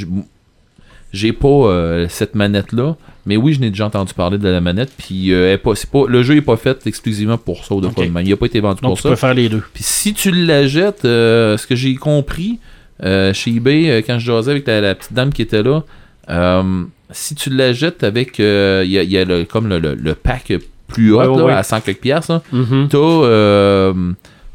j'ai 1.13 1.33
pas 1.33 2.07
cette 2.09 2.35
manette-là. 2.35 2.97
Mais 3.27 3.37
oui, 3.39 3.55
je 3.55 3.61
n'ai 3.61 3.71
déjà 3.71 3.87
entendu 3.87 4.13
parler 4.13 4.37
de 4.37 4.49
la 4.49 4.61
manette. 4.61 4.91
Puis 4.99 5.33
pas, 5.63 5.73
pas, 5.91 6.05
le 6.09 6.23
jeu 6.23 6.37
est 6.37 6.41
pas 6.43 6.57
fait 6.57 6.87
exclusivement 6.87 7.39
pour 7.39 7.65
ça 7.65 7.75
ou 7.75 7.81
de 7.81 7.87
quoi 7.87 8.03
Ok. 8.05 8.11
de 8.11 8.15
même. 8.15 8.27
Il 8.27 8.33
a 8.33 8.37
pas 8.37 8.47
été 8.47 8.61
vendu 8.61 8.81
Donc 8.83 8.91
pour 8.91 8.97
tu 8.97 9.03
ça. 9.05 9.09
peux 9.11 9.17
faire 9.17 9.33
les 9.35 9.49
deux. 9.49 9.63
Puis 9.73 9.83
si 9.85 10.13
tu 10.13 10.31
la 10.31 10.67
jettes, 10.67 11.05
euh, 11.07 11.57
ce 11.57 11.67
que 11.67 11.75
j'ai 11.77 11.95
compris 11.95 12.59
euh, 13.03 13.33
chez 13.33 13.51
eBay, 13.53 14.03
quand 14.07 14.19
je 14.19 14.27
jasais 14.27 14.51
avec 14.51 14.67
la, 14.67 14.81
la 14.83 14.95
petite 14.95 15.13
dame 15.15 15.33
qui 15.33 15.41
était 15.43 15.63
là, 15.63 15.85
euh, 16.29 16.83
si 17.13 17.35
tu 17.35 17.49
la 17.51 17.73
jettes 17.73 18.03
avec. 18.05 18.39
Il 18.41 18.45
y 18.45 18.99
a, 18.99 19.03
il 19.05 19.11
y 19.11 19.17
a 19.17 19.25
le, 19.25 19.45
comme 19.45 19.69
le, 19.69 19.79
le- 19.79 19.95
le 19.95 20.15
pack 20.15 20.53
plus 20.87 21.13
haut 21.13 21.19
Ouais, 21.21 21.27
ouais, 21.27 21.37
là, 21.39 21.45
ouais. 21.45 21.53
à 21.53 21.63
100 21.63 21.81
quelques 21.81 22.01
piastres. 22.01 22.41
Mhm. 22.53 22.89
T'as 22.91 22.99
euh, 22.99 23.93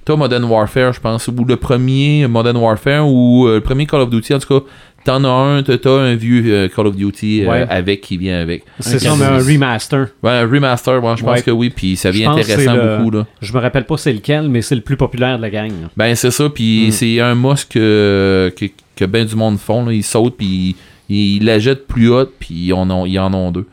t'as 0.05 0.15
Modern 0.15 0.43
Warfare, 0.45 0.93
je 0.93 0.99
pense, 0.99 1.27
ou 1.27 1.45
le 1.45 1.55
premier 1.55 2.27
Modern 2.27 2.57
Warfare, 2.57 3.07
ou 3.07 3.47
euh, 3.47 3.55
le 3.55 3.61
premier 3.61 3.85
Call 3.85 4.01
of 4.01 4.09
Duty, 4.09 4.33
en 4.35 4.39
tout 4.39 4.59
cas. 4.59 4.65
T'en 5.05 5.23
as 5.23 5.29
un, 5.29 5.63
t'as 5.63 5.89
un 5.91 6.15
vieux 6.15 6.43
euh, 6.53 6.67
Call 6.67 6.87
of 6.87 6.95
Duty 6.97 7.43
euh, 7.45 7.49
Ouais. 7.49 7.65
avec 7.69 8.01
qui 8.01 8.17
vient 8.17 8.41
avec. 8.41 8.63
C'est 8.81 8.99
ça, 8.99 9.15
mais 9.17 9.23
un 9.25 9.37
remaster. 9.37 10.07
Ouais, 10.21 10.31
un 10.31 10.41
remaster, 10.45 11.01
ouais, 11.01 11.13
je 11.17 11.23
pense 11.23 11.37
Ouais. 11.37 11.41
que 11.41 11.51
oui, 11.51 11.69
puis 11.69 11.95
ça 11.95 12.11
vient 12.11 12.31
intéressant 12.33 12.73
le- 12.75 12.97
beaucoup 12.97 13.11
là. 13.11 13.25
Je 13.41 13.53
me 13.53 13.59
rappelle 13.59 13.85
pas 13.85 13.95
c'est 13.95 14.11
lequel, 14.11 14.49
mais 14.49 14.61
c'est 14.61 14.75
le 14.75 14.81
plus 14.81 14.97
populaire 14.97 15.37
de 15.37 15.41
la 15.41 15.49
gang. 15.49 15.69
là. 15.69 15.87
Ben 15.95 16.13
c'est 16.15 16.31
ça, 16.31 16.49
puis 16.49 16.87
Mm. 16.87 16.91
c'est 16.91 17.19
un 17.21 17.33
must 17.33 17.71
que, 17.71 18.53
que, 18.57 18.65
que 18.97 19.05
ben 19.05 19.25
du 19.25 19.35
monde 19.37 19.57
font. 19.57 19.85
Là. 19.85 19.93
Ils 19.93 20.03
sautent, 20.03 20.35
puis 20.37 20.75
ils, 21.07 21.37
ils 21.37 21.45
la 21.45 21.59
jettent 21.59 21.87
plus 21.87 22.09
haute, 22.09 22.33
puis 22.37 22.53
ils 22.65 22.73
en 22.73 22.89
ont, 22.91 23.05
ils 23.05 23.19
en 23.19 23.33
ont 23.33 23.51
deux. 23.51 23.65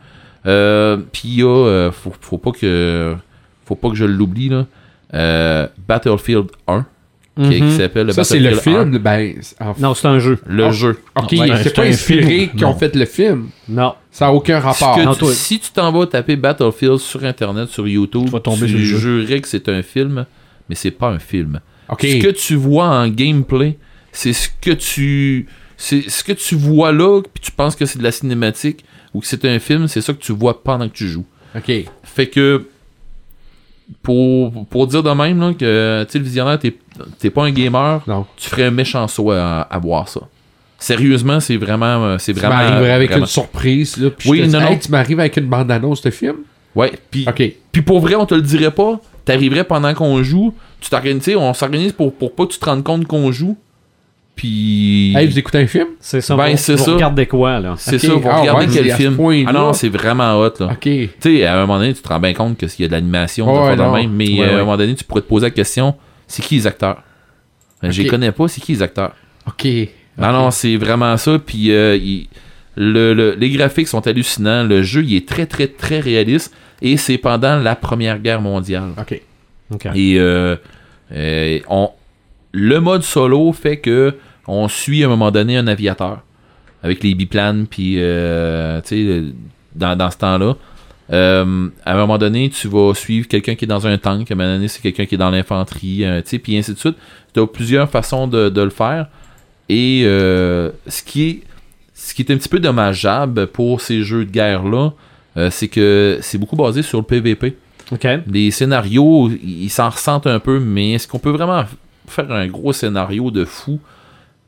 Euh, 0.45 0.97
puis 1.11 1.23
il 1.25 1.35
y 1.39 1.43
a, 1.43 1.47
euh, 1.47 1.91
faut, 1.91 2.13
faut 2.19 2.37
pas 2.37 2.51
que 2.51 3.15
faut 3.65 3.75
pas 3.75 3.89
que 3.89 3.95
je 3.95 4.05
l'oublie, 4.05 4.49
là. 4.49 4.65
Euh, 5.13 5.67
Battlefield 5.87 6.47
1, 6.67 6.85
qui, 7.41 7.49
qui 7.49 7.61
Mhm. 7.63 7.77
s'appelle 7.77 8.07
le 8.07 8.13
Ça, 8.13 8.23
c'est 8.23 8.39
le 8.39 8.49
Battlefield 8.49 8.77
1. 8.77 8.83
film. 8.91 8.97
Ben, 8.99 9.33
en 9.59 9.75
Non, 9.79 9.93
c'est 9.93 10.07
un 10.07 10.19
jeu. 10.19 10.39
Le 10.47 10.65
Ah. 10.65 10.71
jeu. 10.71 10.99
Ok, 11.15 11.31
Ouais, 11.33 11.49
c'est 11.63 11.75
pas 11.75 11.83
un 11.83 11.87
inspiré 11.89 12.23
film. 12.39 12.49
qui 12.57 12.65
ont 12.65 12.73
fait 12.75 12.95
le 12.95 13.05
film. 13.05 13.49
Non. 13.69 13.93
Ça 14.11 14.25
n'a 14.25 14.33
aucun 14.33 14.59
rapport. 14.59 14.95
que 14.95 15.01
Non, 15.03 15.13
tu- 15.13 15.19
toi- 15.19 15.33
si 15.33 15.59
tu 15.59 15.71
t'en 15.71 15.91
vas 15.91 16.07
taper 16.07 16.35
Battlefield 16.35 16.97
sur 16.97 17.23
Internet, 17.23 17.69
sur 17.69 17.87
YouTube, 17.87 18.25
Tu 18.25 18.31
vas 18.31 18.39
tomber 18.39 18.67
tu 18.67 18.85
sur 18.85 18.97
le 19.09 19.25
jeu. 19.25 19.39
que 19.39 19.47
c'est 19.47 19.67
un 19.69 19.81
film, 19.83 20.25
mais 20.69 20.75
c'est 20.75 20.91
pas 20.91 21.09
un 21.09 21.19
film. 21.19 21.59
Ce 21.99 22.19
que 22.21 22.31
tu 22.31 22.55
vois 22.55 22.87
en 22.87 23.07
gameplay, 23.09 23.77
c'est 24.11 24.33
ce 24.33 24.49
que 24.61 24.71
tu 24.71 25.47
c'est 25.79 26.09
ce 26.09 26.23
que 26.23 26.31
tu 26.33 26.55
vois 26.55 26.91
là, 26.91 27.21
puis 27.21 27.41
tu 27.43 27.51
penses 27.51 27.75
que 27.75 27.85
c'est 27.85 27.99
de 27.99 28.03
la 28.03 28.11
cinématique 28.11 28.83
ou 29.13 29.19
que 29.21 29.27
c'est 29.27 29.43
un 29.45 29.59
film, 29.59 29.87
c'est 29.87 30.01
ça 30.01 30.13
que 30.13 30.19
tu 30.19 30.31
vois 30.33 30.63
pendant 30.63 30.87
que 30.87 30.93
tu 30.93 31.07
joues. 31.07 31.25
Ok. 31.55 31.71
Fait 32.03 32.27
que 32.27 32.65
pour, 34.03 34.65
pour 34.67 34.87
dire 34.87 35.03
de 35.03 35.09
même 35.11 35.39
là, 35.39 35.53
que 35.53 36.05
tu 36.09 36.17
le 36.17 36.23
visionnaire, 36.23 36.59
t'es 36.59 37.29
pas 37.29 37.45
un 37.45 37.51
gamer, 37.51 38.01
Non. 38.07 38.25
tu 38.35 38.49
ferais 38.49 38.65
un 38.65 38.71
méchant 38.71 39.07
saut 39.07 39.31
à, 39.31 39.61
à 39.61 39.79
voir 39.79 40.07
ça. 40.09 40.21
Sérieusement, 40.79 41.39
c'est 41.39 41.57
vraiment 41.57 42.05
euh, 42.05 42.17
c'est 42.19 42.33
Tu 42.33 42.39
vraiment 42.39 42.55
m'arriverais 42.55 42.91
avec 42.91 43.09
vraiment- 43.09 43.25
une 43.25 43.29
surprise. 43.29 43.97
Là, 43.97 44.09
puis 44.11 44.29
Oui, 44.29 44.37
je 44.39 44.43
te 44.43 44.47
dis, 44.49 44.53
non, 44.57 44.77
tu 44.77 44.91
m'arrives 44.91 45.19
avec 45.19 45.37
une 45.37 45.47
bande-annonce 45.47 46.01
de 46.03 46.11
film? 46.11 46.35
Ouais, 46.75 46.91
puis 47.09 47.25
Ok. 47.27 47.41
Puis 47.71 47.81
pour 47.81 47.99
vrai, 47.99 48.13
on 48.15 48.25
te 48.27 48.35
le 48.35 48.41
dirait 48.41 48.71
pas. 48.71 48.99
T'arriverais 49.25 49.63
pendant 49.63 49.93
qu'on 49.95 50.21
joue. 50.21 50.53
Tu 50.79 50.89
t'organises, 50.89 51.23
tu 51.23 51.31
sais, 51.31 51.35
on 51.35 51.53
s'organise 51.53 51.93
pour, 51.93 52.13
pour 52.13 52.35
pas 52.35 52.45
que 52.45 52.51
tu 52.53 52.59
te 52.59 52.65
rendes 52.65 52.83
compte 52.83 53.07
qu'on 53.07 53.31
joue. 53.31 53.57
Puis. 54.37 55.13
Hey, 55.17 55.27
vous 55.27 55.37
écoutez 55.37 55.57
un 55.57 55.67
film? 55.67 55.87
C'est 55.99 56.21
ça. 56.21 56.35
Ben, 56.37 56.51
vous- 56.51 56.57
c'est 56.57 56.75
vous 56.75 56.83
ça. 56.85 56.93
regardez 56.93 57.25
quoi, 57.25 57.59
là? 57.59 57.73
c'est 57.77 57.99
ça, 57.99 58.13
pour 58.13 58.31
Ah, 58.31 58.39
regarder 58.41 58.67
ouais, 58.67 58.71
quel 58.73 58.91
film? 58.93 59.17
Ah 59.47 59.51
non, 59.51 59.73
c'est 59.73 59.89
vraiment 59.89 60.39
hot, 60.39 60.53
là. 60.61 60.67
Ok. 60.71 60.79
Tu 60.81 61.09
sais, 61.19 61.43
à 61.45 61.57
un 61.57 61.61
moment 61.65 61.79
donné, 61.79 61.93
tu 61.93 62.01
te 62.01 62.07
rends 62.07 62.19
bien 62.19 62.33
compte 62.33 62.55
qu'il 62.57 62.69
y 62.79 62.85
a 62.85 62.87
de 62.87 62.93
l'animation, 62.93 63.51
Ouais, 63.51 63.75
même, 63.75 64.11
mais 64.13 64.29
Ouais, 64.39 64.45
euh, 64.45 64.51
à 64.51 64.55
un 64.55 64.59
moment 64.59 64.77
donné, 64.77 64.95
tu 64.95 65.03
pourrais 65.03 65.21
te 65.21 65.27
poser 65.27 65.47
la 65.47 65.51
question 65.51 65.95
c'est 66.27 66.41
qui 66.43 66.55
les 66.55 66.67
acteurs? 66.67 67.01
Ben, 67.81 67.91
Je 67.91 68.01
les 68.03 68.09
connais 68.09 68.31
pas, 68.31 68.47
c'est 68.47 68.61
qui 68.61 68.73
les 68.73 68.81
acteurs? 68.81 69.13
Ok. 69.47 69.65
Non, 70.17 70.31
non, 70.31 70.51
c'est 70.51 70.77
vraiment 70.77 71.15
ça. 71.17 71.39
Puis 71.39 71.71
euh, 71.71 71.95
il- 71.95 72.27
le- 72.75 73.13
le- 73.13 73.35
les 73.39 73.49
graphiques 73.49 73.87
sont 73.87 74.05
hallucinants. 74.05 74.63
Le 74.63 74.81
jeu, 74.83 75.03
il 75.03 75.15
est 75.15 75.27
très, 75.27 75.45
très, 75.45 75.67
très 75.67 75.99
réaliste. 75.99 76.53
Et 76.81 76.97
c'est 76.97 77.17
pendant 77.17 77.57
la 77.57 77.75
Première 77.75 78.19
Guerre 78.19 78.41
mondiale. 78.41 78.89
Ok. 78.99 79.19
Ok. 79.73 79.87
Et 79.95 80.19
euh, 80.19 80.55
euh, 81.13 81.59
on, 81.69 81.89
le 82.51 82.79
mode 82.79 83.03
solo 83.03 83.51
fait 83.53 83.77
que 83.77 84.15
on 84.47 84.67
suit 84.67 85.03
à 85.03 85.07
un 85.07 85.09
moment 85.09 85.31
donné 85.31 85.57
un 85.57 85.67
aviateur 85.67 86.19
avec 86.83 87.03
les 87.03 87.15
biplanes, 87.15 87.67
puis 87.67 87.95
euh, 87.97 88.79
tu 88.81 88.87
sais, 88.87 89.23
dans, 89.75 89.95
dans 89.95 90.11
ce 90.11 90.17
temps-là. 90.17 90.55
euh, 91.11 91.69
à 91.85 91.93
un 91.93 91.97
moment 91.97 92.17
donné, 92.17 92.49
tu 92.49 92.67
vas 92.67 92.93
suivre 92.93 93.27
quelqu'un 93.27 93.55
qui 93.55 93.65
est 93.65 93.67
dans 93.67 93.87
un 93.87 93.97
tank, 93.97 94.29
à 94.29 94.33
un 94.33 94.37
moment 94.37 94.53
donné, 94.53 94.67
c'est 94.67 94.81
quelqu'un 94.81 95.05
qui 95.05 95.15
est 95.15 95.17
dans 95.17 95.29
l'infanterie, 95.29 96.05
euh, 96.05 96.21
tu 96.21 96.29
sais, 96.29 96.39
puis 96.39 96.57
ainsi 96.57 96.73
de 96.73 96.79
suite. 96.79 96.95
Tu 97.33 97.39
as 97.39 97.47
plusieurs 97.47 97.89
façons 97.89 98.27
de, 98.27 98.49
de 98.49 98.61
le 98.61 98.69
faire. 98.69 99.07
Et 99.69 100.03
ce, 100.05 101.03
qui 101.03 101.27
est, 101.27 101.41
ce 101.93 102.13
qui 102.13 102.21
est 102.21 102.31
un 102.31 102.37
petit 102.37 102.47
peu 102.47 102.59
dommageable 102.59 103.47
pour 103.47 103.81
ces 103.81 104.01
jeux 104.01 104.23
de 104.23 104.31
guerre-là, 104.31 104.91
c'est 105.49 105.67
que 105.67 106.19
c'est 106.21 106.37
beaucoup 106.37 106.55
basé 106.55 106.81
sur 106.83 106.99
le 106.99 107.03
PVP. 107.03 107.57
Ok. 107.91 108.07
Les 108.31 108.51
scénarios, 108.51 109.29
ils 109.43 109.69
s'en 109.69 109.89
ressentent 109.89 110.27
un 110.27 110.39
peu, 110.39 110.59
mais 110.59 110.93
est-ce 110.93 111.05
qu'on 111.07 111.19
peut 111.19 111.31
vraiment 111.31 111.65
faire 112.07 112.31
un 112.31 112.47
gros 112.47 112.71
scénario 112.71 113.29
de 113.29 113.43
fou 113.43 113.79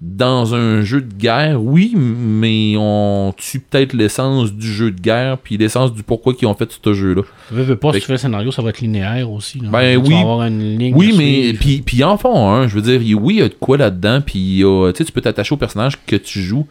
dans 0.01 0.55
un 0.55 0.81
jeu 0.81 1.01
de 1.01 1.13
guerre? 1.13 1.61
Oui, 1.61 1.93
mais 1.95 2.75
on 2.77 3.33
tue 3.35 3.59
peut-être 3.59 3.93
l'essence 3.93 4.53
du 4.53 4.71
jeu 4.71 4.91
de 4.91 4.99
guerre, 5.01 5.37
puis 5.37 5.57
l'essence 5.57 5.93
du 5.93 6.03
pourquoi 6.03 6.33
ils 6.41 6.45
ont 6.45 6.53
fait 6.53 6.69
ce 6.83 6.93
jeu-là. 6.93 7.23
Veux, 7.51 7.63
veux 7.63 7.75
pas, 7.75 7.91
Fait 7.91 7.97
si 7.97 8.01
tu 8.01 8.07
fais 8.07 8.13
le 8.13 8.17
scénario, 8.19 8.51
ça 8.51 8.61
va 8.61 8.69
être 8.69 8.79
linéaire 8.79 9.29
aussi. 9.29 9.59
là. 9.59 9.69
Ben 9.69 10.01
Tu 10.01 10.07
oui. 10.07 10.13
vas 10.13 10.19
avoir 10.21 10.43
une 10.47 10.77
ligne 10.77 10.93
Oui, 10.95 11.13
mais 11.17 11.53
puis 11.53 11.81
puis 11.85 12.03
en 12.03 12.17
font 12.17 12.49
un. 12.49 12.67
Je 12.67 12.75
veux 12.79 12.81
dire, 12.97 13.19
oui, 13.21 13.35
il 13.35 13.39
y 13.39 13.43
a 13.43 13.49
de 13.49 13.53
quoi 13.55 13.77
là-dedans, 13.77 14.21
puis 14.21 14.63
a- 14.63 14.91
tu 14.93 14.97
sais, 14.99 15.05
tu 15.05 15.11
peux 15.11 15.21
t'attacher 15.21 15.53
au 15.53 15.57
personnage 15.57 15.93
que 16.05 16.15
tu 16.15 16.41
joues, 16.41 16.65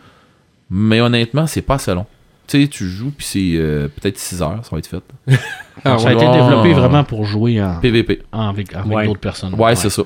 mais 0.70 1.00
honnêtement, 1.00 1.46
c'est 1.46 1.62
pas 1.62 1.74
assez 1.74 1.92
long. 1.94 2.06
Tu 2.46 2.62
sais, 2.62 2.68
tu 2.68 2.88
joues, 2.88 3.12
puis 3.14 3.26
c'est 3.26 3.52
euh, 3.56 3.88
peut-être 3.88 4.18
6 4.18 4.40
heures, 4.40 4.60
ça 4.62 4.70
va 4.72 4.78
être 4.78 4.86
fait. 4.86 5.02
Ah, 5.84 5.96
ça 5.96 6.09
a 6.09 6.14
ouais. 6.14 6.24
été 6.24 6.32
développé 6.32 6.72
vraiment 6.72 7.05
pour 7.05 7.24
jouer 7.24 7.62
en, 7.62 7.78
PVP. 7.78 8.22
en- 8.32 8.48
avec, 8.48 8.74
avec 8.74 8.90
Ouais. 8.90 9.06
d'autres 9.06 9.20
personnes. 9.20 9.55
Ouais, 9.55 9.76
c'est 9.76 9.90
ça. 9.90 10.02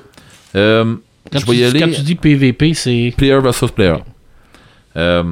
Euh, 0.55 0.95
Quand, 1.31 1.39
je 1.39 1.45
tu, 1.45 1.51
dis- 1.55 1.63
aller. 1.63 1.79
quand 1.79 1.91
tu 1.91 2.01
dis 2.01 2.15
PVP, 2.15 2.73
c'est. 2.73 3.13
Player 3.17 3.39
versus 3.39 3.71
player. 3.71 3.97
Euh, 4.97 5.23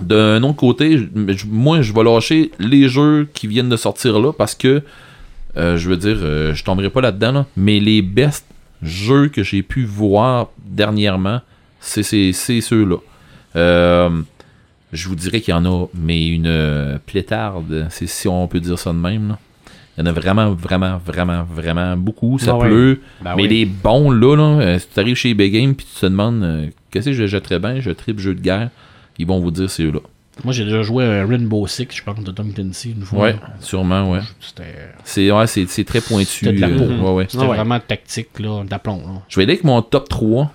D'un 0.00 0.42
autre 0.44 0.56
côté, 0.56 0.98
je- 0.98 1.46
moi, 1.48 1.82
je 1.82 1.92
vais 1.92 2.04
lâcher 2.04 2.52
les 2.60 2.88
jeux 2.88 3.28
qui 3.34 3.48
viennent 3.48 3.68
de 3.68 3.76
sortir 3.76 4.18
là 4.20 4.32
parce 4.32 4.54
que, 4.54 4.82
euh, 5.56 5.76
je 5.76 5.88
veux 5.90 5.96
dire, 5.96 6.16
euh, 6.22 6.54
je 6.54 6.62
tomberai 6.64 6.90
pas 6.90 7.00
là-dedans, 7.00 7.32
là, 7.32 7.46
mais 7.56 7.80
les 7.80 8.00
best 8.00 8.46
jeux 8.82 9.28
que 9.28 9.42
j'ai 9.42 9.62
pu 9.62 9.84
voir 9.84 10.48
dernièrement, 10.64 11.40
c'est 11.80 12.04
c'est- 12.04 12.32
c'est 12.32 12.60
ceux-là. 12.60 12.96
Euh, 13.56 14.10
je 14.92 15.08
vous 15.08 15.16
dirais 15.16 15.40
qu'il 15.40 15.52
y 15.52 15.56
en 15.56 15.66
a, 15.66 15.86
mais 15.92 16.28
une 16.28 17.00
plétarde, 17.04 17.88
si 17.90 18.28
on 18.28 18.46
peut 18.46 18.60
dire 18.60 18.78
ça 18.78 18.92
de 18.92 18.98
même. 18.98 19.28
là. 19.30 19.38
Il 20.00 20.06
y 20.06 20.08
en 20.08 20.12
a 20.12 20.12
vraiment, 20.14 20.50
vraiment, 20.54 20.98
vraiment, 21.04 21.44
vraiment 21.44 21.94
beaucoup. 21.94 22.38
Ça 22.38 22.56
Ah 22.58 22.64
pleut. 22.64 23.02
Ben 23.20 23.34
mais 23.36 23.42
oui. 23.42 23.48
les 23.48 23.64
bons, 23.66 24.10
là, 24.10 24.34
là 24.34 24.42
euh, 24.62 24.78
si 24.78 24.88
tu 24.88 24.98
arrives 24.98 25.14
chez 25.16 25.34
Big 25.34 25.52
Game 25.52 25.74
puis 25.74 25.86
tu 25.92 26.00
te 26.00 26.06
demandes 26.06 26.42
euh, 26.42 26.66
qu'est-ce 26.90 27.06
que 27.10 27.12
je 27.12 27.26
jetterais 27.26 27.58
bien, 27.58 27.80
je 27.80 27.90
tripe 27.90 28.18
jeu 28.18 28.34
de 28.34 28.40
guerre, 28.40 28.70
ils 29.18 29.26
vont 29.26 29.40
vous 29.40 29.50
dire 29.50 29.68
c'est 29.68 29.82
eux-là. 29.82 30.00
Moi, 30.42 30.54
j'ai 30.54 30.64
déjà 30.64 30.80
joué 30.80 31.04
à 31.04 31.26
Rainbow 31.26 31.66
Six, 31.66 31.88
je 31.92 32.02
pense, 32.02 32.24
de 32.24 32.30
Tom 32.30 32.50
Clancy 32.54 32.92
une 32.96 33.02
fois. 33.04 33.24
Ouais, 33.24 33.36
sûrement, 33.60 34.10
ouais. 34.10 34.20
C'était 34.40 34.74
C'est 35.04 35.30
ouais, 35.30 35.46
c'est- 35.46 35.68
c'est 35.68 35.84
très 35.84 36.00
pointu. 36.00 36.46
C'était 36.46 36.62
euh, 36.64 36.98
ouais, 36.98 37.26
ouais. 37.34 37.46
vraiment 37.46 37.78
tactique, 37.78 38.38
là, 38.38 38.64
d'aplomb. 38.64 39.00
Là. 39.00 39.22
Je 39.28 39.36
vais 39.36 39.42
aller 39.42 39.52
avec 39.52 39.64
mon 39.64 39.82
top 39.82 40.08
3. 40.08 40.50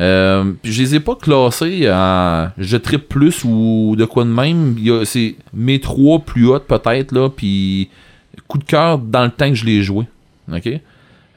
Euh, 0.00 0.52
puis 0.62 0.72
je 0.72 0.82
les 0.82 0.94
ai 0.94 1.00
pas 1.00 1.16
classés 1.16 1.90
en 1.90 2.48
je 2.58 2.76
tripe 2.76 3.08
plus 3.08 3.42
ou 3.44 3.94
de 3.98 4.04
quoi 4.04 4.24
de 4.24 4.30
même. 4.30 4.76
C'est 5.04 5.34
mes 5.52 5.80
trois 5.80 6.20
plus 6.20 6.46
hautes 6.46 6.66
peut-être, 6.66 7.12
là, 7.12 7.28
puis 7.28 7.90
coup 8.52 8.58
de 8.58 8.64
cœur 8.64 8.98
dans 8.98 9.24
le 9.24 9.30
temps 9.30 9.48
que 9.48 9.54
je 9.54 9.64
l'ai 9.64 9.82
joué. 9.82 10.04
OK? 10.52 10.68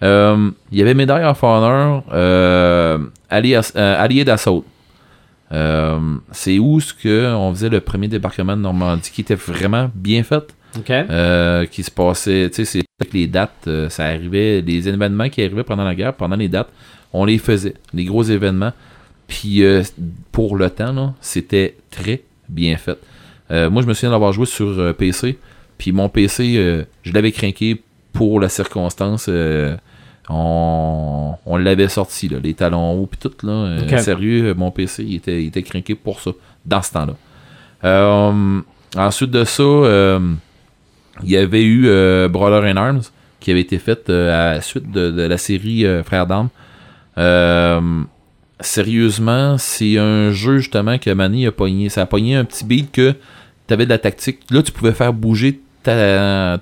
Euh, 0.03 0.51
il 0.73 0.77
y 0.77 0.81
avait 0.81 0.93
Medal 0.93 1.23
of 1.25 1.41
Honor, 1.41 2.03
euh, 2.11 2.99
Allié, 3.29 3.57
euh, 3.77 4.03
Allié 4.03 4.25
d'Assaut. 4.25 4.65
Euh, 5.53 6.17
c'est 6.33 6.59
où 6.59 6.81
ce 6.81 6.93
que 6.93 7.33
on 7.33 7.53
faisait 7.53 7.69
le 7.69 7.79
premier 7.79 8.09
débarquement 8.09 8.57
de 8.57 8.61
Normandie 8.61 9.09
qui 9.11 9.21
était 9.21 9.35
vraiment 9.35 9.89
bien 9.95 10.23
fait? 10.23 10.53
Ok. 10.77 10.91
Qui 11.71 11.83
se 11.83 11.91
passait, 11.91 12.49
tu 12.49 12.55
sais, 12.55 12.65
c'est 12.65 12.83
avec 12.99 13.13
les 13.13 13.27
dates, 13.27 13.69
ça 13.87 14.03
arrivait, 14.07 14.61
les 14.61 14.89
événements 14.89 15.29
qui 15.29 15.41
arrivaient 15.41 15.63
pendant 15.63 15.85
la 15.85 15.95
guerre, 15.95 16.13
pendant 16.13 16.35
les 16.35 16.49
dates, 16.49 16.69
on 17.13 17.23
les 17.23 17.37
faisait, 17.37 17.75
les 17.93 18.03
gros 18.03 18.23
événements. 18.23 18.73
Puis 19.27 19.63
pour 20.33 20.57
le 20.57 20.69
temps, 20.69 21.15
c'était 21.21 21.77
très 21.89 22.23
bien 22.49 22.75
fait. 22.75 22.99
Euh, 23.51 23.69
moi, 23.69 23.81
je 23.81 23.87
me 23.87 23.93
souviens 23.93 24.11
d'avoir 24.11 24.33
joué 24.33 24.45
sur 24.45 24.67
euh, 24.67 24.93
PC, 24.93 25.37
puis 25.77 25.91
mon 25.91 26.09
PC, 26.09 26.55
euh, 26.57 26.83
je 27.03 27.11
l'avais 27.13 27.31
craqué 27.31 27.81
pour 28.13 28.39
la 28.39 28.49
circonstance. 28.49 29.27
euh, 29.29 29.75
on 30.29 31.35
on 31.45 31.57
l'avait 31.57 31.87
sorti, 31.89 32.27
là, 32.29 32.37
les 32.43 32.53
talons 32.53 32.93
hauts, 32.93 33.05
puis 33.05 33.19
tout, 33.19 33.45
là. 33.45 33.51
euh. 33.51 33.97
Sérieux, 33.99 34.53
mon 34.55 34.71
PC, 34.71 35.03
il 35.03 35.15
était, 35.15 35.43
il 35.43 35.47
était 35.47 35.63
craqué 35.63 35.93
pour 35.95 36.19
ça, 36.19 36.31
dans 36.65 36.81
ce 36.81 36.91
temps-là. 36.93 37.13
Ensuite 38.97 39.31
de 39.31 39.43
ça, 39.43 40.19
il 41.23 41.29
y 41.29 41.37
avait 41.37 41.63
eu 41.63 41.83
Brawler 42.29 42.69
in 42.69 42.77
Arms, 42.77 43.01
qui 43.39 43.51
avait 43.51 43.61
été 43.61 43.77
faite 43.77 44.09
à 44.09 44.53
la 44.53 44.61
suite 44.61 44.91
de, 44.91 45.11
de 45.11 45.21
la 45.21 45.37
série 45.37 45.85
Frères 46.03 46.25
d'armes. 46.25 46.49
Euh, 47.17 47.79
sérieusement, 48.59 49.57
c'est 49.57 49.97
un 49.97 50.31
jeu 50.31 50.57
justement 50.57 50.97
que 50.97 51.09
Manny 51.11 51.45
a 51.45 51.51
pogné. 51.51 51.89
Ça 51.89 52.01
a 52.01 52.05
pogné 52.05 52.35
un 52.35 52.45
petit 52.45 52.65
beat 52.65 52.91
que 52.91 53.13
tu 53.67 53.73
avais 53.73 53.85
de 53.85 53.89
la 53.91 53.99
tactique. 53.99 54.39
Là, 54.49 54.63
tu 54.63 54.71
pouvais 54.71 54.93
faire 54.93 55.13
bouger 55.13 55.59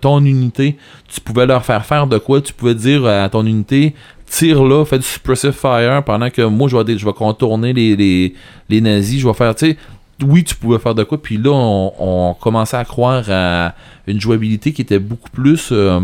ton 0.01 0.23
unité. 0.23 0.77
Tu 1.07 1.21
pouvais 1.21 1.45
leur 1.45 1.63
faire 1.65 1.85
faire 1.85 2.07
de 2.07 2.17
quoi. 2.17 2.41
Tu 2.41 2.53
pouvais 2.53 2.75
dire 2.75 3.05
à 3.05 3.29
ton 3.29 3.45
unité 3.45 3.93
tire 4.33 4.63
là, 4.63 4.83
fais 4.83 4.97
du 4.97 5.05
suppressive 5.05 5.51
fire 5.51 6.03
pendant 6.03 6.29
que 6.29 6.41
moi 6.41 6.67
je 6.67 6.75
vais, 6.75 6.97
je 6.97 7.05
vais 7.05 7.13
contourner 7.13 7.71
les, 7.73 8.81
nazis. 8.81 9.21
Je 9.21 9.27
vais 9.27 9.33
faire, 9.33 9.53
tu 9.53 9.67
sais, 9.67 9.77
oui, 10.25 10.43
tu 10.43 10.55
pouvais 10.55 10.79
faire 10.79 10.95
de 10.95 11.03
quoi. 11.03 11.21
Puis 11.21 11.37
là, 11.37 11.51
on, 11.51 12.35
commençait 12.39 12.77
à 12.77 12.85
croire 12.85 13.23
à 13.29 13.75
une 14.07 14.19
jouabilité 14.19 14.73
qui 14.73 14.81
était 14.81 14.99
beaucoup 14.99 15.29
plus. 15.29 15.69
euh, 15.71 15.99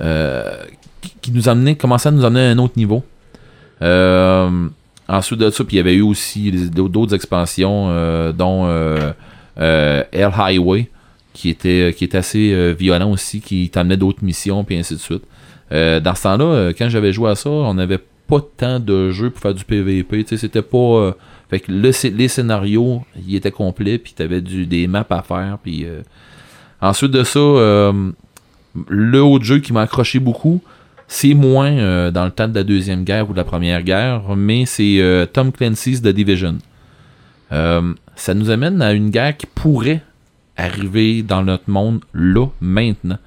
euh, 0.00 0.50
qui- 1.22 1.32
nous 1.32 1.48
amenait, 1.48 1.76
commençait 1.76 2.08
à 2.08 2.12
nous 2.12 2.24
amener 2.24 2.46
à 2.46 2.50
un 2.50 2.58
autre 2.58 2.74
niveau. 2.76 3.04
Euh, 3.82 4.68
ensuite 5.08 5.38
de 5.38 5.50
ça, 5.50 5.64
puis 5.64 5.76
il 5.76 5.78
y 5.78 5.80
avait 5.80 5.94
eu 5.94 6.02
aussi 6.02 6.50
d'autres 6.70 7.14
expansions, 7.14 8.32
dont 8.32 8.66
Hell 9.56 10.32
Highway, 10.36 10.90
qui 11.32 11.48
était, 11.50 11.94
qui 11.96 12.04
était 12.04 12.18
assez 12.18 12.52
euh, 12.52 12.74
violent 12.78 13.10
aussi, 13.10 13.40
qui 13.40 13.68
t'amenait 13.70 13.96
d'autres 13.96 14.24
missions, 14.24 14.64
puis 14.64 14.76
ainsi 14.76 14.94
de 14.94 15.00
suite. 15.00 15.22
Euh, 15.72 16.00
dans 16.00 16.14
ce 16.14 16.24
temps-là, 16.24 16.44
euh, 16.44 16.72
quand 16.76 16.88
j'avais 16.88 17.12
joué 17.12 17.30
à 17.30 17.34
ça, 17.34 17.48
on 17.50 17.74
n'avait 17.74 18.00
pas 18.26 18.40
tant 18.56 18.80
de 18.80 19.10
jeux 19.10 19.30
pour 19.30 19.40
faire 19.40 19.54
du 19.54 19.64
PVP. 19.64 20.24
C'était 20.36 20.62
pas. 20.62 20.78
euh, 20.78 21.12
fait 21.50 21.60
que 21.60 21.72
les 21.72 22.28
scénarios, 22.28 23.02
ils 23.26 23.34
étaient 23.34 23.50
complets, 23.50 23.98
puis 23.98 24.12
t'avais 24.12 24.40
du, 24.40 24.66
des 24.66 24.86
maps 24.86 25.04
à 25.10 25.22
faire, 25.22 25.58
euh, 25.66 26.02
ensuite 26.80 27.10
de 27.10 27.24
ça, 27.24 27.40
euh, 27.40 28.12
le 28.88 29.20
autre 29.20 29.44
jeu 29.44 29.58
qui 29.58 29.72
m'a 29.72 29.82
accroché 29.82 30.20
beaucoup, 30.20 30.62
c'est 31.08 31.34
moins 31.34 31.72
euh, 31.72 32.12
dans 32.12 32.24
le 32.24 32.30
temps 32.30 32.46
de 32.46 32.54
la 32.54 32.62
Deuxième 32.62 33.02
Guerre 33.02 33.28
ou 33.28 33.32
de 33.32 33.36
la 33.36 33.44
Première 33.44 33.82
Guerre, 33.82 34.36
mais 34.36 34.64
c'est 34.64 35.00
euh, 35.00 35.26
Tom 35.26 35.50
Clancy's 35.50 36.00
The 36.02 36.08
Division. 36.08 36.58
Euh, 37.50 37.94
ça 38.14 38.34
nous 38.34 38.50
amène 38.50 38.80
à 38.80 38.92
une 38.92 39.10
guerre 39.10 39.36
qui 39.36 39.46
pourrait 39.46 40.02
arriver 40.60 41.22
dans 41.22 41.42
notre 41.42 41.68
monde 41.70 42.00
là, 42.14 42.46
maintenant. 42.60 43.18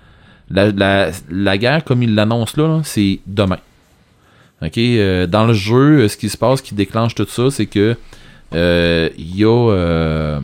La, 0.49 0.71
la- 0.71 1.11
la 1.29 1.57
guerre, 1.57 1.83
comme 1.83 2.03
il 2.03 2.15
l'annonce 2.15 2.57
là, 2.57 2.67
là, 2.67 2.81
c'est 2.83 3.19
demain. 3.27 3.59
Ok, 4.61 4.77
euh, 4.77 5.27
dans 5.27 5.45
le 5.45 5.53
jeu, 5.53 6.01
euh, 6.03 6.07
ce 6.07 6.15
qui 6.17 6.29
se 6.29 6.37
passe, 6.37 6.61
qui 6.61 6.73
déclenche 6.75 7.15
tout 7.15 7.25
ça, 7.27 7.49
c'est 7.51 7.65
que 7.65 7.97
euh, 8.53 9.09
il 9.17 9.35
y 9.35 9.43
a 9.43 9.69
euh, 9.71 10.39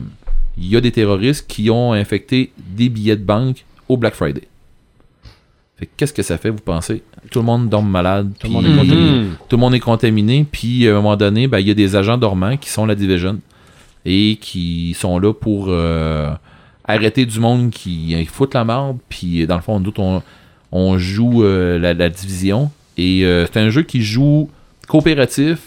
il 0.58 0.66
y 0.66 0.76
a 0.76 0.80
des 0.80 0.90
terroristes 0.92 1.46
qui 1.46 1.70
ont 1.70 1.92
infecté 1.92 2.52
des 2.58 2.88
billets 2.88 3.16
de 3.16 3.24
banque 3.24 3.64
au 3.88 3.96
Black 3.96 4.14
Friday. 4.14 4.42
Qu'est-ce 5.96 6.12
que 6.12 6.22
ça 6.22 6.36
fait, 6.36 6.50
vous 6.50 6.58
pensez? 6.58 7.02
Tout 7.30 7.38
le 7.38 7.46
monde 7.46 7.70
tombe 7.70 7.88
malade. 7.88 8.32
Tout 8.38 8.48
le 8.48 8.52
monde 8.52 8.66
est 8.66 8.76
contaminé. 8.76 9.26
Tout 9.48 9.56
le 9.56 9.60
monde 9.60 9.74
est 9.74 9.80
contaminé, 9.80 10.46
puis 10.50 10.86
à 10.86 10.90
un 10.90 10.94
moment 10.96 11.16
donné, 11.16 11.46
ben, 11.48 11.58
il 11.60 11.68
y 11.68 11.70
a 11.70 11.74
des 11.74 11.96
agents 11.96 12.18
dormants 12.18 12.58
qui 12.58 12.68
sont 12.68 12.84
la 12.84 12.94
Division 12.94 13.38
et 14.04 14.36
qui 14.40 14.92
sont 14.98 15.18
là 15.18 15.32
pour 15.32 15.66
euh, 15.68 16.30
arrêter 16.90 17.26
du 17.26 17.40
monde 17.40 17.70
qui 17.70 18.14
euh, 18.14 18.24
fout 18.26 18.54
la 18.54 18.64
merde, 18.64 18.98
puis 19.08 19.46
dans 19.46 19.56
le 19.56 19.62
fond, 19.62 19.80
nous, 19.80 19.92
on, 19.98 20.22
on 20.72 20.98
joue 20.98 21.42
euh, 21.44 21.78
la, 21.78 21.94
la 21.94 22.08
Division, 22.08 22.70
et 22.96 23.24
euh, 23.24 23.46
c'est 23.46 23.58
un 23.60 23.70
jeu 23.70 23.82
qui 23.82 24.02
joue 24.02 24.48
coopératif, 24.88 25.58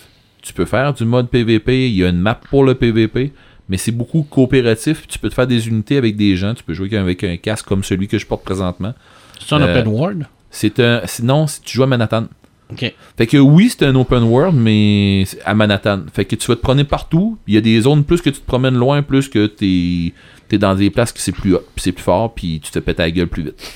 tu 0.42 0.54
peux 0.54 0.66
faire 0.66 0.94
du 0.94 1.06
mode 1.06 1.30
PVP, 1.30 1.90
il 1.90 1.96
y 1.96 2.04
a 2.04 2.10
une 2.10 2.20
map 2.20 2.36
pour 2.50 2.64
le 2.64 2.76
PVP, 2.76 3.32
mais 3.70 3.78
c'est 3.78 3.92
beaucoup 3.92 4.24
coopératif, 4.24 5.08
tu 5.08 5.18
peux 5.18 5.30
te 5.30 5.34
faire 5.34 5.48
des 5.48 5.68
unités 5.68 5.98
avec 5.98 6.16
des 6.18 6.36
gens, 6.36 6.54
tu 6.54 6.64
peux 6.64 6.74
jouer 6.74 6.96
avec 6.98 7.24
un 7.24 7.38
casque 7.38 7.66
comme 7.66 7.84
celui 7.84 8.08
que 8.08 8.18
je 8.18 8.26
porte 8.26 8.44
présentement. 8.44 8.94
C'est 9.40 9.56
un 9.56 9.62
Euh, 9.62 9.80
open 9.80 9.88
world? 9.92 10.28
C'est 10.52 10.80
un, 10.80 11.02
non, 11.24 11.46
tu 11.64 11.78
joues 11.78 11.84
à 11.84 11.88
Manhattan. 11.88 12.26
Ok. 12.72 12.94
Fait 13.18 13.28
que 13.28 13.38
oui, 13.38 13.70
c'est 13.70 13.86
un 13.86 13.96
open 13.96 14.24
world, 14.24 14.56
mais 14.56 15.26
à 15.46 15.54
Manhattan. 15.54 16.02
Fait 16.14 16.26
que 16.26 16.36
tu 16.36 16.48
vas 16.48 16.56
te 16.56 16.62
promener 16.62 16.84
partout. 16.84 17.38
Il 17.48 17.54
y 17.54 17.58
a 17.58 17.62
des 17.62 17.80
zones, 17.82 18.04
plus 18.04 18.22
que 18.22 18.30
tu 18.30 18.40
te 18.40 18.46
promènes 18.46 18.76
loin, 18.76 19.02
plus 19.02 19.28
que 19.30 19.46
t'es 19.48 20.14
dans 20.56 20.76
des 20.76 20.90
places 20.90 21.12
qui 21.12 21.22
c'est 21.22 21.32
plus 21.32 21.56
c'est 21.78 21.92
plus 21.92 22.04
fort, 22.04 22.34
puis 22.34 22.60
tu 22.64 22.72
te 22.72 22.80
pètes 22.80 23.00
la 23.00 23.12
gueule 23.12 23.28
plus 23.28 23.44
vite. 23.44 23.72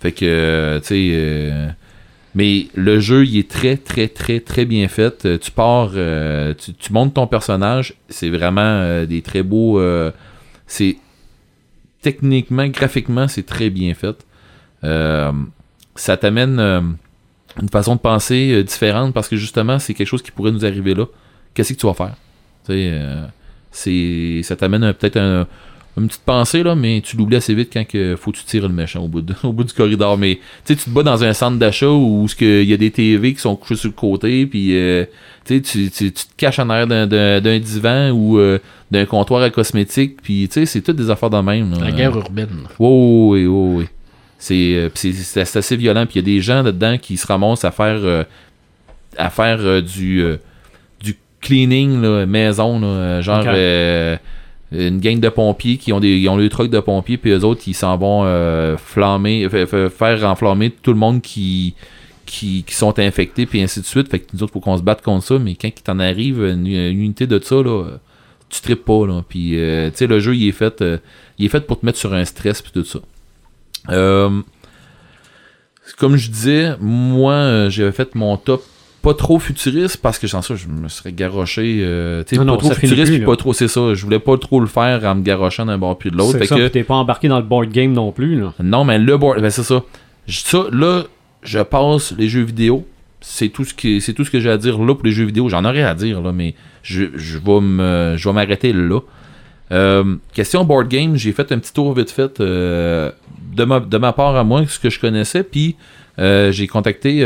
Fait 0.00 0.12
que, 0.12 0.24
euh, 0.24 0.80
tu 0.80 0.86
sais... 0.86 1.08
euh, 1.12 1.68
mais 2.34 2.68
le 2.74 3.00
jeu, 3.00 3.24
il 3.26 3.36
est 3.38 3.50
très, 3.50 3.76
très, 3.76 4.06
très, 4.06 4.38
très 4.38 4.64
bien 4.64 4.86
fait. 4.86 5.26
Euh, 5.26 5.38
Tu 5.38 5.50
pars, 5.50 5.90
tu, 6.78 6.92
montes 6.92 7.14
ton 7.14 7.26
personnage. 7.26 7.94
C'est 8.08 8.30
vraiment 8.30 9.04
des 9.04 9.22
très 9.22 9.42
beaux... 9.42 9.80
c'est... 10.66 10.96
Techniquement, 12.00 12.68
graphiquement, 12.68 13.26
c'est 13.26 13.44
très 13.44 13.70
bien 13.70 13.92
fait. 13.94 14.24
Ça 14.82 16.16
t'amène... 16.16 16.60
une 17.60 17.68
façon 17.72 17.96
de 17.96 18.00
penser 18.00 18.62
différente 18.62 19.12
parce 19.12 19.28
que 19.28 19.36
justement, 19.36 19.80
c'est 19.80 19.94
quelque 19.94 20.06
chose 20.06 20.22
qui 20.22 20.30
pourrait 20.30 20.52
nous 20.52 20.64
arriver 20.64 20.94
là. 20.94 21.06
Qu'est-ce 21.54 21.72
que 21.72 21.78
tu 21.80 21.86
vas 21.86 21.94
faire? 21.94 22.14
C'est, 23.72 24.42
ça 24.44 24.54
t'amène 24.54 24.92
peut-être 24.92 25.16
un- 25.16 25.48
une 25.98 26.08
petite 26.08 26.22
pensée, 26.24 26.62
là, 26.62 26.74
mais 26.74 27.00
tu 27.04 27.16
l'oublies 27.16 27.36
assez 27.36 27.54
vite 27.54 27.70
quand 27.72 27.86
que 27.86 28.16
faut 28.16 28.30
que 28.32 28.38
tu 28.38 28.44
tires 28.44 28.62
le 28.68 28.74
méchant 28.74 29.00
au 29.02 29.08
bout, 29.08 29.20
de- 29.22 29.34
au 29.42 29.52
bout 29.52 29.64
du 29.64 29.72
corridor. 29.72 30.16
Mais 30.18 30.38
tu 30.64 30.76
te 30.76 30.88
bats 30.90 31.02
dans 31.02 31.22
un 31.24 31.32
centre 31.32 31.58
d'achat 31.58 31.88
où 31.90 32.26
il 32.40 32.64
y 32.64 32.72
a 32.72 32.76
des 32.76 32.90
TV 32.90 33.34
qui 33.34 33.40
sont 33.40 33.56
couchés 33.56 33.76
sur 33.76 33.88
le 33.88 33.94
côté, 33.94 34.46
puis 34.46 34.76
euh, 34.76 35.04
tu, 35.44 35.60
tu, 35.62 35.90
tu- 35.90 36.12
te 36.12 36.20
caches 36.36 36.58
en 36.58 36.68
arrière 36.70 36.86
d'un, 37.06 37.58
divan 37.58 38.10
ou 38.10 38.38
euh, 38.38 38.58
d'un 38.90 39.04
comptoir 39.06 39.42
à 39.42 39.50
cosmétiques, 39.50 40.22
puis 40.22 40.48
tu 40.48 40.54
sais, 40.60 40.66
c'est 40.66 40.80
toutes 40.80 40.96
des 40.96 41.10
affaires 41.10 41.30
de 41.30 41.40
même. 41.40 41.72
là. 41.72 41.84
La 41.86 41.90
guerre 41.92 42.16
urbaine. 42.16 42.48
Oh, 42.78 43.30
oui, 43.32 43.46
oui, 43.46 43.76
oui. 43.80 43.84
C'est, 44.38 44.74
euh, 44.74 45.40
assez 45.54 45.76
violent. 45.76 46.06
Puis 46.06 46.20
il 46.20 46.28
y 46.28 46.32
a 46.32 46.36
des 46.36 46.40
gens 46.40 46.62
là-dedans 46.62 46.96
qui 46.96 47.16
se 47.16 47.26
ramassent 47.26 47.64
à 47.64 47.70
faire, 47.72 47.98
euh, 48.02 48.22
à 49.16 49.30
faire 49.30 49.82
du, 49.82 50.22
du 51.02 51.16
cleaning 51.40 52.00
là, 52.00 52.24
maison. 52.24 52.78
là, 52.78 53.20
genre. 53.20 53.42
Euh, 54.72 54.88
une 54.88 55.00
gang 55.00 55.18
de 55.20 55.28
pompiers 55.28 55.76
qui 55.76 55.92
ont, 55.92 56.00
des, 56.00 56.16
ils 56.18 56.28
ont 56.28 56.36
le 56.36 56.48
truc 56.48 56.70
de 56.70 56.80
pompiers. 56.80 57.16
Puis 57.16 57.30
eux 57.30 57.44
autres, 57.44 57.62
ils 57.66 57.74
s'en 57.74 57.96
vont 57.96 58.22
euh, 58.24 58.76
flammer, 58.76 59.48
fa- 59.48 59.88
faire 59.90 60.24
enflammer 60.24 60.70
tout 60.70 60.92
le 60.92 60.98
monde 60.98 61.22
qui, 61.22 61.74
qui, 62.26 62.64
qui 62.64 62.74
sont 62.74 62.98
infectés. 62.98 63.46
Puis 63.46 63.62
ainsi 63.62 63.80
de 63.80 63.86
suite. 63.86 64.08
Fait 64.08 64.20
que 64.20 64.26
nous 64.34 64.42
autres, 64.42 64.52
faut 64.52 64.60
qu'on 64.60 64.76
se 64.76 64.82
batte 64.82 65.02
contre 65.02 65.24
ça. 65.24 65.38
Mais 65.38 65.54
quand 65.54 65.68
il 65.68 65.82
t'en 65.82 65.98
arrive 65.98 66.42
une, 66.44 66.66
unité 66.66 67.26
de 67.26 67.38
ça, 67.42 67.56
là, 67.56 67.84
euh, 67.84 67.96
tu 68.48 68.60
tripes 68.60 68.84
pas. 68.84 69.06
Là. 69.06 69.22
Puis 69.28 69.58
euh, 69.58 69.90
tu 69.90 69.96
sais, 69.98 70.06
le 70.06 70.20
jeu, 70.20 70.34
il 70.36 70.48
est 70.48 70.52
fait. 70.52 70.80
euh, 70.82 70.98
il 71.38 71.46
est 71.46 71.50
fait 71.50 71.66
pour 71.66 71.78
te 71.80 71.86
mettre 71.86 71.98
sur 71.98 72.12
un 72.14 72.24
stress 72.24 72.62
puis 72.62 72.72
tout 72.72 72.84
ça. 72.84 72.98
Euh, 73.90 74.28
comme 75.96 76.16
je 76.16 76.30
disais, 76.30 76.72
moi, 76.80 77.32
euh, 77.32 77.70
j'avais 77.70 77.92
fait 77.92 78.14
mon 78.14 78.36
top 78.36 78.62
pas 79.02 79.14
trop 79.14 79.38
futuriste 79.38 79.98
parce 80.02 80.18
que 80.18 80.26
sans 80.26 80.42
ça, 80.42 80.54
je 80.54 80.66
me 80.68 80.88
serais 80.88 81.12
garoché. 81.12 81.80
euh, 81.82 82.24
tu 82.24 82.36
sais, 82.36 82.44
Non, 82.44 82.56
pas 82.56 82.62
non, 82.64 82.70
trop 82.70 82.80
futuriste 82.80 83.12
plus, 83.12 83.24
pas 83.24 83.36
trop, 83.36 83.52
c'est 83.52 83.68
ça. 83.68 83.94
Je 83.94 84.04
voulais 84.04 84.18
pas 84.18 84.36
trop 84.38 84.60
le 84.60 84.66
faire 84.66 85.04
en 85.04 85.14
me 85.14 85.22
garochant 85.22 85.66
d'un 85.66 85.78
bord 85.78 85.96
puis 85.98 86.10
de 86.10 86.16
l'autre. 86.16 86.32
C'est 86.32 86.38
Fait 86.40 86.46
ça, 86.46 86.56
que, 86.56 86.68
t'es 86.68 86.82
pas 86.84 86.94
embarqué 86.94 87.28
dans 87.28 87.38
le 87.38 87.44
board 87.44 87.70
game 87.70 87.92
non 87.92 88.12
plus. 88.12 88.40
Là. 88.40 88.54
non, 88.62 88.84
mais 88.84 88.98
le 88.98 89.16
board, 89.16 89.40
ben 89.40 89.50
c'est 89.50 89.62
ça. 89.62 89.82
Ça, 90.26 90.64
là, 90.72 91.04
je 91.42 91.60
passe 91.60 92.12
les 92.18 92.28
jeux 92.28 92.42
vidéo. 92.42 92.86
C'est 93.20 93.48
tout 93.48 93.64
ce 93.64 93.74
qui, 93.74 94.00
c'est 94.00 94.12
tout 94.14 94.24
ce 94.24 94.30
que 94.30 94.40
j'ai 94.40 94.50
à 94.50 94.58
dire 94.58 94.78
là 94.78 94.94
pour 94.94 95.04
les 95.04 95.12
jeux 95.12 95.24
vidéo. 95.24 95.48
J'en 95.48 95.64
aurais 95.64 95.82
à 95.82 95.94
dire 95.94 96.20
là, 96.20 96.32
mais 96.32 96.54
je, 96.82 97.04
je 97.14 97.38
vais 97.38 97.60
me, 97.60 98.14
je 98.16 98.28
vais 98.28 98.34
m'arrêter 98.34 98.72
là. 98.72 99.00
Euh, 99.70 100.16
question 100.32 100.64
board 100.64 100.88
game, 100.88 101.16
j'ai 101.16 101.32
fait 101.32 101.52
un 101.52 101.58
petit 101.58 101.72
tour 101.72 101.92
vite 101.94 102.10
fait 102.10 102.40
euh, 102.40 103.10
de, 103.52 103.64
ma, 103.64 103.80
de 103.80 103.98
ma 103.98 104.12
part 104.12 104.34
à 104.36 104.44
moi, 104.44 104.62
ce 104.66 104.78
que 104.78 104.88
je 104.88 104.98
connaissais, 104.98 105.42
puis 105.42 105.76
euh, 106.18 106.50
j'ai 106.52 106.66
contacté 106.66 107.20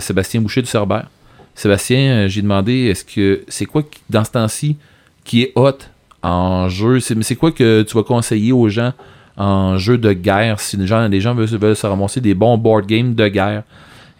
Sébastien 0.00 0.40
Boucher 0.40 0.62
du 0.62 0.68
Cerbère. 0.68 1.06
Sébastien, 1.56 1.98
euh, 1.98 2.28
j'ai 2.28 2.42
demandé 2.42 2.84
est-ce 2.86 3.04
que 3.04 3.42
c'est 3.48 3.66
quoi 3.66 3.82
dans 4.10 4.22
ce 4.24 4.30
temps-ci 4.30 4.76
qui 5.24 5.42
est 5.42 5.52
hot 5.56 5.78
en 6.22 6.68
jeu? 6.68 7.00
C'est 7.00 7.14
mais 7.16 7.22
c'est 7.24 7.34
quoi 7.36 7.50
que 7.50 7.82
tu 7.82 7.94
vas 7.96 8.02
conseiller 8.04 8.52
aux 8.52 8.68
gens 8.68 8.92
en 9.36 9.76
jeu 9.78 9.98
de 9.98 10.12
guerre 10.12 10.60
si 10.60 10.76
les 10.76 10.86
gens, 10.86 11.08
les 11.08 11.20
gens 11.20 11.34
veulent, 11.34 11.48
veulent 11.58 11.74
se 11.76 11.86
ramasser 11.86 12.20
des 12.20 12.34
bons 12.34 12.56
board 12.58 12.86
games 12.86 13.14
de 13.14 13.26
guerre? 13.28 13.62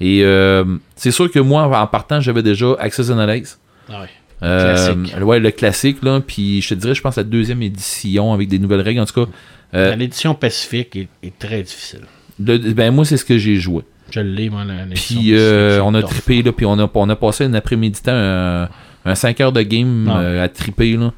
Et 0.00 0.22
euh, 0.24 0.64
c'est 0.94 1.10
sûr 1.10 1.30
que 1.30 1.38
moi, 1.38 1.62
en 1.80 1.86
partant, 1.86 2.20
j'avais 2.20 2.42
déjà 2.42 2.74
Access 2.78 3.10
Analyze. 3.10 3.58
Ah 3.90 4.00
ouais. 4.02 4.08
Euh, 4.42 4.94
ouais, 5.22 5.38
le 5.38 5.50
classique, 5.50 6.02
là. 6.02 6.20
Puis 6.20 6.60
je 6.60 6.70
te 6.70 6.74
dirais, 6.74 6.94
je 6.94 7.00
pense, 7.00 7.16
la 7.16 7.22
deuxième 7.22 7.62
édition 7.62 8.32
avec 8.34 8.48
des 8.48 8.58
nouvelles 8.58 8.82
règles. 8.82 9.00
En 9.00 9.06
tout 9.06 9.24
cas, 9.24 9.30
euh, 9.74 9.94
L'édition 9.96 10.34
Pacifique 10.34 10.94
est, 10.96 11.08
est 11.22 11.38
très 11.38 11.62
difficile. 11.62 12.00
le- 12.38 12.58
ben, 12.74 12.92
moi, 12.94 13.04
c'est 13.06 13.16
ce 13.16 13.24
que 13.24 13.38
j'ai 13.38 13.56
joué. 13.56 13.82
Je 14.10 14.20
l'ai, 14.20 14.50
moi, 14.50 14.62
Puis 14.94 15.34
euh, 15.34 15.68
Pacifique, 15.80 15.82
on 15.86 15.94
a 15.94 16.02
trippé, 16.02 16.42
là, 16.42 16.52
puis 16.52 16.66
on 16.66 16.78
a, 16.78 16.88
on 16.94 17.08
a 17.10 17.16
passé 17.16 17.44
un 17.44 17.54
après-midi 17.54 18.00
un, 18.06 18.68
un 19.04 19.14
5 19.14 19.40
heures 19.40 19.52
de 19.52 19.62
game 19.62 20.08
euh, 20.08 20.44
à 20.44 20.48
tripper. 20.48 20.96
Là. 20.96 21.12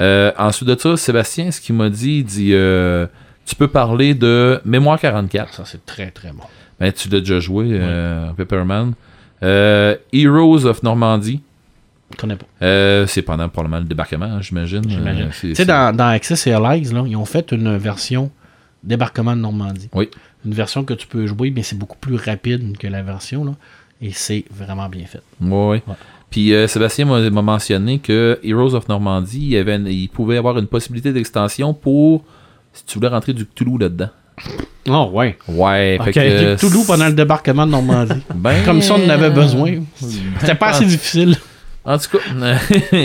Euh, 0.00 0.32
ensuite 0.38 0.68
de 0.68 0.78
ça, 0.78 0.96
Sébastien, 0.96 1.50
ce 1.50 1.60
qu'il 1.60 1.74
m'a 1.74 1.88
dit, 1.88 2.18
il 2.18 2.24
dit 2.24 2.54
Tu 3.46 3.56
peux 3.56 3.68
parler 3.68 4.14
de 4.14 4.60
Mémoire 4.64 4.98
44. 5.00 5.54
Ça, 5.54 5.62
c'est 5.64 5.84
très, 5.86 6.10
très 6.10 6.32
bon. 6.32 6.42
Ben, 6.80 6.92
tu 6.92 7.08
l'as 7.08 7.20
déjà 7.20 7.40
joué, 7.40 7.80
Pepperman. 8.36 8.92
Heroes 9.42 10.66
of 10.66 10.82
Normandie. 10.82 11.40
Je 12.12 12.16
connais 12.16 12.36
pas. 12.36 13.06
C'est 13.06 13.22
pendant 13.22 13.48
probablement 13.48 13.80
le 13.80 13.86
débarquement, 13.86 14.26
hein, 14.26 14.40
j'imagine. 14.42 14.82
J'imagine. 14.88 15.30
C'est- 15.32 15.48
tu 15.48 15.54
sais, 15.54 15.64
dans 15.64 16.08
Access 16.08 16.46
et 16.46 16.52
Allies, 16.52 16.92
là, 16.92 17.04
ils 17.06 17.16
ont 17.16 17.24
fait 17.24 17.52
une 17.52 17.76
version 17.76 18.30
Débarquement 18.84 19.34
de 19.34 19.40
Normandie. 19.40 19.88
Oui. 19.94 20.10
Une 20.44 20.52
version 20.54 20.84
que 20.84 20.94
tu 20.94 21.06
peux 21.06 21.26
jouer, 21.26 21.52
mais 21.54 21.62
c'est 21.62 21.78
beaucoup 21.78 21.96
plus 21.98 22.16
rapide 22.16 22.76
que 22.78 22.86
la 22.86 23.02
version, 23.02 23.44
là. 23.44 23.52
Et 24.02 24.10
c'est 24.12 24.44
vraiment 24.54 24.88
bien 24.88 25.06
fait. 25.06 25.22
Ouais, 25.40 25.50
ouais. 25.68 25.82
Ouais. 25.86 25.94
Puis 26.30 26.52
euh, 26.52 26.66
Sébastien 26.66 27.04
m'a 27.06 27.30
mentionné 27.42 27.98
que 28.00 28.38
Heroes 28.42 28.74
of 28.74 28.88
Normandy, 28.88 29.38
il, 29.38 29.48
y 29.50 29.56
avait 29.56 29.76
une- 29.76 29.86
il 29.86 30.08
pouvait 30.08 30.36
avoir 30.36 30.58
une 30.58 30.66
possibilité 30.66 31.12
d'extension 31.12 31.72
pour 31.72 32.24
si 32.72 32.84
tu 32.84 32.94
voulais 32.98 33.08
rentrer 33.08 33.32
du 33.32 33.46
Cthulhu 33.46 33.78
là-dedans. 33.78 34.10
Oh, 34.88 35.10
ouais. 35.14 35.38
Ouais, 35.48 35.96
Ok. 35.98 36.06
fait 36.06 36.12
que. 36.12 36.18
euh, 36.20 36.56
Toulouse 36.58 36.86
pendant 36.86 37.06
le 37.06 37.12
débarquement 37.12 37.64
de 37.66 37.70
Normandie. 37.70 38.20
ben, 38.34 38.64
Comme 38.64 38.82
ça, 38.82 38.94
on 38.94 39.04
en 39.06 39.08
avait 39.08 39.30
besoin. 39.30 39.76
C'était 40.40 40.56
pas 40.56 40.68
assez 40.70 40.84
difficile. 40.84 41.36
En 41.84 41.98
tout 41.98 42.16
cas. 42.16 42.58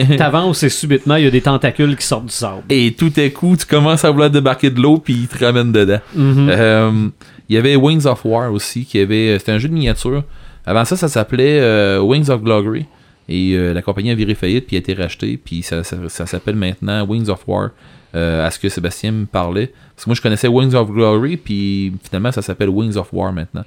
T'avances 0.17 0.63
et 0.63 0.69
subitement, 0.69 1.15
il 1.15 1.25
y 1.25 1.27
a 1.27 1.31
des 1.31 1.41
tentacules 1.41 1.95
qui 1.97 2.05
sortent 2.05 2.27
du 2.27 2.33
sable. 2.33 2.63
Et 2.69 2.93
tout 2.93 3.11
à 3.17 3.29
coup, 3.29 3.55
tu 3.57 3.65
commences 3.65 4.05
à 4.05 4.11
vouloir 4.11 4.29
débarquer 4.29 4.69
de 4.69 4.79
l'eau, 4.81 4.97
puis 4.97 5.13
il 5.13 5.27
te 5.27 5.43
ramène 5.43 5.71
dedans. 5.71 5.99
Mhm. 6.15 6.49
Euh, 6.49 7.09
il 7.49 7.55
y 7.55 7.57
avait 7.57 7.75
Wings 7.75 8.05
of 8.05 8.23
War 8.25 8.53
aussi, 8.53 8.85
qui 8.85 8.99
avait. 8.99 9.37
C'était 9.39 9.51
un 9.51 9.57
jeu 9.57 9.67
de 9.67 9.73
miniature. 9.73 10.23
Avant 10.65 10.85
ça, 10.85 10.95
ça 10.95 11.07
s'appelait 11.07 11.59
euh, 11.59 11.99
Wings 11.99 12.29
of 12.29 12.41
Glory. 12.41 12.85
Et 13.27 13.53
euh, 13.53 13.73
la 13.73 13.81
compagnie 13.81 14.11
a 14.11 14.15
viré 14.15 14.33
faillite, 14.33 14.65
puis 14.65 14.75
a 14.75 14.79
été 14.79 14.93
rachetée, 14.93 15.37
puis 15.37 15.61
ça, 15.61 15.83
ça, 15.83 15.97
ça 16.07 16.25
s'appelle 16.25 16.55
maintenant 16.55 17.05
Wings 17.05 17.29
of 17.29 17.41
War. 17.47 17.69
euh, 18.15 18.45
à 18.45 18.49
ce 18.49 18.57
que 18.57 18.69
Sébastien 18.69 19.11
me 19.11 19.25
parlait. 19.25 19.71
Parce 19.95 20.05
que 20.05 20.09
moi, 20.09 20.15
je 20.15 20.21
connaissais 20.21 20.47
Wings 20.47 20.73
of 20.73 20.89
Glory, 20.89 21.37
puis 21.37 21.93
finalement, 22.03 22.31
ça 22.31 22.41
s'appelle 22.41 22.69
Wings 22.69 22.95
of 22.97 23.09
War 23.13 23.31
maintenant. 23.31 23.65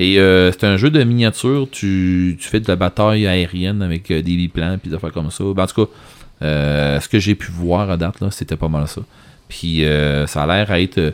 Et 0.00 0.20
euh, 0.20 0.52
c'est 0.52 0.64
un 0.64 0.76
jeu 0.76 0.90
de 0.90 1.02
miniature. 1.02 1.68
Tu, 1.70 2.36
tu 2.40 2.48
fais 2.48 2.60
de 2.60 2.68
la 2.68 2.76
bataille 2.76 3.26
aérienne 3.26 3.82
avec 3.82 4.10
euh, 4.10 4.22
des 4.22 4.36
biplans, 4.36 4.78
puis 4.78 4.90
des 4.90 4.96
affaires 4.96 5.12
comme 5.12 5.30
ça. 5.32 5.42
Ben, 5.54 5.64
en 5.64 5.66
tout 5.66 5.84
cas, 5.86 5.90
euh, 6.42 7.00
ce 7.00 7.08
que 7.08 7.18
j'ai 7.18 7.34
pu 7.34 7.50
voir 7.50 7.90
à 7.90 7.96
date, 7.96 8.20
là, 8.20 8.30
c'était 8.30 8.56
pas 8.56 8.68
mal 8.68 8.86
ça. 8.86 9.00
Puis 9.48 9.84
euh, 9.84 10.26
ça 10.28 10.44
a 10.44 10.46
l'air 10.46 10.70
à 10.70 10.80
être. 10.80 10.98
euh, 10.98 11.10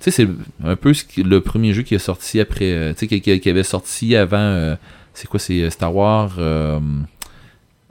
tu 0.00 0.10
sais, 0.10 0.10
c'est 0.10 0.28
un 0.64 0.76
peu 0.76 0.92
ce 0.92 1.02
qui- 1.04 1.22
le 1.22 1.40
premier 1.40 1.72
jeu 1.72 1.80
qui 1.82 1.94
est 1.94 1.98
sorti 1.98 2.38
après. 2.38 2.70
euh, 2.72 2.92
tu 2.92 3.08
sais, 3.08 3.20
qui, 3.20 3.48
avait 3.48 3.62
sorti 3.62 4.14
avant. 4.16 4.76
c'est 5.14 5.26
quoi 5.28 5.40
C'est 5.40 5.70
Star 5.70 5.94
Wars. 5.96 6.34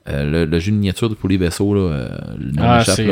le, 0.08 0.46
le 0.46 0.60
jeu 0.60 0.72
de 0.72 0.78
miniature 0.78 1.16
pour 1.16 1.28
les 1.30 1.38
vaisseaux, 1.38 1.74
là. 1.74 1.82
euh, 1.82 2.10
le 2.38 2.52
nom 2.52 2.62
Ah, 2.64 2.84
c'est 2.86 3.08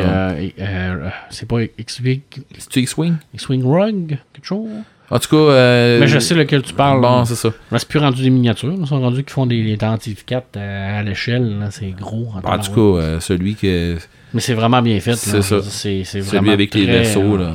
c'est 1.30 1.48
pas 1.48 1.62
X-Wing? 1.76 2.20
C'est-tu 2.58 2.80
X-Wing? 2.82 3.14
X-Wing 3.34 3.64
Rug, 3.64 4.18
quelque 4.32 4.46
chose? 4.46 4.68
En 5.14 5.18
tout 5.20 5.28
cas. 5.28 5.36
euh, 5.36 6.00
Mais 6.00 6.08
je 6.08 6.18
sais 6.18 6.34
lequel 6.34 6.62
tu 6.62 6.74
parles. 6.74 7.00
Bon, 7.00 7.24
c'est 7.24 7.36
ça. 7.36 7.50
Là, 7.70 7.78
c'est 7.78 7.86
plus 7.88 8.00
rendu 8.00 8.22
des 8.22 8.30
miniatures. 8.30 8.74
Ils 8.78 8.86
sont 8.86 9.00
rendus 9.00 9.22
qui 9.22 9.32
font 9.32 9.46
des, 9.46 9.62
des 9.62 9.76
densificates 9.76 10.56
à, 10.56 11.02
l'échelle. 11.02 11.68
C'est 11.70 11.90
gros. 11.90 12.28
En, 12.34 12.52
En 12.54 12.58
tout 12.58 12.72
cas, 12.72 12.80
euh, 13.02 13.20
celui 13.20 13.54
que. 13.54 13.96
Mais 14.32 14.40
c'est 14.40 14.54
vraiment 14.54 14.82
bien 14.82 14.98
fait. 15.00 15.12
là. 15.12 15.16
C'est 15.16 15.42
ça. 15.42 15.62
C'est 15.62 16.02
c'est 16.04 16.22
Celui 16.22 16.50
avec 16.50 16.74
les 16.74 16.84
très, 16.84 16.92
vaisseaux, 16.98 17.34
euh, 17.36 17.38
là. 17.38 17.52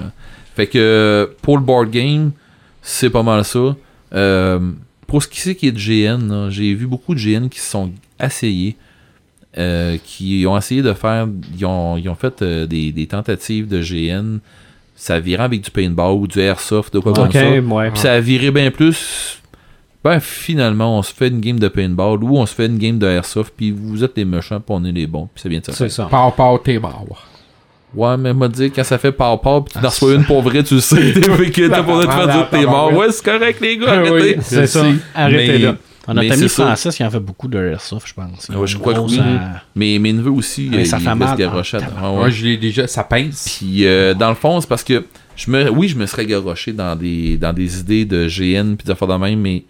Fait 0.56 0.68
que 0.68 0.78
euh, 0.80 1.28
pour 1.42 1.58
le 1.58 1.64
board 1.64 1.90
game, 1.92 2.32
c'est 2.82 3.10
pas 3.10 3.24
mal 3.24 3.44
ça. 3.44 3.76
Euh, 4.14 4.60
pour 5.06 5.22
ce 5.22 5.28
qui 5.28 5.42
c'est 5.42 5.56
qui 5.56 5.68
est 5.68 5.72
de 5.74 5.78
GN, 5.80 6.50
j'ai 6.50 6.74
vu 6.74 6.88
beaucoup 6.88 7.14
de 7.14 7.20
GN 7.20 7.48
qui 7.50 7.60
se 7.60 7.70
sont 7.70 7.92
essayés. 8.24 8.76
euh, 9.58 9.98
qui 10.06 10.46
ont 10.48 10.58
essayé 10.58 10.82
de 10.82 10.94
faire. 10.94 11.28
Ils 11.58 11.66
ont, 11.66 11.98
ils 11.98 12.08
ont 12.08 12.16
fait 12.16 12.42
euh, 12.42 12.66
des, 12.68 12.92
des 12.94 13.08
tentatives 13.08 13.68
de 13.68 13.82
GN. 13.82 14.38
Ça 15.00 15.18
virait 15.18 15.44
avec 15.44 15.62
du 15.62 15.72
paintball 15.72 16.12
ou 16.12 16.28
du 16.28 16.40
airsoft, 16.42 16.94
de 16.94 17.00
quoi 17.00 17.14
comme 17.14 17.28
Ok, 17.28 17.34
ça. 17.34 17.50
ouais. 17.50 17.90
Puis 17.92 18.00
ça 18.02 18.14
a 18.14 18.20
viré 18.20 18.52
bien 18.52 18.70
plus. 18.70 19.42
Ben, 20.04 20.20
finalement, 20.20 20.98
on 20.98 21.02
se 21.02 21.14
fait 21.14 21.30
une 21.30 21.40
game 21.40 21.58
de 21.58 21.70
paintball 21.70 22.22
ou 22.24 22.38
on 22.38 22.46
se 22.46 22.54
fait 22.54 22.66
une 22.66 22.78
game 22.78 23.00
de 23.00 23.08
airsoft, 23.08 23.54
puis 23.56 23.72
vous 23.72 24.04
êtes 24.04 24.18
les 24.18 24.26
méchants, 24.26 24.60
puis 24.60 24.76
on 24.78 24.84
est 24.84 24.92
les 24.92 25.08
bons, 25.08 25.30
puis 25.34 25.42
ça 25.42 25.48
vient 25.48 25.60
de 25.60 25.66
ça. 25.66 25.74
C'est 25.74 25.90
ça. 25.90 26.06
Par 26.06 26.34
par 26.36 26.62
t'es 26.62 26.78
mort. 26.80 27.26
Ouais, 27.96 28.18
mais 28.18 28.34
m'a 28.34 28.48
dit, 28.48 28.70
quand 28.72 28.84
ça 28.84 28.98
fait 28.98 29.12
par 29.12 29.40
par 29.42 29.64
pis 29.66 29.74
tu 29.74 29.80
en 29.80 29.90
reçois 29.90 30.14
une 30.14 30.24
pour 30.24 30.42
vrai, 30.44 30.64
tu 30.64 30.76
le 30.76 30.80
sais. 30.80 31.12
fait 31.14 31.22
que 31.52 31.68
t'as 31.68 31.82
de 31.82 32.06
te 32.06 32.12
faire 32.12 32.28
dire 32.28 32.50
que 32.50 32.56
t'es 32.56 32.66
mort. 32.66 32.94
Ouais, 32.94 33.08
c'est 33.12 33.26
correct, 33.26 33.60
les 33.62 33.78
gars, 33.78 33.86
Ah 33.90 34.02
oui. 34.04 34.08
arrêtez. 34.10 34.38
C'est 34.42 34.68
ça. 34.68 34.86
Arrêtez 35.16 35.48
Mais- 35.54 35.58
là. 35.60 35.76
On 36.12 36.18
a 36.18 36.22
ami. 36.22 36.50
Francis 36.50 36.96
qui 36.96 37.04
en 37.04 37.10
fait 37.12 37.20
beaucoup 37.20 37.48
de 37.48 37.60
airsoft, 37.60 38.08
je 38.08 38.14
pense. 38.16 38.50
Ouais, 38.50 38.66
je 38.66 38.78
crois 38.78 38.96
que 38.96 39.00
oui. 39.00 39.20
euh, 39.22 39.38
Mais 39.76 40.00
mes 40.00 40.12
neveux 40.12 40.32
aussi, 40.32 40.68
Ouais, 40.70 40.80
euh, 40.80 40.86
ça 40.86 40.98
ils 40.98 41.04
fait 41.04 41.14
mal. 41.14 41.38
Ah, 41.40 41.78
Ah, 42.02 42.12
ouais. 42.14 42.32
je 42.32 42.46
l'ai 42.46 42.58
déjà, 42.58 42.88
ça 42.88 43.04
pince. 43.04 43.58
Puis 43.60 43.86
euh, 43.86 44.16
dans 44.16 44.30
le 44.30 44.36
fond, 44.36 44.60
c'est 44.60 44.68
parce 44.68 44.84
que 44.84 45.06
je 45.36 45.52
me, 45.52 45.70
oui, 45.70 45.88
je 45.88 45.96
me 45.96 46.08
serais 46.08 46.26
garoché 46.26 46.74
dans 46.74 46.96
des, 46.96 47.38
dans 47.38 47.54
des 47.54 47.80
idées 47.80 48.06
de 48.06 48.28
GN 48.28 48.76
puis 48.76 48.88
d'affaires 48.88 49.08
de 49.08 49.16
même, 49.16 49.40
mais 49.40 49.66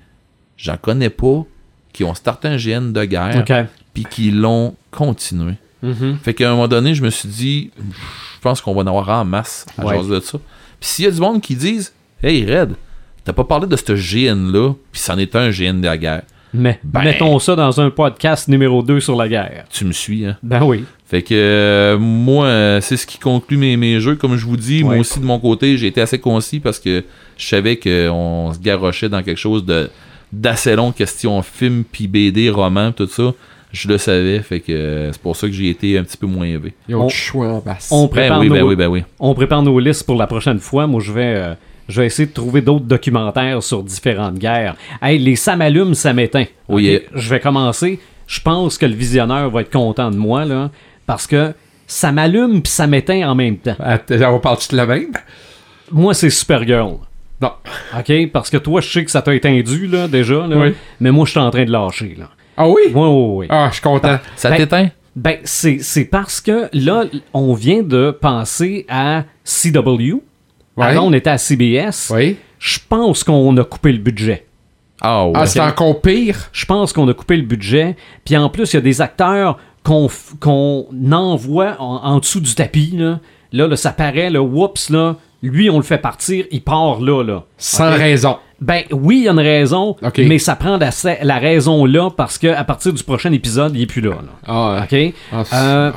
j'en 0.56 0.78
connais 0.78 1.10
pas 1.10 1.44
qui 1.92 2.06
ont 2.06 2.14
starté 2.14 2.48
un 2.48 2.56
GN 2.56 2.94
de 2.94 3.04
guerre 3.04 3.44
Ok. 3.46 3.54
puis 3.94 4.06
qui 4.10 4.32
l'ont 4.32 4.76
continué. 4.92 5.54
Mhm. 5.82 6.18
Fait 6.24 6.34
qu'à 6.34 6.48
un 6.50 6.52
moment 6.52 6.68
donné, 6.68 6.94
je 6.96 7.02
me 7.04 7.10
suis 7.10 7.30
dit, 7.30 7.72
je 7.78 8.40
pense 8.42 8.62
qu'on 8.62 8.74
va 8.74 8.82
en 8.82 8.88
avoir 8.88 9.10
en 9.10 9.26
masse 9.26 9.66
à 9.78 9.86
Ouais. 9.86 9.96
jaser 9.98 10.10
de 10.16 10.20
ça. 10.20 10.38
Puis 10.80 10.90
s'il 10.90 11.06
y 11.06 11.08
a 11.08 11.12
du 11.12 11.20
monde 11.20 11.42
qui 11.42 11.56
disent, 11.56 11.94
hey 12.24 12.44
Red, 12.46 12.76
t'as 13.24 13.34
pas 13.34 13.44
parlé 13.44 13.68
de 13.68 13.76
ce 13.76 13.94
GN-là, 13.94 14.74
puis 14.92 15.02
c'en 15.02 15.18
est 15.18 15.36
un 15.36 15.50
GN 15.52 15.80
de 15.82 15.86
la 15.86 15.98
guerre. 15.98 16.24
Mais 16.54 16.80
mettons 16.94 17.38
ça 17.38 17.56
dans 17.56 17.80
un 17.80 17.92
podcast 17.92 18.48
numéro 18.48 18.82
2 18.82 19.00
sur 19.00 19.16
la 19.16 19.28
guerre. 19.30 19.66
Tu 19.70 19.86
me 19.86 19.92
suis, 19.92 20.26
hein? 20.26 20.36
Ben 20.42 20.64
oui. 20.64 20.84
Fait 21.06 21.22
que 21.22 21.34
euh, 21.36 21.98
moi, 22.00 22.46
euh, 22.48 22.82
c'est 22.82 22.98
ce 22.98 23.06
qui 23.06 23.20
conclut 23.20 23.58
mes, 23.58 23.78
mes 23.78 24.00
jeux. 24.00 24.16
Comme 24.16 24.36
je 24.36 24.46
vous 24.46 24.58
dis, 24.58 24.84
moi 24.84 24.98
aussi 24.98 25.20
de 25.20 25.26
mon 25.26 25.40
côté, 25.40 25.78
j'ai 25.78 25.88
été 25.88 26.02
assez 26.02 26.18
concis 26.20 26.60
parce 26.60 26.80
que 26.80 27.04
je 27.38 27.46
savais 27.48 27.78
qu'on 27.78 28.52
se 28.54 28.60
garochait 28.60 29.10
dans 29.10 29.22
quelque 29.22 29.38
chose 29.38 29.64
de 29.64 29.90
d'assez 30.32 30.76
long, 30.76 30.92
question 30.92 31.42
film, 31.42 31.84
puis 31.92 32.08
BD, 32.08 32.50
roman, 32.50 32.92
tout 32.92 33.08
ça. 33.08 33.32
Je 33.72 33.88
le 33.88 33.98
savais, 34.00 34.40
fait 34.40 34.62
que 34.62 34.72
euh, 34.72 35.12
c'est 35.12 35.22
pour 35.22 35.36
ça 35.36 35.46
que 35.48 35.54
j'ai 35.54 35.70
été 35.70 35.98
un 35.98 36.04
petit 36.04 36.18
peu 36.18 36.26
moins 36.26 36.46
élevé. 36.48 36.74
Ils 36.88 36.96
ont 36.96 37.04
On- 37.06 37.10
choix. 37.10 37.62
On 37.92 38.06
Ben 38.06 38.10
prépare, 38.10 38.40
ben 38.40 38.50
nos, 38.50 38.68
oui, 38.70 38.76
ben 38.76 38.88
oui. 38.88 39.04
on 39.20 39.34
prépare 39.36 39.62
nos 39.62 39.80
listes 39.80 40.06
pour 40.06 40.16
la 40.16 40.26
prochaine 40.28 40.60
fois. 40.60 40.88
Moi, 40.88 41.02
je 41.04 41.12
vais, 41.12 41.34
euh, 41.36 41.54
je 41.88 42.02
vais 42.02 42.08
essayer 42.08 42.28
de 42.28 42.34
trouver 42.34 42.62
d'autres 42.62 42.86
documentaires 42.86 43.62
sur 43.62 43.84
différentes 43.84 44.40
guerres. 44.40 44.76
Hey, 45.04 45.20
les 45.20 45.36
ça 45.36 45.56
m'allume, 45.56 45.94
ça 45.94 46.14
m'éteint. 46.14 46.46
Yeah. 46.70 47.02
Je 47.14 47.30
vais 47.30 47.40
commencer. 47.40 48.00
Je 48.26 48.40
pense 48.42 48.78
que 48.80 48.86
le 48.88 48.96
visionneur 48.96 49.50
va 49.52 49.62
être 49.62 49.72
content 49.72 50.10
de 50.10 50.18
moi, 50.18 50.46
là, 50.46 50.72
parce 51.06 51.28
que 51.28 51.54
ça 51.86 52.12
m'allume 52.12 52.62
puis 52.64 52.72
ça 52.72 52.88
m'éteint 52.88 53.30
en 53.30 53.36
même 53.36 53.58
temps. 53.58 53.76
Attends, 53.80 54.34
on 54.36 54.40
parle-tu 54.40 54.70
de 54.72 54.78
la 54.78 54.86
même? 54.88 55.12
Moi, 55.92 56.14
c'est 56.16 56.30
Supergirl. 56.32 56.98
Non. 57.42 57.52
OK? 57.98 58.32
Parce 58.34 58.50
que 58.50 58.58
toi, 58.58 58.82
je 58.82 58.90
sais 58.92 59.06
que 59.06 59.12
ça 59.12 59.22
t'a 59.22 59.34
éteindu, 59.34 59.88
là, 59.88 60.08
déjà, 60.08 60.46
là, 60.48 60.58
Oui. 60.58 60.74
mais 61.00 61.12
moi, 61.12 61.26
je 61.26 61.32
suis 61.32 61.40
en 61.40 61.50
train 61.52 61.66
de 61.66 61.72
lâcher, 61.72 62.16
là. 62.20 62.30
Ah 62.60 62.68
oui? 62.68 62.82
Oui, 62.88 62.92
oui, 62.94 63.26
oui. 63.38 63.48
Ah, 63.50 63.68
je 63.70 63.74
suis 63.76 63.82
content. 63.82 64.20
Ça 64.36 64.50
Ben, 64.52 64.58
t'éteint? 64.58 64.90
Ben, 65.16 65.38
c'est 65.44 65.80
c'est 65.82 66.06
parce 66.06 66.40
que 66.42 66.70
là, 66.74 67.06
on 67.34 67.54
vient 67.54 67.82
de 67.82 68.12
penser 68.12 68.86
à 68.90 69.24
CW. 69.44 70.16
Ouais. 70.78 70.86
Avant, 70.86 71.08
on 71.08 71.14
était 71.14 71.30
à 71.32 71.38
CBS. 71.38 72.12
Oui. 72.14 72.38
Je 72.60 72.78
pense 72.88 73.24
qu'on 73.24 73.56
a 73.58 73.64
coupé 73.64 73.92
le 73.92 73.98
budget. 73.98 74.46
Ah 75.02 75.26
ouais. 75.26 75.32
Ah, 75.36 75.46
c'est 75.46 75.62
encore 75.62 76.02
pire? 76.02 76.50
Je 76.52 76.66
pense 76.66 76.92
qu'on 76.94 77.08
a 77.08 77.14
coupé 77.14 77.38
le 77.38 77.44
budget. 77.44 77.96
Puis 78.26 78.36
en 78.38 78.50
plus, 78.50 78.74
il 78.74 78.76
y 78.76 78.80
a 78.80 78.82
des 78.82 79.02
acteurs 79.02 79.58
qu'on 79.84 80.08
f- 80.08 80.38
qu'on 80.40 80.86
envoie 81.12 81.76
en, 81.80 81.96
en 82.04 82.20
dessous 82.20 82.42
du 82.42 82.54
tapis. 82.54 82.92
Là, 82.98 83.20
là, 83.54 83.68
là, 83.68 83.76
ça 83.78 83.92
paraît, 83.92 84.30
là, 84.30 84.42
whoops, 84.42 84.90
là, 84.90 85.16
lui, 85.42 85.70
on 85.70 85.78
le 85.78 85.84
fait 85.84 85.98
partir, 85.98 86.46
il 86.52 86.62
part 86.62 87.00
là. 87.00 87.24
là. 87.24 87.44
Sans 87.58 87.90
raison. 87.92 88.38
Ben 88.62 88.84
oui, 88.92 89.20
il 89.20 89.24
y 89.24 89.28
a 89.30 89.32
une 89.32 89.40
raison, 89.40 89.96
mais 90.18 90.38
ça 90.40 90.56
prend 90.56 90.78
la, 90.78 90.90
la 91.24 91.38
raison 91.40 91.86
là 91.86 92.10
parce 92.10 92.38
que 92.38 92.48
à 92.48 92.64
partir 92.64 92.92
du 92.94 93.04
prochain 93.04 93.32
épisode, 93.32 93.74
il 93.76 93.84
est 93.84 93.86
plus 93.86 94.02
là. 94.02 94.10
là. 94.12 94.34
Ah, 94.46 94.84
OK? 94.84 95.14
ah, 95.32 95.44
Euh, 95.54 95.92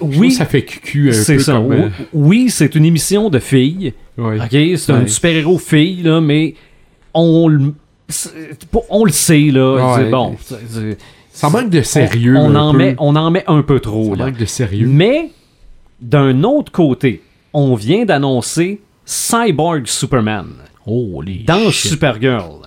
oui. 0.00 0.32
Ça 0.32 0.44
fait 0.44 0.62
cucu 0.64 1.10
un 1.10 1.12
c'est 1.12 1.36
peu 1.36 1.42
ça. 1.42 1.52
comme... 1.52 1.72
euh, 1.72 1.88
Oui, 2.12 2.50
c'est 2.50 2.74
une 2.74 2.84
émission 2.84 3.30
de 3.30 3.38
filles. 3.38 3.94
oui. 4.18 4.36
OK? 4.40 4.78
C'est 4.78 4.90
un 4.92 5.00
Ouais. 5.02 5.08
super-héros 5.08 5.58
fille, 5.58 6.02
là, 6.02 6.20
mais 6.20 6.54
on 7.14 7.72
On 8.90 9.04
le 9.04 9.12
sait, 9.12 9.50
là. 9.52 9.98
Bon. 10.10 10.36
Ça 11.32 11.50
manque 11.50 11.70
de 11.70 11.82
sérieux. 11.82 12.36
On, 12.36 12.54
en 12.54 12.72
peu. 12.72 12.78
met, 12.78 12.94
on 12.98 13.14
en 13.16 13.30
met 13.30 13.44
un 13.46 13.62
peu 13.62 13.78
trop. 13.80 14.10
Ça 14.14 14.16
là. 14.18 14.26
manque 14.26 14.38
de 14.38 14.44
sérieux. 14.46 14.86
Mais, 14.88 15.30
d'un 16.00 16.42
autre 16.44 16.72
côté, 16.72 17.22
on 17.52 17.74
vient 17.74 18.04
d'annoncer 18.04 18.80
Cyborg 19.04 19.86
Superman 19.86 20.46
Dans 20.86 21.70
shit. 21.70 21.90
Supergirl. 21.92 22.62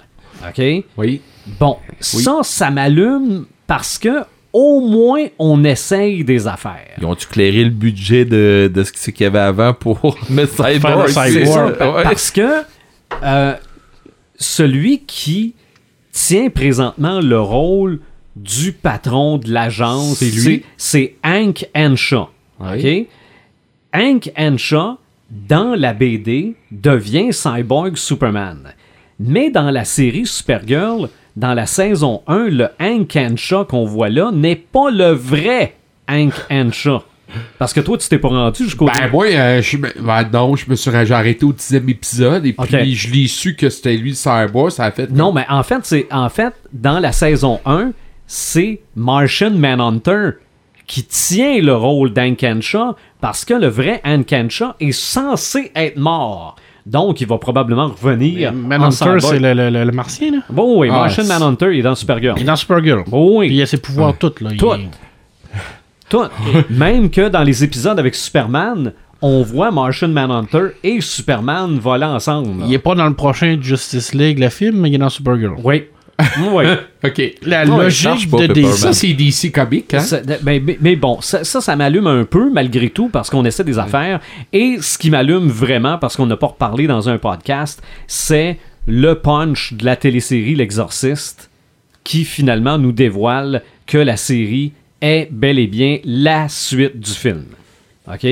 OK? 0.47 0.61
Oui. 0.97 1.21
Bon, 1.59 1.77
ça, 1.99 2.39
ça 2.43 2.69
m'allume 2.69 3.45
parce 3.65 3.97
que 3.97 4.23
au 4.51 4.79
moins 4.81 5.25
on 5.37 5.63
essaye 5.63 6.23
des 6.23 6.47
affaires. 6.47 6.95
Ils 6.97 7.05
ont-tu 7.05 7.27
clairé 7.27 7.63
le 7.63 7.69
budget 7.69 8.25
de, 8.25 8.69
de 8.73 8.83
ce 8.83 8.91
qu'il 8.91 9.23
y 9.23 9.25
avait 9.27 9.39
avant 9.39 9.73
pour 9.73 10.17
mettre 10.29 10.53
Cyborg? 10.55 11.07
Cyborg. 11.07 11.45
ça? 11.77 11.91
Ouais. 11.95 12.03
Parce 12.03 12.31
que 12.31 12.63
euh, 13.23 13.55
celui 14.37 14.99
qui 15.05 15.55
tient 16.11 16.49
présentement 16.49 17.19
le 17.21 17.39
rôle 17.39 17.99
du 18.35 18.71
patron 18.71 19.37
de 19.37 19.51
l'agence, 19.51 20.17
C'est 20.17 20.29
lui? 20.31 20.63
c'est 20.77 21.15
Hank 21.23 21.67
Henshaw. 21.75 22.29
Oui. 22.59 23.07
OK? 23.93 23.99
Hank 24.01 24.31
Henshaw, 24.37 24.97
dans 25.31 25.75
la 25.75 25.93
BD, 25.93 26.55
devient 26.71 27.31
Cyborg 27.31 27.95
Superman. 27.97 28.73
Mais 29.19 29.51
dans 29.51 29.69
la 29.69 29.85
série 29.85 30.25
Supergirl, 30.25 31.09
dans 31.35 31.53
la 31.53 31.65
saison 31.65 32.21
1, 32.27 32.49
le 32.49 32.69
Hank 32.79 33.15
Henshaw 33.15 33.65
qu'on 33.65 33.85
voit 33.85 34.09
là 34.09 34.31
n'est 34.31 34.55
pas 34.55 34.91
le 34.91 35.11
vrai 35.11 35.75
Hank 36.07 36.33
Henshaw. 36.49 37.03
Parce 37.59 37.73
que 37.73 37.79
toi, 37.79 37.97
tu 37.97 38.09
t'es 38.09 38.17
pas 38.17 38.29
rendu 38.29 38.63
jusqu'au. 38.63 38.85
Ben, 38.85 39.09
moi, 39.11 39.27
euh, 39.27 39.61
je, 39.61 39.77
ben, 39.77 40.29
non, 40.33 40.55
je 40.55 40.69
me 40.69 40.75
suis 40.75 40.89
arrêté 41.13 41.45
au 41.45 41.53
dixième 41.53 41.87
épisode 41.87 42.45
et 42.45 42.53
puis 42.53 42.95
je 42.95 43.11
l'ai 43.11 43.27
su 43.27 43.55
que 43.55 43.69
c'était 43.69 43.95
lui 43.95 44.15
Cyborg. 44.15 44.71
Ça 44.71 44.85
a 44.85 44.91
fait. 44.91 45.11
Non, 45.11 45.31
mais 45.31 45.45
en 45.47 45.61
fait, 45.63 45.81
c'est 45.83 46.07
en 46.11 46.29
fait 46.29 46.53
dans 46.73 46.99
la 46.99 47.11
saison 47.11 47.59
1, 47.65 47.91
c'est 48.25 48.81
Martian 48.95 49.51
Manhunter 49.51 50.31
qui 50.89 51.03
tient 51.03 51.61
le 51.61 51.75
rôle 51.75 52.11
d'Ankenshaw 52.13 52.95
parce 53.21 53.45
que 53.45 53.53
le 53.53 53.67
vrai 53.67 54.01
Ankenshaw 54.03 54.71
est 54.79 54.91
censé 54.91 55.71
être 55.75 55.97
mort. 55.97 56.55
Donc, 56.85 57.21
il 57.21 57.27
va 57.27 57.37
probablement 57.37 57.87
revenir. 57.89 58.49
en 58.49 58.53
Manhunter, 58.55 59.19
c'est 59.19 59.37
le, 59.39 59.53
le, 59.53 59.69
le- 59.85 59.91
martien, 59.91 60.31
là? 60.31 60.37
Bon, 60.49 60.79
oui, 60.79 60.89
Ah, 60.91 61.01
Martian 61.01 61.25
Manhunter, 61.25 61.67
il 61.73 61.79
est 61.79 61.83
dans 61.83 61.93
Supergirl. 61.93 62.33
Il 62.37 62.41
est 62.41 62.45
dans 62.45 62.55
Supergirl. 62.55 63.03
Bon, 63.07 63.39
Puis 63.41 63.49
il 63.49 63.53
oui, 63.57 63.61
a 63.61 63.65
ses 63.67 63.77
pouvoirs 63.77 64.17
toutes, 64.17 64.41
là. 64.41 64.49
Tout. 64.57 64.73
est- 64.73 64.89
tout. 66.09 66.23
Même 66.71 67.11
que 67.11 67.29
dans 67.29 67.43
les 67.43 67.63
épisodes 67.63 67.99
avec 67.99 68.15
Superman, 68.15 68.93
on 69.21 69.43
voit 69.43 69.69
Martian 69.69 70.07
Manhunter 70.07 70.69
et 70.83 71.01
Superman 71.01 71.77
voler 71.77 72.05
ensemble. 72.05 72.63
Il 72.65 72.73
est 72.73 72.79
pas 72.79 72.95
dans 72.95 73.07
le 73.07 73.13
prochain 73.13 73.57
Justice 73.61 74.15
League, 74.15 74.39
le 74.39 74.49
film, 74.49 74.77
mais 74.79 74.89
il 74.89 74.95
est 74.95 74.97
dans 74.97 75.09
Supergirl. 75.09 75.55
Oui. 75.63 75.83
Oui. 76.51 76.65
Ok. 77.01 77.21
La 77.43 77.65
Ouais, 77.65 77.83
logique 77.85 78.29
de. 78.29 78.47
DC. 78.47 78.67
Ça, 78.73 78.91
c'est 78.93 79.13
DC 79.13 79.51
Comics, 79.53 79.93
hein? 79.93 79.99
Ça- 80.01 80.19
mais, 80.43 80.59
mais- 80.59 80.77
mais 80.81 80.95
bon, 80.97 81.21
ça, 81.21 81.45
ça, 81.45 81.61
ça 81.61 81.75
m'allume 81.77 82.07
un 82.07 82.25
peu 82.25 82.51
malgré 82.51 82.89
tout 82.89 83.07
parce 83.07 83.29
qu'on 83.29 83.45
essaie 83.45 83.63
des 83.63 83.79
affaires. 83.79 84.19
Et 84.51 84.77
ce 84.81 84.97
qui 84.97 85.09
m'allume 85.09 85.47
vraiment, 85.47 85.97
parce 85.97 86.17
qu'on 86.17 86.25
n'a 86.25 86.35
pas 86.35 86.47
reparlé 86.47 86.87
dans 86.87 87.07
un 87.07 87.17
podcast, 87.17 87.81
c'est 88.05 88.57
le 88.85 89.15
punch 89.15 89.73
de 89.73 89.85
la 89.85 89.95
télésérie 89.95 90.55
L'Exorciste 90.55 91.49
qui 92.03 92.25
finalement 92.25 92.77
nous 92.77 92.91
dévoile 92.91 93.61
que 93.87 93.97
la 93.97 94.17
série 94.17 94.73
est 95.01 95.29
bel 95.31 95.57
et 95.57 95.67
bien 95.67 95.99
la 96.03 96.49
suite 96.49 96.99
du 96.99 97.11
film. 97.11 97.45
OK? 98.11 98.27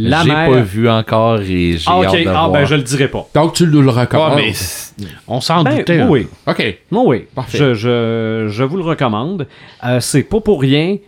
La 0.00 0.22
J'ai 0.22 0.28
mère... 0.30 0.50
pas 0.50 0.60
vu 0.60 0.88
encore 0.88 1.40
et 1.40 1.76
j'ai 1.78 1.84
Ah, 1.86 1.98
ok. 1.98 2.04
hâte 2.06 2.12
de 2.14 2.28
Ah, 2.28 2.32
voir. 2.32 2.50
ben 2.52 2.64
je 2.66 2.74
le 2.74 2.82
dirai 2.82 3.08
pas. 3.08 3.28
Donc, 3.34 3.54
tu 3.54 3.66
nous 3.66 3.80
le 3.82 3.90
recommandes. 3.90 4.36
Mais 4.36 4.52
c'est- 4.52 4.94
On 5.26 5.40
s'en 5.40 5.62
Ben, 5.62 5.76
doutait. 5.78 6.00
hein. 6.00 6.08
oui. 6.10 6.26
Ok. 6.46 6.78
Oh 6.92 7.04
oui, 7.06 7.26
Parfait. 7.34 7.58
je, 7.58 7.74
je, 7.74 8.46
je 8.50 8.64
vous 8.64 8.76
le 8.76 8.82
recommande. 8.84 9.46
Euh, 9.84 10.00
c'est 10.00 10.22
pas 10.22 10.40
pour 10.40 10.60
rien 10.60 10.98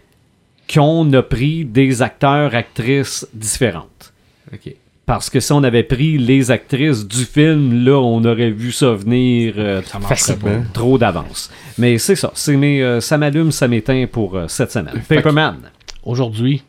qu'on 0.72 1.12
a 1.12 1.22
pris 1.22 1.64
des 1.64 2.00
acteurs, 2.02 2.54
actrices 2.54 3.26
différentes. 3.34 4.12
Ok. 4.52 4.74
Parce 5.06 5.28
que 5.28 5.40
si 5.40 5.50
on 5.52 5.64
avait 5.64 5.82
pris 5.82 6.18
les 6.18 6.52
actrices 6.52 7.04
du 7.06 7.24
film, 7.24 7.84
là, 7.84 7.98
on 7.98 8.24
aurait 8.24 8.50
vu 8.50 8.70
ça 8.70 8.92
venir 8.92 9.54
euh, 9.58 9.82
Facilement. 9.82 10.62
trop 10.72 10.98
d'avance. 10.98 11.50
Mais 11.78 11.98
c'est 11.98 12.14
ça. 12.14 12.30
C'est 12.34 12.56
mes, 12.56 12.80
euh, 12.80 13.00
ça 13.00 13.18
m'allume, 13.18 13.50
ça 13.50 13.66
m'éteint 13.66 14.06
pour 14.10 14.36
euh, 14.36 14.44
cette 14.46 14.70
semaine. 14.70 15.02
Paperman. 15.08 15.56
Aujourd'hui, 16.04 16.62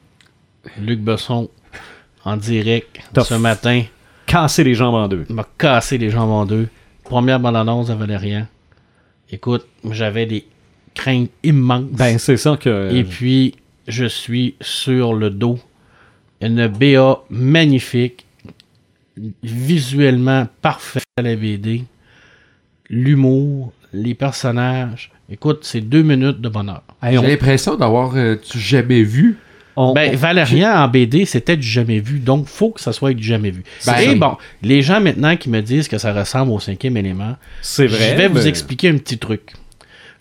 Luc 0.81 0.99
Besson, 1.01 1.49
en 2.25 2.37
direct, 2.37 2.99
ce 3.15 3.33
matin, 3.35 3.83
Casser 4.25 4.63
les 4.63 4.75
jambes 4.75 4.95
en 4.95 5.07
deux. 5.07 5.25
m'a 5.29 5.45
cassé 5.57 5.97
les 5.97 6.09
jambes 6.09 6.29
en 6.29 6.45
deux. 6.45 6.67
Première 7.03 7.39
bande-annonce 7.39 7.89
à 7.89 7.95
Valérian. 7.95 8.47
Écoute, 9.31 9.65
j'avais 9.89 10.25
des 10.25 10.45
craintes 10.93 11.29
immenses. 11.43 11.85
Ben, 11.91 12.17
c'est 12.17 12.37
ça 12.37 12.55
que. 12.57 12.93
Et 12.93 13.03
puis, 13.03 13.55
je 13.87 14.05
suis 14.05 14.55
sur 14.61 15.13
le 15.13 15.29
dos. 15.29 15.59
Une 16.41 16.67
BA 16.67 17.21
magnifique, 17.29 18.25
visuellement 19.43 20.47
parfait 20.61 21.01
à 21.17 21.21
la 21.21 21.35
BD. 21.35 21.83
L'humour, 22.89 23.73
les 23.93 24.15
personnages. 24.15 25.11
Écoute, 25.29 25.59
c'est 25.63 25.81
deux 25.81 26.01
minutes 26.03 26.41
de 26.41 26.49
bonheur. 26.49 26.83
Hey, 27.01 27.13
J'ai 27.13 27.19
on- 27.19 27.23
l'impression 27.23 27.75
d'avoir 27.75 28.15
euh, 28.15 28.35
jamais 28.55 29.03
vu. 29.03 29.37
On- 29.75 29.93
Ben, 29.93 30.11
on- 30.13 30.17
Valérian 30.17 30.71
en 30.71 30.87
BD, 30.87 31.25
c'était 31.25 31.57
du 31.57 31.67
jamais 31.67 31.99
vu, 31.99 32.19
donc 32.19 32.47
faut 32.47 32.71
que 32.71 32.81
ça 32.81 32.91
soit 32.93 33.13
du 33.13 33.23
jamais 33.23 33.51
vu. 33.51 33.63
Ben, 33.85 33.95
Et 33.99 34.15
bon, 34.15 34.37
les 34.61 34.81
gens 34.81 34.99
maintenant 35.01 35.35
qui 35.37 35.49
me 35.49 35.61
disent 35.61 35.87
que 35.87 35.97
ça 35.97 36.13
ressemble 36.13 36.51
au 36.51 36.59
cinquième 36.59 36.97
élément, 36.97 37.35
c'est 37.61 37.87
vrai. 37.87 38.11
je 38.11 38.15
vais 38.15 38.27
vous 38.27 38.47
expliquer 38.47 38.89
un 38.89 38.97
petit 38.97 39.17
truc. 39.17 39.53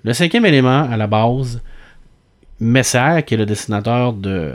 Le 0.04 0.12
cinquième 0.14 0.46
élément, 0.46 0.88
à 0.90 0.96
la 0.96 1.06
base, 1.06 1.60
Messer, 2.62 3.22
qui 3.26 3.34
est 3.34 3.36
le 3.38 3.46
dessinateur 3.46 4.12
de, 4.12 4.52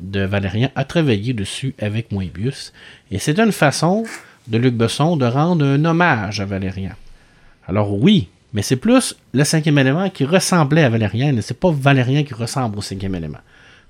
de 0.00 0.20
Valérian, 0.20 0.70
a 0.74 0.84
travaillé 0.84 1.34
dessus 1.34 1.74
avec 1.78 2.10
Moebius. 2.10 2.72
Et 3.10 3.18
c'est 3.18 3.38
une 3.38 3.52
façon 3.52 4.04
de 4.48 4.56
Luc 4.58 4.74
Besson 4.74 5.16
de 5.16 5.26
rendre 5.26 5.64
un 5.64 5.84
hommage 5.84 6.40
à 6.40 6.46
Valérian. 6.46 6.92
Alors 7.68 7.92
oui, 8.00 8.28
mais 8.54 8.62
c'est 8.62 8.76
plus 8.76 9.14
le 9.34 9.44
cinquième 9.44 9.78
élément 9.78 10.08
qui 10.08 10.24
ressemblait 10.24 10.84
à 10.84 10.88
Valérian, 10.88 11.36
et 11.36 11.42
c'est 11.42 11.58
pas 11.58 11.70
Valérian 11.70 12.22
qui 12.24 12.32
ressemble 12.34 12.78
au 12.78 12.82
cinquième 12.82 13.14
élément. 13.14 13.38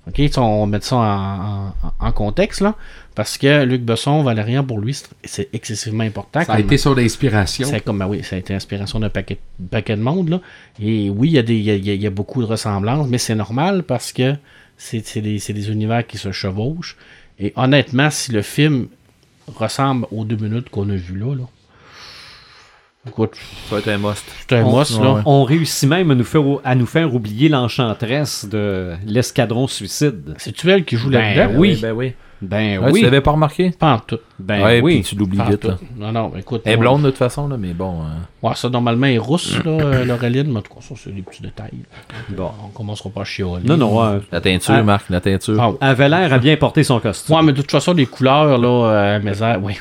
OK, 0.07 0.21
on 0.37 0.65
met 0.67 0.81
ça 0.81 0.95
en, 0.97 1.67
en- 1.67 1.73
en 1.99 2.11
contexte, 2.11 2.61
là, 2.61 2.75
parce 3.15 3.37
que 3.39 3.63
Luc 3.63 3.81
Besson, 3.81 4.21
Valérian, 4.21 4.63
pour 4.63 4.79
lui, 4.79 4.95
c'est- 5.23 5.49
excessivement 5.53 6.03
important. 6.03 6.43
Ça 6.43 6.53
a 6.53 6.59
été 6.59 6.77
son 6.77 6.97
inspiration. 6.97 7.67
c'est 7.67 7.81
comme, 7.81 7.97
ben 7.99 8.07
oui, 8.07 8.23
ça 8.23 8.35
a 8.35 8.39
été 8.39 8.53
inspiration 8.53 8.99
d'un 8.99 9.09
paquet, 9.09 9.39
paquet 9.71 9.95
de 9.95 10.01
monde. 10.01 10.29
Là. 10.29 10.41
Et 10.79 11.09
oui, 11.09 11.29
il 11.29 11.33
y, 11.33 11.39
a 11.39 11.43
des- 11.43 11.57
y 11.59 11.71
a- 11.71 11.75
il 11.75 11.85
y 11.85 11.89
a- 11.89 11.93
il 11.95 12.01
y 12.01 12.07
a 12.07 12.11
beaucoup 12.11 12.41
de 12.41 12.47
ressemblances, 12.47 13.07
mais 13.09 13.17
c'est 13.17 13.35
normal 13.35 13.83
parce 13.83 14.13
que 14.13 14.35
c'est 14.77 15.21
des, 15.21 15.39
c'est 15.39 15.53
des 15.53 15.71
univers 15.71 16.05
qui 16.05 16.17
se 16.17 16.31
chevauchent. 16.31 16.97
Et 17.39 17.51
honnêtement, 17.55 18.09
si 18.11 18.31
le 18.31 18.41
film 18.43 18.87
ressemble 19.55 20.05
aux 20.11 20.23
deux 20.23 20.37
minutes 20.37 20.69
qu'on 20.69 20.89
a 20.89 20.95
vues 20.95 21.17
là, 21.19 21.33
là 21.35 21.43
écoute, 23.07 23.31
Ça 23.69 23.75
va 23.75 23.79
être 23.79 23.87
un 23.89 23.97
must. 23.97 24.23
c'est 24.47 24.55
un 24.57 24.63
On, 24.65 24.77
must, 24.79 24.99
là. 25.01 25.21
on 25.25 25.43
réussit 25.43 25.87
même 25.89 26.11
à 26.11 26.15
nous 26.15 26.23
faire, 26.23 26.41
à 26.63 26.75
nous 26.75 26.85
faire 26.85 27.13
oublier 27.13 27.49
l'enchanteresse 27.49 28.45
de 28.49 28.93
l'escadron 29.05 29.67
suicide. 29.67 30.33
C'est-tu 30.37 30.69
elle 30.71 30.85
qui 30.85 30.95
joue 30.97 31.09
Ben 31.09 31.35
là-dedans? 31.35 31.59
oui. 31.59 31.79
Ben 31.81 31.91
oui. 31.93 32.13
Ben 32.41 32.79
Ouais, 32.79 32.91
oui. 32.91 32.99
Tu 32.99 33.05
l'avais 33.05 33.21
pas 33.21 33.31
remarqué? 33.31 33.71
Pas 33.71 33.93
en 33.93 33.99
tout. 33.99 34.19
Ben 34.37 34.61
ouais, 34.61 34.81
oui. 34.81 34.95
puis 34.95 35.03
tu 35.03 35.15
l'oublies 35.15 35.39
vite. 35.49 35.61
tout. 35.61 35.67
Là. 35.69 35.77
Non, 35.97 36.11
non, 36.11 36.33
écoute. 36.37 36.63
Elle 36.65 36.73
est 36.73 36.75
on- 36.75 36.79
blonde 36.81 37.01
de 37.03 37.09
toute 37.09 37.17
façon, 37.17 37.47
là, 37.47 37.55
mais 37.57 37.73
bon. 37.73 38.01
euh, 38.01 38.47
Ouais, 38.47 38.53
ça, 38.55 38.69
normalement, 38.69 39.07
elle 39.07 39.15
est 39.15 39.17
rousse, 39.19 39.57
là, 39.63 39.71
euh, 39.71 40.05
Laureline, 40.05 40.51
mais 40.51 40.59
en 40.59 40.61
tout 40.61 40.73
cas, 40.73 40.81
ça, 40.81 40.95
c'est 40.97 41.15
des 41.15 41.21
petits 41.21 41.41
détails. 41.41 41.71
Bon. 42.29 42.51
On 42.65 42.67
commencera 42.67 43.09
pas 43.09 43.21
à 43.21 43.23
chialer. 43.23 43.63
Non, 43.63 43.77
non. 43.77 44.03
euh, 44.03 44.19
La 44.33 44.41
teinture, 44.41 44.75
Ah. 44.77 44.83
Marc, 44.83 45.09
la 45.09 45.21
teinture. 45.21 45.57
Ah, 45.59 45.69
ouais. 45.71 45.77
avait 45.79 46.09
l'air 46.09 46.33
à 46.33 46.37
bien 46.37 46.57
porter 46.57 46.83
son 46.83 46.99
costume. 46.99 47.35
Ouais, 47.37 47.41
mais 47.41 47.53
de 47.53 47.61
toute 47.61 47.71
façon, 47.71 47.93
les 47.93 48.05
couleurs, 48.05 48.57
là, 48.57 48.67
euh, 48.89 49.19
mes 49.23 49.41
airs, 49.41 49.59
oui. 49.63 49.77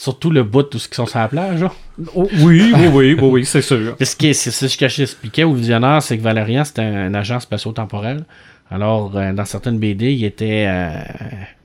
Surtout 0.00 0.30
le 0.30 0.44
bout 0.44 0.62
de 0.62 0.68
tout 0.68 0.78
ce 0.78 0.88
qui 0.88 0.94
sont 0.94 1.06
sur 1.06 1.18
la 1.18 1.26
plage, 1.26 1.60
là. 1.60 1.72
Oh, 2.14 2.28
oui, 2.44 2.72
oui, 2.72 2.86
oui, 2.86 3.14
oui, 3.14 3.28
oui, 3.32 3.44
c'est 3.44 3.62
sûr. 3.62 3.96
Ce 4.00 4.14
qui 4.14 4.28
est- 4.28 4.32
c'est 4.32 4.52
ce 4.52 4.78
que 4.78 4.86
j'expliquais 4.88 5.42
au 5.42 5.52
visionnaire, 5.54 6.00
c'est 6.02 6.16
que 6.16 6.22
Valérian, 6.22 6.62
c'était 6.64 6.82
un, 6.82 7.06
un 7.06 7.14
agent 7.14 7.40
spatio-temporel. 7.40 8.24
Alors, 8.70 9.16
euh, 9.16 9.32
dans 9.32 9.44
certaines 9.44 9.78
BD, 9.78 10.12
il 10.12 10.24
était 10.24 10.66
euh, 10.68 10.90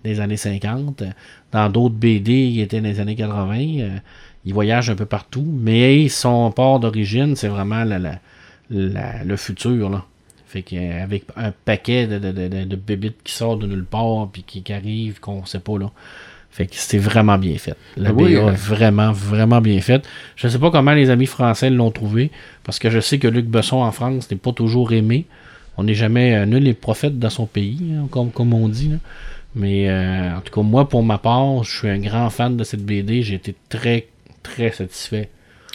des 0.03 0.19
années 0.19 0.37
50. 0.37 1.03
Dans 1.51 1.69
d'autres 1.69 1.93
BD, 1.93 2.33
il 2.47 2.61
était 2.61 2.81
des 2.81 2.99
années 2.99 3.15
80. 3.15 3.57
Euh, 3.81 3.89
il 4.45 4.53
voyage 4.53 4.89
un 4.89 4.95
peu 4.95 5.05
partout. 5.05 5.45
Mais 5.47 6.09
son 6.09 6.49
port 6.51 6.79
d'origine, 6.79 7.35
c'est 7.35 7.49
vraiment 7.49 7.83
la- 7.83 7.99
la- 7.99 8.19
la- 8.71 9.23
le 9.23 9.37
futur, 9.37 9.91
là. 9.91 10.05
Fait 10.47 10.63
qu'avec 10.63 11.25
un 11.35 11.51
paquet 11.65 12.07
de, 12.07 12.17
de, 12.19 12.31
de, 12.31 12.47
de- 12.47 12.63
de 12.63 12.75
bébites 12.75 13.17
qui 13.23 13.33
sortent 13.33 13.59
de 13.59 13.67
nulle 13.67 13.85
part, 13.85 14.29
puis 14.31 14.41
qui, 14.43 14.63
qui 14.63 14.73
arrivent, 14.73 15.19
qu'on 15.19 15.45
sait 15.45 15.59
pas, 15.59 15.77
là. 15.77 15.91
Fait 16.53 16.67
que 16.67 16.75
c'était 16.75 16.99
vraiment 16.99 17.39
bien 17.39 17.57
fait. 17.57 17.75
La 17.97 18.13
oui, 18.13 18.35
BA 18.35 18.51
est 18.51 18.55
vraiment, 18.55 19.11
vraiment 19.11 19.59
bien 19.59 19.81
faite. 19.81 20.07
Je 20.35 20.47
sais 20.47 20.59
pas 20.59 20.69
comment 20.69 20.93
les 20.93 21.09
amis 21.09 21.25
français 21.25 21.71
l'ont 21.71 21.89
trouvé, 21.89 22.29
parce 22.63 22.77
que 22.77 22.91
je 22.91 22.99
sais 22.99 23.17
que 23.17 23.27
Luc 23.27 23.47
Besson 23.47 23.77
en 23.77 23.91
France 23.91 24.29
n'est 24.29 24.37
pas 24.37 24.51
toujours 24.51 24.93
aimé. 24.93 25.25
On 25.77 25.83
n'est 25.85 25.95
jamais 25.95 26.35
euh, 26.35 26.45
nul 26.45 26.61
les 26.61 26.75
prophètes 26.75 27.17
dans 27.17 27.31
son 27.31 27.47
pays, 27.47 27.95
hein, 27.97 28.07
comme, 28.11 28.29
comme 28.29 28.53
on 28.53 28.67
dit. 28.67 28.89
là. 28.89 28.97
Mais 29.55 29.89
euh, 29.89 30.37
en 30.37 30.41
tout 30.41 30.53
cas, 30.53 30.61
moi, 30.61 30.87
pour 30.87 31.01
ma 31.01 31.17
part, 31.17 31.63
je 31.63 31.75
suis 31.75 31.89
un 31.89 31.97
grand 31.97 32.29
fan 32.29 32.55
de 32.55 32.63
cette 32.63 32.85
BD. 32.85 33.23
J'ai 33.23 33.35
été 33.35 33.55
très, 33.69 34.07
très 34.43 34.71
satisfait. 34.71 35.29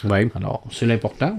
Ouais. 0.05 0.29
Alors, 0.33 0.63
c'est 0.71 0.85
l'important. 0.85 1.35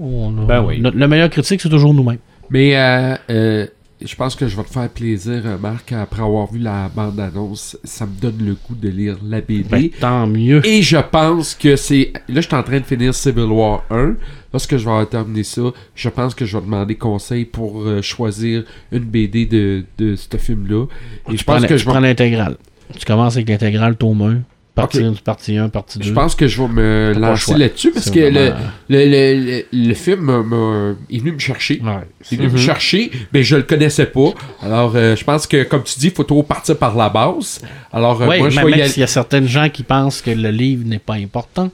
Ben 0.47 0.61
oui. 0.63 0.79
le 0.79 1.07
meilleur 1.07 1.31
critique, 1.31 1.61
c'est 1.61 1.69
toujours 1.69 1.95
nous-mêmes. 1.95 2.19
Mais 2.51 2.75
euh, 2.75 3.65
je 4.03 4.15
pense 4.15 4.35
que 4.35 4.47
je 4.47 4.55
vais 4.55 4.63
te 4.63 4.69
faire 4.69 4.89
plaisir, 4.89 5.41
euh, 5.45 5.57
Marc, 5.57 5.91
après 5.91 6.21
avoir 6.21 6.51
vu 6.51 6.59
la 6.59 6.89
bande-annonce. 6.89 7.77
Ça 7.83 8.05
me 8.05 8.19
donne 8.19 8.37
le 8.39 8.53
goût 8.53 8.75
de 8.75 8.89
lire 8.89 9.17
la 9.23 9.41
BD. 9.41 9.63
Ben, 9.63 9.89
tant 9.99 10.27
mieux. 10.27 10.65
Et 10.65 10.81
je 10.81 10.97
pense 10.97 11.55
que 11.55 11.75
c'est. 11.75 12.13
Là, 12.27 12.41
je 12.41 12.47
suis 12.47 12.55
en 12.55 12.63
train 12.63 12.79
de 12.79 12.85
finir 12.85 13.13
Civil 13.13 13.45
War 13.45 13.83
1. 13.89 14.15
Lorsque 14.53 14.77
je 14.77 14.89
vais 14.89 15.05
terminé 15.05 15.43
ça, 15.43 15.61
je 15.95 16.09
pense 16.09 16.35
que 16.35 16.45
je 16.45 16.57
vais 16.57 16.63
demander 16.63 16.95
conseil 16.95 17.45
pour 17.45 17.81
euh, 17.81 18.01
choisir 18.01 18.63
une 18.91 19.05
BD 19.05 19.45
de, 19.45 19.85
de 19.97 20.15
ce 20.15 20.37
film-là. 20.37 20.85
Et 21.29 21.33
je 21.33 21.37
tu 21.37 21.45
pense 21.45 21.65
que 21.65 21.77
je 21.77 21.85
vais. 21.85 21.91
prends 21.91 21.99
l'intégrale. 21.99 22.57
Tu 22.97 23.05
commences 23.05 23.35
avec 23.35 23.47
l'intégrale 23.47 23.95
tome 23.95 24.21
1, 24.21 24.41
partie, 24.75 25.03
partie 25.23 25.57
1, 25.57 25.69
partie 25.69 25.99
2. 25.99 26.05
Je 26.05 26.13
pense 26.13 26.35
que 26.35 26.47
je 26.47 26.61
vais 26.61 26.67
me 26.67 27.13
lancer 27.17 27.55
là-dessus 27.57 27.91
parce 27.91 28.09
que 28.09 28.19
le, 28.19 28.29
vraiment- 28.29 28.55
le, 28.89 29.05
le, 29.05 29.65
le, 29.73 29.87
le 29.87 29.93
film 29.93 30.21
m'a- 30.41 30.95
est 31.09 31.17
venu 31.19 31.33
me 31.33 31.39
chercher. 31.39 31.81
Ouais. 31.83 31.91
Il 32.31 32.39
est 32.41 32.45
venu 32.47 32.53
me 32.53 32.57
chercher, 32.57 33.11
mais 33.33 33.43
je 33.43 33.55
le 33.57 33.63
connaissais 33.63 34.05
pas. 34.05 34.29
Alors, 34.61 34.93
euh, 34.95 35.15
je 35.15 35.23
pense 35.23 35.45
que, 35.47 35.63
comme 35.63 35.83
tu 35.83 35.99
dis, 35.99 36.07
il 36.07 36.13
faut 36.13 36.23
trop 36.23 36.43
partir 36.43 36.77
par 36.77 36.95
la 36.95 37.09
base. 37.09 37.61
Alors, 37.91 38.21
euh, 38.21 38.27
Oui, 38.27 38.39
moi, 38.39 38.49
je 38.49 38.59
mais 38.61 38.71
vais 38.71 38.85
y 38.85 38.89
s'il 38.89 39.01
y 39.01 39.03
a 39.03 39.07
certaines 39.07 39.47
gens 39.47 39.69
qui 39.69 39.83
pensent 39.83 40.21
que 40.21 40.31
le 40.31 40.49
livre 40.51 40.83
n'est 40.85 40.99
pas 40.99 41.15
important, 41.15 41.69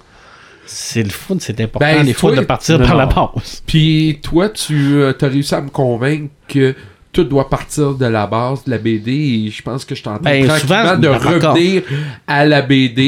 c'est 0.65 1.03
le 1.03 1.09
fun, 1.09 1.37
c'est 1.39 1.61
important 1.61 1.85
Ben, 1.85 2.03
des 2.05 2.13
fois 2.13 2.35
de 2.35 2.41
partir 2.41 2.77
non, 2.79 2.85
par 2.87 2.97
la 2.97 3.05
base. 3.05 3.63
Puis 3.65 4.19
toi, 4.21 4.49
tu 4.49 5.01
as 5.03 5.15
réussi 5.27 5.55
à 5.55 5.61
me 5.61 5.69
convaincre 5.69 6.29
que 6.47 6.75
tout 7.23 7.23
doit 7.23 7.49
partir 7.49 7.93
de 7.95 8.05
la 8.05 8.27
base 8.27 8.63
de 8.65 8.69
la 8.71 8.77
BD 8.77 9.11
et 9.47 9.49
je 9.51 9.61
pense 9.63 9.83
que 9.85 9.95
je 9.95 10.01
suis 10.01 10.09
en 10.09 10.19
train 10.19 10.21
Ben, 10.31 10.45
tranquillement 10.47 10.83
souvent, 10.83 10.95
de 10.97 11.07
ben, 11.07 11.17
revenir 11.17 11.81
à 12.27 12.45
la 12.45 12.61
BD 12.61 13.01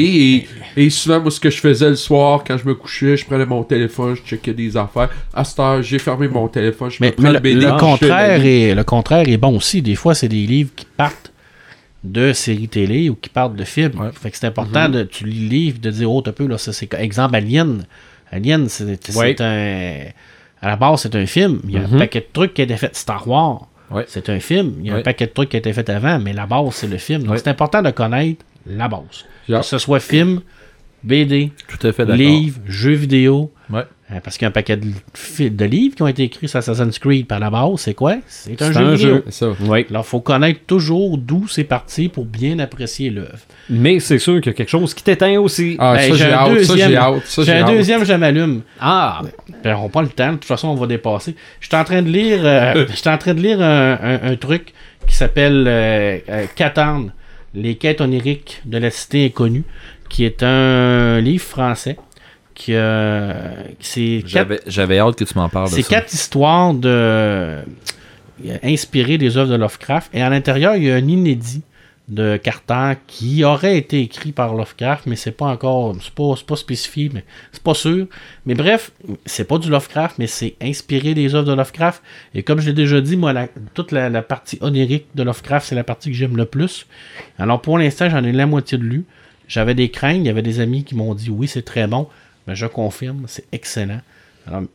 et, 0.76 0.82
et 0.84 0.90
souvent 0.90 1.20
moi 1.20 1.30
ce 1.30 1.38
que 1.38 1.48
je 1.50 1.58
faisais 1.58 1.88
le 1.90 1.96
soir 1.96 2.42
quand 2.46 2.56
je 2.58 2.66
me 2.66 2.74
couchais 2.74 3.16
je 3.16 3.24
prenais 3.24 3.46
mon 3.46 3.62
téléphone 3.62 4.16
je 4.16 4.22
checkais 4.22 4.52
des 4.52 4.76
affaires 4.76 5.10
à 5.32 5.44
cette 5.44 5.58
heure 5.60 5.82
j'ai 5.82 5.98
fermé 5.98 6.26
mon 6.28 6.48
téléphone 6.48 6.90
je 6.90 6.96
Mais, 7.00 7.08
me 7.08 7.12
prends 7.12 7.22
mais 7.24 7.32
le 7.34 7.38
BD 7.40 7.60
le 7.66 7.78
contraire 7.78 8.44
est, 8.44 8.74
le 8.74 8.84
contraire 8.84 9.28
est 9.28 9.36
bon 9.36 9.56
aussi. 9.56 9.80
Des 9.82 9.94
fois, 9.94 10.14
c'est 10.14 10.28
des 10.28 10.46
livres 10.46 10.70
qui 10.74 10.86
partent 10.96 11.30
de 12.02 12.32
séries 12.32 12.68
télé 12.68 13.08
ou 13.10 13.14
qui 13.14 13.28
partent 13.28 13.54
de 13.56 13.64
films. 13.64 14.10
Fait 14.20 14.30
que 14.30 14.36
c'est 14.36 14.46
important 14.46 14.88
Mhm. 14.88 14.94
de 14.94 15.02
tu 15.04 15.24
lis 15.26 15.42
le 15.44 15.48
livre 15.48 15.78
de 15.80 15.90
dire 15.90 16.10
oh 16.10 16.22
un 16.26 16.32
peu 16.32 16.46
là 16.46 16.58
ça 16.58 16.72
c'est 16.72 16.92
exemple 16.94 17.36
Alien. 17.36 17.84
Alien 18.32 18.68
c'est 18.68 19.14
Ouais. 19.16 19.36
un 19.40 19.96
à 20.62 20.68
la 20.68 20.76
base 20.76 21.02
c'est 21.02 21.14
un 21.14 21.26
film. 21.26 21.60
Il 21.64 21.70
y 21.72 21.78
a 21.78 21.82
un 21.82 21.98
paquet 21.98 22.20
de 22.20 22.26
trucs 22.32 22.54
qui 22.54 22.60
a 22.62 22.64
été 22.64 22.76
fait 22.76 22.94
Star 22.96 23.26
Wars. 23.28 23.66
Ouais. 23.90 24.04
C'est 24.08 24.28
un 24.28 24.38
film. 24.40 24.74
Il 24.80 24.86
y 24.86 24.90
a 24.90 24.96
un 24.96 25.02
paquet 25.02 25.26
de 25.26 25.32
trucs 25.32 25.48
qui 25.48 25.56
a 25.56 25.58
été 25.58 25.72
fait 25.72 25.88
avant, 25.90 26.18
mais 26.18 26.32
la 26.32 26.46
base 26.46 26.74
c'est 26.74 26.86
le 26.88 26.98
film. 26.98 27.22
Donc 27.22 27.32
Ouais. 27.32 27.38
c'est 27.38 27.48
important 27.48 27.82
de 27.82 27.90
connaître 27.90 28.44
la 28.66 28.88
base. 28.88 29.24
Que 29.48 29.62
ce 29.62 29.78
soit 29.78 30.00
film, 30.00 30.40
BD, 31.02 31.50
Tout 31.66 31.86
à 31.86 31.92
fait 31.92 32.04
d'accord. 32.04 32.16
livre, 32.16 32.60
jeux 32.66 32.92
vidéo. 32.94 33.52
Euh, 34.12 34.18
Parce 34.24 34.36
qu'il 34.36 34.44
y 34.44 34.46
a 34.46 34.48
un 34.48 34.52
paquet 34.52 34.76
de, 34.76 35.64
livres 35.64 35.94
qui 35.94 36.02
ont 36.02 36.06
été 36.08 36.24
écrits 36.24 36.48
sur 36.48 36.58
Assassin's 36.58 36.98
Creed 36.98 37.26
par 37.28 37.38
la 37.38 37.48
base. 37.50 37.78
C'est 37.78 37.94
quoi? 37.94 38.16
C'est 38.26 38.60
un 38.60 38.66
C'est 38.66 38.72
jeu 38.72 38.80
un 38.86 38.94
vidéo. 38.94 39.14
jeu. 39.14 39.24
C'est 39.26 39.32
ça 39.32 39.52
Oui. 39.60 39.86
Alors, 39.88 40.04
il 40.04 40.08
faut 40.08 40.20
connaître 40.20 40.60
toujours 40.66 41.16
d'où 41.16 41.46
c'est 41.48 41.62
parti 41.64 42.08
pour 42.08 42.24
bien 42.24 42.58
apprécier 42.58 43.10
l'œuvre. 43.10 43.38
Mais 43.68 44.00
c'est 44.00 44.18
sûr 44.18 44.40
qu'il 44.40 44.46
y 44.46 44.54
a 44.54 44.56
quelque 44.56 44.68
chose 44.68 44.94
qui 44.94 45.04
t'éteint 45.04 45.38
aussi. 45.38 45.76
ah 45.78 45.94
Ben, 45.94 46.10
ça 46.10 46.16
j'ai 46.16 46.24
un 46.24 46.32
hâte 46.32 46.48
ça 46.48 46.72
deuxième- 46.72 46.90
j'ai 46.90 46.96
hâte 46.96 47.22
ça 47.26 47.42
J'ai 47.42 47.46
j'ai 47.52 47.58
un 47.58 47.62
hâte 47.62 47.70
deuxième, 47.76 48.04
je 48.04 48.12
m'allume. 48.14 48.62
Ah, 48.80 49.22
Ben, 49.62 49.76
on 49.76 49.88
pas 49.88 50.02
le 50.02 50.08
temps, 50.08 50.28
de 50.30 50.34
toute 50.38 50.44
façon, 50.44 50.68
on 50.68 50.74
va 50.74 50.86
dépasser. 50.88 51.36
Je 51.60 51.68
suis 51.68 51.76
en 51.76 51.84
train 51.84 52.02
de 52.02 52.08
lire, 52.10 52.40
euh, 52.42 52.86
je 52.90 52.96
suis 52.96 53.08
en 53.08 53.18
train 53.18 53.34
de 53.34 53.40
lire 53.40 53.60
un, 53.62 53.92
un- 54.02 54.32
un 54.32 54.36
truc 54.36 54.72
qui 55.06 55.14
s'appelle 55.14 55.64
euh, 55.68 56.18
euh, 56.28 56.46
les 57.54 57.74
quêtes 57.76 58.00
oniriques 58.00 58.60
de 58.64 58.78
la 58.78 58.90
cité 58.90 59.26
inconnue, 59.26 59.64
qui 60.08 60.24
est 60.24 60.42
un 60.42 61.20
livre 61.20 61.44
français. 61.44 61.96
Qui, 62.54 62.72
euh, 62.74 63.32
c'est 63.80 64.22
J'avais 64.66 64.98
hâte 64.98 65.16
que 65.16 65.24
tu 65.24 65.34
m'en 65.36 65.48
parles 65.48 65.68
C'est 65.68 65.82
quatre 65.88 66.12
histoires 66.12 66.74
de 66.74 67.58
inspirées 68.62 69.18
des 69.18 69.36
œuvres 69.36 69.50
de 69.50 69.56
Lovecraft. 69.56 70.10
Et 70.14 70.22
à 70.22 70.30
l'intérieur, 70.30 70.74
il 70.76 70.84
y 70.84 70.90
a 70.90 70.94
un 70.94 71.06
inédit 71.08 71.62
de 72.08 72.36
Carter 72.38 72.94
qui 73.06 73.44
aurait 73.44 73.76
été 73.78 74.00
écrit 74.00 74.32
par 74.32 74.54
Lovecraft, 74.54 75.06
mais 75.06 75.14
c'est 75.14 75.30
pas 75.30 75.46
encore, 75.46 75.94
c'est 76.02 76.12
pas, 76.12 76.34
pas 76.44 76.56
spécifié, 76.56 77.08
mais 77.14 77.24
c'est 77.52 77.62
pas 77.62 77.74
sûr. 77.74 78.06
Mais 78.46 78.54
bref, 78.54 78.90
c'est 79.26 79.44
pas 79.44 79.58
du 79.58 79.70
Lovecraft, 79.70 80.16
mais 80.18 80.26
c'est 80.26 80.56
inspiré 80.60 81.14
des 81.14 81.34
œuvres 81.36 81.46
de 81.46 81.54
Lovecraft. 81.54 82.02
Et 82.34 82.42
comme 82.42 82.58
je 82.60 82.66
l'ai 82.66 82.72
déjà 82.72 83.00
dit, 83.00 83.16
moi, 83.16 83.32
la- 83.32 83.46
toute 83.74 83.92
la, 83.92 84.08
la 84.10 84.22
partie 84.22 84.58
onirique 84.60 85.06
de 85.14 85.22
Lovecraft, 85.22 85.68
c'est 85.68 85.76
la 85.76 85.84
partie 85.84 86.10
que 86.10 86.16
j'aime 86.16 86.36
le 86.36 86.46
plus. 86.46 86.86
Alors 87.38 87.60
pour 87.62 87.78
l'instant, 87.78 88.10
j'en 88.10 88.24
ai 88.24 88.32
la 88.32 88.46
moitié 88.46 88.76
de 88.76 88.84
lu. 88.84 89.04
J'avais 89.46 89.74
des 89.74 89.90
craintes, 89.90 90.16
il 90.18 90.26
y 90.26 90.30
avait 90.30 90.42
des 90.42 90.60
amis 90.60 90.82
qui 90.84 90.94
m'ont 90.96 91.14
dit 91.14 91.30
oui, 91.30 91.46
c'est 91.46 91.62
très 91.62 91.86
bon. 91.86 92.08
Mais 92.50 92.56
je 92.56 92.66
confirme, 92.66 93.26
c'est 93.28 93.44
excellent. 93.52 94.00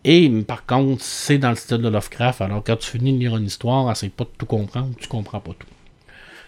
Et 0.05 0.29
par 0.47 0.65
contre, 0.65 1.03
c'est 1.03 1.37
dans 1.37 1.49
le 1.49 1.57
style 1.57 1.79
de 1.79 1.89
Lovecraft. 1.89 2.39
Alors 2.39 2.63
quand 2.63 2.77
tu 2.77 2.89
finis 2.89 3.11
de 3.11 3.19
lire 3.19 3.35
une 3.35 3.47
histoire, 3.47 3.91
essaye 3.91 4.07
pas 4.07 4.23
de 4.23 4.29
tout 4.37 4.45
comprendre, 4.45 4.91
tu 4.97 5.09
comprends 5.09 5.41
pas 5.41 5.51
tout. 5.51 5.67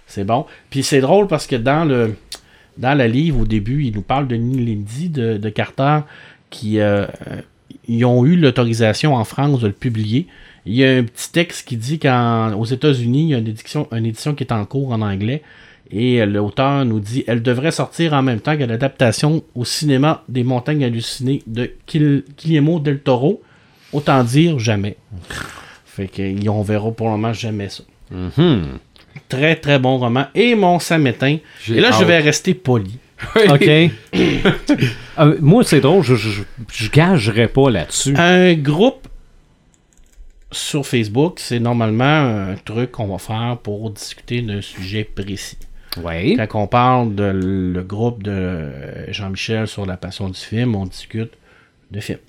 C'est 0.05 0.23
bon. 0.23 0.45
Puis 0.69 0.83
c'est 0.83 1.01
drôle 1.01 1.27
parce 1.27 1.45
que 1.45 1.57
dans 1.57 1.83
le 1.83 2.15
dans 2.77 2.97
le 2.97 3.07
livre, 3.07 3.41
au 3.41 3.45
début, 3.45 3.83
il 3.83 3.93
nous 3.93 4.03
parle 4.03 4.29
de 4.29 4.35
Lindy 4.37 5.09
de, 5.09 5.49
Carter 5.49 5.99
qui 6.49 6.79
euh, 6.79 7.05
ils 7.89 8.05
ont 8.05 8.23
eu 8.25 8.37
l'autorisation 8.37 9.15
en 9.15 9.25
France 9.25 9.59
de 9.59 9.67
le 9.67 9.73
publier. 9.73 10.27
Il 10.65 10.75
y 10.75 10.85
a 10.85 10.91
un 10.91 11.03
petit 11.03 11.29
texte 11.29 11.67
qui 11.67 11.75
dit 11.75 11.99
qu'aux 11.99 12.63
États-Unis, 12.63 13.23
il 13.23 13.29
y 13.31 13.35
a 13.35 13.39
une 13.39 13.49
édition, 13.49 13.89
une 13.91 14.05
édition 14.05 14.33
qui 14.33 14.45
est 14.45 14.53
en 14.53 14.63
cours 14.63 14.93
en 14.93 15.01
anglais. 15.01 15.43
Et 15.91 16.21
euh, 16.21 16.25
l'auteur 16.25 16.85
nous 16.85 16.99
dit 16.99 17.23
elle 17.27 17.41
devrait 17.41 17.71
sortir 17.71 18.13
en 18.13 18.21
même 18.21 18.39
temps 18.39 18.57
que 18.57 18.63
l'adaptation 18.63 19.43
au 19.55 19.65
cinéma 19.65 20.23
des 20.27 20.43
montagnes 20.43 20.83
hallucinées 20.83 21.43
de 21.47 21.73
Guillermo 22.37 22.79
del 22.79 22.99
Toro. 22.99 23.41
Autant 23.93 24.23
dire 24.23 24.59
jamais. 24.59 24.97
Fait 25.85 26.07
que 26.07 26.49
on 26.49 26.61
verra 26.61 26.91
pour 26.91 27.07
le 27.07 27.13
moment 27.13 27.33
jamais 27.33 27.69
ça. 27.69 27.83
mhm. 28.11 28.79
Très 29.29 29.55
très 29.55 29.79
bon 29.79 29.97
roman. 29.97 30.25
Et 30.35 30.55
mon 30.55 30.79
samétain. 30.79 31.37
Et 31.69 31.79
là, 31.79 31.91
je 31.97 32.03
vais 32.03 32.19
rester 32.19 32.53
poli. 32.53 32.97
OK. 33.49 33.69
Euh, 35.19 35.35
moi, 35.41 35.63
c'est 35.63 35.81
drôle, 35.81 36.03
je, 36.03 36.13
je, 36.13 36.43
je 36.71 36.91
gagerais 36.91 37.47
pas 37.47 37.71
là-dessus. 37.71 38.13
Un 38.15 38.53
groupe 38.53 39.07
sur 40.51 40.85
Facebook, 40.85 41.39
c'est 41.39 41.59
normalement 41.59 42.03
un 42.51 42.55
truc 42.63 42.91
qu'on 42.91 43.07
va 43.07 43.17
faire 43.17 43.57
pour 43.63 43.89
discuter 43.89 44.43
d'un 44.43 44.61
sujet 44.61 45.03
précis. 45.03 45.57
Oui. 46.03 46.37
Quand 46.49 46.63
on 46.63 46.67
parle 46.67 47.15
de 47.15 47.23
le 47.23 47.83
groupe 47.83 48.23
de 48.23 48.71
Jean-Michel 49.09 49.67
sur 49.67 49.85
la 49.85 49.97
passion 49.97 50.29
du 50.29 50.39
film, 50.39 50.75
on 50.75 50.85
discute 50.85 51.31
de 51.91 51.99
films. 51.99 52.19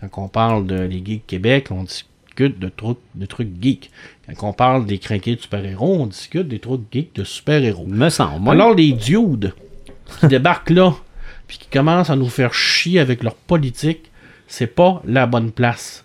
Quand 0.00 0.24
on 0.24 0.28
parle 0.28 0.66
de 0.66 0.80
les 0.80 1.02
Geeks 1.04 1.26
Québec, 1.26 1.68
on 1.70 1.84
discute 1.84 2.58
de 2.58 2.68
trucs, 2.68 2.98
de 3.14 3.26
trucs 3.26 3.48
geeks. 3.60 3.90
Quand 4.36 4.48
on 4.48 4.52
parle 4.52 4.86
des 4.86 4.98
crinqués 4.98 5.36
de 5.36 5.40
super-héros, 5.40 6.00
on 6.00 6.06
discute 6.06 6.48
des 6.48 6.58
trucs 6.58 6.82
geeks 6.92 7.14
de 7.14 7.24
super-héros. 7.24 7.86
Me 7.86 8.08
semble. 8.08 8.50
Alors 8.50 8.74
les 8.74 8.92
dudes 8.92 9.54
qui 10.20 10.26
débarquent 10.28 10.70
là, 10.70 10.94
puis 11.46 11.58
qui 11.58 11.68
commencent 11.68 12.10
à 12.10 12.16
nous 12.16 12.28
faire 12.28 12.52
chier 12.52 13.00
avec 13.00 13.22
leur 13.22 13.34
politique, 13.34 14.10
c'est 14.48 14.66
pas 14.66 15.00
la 15.06 15.26
bonne 15.26 15.52
place. 15.52 16.04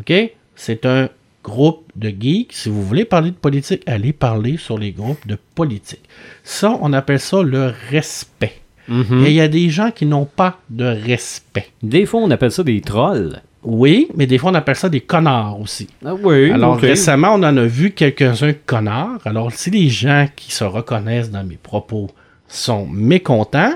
OK? 0.00 0.12
C'est 0.56 0.86
un 0.86 1.08
groupe 1.42 1.90
de 1.96 2.08
geeks. 2.08 2.52
Si 2.52 2.68
vous 2.68 2.82
voulez 2.82 3.04
parler 3.04 3.30
de 3.30 3.36
politique, 3.36 3.82
allez 3.86 4.12
parler 4.12 4.56
sur 4.56 4.78
les 4.78 4.92
groupes 4.92 5.26
de 5.26 5.36
politique. 5.54 6.02
Ça, 6.44 6.78
on 6.80 6.92
appelle 6.92 7.20
ça 7.20 7.42
le 7.42 7.72
respect. 7.90 8.60
Mhm. 8.88 9.24
Et 9.24 9.30
il 9.30 9.34
y 9.34 9.40
a 9.40 9.48
des 9.48 9.70
gens 9.70 9.90
qui 9.90 10.06
n'ont 10.06 10.26
pas 10.26 10.58
de 10.68 10.84
respect. 10.84 11.68
Des 11.82 12.06
fois, 12.06 12.20
on 12.20 12.30
appelle 12.30 12.50
ça 12.50 12.62
des 12.62 12.80
trolls. 12.80 13.40
Oui, 13.62 14.08
mais 14.16 14.26
des 14.26 14.38
fois, 14.38 14.50
on 14.50 14.54
appelle 14.54 14.76
ça 14.76 14.88
des 14.88 15.02
connards 15.02 15.60
aussi. 15.60 15.88
Ah 16.04 16.14
oui. 16.14 16.50
Alors 16.50 16.74
ok. 16.74 16.80
récemment, 16.80 17.34
on 17.34 17.42
en 17.42 17.56
a 17.56 17.64
vu 17.66 17.90
quelques-uns 17.90 18.54
connards. 18.64 19.20
Alors 19.24 19.52
si 19.52 19.70
les 19.70 19.88
gens 19.88 20.26
qui 20.34 20.50
se 20.52 20.64
reconnaissent 20.64 21.30
dans 21.30 21.44
mes 21.44 21.58
propos 21.62 22.08
sont 22.48 22.86
mécontents, 22.86 23.74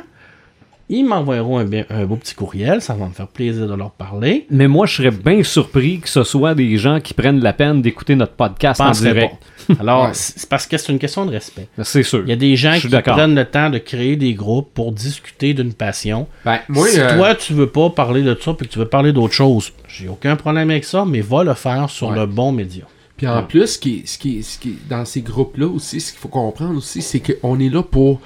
ils 0.89 1.05
m'envoieront 1.05 1.59
un, 1.59 2.05
beau 2.05 2.17
petit 2.17 2.35
courriel. 2.35 2.81
Ça 2.83 2.95
va 2.95 3.07
me 3.07 3.13
faire 3.13 3.29
plaisir 3.29 3.67
de 3.67 3.75
leur 3.75 3.91
parler. 3.91 4.47
Mais 4.51 4.69
moi, 4.69 4.87
je 4.87 4.97
serais 4.97 5.11
bien 5.11 5.43
surpris 5.43 6.01
que 6.01 6.09
ce 6.09 6.25
soit 6.25 6.55
des 6.55 6.77
gens 6.77 7.01
qui 7.01 7.15
prennent 7.15 7.41
la 7.41 7.53
peine 7.53 7.81
d'écouter 7.83 8.17
notre 8.17 8.35
podcast 8.35 8.81
en 8.81 8.91
direct. 8.91 9.35
pas. 9.69 9.75
Alors 9.81 10.05
Ouais. 10.09 10.11
c'est 10.13 10.47
parce 10.49 10.67
que 10.67 10.77
c'est 10.77 10.93
une 10.93 10.99
question 10.99 11.25
de 11.25 11.31
respect. 11.31 11.69
C'est 11.83 12.03
sûr. 12.03 12.21
Il 12.25 12.29
y 12.29 12.33
a 12.33 12.37
des 12.37 12.55
gens 12.57 12.77
qui 12.79 12.89
prennent 12.89 13.35
le 13.35 13.45
temps 13.47 13.71
de 13.71 13.79
créer 13.79 14.17
des 14.17 14.35
groupes 14.35 14.73
pour 14.75 14.93
discuter 14.93 15.55
d'une 15.55 15.73
passion. 15.73 16.27
Ben, 16.45 16.59
moi, 16.69 16.87
si 16.87 17.01
euh, 17.01 17.17
toi, 17.17 17.35
tu 17.35 17.55
veux 17.55 17.69
pas 17.69 17.89
parler 17.91 18.23
de 18.23 18.37
ça 18.39 18.53
puis 18.53 18.67
que 18.69 18.73
tu 18.73 18.79
veux 18.79 18.89
parler 18.89 19.13
d'autre 19.13 19.33
chose, 19.35 19.73
j'ai 19.89 20.09
aucun 20.09 20.37
problème 20.37 20.71
avec 20.71 20.85
ça, 20.85 21.05
mais 21.07 21.23
va 21.23 21.45
le 21.45 21.55
faire 21.55 21.89
sur 21.89 22.09
Ouais. 22.09 22.17
le 22.17 22.27
bon 22.27 22.53
média. 22.53 22.85
Puis 23.17 23.29
en 23.29 23.45
plus, 23.45 23.69
ce 23.69 23.79
qui, 23.79 24.03
ce, 24.07 24.19
qui 24.19 24.43
ce 24.43 24.59
qui 24.59 24.77
dans 24.91 25.05
ces 25.05 25.23
groupes-là 25.23 25.69
aussi, 25.69 26.01
ce 26.01 26.11
qu'il 26.13 26.21
faut 26.21 26.29
comprendre 26.29 26.77
aussi, 26.77 27.01
c'est 27.01 27.21
qu'on 27.21 27.59
est 27.61 27.69
là 27.69 27.83
pour 27.83 28.21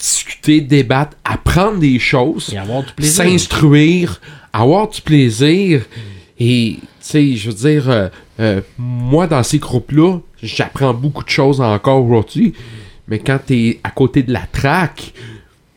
discuter, 0.00 0.60
débattre, 0.60 1.16
apprendre 1.24 1.78
des 1.78 1.98
choses, 1.98 2.54
s'instruire, 3.00 4.20
avoir 4.52 4.88
du 4.88 5.00
plaisir. 5.00 5.82
Et, 6.38 6.78
tu 6.80 6.86
sais, 7.00 7.36
je 7.36 7.50
veux 7.50 7.56
dire, 7.56 7.90
euh, 7.90 8.08
euh, 8.40 8.60
moi, 8.78 9.26
dans 9.26 9.42
ces 9.42 9.58
groupes-là, 9.58 10.18
j'apprends 10.42 10.94
beaucoup 10.94 11.22
de 11.22 11.28
choses 11.28 11.60
encore 11.60 12.04
aujourd'hui. 12.04 12.54
Mais 13.08 13.18
quand 13.18 13.38
t'es 13.44 13.80
à 13.84 13.90
côté 13.90 14.22
de 14.22 14.32
la 14.32 14.46
traque, 14.50 15.12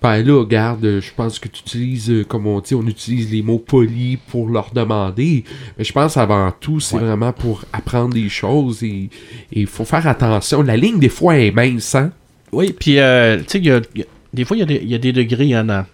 ben 0.01 0.21
là, 0.21 0.39
regarde, 0.39 0.99
je 0.99 1.11
pense 1.15 1.39
que 1.39 1.47
tu 1.47 1.61
utilises, 1.61 2.11
euh, 2.11 2.23
comme 2.25 2.45
on 2.45 2.59
dit, 2.59 2.75
on 2.75 2.85
utilise 2.85 3.31
les 3.31 3.41
mots 3.41 3.57
polis 3.57 4.17
pour 4.27 4.49
leur 4.49 4.71
demander. 4.73 5.45
Mais 5.77 5.83
je 5.83 5.93
pense 5.93 6.17
avant 6.17 6.51
tout, 6.51 6.79
c'est 6.79 6.97
vraiment 6.97 7.31
pour 7.31 7.63
apprendre 7.71 8.13
des 8.13 8.29
choses 8.29 8.83
et 8.83 9.09
il 9.51 9.67
faut 9.67 9.85
faire 9.85 10.05
attention. 10.07 10.61
La 10.61 10.77
ligne, 10.77 10.99
des 10.99 11.09
fois, 11.09 11.37
est 11.37 11.51
mince, 11.51 11.95
hein? 11.95 12.11
Oui, 12.53 12.73
puis 12.77 12.99
euh, 12.99 13.37
tu 13.39 13.43
sais, 13.47 13.59
y 13.59 13.71
a- 13.71 13.81
y 13.95 14.01
a- 14.01 14.05
des 14.33 14.45
fois, 14.45 14.55
il 14.57 14.61
y, 14.61 14.63
a 14.63 14.65
des- 14.65 14.81
il 14.83 14.89
y 14.89 14.95
a 14.95 14.97
des 14.97 15.11
degrés 15.13 15.53
hein, 15.53 15.63
dans, 15.65 15.85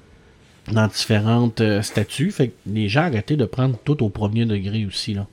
dans 0.72 0.88
différentes 0.88 1.62
euh, 1.62 1.82
statuts. 1.82 2.32
Fait 2.32 2.50
que 2.50 2.54
les 2.68 2.88
gens 2.90 3.02
arrêtez 3.04 3.36
de 3.36 3.46
prendre 3.46 3.78
tout 3.84 4.02
au 4.04 4.10
premier 4.10 4.46
degré 4.46 4.86
aussi. 4.86 5.14
Là. 5.14 5.26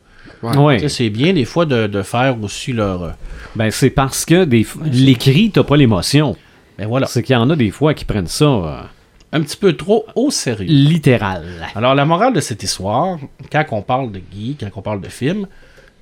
Ouais. 0.42 0.88
C'est 0.88 1.10
bien 1.10 1.32
des 1.32 1.44
fois 1.44 1.66
de, 1.66 1.86
de 1.86 2.02
faire 2.02 2.36
aussi 2.42 2.72
leur. 2.72 3.02
euh, 3.02 3.10
Ben, 3.54 3.70
c'est 3.70 3.90
parce 3.90 4.24
que 4.24 4.44
des 4.44 4.66
l'écrit, 4.92 5.50
t'as 5.50 5.62
pas 5.62 5.76
l'émotion. 5.76 6.36
ben 6.78 6.86
voilà, 6.88 7.06
C'est 7.06 7.22
qu'il 7.22 7.34
y 7.34 7.36
en 7.36 7.48
a 7.50 7.56
des 7.56 7.70
fois 7.70 7.94
qui 7.94 8.04
prennent 8.04 8.26
ça 8.26 8.44
euh, 8.44 8.80
un 9.32 9.40
petit 9.42 9.56
peu 9.56 9.74
trop 9.74 10.04
au 10.16 10.30
sérieux. 10.30 10.66
littéral. 10.68 11.44
Alors, 11.74 11.94
la 11.94 12.04
morale 12.04 12.32
de 12.32 12.40
cette 12.40 12.62
histoire, 12.62 13.18
quand 13.52 13.64
on 13.70 13.82
parle 13.82 14.10
de 14.12 14.20
geek, 14.32 14.60
quand 14.60 14.80
on 14.80 14.82
parle 14.82 15.00
de 15.00 15.08
film, 15.08 15.46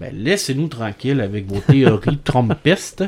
ben, 0.00 0.10
laissez-nous 0.16 0.68
tranquilles 0.68 1.20
avec 1.20 1.46
vos 1.46 1.60
théories 1.60 2.18
trompistes 2.24 3.04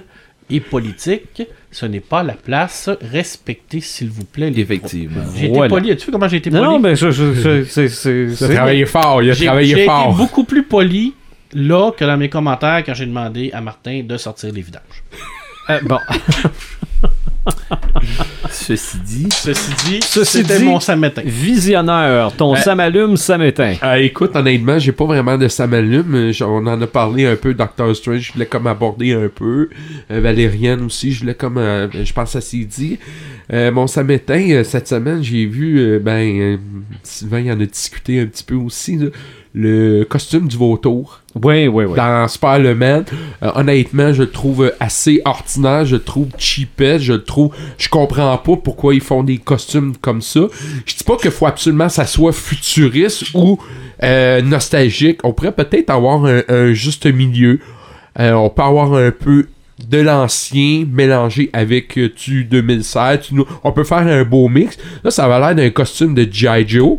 et 0.51 0.61
politiques. 0.61 1.43
Ce 1.71 1.85
n'est 1.87 2.01
pas 2.01 2.23
la 2.23 2.33
place. 2.35 2.89
Respectez, 3.13 3.81
s'il 3.81 4.09
vous 4.11 4.25
plaît, 4.25 4.51
les 4.51 4.63
Effectivement. 4.63 5.23
J'ai 5.37 5.49
Voilà. 5.49 5.67
été 5.67 5.69
poli. 5.75 5.91
As-tu 5.93 6.07
vu 6.07 6.13
comment 6.13 6.29
j'ai 6.29 6.37
été 6.39 6.51
poli? 6.51 6.63
Non, 6.63 6.71
non, 6.73 6.81
ben, 6.81 6.95
je, 6.97 7.11
je- 7.11 7.35
je- 7.35 7.65
c'est- 7.65 7.89
c'est- 7.89 8.25
Il 8.27 8.33
a 8.33 8.37
c'est- 8.37 8.55
travaillé 8.55 8.87
fort, 8.87 9.23
il 9.23 9.31
a 9.31 9.33
J'ai 9.35 9.47
travaillé 9.47 9.77
j'ai 9.77 9.85
fort. 9.85 10.09
été 10.09 10.17
beaucoup 10.17 10.45
plus 10.45 10.63
poli 10.63 11.15
là 11.53 11.91
que 11.93 12.05
dans 12.05 12.17
mes 12.17 12.29
commentaires 12.29 12.83
quand 12.85 12.95
j'ai 12.95 13.07
demandé 13.07 13.51
à 13.53 13.61
Martin 13.61 14.03
de 14.05 14.17
sortir 14.17 14.53
les 14.53 14.63
vidanges. 14.63 15.03
Euh, 15.69 15.81
bon, 15.83 15.99
Ceci 18.51 18.99
dit, 19.05 19.29
Ceci 19.31 19.71
dit, 19.87 20.01
Ceci 20.05 20.39
c'était 20.39 20.59
dit- 20.59 20.65
mon 20.65 20.81
samétain. 20.81 21.23
visionneur, 21.25 22.33
ton 22.33 22.55
Euh, 22.55 22.57
ça 23.17 23.39
m'éteint. 23.39 23.75
Ah, 23.81 23.99
écoute, 23.99 24.35
honnêtement, 24.35 24.79
j'ai 24.79 24.93
pas 24.93 25.05
vraiment 25.05 25.37
de. 25.39 25.49
Euh, 26.15 26.33
j- 26.33 26.43
On 26.45 26.67
en 26.67 26.81
a 26.81 26.87
parlé 26.87 27.27
un 27.27 27.37
peu, 27.37 27.55
Doctor 27.55 27.95
Strange, 27.95 28.21
je 28.29 28.33
voulais 28.33 28.47
comme 28.47 28.67
aborder 28.67 29.13
un 29.15 29.29
peu. 29.29 29.69
Euh, 30.11 30.21
Valériane 30.21 30.83
aussi, 30.83 31.13
je 31.13 31.21
voulais 31.21 31.35
comme, 31.35 31.59
euh, 31.59 31.89
je 31.93 32.13
pense 32.13 32.35
à 32.37 32.41
s'y 32.41 32.65
dit. 32.67 32.99
Euh, 33.53 33.71
mon 33.71 33.87
euh, 34.53 34.65
cette 34.65 34.89
semaine, 34.89 35.23
j'ai 35.23 35.47
vu, 35.47 35.79
euh, 35.79 35.99
ben, 36.01 36.41
euh, 36.41 36.57
Sylvain 37.03 37.41
y 37.41 37.53
en 37.53 37.61
a 37.61 37.67
discuté 37.67 38.21
un 38.21 38.27
petit 38.27 38.43
peu 38.45 38.57
aussi, 38.57 38.97
là, 38.97 39.07
le 39.59 40.05
costume 40.05 40.49
du 40.49 40.57
vautour 40.59 41.21
Oui, 41.35 41.67
oui, 41.67 41.87
oui. 41.87 41.97
dans 41.97 42.29
Spider-Man. 42.29 43.07
Euh, 43.43 43.51
honnêtement, 43.55 44.13
je 44.13 44.25
le 44.25 44.31
trouve 44.31 44.71
assez 44.81 45.23
ordinaire, 45.25 45.87
je 45.87 45.97
le 45.97 46.03
trouve 46.03 46.29
cheapette, 46.37 47.01
je 47.01 47.15
le 47.15 47.25
trouve... 47.25 47.55
Je 47.79 47.89
comprends 47.89 48.37
pas 48.37 48.57
pourquoi 48.57 48.95
ils 48.95 49.01
font 49.01 49.23
des 49.23 49.39
costumes 49.39 49.95
comme 49.99 50.21
ça. 50.21 50.41
Je 50.85 50.95
dis 50.95 51.05
pas 51.05 51.17
qu'il 51.17 51.31
faut 51.31 51.47
absolument 51.47 51.87
que 51.87 51.95
ça 51.95 52.05
soit 52.05 52.33
futuriste 52.33 53.33
ou 53.35 53.59
euh, 54.03 54.43
nostalgique. 54.43 55.21
On 55.25 55.33
pourrait 55.33 55.53
peut-être 55.53 55.89
avoir 55.89 56.27
un, 56.27 56.43
un 56.49 56.75
juste 56.75 57.07
milieu. 57.07 57.59
Euh, 58.21 58.33
on 58.35 58.51
peut 58.51 58.63
avoir 58.63 58.93
un 58.93 59.11
peu 59.11 59.47
de 59.89 59.99
l'ancien 59.99 60.85
mélangé 60.87 61.49
avec 61.55 61.99
du 61.99 62.45
2016. 62.45 63.21
Tu 63.23 63.35
On 63.65 63.73
peut 63.73 63.85
faire 63.85 63.99
un 64.07 64.25
beau 64.25 64.49
mix. 64.51 64.77
Là, 65.03 65.11
ça 65.11 65.27
va 65.27 65.39
l'air 65.39 65.55
d'un 65.55 65.71
costume 65.71 66.15
de 66.15 66.29
G.I. 66.31 66.69
Joe. 66.69 66.99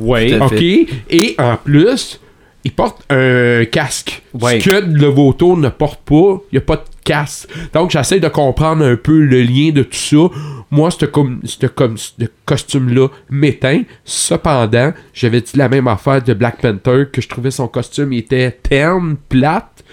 Oui. 0.00 0.34
OK. 0.34 0.50
fait. 0.50 0.86
Et 1.10 1.34
en 1.38 1.56
plus, 1.56 2.20
il 2.66 2.72
porte 2.72 3.04
un 3.10 3.64
casque. 3.66 4.22
Ouais. 4.34 4.60
Ce 4.60 4.68
que 4.68 4.84
le 4.84 5.06
vautour 5.06 5.56
ne 5.56 5.68
porte 5.68 6.00
pas, 6.04 6.42
il 6.50 6.54
n'y 6.54 6.58
a 6.58 6.62
pas 6.62 6.76
de 6.76 6.82
casque. 7.04 7.48
Donc, 7.72 7.92
j'essaie 7.92 8.18
de 8.18 8.26
comprendre 8.26 8.84
un 8.84 8.96
peu 8.96 9.20
le 9.20 9.40
lien 9.42 9.70
de 9.70 9.84
tout 9.84 9.96
ça. 9.96 10.36
Moi, 10.72 10.90
ce 10.90 11.04
comme, 11.04 11.40
ce 11.44 12.24
costume-là 12.44 13.06
m'éteint. 13.30 13.82
Cependant, 14.04 14.92
j'avais 15.14 15.42
dit 15.42 15.56
la 15.56 15.68
même 15.68 15.86
affaire 15.86 16.20
de 16.20 16.34
Black 16.34 16.60
Panther, 16.60 17.04
que 17.12 17.20
je 17.20 17.28
trouvais 17.28 17.52
son 17.52 17.68
costume 17.68 18.12
il 18.12 18.18
était 18.18 18.50
terne, 18.50 19.16
plate. 19.28 19.84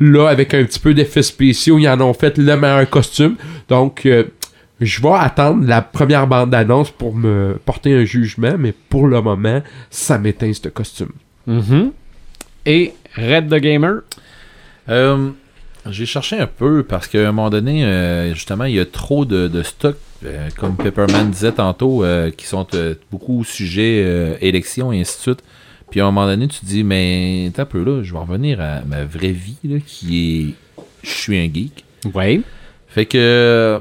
Là, 0.00 0.26
avec 0.28 0.52
un 0.52 0.64
petit 0.64 0.80
peu 0.80 0.94
d'effets 0.94 1.22
spéciaux, 1.22 1.78
ils 1.78 1.88
en 1.88 2.00
ont 2.00 2.12
fait 2.12 2.36
le 2.38 2.56
meilleur 2.56 2.90
costume. 2.90 3.36
Donc, 3.68 4.04
euh, 4.04 4.24
je 4.80 5.00
vais 5.00 5.12
attendre 5.12 5.66
la 5.66 5.82
première 5.82 6.26
bande-annonce 6.26 6.90
pour 6.90 7.14
me 7.14 7.58
porter 7.64 7.94
un 7.94 8.04
jugement, 8.04 8.56
mais 8.58 8.72
pour 8.72 9.06
le 9.06 9.22
moment, 9.22 9.62
ça 9.90 10.18
m'éteint 10.18 10.52
ce 10.52 10.68
costume. 10.68 11.12
Mhm. 11.46 11.92
Et 12.66 12.92
Red 13.16 13.48
the 13.48 13.60
Gamer? 13.60 14.00
Euh, 14.88 15.30
j'ai 15.88 16.06
cherché 16.06 16.38
un 16.38 16.46
peu 16.46 16.82
parce 16.82 17.06
qu'à 17.06 17.20
un 17.20 17.32
moment 17.32 17.50
donné, 17.50 17.84
euh, 17.84 18.34
justement, 18.34 18.64
il 18.64 18.74
y 18.74 18.80
a 18.80 18.84
trop 18.84 19.24
de, 19.24 19.48
de 19.48 19.62
stock, 19.62 19.96
euh, 20.24 20.48
comme 20.58 20.76
Pepperman 20.76 21.30
disait 21.30 21.52
tantôt, 21.52 22.04
euh, 22.04 22.30
qui 22.30 22.46
sont 22.46 22.66
euh, 22.74 22.94
beaucoup 23.10 23.44
sujets 23.44 24.02
euh, 24.04 24.34
élections 24.40 24.92
et 24.92 25.00
ainsi 25.00 25.16
de 25.18 25.22
suite. 25.22 25.44
Puis 25.90 26.00
à 26.00 26.04
un 26.04 26.10
moment 26.10 26.26
donné, 26.26 26.48
tu 26.48 26.60
te 26.60 26.66
dis, 26.66 26.82
mais 26.82 27.50
t'as 27.54 27.62
un 27.62 27.66
peu 27.66 27.82
là, 27.84 28.02
je 28.02 28.12
vais 28.12 28.18
revenir 28.18 28.60
à 28.60 28.80
ma 28.80 29.04
vraie 29.04 29.30
vie, 29.30 29.58
là, 29.64 29.78
qui 29.84 30.54
est. 30.78 30.82
Je 31.04 31.10
suis 31.10 31.38
un 31.38 31.44
geek. 31.44 31.84
Oui. 32.12 32.42
Fait 32.88 33.06
que. 33.06 33.80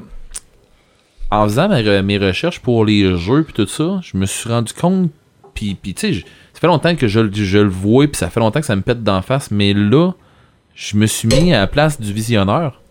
En 1.32 1.44
faisant 1.48 1.68
mes 2.04 2.18
recherches 2.18 2.60
pour 2.60 2.86
les 2.86 3.18
jeux 3.18 3.44
puis 3.44 3.54
tout 3.54 3.68
ça, 3.68 4.00
je 4.04 4.18
me 4.18 4.26
suis 4.26 4.50
rendu 4.50 4.74
compte. 4.74 5.10
Puis, 5.54 5.76
puis 5.76 5.94
tu 5.94 6.14
sais, 6.14 6.20
ça 6.54 6.60
fait 6.60 6.68
longtemps 6.68 6.96
que 6.96 7.08
je, 7.08 7.20
le- 7.22 7.32
je 7.34 7.58
le 7.60 7.70
vois, 7.70 8.08
puis 8.08 8.18
ça 8.18 8.30
fait 8.30 8.40
longtemps 8.40 8.60
que 8.60 8.66
ça 8.66 8.76
me 8.76 8.82
pète 8.82 9.04
d'en 9.04 9.22
face, 9.22 9.52
mais 9.52 9.74
là, 9.74 10.12
je 10.76 10.98
me 10.98 11.06
suis 11.06 11.28
mis 11.28 11.54
à 11.54 11.60
la 11.60 11.68
place 11.68 12.00
du 12.00 12.12
visionneur. 12.14 12.82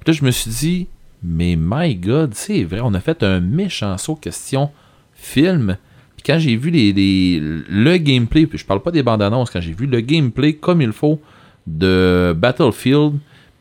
Puis 0.00 0.12
là, 0.12 0.18
je 0.18 0.24
me 0.24 0.30
suis 0.30 0.50
dit, 0.50 0.86
mais 1.22 1.56
my 1.58 1.94
god, 1.94 2.34
c'est 2.34 2.64
vrai, 2.64 2.80
on 2.82 2.92
a 2.94 3.00
fait 3.00 3.22
un 3.22 3.40
méchant 3.40 3.96
saut 3.98 4.16
question 4.16 4.70
film. 5.14 5.76
Puis 6.16 6.24
quand 6.26 6.38
j'ai 6.38 6.56
vu 6.56 6.70
les, 6.70 6.92
les- 6.92 7.40
le 7.40 7.96
gameplay, 7.98 8.46
puis 8.46 8.58
je 8.58 8.64
parle 8.66 8.82
pas 8.82 8.90
des 8.90 9.02
bandes 9.02 9.22
annonces, 9.22 9.50
quand 9.50 9.60
j'ai 9.60 9.72
vu 9.72 9.86
le 9.86 10.00
gameplay 10.00 10.54
comme 10.54 10.82
il 10.82 10.92
faut 10.92 11.20
de 11.66 12.34
Battlefield, 12.36 13.14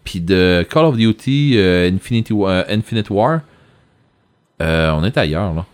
puis 0.04 0.20
de 0.22 0.66
Call 0.70 0.86
of 0.86 0.98
Duty 0.98 1.54
euh, 1.58 1.90
euh, 1.92 2.64
Infinite 2.70 3.10
War, 3.12 3.42
euh, 4.62 4.92
on 4.92 5.04
est 5.04 5.18
ailleurs, 5.18 5.54
là. 5.54 5.66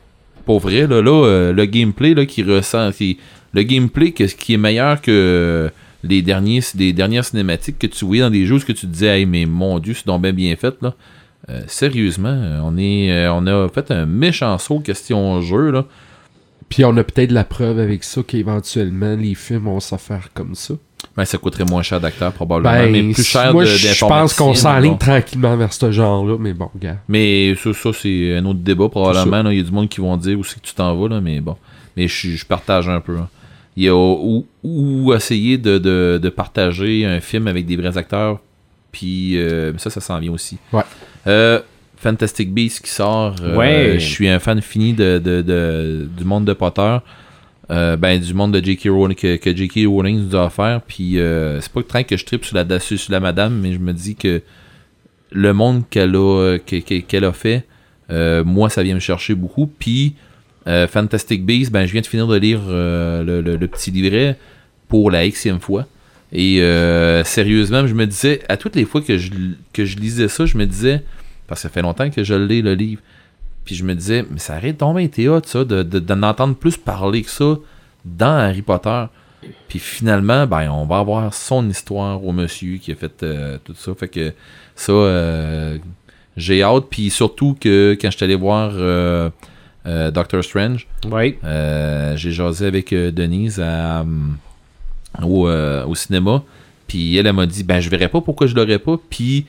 Pour 0.45 0.59
vrai, 0.59 0.85
là, 0.85 0.97
euh, 0.97 1.53
le 1.53 1.65
gameplay 1.65 2.13
là, 2.13 2.25
qui 2.25 2.43
ressent. 2.43 2.91
Qui, 2.91 3.17
le 3.53 3.63
gameplay 3.63 4.11
qui 4.11 4.53
est 4.53 4.57
meilleur 4.57 5.01
que 5.01 5.71
les, 6.03 6.21
derniers, 6.21 6.61
dernières 6.75 7.25
cinématiques 7.25 7.79
que 7.79 7.87
tu 7.87 8.05
voyais 8.05 8.21
dans 8.21 8.29
des 8.29 8.45
jeux 8.45 8.59
que 8.59 8.73
tu 8.73 8.81
te 8.81 8.85
disais, 8.85 9.21
hey, 9.21 9.25
mais 9.25 9.45
mon 9.45 9.79
dieu, 9.79 9.93
c'est 9.95 10.05
donc 10.05 10.21
bien 10.21 10.33
bien 10.33 10.55
fait, 10.55 10.75
là. 10.81 10.93
Euh, 11.49 11.61
sérieusement, 11.67 12.59
on, 12.63 12.77
est, 12.77 13.27
on 13.27 13.45
a 13.47 13.69
fait 13.69 13.91
un 13.91 14.05
méchant 14.05 14.57
saut 14.57 14.79
question 14.79 15.41
jeu, 15.41 15.71
là. 15.71 15.85
Puis 16.69 16.83
on 16.83 16.95
a 16.97 17.03
peut-être 17.03 17.31
la 17.31 17.43
preuve 17.43 17.79
avec 17.79 18.03
ça 18.03 18.21
qu'éventuellement 18.23 19.15
les 19.15 19.35
films 19.35 19.65
vont 19.65 19.79
se 19.79 19.95
faire 19.97 20.29
comme 20.33 20.55
ça. 20.55 20.73
Ben, 21.15 21.23
ça 21.23 21.37
coûterait 21.37 21.65
moins 21.65 21.81
cher 21.83 21.99
d'acteur, 22.01 22.31
probablement, 22.33 22.73
Ben, 22.73 22.91
mais 22.91 23.13
plus 23.13 23.23
cher 23.25 23.53
moi 23.53 23.63
de- 23.63 23.69
je 23.69 24.05
pense 24.05 24.33
qu'on 24.33 24.53
s'enligne 24.53 24.97
tranquillement 24.97 25.55
vers 25.55 25.71
ce 25.71 25.91
genre-là, 25.91 26.37
mais 26.39 26.53
bon, 26.53 26.69
gars. 26.79 26.97
Mais 27.07 27.55
ça, 27.55 27.73
ça 27.73 27.89
c'est 27.93 28.35
un 28.35 28.45
autre 28.45 28.59
débat 28.59 28.89
probablement. 28.89 29.49
Il 29.49 29.57
y 29.57 29.59
a 29.59 29.63
du 29.63 29.71
monde 29.71 29.87
qui 29.89 30.01
vont 30.01 30.17
dire 30.17 30.37
où 30.39 30.43
c'est 30.43 30.59
que 30.59 30.65
tu 30.67 30.73
t'en 30.73 30.95
vas, 30.95 31.07
là, 31.09 31.21
mais 31.21 31.39
bon. 31.41 31.55
Mais 31.95 32.07
je, 32.07 32.29
je 32.31 32.45
partage 32.45 32.89
un 32.89 32.99
peu. 32.99 33.17
hein. 33.17 33.29
Il 33.77 33.83
y 33.83 33.87
a 33.89 33.95
ou, 33.95 34.45
ou 34.63 35.13
essayer 35.13 35.57
de, 35.57 35.77
de, 35.77 36.19
de 36.21 36.29
partager 36.29 37.05
un 37.05 37.19
film 37.21 37.47
avec 37.47 37.65
des 37.65 37.75
vrais 37.75 37.97
acteurs, 37.97 38.39
puis 38.91 39.37
euh, 39.37 39.77
ça, 39.77 39.89
ça 39.89 40.01
s'en 40.01 40.17
vient 40.19 40.31
aussi. 40.31 40.57
Ouais. 40.73 40.83
Euh, 41.27 41.59
Fantastic 41.97 42.53
Beasts 42.53 42.83
qui 42.83 42.91
sort. 42.91 43.35
euh, 43.41 43.55
Ouais. 43.55 43.95
Je 43.99 44.05
suis 44.05 44.27
un 44.27 44.39
fan 44.39 44.61
fini 44.61 44.93
de, 44.93 45.17
de, 45.23 45.41
de- 45.41 46.09
du 46.17 46.23
monde 46.25 46.45
de 46.45 46.53
Potter. 46.53 46.97
Euh, 47.71 47.97
ben, 47.97 48.19
du 48.19 48.33
monde 48.33 48.53
de 48.53 48.63
J.K. 48.63 48.89
Rowling 48.89 49.15
que, 49.15 49.55
J.K. 49.55 49.87
Rowling 49.87 50.27
nous 50.27 50.35
a 50.35 50.45
offert. 50.45 50.81
Puis 50.87 51.19
euh, 51.19 51.59
c'est 51.61 51.71
pas 51.71 51.79
le 51.79 51.85
train 51.85 52.03
que 52.03 52.15
je 52.15 52.25
tripe 52.25 52.45
sur 52.45 52.55
la, 52.55 52.79
sur, 52.79 52.97
la 53.09 53.19
madame, 53.19 53.59
mais 53.59 53.73
je 53.73 53.79
me 53.79 53.93
dis 53.93 54.15
que 54.15 54.41
le 55.31 55.53
monde 55.53 55.83
qu'elle 55.89 56.15
a, 56.15 56.57
qu'elle 56.59 57.25
a 57.25 57.33
fait, 57.33 57.65
euh, 58.11 58.43
moi, 58.43 58.69
ça 58.69 58.83
vient 58.83 58.95
me 58.95 58.99
chercher 58.99 59.33
beaucoup. 59.33 59.67
Puis 59.67 60.15
euh, 60.67 60.87
Fantastic 60.87 61.45
Beasts, 61.45 61.71
ben, 61.71 61.85
je 61.85 61.91
viens 61.91 62.01
de 62.01 62.07
finir 62.07 62.27
de 62.27 62.37
lire 62.37 62.59
euh, 62.67 63.41
le, 63.41 63.67
petit 63.67 63.91
livret 63.91 64.37
pour 64.87 65.11
la 65.11 65.27
xème 65.27 65.59
fois. 65.59 65.85
Et 66.31 66.61
euh, 66.61 67.23
sérieusement, 67.23 67.85
je 67.85 67.93
me 67.93 68.05
disais, 68.05 68.41
à 68.49 68.57
toutes 68.57 68.75
les 68.75 68.85
fois 68.85 69.01
que 69.01 69.17
je, 69.17 69.31
que 69.73 69.85
je 69.85 69.97
lisais 69.97 70.27
ça, 70.27 70.45
je 70.45 70.57
me 70.57 70.65
disais, 70.65 71.03
parce 71.47 71.61
que 71.61 71.67
ça 71.67 71.73
fait 71.73 71.81
longtemps 71.81 72.09
que 72.09 72.23
je 72.23 72.33
lis 72.33 72.61
le 72.61 72.73
livre, 72.73 73.01
puis 73.65 73.75
je 73.75 73.83
me 73.83 73.93
disais, 73.95 74.23
mais 74.31 74.39
ça 74.39 74.53
arrête 74.55 74.79
donc 74.79 74.95
bien 74.95 75.05
été 75.05 75.27
hot, 75.27 75.41
ça, 75.45 75.65
de, 75.65 75.83
de- 75.83 75.99
d'en 75.99 76.21
entendre 76.23 76.55
plus 76.55 76.77
parler 76.77 77.23
que 77.23 77.29
ça 77.31 77.55
dans 78.05 78.37
Harry 78.37 78.61
Potter. 78.61 79.05
Puis 79.67 79.79
finalement, 79.79 80.47
ben, 80.47 80.69
on 80.71 80.85
va 80.85 80.99
avoir 80.99 81.33
son 81.33 81.67
histoire 81.69 82.23
au 82.23 82.31
monsieur 82.31 82.77
qui 82.77 82.91
a 82.91 82.95
fait 82.95 83.21
euh, 83.23 83.57
tout 83.63 83.75
ça. 83.75 83.93
Fait 83.95 84.07
que 84.07 84.33
ça, 84.75 84.91
euh, 84.91 85.77
j'ai 86.37 86.63
hâte. 86.63 86.85
Puis 86.89 87.09
surtout 87.09 87.55
que 87.59 87.95
quand 87.99 88.09
je 88.11 88.15
suis 88.17 88.23
allé 88.23 88.35
voir 88.35 88.71
euh, 88.73 89.29
Doctor 90.11 90.43
Strange, 90.43 90.87
Oui. 91.11 91.35
j'ai 92.15 92.31
jasé 92.31 92.65
avec 92.65 92.91
Denise 92.93 93.59
à, 93.59 94.03
au, 95.21 95.47
au 95.47 95.95
cinéma. 95.95 96.43
Puis 96.87 97.17
elle, 97.17 97.27
elle 97.27 97.33
m'a 97.33 97.45
dit 97.45 97.63
Ben, 97.63 97.79
je 97.79 97.89
verrais 97.89 98.09
pas 98.09 98.21
pourquoi 98.21 98.47
je 98.47 98.55
l'aurais 98.55 98.79
pas. 98.79 98.97
Puis 99.09 99.45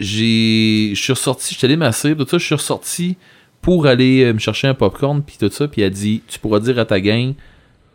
j'ai. 0.00 0.90
Je 0.94 1.00
suis 1.00 1.12
ressorti, 1.12 1.52
je 1.54 1.58
suis 1.58 1.66
allé 1.66 1.76
masser, 1.76 2.14
tout 2.16 2.26
ça, 2.28 2.38
je 2.38 2.44
suis 2.44 2.54
ressorti 2.54 3.16
pour 3.62 3.86
aller 3.86 4.24
euh, 4.24 4.32
me 4.32 4.38
chercher 4.38 4.66
un 4.68 4.74
popcorn, 4.74 5.22
puis 5.22 5.36
tout 5.38 5.50
ça. 5.50 5.68
Puis 5.68 5.82
elle 5.82 5.88
a 5.88 5.90
dit 5.90 6.22
Tu 6.28 6.38
pourras 6.38 6.60
dire 6.60 6.78
à 6.78 6.84
ta 6.84 7.00
gang 7.00 7.34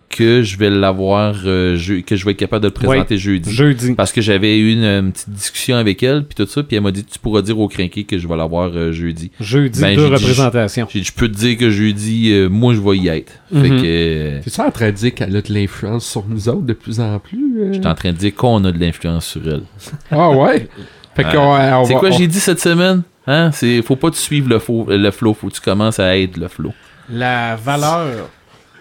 que 0.08 0.44
je 0.44 0.58
vais 0.58 0.70
l'avoir, 0.70 1.36
euh, 1.46 1.76
je- 1.76 1.96
que 1.96 2.16
je 2.16 2.24
vais 2.24 2.32
être 2.32 2.38
capable 2.38 2.62
de 2.62 2.68
le 2.68 2.74
présenter 2.74 3.18
jeudi. 3.18 3.52
Jeudi. 3.52 3.94
Parce 3.96 4.14
que 4.14 4.22
j'avais 4.22 4.58
eu 4.58 4.72
une, 4.72 4.84
une 4.86 5.12
petite 5.12 5.32
discussion 5.32 5.76
avec 5.76 6.04
elle, 6.04 6.24
puis 6.24 6.36
tout 6.36 6.46
ça, 6.50 6.62
puis 6.64 6.78
elle 6.78 6.84
m'a 6.84 6.92
dit 6.92 7.04
Tu 7.04 7.18
pourras 7.20 7.42
dire 7.42 7.60
au 7.60 7.68
crinqué 7.68 8.04
que 8.06 8.18
je 8.18 8.28
vais 8.28 8.38
l'avoir 8.38 8.72
euh, 8.76 8.92
jeudi. 8.94 9.32
Jeudi, 9.42 9.82
Ben, 9.82 9.96
deux 9.96 10.06
représentations. 10.06 10.88
Je 10.94 11.12
peux 11.12 11.28
te 11.28 11.36
dire 11.36 11.58
que 11.58 11.70
jeudi, 11.72 12.32
euh, 12.32 12.48
moi, 12.48 12.74
je 12.76 12.80
vais 12.80 12.98
y 12.98 13.08
être. 13.10 13.34
Fait 13.52 13.70
Mhm. 13.70 13.82
que 13.82 14.40
C'est 14.44 14.50
ça 14.52 14.68
en 14.68 14.72
train 14.72 14.92
de 14.92 14.96
dire 14.96 15.14
qu'elle 15.16 15.36
a 15.36 15.42
de 15.42 15.52
l'influence 15.54 16.08
sur 16.10 16.26
nous 16.28 16.48
autres 16.48 16.62
de 16.62 16.74
plus 16.74 17.00
en 17.00 17.20
plus? 17.20 17.60
euh? 17.60 17.74
j'étais 17.74 17.88
en 17.88 17.96
train 17.96 18.12
de 18.14 18.18
dire 18.18 18.36
qu'on 18.36 18.64
a 18.64 18.72
de 18.72 18.80
l'influence 18.80 19.26
sur 19.26 19.42
elle. 19.46 19.64
Ah 20.12 20.30
ouais? 20.30 20.70
Fait 21.16 21.24
Ah. 21.34 21.80
on 21.82 21.86
C'est 21.86 21.94
quoi 21.96 22.10
on- 22.10 22.18
j'ai 22.18 22.28
dit 22.28 22.40
cette 22.40 22.60
semaine? 22.60 23.04
Hein? 23.28 23.52
C'est, 23.52 23.82
faut 23.82 23.96
pas 23.96 24.12
te 24.12 24.18
suivre 24.18 24.50
le, 24.50 24.60
faux, 24.60 24.86
le 24.90 25.12
flow, 25.12 25.34
faut 25.34 25.48
que 25.48 25.54
tu 25.54 25.62
commences 25.62 26.00
à 26.00 26.18
être 26.18 26.38
le 26.38 26.48
flow. 26.48 26.74
La 27.10 27.56
valeur 27.56 28.30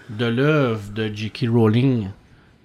de 0.09 0.25
l'œuvre 0.25 0.81
de 0.93 1.07
J.K. 1.13 1.47
Rowling 1.51 2.09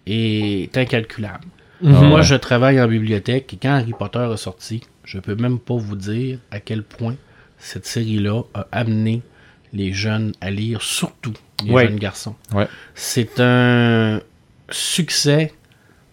est 0.07 0.77
incalculable. 0.77 1.45
Moi, 1.83 2.17
Ouais. 2.19 2.23
je 2.23 2.35
travaille 2.35 2.81
en 2.81 2.87
bibliothèque 2.87 3.55
et 3.55 3.57
quand 3.57 3.71
Harry 3.71 3.95
Potter 3.99 4.29
est 4.35 4.37
sorti, 4.37 4.83
je 5.05 5.19
peux 5.19 5.35
même 5.37 5.59
pas 5.59 5.77
vous 5.77 5.97
dire 5.97 6.39
à 6.51 6.61
quel 6.61 6.83
point 6.83 7.15
cette 7.59 7.87
série-là 7.87 8.43
a 8.53 8.67
amené 8.73 9.23
les 9.73 9.93
jeunes 9.95 10.33
à 10.43 10.51
lire, 10.51 10.83
surtout 10.83 11.33
les 11.65 11.71
Ouais. 11.73 11.87
jeunes 11.87 11.99
garçons. 11.99 12.35
Ouais. 12.53 12.67
C'est 12.95 13.41
un 13.41 14.21
succès 14.69 15.55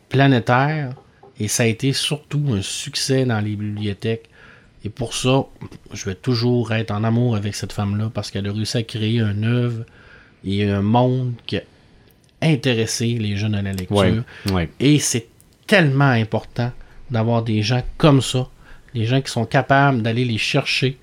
planétaire 0.09 0.91
et 1.39 1.47
ça 1.47 1.64
a 1.64 1.65
été 1.65 1.93
surtout 1.93 2.43
un 2.51 2.61
succès 2.61 3.26
dans 3.26 3.39
les 3.39 3.55
bibliothèques. 3.55 4.30
Et 4.84 4.89
pour 4.89 5.14
ça, 5.14 5.45
je 5.93 6.05
vais 6.05 6.15
toujours 6.15 6.72
être 6.72 6.91
en 6.91 7.03
amour 7.03 7.35
avec 7.35 7.55
cette 7.55 7.73
femme-là 7.73 8.09
parce 8.14 8.31
qu'elle 8.31 8.47
a 8.47 8.51
réussi 8.51 8.77
à 8.77 8.84
créer 8.84 9.19
une 9.19 9.45
œuvre 9.45 9.84
et 10.45 10.64
un 10.69 10.81
monde 10.81 11.34
qui 11.45 11.57
a 11.57 11.61
intéressé 12.41 13.07
les 13.07 13.35
jeunes 13.35 13.55
à 13.55 13.61
la 13.61 13.73
lecture. 13.73 13.97
Ouais, 13.97 14.22
ouais. 14.51 14.69
Et 14.80 14.99
c'est 14.99 15.27
tellement 15.65 16.09
important 16.09 16.72
d'avoir 17.11 17.43
des 17.43 17.61
gens 17.61 17.84
comme 17.97 18.22
ça, 18.22 18.47
des 18.93 19.05
gens 19.05 19.22
qui 19.22 19.31
sont 19.31 19.45
capables 19.45 20.01
d'aller 20.01 20.26
les 20.26 20.38
chercher. 20.38 20.97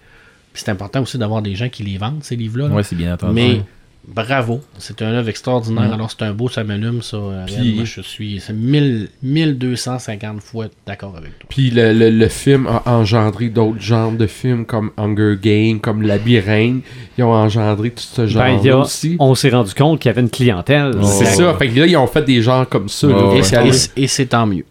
Puis 0.52 0.62
c'est 0.64 0.70
important 0.70 1.02
aussi 1.02 1.18
d'avoir 1.18 1.42
des 1.42 1.54
gens 1.54 1.68
qui 1.68 1.82
les 1.82 1.98
vendent, 1.98 2.22
ces 2.22 2.36
livres-là. 2.36 2.68
là. 2.68 2.74
Ouais, 2.74 2.82
c'est 2.82 2.96
bien 2.96 3.14
entendu. 3.14 3.34
Mais 3.34 3.62
bravo, 4.06 4.60
c'est 4.78 5.02
un 5.02 5.12
œuvre 5.12 5.28
extraordinaire. 5.28 5.88
Mm. 5.90 5.92
Alors 5.94 6.10
c'est 6.10 6.22
un 6.22 6.32
beau, 6.32 6.48
ça 6.48 6.64
m'allume, 6.64 7.02
ça. 7.02 7.16
Ariel. 7.16 7.60
Puis- 7.60 7.74
Moi, 7.74 7.84
je 7.84 8.00
suis 8.00 8.40
c'est 8.40 8.52
1000 8.52 9.08
1250 9.22 10.40
fois 10.40 10.66
d'accord 10.86 11.14
avec 11.16 11.38
toi. 11.38 11.46
Puis 11.48 11.70
le, 11.70 11.92
le, 11.92 12.10
le 12.10 12.28
film 12.28 12.66
a 12.66 12.82
engendré 12.86 13.48
d'autres 13.48 13.80
genres 13.80 14.12
de 14.12 14.26
films 14.26 14.64
comme 14.66 14.90
Hunger 14.96 15.36
Games, 15.40 15.80
comme 15.80 16.02
Labyrinthe. 16.02 16.82
Ils 17.18 17.24
ont 17.24 17.32
engendré 17.32 17.90
tout 17.90 18.02
ce 18.02 18.26
genre 18.26 18.42
Ben, 18.44 18.70
a- 18.70 18.76
aussi. 18.78 19.16
on 19.18 19.34
s'est 19.34 19.50
rendu 19.50 19.74
compte 19.74 20.00
qu'il 20.00 20.08
y 20.08 20.12
avait 20.12 20.20
une 20.22 20.30
clientèle. 20.30 20.92
C'est 21.04 21.24
ça. 21.26 21.54
Fait 21.54 21.68
que 21.68 21.78
là, 21.80 21.86
ils 21.86 21.96
ont 21.96 22.06
fait 22.06 22.22
des 22.22 22.42
genres 22.42 22.68
comme 22.68 22.88
ça. 22.88 23.06
là. 23.08 23.14
Ouais, 23.28 23.32
Et 23.32 23.36
ouais. 23.36 23.42
c'est- 23.42 23.66
et 23.66 23.72
c'est- 23.72 23.92
et 23.98 24.06
c'est 24.06 24.26
tant 24.26 24.46
mieux. 24.46 24.64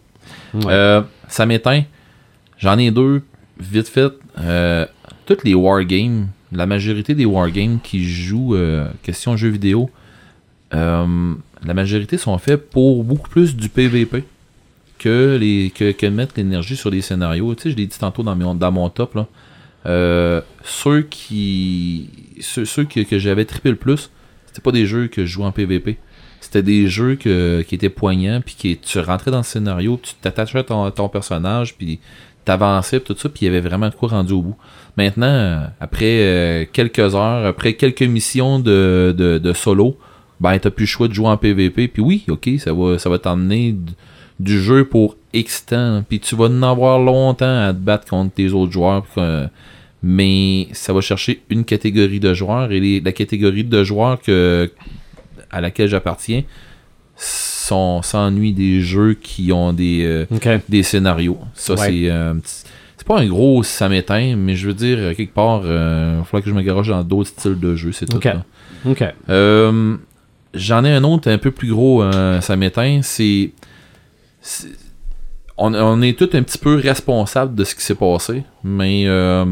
Euh, 0.66 1.02
ça 1.28 1.46
m'éteint. 1.46 1.84
J'en 2.60 2.78
ai 2.78 2.92
deux, 2.92 3.24
vite 3.60 3.88
fait. 3.88 4.12
Euh, 4.40 4.86
toutes 5.26 5.44
les 5.44 5.54
wargames, 5.54 6.28
la 6.54 6.66
majorité 6.66 7.16
des 7.16 7.26
wargames 7.26 7.80
qui 7.82 8.06
jouent 8.06 8.56
euh, 8.56 8.88
question 9.02 9.36
jeux 9.36 9.50
vidéo, 9.50 9.90
euh, 10.74 11.34
la 11.66 11.74
majorité 11.74 12.18
sont 12.18 12.38
faits 12.38 12.70
pour 12.70 13.04
beaucoup 13.04 13.30
plus 13.30 13.56
du 13.56 13.70
PVP 13.70 14.24
que, 15.00 15.38
les, 15.40 15.72
que, 15.76 15.92
que 15.92 16.06
mettre 16.06 16.34
l'énergie 16.38 16.76
sur 16.76 16.92
des 16.92 17.02
scénarios. 17.02 17.54
Tu 17.56 17.64
sais, 17.64 17.72
je 17.72 17.78
l'ai 17.78 17.88
dit 17.88 17.98
tantôt 17.98 18.24
dans, 18.24 18.36
mon- 18.36 18.90
top. 18.90 19.18
Euh, 19.86 20.42
ceux 20.64 21.02
qui. 21.02 22.10
Ceux, 22.40 22.86
que, 22.86 23.20
j'avais 23.20 23.46
trippé 23.46 23.70
le 23.70 23.76
plus, 23.76 24.10
c'était 24.48 24.62
pas 24.62 24.72
des 24.72 24.86
jeux 24.86 25.08
que 25.08 25.26
je 25.26 25.32
jouais 25.32 25.46
en 25.46 25.52
PVP. 25.52 25.98
C'était 26.40 26.64
des 26.64 26.88
jeux 26.88 27.16
qui 27.16 27.76
étaient 27.76 27.90
poignants, 27.90 28.42
puis 28.46 28.56
qui 28.58 28.78
tu 28.78 29.00
rentrais 29.00 29.32
dans 29.32 29.38
le 29.38 29.44
scénario, 29.44 30.00
tu 30.02 30.14
t'attachais 30.22 30.60
à 30.60 30.64
ton, 30.64 31.10
personnage, 31.10 31.76
puis 31.76 32.00
t'avançais, 32.44 33.00
tout 33.00 33.16
ça, 33.18 33.30
puis 33.30 33.46
il 33.46 33.46
y 33.46 33.48
avait 33.48 33.62
vraiment 33.62 33.90
de 33.90 33.96
quoi 33.96 34.10
rendu 34.10 34.34
au 34.34 34.42
bout. 34.42 34.58
Maintenant, 34.98 35.26
euh, 35.28 35.60
après 35.80 36.20
euh, 36.22 36.66
quelques 36.72 37.00
heures, 37.16 37.46
après 37.46 37.74
quelques 37.74 38.04
missions 38.04 38.60
de, 38.60 39.14
de, 39.18 39.38
de 39.40 39.54
solo, 39.54 39.98
ben 40.40 40.58
t'as 40.60 40.70
plus 40.70 40.84
le 40.84 40.88
choix 40.88 41.08
de 41.08 41.14
jouer 41.14 41.28
en 41.30 41.38
PVP, 41.38 41.88
puis 41.88 42.02
oui, 42.04 42.24
ok, 42.30 42.50
ça 42.60 42.74
va, 42.74 43.00
ça 43.00 43.10
va 43.10 43.18
t'emmener 43.18 43.76
du 44.40 44.62
jeu 44.62 44.86
pour 44.86 45.16
X 45.34 45.66
temps, 45.66 46.04
puis 46.08 46.20
tu 46.20 46.36
vas 46.36 46.46
en 46.46 46.62
avoir 46.64 47.00
longtemps 47.00 47.66
à 47.68 47.74
te 47.74 47.80
battre 47.80 48.08
contre 48.08 48.34
tes 48.36 48.52
autres 48.52 48.72
joueurs, 48.72 49.06
mais 50.02 50.68
ça 50.74 50.92
va 50.94 51.02
chercher 51.02 51.42
une 51.50 51.64
catégorie 51.66 52.20
de 52.20 52.34
joueurs, 52.34 52.72
et 52.72 52.80
les- 52.80 53.00
la 53.00 53.12
catégorie 53.14 53.64
de 53.64 53.84
joueurs 53.84 54.22
que, 54.22 54.70
à 55.50 55.62
laquelle 55.62 55.88
j'appartiens 55.88 56.44
sont 57.16 58.02
s'ennuient 58.02 58.54
des 58.54 58.82
jeux 58.82 59.14
qui 59.14 59.52
ont 59.54 59.72
des, 59.72 60.02
euh, 60.04 60.60
des 60.68 60.84
scénarios. 60.84 61.38
Ça, 61.54 61.74
Ouais. 61.74 61.80
c'est 61.80 62.10
euh, 62.10 62.34
c'est 63.04 63.08
pas 63.08 63.20
un 63.20 63.26
gros 63.28 63.64
ça 63.64 63.90
m'éteint, 63.90 64.36
mais 64.38 64.56
je 64.56 64.68
veux 64.68 64.74
dire, 64.74 64.98
euh, 64.98 65.14
quelque 65.14 65.34
part, 65.34 65.64
euh, 65.66 66.20
il 66.22 66.26
faudrait 66.26 66.42
que 66.42 66.50
je 66.50 66.56
me 66.56 66.62
garage 66.62 66.88
dans 66.88 67.04
d'autres 67.04 67.32
styles 67.32 67.60
de 67.60 67.76
jeux, 67.76 67.92
c'est 67.92 68.06
tout. 68.06 68.16
Ok. 68.86 69.04
Euh, 69.30 69.98
J'en 70.54 70.86
ai 70.86 70.92
un 70.94 71.04
autre 71.04 71.30
un 71.32 71.38
peu 71.38 71.52
plus 71.52 71.70
gros, 71.70 72.02
euh, 72.04 72.40
ça 72.40 72.56
m'éteint, 72.56 73.02
c'est. 73.02 73.52
On, 75.58 75.74
on 75.74 76.02
est 76.02 76.18
tous 76.18 76.36
un 76.36 76.42
petit 76.44 76.58
peu 76.58 76.76
responsables 76.76 77.56
de 77.56 77.64
ce 77.64 77.76
qui 77.76 77.82
s'est 77.84 77.96
passé, 77.96 78.44
mais. 78.64 79.04
euh, 79.08 79.46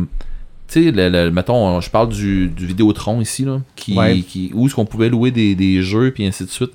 tu 0.68 0.92
sais, 0.94 1.32
mettons, 1.32 1.82
je 1.82 1.90
parle 1.90 2.10
du, 2.10 2.48
du 2.48 2.66
Vidéotron 2.66 3.20
ici, 3.20 3.44
là, 3.44 3.60
qui, 3.76 3.98
Ouais. 3.98 4.20
qui, 4.22 4.52
où 4.54 4.66
est-ce 4.68 4.76
qu'on 4.76 4.86
pouvait 4.86 5.10
louer 5.10 5.32
des, 5.32 5.54
des 5.56 5.82
jeux, 5.82 6.12
puis 6.12 6.26
ainsi 6.26 6.46
de 6.46 6.50
suite. 6.50 6.72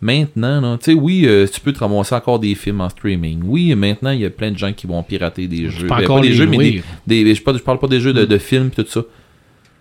Maintenant, 0.00 0.76
tu 0.76 0.84
sais, 0.84 0.94
oui, 0.94 1.22
euh, 1.26 1.46
tu 1.50 1.58
peux 1.60 1.72
te 1.72 1.78
ramasser 1.78 2.14
encore 2.14 2.38
des 2.38 2.54
films 2.54 2.82
en 2.82 2.88
streaming. 2.90 3.40
Oui, 3.44 3.74
maintenant, 3.74 4.10
il 4.10 4.20
y 4.20 4.24
a 4.26 4.30
plein 4.30 4.50
de 4.50 4.58
gens 4.58 4.72
qui 4.72 4.86
vont 4.86 5.02
pirater 5.02 5.46
des 5.48 5.70
jeux. 5.70 5.86
Ben, 5.88 5.96
encore 6.02 6.16
pas 6.16 6.22
des 6.22 6.28
les 6.28 6.34
jeux, 6.34 6.46
mais 6.46 6.82
des, 7.06 7.24
des- 7.24 7.34
je, 7.34 7.42
parle, 7.42 7.56
je 7.58 7.62
parle 7.62 7.78
pas 7.78 7.88
des 7.88 8.00
jeux 8.00 8.12
de, 8.12 8.24
de 8.26 8.38
films, 8.38 8.68
pis 8.70 8.84
tout 8.84 8.90
ça. 8.90 9.02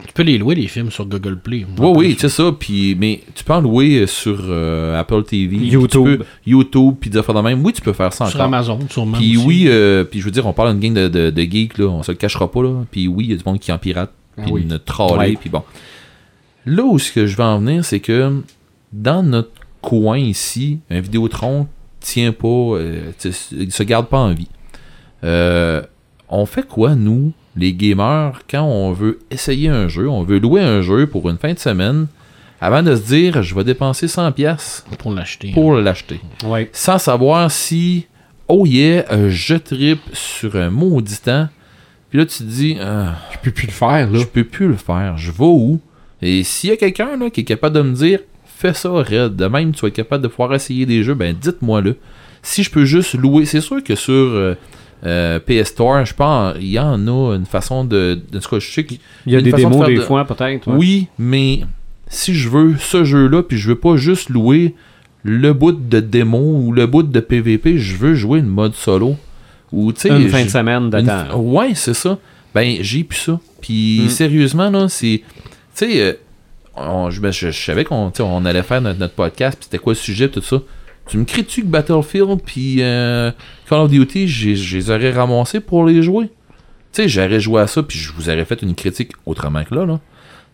Tu 0.06 0.14
peux 0.14 0.24
les 0.24 0.38
louer, 0.38 0.56
les 0.56 0.68
films, 0.68 0.92
sur 0.92 1.06
Google 1.06 1.38
Play. 1.40 1.66
Oui, 1.80 1.90
oui, 1.96 2.16
c'est 2.20 2.30
ça. 2.30 2.52
Puis, 2.58 2.96
mais 3.00 3.22
tu 3.34 3.44
peux 3.44 3.54
en 3.54 3.62
louer 3.62 4.02
euh, 4.02 4.08
sur 4.08 4.38
euh, 4.44 5.00
Apple 5.00 5.24
TV, 5.24 5.58
YouTube. 5.58 5.90
tu 6.08 6.18
peux- 6.18 6.26
YouTube, 6.46 6.96
puis 7.00 7.10
des 7.10 7.18
affaires 7.18 7.36
de 7.36 7.42
même. 7.42 7.64
Oui, 7.66 7.74
tu 7.74 7.82
peux 7.82 7.94
faire 7.94 8.14
ça 8.14 8.26
Sur 8.28 8.36
encore. 8.36 8.48
Amazon, 8.48 8.80
sûrement. 8.90 9.18
Puis 9.18 9.36
aussi. 9.38 9.46
oui, 9.46 9.64
euh, 9.68 10.04
puis 10.04 10.20
je 10.20 10.26
veux 10.26 10.32
dire, 10.32 10.46
on 10.46 10.54
parle 10.54 10.78
d'une 10.80 10.94
gang 10.94 11.04
de, 11.04 11.08
de, 11.10 11.30
de 11.30 11.42
geeks, 11.42 11.78
là, 11.78 11.88
on 11.88 12.04
se 12.04 12.12
le 12.12 12.18
cachera 12.18 12.50
pas, 12.52 12.62
là. 12.64 12.84
Puis 12.92 13.08
oui, 13.08 13.26
il 13.26 13.32
y 13.32 13.34
a 13.34 13.38
du 13.38 13.44
monde 13.46 13.60
qui 13.60 13.72
en 13.72 13.78
pirate, 13.78 14.12
puis 14.38 14.46
Ah 14.48 14.52
oui. 15.18 15.38
puis 15.40 15.50
bon. 15.50 15.64
Là 16.66 16.84
où 16.84 17.00
ce 17.00 17.12
que 17.12 17.26
je 17.28 17.36
veux 17.38 17.44
en 17.44 17.60
venir, 17.60 17.84
c'est 17.86 18.00
que 18.00 18.42
dans 18.92 19.24
notre 19.24 19.50
coin 19.86 20.18
ici, 20.18 20.80
un 20.90 20.99
Vidéotron 20.99 21.68
tient 21.99 22.32
pas, 22.32 22.48
euh, 22.48 23.12
se 23.20 23.84
garde 23.84 24.07
pas 24.07 24.18
en 24.20 24.34
vie. 24.34 24.48
Euh, 25.24 25.82
on 26.30 26.45
fait 26.45 26.68
quoi, 26.68 26.95
nous, 26.95 27.32
les 27.56 27.74
gamers, 27.74 28.40
quand 28.49 28.64
on 28.64 28.91
veut 28.91 29.20
essayer 29.32 29.70
un 29.70 29.88
jeu, 29.88 30.10
on 30.10 30.24
veut 30.24 30.40
louer 30.40 30.62
un 30.62 30.82
jeu 30.82 31.07
pour 31.07 31.30
une 31.30 31.38
fin 31.38 31.53
de 31.53 31.60
semaine, 31.60 32.07
avant 32.62 32.84
de 32.84 32.95
se 32.95 33.02
dire, 33.07 33.44
je 33.44 33.53
vais 33.56 33.64
dépenser 33.64 34.07
100$ 34.07 34.32
pièces 34.34 34.86
Pour 34.99 35.14
l'acheter. 35.14 35.52
pour 35.52 35.74
l'acheter 35.76 36.20
Ouais. 36.45 36.70
sans 36.74 36.98
savoir 36.98 37.52
si, 37.52 38.07
oh 38.48 38.66
yeah, 38.66 39.06
euh, 39.12 39.30
je 39.30 39.56
tripe 39.56 40.02
sur 40.14 40.56
un 40.56 40.70
maudit 40.70 41.20
temps. 41.24 41.48
Puis 42.10 42.20
là, 42.20 42.26
tu 42.26 42.40
te 42.40 42.44
dis, 42.44 42.78
Ah, 42.82 43.16
Je 43.34 43.38
peux 43.44 43.52
plus 43.52 43.68
le 43.68 43.74
faire, 43.74 44.10
là. 44.10 44.20
je 44.20 44.26
peux 44.26 44.44
plus 44.45 44.68
le 44.68 44.76
faire, 44.78 45.18
je 45.18 45.32
vais 45.32 45.44
où? 45.44 45.80
Et 46.22 46.44
s'il 46.44 46.70
y 46.70 46.74
a 46.74 46.78
quelqu'un 46.78 47.30
qui 47.30 47.41
est 47.41 47.45
capable 47.45 47.76
de 47.76 47.82
me 47.82 47.94
dire, 47.94 48.20
fais 48.57 48.73
ça, 48.73 48.90
Red, 48.90 49.36
de 49.36 49.45
même 49.45 49.72
tu 49.73 49.82
vas 49.82 49.88
être 49.90 49.94
capable 49.95 50.23
de 50.23 50.27
pouvoir 50.27 50.53
essayer 50.53 50.86
des 50.86 51.03
jeux, 51.03 51.14
ben 51.14 51.36
dites-moi-le. 51.40 51.95
Si 52.41 52.64
je 52.64 52.69
peux 52.72 52.86
juste 52.86 53.14
louer, 53.15 53.45
c'est 53.45 53.61
sûr 53.61 53.84
que 53.84 53.95
sur 53.95 54.14
euh, 54.14 54.56
euh, 55.06 55.40
PS 55.40 55.69
Store, 55.69 56.06
je 56.06 56.14
pense, 56.14 56.56
il 56.60 56.68
y 56.72 56.80
en 56.80 57.07
a 57.07 57.36
une 57.36 57.45
façon 57.45 57.84
de. 57.86 58.19
En 58.36 58.40
tout 58.40 58.49
cas, 58.49 58.60
je 58.60 58.72
sais 58.72 58.86
qu'il 58.86 58.99
Il 59.26 59.34
y 59.34 59.36
a 59.36 59.40
une 59.40 59.45
des 59.45 59.52
façon 59.52 59.69
de 59.69 59.73
démos 59.73 59.86
faire 59.86 59.95
des 59.95 60.02
de- 60.02 60.06
fois, 60.06 60.26
peut-être. 60.26 60.68
ouais. 60.68 60.76
oui, 60.77 61.07
mais 61.18 61.61
si 62.07 62.34
je 62.36 62.49
veux 62.49 62.76
ce 62.80 63.03
jeu-là, 63.03 63.41
puis 63.44 63.57
je 63.57 63.69
veux 63.69 63.76
pas 63.80 63.95
juste 63.98 64.30
louer 64.30 64.76
le 65.23 65.53
bout 65.53 65.72
de 65.72 65.99
démo 65.99 66.38
ou 66.40 66.72
le 66.72 66.86
bout 66.86 67.02
de 67.03 67.19
PVP, 67.19 67.80
je 67.80 67.95
veux 67.98 68.14
jouer 68.14 68.40
une 68.40 68.45
mode 68.48 68.76
solo. 68.76 69.15
Ou, 69.72 69.91
tu 69.91 70.02
sais, 70.02 70.10
Une 70.10 70.30
fin 70.30 70.45
de 70.45 70.49
semaine 70.49 70.84
une- 70.84 70.90
d'attente. 70.91 71.32
Ouais, 71.36 71.72
c'est 71.73 71.95
ça. 71.95 72.19
Ben, 72.53 72.77
j'ai 72.82 73.03
plus 73.03 73.18
ça. 73.18 73.40
Puis, 73.60 74.03
Mm. 74.06 74.10
sérieusement, 74.10 74.69
là, 74.69 74.88
c'est. 74.88 75.23
Tu 75.23 75.23
sais, 75.73 75.99
euh, 76.02 76.14
on- 76.78 77.10
je, 77.10 77.22
ben, 77.22 77.32
je- 77.32 77.52
je 77.52 77.60
savais 77.64 77.84
qu'on 77.84 78.12
on 78.20 78.46
allait 78.46 78.64
faire 78.64 78.82
notre, 78.82 79.00
notre 79.00 79.14
podcast, 79.14 79.58
puis 79.58 79.66
c'était 79.66 79.78
quoi 79.82 79.94
le 79.94 79.98
sujet, 79.98 80.30
tout 80.30 80.42
ça. 80.42 80.62
Tu 81.08 81.18
me 81.18 81.24
cries-tu 81.26 81.62
que 81.62 81.68
Battlefield, 81.68 82.42
puis 82.44 82.78
euh, 82.80 83.32
Call 83.70 83.80
of 83.82 83.92
Duty, 83.92 84.28
je 84.28 84.78
les 84.78 84.90
aurais 84.90 85.12
ramassés 85.12 85.60
pour 85.60 85.86
les 85.86 86.02
jouer? 86.02 86.26
Tu 86.92 87.04
sais, 87.04 87.08
j'aurais 87.08 87.40
joué 87.40 87.62
à 87.62 87.68
ça, 87.68 87.84
puis 87.84 88.00
je 88.00 88.12
vous 88.14 88.30
aurais 88.30 88.46
fait 88.46 88.62
une 88.64 88.74
critique 88.74 89.12
autrement 89.26 89.64
que 89.64 89.76
là, 89.76 89.86
là. 89.86 90.00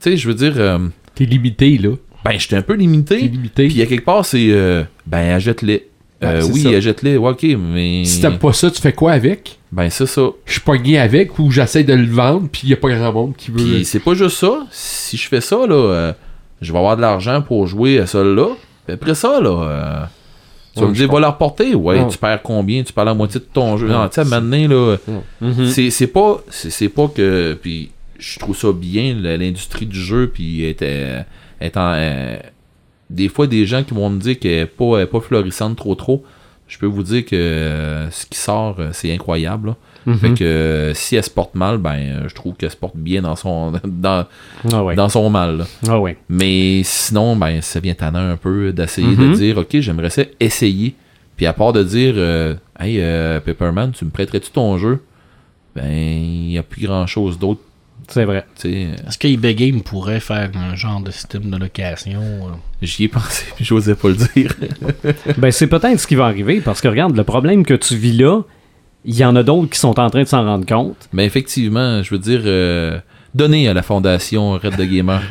Tu 0.01 0.09
sais, 0.11 0.17
je 0.17 0.27
veux 0.27 0.33
dire, 0.33 0.53
euh, 0.57 0.79
T'es 1.15 1.25
limité, 1.25 1.77
là. 1.77 1.91
ben, 2.25 2.37
j'étais 2.37 2.55
un 2.57 2.61
peu 2.63 2.73
T'es 2.73 2.79
limité. 2.81 3.17
limité. 3.19 3.67
Puis, 3.67 3.81
à 3.81 3.85
quelque 3.85 4.03
part, 4.05 4.25
c'est. 4.25 4.47
euh, 4.49 4.83
ben, 5.05 5.35
achète-les. 5.35 5.87
Euh, 6.23 6.43
oui, 6.53 6.61
ça. 6.61 6.69
achète-les, 6.69 7.17
ouais, 7.17 7.31
ok, 7.31 7.43
mais. 7.59 8.03
Si 8.05 8.21
t'aimes 8.21 8.37
pas 8.37 8.53
ça, 8.53 8.69
tu 8.69 8.79
fais 8.81 8.93
quoi 8.93 9.13
avec? 9.13 9.57
Ben, 9.71 9.89
c'est 9.89 10.05
ça. 10.05 10.21
Je 10.45 10.51
suis 10.51 10.61
pogné 10.61 10.99
avec 10.99 11.39
ou 11.39 11.49
j'essaie 11.49 11.83
de 11.83 11.93
le 11.93 12.05
vendre, 12.07 12.47
puis 12.51 12.67
y 12.67 12.73
a 12.73 12.77
pas 12.77 12.89
grand 12.89 13.11
monde 13.13 13.35
qui 13.35 13.49
veut. 13.51 13.57
Puis 13.57 13.85
c'est 13.85 13.99
pas 13.99 14.13
juste 14.13 14.37
ça. 14.37 14.65
Si 14.71 15.17
je 15.17 15.27
fais 15.27 15.41
ça, 15.41 15.55
là, 15.67 15.73
euh, 15.75 16.13
je 16.61 16.71
vais 16.71 16.77
avoir 16.77 16.95
de 16.97 17.01
l'argent 17.01 17.41
pour 17.41 17.65
jouer 17.67 17.99
à 17.99 18.05
ça 18.05 18.23
là. 18.23 18.47
Puis 18.85 18.93
après 18.93 19.15
ça, 19.15 19.39
là, 19.41 19.49
euh, 19.49 20.03
tu 20.75 20.81
vas 20.81 20.87
me 20.87 20.93
dire, 20.93 21.11
va 21.11 21.19
la 21.19 21.29
reporter. 21.29 21.73
Ouais, 21.75 22.05
tu 22.07 22.17
perds 22.17 22.41
combien? 22.43 22.83
Tu 22.83 22.93
perds 22.93 23.05
la 23.05 23.13
moitié 23.13 23.39
de 23.39 23.45
ton 23.51 23.77
jeu. 23.77 23.87
Non, 23.87 24.07
tu 24.07 24.15
sais, 24.15 24.23
moment 24.23 24.41
donné, 24.41 24.67
là, 24.67 24.97
Mhm. 25.41 25.65
c'est 25.67 25.89
c'est 25.89 26.07
pas, 26.07 26.41
c'est 26.49 26.89
pas 26.89 27.07
que. 27.07 27.57
Puis 27.61 27.91
je 28.19 28.37
trouve 28.39 28.55
ça 28.55 28.71
bien, 28.71 29.15
l'industrie 29.15 29.85
du 29.87 29.99
jeu, 29.99 30.29
puis 30.33 30.65
était. 30.65 31.25
étant, 31.59 31.93
euh, 31.95 32.37
des 33.11 33.29
fois, 33.29 33.47
des 33.47 33.65
gens 33.65 33.83
qui 33.83 33.93
vont 33.93 34.09
me 34.09 34.19
dire 34.19 34.39
qu'elle 34.39 34.51
est 34.59 34.65
pas, 34.65 34.95
elle 34.97 35.03
est 35.03 35.05
pas 35.05 35.19
florissante 35.21 35.75
trop 35.77 35.95
trop. 35.95 36.23
Je 36.67 36.77
peux 36.77 36.85
vous 36.85 37.03
dire 37.03 37.25
que 37.25 37.35
euh, 37.35 38.09
ce 38.11 38.25
qui 38.25 38.37
sort, 38.39 38.77
euh, 38.79 38.89
c'est 38.93 39.13
incroyable. 39.13 39.69
là. 39.69 39.75
Mhm. 40.05 40.17
Fait 40.17 40.33
que 40.33 40.43
euh, 40.43 40.93
si 40.93 41.15
elle 41.17 41.23
se 41.23 41.29
porte 41.29 41.53
mal, 41.53 41.77
ben 41.77 42.23
je 42.27 42.33
trouve 42.33 42.55
qu'elle 42.55 42.71
se 42.71 42.77
porte 42.77 42.95
bien 42.95 43.21
dans 43.21 43.35
son 43.35 43.73
dans, 43.85 44.25
Ah 44.71 44.83
ouais. 44.83 44.95
dans 44.95 45.09
son 45.09 45.29
mal. 45.29 45.65
Ah 45.87 45.99
ouais. 45.99 46.17
Mais 46.29 46.81
sinon, 46.83 47.35
ben 47.35 47.61
ça 47.61 47.79
vient 47.81 47.93
tannant 47.93 48.19
un 48.29 48.37
peu 48.37 48.71
d'essayer 48.71 49.07
Mhm. 49.15 49.31
de 49.31 49.35
dire 49.35 49.57
ok, 49.57 49.79
j'aimerais 49.79 50.09
ça 50.09 50.23
essayer. 50.39 50.95
Puis 51.35 51.45
à 51.45 51.53
part 51.53 51.73
de 51.73 51.83
dire 51.83 52.13
euh, 52.17 52.55
Hey 52.79 52.97
euh, 53.01 53.39
Pepperman, 53.41 53.91
tu 53.91 54.05
me 54.05 54.09
prêterais-tu 54.09 54.49
ton 54.51 54.77
jeu? 54.77 55.03
Ben 55.75 55.91
il 55.91 56.47
n'y 56.47 56.57
a 56.57 56.63
plus 56.63 56.85
grand 56.87 57.05
chose 57.05 57.37
d'autre. 57.37 57.61
C'est 58.11 58.25
vrai. 58.25 58.45
Sais, 58.55 58.89
Est-ce 59.07 59.17
que 59.17 59.27
eBay 59.27 59.55
Game 59.55 59.81
pourrait 59.81 60.19
faire 60.19 60.49
un 60.55 60.75
genre 60.75 60.99
de 61.01 61.11
système 61.11 61.49
de 61.49 61.57
location 61.57 62.19
euh? 62.19 62.55
J'y 62.81 63.05
ai 63.05 63.07
pensé, 63.07 63.45
puis 63.55 63.63
j'osais 63.65 63.95
pas 63.95 64.09
le 64.09 64.15
dire. 64.35 64.53
Ben, 65.37 65.51
c'est 65.51 65.67
peut-être 65.67 65.99
ce 65.99 66.07
qui 66.07 66.15
va 66.15 66.25
arriver 66.25 66.61
parce 66.61 66.81
que 66.81 66.87
regarde, 66.87 67.15
le 67.15 67.23
problème 67.23 67.65
que 67.65 67.73
tu 67.73 67.95
vis 67.95 68.13
là, 68.13 68.41
il 69.05 69.15
y 69.15 69.23
en 69.25 69.35
a 69.35 69.43
d'autres 69.43 69.69
qui 69.69 69.79
sont 69.79 69.99
en 69.99 70.09
train 70.09 70.23
de 70.23 70.27
s'en 70.27 70.43
rendre 70.43 70.65
compte. 70.65 71.09
Mais 71.13 71.25
effectivement, 71.25 72.03
je 72.03 72.11
veux 72.11 72.19
dire, 72.19 72.41
euh, 72.45 72.99
donner 73.33 73.67
à 73.67 73.73
la 73.73 73.81
fondation 73.81 74.51
Red 74.53 74.75
the 74.77 74.81
Gamer. 74.81 75.21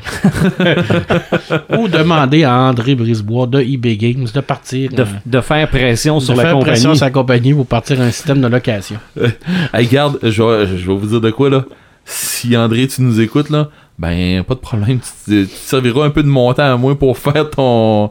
Ou 1.78 1.88
demander 1.88 2.44
à 2.44 2.54
André 2.54 2.94
Brisebois 2.94 3.46
de 3.46 3.60
eBay 3.60 3.96
Games 3.96 4.26
de 4.32 4.40
partir. 4.40 4.90
De, 4.90 5.02
euh, 5.02 5.06
de 5.26 5.40
faire 5.40 5.68
pression 5.68 6.18
de 6.18 6.22
sur 6.22 6.34
la 6.34 6.44
faire 6.44 6.52
compagnie. 6.54 6.72
pression 6.72 6.94
sur 6.94 7.04
la 7.04 7.10
compagnie 7.10 7.54
pour 7.54 7.66
partir 7.66 8.00
un 8.00 8.10
système 8.10 8.40
de 8.40 8.48
location. 8.48 8.96
hey, 9.74 9.86
garde, 9.86 10.18
je 10.22 10.42
vais, 10.42 10.78
je 10.78 10.86
vais 10.86 10.96
vous 10.96 11.06
dire 11.06 11.20
de 11.20 11.30
quoi, 11.30 11.50
là. 11.50 11.64
Si 12.04 12.56
André, 12.56 12.86
tu 12.88 13.02
nous 13.02 13.20
écoutes, 13.20 13.50
là, 13.50 13.68
ben, 13.98 14.42
pas 14.44 14.54
de 14.54 14.60
problème. 14.60 14.98
Tu, 15.26 15.42
tu 15.42 15.46
te 15.46 15.54
serviras 15.56 16.06
un 16.06 16.10
peu 16.10 16.22
de 16.22 16.28
montant 16.28 16.72
à 16.72 16.76
moi 16.76 16.98
pour 16.98 17.16
faire 17.18 17.48
ton. 17.50 18.10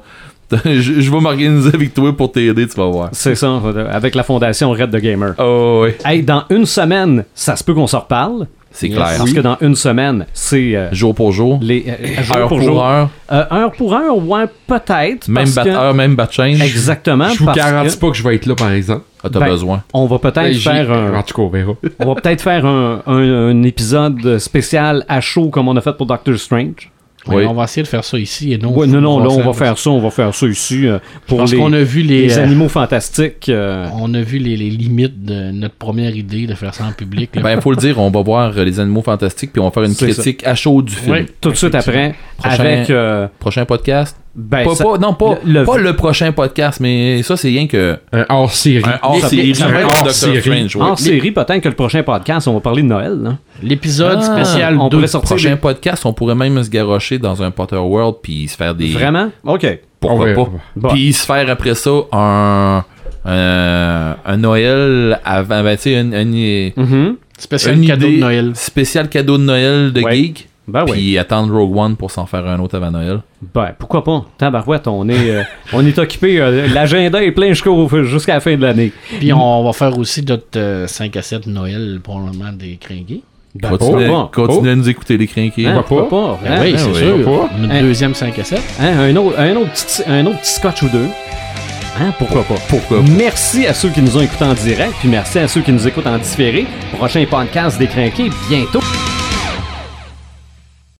je, 0.65 0.79
je 0.79 1.11
vais 1.11 1.19
m'organiser 1.19 1.69
avec 1.73 1.93
toi 1.93 2.15
pour 2.15 2.31
t'aider, 2.31 2.67
tu 2.67 2.75
vas 2.75 2.87
voir. 2.87 3.09
C'est 3.11 3.35
ça, 3.35 3.61
avec 3.91 4.15
la 4.15 4.23
fondation 4.23 4.71
Red 4.71 4.91
the 4.91 4.97
Gamer. 5.01 5.33
Oh, 5.37 5.83
oui. 5.85 5.91
Hey, 6.03 6.23
dans 6.23 6.43
une 6.49 6.65
semaine, 6.65 7.23
ça 7.35 7.55
se 7.55 7.63
peut 7.63 7.73
qu'on 7.73 7.87
s'en 7.87 7.99
reparle. 7.99 8.47
C'est 8.71 8.89
clair. 8.89 9.15
Parce 9.17 9.33
que 9.33 9.39
dans 9.41 9.57
une 9.61 9.75
semaine, 9.75 10.27
c'est 10.31 10.75
euh, 10.75 10.89
Jour 10.93 11.15
pour 11.15 11.31
jour. 11.31 11.57
les 11.61 11.85
euh, 11.87 12.21
jour 12.23 12.35
Heure 12.37 12.47
pour 12.47 12.57
pour 12.59 12.67
jour. 12.67 12.85
heure. 12.85 13.09
Euh, 13.31 13.43
heure 13.51 13.71
pour 13.71 13.93
heure, 13.95 14.15
ouais, 14.17 14.45
peut-être. 14.67 15.27
Même 15.27 15.49
bat 15.49 15.63
que- 15.63 15.69
heure, 15.69 15.93
même 15.95 16.15
bat 16.15 16.27
change. 16.31 16.61
Exactement. 16.61 17.29
Je 17.29 17.39
vous 17.43 17.51
garantis 17.51 17.95
que 17.95 17.99
pas 17.99 18.11
que 18.11 18.17
je 18.17 18.23
vais 18.23 18.35
être 18.35 18.45
là, 18.45 18.53
par 18.55 18.71
exemple. 18.71 19.03
Ah, 19.23 19.29
t'as 19.31 19.39
Ben, 19.39 19.47
besoin. 19.49 19.83
On 19.93 20.05
va 20.05 20.19
peut-être 20.19 20.57
faire 20.57 20.91
un, 20.91 21.13
En 21.15 21.23
tout 21.23 21.33
cas, 21.35 21.41
on 21.41 21.49
verra. 21.49 21.73
on 21.99 22.13
va 22.13 22.21
peut-être 22.21 22.41
faire 22.41 22.65
un, 22.65 23.01
un- 23.05 23.49
un 23.49 23.63
épisode 23.63 24.37
spécial 24.39 25.03
à 25.07 25.19
chaud 25.21 25.49
comme 25.49 25.67
on 25.67 25.75
a 25.75 25.81
fait 25.81 25.93
pour 25.95 26.05
Doctor 26.05 26.37
Strange. 26.37 26.91
Oui. 27.27 27.43
On 27.45 27.53
va 27.53 27.65
essayer 27.65 27.83
de 27.83 27.87
faire 27.87 28.03
ça 28.05 28.17
ici 28.17 28.53
et 28.53 28.57
non. 28.57 28.73
Ouais, 28.73 28.87
non, 28.87 29.01
non, 29.01 29.19
là, 29.19 29.29
on 29.29 29.41
va 29.41 29.51
faire 29.53 29.77
ça, 29.77 29.89
on 29.89 29.99
va 29.99 30.09
faire 30.09 30.33
ça 30.33 30.47
ici 30.47 30.87
euh, 30.87 30.99
pour 31.27 31.39
Parce 31.39 31.51
les, 31.51 31.57
qu'on 31.57 31.73
a 31.73 31.81
vu 31.83 32.01
les, 32.01 32.27
les 32.27 32.37
euh, 32.39 32.43
animaux 32.43 32.69
fantastiques. 32.69 33.49
euh, 33.49 33.85
On 33.93 34.13
a 34.13 34.21
vu 34.21 34.37
les, 34.39 34.55
les 34.55 34.69
limites 34.69 35.25
de 35.25 35.51
notre 35.51 35.75
première 35.75 36.15
idée 36.15 36.47
de 36.47 36.53
faire 36.55 36.73
ça 36.73 36.85
en 36.85 36.93
public. 36.93 37.35
là. 37.35 37.41
Ben, 37.41 37.59
faut 37.61 37.71
le 37.71 37.77
dire, 37.77 37.99
on 37.99 38.09
va 38.09 38.21
voir 38.21 38.51
les 38.53 38.79
animaux 38.79 39.01
fantastiques, 39.01 39.51
puis 39.51 39.59
on 39.61 39.65
va 39.65 39.71
faire 39.71 39.83
une 39.83 39.95
critique 39.95 40.47
à 40.47 40.55
chaud 40.55 40.81
du 40.81 40.95
film. 40.95 41.25
Tout 41.41 41.49
de 41.51 41.55
suite 41.55 41.75
après, 41.75 42.15
Prochain- 42.37 42.59
avec... 42.63 42.89
euh, 42.89 43.27
Prochain 43.37 43.65
podcast. 43.65 44.17
Ben, 44.35 44.63
Pas- 44.63 44.75
ça- 44.75 44.83
pas- 44.83 44.97
non, 44.97 45.13
pas 45.13 45.39
le- 45.45 45.59
le- 45.61 45.65
pas 45.65 45.77
le 45.77 45.95
prochain 45.95 46.31
podcast, 46.31 46.79
mais 46.79 47.21
ça, 47.23 47.35
c'est 47.35 47.47
rien 47.49 47.67
que. 47.67 47.97
Un 48.13 48.25
hors-série. 48.29 48.83
Un 48.85 48.99
hors 49.01 49.25
série. 49.25 49.51
va 49.53 49.67
être 49.67 49.81
Doctor 49.81 50.05
hors-série. 50.05 50.39
Strange, 50.41 50.75
ouais. 50.75 50.81
En 50.83 50.95
série, 50.95 51.31
peut-être 51.31 51.59
que 51.61 51.69
le 51.69 51.75
prochain 51.75 52.03
podcast, 52.03 52.47
on 52.47 52.53
va 52.53 52.59
parler 52.59 52.83
de 52.83 52.87
Noël. 52.87 53.17
là. 53.21 53.37
L'épisode 53.61 54.19
Ah, 54.21 54.35
spécial 54.43 54.77
on 54.79 54.87
2. 54.87 54.97
pourrait 54.97 55.07
sortir 55.07 55.29
Prochain 55.35 55.49
des- 55.51 55.55
podcast, 55.57 56.05
on 56.05 56.13
pourrait 56.13 56.35
même 56.35 56.63
se 56.63 56.69
garrocher 56.69 57.17
dans 57.17 57.41
un 57.43 57.51
Potter 57.51 57.75
World 57.75 58.15
puis 58.21 58.47
se 58.47 58.55
faire 58.55 58.75
des. 58.75 58.91
Vraiment? 58.91 59.29
OK. 59.43 59.79
Pourquoi 59.99 60.19
On 60.19 60.23
verra. 60.25 60.45
pas? 60.45 60.51
Bon. 60.75 60.89
Puis 60.89 61.11
se 61.13 61.25
faire 61.25 61.49
après 61.49 61.75
ça 61.75 61.91
un. 62.13 62.83
Un, 63.25 64.15
un 64.25 64.37
Noël 64.37 65.19
avant. 65.25 65.61
Ben, 65.63 65.75
tu 65.75 65.83
sais, 65.83 65.99
une, 65.99 66.13
une- 66.13 66.71
Mhm. 66.77 67.15
Spécial 67.37 67.75
une 67.77 67.85
cadeau 67.87 68.07
idée- 68.07 68.15
de 68.15 68.21
Noël. 68.21 68.51
Spécial 68.55 69.09
cadeau 69.09 69.37
de 69.37 69.43
Noël 69.43 69.91
de 69.93 70.01
Ouais. 70.01 70.15
Geek. 70.15 70.49
Ben 70.69 70.83
oui. 70.85 70.91
Puis 70.93 71.17
attendre 71.17 71.53
Rogue 71.53 71.75
One 71.75 71.95
pour 71.95 72.11
s'en 72.11 72.25
faire 72.25 72.45
un 72.47 72.59
autre 72.59 72.75
avant 72.77 72.91
Noël. 72.91 73.19
Ben, 73.53 73.69
pourquoi 73.77 74.03
pas? 74.03 74.25
Tabarouette, 74.37 74.87
on 74.87 75.07
est, 75.09 75.29
euh, 75.31 75.43
on 75.73 75.85
est 75.85 75.97
occupé. 75.99 76.39
euh, 76.39 76.67
L'agenda 76.67 77.23
est 77.23 77.31
plein 77.31 77.49
jusqu'au- 77.49 77.87
jusqu'à 78.05 78.35
la 78.35 78.39
fin 78.39 78.55
de 78.55 78.61
l'année. 78.61 78.91
Puis 79.19 79.31
on 79.33 79.63
va 79.63 79.73
faire 79.73 79.97
aussi 79.97 80.23
notre 80.23 80.57
euh, 80.57 80.87
5 80.87 81.15
à 81.17 81.21
7 81.21 81.47
Noël, 81.47 81.99
probablement 82.03 82.51
des 82.53 82.77
crinqués. 82.77 83.21
Ben, 83.55 83.69
continuez 83.69 84.05
pourquoi 84.07 84.25
pas? 84.25 84.31
continuez 84.47 84.71
à 84.71 84.75
nous 84.75 84.89
écouter, 84.89 85.17
les 85.17 85.25
crinqués. 85.27 85.65
Hein, 85.65 85.83
pourquoi 85.87 86.07
pourquoi 86.07 86.37
pas? 86.37 86.39
Ben 86.43 86.51
Hein? 86.53 86.59
oui, 86.63 86.71
ben 86.73 86.77
c'est 86.77 86.89
oui, 86.91 87.23
sûr. 87.23 87.49
Notre 87.59 87.73
Hein? 87.73 87.81
deuxième 87.81 88.13
5 88.13 88.37
à 88.39 88.43
7. 88.43 88.61
Hein, 88.79 88.99
un, 88.99 89.15
autre, 89.15 89.39
un, 89.39 89.55
autre 89.55 89.71
petit, 89.71 90.03
un 90.07 90.25
autre 90.27 90.39
petit 90.39 90.53
scotch 90.53 90.83
ou 90.83 90.89
deux. 90.89 91.07
Hein, 92.01 92.13
pourquoi 92.19 92.43
pas? 92.43 92.53
Pourquoi 92.69 92.97
pas? 92.99 93.03
Merci 93.17 93.65
à 93.65 93.73
ceux 93.73 93.89
qui 93.89 94.01
nous 94.01 94.15
ont 94.15 94.21
écoutés 94.21 94.45
en 94.45 94.53
direct, 94.53 94.93
puis 94.99 95.09
merci 95.09 95.39
à 95.39 95.47
ceux 95.47 95.61
qui 95.61 95.71
nous 95.71 95.85
écoutent 95.87 96.07
en 96.07 96.17
différé. 96.19 96.65
Prochain 96.95 97.25
podcast 97.29 97.77
décrinqué 97.79 98.29
bientôt. 98.49 98.79